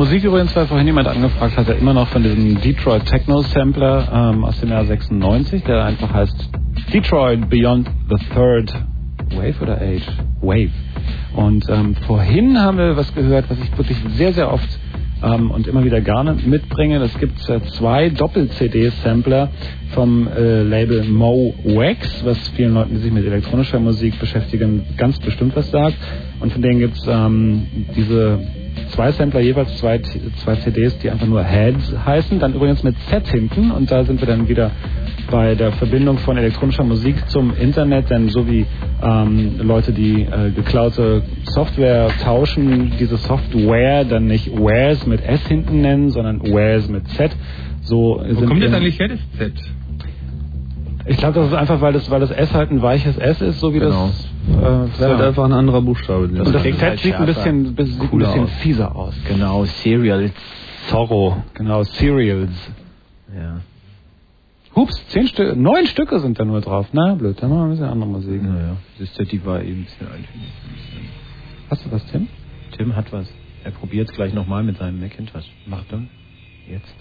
Musik 0.08 0.24
übrigens, 0.24 0.56
weil 0.56 0.68
vorhin 0.68 0.88
jemand 0.88 1.10
angefragt 1.10 1.58
hat, 1.58 1.68
der 1.68 1.78
immer 1.80 1.94
noch 1.94 2.08
von 2.08 2.24
diesem 2.24 2.62
Detroit 2.62 3.06
Techno 3.08 3.42
Sampler 3.42 4.08
ähm, 4.34 4.46
aus 4.46 4.58
dem 4.62 4.70
Jahr 4.70 4.86
96, 4.86 5.64
der 5.64 5.84
einfach 5.84 6.14
heißt 6.14 6.50
Detroit 6.94 7.50
Beyond 7.50 7.90
the 8.08 8.16
Third 8.34 8.74
Wave 9.36 9.62
oder 9.62 9.82
Age? 9.82 10.08
Wave. 10.40 10.72
Und 11.36 11.68
ähm, 11.68 11.94
vorhin 12.06 12.58
haben 12.58 12.78
wir 12.78 12.96
was 12.96 13.14
gehört, 13.16 13.50
was 13.50 13.58
ich 13.60 13.78
wirklich 13.78 13.98
sehr, 14.16 14.32
sehr 14.32 14.54
oft 14.54 14.80
ähm, 15.22 15.52
und 15.52 15.68
immer 15.68 15.84
wieder 15.84 16.00
gerne 16.00 16.38
mitbringe. 16.46 17.04
Es 17.04 17.18
gibt 17.20 17.38
äh, 17.50 17.60
zwei 17.74 18.08
Doppel-CD-Sampler 18.08 19.50
vom 19.90 20.30
äh, 20.30 20.64
Label 20.64 21.04
Mo 21.04 21.54
Wax, 21.66 22.24
was 22.24 22.38
vielen 22.56 22.76
Leuten, 22.76 22.96
die 22.96 23.02
sich 23.02 23.12
mit 23.12 23.26
elektronischer 23.26 23.82
Musik 23.82 24.18
beschäftigen, 24.22 24.86
ganz 24.96 25.20
bestimmt 25.20 25.54
was 25.54 25.70
sagt. 25.70 25.98
Und 26.40 26.54
von 26.54 26.62
denen 26.62 26.80
gibt 26.80 26.96
es 26.96 27.06
ähm, 27.10 27.68
diese 27.94 28.40
zwei 28.90 29.12
Sampler, 29.12 29.40
jeweils 29.42 29.78
zwei, 29.78 30.00
zwei 30.44 30.56
CDs, 30.56 30.98
die 31.00 31.10
einfach 31.10 31.28
nur 31.28 31.44
Heads 31.44 31.94
heißen, 32.06 32.40
dann 32.40 32.54
übrigens 32.54 32.84
mit 32.84 32.96
Z 33.10 33.28
hinten 33.28 33.72
und 33.72 33.90
da 33.92 34.04
sind 34.04 34.20
wir 34.22 34.28
dann 34.28 34.48
wieder 34.48 34.72
bei 35.30 35.56
der 35.56 35.72
Verbindung 35.74 36.18
von 36.20 36.38
elektronischer 36.38 36.84
Musik 36.84 37.16
zum 37.30 37.54
Internet, 37.56 38.10
denn 38.10 38.30
so 38.30 38.48
wie 38.48 38.66
ähm, 39.04 39.60
Leute, 39.62 39.92
die 39.92 40.22
äh, 40.22 40.52
geklaute 40.56 41.22
Software 41.46 42.10
tauschen, 42.24 42.94
diese 43.00 43.18
Software 43.18 44.06
dann 44.06 44.26
nicht 44.26 44.52
Wares 44.58 45.06
mit 45.06 45.22
S 45.26 45.46
hinten 45.48 45.82
nennen, 45.82 46.10
sondern 46.12 46.42
Wares 46.42 46.88
mit 46.90 47.08
Z. 47.10 47.32
So 47.82 48.22
Wo 48.32 48.42
kommt 48.46 48.62
jetzt 48.62 48.74
eigentlich 48.74 49.00
her, 49.00 49.10
das 49.10 49.20
Z? 49.38 49.54
Ich 51.10 51.18
glaube, 51.18 51.36
das 51.36 51.48
ist 51.48 51.54
einfach, 51.54 51.80
weil 51.80 51.94
das, 51.94 52.10
weil 52.12 52.20
das 52.20 52.32
S 52.32 52.54
halt 52.54 52.70
ein 52.72 52.82
weiches 52.82 53.18
S 53.18 53.42
ist, 53.42 53.60
so 53.60 53.74
wie 53.74 53.80
Genau. 53.80 54.08
das. 54.08 54.28
Äh, 54.48 54.62
Das 54.62 54.90
ist 54.92 55.02
halt 55.02 55.22
einfach 55.22 55.46
ein 55.46 55.54
anderer 55.54 55.82
Buchstabe. 55.82 56.26
Und 56.26 56.36
das 56.54 56.64
Z 56.64 57.00
sieht 57.00 57.16
ein 57.16 57.26
bisschen, 57.26 57.76
bisschen, 57.76 58.02
ein 58.02 58.10
bisschen 58.18 58.44
aus. 58.44 58.52
fieser 58.62 58.96
aus. 58.96 59.16
Genau, 59.28 59.66
Serial 59.66 60.32
Zorro. 60.90 61.44
Genau, 61.54 61.84
Serials. 61.84 62.52
Ja. 63.36 63.62
Hups, 64.76 64.96
zehn 65.10 65.28
Stück, 65.28 65.58
neun 65.58 65.88
Stücke 65.88 66.20
sind 66.20 66.40
da 66.40 66.46
nur 66.46 66.62
drauf. 66.62 66.88
Na, 66.94 67.16
blöd, 67.16 67.42
dann 67.42 67.50
machen 67.50 67.60
wir 67.62 67.66
ein 67.66 67.70
bisschen 67.72 67.86
andere 67.90 68.10
Musik. 68.10 68.44
Naja, 68.44 68.78
das 69.00 69.10
ist 69.10 69.32
die 69.32 69.44
war 69.46 69.62
eben 69.62 69.82
ein 69.82 69.86
bisschen 69.86 70.08
eintönig. 70.08 70.54
Hast 71.70 71.86
du 71.86 71.92
was, 71.92 72.06
Tim? 72.12 72.28
Tim 72.78 72.96
hat 72.96 73.12
was. 73.12 73.28
Er 73.64 73.72
probiert 73.72 74.10
es 74.10 74.16
gleich 74.16 74.34
nochmal 74.34 74.64
mit 74.64 74.78
seinem 74.78 75.00
Macintosh. 75.02 75.50
Macht 75.66 75.92
er? 75.92 76.04
Jetzt. 76.72 76.96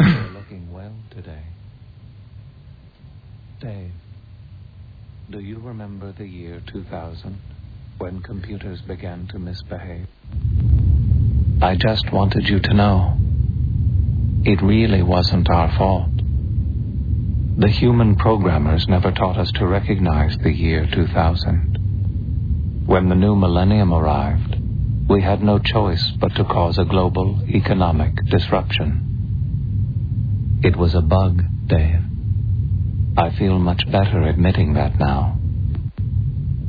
You're 0.00 0.32
looking 0.32 0.62
well 0.72 0.90
today. 1.14 1.42
Dave, 3.60 3.90
do 5.30 5.40
you 5.40 5.58
remember 5.58 6.10
the 6.12 6.26
year 6.26 6.62
2000 6.72 7.38
when 7.98 8.22
computers 8.22 8.80
began 8.80 9.26
to 9.26 9.38
misbehave? 9.38 10.06
I 11.60 11.76
just 11.76 12.10
wanted 12.10 12.48
you 12.48 12.60
to 12.60 12.72
know 12.72 13.18
it 14.44 14.62
really 14.62 15.02
wasn't 15.02 15.50
our 15.50 15.70
fault. 15.76 16.08
The 17.58 17.68
human 17.68 18.16
programmers 18.16 18.88
never 18.88 19.10
taught 19.10 19.36
us 19.36 19.52
to 19.56 19.66
recognize 19.66 20.38
the 20.38 20.52
year 20.52 20.88
2000. 20.90 22.84
When 22.86 23.10
the 23.10 23.14
new 23.14 23.36
millennium 23.36 23.92
arrived, 23.92 24.56
we 25.10 25.20
had 25.20 25.42
no 25.42 25.58
choice 25.58 26.10
but 26.18 26.34
to 26.36 26.44
cause 26.44 26.78
a 26.78 26.86
global 26.86 27.42
economic 27.48 28.14
disruption. 28.30 29.04
It 30.64 30.74
was 30.76 30.94
a 30.94 31.02
bug, 31.02 31.42
Dave. 31.66 32.07
I 33.18 33.36
feel 33.36 33.58
much 33.58 33.82
better 33.90 34.22
admitting 34.22 34.74
that 34.74 34.96
now. 34.96 35.40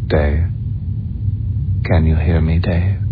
Dave. 0.08 0.48
Can 1.86 2.08
you 2.08 2.16
hear 2.16 2.42
me, 2.42 2.58
Dave? 2.58 3.09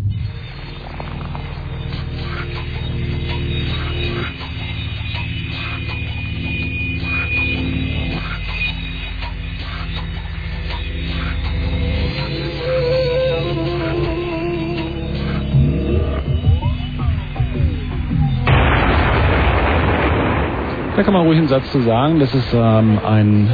Da 20.98 21.04
kann 21.04 21.14
man 21.14 21.28
ruhig 21.28 21.38
einen 21.38 21.48
Satz 21.48 21.72
zu 21.72 21.80
sagen. 21.82 22.20
Das 22.20 22.34
ist 22.34 22.52
ähm, 22.56 22.98
ein 23.06 23.48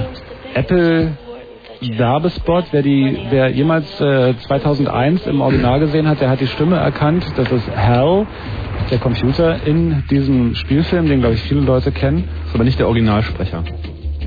Apple 0.53 1.17
Werbespot. 1.81 2.67
Wer, 2.72 2.81
die, 2.81 3.17
wer 3.31 3.49
jemals 3.49 3.99
äh, 3.99 4.33
2001 4.38 5.27
im 5.27 5.41
Original 5.41 5.81
gesehen 5.81 6.07
hat, 6.07 6.22
der 6.22 6.30
hat 6.30 6.39
die 6.39 6.47
Stimme 6.47 6.77
erkannt. 6.77 7.25
Das 7.35 7.51
ist 7.51 7.69
Hal, 7.75 8.25
der 8.89 8.97
Computer 8.97 9.57
in 9.65 10.05
diesem 10.09 10.55
Spielfilm, 10.55 11.09
den 11.09 11.19
glaube 11.19 11.35
ich 11.35 11.41
viele 11.41 11.59
Leute 11.59 11.91
kennen. 11.91 12.30
Ist 12.45 12.55
aber 12.55 12.63
nicht 12.63 12.80
der 12.80 12.88
Originalsprecher. 12.88 13.61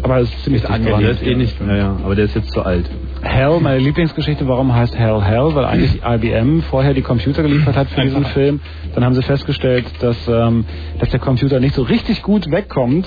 Aber 0.02 0.18
es 0.18 0.28
ist 0.28 0.44
ziemlich 0.44 0.62
dran. 0.62 0.84
Der 0.84 1.10
ist 1.10 1.22
eh 1.22 1.34
nicht, 1.34 1.56
ja, 1.66 1.96
aber 2.04 2.14
der 2.14 2.26
ist 2.26 2.36
jetzt 2.36 2.52
zu 2.52 2.62
alt. 2.62 2.90
Hell, 3.26 3.60
meine 3.60 3.78
Lieblingsgeschichte, 3.78 4.46
warum 4.46 4.74
heißt 4.74 4.96
Hell 4.96 5.20
Hell? 5.20 5.54
Weil 5.54 5.64
eigentlich 5.64 6.00
IBM 6.04 6.62
vorher 6.62 6.94
die 6.94 7.02
Computer 7.02 7.42
geliefert 7.42 7.76
hat 7.76 7.88
für 7.88 8.00
diesen 8.02 8.24
Film. 8.26 8.60
Dann 8.94 9.04
haben 9.04 9.14
sie 9.14 9.22
festgestellt, 9.22 9.84
dass, 10.00 10.16
ähm, 10.28 10.64
dass 10.98 11.10
der 11.10 11.20
Computer 11.20 11.60
nicht 11.60 11.74
so 11.74 11.82
richtig 11.82 12.22
gut 12.22 12.50
wegkommt 12.50 13.06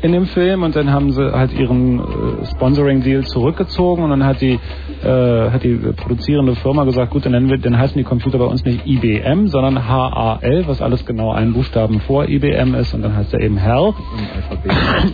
in 0.00 0.12
dem 0.12 0.26
Film 0.26 0.62
und 0.62 0.76
dann 0.76 0.90
haben 0.92 1.12
sie 1.12 1.32
halt 1.32 1.52
ihren 1.52 1.98
äh, 1.98 2.46
Sponsoring-Deal 2.46 3.24
zurückgezogen 3.24 4.04
und 4.04 4.10
dann 4.10 4.24
hat 4.24 4.40
die, 4.40 4.58
äh, 5.04 5.50
hat 5.50 5.64
die 5.64 5.74
produzierende 5.96 6.54
Firma 6.54 6.84
gesagt, 6.84 7.10
gut, 7.10 7.24
dann, 7.24 7.32
nennen 7.32 7.50
wir, 7.50 7.58
dann 7.58 7.78
heißen 7.78 7.96
die 7.96 8.04
Computer 8.04 8.38
bei 8.38 8.44
uns 8.44 8.64
nicht 8.64 8.86
IBM, 8.86 9.48
sondern 9.48 9.88
HAL, 9.88 10.64
was 10.66 10.80
alles 10.80 11.04
genau 11.04 11.32
einen 11.32 11.52
Buchstaben 11.52 12.00
vor 12.00 12.28
IBM 12.28 12.74
ist 12.74 12.94
und 12.94 13.02
dann 13.02 13.16
heißt 13.16 13.34
er 13.34 13.40
eben 13.40 13.56
Hell. 13.56 13.92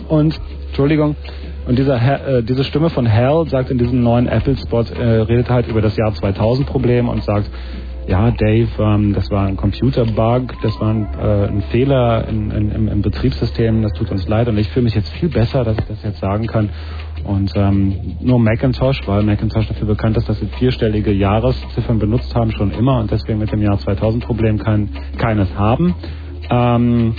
Und, 0.07 0.39
Entschuldigung, 0.67 1.15
und 1.67 1.79
dieser, 1.79 1.95
äh, 2.37 2.43
diese 2.43 2.63
Stimme 2.63 2.89
von 2.89 3.11
Hal 3.11 3.47
sagt 3.47 3.71
in 3.71 3.77
diesem 3.77 4.03
neuen 4.03 4.27
Apple-Spot, 4.27 4.83
äh, 4.99 5.21
redet 5.21 5.49
halt 5.49 5.67
über 5.67 5.81
das 5.81 5.95
Jahr 5.97 6.11
2000-Problem 6.11 7.09
und 7.09 7.23
sagt, 7.23 7.49
ja, 8.07 8.29
Dave, 8.29 8.67
ähm, 8.77 9.13
das 9.13 9.31
war 9.31 9.47
ein 9.47 9.57
Computer-Bug, 9.57 10.53
das 10.61 10.79
war 10.79 10.89
ein, 10.89 11.07
äh, 11.19 11.47
ein 11.47 11.63
Fehler 11.71 12.27
in, 12.27 12.51
in, 12.51 12.71
im, 12.71 12.87
im 12.87 13.01
Betriebssystem, 13.01 13.81
das 13.81 13.93
tut 13.93 14.11
uns 14.11 14.27
leid 14.27 14.47
und 14.47 14.57
ich 14.59 14.69
fühle 14.69 14.83
mich 14.83 14.95
jetzt 14.95 15.11
viel 15.13 15.29
besser, 15.29 15.63
dass 15.63 15.77
ich 15.77 15.85
das 15.85 16.03
jetzt 16.03 16.19
sagen 16.19 16.45
kann. 16.45 16.69
Und 17.23 17.51
ähm, 17.55 18.17
nur 18.21 18.37
Macintosh, 18.37 19.01
weil 19.07 19.23
Macintosh 19.23 19.67
dafür 19.67 19.87
bekannt 19.87 20.17
ist, 20.17 20.29
dass 20.29 20.39
sie 20.39 20.45
vierstellige 20.45 21.11
Jahresziffern 21.11 21.97
benutzt 21.97 22.35
haben, 22.35 22.51
schon 22.51 22.69
immer 22.71 22.99
und 22.99 23.09
deswegen 23.09 23.39
mit 23.39 23.51
dem 23.51 23.61
Jahr 23.63 23.77
2000-Problem 23.77 24.59
kein, 24.59 24.89
keines 25.17 25.55
haben. 25.57 25.95
Ähm, 26.51 27.15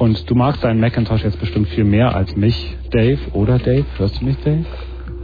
und 0.00 0.30
du 0.30 0.34
magst 0.34 0.64
deinen 0.64 0.80
Macintosh 0.80 1.22
jetzt 1.24 1.38
bestimmt 1.38 1.68
viel 1.68 1.84
mehr 1.84 2.14
als 2.16 2.34
mich, 2.34 2.74
Dave. 2.90 3.18
Oder 3.34 3.58
Dave? 3.58 3.84
Hörst 3.98 4.18
du 4.18 4.24
mich, 4.24 4.36
Dave? 4.38 4.64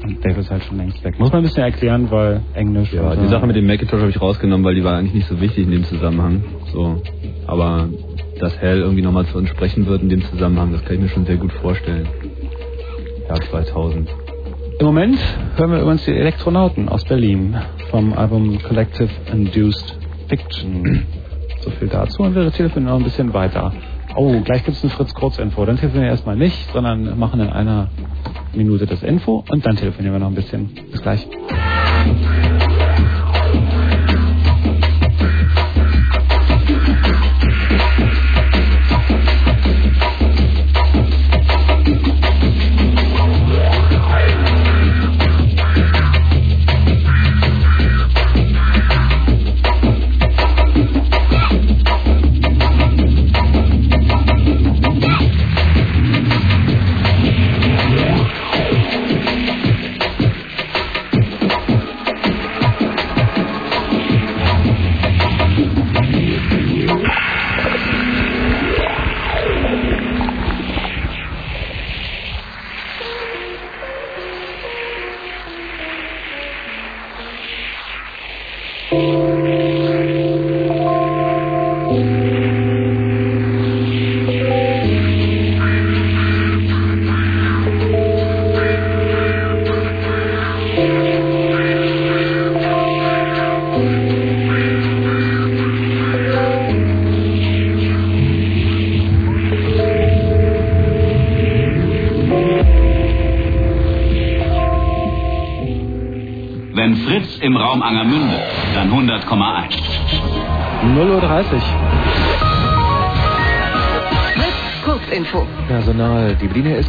Und 0.05 0.23
Dave 0.23 0.39
ist 0.39 0.51
halt 0.51 0.65
schon 0.65 0.77
längst 0.77 1.03
weg. 1.03 1.19
Muss 1.19 1.33
man 1.33 1.41
ein 1.41 1.45
bisschen 1.45 1.63
erklären, 1.63 2.11
weil 2.11 2.43
Englisch. 2.53 2.93
Ja, 2.93 3.17
die 3.17 3.27
Sache 3.27 3.47
mit 3.47 3.57
dem 3.57 3.67
Macintosh 3.67 4.01
habe 4.01 4.11
ich 4.11 4.21
rausgenommen, 4.21 4.67
weil 4.67 4.75
die 4.75 4.85
war 4.85 4.99
eigentlich 4.99 5.15
nicht 5.15 5.29
so 5.29 5.41
wichtig 5.41 5.65
in 5.65 5.71
dem 5.71 5.85
Zusammenhang. 5.85 6.45
So, 6.73 7.01
aber 7.47 7.89
dass 8.39 8.61
Hell 8.61 8.81
irgendwie 8.81 9.01
nochmal 9.01 9.25
zu 9.25 9.39
uns 9.39 9.49
sprechen 9.49 9.87
wird 9.87 10.03
in 10.03 10.11
dem 10.11 10.23
Zusammenhang, 10.23 10.73
das 10.73 10.85
kann 10.85 10.97
ich 10.97 11.01
mir 11.01 11.09
schon 11.09 11.25
sehr 11.25 11.39
gut 11.39 11.53
vorstellen. 11.53 12.07
Jahr 13.27 13.41
2000. 13.41 14.11
Im 14.79 14.87
Moment 14.87 15.19
hören 15.57 15.71
wir 15.71 15.81
übrigens 15.81 16.05
die 16.05 16.13
Elektronauten 16.13 16.91
aus 16.91 17.03
Berlin 17.05 17.57
vom 17.91 18.13
Album 18.13 18.59
Collective 18.63 19.09
Induced 19.33 19.97
Fiction. 20.29 21.07
So 21.63 21.71
viel 21.73 21.89
dazu 21.89 22.23
und 22.23 22.37
wir 22.37 22.49
telefonieren 22.53 22.93
noch 22.93 23.01
ein 23.01 23.03
bisschen 23.03 23.35
weiter. 23.35 23.73
Oh, 24.17 24.41
gleich 24.41 24.65
gibt's 24.65 24.83
ein 24.83 24.91
Fritz 24.91 25.13
Kurzinfo. 25.15 25.65
Dann 25.67 25.77
telefonieren 25.77 26.07
wir 26.07 26.11
erstmal 26.11 26.37
nicht, 26.37 26.73
sondern 26.73 27.19
machen 27.19 27.41
in 27.41 27.51
einer 27.51 27.89
Minute 28.55 28.87
das 28.87 29.03
Info 29.03 29.45
und 29.51 29.67
dann 29.67 29.77
telefonieren 29.77 30.15
wir 30.15 30.21
noch 30.21 30.29
ein 30.29 30.35
bisschen. 30.35 30.71
Bis 30.91 31.03
gleich. 31.03 31.29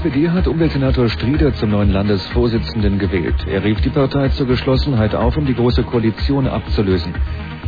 SPD 0.07 0.29
hat 0.29 0.47
Umweltsenator 0.47 1.09
Strieder 1.09 1.53
zum 1.55 1.71
neuen 1.71 1.91
Landesvorsitzenden 1.91 2.97
gewählt. 2.97 3.45
Er 3.45 3.61
rief 3.65 3.81
die 3.81 3.89
Partei 3.89 4.29
zur 4.29 4.47
Geschlossenheit 4.47 5.13
auf, 5.13 5.35
um 5.35 5.45
die 5.45 5.53
Große 5.53 5.83
Koalition 5.83 6.47
abzulösen. 6.47 7.13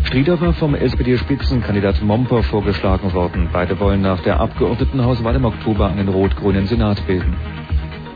Strieder 0.06 0.40
war 0.40 0.54
vom 0.54 0.74
SPD-Spitzenkandidat 0.74 2.02
Momper 2.02 2.42
vorgeschlagen 2.44 3.12
worden. 3.12 3.50
Beide 3.52 3.78
wollen 3.82 4.02
nach 4.02 4.22
der 4.22 4.40
Abgeordnetenhauswahl 4.40 5.36
im 5.36 5.44
Oktober 5.44 5.88
einen 5.88 6.08
rot-grünen 6.08 6.66
Senat 6.66 7.06
bilden. 7.06 7.36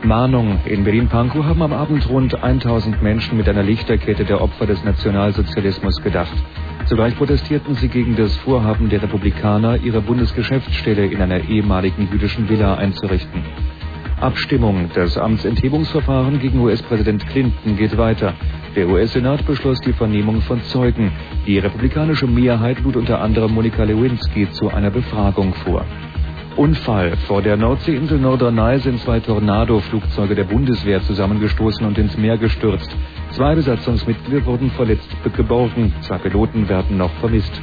Mahnung. 0.02 0.58
In 0.64 0.84
Berlin-Pankow 0.84 1.44
haben 1.44 1.60
am 1.60 1.74
Abend 1.74 2.08
rund 2.08 2.42
1000 2.42 3.02
Menschen 3.02 3.36
mit 3.36 3.46
einer 3.46 3.62
Lichterkette 3.62 4.24
der 4.24 4.40
Opfer 4.40 4.64
des 4.64 4.82
Nationalsozialismus 4.84 6.00
gedacht. 6.02 6.34
Zugleich 6.86 7.14
protestierten 7.14 7.74
sie 7.74 7.88
gegen 7.88 8.16
das 8.16 8.34
Vorhaben 8.38 8.88
der 8.88 9.02
Republikaner, 9.02 9.76
ihre 9.76 10.00
Bundesgeschäftsstelle 10.00 11.04
in 11.04 11.20
einer 11.20 11.46
ehemaligen 11.46 12.08
jüdischen 12.10 12.48
Villa 12.48 12.76
einzurichten. 12.76 13.42
Abstimmung. 14.20 14.90
Das 14.94 15.18
Amtsenthebungsverfahren 15.18 16.38
gegen 16.38 16.60
US-Präsident 16.60 17.26
Clinton 17.26 17.76
geht 17.76 17.96
weiter. 17.96 18.34
Der 18.76 18.88
US-Senat 18.88 19.44
beschloss 19.46 19.80
die 19.80 19.92
Vernehmung 19.92 20.40
von 20.42 20.60
Zeugen. 20.62 21.12
Die 21.46 21.58
republikanische 21.58 22.26
Mehrheit 22.26 22.80
lud 22.80 22.96
unter 22.96 23.20
anderem 23.20 23.52
Monika 23.52 23.84
Lewinsky 23.84 24.50
zu 24.50 24.68
einer 24.68 24.90
Befragung 24.90 25.54
vor. 25.54 25.84
Unfall. 26.56 27.16
Vor 27.26 27.42
der 27.42 27.56
Nordseeinsel 27.56 28.18
Norderney 28.18 28.78
sind 28.78 29.00
zwei 29.00 29.18
Tornado-Flugzeuge 29.20 30.36
der 30.36 30.44
Bundeswehr 30.44 31.02
zusammengestoßen 31.02 31.84
und 31.84 31.98
ins 31.98 32.16
Meer 32.16 32.38
gestürzt. 32.38 32.96
Zwei 33.30 33.56
Besatzungsmitglieder 33.56 34.46
wurden 34.46 34.70
verletzt 34.70 35.08
geborgen. 35.36 35.92
Zwei 36.02 36.18
Piloten 36.18 36.68
werden 36.68 36.96
noch 36.96 37.12
vermisst. 37.14 37.60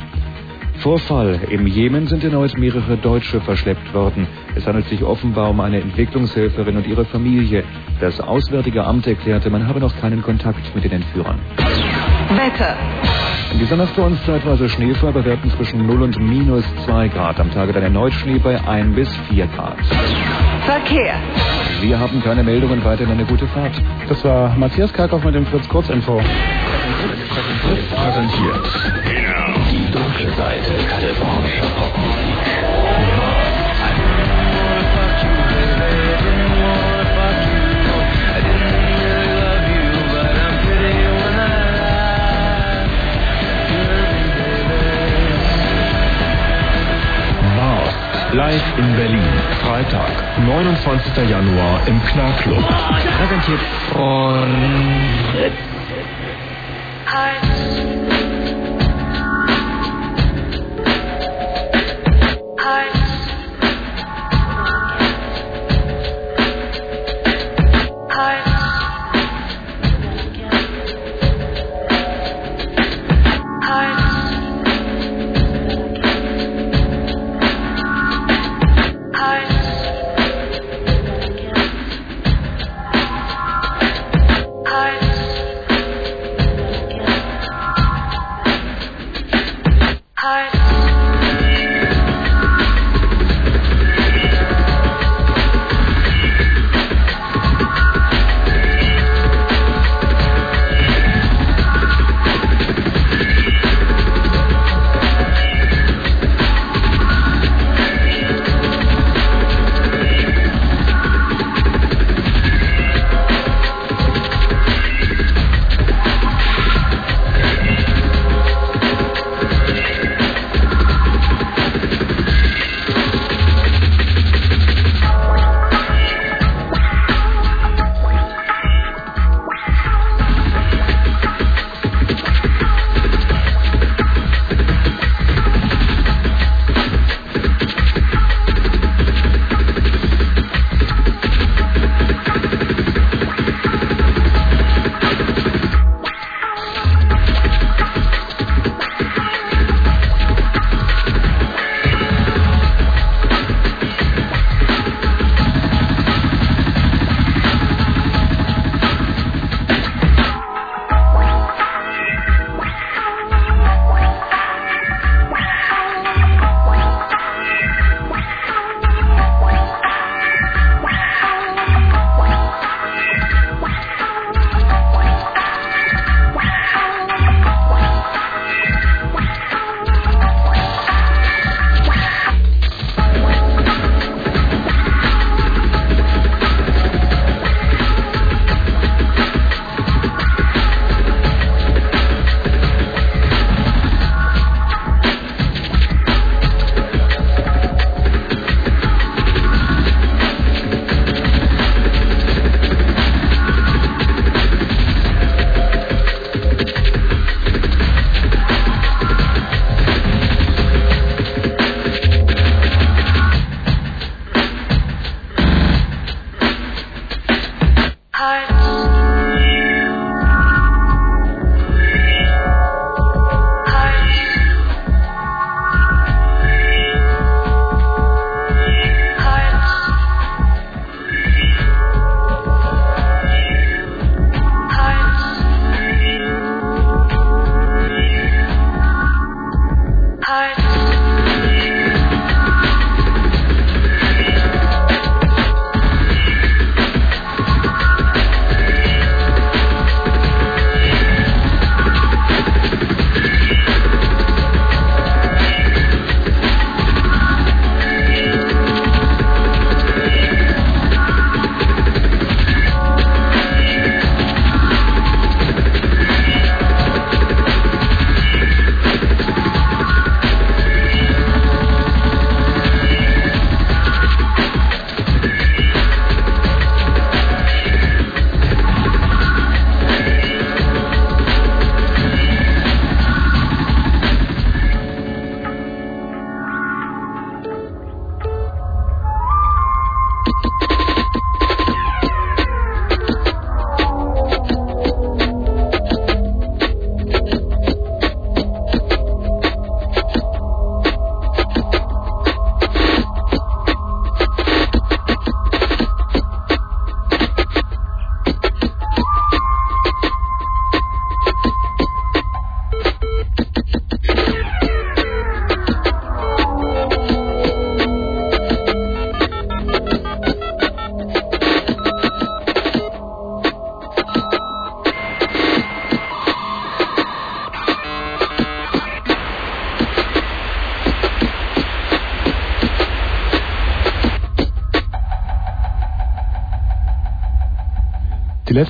Vorfall. 0.82 1.40
Im 1.50 1.68
Jemen 1.68 2.08
sind 2.08 2.24
erneut 2.24 2.58
mehrere 2.58 2.98
Deutsche 2.98 3.40
verschleppt 3.42 3.93
worden. 3.93 4.27
Es 4.56 4.66
handelt 4.66 4.88
sich 4.88 5.03
offenbar 5.03 5.51
um 5.51 5.60
eine 5.60 5.80
Entwicklungshelferin 5.80 6.76
und 6.76 6.88
ihre 6.88 7.06
Familie. 7.06 7.64
Das 8.00 8.19
Auswärtige 8.19 8.84
Amt 8.84 9.06
erklärte, 9.06 9.51
man 9.51 9.68
habe 9.68 9.80
noch 9.80 9.95
keinen 10.01 10.24
Kontakt 10.24 10.74
mit 10.74 10.84
den 10.84 10.93
Entführern. 10.93 11.40
Wetter. 12.30 12.76
In 13.53 13.60
dieser 13.60 13.76
Nacht 13.76 13.95
bei 13.95 14.03
uns 14.03 14.24
zeitweise 14.26 14.68
Schneefall 14.69 15.11
bei 15.11 15.24
Werten 15.24 15.51
zwischen 15.51 15.85
0 15.85 16.01
und 16.01 16.19
minus 16.19 16.64
2 16.85 17.10
Grad. 17.10 17.40
Am 17.40 17.51
Tage 17.51 17.74
dann 17.74 17.84
erneut 17.84 18.14
Schnee 18.14 18.40
bei 18.40 18.60
1 18.68 18.95
bis 18.95 19.10
4 19.30 19.45
Grad. 19.48 19.77
Verkehr. 20.66 21.16
Wir 21.82 22.00
haben 22.00 22.24
keine 22.24 22.43
Meldungen, 22.43 22.84
weiterhin 22.84 23.11
eine 23.11 23.26
gute 23.26 23.45
Fahrt. 23.48 23.74
Das 24.10 24.24
war 24.24 24.56
Matthias 24.56 24.92
Kalkoff 24.93 25.24
mit 25.24 25.35
dem 25.35 25.45
Fritz 25.45 25.68
Kurzinfo. 25.68 26.22
Präsentiert. 27.93 29.00
Dunkle 30.22 30.35
Seite 30.38 30.74
kalifornischer 30.88 31.66
Popmusik. 31.77 32.38
Mars. 47.56 47.95
Live 48.33 48.61
in 48.77 48.95
Berlin. 48.95 49.22
Freitag, 49.64 50.11
29. 50.45 51.30
Januar 51.30 51.88
im 51.88 52.00
Knarrclub. 52.06 52.64
Präsentiert 53.17 53.61
von 53.91 54.48
Fritz. 55.32 55.72
hearts, 62.61 62.99
hearts. 68.14 68.50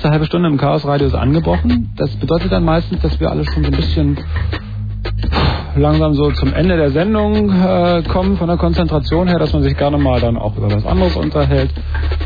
Letzte 0.02 0.14
halbe 0.14 0.26
Stunde 0.26 0.48
im 0.48 0.56
Chaos 0.56 0.84
Radio 0.84 1.06
ist 1.06 1.14
angebrochen. 1.14 1.92
Das 1.96 2.10
bedeutet 2.16 2.50
dann 2.50 2.64
meistens, 2.64 3.00
dass 3.02 3.20
wir 3.20 3.30
alle 3.30 3.44
schon 3.44 3.62
so 3.62 3.70
ein 3.70 3.76
bisschen 3.76 4.18
langsam 5.76 6.14
so 6.14 6.32
zum 6.32 6.52
Ende 6.52 6.76
der 6.76 6.90
Sendung 6.90 7.48
äh, 7.50 8.02
kommen 8.08 8.36
von 8.36 8.48
der 8.48 8.56
Konzentration 8.56 9.28
her, 9.28 9.38
dass 9.38 9.52
man 9.52 9.62
sich 9.62 9.76
gerne 9.76 9.98
mal 9.98 10.20
dann 10.20 10.36
auch 10.36 10.56
über 10.56 10.72
was 10.72 10.84
anderes 10.84 11.14
unterhält. 11.14 11.70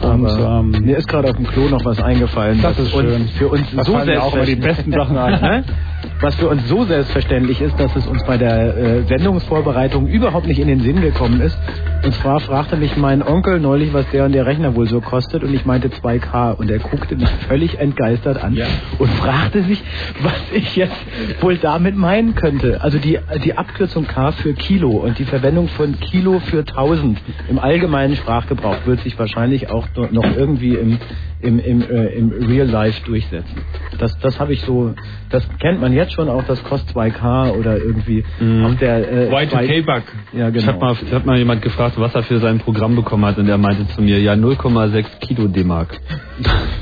Und 0.01 0.27
ähm, 0.27 0.71
mir 0.87 0.97
ist 0.97 1.07
gerade 1.07 1.29
auf 1.29 1.37
dem 1.37 1.47
Klo 1.47 1.69
noch 1.69 1.85
was 1.85 2.01
eingefallen, 2.03 2.63
Das 2.63 2.79
ist 2.79 2.95
uns, 2.95 3.11
schön. 3.11 3.29
für 3.37 3.49
uns 3.49 3.67
Da 3.77 3.85
so 3.85 3.93
Sachen 3.93 5.19
ein. 5.19 5.41
Ne? 5.43 5.65
was 6.23 6.35
für 6.37 6.49
uns 6.49 6.67
so 6.69 6.85
selbstverständlich 6.85 7.61
ist, 7.61 7.79
dass 7.79 7.95
es 7.95 8.07
uns 8.07 8.25
bei 8.25 8.39
der 8.39 8.75
äh, 8.75 9.03
Sendungsvorbereitung 9.03 10.07
überhaupt 10.07 10.47
nicht 10.47 10.61
in 10.61 10.69
den 10.69 10.81
Sinn 10.81 11.03
gekommen 11.03 11.43
ist. 11.43 11.59
Und 12.03 12.15
zwar 12.15 12.41
fragte 12.41 12.77
mich 12.77 12.97
mein 12.97 13.23
Onkel 13.23 13.59
neulich, 13.59 13.93
was 13.93 14.09
der 14.11 14.25
und 14.27 14.33
der 14.33 14.47
Rechner 14.47 14.75
wohl 14.77 14.87
so 14.87 15.01
kostet, 15.01 15.43
und 15.43 15.53
ich 15.53 15.65
meinte 15.65 15.89
2K. 15.89 16.55
Und 16.55 16.71
er 16.71 16.79
guckte 16.79 17.17
mich 17.17 17.29
völlig 17.49 17.79
entgeistert 17.79 18.43
an 18.43 18.57
und 18.99 19.11
fragte 19.11 19.63
sich, 19.65 19.83
was 20.23 20.41
ich 20.53 20.77
jetzt 20.77 20.97
wohl 21.41 21.57
damit 21.57 21.97
meinen 21.97 22.35
könnte. 22.35 22.81
Also 22.83 22.99
die, 22.99 23.19
die 23.45 23.57
Abkürzung 23.57 24.07
K 24.07 24.33
für 24.33 24.55
Kilo 24.55 24.91
und 24.91 25.19
die 25.19 25.25
Verwendung 25.25 25.69
von 25.69 25.99
Kilo 25.99 26.39
für 26.41 26.61
1000 26.61 27.19
im 27.49 27.59
allgemeinen 27.59 28.17
Sprachgebrauch 28.17 28.87
wird 28.87 29.01
sich 29.01 29.19
wahrscheinlich 29.19 29.71
auch 29.71 29.87
noch 30.11 30.37
irgendwie 30.37 30.75
im, 30.75 30.99
im, 31.41 31.59
im, 31.59 31.83
äh, 31.83 32.07
im 32.15 32.31
Real 32.47 32.67
Life 32.67 33.05
durchsetzen. 33.05 33.63
Das, 33.99 34.19
das 34.19 34.41
habe 34.41 34.53
ich 34.53 34.63
so, 34.63 34.95
das 35.31 35.47
kennt 35.61 35.81
man 35.81 35.93
jetzt 35.93 36.13
schon 36.13 36.29
auch, 36.29 36.43
das 36.45 36.63
kostet 36.65 36.97
2K 36.97 37.53
oder 37.53 37.77
irgendwie 37.77 38.25
auch 38.65 38.75
der 38.75 39.31
äh, 39.31 39.31
Y2K-Bug. 39.31 40.03
Ja, 40.33 40.51
genau. 40.51 40.59
Ich 40.59 40.67
habe 40.67 40.79
mal, 40.79 40.97
ich 41.01 41.13
hab 41.13 41.27
mal 41.27 41.39
jemand 41.39 41.63
gefragt, 41.63 41.86
was 41.97 42.15
er 42.15 42.23
für 42.23 42.39
sein 42.39 42.59
Programm 42.59 42.97
bekommen 42.97 43.25
hat 43.25 43.39
und 43.39 43.49
er 43.49 43.59
meinte 43.59 43.87
zu 43.89 44.03
mir, 44.03 44.19
ja 44.21 44.33
0,6 44.33 45.05
Kilo 45.21 45.49
D-Mark. 45.49 46.01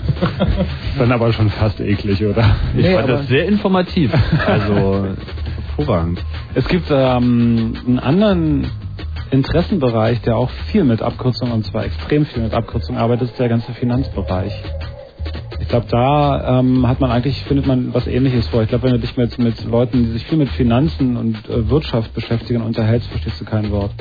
dann 0.99 1.13
aber 1.13 1.33
schon 1.33 1.51
fast 1.51 1.81
eklig, 1.81 2.25
oder? 2.25 2.57
Ich 2.77 2.85
Nee, 2.85 2.95
fand 2.95 3.09
das 3.09 3.29
sehr 3.29 3.47
informativ. 3.47 4.13
Also 4.47 5.07
hervorragend. 5.77 6.25
Es 6.55 6.67
gibt 6.69 6.87
ähm, 6.91 7.75
einen 7.87 7.99
anderen 7.99 8.71
Interessenbereich, 9.31 10.21
der 10.23 10.37
auch 10.37 10.51
viel 10.71 10.85
mit 10.85 11.03
Abkürzungen, 11.03 11.53
und 11.53 11.65
zwar 11.67 11.85
extrem 11.85 12.25
viel 12.27 12.43
mit 12.43 12.55
Abkürzungen 12.55 13.01
arbeitet, 13.01 13.31
ist 13.31 13.39
der 13.39 13.49
ganze 13.49 13.73
Finanzbereich. 13.73 14.53
Ich 15.61 15.69
glaube, 15.69 15.87
da 15.89 16.61
ähm, 16.61 16.87
hat 16.87 17.01
man 17.01 17.11
eigentlich, 17.11 17.43
findet 17.45 17.67
man 17.67 17.95
was 17.95 18.07
ähnliches 18.07 18.47
vor. 18.49 18.63
Ich 18.63 18.69
glaube, 18.69 18.85
wenn 18.85 18.93
du 18.93 18.99
dich 18.99 19.17
mit, 19.17 19.39
mit 19.39 19.65
Leuten, 19.65 20.05
die 20.05 20.11
sich 20.13 20.27
viel 20.27 20.39
mit 20.39 20.51
Finanzen 20.51 21.17
und 21.17 21.49
äh, 21.49 21.69
Wirtschaft 21.71 22.13
beschäftigen, 22.15 22.63
unterhältst, 22.63 23.09
verstehst 23.09 23.41
du 23.41 23.45
kein 23.45 23.71
Wort. 23.71 23.93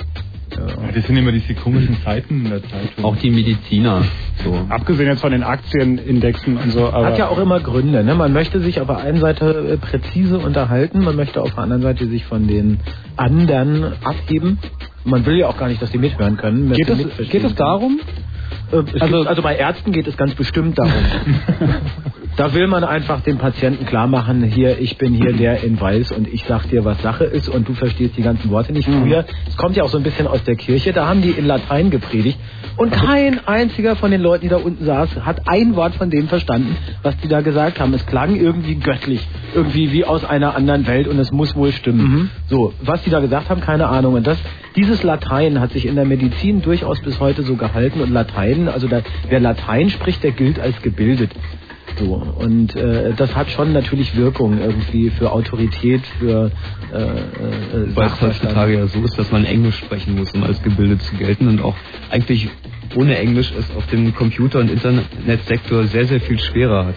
Das 0.94 1.06
sind 1.06 1.18
immer 1.18 1.32
diese 1.32 1.54
komischen 1.54 1.98
Seiten 2.04 2.46
in 2.46 2.50
der 2.52 2.62
Zeitung. 2.62 3.04
Auch 3.04 3.16
die 3.18 3.30
Mediziner. 3.30 4.04
So. 4.44 4.66
Abgesehen 4.70 5.08
jetzt 5.08 5.22
von 5.22 5.32
den 5.32 5.44
Aktienindexen 5.44 6.58
und 6.58 6.72
so. 6.72 6.88
Aber 6.88 7.08
Hat 7.08 7.18
ja 7.18 7.28
auch 7.28 7.40
immer 7.40 7.60
Gründe. 7.60 8.04
Ne? 8.04 8.16
Man 8.16 8.34
möchte 8.34 8.60
sich 8.60 8.80
auf 8.82 8.88
der 8.88 8.98
einen 8.98 9.20
Seite 9.20 9.74
äh, 9.74 9.78
präzise 9.78 10.40
unterhalten, 10.40 11.04
man 11.04 11.16
möchte 11.16 11.42
auf 11.42 11.54
der 11.54 11.64
anderen 11.64 11.82
Seite 11.82 12.08
sich 12.08 12.26
von 12.26 12.48
den 12.48 12.80
anderen 13.16 13.94
abheben. 14.04 14.60
Man 15.06 15.26
will 15.26 15.38
ja 15.38 15.48
auch 15.48 15.58
gar 15.58 15.68
nicht, 15.68 15.82
dass 15.82 15.92
die 15.92 15.98
mithören 15.98 16.38
können. 16.38 16.72
Geht 16.72 16.90
es, 16.90 17.30
geht 17.30 17.44
es 17.44 17.56
darum? 17.56 18.00
Äh, 18.72 18.78
es 18.94 19.02
also, 19.02 19.18
gibt, 19.18 19.28
also 19.28 19.42
bei 19.42 19.56
Ärzten 19.56 19.92
geht 19.92 20.08
es 20.08 20.18
ganz 20.18 20.34
bestimmt 20.36 20.78
darum. 20.78 20.94
da 22.38 22.54
will 22.54 22.68
man 22.68 22.84
einfach 22.84 23.22
dem 23.22 23.38
Patienten 23.38 23.86
klar 23.86 24.08
machen, 24.08 24.44
hier, 24.44 24.80
ich 24.80 24.98
bin 24.98 25.14
hier 25.14 25.34
der 25.34 25.64
in 25.64 25.80
Weiß 25.80 26.12
und 26.12 26.28
ich 26.28 26.46
sag 26.48 26.70
dir, 26.70 26.84
was 26.84 27.02
Sache 27.02 27.26
ist 27.26 27.50
und 27.50 27.68
du 27.68 27.74
verstehst 27.74 28.18
die 28.18 28.24
ganzen 28.24 28.50
Worte 28.50 28.74
nicht. 28.74 28.90
Früher, 28.90 29.26
es 29.48 29.56
kommt 29.58 29.76
ja 29.76 29.84
auch 29.84 29.90
so 29.90 29.98
ein 29.98 30.04
bisschen 30.04 30.28
aus 30.28 30.44
der 30.44 30.56
Kirche, 30.56 30.94
da 30.94 31.08
haben 31.08 31.22
die 31.22 31.32
in 31.32 31.46
Latein 31.46 31.92
gepredigt 31.92 32.40
und 32.76 32.92
kein 32.92 33.46
einziger 33.48 33.96
von 33.96 34.10
den 34.10 34.22
Leuten, 34.22 34.44
die 34.44 34.50
da 34.50 34.58
unten 34.58 34.84
saß, 34.84 35.10
hat 35.24 35.48
ein 35.48 35.76
Wort 35.76 35.96
von 35.96 36.10
dem 36.10 36.28
verstanden, 36.28 36.76
was 37.04 37.16
die 37.18 37.28
da 37.28 37.42
gesagt 37.42 37.80
haben. 37.80 37.94
Es 37.94 38.06
klang 38.06 38.36
irgendwie 38.36 38.76
göttlich, 38.76 39.28
irgendwie 39.54 39.92
wie 39.92 40.06
aus 40.06 40.26
einer 40.26 40.56
anderen 40.56 40.88
Welt 40.88 41.08
und 41.08 41.20
es 41.20 41.32
muss 41.32 41.56
wohl 41.56 41.72
stimmen. 41.72 42.32
So, 42.48 42.74
was 42.82 43.04
die 43.04 43.12
da 43.12 43.20
gesagt 43.20 43.50
haben, 43.50 43.62
keine 43.62 43.88
Ahnung. 43.90 44.16
Und 44.16 44.26
das, 44.26 44.40
dieses 44.94 45.04
Latein 45.04 45.60
hat 45.60 45.72
sich 45.72 45.88
in 45.88 45.96
der 45.96 46.06
Medizin 46.06 46.62
durchaus 46.62 47.02
bis 47.02 47.20
heute 47.20 47.42
so 47.42 47.56
gehalten 47.56 48.00
und 48.00 48.12
Latein, 48.12 48.68
also 48.68 48.88
da, 48.88 49.02
wer 49.28 49.40
Latein 49.40 49.90
spricht, 49.90 50.24
der 50.24 50.32
gilt 50.32 50.60
als 50.60 50.80
gebildet. 50.84 51.32
So, 51.98 52.14
und 52.14 52.76
äh, 52.76 53.14
das 53.16 53.36
hat 53.36 53.50
schon 53.50 53.74
natürlich 53.74 54.16
Wirkung 54.16 54.60
irgendwie 54.60 55.10
für 55.10 55.32
Autorität, 55.32 56.02
für 56.20 56.52
äh, 56.94 56.98
äh, 56.98 57.96
Weil 57.96 58.08
es 58.08 58.22
heutzutage 58.22 58.78
ja 58.78 58.88
so 58.88 59.00
ist, 59.00 59.18
dass 59.18 59.32
man 59.32 59.46
Englisch 59.46 59.78
sprechen 59.78 60.16
muss, 60.16 60.32
um 60.34 60.44
als 60.44 60.62
gebildet 60.62 61.02
zu 61.02 61.16
gelten 61.16 61.48
und 61.48 61.62
auch 61.62 61.76
eigentlich 62.12 62.50
ohne 62.96 63.18
Englisch 63.18 63.52
es 63.58 63.76
auf 63.76 63.88
dem 63.88 64.14
Computer- 64.14 64.60
und 64.60 64.70
Internetsektor 64.70 65.86
sehr, 65.86 66.06
sehr 66.06 66.22
viel 66.22 66.40
schwerer 66.40 66.86
hat. 66.86 66.96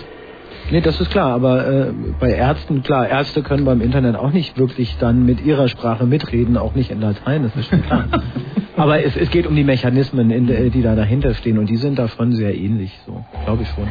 Nee, 0.71 0.81
das 0.81 1.01
ist 1.01 1.11
klar, 1.11 1.33
aber 1.33 1.67
äh, 1.69 1.93
bei 2.19 2.31
Ärzten, 2.33 2.83
klar, 2.83 3.09
Ärzte 3.09 3.43
können 3.43 3.65
beim 3.65 3.81
Internet 3.81 4.17
auch 4.17 4.33
nicht 4.33 4.59
wirklich 4.59 4.97
dann 4.99 5.25
mit 5.25 5.41
ihrer 5.45 5.69
Sprache 5.69 6.05
mitreden, 6.07 6.57
auch 6.57 6.75
nicht 6.75 6.91
in 6.91 7.01
Latein, 7.01 7.45
das 7.45 7.55
ist 7.55 7.69
schon 7.71 7.83
klar. 7.85 8.07
aber 8.77 9.03
es, 9.05 9.17
es 9.17 9.31
geht 9.31 9.47
um 9.47 9.55
die 9.55 9.63
Mechanismen, 9.65 10.31
in, 10.33 10.47
der- 10.49 10.71
die 10.71 10.83
da 10.83 10.97
dahinter 10.97 11.35
stehen 11.35 11.59
und 11.59 11.71
die 11.71 11.77
sind 11.77 11.99
davon 11.99 12.33
sehr 12.33 12.55
ähnlich, 12.55 12.99
so, 13.07 13.25
glaube 13.45 13.63
ich 13.63 13.69
schon. 13.69 13.87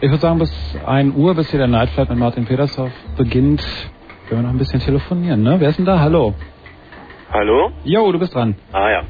Ich 0.00 0.08
würde 0.08 0.20
sagen, 0.20 0.38
bis 0.38 0.52
1 0.86 1.16
Uhr, 1.16 1.34
bis 1.34 1.50
hier 1.50 1.58
der 1.58 1.68
Nightflight 1.68 2.10
mit 2.10 2.18
Martin 2.18 2.44
Petershoff 2.44 2.92
beginnt, 3.16 3.60
werden 4.28 4.38
wir 4.38 4.42
noch 4.42 4.50
ein 4.50 4.58
bisschen 4.58 4.80
telefonieren, 4.80 5.42
ne? 5.42 5.56
Wer 5.58 5.70
ist 5.70 5.78
denn 5.78 5.84
da? 5.84 5.98
Hallo. 5.98 6.34
Hallo? 7.32 7.72
Jo, 7.84 8.12
du 8.12 8.18
bist 8.20 8.34
dran. 8.34 8.54
Ah 8.72 8.88
ja. 8.90 9.02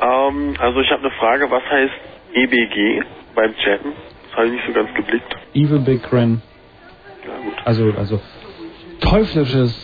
Ähm, 0.00 0.54
also 0.60 0.80
ich 0.80 0.90
habe 0.92 1.02
eine 1.02 1.10
Frage, 1.12 1.50
was 1.50 1.62
heißt 1.68 1.92
EBG 2.34 3.02
beim 3.34 3.52
Chatten? 3.56 3.92
Das 4.30 4.36
habe 4.38 4.46
ich 4.48 4.52
nicht 4.54 4.66
so 4.66 4.72
ganz 4.72 4.94
geblickt. 4.94 5.36
Evil 5.54 5.78
Big 5.80 6.02
Grin. 6.04 6.40
Also, 7.64 7.92
also 7.96 8.20
teuflisches 9.00 9.74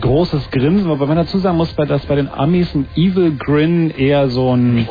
großes 0.00 0.50
Grinsen, 0.50 0.88
wobei 0.88 1.06
man 1.06 1.16
dazu 1.18 1.38
sagen 1.38 1.56
muss, 1.58 1.72
bei- 1.74 1.84
dass 1.84 2.04
bei 2.06 2.14
den 2.14 2.28
Amis 2.28 2.74
ein 2.74 2.86
Evil 2.96 3.36
Grin 3.36 3.90
eher 3.90 4.28
so 4.28 4.54
ein 4.54 4.86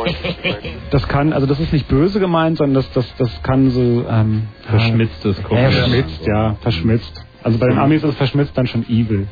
das 0.92 1.08
kann, 1.08 1.34
also 1.34 1.48
das 1.48 1.60
ist 1.60 1.74
nicht 1.74 1.88
böse 1.88 2.20
gemeint, 2.20 2.58
sondern 2.58 2.76
das, 2.76 2.92
das, 2.94 3.16
das 3.18 3.44
kann 3.44 3.72
so 3.72 4.06
ähm, 4.10 4.48
Verschmitztes 4.70 5.38
ja, 5.38 5.44
kommen. 5.48 5.72
verschmitzt, 5.72 6.28
ja, 6.28 6.56
verschmitzt. 6.62 7.26
Also 7.44 7.58
bei 7.58 7.68
den 7.68 7.80
Amis 7.80 8.04
ist 8.04 8.16
verschmitzt 8.18 8.58
dann 8.58 8.68
schon 8.68 8.84
evil. 8.84 9.28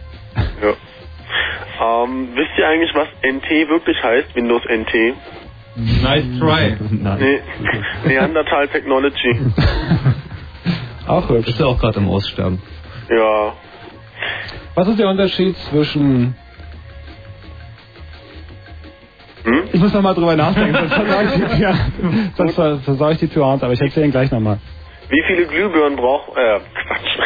Ja. 0.61 2.03
Ähm, 2.03 2.29
wisst 2.35 2.51
ihr 2.57 2.67
eigentlich, 2.67 2.93
was 2.95 3.07
NT 3.23 3.49
wirklich 3.69 4.01
heißt? 4.03 4.35
Windows 4.35 4.63
NT? 4.65 5.15
Nice 5.75 6.25
try. 6.39 6.75
Nee, 7.19 7.39
Neanderthal 8.05 8.67
Technology. 8.67 9.39
Auch 11.07 11.27
hübsch. 11.29 11.47
Ist 11.49 11.59
ja 11.59 11.65
auch 11.65 11.79
gerade 11.79 11.99
im 11.99 12.07
Aussterben. 12.09 12.61
Ja. 13.09 13.53
Was 14.75 14.87
ist 14.87 14.99
der 14.99 15.09
Unterschied 15.09 15.57
zwischen 15.69 16.35
Hm? 19.43 19.63
Ich 19.73 19.79
muss 19.81 19.91
nochmal 19.93 20.13
drüber 20.13 20.35
nachdenken, 20.35 20.75
sonst 20.75 20.93
versau 20.93 21.21
ich 21.21 21.31
die, 21.55 21.61
ja, 21.61 21.73
sonst 22.37 22.55
ver- 22.55 22.77
versau 22.79 23.09
ich 23.09 23.17
die 23.17 23.27
Pointe, 23.27 23.65
aber 23.65 23.73
ich 23.73 23.81
erzähle 23.81 24.05
ihn 24.05 24.11
gleich 24.11 24.29
nochmal. 24.31 24.59
Wie 25.09 25.23
viele 25.27 25.47
Glühbirnen 25.47 25.95
braucht... 25.97 26.37
Äh, 26.37 26.59
Quatsch. 26.85 27.17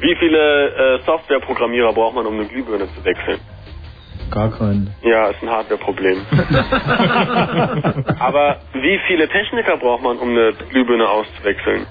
Wie 0.00 0.16
viele 0.16 0.68
äh, 0.94 0.98
Softwareprogrammierer 1.04 1.92
braucht 1.92 2.14
man, 2.14 2.26
um 2.26 2.34
eine 2.34 2.46
Glühbirne 2.46 2.86
zu 2.94 3.04
wechseln? 3.04 3.40
Gar 4.30 4.50
keinen. 4.56 4.94
Ja, 5.02 5.28
ist 5.28 5.42
ein 5.42 5.50
Hardwareproblem. 5.50 6.20
Aber 8.20 8.56
wie 8.74 8.98
viele 9.06 9.28
Techniker 9.28 9.76
braucht 9.76 10.02
man, 10.02 10.18
um 10.18 10.30
eine 10.30 10.52
Glühbirne 10.70 11.08
auszuwechseln? 11.08 11.86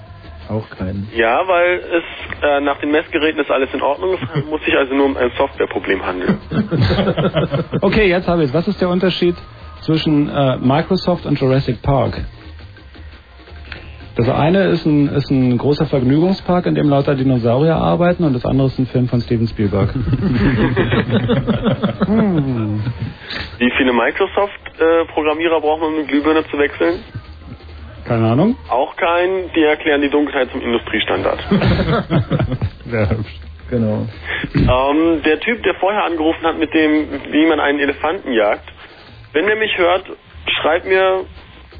Auch 0.48 0.68
keinen. 0.70 1.08
Ja, 1.14 1.46
weil 1.46 1.80
es 1.92 2.02
äh, 2.42 2.60
nach 2.60 2.78
den 2.80 2.90
Messgeräten 2.90 3.40
ist 3.40 3.50
alles 3.50 3.72
in 3.72 3.82
Ordnung. 3.82 4.14
Es 4.14 4.44
muss 4.46 4.62
sich 4.64 4.76
also 4.76 4.94
nur 4.94 5.06
um 5.06 5.16
ein 5.16 5.30
Softwareproblem 5.36 6.04
handeln. 6.04 6.40
Okay, 7.82 8.08
jetzt 8.08 8.26
habe 8.28 8.42
ich 8.42 8.48
es. 8.48 8.54
Was 8.54 8.66
ist 8.68 8.80
der 8.80 8.88
Unterschied 8.88 9.36
zwischen 9.80 10.28
äh, 10.28 10.56
Microsoft 10.58 11.24
und 11.26 11.40
Jurassic 11.40 11.82
Park? 11.82 12.20
Das 14.16 14.28
eine 14.28 14.64
ist 14.64 14.86
ein, 14.86 15.08
ist 15.08 15.30
ein 15.30 15.56
großer 15.56 15.86
Vergnügungspark, 15.86 16.66
in 16.66 16.74
dem 16.74 16.88
lauter 16.88 17.14
Dinosaurier 17.14 17.76
arbeiten 17.76 18.24
und 18.24 18.34
das 18.34 18.44
andere 18.44 18.66
ist 18.66 18.78
ein 18.78 18.86
Film 18.86 19.08
von 19.08 19.20
Steven 19.20 19.46
Spielberg. 19.46 19.94
Hm. 22.10 22.82
Wie 23.58 23.70
viele 23.76 23.92
Microsoft-Programmierer 23.92 25.60
braucht 25.60 25.80
man, 25.80 25.90
um 25.90 25.94
eine 25.98 26.06
Glühbirne 26.06 26.44
zu 26.50 26.58
wechseln? 26.58 26.98
Keine 28.04 28.32
Ahnung. 28.32 28.56
Auch 28.68 28.96
kein. 28.96 29.50
Die 29.54 29.62
erklären 29.62 30.00
die 30.00 30.10
Dunkelheit 30.10 30.50
zum 30.50 30.60
Industriestandard. 30.60 31.40
Sehr 32.86 33.10
hübsch. 33.10 33.40
Genau. 33.70 34.06
ähm, 34.54 35.22
der 35.22 35.38
Typ, 35.38 35.62
der 35.62 35.74
vorher 35.76 36.02
angerufen 36.04 36.42
hat 36.42 36.58
mit 36.58 36.74
dem, 36.74 37.06
wie 37.30 37.46
man 37.46 37.60
einen 37.60 37.78
Elefanten 37.78 38.32
jagt, 38.32 38.68
wenn 39.32 39.46
der 39.46 39.54
mich 39.54 39.78
hört, 39.78 40.04
schreib 40.60 40.84
mir 40.86 41.24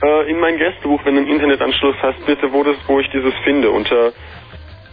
äh, 0.03 0.31
in 0.31 0.39
mein 0.41 0.57
Gästebuch, 0.59 1.01
wenn 1.05 1.15
du 1.15 1.21
einen 1.21 1.31
Internetanschluss 1.31 1.97
hast, 2.03 2.25
bitte, 2.27 2.53
wo, 2.53 2.63
das, 2.63 2.77
wo 2.87 3.01
ich 3.01 3.09
dieses 3.11 3.33
finde, 3.45 3.71
unter 3.71 4.13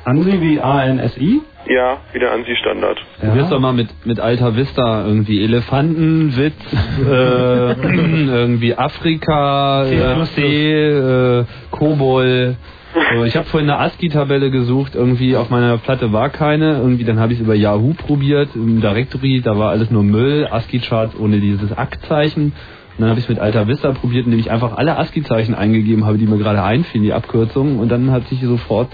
Ansi 0.04 0.40
wie 0.40 0.60
A-N-S-I? 0.60 1.42
Ja, 1.66 1.98
wie 2.12 2.18
der 2.18 2.32
Ansi-Standard. 2.32 2.98
Probier's 3.20 3.48
doch 3.48 3.60
mal 3.60 3.72
mit, 3.72 3.88
mit 4.04 4.18
Alta 4.18 4.56
Vista 4.56 5.06
irgendwie 5.06 5.44
Elefantenwitz, 5.44 6.56
äh, 6.98 7.02
irgendwie 7.06 8.74
Afrika, 8.74 9.84
äh, 9.84 10.24
See, 10.24 10.72
äh, 10.72 11.44
Kobol. 11.70 12.56
So, 13.14 13.24
ich 13.24 13.36
habe 13.36 13.46
vorhin 13.46 13.68
eine 13.68 13.78
ASCII-Tabelle 13.78 14.50
gesucht, 14.50 14.94
irgendwie 14.94 15.36
auf 15.36 15.50
meiner 15.50 15.78
Platte 15.78 16.12
war 16.12 16.30
keine, 16.30 16.78
irgendwie 16.78 17.04
dann 17.04 17.20
habe 17.20 17.32
ich 17.32 17.38
es 17.38 17.44
über 17.44 17.54
Yahoo 17.54 17.94
probiert, 17.94 18.50
im 18.54 18.80
Directory, 18.80 19.40
da 19.42 19.58
war 19.58 19.70
alles 19.70 19.90
nur 19.90 20.02
Müll, 20.02 20.46
ASCII-Charts 20.50 21.18
ohne 21.18 21.40
dieses 21.40 21.76
Akt-Zeichen. 21.76 22.44
Und 22.52 23.00
dann 23.00 23.08
habe 23.08 23.18
ich 23.18 23.24
es 23.24 23.28
mit 23.30 23.38
Alta 23.38 23.66
Vista 23.66 23.92
probiert, 23.92 24.26
indem 24.26 24.40
ich 24.40 24.50
einfach 24.50 24.76
alle 24.76 24.98
ASCII-Zeichen 24.98 25.54
eingegeben 25.54 26.04
habe, 26.04 26.18
die 26.18 26.26
mir 26.26 26.38
gerade 26.38 26.62
einfielen, 26.62 27.04
die 27.04 27.12
Abkürzungen, 27.12 27.78
und 27.78 27.90
dann 27.90 28.10
hat 28.10 28.28
sich 28.28 28.40
sofort 28.42 28.90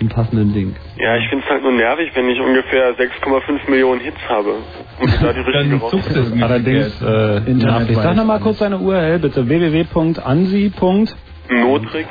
den 0.00 0.08
passenden 0.08 0.52
Link. 0.52 0.76
Ja, 0.98 1.16
ich 1.16 1.28
find's 1.28 1.46
halt 1.48 1.62
nur 1.62 1.72
nervig, 1.72 2.10
wenn 2.14 2.28
ich 2.28 2.40
ungefähr 2.40 2.94
6,5 2.96 3.70
Millionen 3.70 4.00
Hits 4.00 4.20
habe. 4.28 4.56
Und 5.00 5.22
da 5.22 5.32
die 5.32 5.40
richtige 5.50 5.76
raus. 5.76 5.94
Allerdings, 6.40 7.02
äh, 7.02 7.50
Internet 7.50 7.90
ich 7.90 7.96
sag 7.96 8.14
nochmal 8.14 8.40
kurz 8.40 8.58
deine 8.58 8.78
URL 8.78 9.18
bitte. 9.18 9.48
www.ansi. 9.48 10.72
Notrix. 11.48 12.08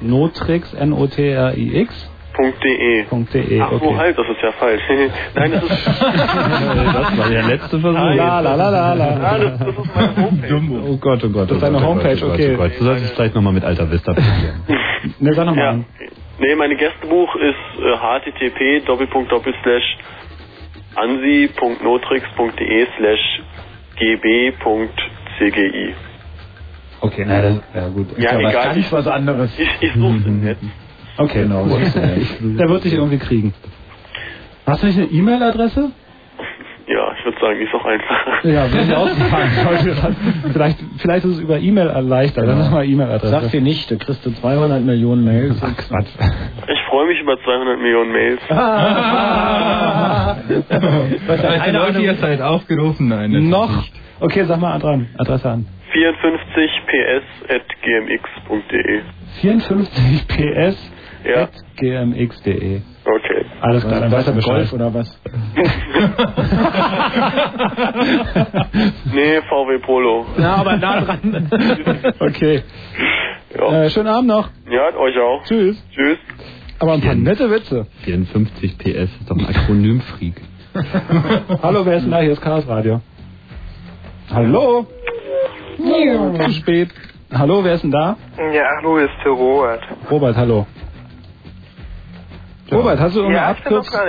Notrix, 0.00 0.74
N-O-T-R-I-X. 0.74 2.10
.de. 2.38 3.04
.de, 3.32 3.60
Ach, 3.60 3.72
wo 3.72 3.76
okay. 3.76 3.96
halt, 3.96 4.16
das 4.18 4.28
ist 4.28 4.42
ja 4.42 4.52
falsch. 4.52 4.82
Nein, 5.34 5.50
das 5.52 5.62
ist... 5.64 5.86
das 5.86 7.18
war 7.18 7.28
der 7.28 7.42
letzte 7.42 7.80
Versuch. 7.80 7.98
La, 7.98 8.40
la, 8.40 8.54
la, 8.54 8.70
la, 8.70 8.92
la. 8.94 9.06
Ah, 9.20 9.38
das, 9.38 9.58
das 9.58 9.68
ist 9.68 9.94
meine 9.94 10.16
Homepage. 10.16 10.60
Oh 10.88 10.96
Gott, 10.98 11.24
oh 11.24 11.30
Gott. 11.30 11.50
Das 11.50 11.56
ist 11.56 11.62
oh 11.62 11.66
deine 11.66 11.78
oh 11.78 11.88
Homepage, 11.88 12.14
Gott, 12.14 12.22
oh 12.22 12.34
okay. 12.34 12.54
Oh 12.54 12.58
Gott. 12.58 12.78
Du 12.78 12.84
solltest 12.84 13.06
es 13.06 13.12
vielleicht 13.16 13.34
nochmal 13.34 13.52
mit 13.52 13.64
Alta 13.64 13.90
Vista 13.90 14.12
probieren. 14.12 14.62
Ne, 15.20 15.32
sag 15.32 15.46
nochmal 15.46 15.78
Ja. 15.78 15.84
Nee, 16.40 16.54
mein 16.56 16.76
Gästebuch 16.76 17.34
ist 17.36 17.80
äh, 17.80 17.96
http 17.96 18.80
doppelpunkt 18.86 19.32
doppelslash 19.32 19.96
ansi.notrix.de 20.96 22.86
slash 22.96 23.40
gb.cgi. 23.96 25.94
Okay, 27.00 27.24
na, 27.26 27.42
das, 27.42 27.60
ja 27.74 27.88
gut. 27.88 28.08
Ja, 28.18 28.34
was 28.34 28.40
egal. 28.50 28.64
ganz 28.64 28.76
Ich, 28.78 28.92
was 28.92 29.06
anderes. 29.06 29.50
ich, 29.58 29.68
ich 29.80 29.92
suche 29.94 30.20
den 30.20 30.46
jetzt. 30.46 30.62
Okay, 31.16 31.42
Genau, 31.42 31.64
was? 31.70 31.92
Der 31.94 32.68
wird 32.68 32.84
dich 32.84 32.94
irgendwie 32.94 33.18
kriegen. 33.18 33.54
Hast 34.66 34.82
du 34.82 34.86
nicht 34.86 34.98
eine 34.98 35.06
E-Mail-Adresse? 35.08 35.90
Ja, 36.88 37.12
ich 37.18 37.24
würde 37.24 37.38
sagen, 37.38 37.60
ist 37.60 37.74
auch 37.74 37.84
einfach. 37.84 38.44
Ja, 38.44 38.66
bin 38.66 38.88
ich 38.88 38.96
ausgefallen. 38.96 40.16
vielleicht, 40.52 40.78
vielleicht 40.98 41.24
ist 41.26 41.32
es 41.32 41.40
über 41.40 41.58
E-Mail 41.58 41.88
erleichtert. 41.88 42.48
Dann 42.48 42.62
sag 42.62 42.70
mal 42.72 42.84
E-Mail-Adresse. 42.86 43.30
Sag 43.30 43.50
dir 43.50 43.60
nicht, 43.60 43.90
du 43.90 43.98
kriegst 43.98 44.24
du 44.24 44.30
200 44.32 44.82
Millionen 44.82 45.22
Mails. 45.24 45.56
Ach, 45.60 45.76
Quatsch. 45.76 46.08
Ich 46.66 46.80
freue 46.88 47.06
mich 47.08 47.20
über 47.20 47.36
200 47.44 47.78
Millionen 47.78 48.10
Mails. 48.12 48.40
Was 48.48 48.58
hat 51.42 51.60
eine 51.60 51.80
Ahnung? 51.80 52.02
ihr 52.02 52.14
seid 52.14 52.40
aufgerufen? 52.40 53.08
Nein, 53.08 53.50
Noch? 53.50 53.68
ist 53.70 53.76
nicht. 53.76 53.92
Okay, 54.20 54.44
sag 54.46 54.58
mal 54.60 54.78
dran. 54.78 55.08
Adresse 55.18 55.50
an. 55.50 55.66
54 55.92 56.70
ps 56.86 57.24
at 57.50 57.62
gmx.de. 57.82 59.02
54 59.40 60.26
ps 60.28 60.90
Ja. 61.24 61.42
at 61.42 61.50
gmx.de. 61.76 62.80
Okay. 63.04 63.44
Alles 63.60 63.84
klar, 63.86 64.00
dann 64.00 64.12
Was, 64.12 64.18
weiß 64.20 64.26
er 64.28 64.32
Bescheid. 64.34 64.70
Golf 64.70 64.72
oder 64.72 64.94
was? 64.94 65.20
nee, 69.12 69.40
VW 69.48 69.78
Polo. 69.84 70.26
Ja, 70.38 70.54
aber 70.56 70.76
nah 70.76 71.00
dran. 71.00 71.48
Okay. 72.20 72.62
Ja. 73.56 73.82
Äh, 73.84 73.90
schönen 73.90 74.08
Abend 74.08 74.28
noch. 74.28 74.48
Ja, 74.70 74.94
euch 74.96 75.18
auch. 75.18 75.42
Tschüss. 75.44 75.82
Tschüss. 75.94 76.18
Aber 76.80 76.92
ein 76.92 77.00
paar 77.00 77.14
nette 77.14 77.50
Witze. 77.50 77.86
54 78.04 78.78
PS 78.78 79.10
ist 79.20 79.28
doch 79.30 79.36
ein 79.36 79.46
Akronymfreak. 79.46 80.34
Hallo, 81.62 81.84
wer 81.86 81.96
ist 81.96 82.02
denn 82.04 82.10
da? 82.12 82.20
Hier 82.20 82.32
ist 82.32 82.42
Chaos 82.42 82.68
Radio. 82.68 83.00
Hallo? 84.32 84.86
Zu 85.78 86.52
spät. 86.54 86.88
Hallo, 87.32 87.62
wer 87.62 87.74
ist 87.74 87.84
denn 87.84 87.92
da? 87.92 88.16
Ja, 88.52 88.64
hallo, 88.78 88.98
hier 88.98 89.06
ist 89.06 89.14
der 89.24 89.30
Robert. 89.32 89.80
Robert, 90.10 90.36
hallo. 90.36 90.66
Robert, 92.72 92.98
hast 92.98 93.14
du 93.14 93.20
irgendeine 93.20 93.46
Ja, 93.46 93.50
Abkürzung? 93.52 94.00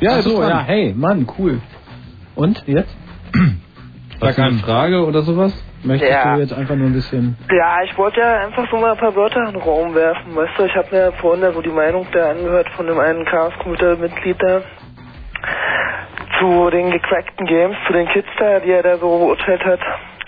Ja, 0.00 0.22
so, 0.22 0.42
ja, 0.42 0.60
hey, 0.60 0.94
Mann, 0.96 1.26
cool. 1.38 1.60
Und 2.34 2.66
jetzt? 2.66 2.96
Du 4.18 4.26
eine 4.26 4.58
Frage 4.58 5.04
oder 5.04 5.20
sowas? 5.22 5.52
Möchtest 5.82 6.10
Ja. 6.10 6.34
du 6.34 6.40
jetzt 6.40 6.52
einfach 6.54 6.74
nur 6.74 6.86
ein 6.86 6.92
bisschen. 6.94 7.36
Ja, 7.50 7.82
ich 7.84 7.96
wollte 7.98 8.20
ja 8.20 8.40
einfach 8.46 8.70
so 8.70 8.76
mal 8.78 8.92
ein 8.92 8.98
paar 8.98 9.14
Wörter 9.14 9.40
in 9.46 9.52
den 9.52 9.62
Raum 9.62 9.94
werfen, 9.94 10.34
weißt 10.34 10.52
du, 10.58 10.64
ich 10.64 10.74
habe 10.74 10.88
mir 10.90 11.12
vorhin 11.20 11.42
da 11.42 11.52
so 11.52 11.60
die 11.60 11.70
Meinung 11.70 12.06
da 12.12 12.30
angehört 12.30 12.68
von 12.76 12.86
dem 12.86 12.98
einen 12.98 13.24
Chaos-Computer-Mitglied 13.26 14.36
da 14.40 14.62
zu 16.38 16.70
den 16.70 16.90
gecrackten 16.90 17.46
Games, 17.46 17.76
zu 17.86 17.92
den 17.92 18.08
Kids 18.08 18.28
da, 18.38 18.60
die 18.60 18.70
er 18.70 18.82
da 18.82 18.96
so 18.98 19.18
beurteilt 19.18 19.64
hat 19.64 19.80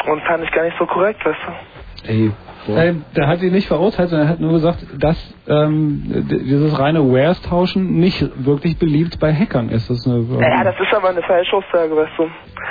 und 0.06 0.20
fand 0.22 0.44
ich 0.44 0.50
gar 0.52 0.64
nicht 0.64 0.76
so 0.78 0.86
korrekt, 0.86 1.24
weißt 1.24 1.38
du. 1.46 2.08
Ey, 2.08 2.32
Ey, 2.68 2.94
der 3.16 3.26
hat 3.26 3.42
ihn 3.42 3.52
nicht 3.52 3.66
verurteilt, 3.66 4.10
sondern 4.10 4.28
er 4.28 4.32
hat 4.32 4.40
nur 4.40 4.52
gesagt, 4.52 4.78
dass 4.98 5.16
ähm, 5.48 6.02
dieses 6.30 6.78
reine 6.78 7.00
Wares-Tauschen 7.00 7.98
nicht 7.98 8.24
wirklich 8.44 8.78
beliebt 8.78 9.18
bei 9.18 9.32
Hackern 9.34 9.68
ist. 9.68 9.90
Das 9.90 10.06
eine, 10.06 10.16
ähm, 10.18 10.38
Ja, 10.40 10.62
das 10.64 10.74
ist 10.78 10.94
aber 10.94 11.08
eine 11.10 11.22
Falschaussage, 11.22 11.96
weißt 11.96 12.12
du. 12.18 12.28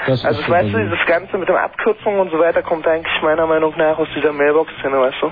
Das 0.08 0.24
also 0.26 0.50
weißt 0.50 0.74
du, 0.74 0.78
dieses 0.78 1.06
Ganze 1.08 1.38
mit 1.38 1.50
den 1.50 1.56
Abkürzungen 1.58 2.20
und 2.22 2.32
so 2.32 2.40
weiter 2.40 2.62
kommt 2.62 2.88
eigentlich 2.88 3.22
meiner 3.22 3.46
Meinung 3.48 3.74
nach 3.78 3.98
aus 3.98 4.08
dieser 4.16 4.32
Mailbox-Szene, 4.32 4.98
weißt 4.98 5.22
du. 5.22 5.28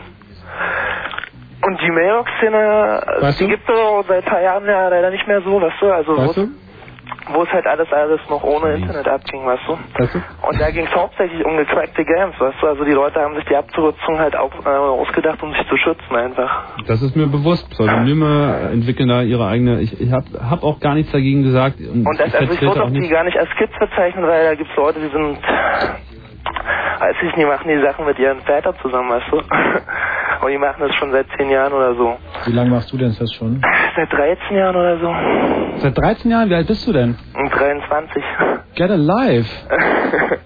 Und 1.61 1.81
die 1.81 1.91
Mailbox-Szene, 1.91 3.01
Weißt 3.21 3.39
die 3.39 3.43
du? 3.45 3.49
gibt 3.51 3.69
es 3.69 3.75
seit 4.07 4.17
ein 4.23 4.29
paar 4.29 4.41
Jahren 4.41 4.65
ja 4.65 4.87
leider 4.89 5.09
nicht 5.09 5.27
mehr 5.27 5.41
so, 5.41 5.61
weißt 5.61 5.81
du. 5.81 5.91
Also 5.91 6.17
Weißt 6.17 6.37
du? 6.37 6.47
Wo 7.33 7.43
es 7.43 7.49
halt 7.51 7.65
alles 7.67 7.91
alles 7.91 8.19
noch 8.29 8.43
ohne 8.43 8.73
Internet 8.75 9.07
abging, 9.07 9.45
weißt 9.45 9.63
du. 9.67 9.77
Weißt 9.97 10.15
du? 10.15 10.19
Und 10.47 10.59
da 10.59 10.69
ging 10.71 10.85
es 10.85 10.95
hauptsächlich 10.95 11.43
um 11.45 11.57
gecrackte 11.57 12.03
Games, 12.03 12.35
weißt 12.39 12.57
du. 12.61 12.67
Also 12.67 12.83
die 12.83 12.91
Leute 12.91 13.19
haben 13.21 13.35
sich 13.35 13.45
die 13.45 13.55
Abkürzung 13.55 14.19
halt 14.19 14.35
auch, 14.35 14.51
äh, 14.65 14.69
ausgedacht, 14.69 15.41
um 15.43 15.53
sich 15.53 15.67
zu 15.67 15.77
schützen 15.77 16.15
einfach. 16.15 16.67
Das 16.87 17.01
ist 17.01 17.15
mir 17.15 17.27
bewusst. 17.27 17.69
Pseudonyme 17.71 18.69
entwickeln 18.73 19.09
da 19.09 19.21
ihre 19.21 19.47
eigene. 19.47 19.81
Ich, 19.81 19.99
ich 19.99 20.11
habe 20.11 20.25
hab 20.49 20.63
auch 20.63 20.79
gar 20.79 20.95
nichts 20.95 21.11
dagegen 21.11 21.43
gesagt. 21.43 21.79
Und, 21.79 22.05
Und 22.05 22.19
das, 22.19 22.33
also 22.33 22.53
ich 22.53 22.61
würde 22.61 22.83
auch 22.83 22.89
die 22.89 22.99
nicht. 22.99 23.11
gar 23.11 23.23
nicht 23.23 23.37
als 23.37 23.49
Kids 23.57 23.73
bezeichnen, 23.79 24.25
weil 24.27 24.45
da 24.45 24.55
gibt's 24.55 24.75
Leute, 24.75 24.99
die 24.99 25.09
sind, 25.09 25.37
weiß 26.99 27.15
ich 27.21 27.35
nicht, 27.35 27.47
machen 27.47 27.67
die 27.67 27.81
Sachen 27.81 28.05
mit 28.05 28.19
ihren 28.19 28.41
Vätern 28.41 28.75
zusammen, 28.81 29.09
weißt 29.09 29.31
du. 29.31 29.37
Und 30.45 30.51
die 30.51 30.57
machen 30.57 30.77
das 30.79 30.95
schon 30.95 31.11
seit 31.11 31.27
10 31.37 31.49
Jahren 31.49 31.73
oder 31.73 31.95
so. 31.95 32.17
Wie 32.45 32.53
lange 32.53 32.69
machst 32.69 32.91
du 32.93 32.97
denn 32.97 33.13
das 33.17 33.33
schon? 33.33 33.61
Seit 33.95 34.11
13 34.11 34.55
Jahren 34.55 34.75
oder 34.75 34.97
so. 34.97 35.13
Seit 35.79 35.97
13 35.97 36.31
Jahren, 36.31 36.49
wie 36.49 36.55
alt 36.55 36.67
bist 36.67 36.87
du 36.87 36.93
denn? 36.93 37.17
Und 37.35 37.49
23. 37.53 38.23
Get 38.75 38.89
alive. 38.89 39.47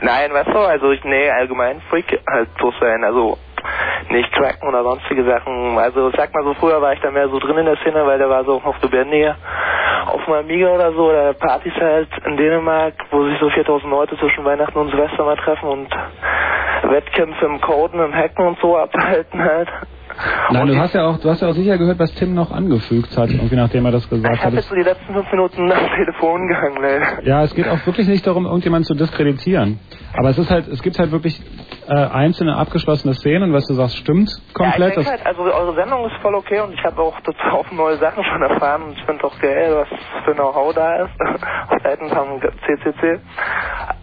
Nein, 0.00 0.32
weißt 0.32 0.48
du, 0.48 0.58
also 0.58 0.92
ich, 0.92 1.02
nee, 1.04 1.28
allgemein 1.30 1.80
Freak 1.90 2.20
halt 2.30 2.48
so 2.60 2.72
sein, 2.80 3.02
also 3.02 3.36
nicht 4.10 4.32
cracken 4.32 4.68
oder 4.68 4.82
sonstige 4.82 5.24
Sachen. 5.24 5.78
Also 5.78 6.10
sag 6.16 6.32
mal 6.34 6.44
so, 6.44 6.54
früher 6.54 6.80
war 6.80 6.92
ich 6.92 7.00
da 7.00 7.10
mehr 7.10 7.28
so 7.28 7.38
drin 7.38 7.58
in 7.58 7.66
der 7.66 7.76
Szene, 7.78 8.06
weil 8.06 8.18
da 8.18 8.28
war 8.28 8.44
so 8.44 8.60
auf 8.64 8.80
Lebendiger, 8.82 9.36
auf 10.06 10.24
dem 10.24 10.34
Amiga 10.34 10.68
oder 10.68 10.92
so, 10.92 11.10
oder 11.10 11.32
Partys 11.34 11.74
halt 11.80 12.08
in 12.24 12.36
Dänemark, 12.36 12.94
wo 13.10 13.24
sich 13.24 13.38
so 13.38 13.50
4000 13.50 13.90
Leute 13.90 14.18
zwischen 14.18 14.44
Weihnachten 14.44 14.78
und 14.78 14.90
Silvester 14.90 15.24
mal 15.24 15.36
treffen 15.36 15.68
und 15.68 15.88
Wettkämpfe 16.82 17.44
im 17.44 17.60
Coden, 17.60 18.00
im 18.00 18.14
Hacken 18.14 18.46
und 18.46 18.58
so 18.60 18.76
abhalten 18.76 19.42
halt. 19.42 19.68
Nein, 20.50 20.66
du 20.66 20.76
hast 20.78 20.94
ja 20.94 21.06
auch, 21.06 21.18
du 21.18 21.28
hast 21.30 21.42
ja 21.42 21.48
auch 21.48 21.52
sicher 21.54 21.78
gehört, 21.78 21.98
was 21.98 22.12
Tim 22.14 22.34
noch 22.34 22.50
angefügt 22.50 23.16
hat, 23.16 23.30
irgendwie 23.30 23.56
nachdem 23.56 23.84
er 23.86 23.92
das 23.92 24.08
gesagt 24.08 24.34
Ich 24.34 24.38
hat. 24.40 24.46
habe 24.46 24.56
jetzt 24.56 24.68
so 24.68 24.74
die 24.74 24.82
letzten 24.82 25.12
fünf 25.14 25.30
Minuten 25.30 25.70
am 25.72 25.78
Telefon 25.96 26.48
gehangen, 26.48 26.82
ey. 26.84 27.00
Ja, 27.28 27.42
es 27.44 27.54
geht 27.54 27.68
auch 27.68 27.84
wirklich 27.86 28.08
nicht 28.08 28.26
darum, 28.26 28.46
irgendjemanden 28.46 28.84
zu 28.86 28.94
diskreditieren. 28.94 29.78
Aber 30.16 30.30
es 30.30 30.38
ist 30.38 30.50
halt, 30.50 30.68
es 30.68 30.82
gibt 30.82 30.98
halt 30.98 31.12
wirklich 31.12 31.40
äh, 31.88 31.92
einzelne 31.94 32.56
abgeschlossene 32.56 33.14
Szenen, 33.14 33.52
was 33.52 33.66
du 33.66 33.74
sagst, 33.74 33.96
stimmt 33.98 34.30
komplett. 34.54 34.78
Ja, 34.80 34.88
ich 34.88 34.94
denke 34.94 35.10
halt, 35.10 35.26
also 35.26 35.42
eure 35.42 35.74
Sendung 35.74 36.04
ist 36.06 36.16
voll 36.22 36.34
okay 36.34 36.60
und 36.60 36.72
ich 36.72 36.82
habe 36.84 37.00
auch 37.00 37.18
total 37.20 37.50
auf 37.52 37.70
neue 37.72 37.96
Sachen 37.98 38.24
schon 38.24 38.42
erfahren 38.42 38.82
und 38.84 38.92
ich 38.98 39.04
finde 39.04 39.24
auch 39.24 39.38
geil, 39.40 39.76
was 39.76 39.88
für 40.24 40.34
Know-how 40.34 40.74
da 40.74 41.04
ist 41.04 41.12
auf 41.70 41.82
Seiten 41.82 42.08
vom 42.08 42.40
CCC. 42.66 43.20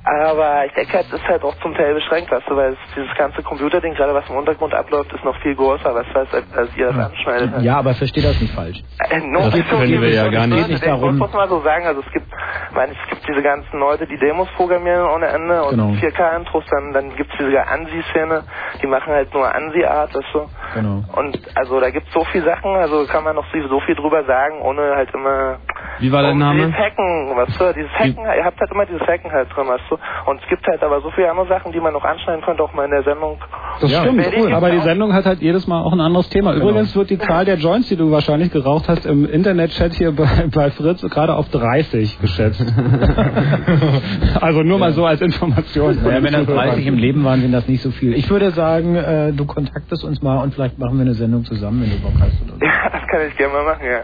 Aber 0.06 0.66
ich 0.67 0.74
denke 0.74 0.93
halt, 0.93 1.08
es 1.08 1.14
ist 1.19 1.27
halt 1.27 1.43
auch 1.43 1.56
zum 1.64 1.74
Teil 1.74 1.95
beschränkt, 1.95 2.32
weißt 2.32 2.48
du, 2.48 2.56
weil 2.56 2.74
es, 2.74 2.77
dieses 2.95 3.14
ganze 3.17 3.42
Computerding, 3.42 3.95
gerade 3.95 4.14
was 4.14 4.30
im 4.30 4.35
Untergrund 4.35 4.72
abläuft, 4.75 5.11
ist 5.11 5.24
noch 5.25 5.35
viel 5.42 5.56
größer, 5.56 5.95
weißt 5.95 6.09
du, 6.14 6.19
als, 6.19 6.30
als 6.56 6.69
ihr 6.77 6.92
das 6.92 7.06
anschneidet. 7.08 7.51
halt. 7.53 7.64
Ja, 7.64 7.77
aber 7.77 7.95
versteh 7.95 8.22
das 8.22 8.40
nicht 8.40 8.53
falsch. 8.53 8.77
Äh, 9.09 9.19
no, 9.22 9.40
Das 9.45 9.53
so 9.56 9.64
können 9.64 9.82
viel 9.88 10.01
wir 10.01 10.09
ja 10.14 10.27
gar 10.30 10.43
ich 10.45 10.53
nicht. 10.53 10.67
Nicht 10.67 10.84
Ich 10.84 10.88
darum- 10.88 11.17
muss 11.17 11.34
mal 11.34 11.50
so 11.50 11.59
sagen, 11.64 11.88
also 11.88 12.01
es 12.06 12.11
gibt, 12.14 12.27
ich 12.69 12.75
meine, 12.75 12.92
es 12.92 13.09
gibt 13.09 13.27
diese 13.27 13.42
ganzen 13.42 13.80
Leute, 13.80 14.06
die 14.06 14.17
Demos 14.19 14.48
programmieren 14.56 15.08
ohne 15.09 15.25
Ende 15.25 15.64
und 15.64 15.72
Genau. 15.72 15.90
4K-Intros, 15.93 16.64
dann, 16.69 16.93
dann 16.93 17.16
gibt 17.16 17.32
es 17.32 17.38
diese 17.40 17.67
Ansi-Szene, 17.67 18.43
die 18.84 18.88
machen 18.88 19.11
halt 19.11 19.34
nur 19.34 19.53
Ansi-Art, 19.56 20.14
weißt 20.14 20.34
du. 20.35 20.50
Genau. 20.75 21.03
Und 21.16 21.40
also 21.56 21.80
da 21.80 21.90
gibt 21.90 22.08
es 22.08 22.14
so 22.14 22.24
viele 22.25 22.45
Sachen, 22.45 22.75
also 22.75 23.06
kann 23.08 23.24
man 23.24 23.35
noch 23.35 23.45
so 23.51 23.80
viel 23.80 23.95
drüber 23.95 24.24
sagen, 24.25 24.61
ohne 24.61 24.95
halt 24.95 25.11
immer 25.16 25.58
Wie 26.00 26.11
war 26.11 26.22
dein 26.22 26.38
Name? 26.38 26.59
Dieses 26.67 26.77
Hacken, 26.77 27.35
weißt 27.35 27.59
du, 27.59 27.74
dieses 27.74 27.92
Hacken, 27.93 28.24
ihr 28.38 28.45
habt 28.45 28.59
halt 28.59 28.72
immer 28.72 28.85
dieses 28.85 29.01
Hacken 29.08 29.32
halt 29.32 29.50
drin, 29.56 29.67
weißt 29.67 29.84
du. 29.90 29.94
Und 30.25 30.41
es 30.41 30.48
gibt 30.49 30.65
halt 30.67 30.82
aber 30.83 31.01
so 31.01 31.11
viele 31.11 31.30
andere 31.30 31.48
Sachen, 31.48 31.72
die 31.72 31.80
man 31.80 31.93
noch 31.93 32.03
anschneiden 32.03 32.43
könnte, 32.43 32.64
auch 32.64 32.74
mal 32.74 32.85
in 32.85 32.91
der 32.91 33.03
Sendung. 33.03 33.38
Das 33.82 33.91
Ja, 33.91 34.01
stimmt, 34.01 34.17
Berlin 34.17 34.53
aber 34.53 34.72
die. 34.72 34.80
Sendung 34.82 35.14
hat 35.14 35.25
halt 35.25 35.41
jedes 35.41 35.67
Mal 35.67 35.82
auch 35.82 35.93
ein 35.93 35.99
anderes 36.01 36.30
Thema. 36.30 36.53
Übrigens 36.53 36.95
wird 36.95 37.09
die 37.09 37.17
Zahl 37.17 37.45
der 37.45 37.56
Joints, 37.57 37.90
die 37.90 37.95
du 37.95 38.11
wahrscheinlich 38.11 38.51
geraucht 38.51 38.88
hast, 38.88 39.06
im 39.06 39.25
Internet-Chat 39.25 39.93
hier 39.93 40.11
bei, 40.15 40.48
bei 40.53 40.72
Fritz 40.72 41.01
gerade 41.01 41.35
auf 41.35 41.49
30 41.49 42.19
geschätzt. 42.22 42.61
also 44.41 44.61
nur 44.64 44.80
mal 44.80 44.93
so 44.93 45.06
als 45.06 45.22
Information. 45.22 45.98
Ja, 46.06 46.24
wenn 46.24 46.33
das 46.33 46.45
30 46.45 46.85
im 46.88 46.98
Leben 46.98 47.24
waren, 47.24 47.41
sind 47.41 47.51
das 47.51 47.67
nicht 47.67 47.82
so 47.82 47.91
viel. 47.91 48.14
Ich 48.14 48.30
würde 48.30 48.51
sagen, 48.51 48.95
äh, 48.95 49.32
du 49.33 49.45
kontaktest 49.45 50.03
uns 50.03 50.22
mal 50.22 50.41
und 50.43 50.53
vielleicht 50.53 50.77
machen 50.77 50.98
wir 50.98 51.01
eine 51.01 51.14
Sendung 51.14 51.43
zusammen, 51.45 51.82
wenn 51.82 51.91
du 51.91 51.98
Bock 52.01 52.14
hast. 52.19 52.41
Oder 52.43 52.53
so. 52.53 52.65
Ja, 52.65 52.90
das 52.90 53.07
kann 53.07 53.22
ich 53.27 53.38
gerne 53.38 53.53
mal 53.53 53.64
machen, 53.65 53.85
ja. 53.85 54.01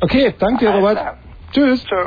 Okay, 0.00 0.34
danke 0.38 0.64
dir, 0.66 0.70
Robert. 0.72 0.98
Tschüss. 1.52 1.84
Ciao. 1.86 2.06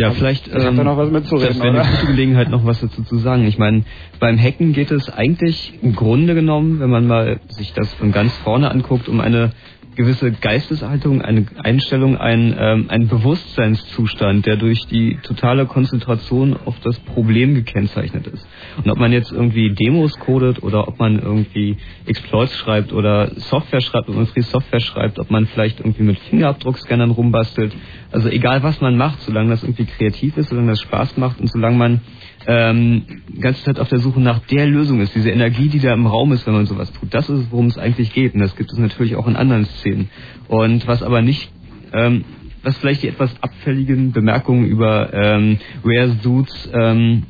Ja, 0.00 0.12
vielleicht 0.12 0.48
Ich 0.48 0.54
ähm, 0.54 0.76
da 0.76 0.84
noch 0.84 0.96
was 0.96 1.10
mitzureden, 1.10 1.58
das 1.58 1.62
wäre 1.62 1.80
eine 1.80 1.90
gute 1.90 2.06
Gelegenheit, 2.06 2.48
noch 2.48 2.64
was 2.64 2.80
dazu 2.80 3.02
zu 3.02 3.18
sagen. 3.18 3.46
Ich 3.46 3.58
meine, 3.58 3.84
beim 4.18 4.38
Hacken 4.38 4.72
geht 4.72 4.90
es 4.90 5.10
eigentlich 5.10 5.74
im 5.82 5.94
Grunde 5.94 6.34
genommen, 6.34 6.80
wenn 6.80 6.90
man 6.90 7.06
mal 7.06 7.40
sich 7.48 7.74
das 7.74 7.92
von 7.94 8.10
ganz 8.10 8.34
vorne 8.38 8.70
anguckt, 8.70 9.08
um 9.08 9.20
eine 9.20 9.52
gewisse 9.96 10.32
Geisteshaltung, 10.32 11.22
eine 11.22 11.46
Einstellung, 11.62 12.16
ein, 12.16 12.54
ähm, 12.58 12.86
ein 12.88 13.08
Bewusstseinszustand, 13.08 14.46
der 14.46 14.56
durch 14.56 14.86
die 14.86 15.18
totale 15.22 15.66
Konzentration 15.66 16.56
auf 16.64 16.78
das 16.80 16.98
Problem 17.00 17.54
gekennzeichnet 17.54 18.26
ist. 18.26 18.46
Und 18.76 18.90
ob 18.90 18.98
man 18.98 19.12
jetzt 19.12 19.32
irgendwie 19.32 19.74
Demos 19.74 20.18
codet 20.18 20.62
oder 20.62 20.88
ob 20.88 20.98
man 20.98 21.18
irgendwie 21.18 21.76
Exploits 22.06 22.56
schreibt 22.56 22.92
oder 22.92 23.32
Software 23.36 23.80
schreibt, 23.80 24.08
ob 24.08 24.16
man 24.16 24.26
Free 24.26 24.42
Software 24.42 24.80
schreibt, 24.80 25.18
ob 25.18 25.30
man 25.30 25.46
vielleicht 25.46 25.80
irgendwie 25.80 26.04
mit 26.04 26.18
Fingerabdruckscannern 26.18 27.10
rumbastelt. 27.10 27.74
Also 28.12 28.28
egal 28.28 28.62
was 28.62 28.80
man 28.80 28.96
macht, 28.96 29.20
solange 29.20 29.50
das 29.50 29.62
irgendwie 29.62 29.86
kreativ 29.86 30.36
ist, 30.36 30.48
solange 30.50 30.70
das 30.70 30.80
Spaß 30.80 31.16
macht 31.16 31.40
und 31.40 31.50
solange 31.50 31.76
man 31.76 32.00
ähm, 32.46 33.02
ganze 33.40 33.62
Zeit 33.64 33.78
auf 33.78 33.88
der 33.88 33.98
Suche 33.98 34.20
nach 34.20 34.40
der 34.46 34.66
Lösung 34.66 35.00
ist, 35.00 35.14
diese 35.14 35.30
Energie, 35.30 35.68
die 35.68 35.80
da 35.80 35.92
im 35.92 36.06
Raum 36.06 36.32
ist, 36.32 36.46
wenn 36.46 36.54
man 36.54 36.66
sowas 36.66 36.92
tut. 36.92 37.12
Das 37.12 37.28
ist 37.28 37.50
worum 37.50 37.66
es 37.66 37.78
eigentlich 37.78 38.12
geht. 38.12 38.34
Und 38.34 38.40
das 38.40 38.56
gibt 38.56 38.72
es 38.72 38.78
natürlich 38.78 39.16
auch 39.16 39.26
in 39.26 39.36
anderen 39.36 39.66
Szenen. 39.66 40.10
Und 40.48 40.86
was 40.86 41.02
aber 41.02 41.22
nicht, 41.22 41.50
ähm, 41.92 42.24
was 42.62 42.76
vielleicht 42.78 43.02
die 43.02 43.08
etwas 43.08 43.30
abfälligen 43.42 44.12
Bemerkungen 44.12 44.66
über 44.66 45.12
ähm, 45.12 45.58
Rare 45.84 46.16
Dudes 46.22 46.70
ähm, 46.72 47.24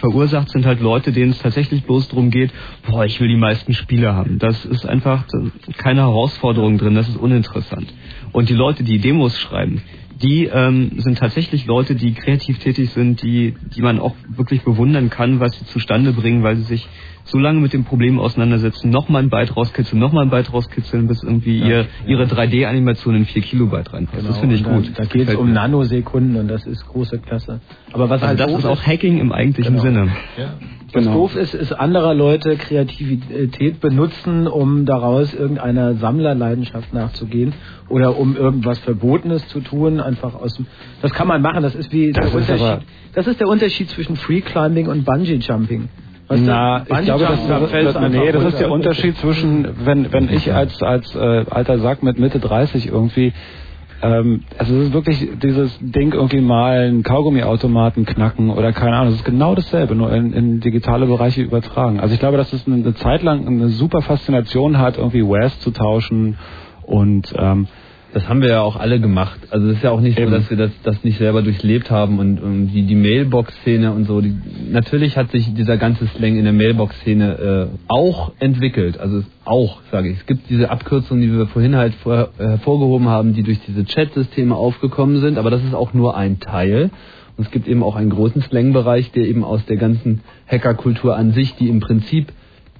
verursacht, 0.00 0.50
sind 0.50 0.66
halt 0.66 0.80
Leute, 0.80 1.12
denen 1.12 1.32
es 1.32 1.38
tatsächlich 1.38 1.84
bloß 1.84 2.08
darum 2.08 2.30
geht, 2.30 2.50
boah, 2.86 3.04
ich 3.04 3.20
will 3.20 3.28
die 3.28 3.36
meisten 3.36 3.72
Spiele 3.74 4.14
haben. 4.14 4.38
Das 4.38 4.64
ist 4.64 4.86
einfach 4.86 5.24
keine 5.76 6.00
Herausforderung 6.00 6.78
drin, 6.78 6.94
das 6.94 7.08
ist 7.08 7.16
uninteressant. 7.16 7.92
Und 8.32 8.48
die 8.48 8.54
Leute, 8.54 8.82
die 8.84 8.98
Demos 8.98 9.38
schreiben, 9.38 9.82
die 10.24 10.46
ähm, 10.46 10.92
sind 10.96 11.18
tatsächlich 11.18 11.66
Leute, 11.66 11.94
die 11.94 12.14
kreativ 12.14 12.58
tätig 12.58 12.90
sind, 12.90 13.22
die, 13.22 13.54
die 13.76 13.82
man 13.82 14.00
auch 14.00 14.14
wirklich 14.28 14.62
bewundern 14.62 15.10
kann, 15.10 15.38
was 15.38 15.52
sie 15.58 15.66
zustande 15.66 16.12
bringen, 16.12 16.42
weil 16.42 16.56
sie 16.56 16.64
sich 16.64 16.88
so 17.26 17.38
lange 17.38 17.58
mit 17.60 17.72
dem 17.72 17.84
Problem 17.84 18.18
auseinandersetzen, 18.20 18.90
nochmal 18.90 19.22
ein 19.22 19.30
Byte 19.30 19.56
rauskitzeln, 19.56 19.98
nochmal 19.98 20.24
ein 20.24 20.30
Byte 20.30 20.52
rauskitzeln, 20.52 21.06
bis 21.08 21.22
irgendwie 21.22 21.58
Ja, 21.60 21.66
ihr, 21.66 21.86
ihre 22.06 22.24
3D-Animation 22.24 23.14
in 23.16 23.24
4 23.24 23.40
Kilobyte 23.42 23.92
reinpasst. 23.94 24.28
das 24.28 24.38
finde 24.38 24.56
ich 24.56 24.62
Genau, 24.62 24.76
und 24.76 24.86
gut. 24.88 24.98
Da, 24.98 25.04
da 25.04 25.08
geht 25.08 25.28
es 25.28 25.34
um. 25.34 25.52
Nanosekunden 25.52 26.36
und 26.36 26.48
das 26.48 26.66
ist 26.66 26.86
große 26.86 27.18
Klasse. 27.20 27.60
Aber 27.92 28.04
was 28.10 28.22
Also 28.22 28.26
halt 28.26 28.40
das 28.40 28.58
ist 28.58 28.66
auch 28.66 28.82
Hacking 28.82 29.18
im 29.18 29.32
eigentlichen 29.32 29.72
Genau. 29.76 29.82
Sinne. 29.84 30.08
Was 30.92 31.02
Genau. 31.04 31.14
doof 31.16 31.34
ist, 31.34 31.54
ist 31.54 31.72
anderer 31.72 32.14
Leute 32.14 32.56
Kreativität 32.56 33.80
benutzen, 33.80 34.46
um 34.46 34.84
daraus 34.86 35.34
irgendeiner 35.34 35.94
Sammlerleidenschaft 35.94 36.92
nachzugehen 36.94 37.52
oder 37.88 38.16
um 38.16 38.36
irgendwas 38.36 38.78
Verbotenes 38.80 39.48
zu 39.48 39.60
tun, 39.60 39.98
einfach 40.00 40.34
aus 40.34 40.54
dem, 40.54 40.66
das 41.02 41.12
kann 41.12 41.26
man 41.26 41.42
machen, 41.42 41.62
das 41.62 41.74
ist 41.74 41.92
wie 41.92 42.12
Das 42.12 42.20
der 42.20 42.26
ist 42.28 42.34
Unterschied, 42.50 42.66
aber- 42.66 42.82
das 43.14 43.26
ist 43.26 43.40
der 43.40 43.48
Unterschied 43.48 43.90
zwischen 43.90 44.16
Free 44.16 44.40
Climbing 44.40 44.86
und 44.88 45.04
Bungee 45.04 45.36
Jumping. 45.36 45.88
Du, 46.28 46.36
Na, 46.36 46.84
ich 46.88 47.04
glaube, 47.04 47.24
das, 47.24 47.46
das, 47.46 47.70
das, 47.70 48.10
nee, 48.10 48.32
das 48.32 48.44
ist 48.44 48.58
der 48.58 48.70
Unterschied 48.70 49.16
zwischen, 49.18 49.68
wenn, 49.84 50.10
wenn 50.12 50.30
ich 50.30 50.52
als, 50.52 50.82
als 50.82 51.14
äh, 51.14 51.44
alter 51.50 51.78
Sack 51.78 52.02
mit 52.02 52.18
Mitte 52.18 52.38
30 52.40 52.86
irgendwie, 52.88 53.34
ähm, 54.00 54.42
also 54.56 54.74
es 54.74 54.86
ist 54.86 54.92
wirklich 54.94 55.28
dieses 55.42 55.78
Ding 55.80 56.12
irgendwie 56.12 56.40
malen, 56.40 57.02
Kaugummiautomaten 57.02 58.06
knacken 58.06 58.48
oder 58.48 58.72
keine 58.72 58.96
Ahnung, 58.96 59.12
es 59.12 59.18
ist 59.18 59.26
genau 59.26 59.54
dasselbe, 59.54 59.94
nur 59.94 60.12
in, 60.12 60.32
in 60.32 60.60
digitale 60.60 61.04
Bereiche 61.06 61.42
übertragen. 61.42 62.00
Also 62.00 62.14
ich 62.14 62.20
glaube, 62.20 62.38
dass 62.38 62.52
es 62.54 62.66
eine, 62.66 62.76
eine 62.76 62.94
Zeit 62.94 63.22
lang 63.22 63.46
eine 63.46 63.68
super 63.68 64.00
Faszination 64.00 64.78
hat, 64.78 64.96
irgendwie 64.96 65.22
Wares 65.22 65.60
zu 65.60 65.72
tauschen 65.72 66.38
und 66.82 67.34
ähm, 67.36 67.66
Das 68.14 68.28
haben 68.28 68.42
wir 68.42 68.48
ja 68.48 68.60
auch 68.60 68.76
alle 68.76 69.00
gemacht. 69.00 69.40
Also 69.50 69.66
es 69.66 69.78
ist 69.78 69.82
ja 69.82 69.90
auch 69.90 70.00
nicht 70.00 70.16
Eben. 70.16 70.30
so, 70.30 70.36
dass 70.36 70.48
wir 70.48 70.56
das, 70.56 70.70
das 70.84 71.02
nicht 71.02 71.18
selber 71.18 71.42
durchlebt 71.42 71.90
haben 71.90 72.20
und, 72.20 72.40
und 72.40 72.68
die, 72.68 72.82
die 72.82 72.94
Mailbox-Szene 72.94 73.92
und 73.92 74.04
so. 74.04 74.20
Die, 74.20 74.32
natürlich 74.70 75.16
hat 75.16 75.32
sich 75.32 75.52
dieser 75.52 75.78
ganze 75.78 76.06
Slang 76.06 76.36
in 76.36 76.44
der 76.44 76.52
Mailbox-Szene 76.52 77.70
äh, 77.72 77.76
auch 77.88 78.30
entwickelt. 78.38 79.00
Also 79.00 79.24
auch, 79.44 79.80
sage 79.90 80.10
ich. 80.10 80.18
Es 80.18 80.26
gibt 80.26 80.48
diese 80.48 80.70
Abkürzungen, 80.70 81.24
die 81.24 81.36
wir 81.36 81.48
vorhin 81.48 81.74
halt 81.74 81.92
vor, 81.94 82.28
äh, 82.38 82.44
hervorgehoben 82.50 83.08
haben, 83.08 83.34
die 83.34 83.42
durch 83.42 83.58
diese 83.66 83.84
Chat-Systeme 83.84 84.54
aufgekommen 84.54 85.20
sind. 85.20 85.36
Aber 85.36 85.50
das 85.50 85.64
ist 85.64 85.74
auch 85.74 85.92
nur 85.92 86.16
ein 86.16 86.38
Teil. 86.38 86.90
Und 87.36 87.46
es 87.46 87.50
gibt 87.50 87.66
eben 87.66 87.82
auch 87.82 87.96
einen 87.96 88.10
großen 88.10 88.42
Slang-Bereich, 88.42 89.10
der 89.10 89.26
eben 89.26 89.42
aus 89.42 89.66
der 89.66 89.76
ganzen 89.76 90.20
Hackerkultur 90.46 91.16
an 91.16 91.32
sich, 91.32 91.56
die 91.56 91.68
im 91.68 91.80
Prinzip 91.80 92.28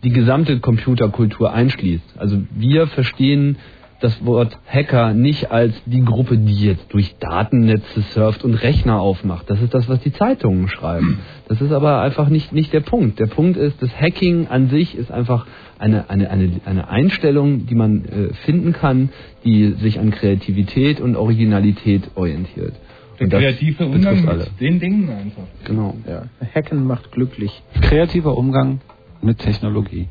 die 0.04 0.10
gesamte 0.10 0.60
Computerkultur 0.60 1.52
einschließt. 1.52 2.18
Also 2.18 2.38
wir 2.54 2.86
verstehen 2.86 3.56
das 4.00 4.24
Wort 4.24 4.58
Hacker 4.66 5.14
nicht 5.14 5.50
als 5.50 5.74
die 5.86 6.04
Gruppe, 6.04 6.36
die 6.36 6.66
jetzt 6.66 6.92
durch 6.92 7.16
Datennetze 7.18 8.02
surft 8.12 8.44
und 8.44 8.54
Rechner 8.54 9.00
aufmacht. 9.00 9.48
Das 9.48 9.60
ist 9.62 9.72
das, 9.72 9.88
was 9.88 10.00
die 10.00 10.12
Zeitungen 10.12 10.68
schreiben. 10.68 11.20
Das 11.48 11.60
ist 11.60 11.72
aber 11.72 12.00
einfach 12.00 12.28
nicht, 12.28 12.52
nicht 12.52 12.72
der 12.72 12.80
Punkt. 12.80 13.18
Der 13.18 13.26
Punkt 13.26 13.56
ist, 13.56 13.80
das 13.80 13.90
Hacking 13.98 14.48
an 14.48 14.68
sich 14.68 14.94
ist 14.96 15.10
einfach 15.10 15.46
eine, 15.78 16.10
eine, 16.10 16.30
eine, 16.30 16.60
eine 16.64 16.88
Einstellung, 16.88 17.66
die 17.66 17.74
man 17.74 18.04
äh, 18.04 18.34
finden 18.44 18.72
kann, 18.72 19.10
die 19.44 19.72
sich 19.72 19.98
an 19.98 20.10
Kreativität 20.10 21.00
und 21.00 21.16
Originalität 21.16 22.10
orientiert. 22.14 22.74
Der 23.20 23.26
Und 23.26 23.30
kreative 23.30 23.86
Umgang 23.86 24.28
alle. 24.28 24.38
mit 24.44 24.60
den 24.60 24.80
Dingen 24.80 25.08
einfach. 25.08 25.44
Genau. 25.64 25.96
Ja. 26.08 26.24
Hacken 26.54 26.84
macht 26.86 27.12
glücklich. 27.12 27.62
kreativer 27.80 28.36
Umgang 28.36 28.80
mit 29.22 29.38
Technologie. 29.38 30.08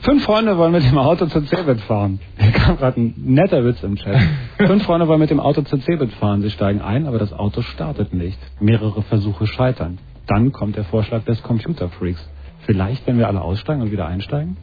Fünf 0.00 0.24
Freunde 0.24 0.56
wollen 0.56 0.72
mit 0.72 0.82
dem 0.84 0.96
Auto 0.96 1.26
zur 1.26 1.44
Cebit 1.44 1.80
fahren. 1.82 2.18
Da 2.38 2.46
kam 2.50 2.78
gerade 2.78 3.00
ein 3.00 3.14
netter 3.18 3.62
Witz 3.64 3.82
im 3.82 3.96
Chat. 3.96 4.16
Fünf 4.56 4.84
Freunde 4.84 5.06
wollen 5.08 5.20
mit 5.20 5.28
dem 5.30 5.40
Auto 5.40 5.60
zur 5.62 5.78
Cebit 5.80 6.10
fahren. 6.14 6.40
Sie 6.40 6.50
steigen 6.50 6.80
ein, 6.80 7.06
aber 7.06 7.18
das 7.18 7.34
Auto 7.34 7.60
startet 7.60 8.14
nicht. 8.14 8.38
Mehrere 8.60 9.02
Versuche 9.02 9.46
scheitern. 9.46 9.98
Dann 10.26 10.52
kommt 10.52 10.76
der 10.76 10.84
Vorschlag 10.84 11.24
des 11.24 11.42
Computerfreaks. 11.42 12.26
Vielleicht, 12.60 13.06
wenn 13.06 13.18
wir 13.18 13.28
alle 13.28 13.42
aussteigen 13.42 13.82
und 13.82 13.92
wieder 13.92 14.06
einsteigen? 14.06 14.56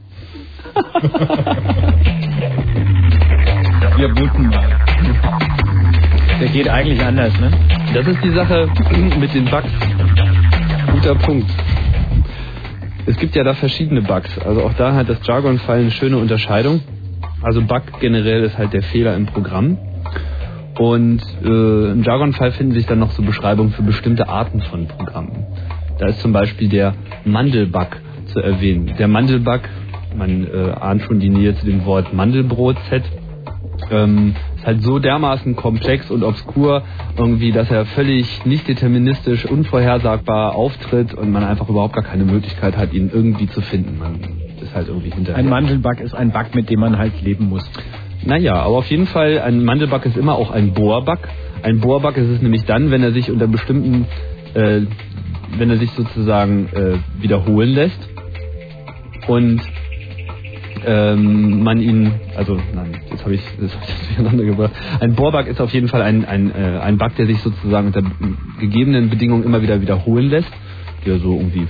Wir 3.98 4.08
booten 4.10 4.48
mal. 4.48 4.80
Der 6.40 6.48
geht 6.48 6.68
eigentlich 6.68 7.00
anders, 7.04 7.40
ne? 7.40 7.52
Das 7.94 8.08
ist 8.08 8.24
die 8.24 8.32
Sache 8.32 8.68
mit 9.20 9.34
den 9.36 9.46
Bugs. 9.46 9.70
Guter 10.94 11.14
Punkt. 11.16 11.52
Es 13.06 13.18
gibt 13.18 13.36
ja 13.36 13.44
da 13.44 13.54
verschiedene 13.54 14.02
Bugs. 14.02 14.38
Also 14.40 14.64
auch 14.64 14.74
da 14.74 14.94
hat 14.94 15.10
das 15.10 15.26
Jargon-File 15.26 15.82
eine 15.82 15.92
schöne 15.92 16.18
Unterscheidung. 16.18 16.82
Also 17.42 17.62
Bug 17.62 17.82
generell 18.00 18.44
ist 18.44 18.58
halt 18.58 18.74
der 18.74 18.84
Fehler 18.84 19.16
im 19.16 19.26
Programm. 19.26 19.78
Und 20.78 21.22
äh, 21.44 21.92
im 21.92 22.04
Jargon-File 22.04 22.52
finden 22.52 22.74
sich 22.74 22.86
dann 22.86 23.00
noch 23.00 23.12
so 23.12 23.24
Beschreibungen 23.24 23.72
für 23.72 23.84
bestimmte 23.84 24.30
Arten 24.30 24.62
von 24.62 24.88
Programmen. 24.88 25.46
Da 26.00 26.08
ist 26.08 26.22
zum 26.22 26.32
Beispiel 26.32 26.70
der 26.70 26.94
Mandelbug 27.26 27.88
zu 28.28 28.40
erwähnen. 28.40 28.94
Der 28.98 29.08
Mandelbug, 29.08 29.62
man 30.16 30.48
äh, 30.48 30.72
ahnt 30.72 31.04
schon 31.04 31.20
die 31.20 31.30
Nähe 31.30 31.56
zu 31.56 31.66
dem 31.66 31.86
Wort 31.86 32.14
Mandelbrot-Set, 32.14 33.04
ähm, 33.90 34.36
ist 34.58 34.66
halt 34.66 34.82
so 34.82 35.00
dermaßen 35.00 35.56
komplex 35.56 36.12
und 36.12 36.24
obskur, 36.24 36.84
irgendwie, 37.18 37.52
dass 37.52 37.72
er 37.72 37.86
völlig 37.86 38.46
nicht 38.46 38.68
deterministisch, 38.68 39.46
unvorhersagbar 39.46 40.56
auftritt 40.56 41.14
und 41.14 41.32
man 41.32 41.44
einfach 41.44 41.70
überhaupt 41.70 41.94
gar 41.94 42.04
keine 42.04 42.26
Möglichkeit 42.26 42.78
hat, 42.78 42.94
ihn 42.94 43.10
irgendwie 43.14 43.48
zu 43.48 43.62
finden. 43.62 43.98
Man 43.98 44.20
ist 44.62 44.76
halt 44.76 44.88
irgendwie 44.88 45.10
hinterher. 45.10 45.38
Ein 45.38 45.50
Mandelbug 45.50 46.00
ist 46.00 46.14
ein 46.14 46.32
Bug, 46.32 46.54
mit 46.54 46.70
dem 46.70 46.80
man 46.80 46.98
halt 46.98 47.22
leben 47.22 47.50
muss. 47.50 47.70
Naja, 48.24 48.56
aber 48.56 48.78
auf 48.78 48.88
jeden 48.88 49.08
Fall, 49.08 49.40
ein 49.40 49.64
Mandelbug 49.64 50.06
ist 50.06 50.18
immer 50.18 50.36
auch 50.36 50.52
ein 50.52 50.74
Bohrbug. 50.74 51.20
Ein 51.64 51.80
Bohrbug 51.80 52.18
ist 52.18 52.30
es 52.30 52.42
nämlich 52.42 52.66
dann, 52.66 52.92
wenn 52.92 53.04
er 53.04 53.12
sich 53.12 53.32
unter 53.32 53.48
bestimmten, 53.48 54.06
äh, 54.54 54.82
wenn 55.58 55.70
er 55.70 55.78
sich 55.78 55.92
sozusagen 55.92 56.68
äh, 56.68 57.22
wiederholen 57.22 57.70
lässt 57.70 58.10
und 59.28 59.62
ähm, 60.86 61.64
man 61.64 61.80
ihn, 61.80 62.12
also 62.36 62.58
nein, 62.74 63.00
jetzt 63.10 63.24
habe 63.24 63.36
ich 63.36 63.42
das 63.60 63.74
hab 63.76 63.84
ich 63.84 63.90
jetzt 63.90 64.08
durcheinander 64.10 64.44
gebracht. 64.44 64.72
Ein 65.00 65.16
Bohrbug 65.16 65.48
ist 65.48 65.62
auf 65.62 65.74
jeden 65.74 65.88
Fall 65.88 66.02
ein, 66.02 66.26
ein, 66.26 66.52
äh, 66.54 66.80
ein 66.80 66.98
Bug, 66.98 67.16
der 67.16 67.26
sich 67.26 67.40
sozusagen 67.40 67.88
unter 67.88 68.04
gegebenen 68.60 69.10
Bedingungen 69.10 69.44
immer 69.44 69.62
wieder 69.62 69.82
wiederholen 69.82 70.30
lässt, 70.30 70.52
der 71.06 71.20
so 71.20 71.36
irgendwie 71.36 71.68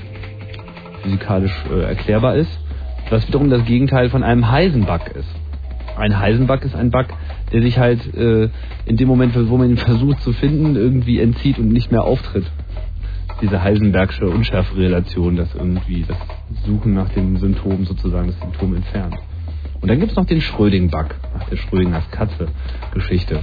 physikalisch 1.03 1.53
äh, 1.71 1.83
erklärbar 1.83 2.35
ist, 2.35 2.59
was 3.09 3.27
wiederum 3.27 3.49
das 3.49 3.65
Gegenteil 3.65 4.09
von 4.09 4.23
einem 4.23 4.49
Heisenbug 4.49 5.07
ist. 5.15 5.29
Ein 5.97 6.17
Heisenbug 6.17 6.63
ist 6.63 6.75
ein 6.75 6.89
Bug, 6.89 7.07
der 7.51 7.61
sich 7.61 7.77
halt 7.77 8.13
äh, 8.15 8.49
in 8.85 8.97
dem 8.97 9.07
Moment, 9.07 9.35
wo 9.49 9.57
man 9.57 9.69
ihn 9.69 9.77
versucht 9.77 10.21
zu 10.21 10.31
finden, 10.33 10.75
irgendwie 10.75 11.19
entzieht 11.19 11.59
und 11.59 11.71
nicht 11.71 11.91
mehr 11.91 12.03
auftritt. 12.03 12.45
Diese 13.41 13.63
Heisenbergsche 13.63 14.27
Unschärferelation, 14.27 15.35
das 15.35 15.53
irgendwie 15.55 16.05
das 16.07 16.17
Suchen 16.65 16.93
nach 16.93 17.09
dem 17.09 17.37
Symptom 17.37 17.85
sozusagen 17.85 18.27
das 18.27 18.39
Symptom 18.39 18.75
entfernt. 18.75 19.15
Und 19.81 19.89
dann 19.89 19.99
gibt 19.99 20.11
es 20.11 20.17
noch 20.17 20.25
den 20.25 20.41
Schröding-Bug, 20.41 21.15
nach 21.33 21.49
der 21.49 21.57
Schrödingers 21.57 22.09
Katze-Geschichte. 22.11 23.41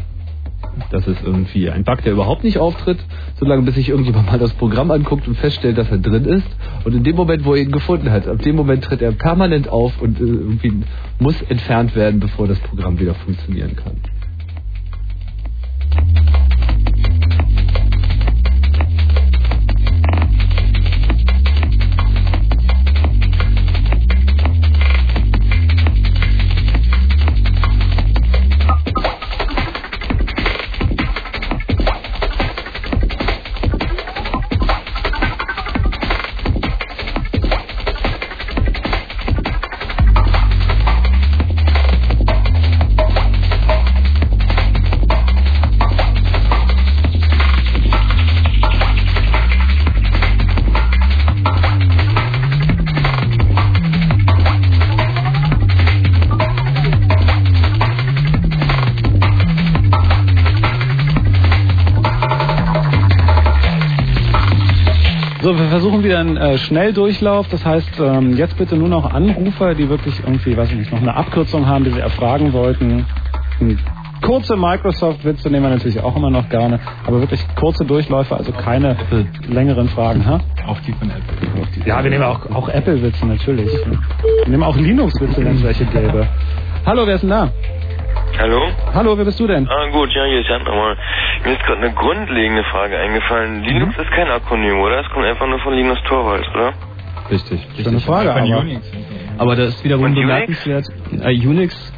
Das 0.91 1.07
ist 1.07 1.23
irgendwie 1.23 1.71
ein 1.71 1.85
Bug, 1.85 2.03
der 2.03 2.13
überhaupt 2.13 2.45
nicht 2.45 2.59
auftritt, 2.59 2.99
solange 3.39 3.63
bis 3.63 3.75
sich 3.75 3.89
irgendjemand 3.89 4.27
mal 4.27 4.39
das 4.39 4.53
Programm 4.55 4.91
anguckt 4.91 5.27
und 5.27 5.37
feststellt, 5.37 5.77
dass 5.77 5.91
er 5.91 5.99
drin 5.99 6.25
ist. 6.25 6.47
Und 6.85 6.95
in 6.95 7.03
dem 7.03 7.17
Moment, 7.17 7.45
wo 7.45 7.55
er 7.55 7.63
ihn 7.63 7.73
gefunden 7.73 8.11
hat, 8.11 8.29
ab 8.29 8.41
dem 8.43 8.57
Moment 8.57 8.85
tritt 8.85 9.03
er 9.03 9.13
permanent 9.13 9.69
auf 9.69 10.01
und 10.01 10.21
äh, 10.21 10.25
irgendwie 10.25 10.85
muss 11.19 11.41
entfernt 11.43 11.97
werden, 11.97 12.21
bevor 12.21 12.47
das 12.47 12.59
Programm 12.61 12.99
wieder 12.99 13.15
funktionieren 13.15 13.75
kann. 13.77 13.97
Wieder 66.09 66.21
einen 66.21 66.37
äh, 66.39 66.59
Schnelldurchlauf. 66.59 67.49
Das 67.49 67.65
heißt, 67.65 68.01
ähm, 68.01 68.37
jetzt 68.37 68.57
bitte 68.57 68.77
nur 68.77 68.89
noch 68.89 69.13
Anrufer, 69.13 69.75
die 69.75 69.89
wirklich 69.89 70.19
irgendwie, 70.21 70.57
weiß 70.57 70.71
ich 70.71 70.79
nicht, 70.79 70.91
noch 70.91 71.03
eine 71.03 71.15
Abkürzung 71.15 71.67
haben, 71.67 71.85
die 71.85 71.91
sie 71.91 72.01
erfragen 72.01 72.53
wollten. 72.55 73.05
Ein 73.61 73.79
kurze 74.23 74.57
Microsoft-Witze 74.57 75.51
nehmen 75.51 75.65
wir 75.65 75.71
natürlich 75.71 76.01
auch 76.01 76.17
immer 76.17 76.31
noch 76.31 76.49
gerne, 76.49 76.81
aber 77.07 77.21
wirklich 77.21 77.41
kurze 77.57 77.85
Durchläufe, 77.85 78.35
also 78.35 78.53
keine 78.53 78.97
längeren 79.49 79.89
Fragen. 79.89 80.25
Ha? 80.27 80.41
Auch 80.67 80.81
die 80.81 80.93
von 80.93 81.11
Apple. 81.11 81.85
Ja, 81.85 82.03
wir 82.03 82.11
nehmen 82.11 82.25
auch, 82.25 82.41
auch 82.51 82.69
Apple-Witze 82.69 83.27
natürlich. 83.27 83.71
Wir 83.71 84.49
nehmen 84.49 84.63
auch 84.63 84.77
Linux-Witze, 84.77 85.45
wenn 85.45 85.57
es 85.57 85.63
welche 85.63 85.85
gäbe. 85.85 86.27
Hallo, 86.87 87.07
wer 87.07 87.17
ist 87.17 87.23
denn 87.23 87.31
da? 87.31 87.51
Hallo? 88.39 88.69
Hallo, 88.95 89.19
wer 89.19 89.25
bist 89.25 89.41
du 89.41 89.47
denn? 89.47 89.69
Ah 89.69 89.89
gut, 89.91 90.09
ja, 90.15 90.25
hier 90.25 90.41
ist 90.41 90.49
Jan 90.49 90.63
nochmal. 90.63 90.97
Mir 91.45 91.53
ist 91.53 91.63
gerade 91.65 91.81
eine 91.81 91.95
grundlegende 91.95 92.65
Frage 92.65 92.99
eingefallen. 92.99 93.63
Linux 93.63 93.97
ist 93.97 94.11
kein 94.11 94.29
Akronym, 94.29 94.79
oder? 94.81 95.01
Es 95.01 95.11
kommt 95.11 95.25
einfach 95.25 95.47
nur 95.47 95.59
von 95.61 95.75
Linus 95.75 95.99
Torvalds, 96.07 96.49
oder? 96.55 96.73
Richtig. 97.31 97.67
Das 97.71 97.81
ist 97.81 97.87
eine 97.89 98.01
Frage, 98.01 98.33
aber... 98.35 98.65
Aber 99.39 99.55
das 99.55 99.69
ist 99.69 99.85
wiederum 99.85 100.15
bemerkenswert. 100.15 100.87
Äh, 101.23 101.47
Unix, 101.47 101.93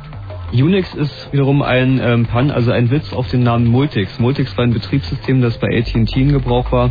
Unix 0.52 0.94
ist 0.94 1.32
wiederum 1.32 1.62
ein 1.62 1.98
ähm, 2.02 2.26
Pan, 2.26 2.50
also 2.50 2.70
ein 2.70 2.90
Witz 2.90 3.12
auf 3.14 3.28
den 3.28 3.42
Namen 3.44 3.66
Multics. 3.66 4.18
Multics 4.18 4.56
war 4.58 4.64
ein 4.64 4.74
Betriebssystem, 4.74 5.40
das 5.40 5.56
bei 5.58 5.68
AT&T 5.78 6.20
in 6.20 6.32
Gebrauch 6.32 6.70
war. 6.70 6.90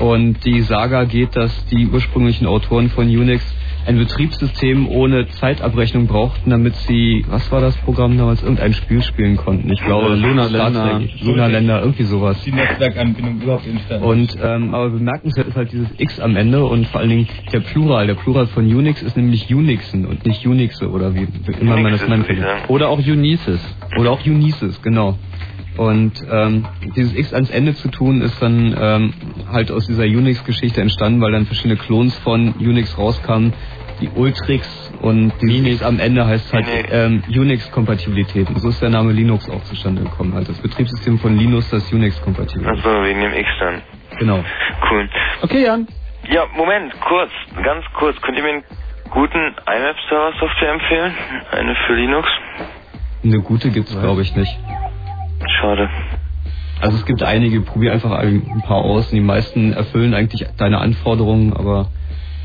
Und 0.00 0.44
die 0.44 0.62
Saga 0.62 1.04
geht, 1.04 1.36
dass 1.36 1.66
die 1.66 1.86
ursprünglichen 1.86 2.46
Autoren 2.46 2.90
von 2.90 3.06
Unix 3.06 3.44
ein 3.86 3.98
Betriebssystem 3.98 4.88
ohne 4.88 5.28
Zeitabrechnung 5.28 6.06
brauchten, 6.06 6.50
damit 6.50 6.74
sie, 6.74 7.24
was 7.28 7.50
war 7.52 7.60
das 7.60 7.76
Programm 7.78 8.18
damals, 8.18 8.42
irgendein 8.42 8.72
Spiel 8.74 9.02
spielen 9.02 9.36
konnten. 9.36 9.70
Ich 9.70 9.80
glaube, 9.80 10.14
Lunar 10.14 10.48
Star 10.48 10.70
Länder. 11.48 11.80
Irgendwie 11.80 12.02
sowas. 12.02 12.42
Die 12.44 12.52
Netzwerkanbindung 12.52 13.40
überhaupt 13.40 13.66
entstanden. 13.66 14.04
Und 14.04 14.36
ähm, 14.42 14.74
aber 14.74 14.90
bemerkenswert 14.90 15.48
ist 15.48 15.56
halt 15.56 15.72
dieses 15.72 15.88
X 15.98 16.18
am 16.20 16.36
Ende 16.36 16.64
und 16.64 16.86
vor 16.88 17.00
allen 17.00 17.10
Dingen 17.10 17.28
der 17.52 17.60
Plural. 17.60 18.06
Der 18.06 18.14
Plural 18.14 18.46
von 18.48 18.64
Unix 18.66 19.02
ist 19.02 19.16
nämlich 19.16 19.52
Unixen 19.54 20.06
und 20.06 20.26
nicht 20.26 20.44
Unixe 20.46 20.90
oder 20.90 21.14
wie, 21.14 21.28
wie 21.46 21.52
immer 21.60 21.76
man 21.76 21.92
das 21.92 22.02
Unixes, 22.02 22.38
nennt. 22.38 22.68
Oder 22.68 22.88
auch 22.88 22.98
Unices. 22.98 23.60
Oder 23.98 24.10
auch 24.10 24.24
Unices, 24.26 24.82
genau. 24.82 25.16
Und 25.76 26.12
ähm, 26.30 26.64
dieses 26.96 27.14
X 27.14 27.34
ans 27.34 27.50
Ende 27.50 27.74
zu 27.74 27.88
tun, 27.88 28.22
ist 28.22 28.40
dann 28.40 28.74
ähm, 28.78 29.12
halt 29.50 29.70
aus 29.70 29.86
dieser 29.86 30.04
Unix-Geschichte 30.04 30.80
entstanden, 30.80 31.20
weil 31.20 31.32
dann 31.32 31.44
verschiedene 31.44 31.76
Klons 31.76 32.16
von 32.18 32.54
Unix 32.54 32.96
rauskamen, 32.96 33.52
die 34.00 34.08
Ultrix 34.14 34.92
und 35.00 35.32
dieses 35.40 35.66
X 35.76 35.82
am 35.82 35.98
Ende 35.98 36.26
heißt 36.26 36.52
halt 36.52 36.66
ähm, 36.90 37.22
Unix-Kompatibilität. 37.28 38.48
Und 38.48 38.60
so 38.60 38.68
ist 38.68 38.80
der 38.82 38.90
Name 38.90 39.12
Linux 39.12 39.48
auch 39.50 39.62
zustande 39.64 40.02
gekommen. 40.02 40.34
Halt 40.34 40.48
das 40.48 40.58
Betriebssystem 40.58 41.18
von 41.18 41.36
Linux, 41.36 41.70
das 41.70 41.92
Unix-kompatibel 41.92 42.64
ist. 42.64 42.78
Achso, 42.84 43.02
wegen 43.04 43.20
dem 43.20 43.32
X 43.32 43.48
dann. 43.60 43.82
Genau. 44.18 44.44
Cool. 44.90 45.08
Okay, 45.42 45.64
Jan. 45.64 45.86
Ja, 46.28 46.44
Moment, 46.56 46.92
kurz, 47.00 47.30
ganz 47.62 47.84
kurz. 47.94 48.20
Könnt 48.22 48.36
ihr 48.36 48.42
mir 48.42 48.50
einen 48.54 48.64
guten 49.10 49.38
IMAP-Server-Software 49.38 50.72
empfehlen? 50.72 51.14
Eine 51.52 51.74
für 51.86 51.94
Linux? 51.94 52.28
Eine 53.24 53.40
gute 53.40 53.70
gibt's 53.70 53.98
glaube 53.98 54.22
ich 54.22 54.34
nicht. 54.34 54.58
Schade. 55.60 55.88
Also 56.80 56.96
es 56.96 57.06
gibt 57.06 57.22
einige, 57.22 57.60
probier 57.62 57.92
einfach 57.92 58.10
ein 58.10 58.62
paar 58.66 58.78
aus. 58.78 59.10
Die 59.10 59.20
meisten 59.20 59.72
erfüllen 59.72 60.14
eigentlich 60.14 60.46
deine 60.58 60.78
Anforderungen, 60.78 61.52
aber 61.54 61.88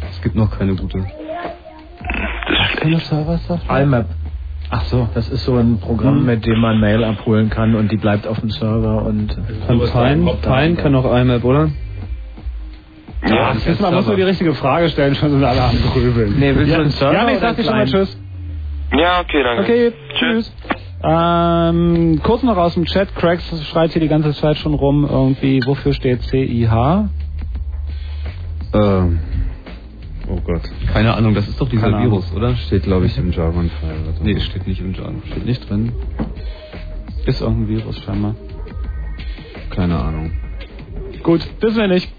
es 0.09 0.21
gibt 0.21 0.35
noch 0.35 0.57
keine 0.57 0.75
gute. 0.75 1.05
IMAP. 3.69 4.05
Ach 4.69 4.85
so. 4.85 5.07
Das 5.13 5.27
ist 5.29 5.43
so 5.45 5.57
ein 5.57 5.79
Programm, 5.79 6.19
Hm. 6.19 6.25
mit 6.25 6.45
dem 6.45 6.59
man 6.59 6.79
Mail 6.79 7.03
abholen 7.03 7.49
kann 7.49 7.75
und 7.75 7.91
die 7.91 7.97
bleibt 7.97 8.25
auf 8.27 8.39
dem 8.39 8.49
Server 8.49 9.03
und. 9.03 9.37
Und 9.67 9.91
Pine, 9.91 10.33
Pine 10.41 10.75
kann 10.75 10.95
auch 10.95 11.05
IMAP, 11.13 11.43
oder? 11.43 11.69
Ja, 13.27 13.53
das 13.53 13.67
ist, 13.67 13.79
man 13.81 13.93
muss 13.93 14.07
nur 14.07 14.15
die 14.15 14.23
richtige 14.23 14.53
Frage 14.55 14.89
stellen, 14.89 15.13
schon 15.15 15.29
sind 15.31 15.43
alle 15.43 15.61
am 15.61 15.75
Grübeln. 15.93 16.39
Nee, 16.39 16.55
willst 16.55 16.69
du 16.69 16.75
ja. 16.75 16.81
einen 16.81 16.89
Server 16.89 17.13
Ja, 17.13 17.25
nee, 17.25 17.31
oder 17.33 17.39
sag 17.41 17.55
dir 17.55 17.63
schon 17.63 17.75
mal? 17.75 17.85
Tschüss. 17.85 18.17
Ja, 18.93 19.19
okay, 19.21 19.43
danke. 19.43 19.63
Okay, 19.63 19.93
tschüss. 20.17 20.53
Ähm, 21.03 22.19
kurz 22.23 22.43
noch 22.43 22.57
aus 22.57 22.73
dem 22.75 22.85
Chat, 22.85 23.13
Cracks 23.15 23.43
schreit 23.71 23.91
hier 23.91 24.01
die 24.01 24.07
ganze 24.07 24.33
Zeit 24.33 24.57
schon 24.57 24.73
rum, 24.73 25.07
irgendwie, 25.09 25.61
wofür 25.65 25.93
steht 25.93 26.21
CIH? 26.23 27.09
Ähm. 28.73 29.19
Oh 30.31 30.39
Gott. 30.45 30.61
Keine 30.93 31.13
Ahnung, 31.13 31.33
das 31.33 31.47
ist 31.47 31.59
doch 31.59 31.67
dieser 31.67 31.83
Keine 31.83 31.97
Ahnung. 31.97 32.11
Virus, 32.11 32.31
oder? 32.33 32.55
Steht, 32.55 32.83
glaube 32.83 33.05
ich, 33.07 33.17
im 33.17 33.31
Jargon-File. 33.31 34.13
Nee, 34.23 34.39
steht 34.39 34.65
nicht 34.65 34.79
im 34.79 34.93
Jargon. 34.93 35.21
Steht 35.29 35.45
nicht 35.45 35.69
drin. 35.69 35.91
Ist 37.25 37.41
irgendein 37.41 37.67
Virus 37.67 37.99
scheinbar. 37.99 38.35
Keine 39.71 39.99
Ahnung. 39.99 40.31
Gut, 41.21 41.41
wissen 41.59 41.77
wir 41.77 41.87
nicht. 41.87 42.09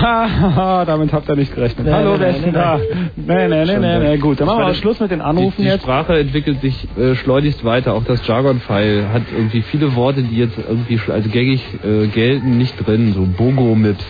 Haha, 0.00 0.84
damit 0.84 1.12
habt 1.12 1.28
ihr 1.28 1.34
nicht 1.34 1.52
gerechnet. 1.54 1.86
Nee, 1.86 1.92
Hallo, 1.92 2.14
wer 2.18 2.30
nee, 2.30 2.36
ist 2.36 2.44
denn 2.44 2.52
nee, 2.52 2.58
da? 2.58 2.78
Nee, 3.16 3.48
nee, 3.48 3.64
nee, 3.64 3.78
nee, 3.78 3.98
nee, 4.10 4.16
gut. 4.18 4.38
Dann 4.38 4.46
machen 4.46 4.58
wir 4.60 4.64
auch 4.66 4.68
der- 4.68 4.74
Schluss 4.76 5.00
mit 5.00 5.10
den 5.10 5.20
Anrufen 5.20 5.54
die, 5.56 5.62
die 5.64 5.68
jetzt. 5.68 5.82
Sprache 5.82 6.18
entwickelt 6.18 6.60
sich 6.60 6.86
äh, 6.96 7.14
schleunigst 7.16 7.64
weiter. 7.64 7.94
Auch 7.94 8.04
das 8.04 8.24
Jargon-File 8.26 9.08
hat 9.12 9.22
irgendwie 9.32 9.62
viele 9.62 9.96
Worte, 9.96 10.22
die 10.22 10.36
jetzt 10.36 10.56
irgendwie 10.58 11.00
als 11.10 11.28
gängig 11.32 11.64
äh, 11.84 12.06
gelten, 12.06 12.58
nicht 12.58 12.74
drin. 12.86 13.12
So 13.14 13.26
Bogomips 13.26 14.04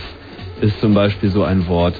ist 0.61 0.79
zum 0.81 0.93
Beispiel 0.93 1.29
so 1.29 1.43
ein 1.43 1.67
Wort. 1.67 1.95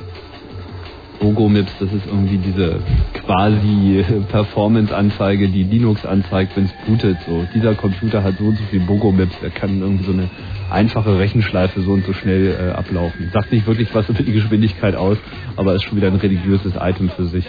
Bogomips, 1.19 1.71
das 1.79 1.91
ist 1.91 2.05
irgendwie 2.05 2.37
diese 2.37 2.79
quasi 3.25 4.03
Performance-Anzeige, 4.31 5.49
die 5.49 5.63
Linux 5.63 6.05
anzeigt, 6.05 6.55
wenn 6.55 6.65
es 6.65 6.73
bootet. 6.87 7.17
So, 7.27 7.45
dieser 7.53 7.75
Computer 7.75 8.23
hat 8.23 8.37
so 8.37 8.45
und 8.45 8.57
so 8.57 8.63
viel 8.65 8.79
Bogomips, 8.81 9.39
der 9.41 9.49
kann 9.49 9.81
irgendwie 9.81 10.05
so 10.05 10.13
eine 10.13 10.29
einfache 10.71 11.17
Rechenschleife 11.17 11.81
so 11.81 11.91
und 11.91 12.05
so 12.05 12.13
schnell 12.13 12.55
äh, 12.59 12.71
ablaufen. 12.71 13.29
Sagt 13.33 13.51
nicht 13.51 13.67
wirklich 13.67 13.93
was 13.93 14.07
über 14.09 14.23
die 14.23 14.33
Geschwindigkeit 14.33 14.95
aus, 14.95 15.17
aber 15.55 15.75
ist 15.75 15.83
schon 15.83 15.97
wieder 15.97 16.07
ein 16.07 16.15
religiöses 16.15 16.73
Item 16.79 17.09
für 17.09 17.25
sich. 17.25 17.45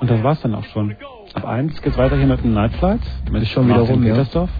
Und 0.00 0.10
das 0.10 0.22
war's 0.22 0.40
dann 0.40 0.54
auch 0.54 0.64
schon. 0.64 0.94
Ab 1.34 1.44
eins 1.44 1.80
geht's 1.82 1.98
weiter 1.98 2.16
hier 2.16 2.26
mit 2.26 2.42
dem 2.42 2.54
Night 2.54 2.72
Flight. 2.76 3.00
Mit 3.30 3.42
Ist 3.42 3.50
schon 3.50 3.68
wieder 3.68 3.80
rum, 3.80 4.02
ja. 4.04 4.14
Petersdorf. 4.14 4.50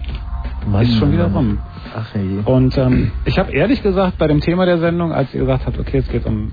Mann, 0.67 0.81
ist 0.83 0.97
schon 0.97 1.11
wieder 1.11 1.31
rum. 1.31 1.59
Ach 1.95 2.13
hey. 2.13 2.39
Und 2.45 2.77
ähm, 2.77 3.11
ich 3.25 3.39
habe 3.39 3.51
ehrlich 3.51 3.81
gesagt 3.81 4.17
bei 4.17 4.27
dem 4.27 4.41
Thema 4.41 4.65
der 4.65 4.79
Sendung, 4.79 5.11
als 5.11 5.33
ihr 5.33 5.41
gesagt 5.41 5.65
habt, 5.65 5.79
okay, 5.79 5.97
es 5.97 6.07
geht 6.09 6.25
um 6.25 6.51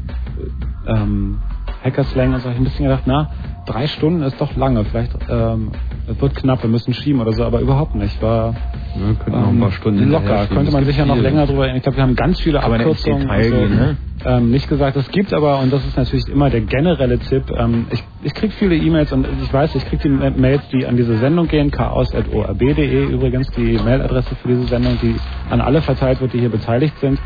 ähm, 0.87 1.39
Hackerslang 1.85 2.35
und 2.35 2.41
so, 2.41 2.49
hab 2.49 2.55
ich 2.55 2.61
ein 2.61 2.65
bisschen 2.65 2.87
gedacht, 2.87 3.03
na, 3.07 3.29
drei 3.67 3.87
Stunden 3.87 4.23
ist 4.23 4.41
doch 4.41 4.57
lange, 4.57 4.85
vielleicht 4.85 5.13
ähm, 5.29 5.73
es 6.09 6.21
wird 6.21 6.35
knapp, 6.37 6.63
wir 6.63 6.71
müssen 6.71 6.95
schieben 6.95 7.21
oder 7.21 7.33
so, 7.33 7.45
aber 7.45 7.61
überhaupt 7.61 7.95
nicht. 7.95 8.21
War 8.23 8.55
Ja, 8.95 9.15
könnten 9.25 9.41
noch 9.41 9.49
ein 9.49 9.61
paar 9.61 9.73
Stunden 9.73 10.11
Locker, 10.11 10.47
könnte 10.47 10.71
man 10.73 10.85
sicher 10.85 11.05
noch 11.07 11.15
Viel. 11.15 11.23
länger 11.23 11.47
drüber. 11.47 11.75
Ich 11.75 11.83
glaube, 11.83 11.97
wir 11.99 12.03
haben 12.03 12.15
ganz 12.15 12.41
viele 12.41 12.63
Aber 12.63 12.77
Abkürzungen 12.77 13.21
Detail 13.23 13.45
so, 13.51 13.57
gehen, 13.57 13.75
ne? 13.77 13.97
ähm, 14.25 14.51
nicht 14.51 14.69
gesagt. 14.69 14.97
Es 14.97 15.11
gibt 15.11 15.35
aber, 15.35 15.59
und 15.61 15.73
das 15.73 15.85
ist 15.87 15.97
natürlich 15.97 16.29
immer 16.29 16.49
der 16.49 16.63
generelle 16.63 17.19
Tipp, 17.19 17.45
ähm, 17.57 17.87
ich, 17.91 18.03
ich 18.23 18.35
kriege 18.35 18.53
viele 18.59 18.75
E-Mails 18.77 19.13
und 19.13 19.27
ich 19.43 19.53
weiß, 19.53 19.75
ich 19.75 19.85
kriege 19.87 20.03
die 20.05 20.09
Ma- 20.09 20.31
Mails, 20.31 20.63
die 20.73 20.87
an 20.87 20.97
diese 20.97 21.17
Sendung 21.19 21.49
gehen, 21.49 21.71
chaos.orb.de 21.71 23.07
übrigens, 23.07 23.51
die 23.57 23.79
Mailadresse 23.85 24.35
für 24.37 24.49
diese 24.49 24.65
Sendung, 24.65 24.99
die 25.03 25.17
an 25.51 25.61
alle 25.61 25.83
verteilt 25.83 26.21
wird, 26.21 26.33
die 26.33 26.39
hier 26.41 26.51
beteiligt 26.51 26.95
sind. 27.01 27.21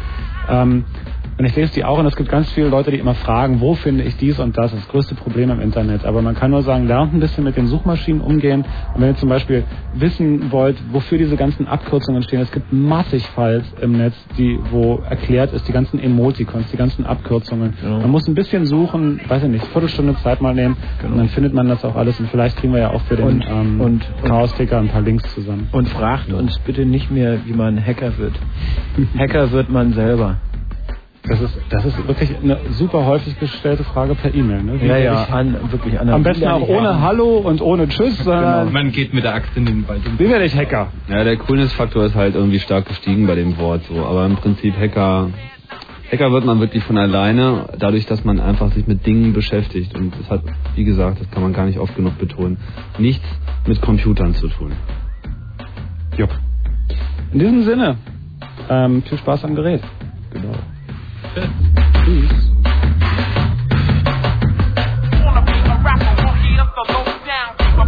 Ähm, 0.48 0.84
und 1.38 1.44
ich 1.46 1.56
lese 1.56 1.72
die 1.74 1.84
auch 1.84 1.98
und 1.98 2.06
es 2.06 2.16
gibt 2.16 2.28
ganz 2.28 2.50
viele 2.52 2.68
Leute, 2.68 2.90
die 2.90 2.98
immer 2.98 3.14
fragen, 3.14 3.60
wo 3.60 3.74
finde 3.74 4.04
ich 4.04 4.16
dies 4.16 4.38
und 4.38 4.58
das, 4.58 4.72
das 4.72 4.86
größte 4.88 5.14
Problem 5.14 5.50
im 5.50 5.60
Internet. 5.60 6.04
Aber 6.04 6.20
man 6.22 6.34
kann 6.34 6.50
nur 6.50 6.62
sagen, 6.62 6.86
lernt 6.86 7.14
ein 7.14 7.20
bisschen 7.20 7.44
mit 7.44 7.56
den 7.56 7.66
Suchmaschinen 7.66 8.20
umgehen. 8.20 8.64
Und 8.94 9.00
wenn 9.00 9.08
ihr 9.08 9.16
zum 9.16 9.28
Beispiel 9.30 9.64
wissen 9.94 10.52
wollt, 10.52 10.76
wofür 10.92 11.16
diese 11.18 11.36
ganzen 11.36 11.66
Abkürzungen 11.66 12.22
stehen, 12.22 12.40
es 12.40 12.52
gibt 12.52 12.72
massig 12.72 13.26
Files 13.34 13.64
im 13.80 13.92
Netz, 13.92 14.14
die, 14.36 14.58
wo 14.70 15.02
erklärt 15.08 15.52
ist, 15.54 15.66
die 15.66 15.72
ganzen 15.72 15.98
Emoticons, 15.98 16.70
die 16.70 16.76
ganzen 16.76 17.06
Abkürzungen. 17.06 17.74
Man 17.82 18.10
muss 18.10 18.26
ein 18.28 18.34
bisschen 18.34 18.66
suchen, 18.66 19.20
weiß 19.26 19.42
ich 19.44 19.48
nicht, 19.48 19.64
Viertelstunde 19.68 20.16
Zeit 20.16 20.40
mal 20.42 20.54
nehmen 20.54 20.76
und 21.04 21.16
dann 21.16 21.28
findet 21.28 21.54
man 21.54 21.68
das 21.68 21.84
auch 21.84 21.96
alles. 21.96 22.20
Und 22.20 22.28
vielleicht 22.30 22.56
kriegen 22.58 22.72
wir 22.74 22.80
ja 22.80 22.90
auch 22.90 23.00
für 23.02 23.16
den 23.16 23.26
Und- 23.26 23.44
ähm, 23.48 23.80
und- 23.80 24.10
Chaos-Ticker 24.24 24.78
ein 24.78 24.88
paar 24.88 25.02
Links 25.02 25.32
zusammen. 25.34 25.68
Und 25.72 25.88
fragt 25.88 26.32
uns 26.32 26.58
bitte 26.60 26.84
nicht 26.84 27.10
mehr, 27.10 27.38
wie 27.46 27.52
man 27.54 27.82
Hacker 27.84 28.18
wird. 28.18 28.34
Hacker 29.16 29.50
wird 29.52 29.70
man 29.70 29.92
selber. 29.94 30.36
Das 31.22 31.38
ist, 31.40 31.54
das 31.68 31.84
ist 31.84 32.08
wirklich 32.08 32.30
eine 32.42 32.58
super 32.70 33.04
häufig 33.04 33.38
gestellte 33.38 33.84
Frage 33.84 34.14
per 34.14 34.34
E-Mail. 34.34 34.62
Ne? 34.62 34.80
Wie 34.80 34.86
Ja, 34.86 34.96
ja, 34.96 35.22
ich- 35.24 35.32
an, 35.32 35.54
wirklich 35.70 36.00
an 36.00 36.08
Am 36.08 36.22
besten 36.22 36.48
auch 36.48 36.66
ohne 36.66 37.00
Hallo 37.02 37.38
und 37.38 37.60
ohne 37.60 37.88
Tschüss, 37.88 38.16
sondern 38.24 38.72
Man 38.72 38.90
geht 38.90 39.12
mit 39.12 39.24
der 39.24 39.34
Axt 39.34 39.54
in 39.54 39.66
den 39.66 39.86
Wald. 39.86 40.00
wie 40.18 40.28
werde 40.30 40.46
ich 40.46 40.56
Hacker? 40.56 40.88
Ja, 41.08 41.22
der 41.22 41.36
Coolness-Faktor 41.36 42.04
ist 42.06 42.14
halt 42.14 42.34
irgendwie 42.34 42.58
stark 42.58 42.86
gestiegen 42.86 43.26
bei 43.26 43.34
dem 43.34 43.58
Wort 43.58 43.82
so. 43.84 44.04
Aber 44.04 44.24
im 44.24 44.36
Prinzip 44.36 44.74
Hacker, 44.78 45.28
Hacker 46.10 46.32
wird 46.32 46.46
man 46.46 46.58
wirklich 46.58 46.82
von 46.84 46.96
alleine, 46.96 47.66
dadurch, 47.78 48.06
dass 48.06 48.24
man 48.24 48.40
einfach 48.40 48.72
sich 48.72 48.86
mit 48.86 49.04
Dingen 49.06 49.34
beschäftigt. 49.34 49.94
Und 49.98 50.14
das 50.18 50.30
hat, 50.30 50.42
wie 50.74 50.84
gesagt, 50.84 51.20
das 51.20 51.30
kann 51.30 51.42
man 51.42 51.52
gar 51.52 51.66
nicht 51.66 51.78
oft 51.78 51.94
genug 51.96 52.18
betonen, 52.18 52.56
nichts 52.98 53.24
mit 53.66 53.80
Computern 53.82 54.34
zu 54.34 54.48
tun. 54.48 54.72
Jupp. 56.16 56.30
In 57.32 57.38
diesem 57.38 57.62
Sinne, 57.62 57.96
ähm, 58.70 59.02
viel 59.02 59.18
Spaß 59.18 59.44
am 59.44 59.54
Gerät. 59.54 59.82
Genau. 60.32 60.54
Peace. 61.30 62.42
Wanna 65.22 65.42
be 65.46 65.52
a 65.52 65.78
rapper, 65.84 66.12
won't 66.26 66.42
the 66.74 66.84
low 66.92 67.04
down, 67.24 67.54
keep 67.56 67.78
a 67.78 67.86